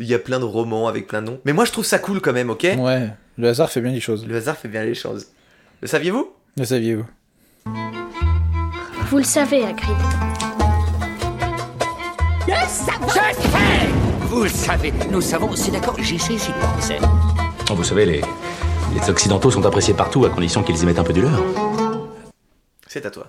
Il 0.00 0.06
y 0.06 0.14
a 0.14 0.18
plein 0.18 0.38
de 0.40 0.44
romans 0.44 0.88
avec 0.88 1.06
plein 1.06 1.22
de 1.22 1.26
noms. 1.30 1.40
Mais 1.44 1.52
moi, 1.52 1.64
je 1.64 1.72
trouve 1.72 1.84
ça 1.84 1.98
cool 1.98 2.20
quand 2.20 2.32
même, 2.32 2.50
ok? 2.50 2.66
Ouais, 2.78 3.08
le 3.36 3.48
hasard 3.48 3.70
fait 3.70 3.80
bien 3.80 3.90
les 3.92 4.00
choses. 4.00 4.26
Le 4.26 4.36
hasard 4.36 4.56
fait 4.56 4.68
bien 4.68 4.84
les 4.84 4.94
choses. 4.94 5.28
Le 5.82 5.88
saviez-vous? 5.88 6.30
Le 6.58 6.64
saviez-vous? 6.64 7.06
Vous 9.10 9.18
le 9.18 9.24
savez, 9.24 9.64
Hagrid. 9.64 9.96
Vous 14.22 14.42
le 14.42 14.48
savez, 14.48 14.92
nous 15.10 15.20
savons, 15.20 15.54
c'est 15.54 15.70
d'accord, 15.70 15.96
j'y 16.00 16.18
sais, 16.18 16.36
j'y 16.36 16.50
pensais. 16.60 16.98
Oh, 17.70 17.74
Vous 17.74 17.84
savez, 17.84 18.06
les, 18.06 18.20
les 18.92 19.10
Occidentaux 19.10 19.52
sont 19.52 19.64
appréciés 19.66 19.94
partout 19.94 20.24
à 20.24 20.30
condition 20.30 20.64
qu'ils 20.64 20.82
y 20.82 20.84
mettent 20.84 20.98
un 20.98 21.04
peu 21.04 21.12
du 21.12 21.22
leur. 21.22 21.40
C'est 22.88 23.06
à 23.06 23.10
toi. 23.10 23.28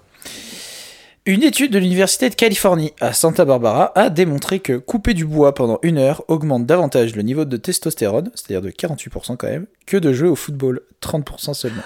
Une 1.27 1.43
étude 1.43 1.72
de 1.72 1.77
l'Université 1.77 2.31
de 2.31 2.35
Californie 2.35 2.93
à 2.99 3.14
Santa 3.14 3.45
Barbara 3.45 3.91
a 3.93 4.10
démontré 4.10 4.60
que 4.60 4.73
couper 4.77 5.14
du 5.14 5.26
bois 5.26 5.53
pendant 5.53 5.77
une 5.84 5.99
heure 5.99 6.23
augmente 6.30 6.65
davantage 6.65 7.15
le 7.15 7.22
niveau 7.22 7.45
de 7.45 7.57
testostérone, 7.57 8.31
c'est-à-dire 8.34 8.64
de 8.64 8.72
48% 8.72 9.38
quand 9.38 9.47
même, 9.47 9.68
que 9.85 9.97
de 9.97 10.14
jouer 10.14 10.30
au 10.30 10.35
football, 10.35 10.81
30% 11.03 11.53
seulement. 11.53 11.84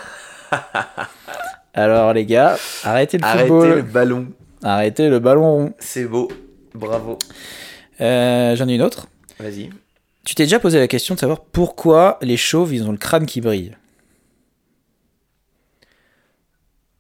Alors 1.74 2.14
les 2.14 2.26
gars, 2.26 2.58
arrêtez 2.84 3.18
le 3.18 3.24
Arrêtez 3.26 3.48
football, 3.48 3.76
le 3.76 3.82
ballon. 3.82 4.28
arrêtez 4.62 5.10
le 5.10 5.20
ballon 5.20 5.42
rond. 5.44 5.74
C'est 5.80 6.06
beau. 6.06 6.32
Bravo. 6.76 7.18
Euh, 8.02 8.56
J'en 8.56 8.68
ai 8.68 8.76
une 8.76 8.82
autre. 8.82 9.08
Vas-y. 9.40 9.70
Tu 10.26 10.36
t'es 10.36 10.44
déjà 10.44 10.60
posé 10.60 10.80
la 10.80 10.88
question 10.88 11.16
de 11.16 11.20
savoir 11.20 11.42
pourquoi 11.42 12.18
les 12.22 12.38
chauves 12.38 12.74
ils 12.74 12.84
ont 12.84 12.92
le 12.92 12.98
crâne 12.98 13.26
qui 13.26 13.42
brille 13.42 13.76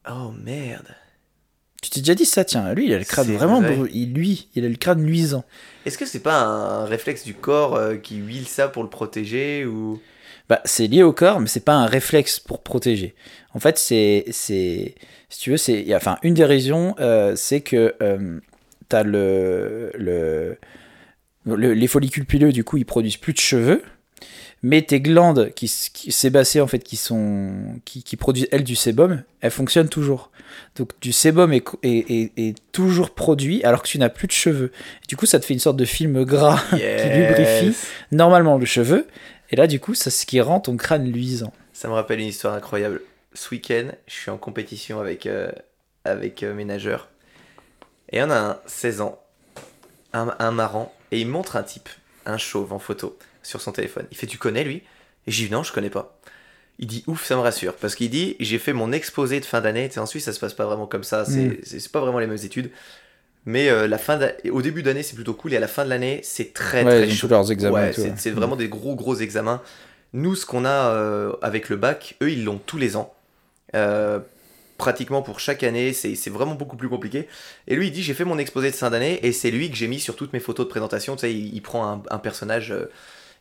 Oh 0.09 0.31
merde. 0.43 0.87
Tu 1.81 1.89
t'es 1.89 1.99
déjà 1.99 2.15
dit 2.15 2.25
ça, 2.25 2.43
tiens, 2.45 2.73
lui 2.73 2.85
il 2.87 2.93
a 2.93 2.97
le 2.97 3.03
crâne 3.05 3.27
vraiment, 3.33 3.61
vrai. 3.61 3.75
brû- 3.75 3.89
il, 3.93 4.13
lui, 4.13 4.47
il 4.55 4.65
a 4.65 4.69
le 4.69 4.75
crâne 4.75 5.05
luisant. 5.05 5.43
Est-ce 5.85 5.97
que 5.97 6.05
c'est 6.05 6.19
pas 6.21 6.39
un 6.41 6.85
réflexe 6.85 7.23
du 7.23 7.33
corps 7.33 7.75
euh, 7.75 7.95
qui 7.95 8.15
huile 8.17 8.47
ça 8.47 8.67
pour 8.69 8.83
le 8.83 8.89
protéger 8.89 9.65
ou 9.65 10.01
Bah, 10.49 10.61
c'est 10.65 10.87
lié 10.87 11.03
au 11.03 11.13
corps, 11.13 11.39
mais 11.39 11.47
c'est 11.47 11.63
pas 11.63 11.73
un 11.73 11.85
réflexe 11.85 12.39
pour 12.39 12.61
protéger. 12.63 13.15
En 13.53 13.59
fait, 13.59 13.77
c'est, 13.77 14.25
c'est, 14.31 14.95
si 15.29 15.39
tu 15.39 15.51
veux, 15.51 15.57
c'est, 15.57 15.95
enfin, 15.95 16.17
une 16.21 16.33
des 16.33 16.45
raisons, 16.45 16.95
euh, 16.99 17.33
c'est 17.35 17.61
que 17.61 17.95
euh, 18.01 18.39
t'as 18.89 19.03
le, 19.03 19.91
le, 19.97 20.57
le- 21.45 21.73
les 21.73 21.87
follicules 21.87 22.25
pileux, 22.25 22.51
du 22.51 22.63
coup, 22.63 22.77
ils 22.77 22.85
produisent 22.85 23.17
plus 23.17 23.33
de 23.33 23.39
cheveux, 23.39 23.83
mais 24.63 24.81
tes 24.81 24.99
glandes 25.01 25.51
qui, 25.55 25.67
sébacées, 25.67 26.61
en 26.61 26.67
fait, 26.67 26.79
qui 26.79 26.95
sont, 26.97 27.79
qui, 27.85 28.03
qui 28.03 28.15
produisent 28.17 28.47
elles 28.51 28.63
du 28.63 28.75
sébum, 28.75 29.23
elles 29.41 29.51
fonctionnent 29.51 29.89
toujours. 29.89 30.29
Donc, 30.75 30.91
du 31.01 31.11
sébum 31.11 31.51
est, 31.53 31.63
est- 31.83 32.31
est 32.37 32.55
toujours 32.71 33.11
produit 33.11 33.63
alors 33.63 33.81
que 33.81 33.87
tu 33.87 33.97
n'as 33.99 34.09
plus 34.09 34.27
de 34.27 34.31
cheveux. 34.33 34.71
du 35.07 35.15
coup, 35.17 35.25
ça 35.25 35.39
te 35.39 35.45
fait 35.45 35.53
une 35.53 35.59
sorte 35.59 35.77
de 35.77 35.85
film 35.85 36.23
gras 36.25 36.61
qui 36.69 36.77
lubrifie 37.09 37.75
normalement 38.11 38.57
le 38.57 38.65
cheveu. 38.65 39.07
Et 39.53 39.55
là, 39.55 39.67
du 39.67 39.79
coup, 39.79 39.93
c'est 39.93 40.09
ce 40.09 40.25
qui 40.25 40.41
rend 40.41 40.59
ton 40.59 40.77
crâne 40.77 41.11
luisant. 41.11 41.53
Ça 41.73 41.87
me 41.87 41.93
rappelle 41.93 42.19
une 42.19 42.25
histoire 42.25 42.55
incroyable. 42.55 43.01
Ce 43.35 43.51
week-end, 43.53 43.89
je 44.07 44.13
suis 44.13 44.31
en 44.31 44.37
compétition 44.39 44.99
avec, 44.99 45.27
euh, 45.27 45.51
avec 46.05 46.41
euh, 46.41 46.55
mes 46.55 46.65
nageurs. 46.65 47.07
Et 48.11 48.19
en 48.23 48.31
a 48.31 48.35
un, 48.35 48.59
16 48.65 49.01
ans, 49.01 49.21
un, 50.11 50.35
un 50.39 50.49
marrant, 50.49 50.91
et 51.11 51.21
il 51.21 51.27
montre 51.27 51.55
un 51.55 51.61
type, 51.61 51.87
un 52.25 52.39
chauve 52.39 52.73
en 52.73 52.79
photo, 52.79 53.15
sur 53.43 53.61
son 53.61 53.71
téléphone. 53.71 54.07
Il 54.09 54.17
fait 54.17 54.25
Tu 54.25 54.39
connais 54.39 54.63
lui? 54.63 54.77
Et 55.27 55.31
j'ai 55.31 55.45
dit 55.45 55.51
Non, 55.51 55.61
je 55.61 55.71
connais 55.71 55.91
pas. 55.91 56.17
Il 56.79 56.87
dit 56.87 57.03
Ouf, 57.05 57.23
ça 57.23 57.35
me 57.35 57.41
rassure. 57.41 57.75
Parce 57.75 57.93
qu'il 57.93 58.09
dit 58.09 58.35
J'ai 58.39 58.57
fait 58.57 58.73
mon 58.73 58.91
exposé 58.91 59.39
de 59.39 59.45
fin 59.45 59.61
d'année. 59.61 59.87
Tu 59.87 59.93
sais, 59.93 59.99
en 59.99 60.07
Suisse, 60.07 60.23
ça 60.25 60.33
se 60.33 60.39
passe 60.39 60.55
pas 60.55 60.65
vraiment 60.65 60.87
comme 60.87 61.03
ça. 61.03 61.25
C'est 61.25 61.45
Mm. 61.49 61.57
c'est- 61.61 61.79
c'est 61.79 61.91
pas 61.91 62.01
vraiment 62.01 62.17
les 62.17 62.25
mêmes 62.25 62.43
études. 62.43 62.71
Mais 63.45 63.69
euh, 63.69 63.87
la 63.87 63.97
fin 63.97 64.19
au 64.51 64.61
début 64.61 64.83
d'année, 64.83 65.03
c'est 65.03 65.15
plutôt 65.15 65.33
cool. 65.33 65.53
Et 65.53 65.57
à 65.57 65.59
la 65.59 65.67
fin 65.67 65.83
de 65.83 65.89
l'année, 65.89 66.21
c'est 66.23 66.53
très 66.53 66.83
Ouais, 66.83 67.05
très 67.05 67.09
chaud. 67.15 67.27
leurs 67.27 67.51
examens 67.51 67.73
Ouais, 67.73 67.91
c'est 68.17 68.31
vraiment 68.31 68.55
des 68.55 68.69
gros 68.69 68.95
gros 68.95 69.15
examens. 69.15 69.61
Nous, 70.13 70.35
ce 70.35 70.45
qu'on 70.45 70.63
a 70.65 70.69
euh, 70.91 71.33
avec 71.41 71.69
le 71.69 71.75
bac, 71.75 72.15
eux, 72.21 72.31
ils 72.31 72.43
l'ont 72.45 72.59
tous 72.65 72.77
les 72.77 72.95
ans. 72.95 73.13
Euh, 73.75 74.19
pratiquement 74.77 75.21
pour 75.21 75.39
chaque 75.39 75.63
année, 75.63 75.93
c'est 75.93 76.29
vraiment 76.29 76.55
beaucoup 76.55 76.77
plus 76.77 76.89
compliqué. 76.89 77.27
Et 77.67 77.75
lui, 77.75 77.87
il 77.87 77.91
dit 77.91 78.03
J'ai 78.03 78.13
fait 78.13 78.25
mon 78.25 78.37
exposé 78.37 78.71
de 78.71 78.75
fin 78.75 78.89
d'année 78.89 79.19
et 79.25 79.31
c'est 79.31 79.51
lui 79.51 79.69
que 79.69 79.75
j'ai 79.75 79.87
mis 79.87 79.99
sur 79.99 80.15
toutes 80.15 80.33
mes 80.33 80.39
photos 80.39 80.65
de 80.65 80.69
présentation. 80.69 81.15
Tu 81.15 81.21
sais, 81.21 81.33
il, 81.33 81.53
il 81.55 81.61
prend 81.61 81.85
un, 81.91 82.01
un 82.11 82.19
personnage, 82.19 82.73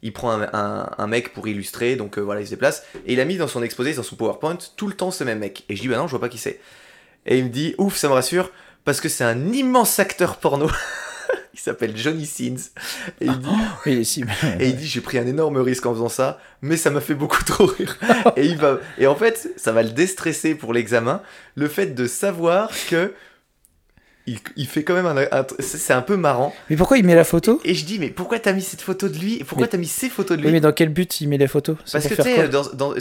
il 0.02 0.12
prend 0.12 0.30
un, 0.32 0.48
un- 0.52 0.90
un 0.98 1.06
mec 1.06 1.32
pour 1.32 1.46
illustrer, 1.48 1.96
donc 1.96 2.18
euh, 2.18 2.22
voilà, 2.22 2.40
il 2.40 2.46
se 2.46 2.50
déplace. 2.50 2.84
Et 3.06 3.12
il 3.12 3.20
a 3.20 3.24
mis 3.24 3.36
dans 3.36 3.48
son 3.48 3.62
exposé, 3.62 3.94
dans 3.94 4.02
son 4.02 4.16
PowerPoint, 4.16 4.58
tout 4.76 4.88
le 4.88 4.94
temps 4.94 5.10
ce 5.12 5.24
même 5.24 5.38
mec. 5.38 5.64
Et 5.68 5.76
je 5.76 5.82
dis 5.82 5.88
Bah 5.88 5.96
non, 5.98 6.06
je 6.06 6.12
vois 6.12 6.20
pas 6.20 6.28
qui 6.28 6.38
c'est. 6.38 6.60
Et 7.26 7.38
il 7.38 7.44
me 7.44 7.50
dit 7.50 7.74
Ouf, 7.78 7.96
ça 7.96 8.08
me 8.08 8.14
rassure, 8.14 8.50
parce 8.84 9.00
que 9.00 9.09
c'est 9.09 9.24
un 9.24 9.52
immense 9.52 9.98
acteur 9.98 10.36
porno. 10.36 10.68
il 11.54 11.60
s'appelle 11.60 11.96
Johnny 11.96 12.26
Sins. 12.26 12.70
Et 13.20 13.26
il 13.26 13.38
dit 13.38 13.48
Oui, 13.86 14.04
si, 14.04 14.24
et 14.59 14.68
il 14.68 14.76
dit 14.76 14.86
j'ai 14.86 15.00
pris 15.00 15.18
un 15.18 15.26
énorme 15.26 15.59
risque 15.59 15.86
en 15.86 15.92
faisant 15.94 16.09
ça, 16.09 16.38
mais 16.62 16.76
ça 16.76 16.90
m'a 16.90 17.00
fait 17.00 17.14
beaucoup 17.14 17.42
trop 17.44 17.66
rire. 17.66 17.98
et 18.36 18.46
il 18.46 18.56
va 18.56 18.78
et 18.98 19.06
en 19.06 19.14
fait 19.14 19.50
ça 19.56 19.72
va 19.72 19.82
le 19.82 19.90
déstresser 19.90 20.54
pour 20.54 20.72
l'examen, 20.72 21.22
le 21.54 21.68
fait 21.68 21.86
de 21.94 22.06
savoir 22.06 22.70
que 22.90 23.12
il, 24.28 24.38
il 24.54 24.68
fait 24.68 24.84
quand 24.84 24.94
même 24.94 25.06
un, 25.06 25.16
un- 25.32 25.46
c'est 25.59 25.92
un 25.92 26.00
peu 26.00 26.16
marrant. 26.16 26.54
Mais 26.70 26.76
pourquoi 26.76 26.96
il 26.96 27.04
met 27.04 27.16
la 27.16 27.24
photo? 27.24 27.60
Et 27.64 27.74
je 27.74 27.84
dis, 27.84 27.98
mais 27.98 28.09
pourquoi 28.09 28.38
t'as 28.38 28.52
mis 28.52 28.62
cette 28.62 28.80
photo 28.80 29.09
de 29.09 29.18
lui? 29.18 29.42
Pourquoi 29.42 29.66
t'as 29.66 29.78
mis 29.78 29.88
ces 29.88 30.09
photos 30.09 30.36
de 30.36 30.42
lui? 30.42 30.46
Oui, 30.46 30.52
mais 30.52 30.60
dans 30.60 30.70
quel 30.72 30.90
but 30.90 31.20
il 31.20 31.28
met 31.28 31.38
les 31.38 31.48
photos 31.48 31.76
Parce 31.90 32.06
que 32.06 32.14
tu 32.14 32.22
sais, 32.22 32.48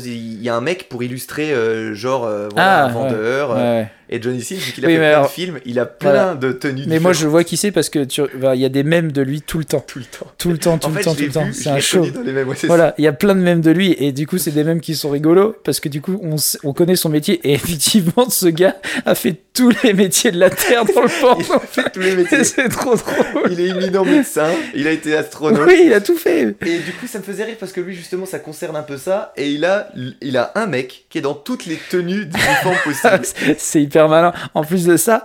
il 0.03 0.41
y 0.41 0.49
a 0.49 0.55
un 0.55 0.61
mec 0.61 0.89
pour 0.89 1.03
illustrer, 1.03 1.53
euh, 1.53 1.93
genre, 1.93 2.25
euh, 2.25 2.49
voilà, 2.51 2.85
Ah, 2.85 2.85
un 2.85 2.91
vendeur. 2.91 3.51
euh, 3.51 3.81
Ouais. 3.81 3.91
Et 4.11 4.21
Johnny 4.21 4.41
Sins, 4.41 4.55
vu 4.55 4.71
qu'il 4.73 4.83
a 4.85 4.87
Oui, 4.89 4.93
fait 4.95 4.99
plein 4.99 5.07
alors- 5.09 5.23
de 5.27 5.31
films, 5.31 5.59
il 5.65 5.79
a 5.79 5.85
plein 5.85 6.09
Voilà. 6.11 6.35
de 6.35 6.51
tenues 6.51 6.83
Mais 6.87 6.99
moi, 6.99 7.13
je 7.13 7.19
différentes 7.19 7.31
vois 7.31 7.43
qui 7.45 7.55
c'est 7.57 7.71
parce 7.71 7.89
que 7.89 8.03
tu... 8.03 8.21
bah, 8.39 8.55
il 8.55 8.61
y 8.61 8.65
a 8.65 8.69
des 8.69 8.83
mèmes 8.83 9.11
de 9.13 9.21
lui 9.21 9.41
tout 9.41 9.57
le 9.57 9.63
temps. 9.65 9.83
tout 9.87 9.99
le 9.99 10.05
temps. 10.05 10.27
Tout 10.37 10.49
le 10.49 10.57
temps, 10.57 10.77
tout 10.77 10.87
en 10.87 10.89
le 10.89 10.95
fait, 10.97 11.03
temps, 11.03 11.15
tout 11.15 11.21
le 11.23 11.31
temps. 11.31 11.47
C'est 11.53 11.69
un 11.69 11.79
show. 11.79 12.05
mêmes, 12.25 12.47
ouais, 12.49 12.55
Voilà, 12.63 12.93
il 12.97 13.05
y 13.05 13.07
a 13.07 13.13
plein 13.13 13.35
de 13.35 13.39
mèmes 13.41 13.61
de 13.61 13.71
lui 13.71 13.95
et 13.97 14.11
du 14.11 14.27
coup 14.27 14.37
c'est 14.37 14.51
des 14.51 14.63
mèmes 14.63 14.81
qui 14.81 14.95
sont 14.95 15.09
rigolos 15.09 15.55
parce 15.63 15.79
que 15.79 15.87
du 15.89 16.01
coup 16.01 16.19
on, 16.23 16.35
s- 16.35 16.57
on 16.63 16.73
connaît 16.73 16.95
son 16.97 17.07
métier 17.09 17.39
et 17.43 17.53
effectivement 17.53 18.29
ce 18.29 18.47
gars 18.47 18.75
a 19.05 19.15
fait 19.15 19.35
tous 19.53 19.71
les 19.83 19.93
métiers 19.93 20.31
de 20.31 20.39
la 20.39 20.49
terre 20.49 20.83
dans 20.85 21.01
le 21.03 21.21
porno. 21.21 21.43
Il 21.49 21.53
a 21.53 21.59
fait 21.59 21.89
tous 21.91 21.99
les 21.99 22.15
métiers. 22.15 22.43
c'est 22.43 22.69
trop 22.69 22.95
drôle. 22.95 23.51
Il 23.51 23.59
est 23.61 23.67
éminent 23.69 24.03
médecin, 24.03 24.49
il 24.75 24.87
a 24.87 24.91
été 24.91 25.15
astronaute. 25.15 25.67
Oui, 25.67 25.83
il 25.85 25.93
a 25.93 26.01
tout 26.01 26.17
fait. 26.17 26.55
Et 26.65 26.79
du 26.79 26.91
coup, 26.99 27.07
ça 27.07 27.19
me 27.19 27.23
faisait 27.23 27.43
rire 27.45 27.55
parce 27.59 27.71
que 27.71 27.79
lui, 27.81 27.95
justement, 27.95 28.25
ça 28.25 28.39
concerne 28.39 28.75
un 28.75 28.81
peu 28.83 28.97
ça. 28.97 29.31
Et 29.37 29.49
il 29.51 29.63
a, 29.65 29.89
il 30.21 30.37
a 30.37 30.51
un 30.55 30.67
mec 30.67 31.05
qui 31.09 31.17
est 31.17 31.21
dans 31.21 31.33
toutes 31.33 31.65
les 31.65 31.77
tenues 31.89 32.25
d'uniforme 32.25 32.75
possibles. 32.83 33.55
C'est 33.57 33.81
hyper 33.81 34.00
malin. 34.07 34.33
En 34.53 34.63
plus 34.63 34.85
de 34.85 34.97
ça, 34.97 35.23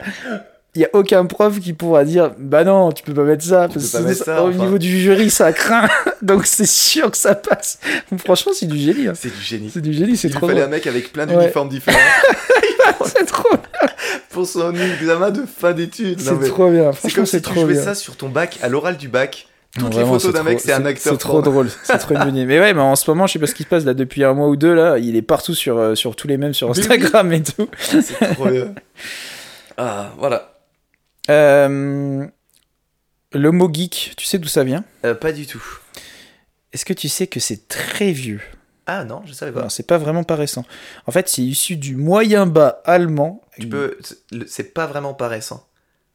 il 0.74 0.82
y 0.82 0.84
a 0.84 0.88
aucun 0.92 1.24
prof 1.24 1.58
qui 1.58 1.72
pourra 1.72 2.04
dire 2.04 2.32
bah 2.38 2.62
non, 2.64 2.92
tu 2.92 3.02
peux 3.02 3.14
pas 3.14 3.22
mettre 3.22 3.44
ça 3.44 3.68
parce 3.68 3.76
que 3.92 4.14
ça, 4.14 4.42
au 4.44 4.48
enfin. 4.50 4.58
niveau 4.64 4.78
du 4.78 4.98
jury 5.00 5.30
ça 5.30 5.52
craint. 5.52 5.88
Donc 6.22 6.46
c'est 6.46 6.66
sûr 6.66 7.10
que 7.10 7.16
ça 7.16 7.34
passe. 7.34 7.78
Franchement, 8.24 8.52
c'est 8.54 8.66
du 8.66 8.76
génie. 8.78 9.08
hein. 9.08 9.12
C'est 9.14 9.34
du 9.34 9.40
génie. 9.42 9.70
C'est 9.72 9.80
du 9.80 9.92
génie, 9.92 10.16
c'est 10.16 10.28
Il 10.28 10.34
trop 10.34 10.46
fallait 10.48 10.62
un 10.62 10.66
mec 10.68 10.86
avec 10.86 11.12
plein 11.12 11.26
Ouais. 11.26 11.36
d'uniformes 11.38 11.68
différents 11.68 11.98
C'est 13.04 13.26
trop, 13.26 13.48
pour 14.30 14.46
son 14.46 14.72
examen 14.74 15.30
de 15.30 15.44
fin 15.46 15.72
d'études. 15.72 16.20
C'est 16.20 16.48
trop 16.48 16.70
bien. 16.70 16.90
C'est 16.92 17.12
comme 17.12 17.26
si 17.26 17.40
tu 17.42 17.54
jouais 17.54 17.72
bien. 17.74 17.82
ça 17.82 17.94
sur 17.94 18.16
ton 18.16 18.28
bac, 18.28 18.58
à 18.62 18.68
l'oral 18.68 18.96
du 18.96 19.08
bac. 19.08 19.48
Non, 19.78 19.90
Toutes 19.90 19.98
les 19.98 20.04
photos 20.06 20.32
d'un 20.32 20.42
mec, 20.42 20.60
c'est 20.60 20.72
un 20.72 20.84
acteur. 20.86 21.12
C'est 21.12 21.18
trop 21.18 21.42
drôle, 21.42 21.68
c'est 21.82 21.98
trop 21.98 22.14
une. 22.14 22.44
Mais 22.46 22.58
ouais, 22.60 22.72
mais 22.74 22.80
en 22.80 22.96
ce 22.96 23.10
moment, 23.10 23.26
je 23.26 23.34
sais 23.34 23.38
pas 23.38 23.46
ce 23.46 23.54
qui 23.54 23.62
se 23.64 23.68
passe 23.68 23.84
là 23.84 23.94
depuis 23.94 24.24
un 24.24 24.32
mois 24.32 24.48
ou 24.48 24.56
deux 24.56 24.74
là. 24.74 24.98
Il 24.98 25.16
est 25.16 25.22
partout 25.22 25.54
sur, 25.54 25.76
euh, 25.78 25.94
sur 25.94 26.16
tous 26.16 26.28
les 26.28 26.36
mêmes 26.36 26.54
sur. 26.54 26.70
Instagram 26.70 27.32
et 27.32 27.42
tout. 27.42 27.68
C'est 27.80 28.34
trop 28.34 28.48
bien. 28.48 28.74
Ah, 29.78 30.12
voilà. 30.16 30.54
Euh, 31.28 32.26
le 33.32 33.50
mot 33.50 33.68
geek, 33.70 34.14
tu 34.16 34.24
sais 34.24 34.38
d'où 34.38 34.48
ça 34.48 34.64
vient? 34.64 34.84
Euh, 35.04 35.14
pas 35.14 35.32
du 35.32 35.46
tout. 35.46 35.62
Est-ce 36.72 36.86
que 36.86 36.94
tu 36.94 37.10
sais 37.10 37.26
que 37.26 37.40
c'est 37.40 37.68
très 37.68 38.12
vieux? 38.12 38.40
Ah 38.86 39.04
non, 39.04 39.20
je 39.26 39.34
savais 39.34 39.52
pas. 39.52 39.62
Non, 39.62 39.68
c'est 39.68 39.86
pas 39.86 39.98
vraiment 39.98 40.24
pas 40.24 40.36
récent. 40.36 40.64
En 41.06 41.12
fait, 41.12 41.28
c'est 41.28 41.42
issu 41.42 41.76
du 41.76 41.94
moyen 41.96 42.46
bas 42.46 42.80
allemand. 42.86 43.42
Tu 43.60 43.68
peux. 43.68 43.98
C'est 44.46 44.72
pas 44.72 44.86
vraiment 44.86 45.12
pas 45.12 45.28
récent. 45.28 45.66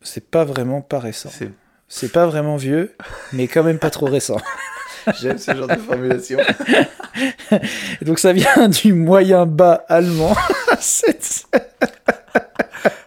C'est 0.02 0.32
pas 0.32 0.44
vraiment 0.46 0.82
pas 0.82 0.98
récent. 1.00 1.30
C'est- 1.32 1.52
C'est 1.94 2.14
pas 2.14 2.26
vraiment 2.26 2.56
vieux, 2.56 2.94
mais 3.34 3.50
quand 3.50 3.64
même 3.64 3.78
pas 3.78 3.90
trop 3.90 4.06
récent. 4.06 4.38
J'aime 5.22 5.38
ce 5.38 5.54
genre 5.54 5.68
de 5.68 5.76
formulation. 5.76 6.40
Donc 8.02 8.18
ça 8.18 8.32
vient 8.32 8.70
du 8.70 8.94
moyen 8.94 9.46
bas 9.46 9.86
allemand. 9.90 10.36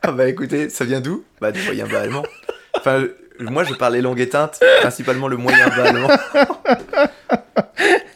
Ah 0.06 0.12
bah 0.12 0.28
écoutez, 0.28 0.68
ça 0.68 0.84
vient 0.84 1.00
d'où? 1.00 1.24
Bah 1.40 1.50
du 1.50 1.62
moyen 1.62 1.86
bas 1.86 2.02
allemand. 2.02 2.22
Enfin, 2.74 3.04
moi 3.40 3.64
je 3.64 3.72
parlais 3.72 4.02
langue 4.02 4.20
éteinte, 4.20 4.60
principalement 4.80 5.28
le 5.28 5.38
moyen 5.38 5.66
bas 5.68 5.84
allemand. 5.84 6.08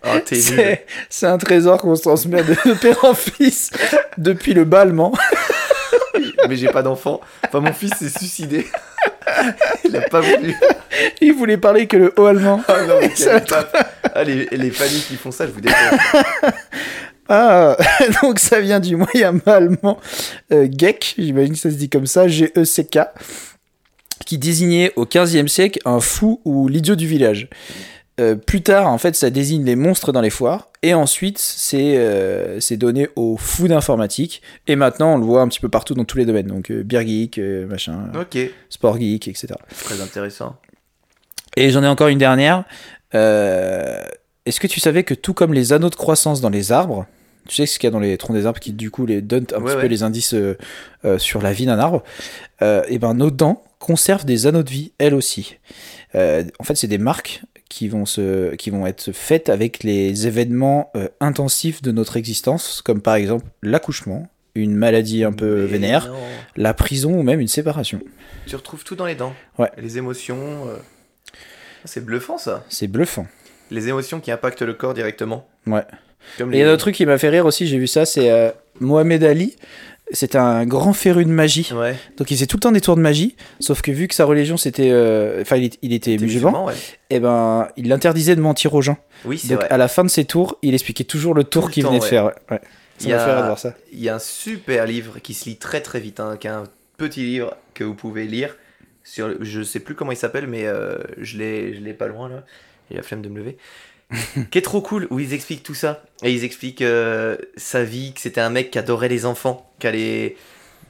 Oh, 0.04 0.18
t'es 0.24 0.36
nul. 0.36 0.44
C'est 0.44 0.86
c'est 1.08 1.26
un 1.26 1.38
trésor 1.38 1.80
qu'on 1.80 1.96
se 1.96 2.02
transmet 2.02 2.42
de, 2.42 2.54
de 2.68 2.74
père 2.74 3.04
en 3.04 3.14
fils 3.14 3.70
depuis 4.18 4.52
le 4.52 4.64
bas 4.64 4.82
allemand. 4.82 5.14
Mais 6.46 6.56
j'ai 6.56 6.68
pas 6.68 6.82
d'enfant. 6.82 7.20
Enfin, 7.46 7.60
mon 7.60 7.72
fils 7.72 7.94
s'est 7.94 8.10
suicidé. 8.10 8.66
Il 9.84 9.96
a 9.96 10.00
pas 10.02 10.20
voulu. 10.20 10.54
Il 11.20 11.34
voulait 11.34 11.56
parler 11.56 11.86
que 11.86 11.96
le 11.96 12.12
haut 12.16 12.26
allemand. 12.26 12.62
Ah 12.68 12.82
non, 12.86 13.00
Ça. 13.14 13.40
Ah, 14.14 14.24
les, 14.24 14.46
les 14.50 14.70
familles 14.70 15.02
qui 15.02 15.16
font 15.16 15.30
ça, 15.30 15.46
je 15.46 15.52
vous 15.52 15.60
déteste. 15.60 15.78
Ah, 17.30 17.76
donc 18.22 18.38
ça 18.38 18.58
vient 18.58 18.80
du 18.80 18.96
moyen 18.96 19.38
allemand 19.44 19.98
euh, 20.50 20.66
Geck, 20.74 21.14
j'imagine 21.18 21.52
que 21.52 21.58
ça 21.58 21.70
se 21.70 21.74
dit 21.74 21.90
comme 21.90 22.06
ça, 22.06 22.26
G-E-C-K, 22.26 23.00
qui 24.24 24.38
désignait 24.38 24.94
au 24.96 25.04
15e 25.04 25.46
siècle 25.46 25.78
un 25.84 26.00
fou 26.00 26.40
ou 26.46 26.68
l'idiot 26.68 26.96
du 26.96 27.06
village. 27.06 27.50
Euh, 28.20 28.34
plus 28.34 28.62
tard, 28.62 28.88
en 28.88 28.98
fait, 28.98 29.14
ça 29.14 29.30
désigne 29.30 29.64
les 29.64 29.76
monstres 29.76 30.10
dans 30.10 30.20
les 30.20 30.30
foires, 30.30 30.70
et 30.82 30.92
ensuite, 30.94 31.38
c'est 31.38 31.96
euh, 31.98 32.58
c'est 32.58 32.76
donné 32.76 33.08
aux 33.14 33.36
fous 33.36 33.68
d'informatique, 33.68 34.42
et 34.66 34.74
maintenant, 34.74 35.14
on 35.14 35.18
le 35.18 35.24
voit 35.24 35.40
un 35.42 35.48
petit 35.48 35.60
peu 35.60 35.68
partout 35.68 35.94
dans 35.94 36.04
tous 36.04 36.18
les 36.18 36.24
domaines, 36.26 36.48
donc 36.48 36.70
euh, 36.70 36.82
beer 36.82 37.06
geek, 37.06 37.38
euh, 37.38 37.66
machin, 37.66 38.10
Ok, 38.18 38.36
sport 38.70 38.98
geek, 38.98 39.28
etc. 39.28 39.48
très 39.84 40.00
intéressant. 40.00 40.56
Et 41.56 41.70
j'en 41.70 41.82
ai 41.84 41.88
encore 41.88 42.08
une 42.08 42.18
dernière. 42.18 42.64
Euh, 43.14 44.02
Est-ce 44.46 44.58
que 44.60 44.66
tu 44.66 44.80
savais 44.80 45.04
que 45.04 45.14
tout 45.14 45.34
comme 45.34 45.54
les 45.54 45.72
anneaux 45.72 45.90
de 45.90 45.94
croissance 45.96 46.40
dans 46.40 46.50
les 46.50 46.72
arbres, 46.72 47.06
tu 47.48 47.54
sais 47.56 47.66
ce 47.66 47.78
qu'il 47.78 47.86
y 47.86 47.88
a 47.88 47.92
dans 47.92 48.00
les 48.00 48.16
troncs 48.18 48.36
des 48.36 48.46
arbres 48.46 48.60
qui 48.60 48.72
du 48.72 48.90
coup 48.90 49.06
les 49.06 49.22
donnent 49.22 49.46
un 49.54 49.58
Ouais, 49.58 49.64
petit 49.66 49.76
ouais. 49.76 49.82
peu 49.82 49.86
les 49.88 50.02
indices 50.02 50.34
sur 51.18 51.40
la 51.42 51.52
vie 51.52 51.66
d'un 51.66 51.78
arbre, 51.78 52.02
et 52.62 52.98
ben 52.98 53.14
nos 53.14 53.30
dents 53.30 53.62
conservent 53.78 54.24
des 54.24 54.46
anneaux 54.46 54.62
de 54.64 54.70
vie 54.70 54.92
elles 54.98 55.14
aussi. 55.14 55.56
Euh, 56.14 56.42
en 56.58 56.64
fait, 56.64 56.74
c'est 56.74 56.86
des 56.88 56.98
marques 56.98 57.42
qui 57.68 57.88
vont 57.88 58.06
se, 58.06 58.54
qui 58.54 58.70
vont 58.70 58.86
être 58.86 59.12
faites 59.12 59.48
avec 59.48 59.82
les 59.82 60.26
événements 60.26 60.90
euh, 60.96 61.08
intensifs 61.20 61.82
de 61.82 61.92
notre 61.92 62.16
existence, 62.16 62.82
comme 62.82 63.00
par 63.02 63.14
exemple 63.16 63.44
l'accouchement, 63.62 64.28
une 64.54 64.74
maladie 64.74 65.24
un 65.24 65.32
peu 65.32 65.62
Mais 65.62 65.66
vénère, 65.66 66.08
non. 66.08 66.18
la 66.56 66.74
prison 66.74 67.12
ou 67.18 67.22
même 67.22 67.40
une 67.40 67.48
séparation. 67.48 68.00
Tu 68.46 68.56
retrouves 68.56 68.84
tout 68.84 68.96
dans 68.96 69.06
les 69.06 69.14
dents. 69.14 69.34
Ouais. 69.58 69.70
Les 69.78 69.98
émotions. 69.98 70.68
euh. 70.68 70.76
C'est 71.84 72.04
bluffant 72.04 72.38
ça. 72.38 72.64
C'est 72.68 72.88
bluffant. 72.88 73.26
Les 73.70 73.88
émotions 73.88 74.20
qui 74.20 74.30
impactent 74.30 74.62
le 74.62 74.74
corps 74.74 74.94
directement. 74.94 75.46
Ouais. 75.66 75.84
Comme 76.38 76.52
Et 76.52 76.56
il 76.56 76.60
y 76.60 76.62
a 76.62 76.68
un 76.68 76.72
autre 76.72 76.80
truc 76.80 76.94
qui 76.94 77.06
m'a 77.06 77.18
fait 77.18 77.28
rire 77.28 77.46
aussi, 77.46 77.66
j'ai 77.66 77.78
vu 77.78 77.86
ça, 77.86 78.04
c'est 78.06 78.30
euh, 78.30 78.50
Mohamed 78.80 79.22
Ali. 79.24 79.56
C'est 80.12 80.36
un 80.36 80.64
grand 80.64 80.92
féru 80.92 81.24
de 81.24 81.30
magie. 81.30 81.70
Ouais. 81.74 81.94
Donc 82.16 82.30
il 82.30 82.36
faisait 82.36 82.46
tout 82.46 82.56
le 82.56 82.60
temps 82.60 82.72
des 82.72 82.80
tours 82.80 82.96
de 82.96 83.02
magie, 83.02 83.36
sauf 83.60 83.82
que 83.82 83.90
vu 83.90 84.08
que 84.08 84.14
sa 84.14 84.24
religion 84.24 84.56
c'était, 84.56 84.90
euh, 84.90 85.42
enfin 85.42 85.56
il, 85.56 85.92
était 85.92 86.16
musulman, 86.16 86.64
ouais. 86.64 86.74
et 87.10 87.20
ben 87.20 87.68
il 87.76 87.88
l'interdisait 87.88 88.34
de 88.34 88.40
mentir 88.40 88.74
aux 88.74 88.80
gens. 88.82 88.96
Oui, 89.24 89.40
Donc 89.48 89.58
vrai. 89.58 89.68
à 89.70 89.76
la 89.76 89.88
fin 89.88 90.04
de 90.04 90.08
ses 90.10 90.24
tours, 90.24 90.56
il 90.62 90.72
expliquait 90.74 91.04
toujours 91.04 91.34
le 91.34 91.44
tour 91.44 91.70
qu'il 91.70 91.84
venait 91.84 91.98
de 91.98 92.04
faire. 92.04 92.32
Il 93.00 93.08
y 93.08 93.12
a- 93.12 93.56
ça. 93.56 93.74
Il 93.92 94.00
y 94.00 94.08
a 94.08 94.14
un 94.14 94.18
super 94.18 94.86
livre 94.86 95.18
qui 95.20 95.34
se 95.34 95.48
lit 95.48 95.56
très 95.56 95.80
très 95.80 96.00
vite, 96.00 96.20
hein, 96.20 96.36
qui 96.38 96.46
est 96.46 96.50
un 96.50 96.64
petit 96.96 97.24
livre 97.24 97.54
que 97.74 97.84
vous 97.84 97.94
pouvez 97.94 98.24
lire. 98.24 98.56
Sur, 99.04 99.42
je 99.42 99.62
sais 99.62 99.80
plus 99.80 99.94
comment 99.94 100.12
il 100.12 100.16
s'appelle, 100.16 100.46
mais 100.46 100.66
euh, 100.66 100.98
je 101.18 101.38
l'ai 101.38 101.74
je 101.74 101.80
l'ai 101.80 101.94
pas 101.94 102.08
loin 102.08 102.28
là. 102.28 102.44
Il 102.90 102.96
a 102.96 103.00
la 103.00 103.02
flemme 103.02 103.22
de 103.22 103.28
me 103.28 103.38
lever. 103.38 103.56
Qui 104.50 104.58
est 104.58 104.62
trop 104.62 104.80
cool, 104.80 105.06
où 105.10 105.18
ils 105.20 105.32
expliquent 105.34 105.62
tout 105.62 105.74
ça. 105.74 106.02
Et 106.22 106.32
ils 106.32 106.44
expliquent 106.44 106.82
euh, 106.82 107.36
sa 107.56 107.84
vie, 107.84 108.12
que 108.14 108.20
c'était 108.20 108.40
un 108.40 108.50
mec 108.50 108.70
qui 108.70 108.78
adorait 108.78 109.08
les 109.08 109.26
enfants, 109.26 109.70
qui 109.78 109.86
allait 109.86 110.36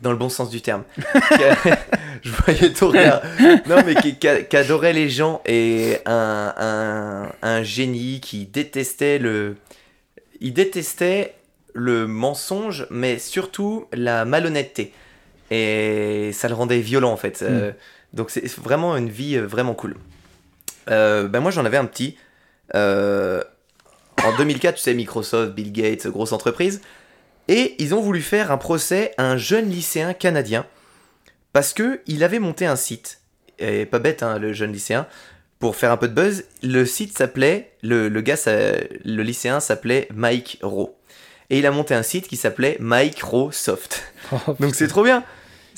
dans 0.03 0.11
le 0.13 0.17
bon 0.17 0.29
sens 0.29 0.49
du 0.51 0.61
terme. 0.61 0.85
Je 2.23 2.31
voyais 2.31 2.73
ton 2.73 2.89
regard. 2.89 3.21
Non, 3.67 3.83
mais 3.85 3.95
qui, 3.97 4.17
qui 4.19 4.29
a- 4.29 4.43
qui 4.43 4.57
adorait 4.57 4.93
les 4.93 5.09
gens 5.09 5.41
et 5.47 5.99
un, 6.07 6.55
un, 6.57 7.33
un 7.43 7.63
génie 7.63 8.21
qui 8.21 8.47
détestait 8.47 9.19
le. 9.19 9.57
Il 10.41 10.53
détestait 10.53 11.35
le 11.75 12.07
mensonge, 12.07 12.87
mais 12.91 13.19
surtout 13.19 13.87
la 13.93 14.25
malhonnêteté. 14.25 14.93
Et 15.51 16.31
ça 16.33 16.49
le 16.49 16.55
rendait 16.55 16.81
violent 16.81 17.11
en 17.13 17.17
fait. 17.17 17.43
Euh, 17.43 17.73
donc 18.13 18.31
c'est 18.31 18.47
vraiment 18.59 18.97
une 18.97 19.09
vie 19.11 19.37
euh, 19.37 19.47
vraiment 19.47 19.75
cool. 19.75 19.97
Euh, 20.91 21.27
ben 21.29 21.41
moi 21.41 21.51
j'en 21.51 21.65
avais 21.65 21.77
un 21.77 21.85
petit. 21.87 22.17
Euh, 22.75 23.43
en 24.25 24.37
2004, 24.37 24.77
tu 24.77 24.83
sais, 24.83 24.95
Microsoft, 24.95 25.53
Bill 25.55 25.73
Gates, 25.73 26.07
grosse 26.09 26.33
entreprise. 26.33 26.81
Et 27.49 27.75
ils 27.83 27.95
ont 27.95 28.01
voulu 28.01 28.21
faire 28.21 28.51
un 28.53 28.59
procès 28.59 29.13
à 29.17 29.25
un 29.25 29.37
jeune 29.37 29.71
lycéen 29.71 30.13
canadien 30.13 30.67
parce 31.53 31.73
que 31.73 32.01
il 32.07 32.23
avait 32.25 32.39
monté 32.41 32.67
un 32.67 32.77
site. 32.77 33.21
Et 33.59 33.87
pas 33.87 33.99
bête, 33.99 34.23
hein, 34.23 34.39
le 34.39 34.53
jeune 34.53 34.73
lycéen. 34.73 35.07
Pour 35.59 35.75
faire 35.75 35.91
un 35.91 35.97
peu 35.97 36.07
de 36.09 36.15
buzz, 36.15 36.45
le 36.63 36.85
site 36.87 37.17
s'appelait, 37.19 37.73
le, 37.83 38.09
le 38.09 38.21
gars, 38.21 38.37
ça- 38.37 38.53
le 39.05 39.23
lycéen 39.23 39.59
s'appelait 39.61 40.07
Mike 40.15 40.59
Rowe. 40.63 40.95
Et 41.51 41.59
il 41.59 41.67
a 41.67 41.71
monté 41.71 41.95
un 41.95 42.03
site 42.03 42.29
qui 42.29 42.37
s'appelait 42.37 42.77
Microsoft. 42.81 44.03
Oh, 44.33 44.55
Donc 44.61 44.75
c'est 44.75 44.89
trop 44.89 45.03
bien. 45.03 45.25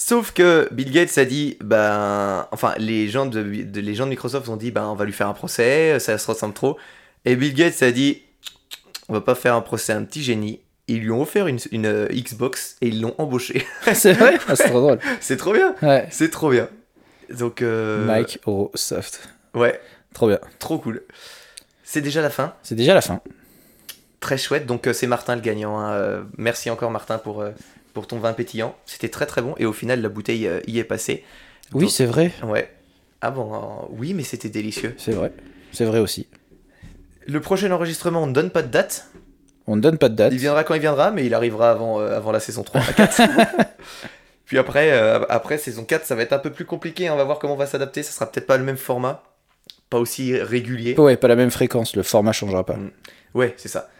Sauf 0.02 0.32
que 0.32 0.66
Bill 0.72 0.90
Gates 0.92 1.18
a 1.18 1.26
dit, 1.26 1.58
ben, 1.62 2.46
enfin 2.52 2.72
les 2.78 3.08
gens 3.08 3.26
de, 3.26 3.42
de- 3.42 3.80
les 3.82 3.94
gens 3.94 4.06
de 4.06 4.10
Microsoft 4.10 4.48
ont 4.48 4.56
dit, 4.56 4.70
ben 4.70 4.84
on 4.86 4.94
va 4.94 5.04
lui 5.04 5.12
faire 5.12 5.28
un 5.28 5.34
procès, 5.34 5.98
ça 6.00 6.16
se 6.16 6.26
ressemble 6.26 6.54
trop. 6.54 6.78
Et 7.26 7.36
Bill 7.36 7.52
Gates 7.52 7.82
a 7.82 7.90
dit, 7.90 8.22
on 9.10 9.12
va 9.12 9.20
pas 9.20 9.34
faire 9.34 9.54
un 9.54 9.60
procès 9.60 9.92
à 9.92 9.98
un 9.98 10.04
petit 10.04 10.22
génie. 10.22 10.60
Ils 10.88 11.00
lui 11.00 11.10
ont 11.10 11.20
offert 11.20 11.46
une, 11.48 11.58
une, 11.70 11.84
euh, 11.84 12.06
Xbox 12.08 12.76
et 12.80 12.88
ils 12.88 13.02
l'ont 13.02 13.14
embauché. 13.18 13.66
c'est 13.92 14.14
vrai? 14.14 14.38
Ah, 14.48 14.56
C'est 14.56 14.68
trop 14.70 14.80
drôle. 14.80 14.98
c'est 15.20 15.36
trop 15.36 15.52
bien. 15.52 15.74
Ouais. 15.82 16.08
C'est 16.10 16.30
trop 16.30 16.50
bien. 16.50 16.68
Donc 17.28 17.60
euh, 17.60 18.06
Mike 18.06 18.40
Soft. 18.74 19.28
ouais, 19.54 19.78
Trop 20.14 20.28
bien. 20.28 20.40
trop 20.58 20.78
cool. 20.78 21.02
C'est 21.84 22.00
déjà 22.00 22.22
la 22.22 22.30
fin? 22.30 22.54
C'est 22.62 22.74
déjà 22.74 22.94
la 22.94 23.02
fin. 23.02 23.20
Très 24.20 24.38
chouette. 24.38 24.64
Donc 24.64 24.86
euh, 24.86 24.92
c'est 24.94 25.06
Martin 25.06 25.34
le 25.36 25.42
gagnant. 25.42 25.78
hein. 25.78 25.92
Euh, 25.92 26.22
merci 26.38 26.70
encore 26.70 26.90
Martin 26.90 27.18
pour, 27.18 27.42
euh, 27.42 27.50
pour 28.00 28.06
ton 28.06 28.18
vin 28.18 28.32
pétillant. 28.32 28.74
C'était 28.86 29.10
très 29.10 29.26
très 29.26 29.42
bon. 29.42 29.54
Et 29.58 29.66
au 29.66 29.74
final, 29.74 30.00
la 30.00 30.08
bouteille 30.08 30.46
euh, 30.48 30.60
y 30.66 30.78
est 30.78 30.84
passée. 30.84 31.22
Oui, 31.74 31.82
Donc- 31.82 31.90
c'est 31.90 32.06
vrai. 32.06 32.32
Ouais. 32.42 32.70
Ah 33.20 33.30
bon, 33.30 33.52
euh, 33.54 33.58
oui, 33.90 34.14
mais 34.14 34.22
c'était 34.22 34.48
délicieux. 34.48 34.94
C'est 34.96 35.12
vrai. 35.12 35.32
C'est 35.72 35.84
vrai 35.84 35.98
aussi. 35.98 36.26
Le 37.26 37.40
prochain 37.40 37.70
enregistrement, 37.70 38.22
on 38.22 38.26
ne 38.26 38.32
donne 38.32 38.48
pas 38.48 38.62
de 38.62 38.68
date. 38.68 39.08
On 39.66 39.76
ne 39.76 39.82
donne 39.82 39.98
pas 39.98 40.08
de 40.08 40.14
date. 40.14 40.32
Il 40.32 40.38
viendra 40.38 40.64
quand 40.64 40.72
il 40.74 40.80
viendra, 40.80 41.10
mais 41.10 41.26
il 41.26 41.34
arrivera 41.34 41.70
avant, 41.70 42.00
euh, 42.00 42.16
avant 42.16 42.32
la 42.32 42.40
saison 42.40 42.62
3, 42.62 42.80
la 42.80 42.92
4. 42.94 43.20
Puis 44.46 44.56
après, 44.58 44.90
euh, 44.92 45.20
après, 45.28 45.58
saison 45.58 45.84
4, 45.84 46.06
ça 46.06 46.14
va 46.14 46.22
être 46.22 46.32
un 46.32 46.38
peu 46.38 46.50
plus 46.50 46.64
compliqué. 46.64 47.06
hein. 47.08 47.12
On 47.12 47.16
va 47.18 47.24
voir 47.24 47.38
comment 47.38 47.52
on 47.54 47.58
va 47.58 47.66
s'adapter. 47.66 48.02
Ça 48.02 48.12
sera 48.12 48.30
peut-être 48.32 48.46
pas 48.46 48.56
le 48.56 48.64
même 48.64 48.78
format. 48.78 49.22
Pas 49.90 49.98
aussi 49.98 50.34
régulier. 50.40 50.98
Ouais, 50.98 51.16
pas 51.18 51.28
la 51.28 51.36
même 51.36 51.50
fréquence. 51.50 51.94
Le 51.94 52.02
format 52.02 52.32
changera 52.32 52.64
pas. 52.64 52.76
Mm. 52.76 52.90
Ouais, 53.34 53.54
c'est 53.58 53.68
ça. 53.68 53.90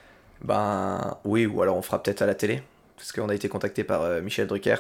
Ben 0.43 1.18
oui, 1.27 1.44
ou 1.44 1.60
alors 1.60 1.77
on 1.77 1.82
fera 1.82 2.02
peut-être 2.02 2.22
à 2.22 2.27
la 2.27 2.35
télé. 2.35 2.62
Parce 3.01 3.12
qu'on 3.12 3.31
a 3.31 3.35
été 3.35 3.48
contacté 3.48 3.82
par 3.82 4.02
euh, 4.02 4.20
Michel 4.20 4.47
Drucker. 4.47 4.77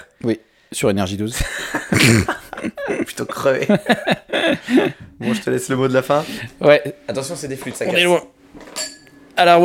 Sur 0.70 0.90
Énergie 0.90 1.16
12. 1.16 1.36
Plutôt 3.06 3.24
crevé. 3.24 3.66
bon, 5.18 5.32
je 5.34 5.40
te 5.40 5.48
laisse 5.50 5.68
le 5.70 5.76
mot 5.76 5.88
de 5.88 5.94
la 5.94 6.02
fin. 6.02 6.22
Ouais, 6.60 6.94
Attention, 7.08 7.34
c'est 7.34 7.48
des 7.48 7.56
flûtes, 7.56 7.74
ça 7.76 7.86
on 7.88 7.90
casse. 7.90 8.00
est 8.00 8.04
loin. 8.04 8.22
À 9.36 9.44
la. 9.46 9.58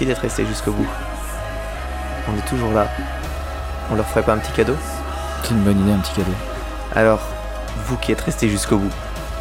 Merci 0.00 0.06
d'être 0.06 0.22
restés 0.22 0.46
jusqu'au 0.46 0.72
bout. 0.72 0.88
On 2.26 2.38
est 2.38 2.48
toujours 2.48 2.72
là. 2.72 2.86
On 3.90 3.96
leur 3.96 4.06
ferait 4.06 4.22
pas 4.22 4.32
un 4.32 4.38
petit 4.38 4.52
cadeau 4.52 4.74
C'est 5.42 5.50
une 5.50 5.60
bonne 5.60 5.78
idée, 5.78 5.92
un 5.92 5.98
petit 5.98 6.14
cadeau. 6.14 6.32
Alors, 6.94 7.20
vous 7.86 7.98
qui 7.98 8.10
êtes 8.10 8.20
restés 8.22 8.48
jusqu'au 8.48 8.78
bout, 8.78 8.92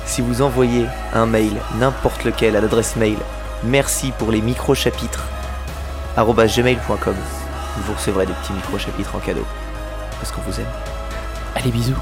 si 0.06 0.22
vous 0.22 0.42
envoyez 0.42 0.86
un 1.14 1.26
mail, 1.26 1.54
n'importe 1.76 2.26
lequel, 2.26 2.58
à 2.58 2.62
l'adresse 2.62 2.98
mail 2.98 3.18
merci 3.64 4.12
pour 4.18 4.32
les 4.32 4.42
micro-chapitres 4.42 5.24
gmail.com, 6.18 7.16
vous 7.78 7.94
recevrez 7.94 8.26
des 8.26 8.34
petits 8.34 8.54
micro-chapitres 8.54 9.16
en 9.16 9.20
cadeau. 9.20 9.46
Parce 10.20 10.34
qu'on 10.34 10.42
vous 10.42 10.60
aime. 10.60 10.66
Allez, 11.56 11.72
bisous. 11.72 11.96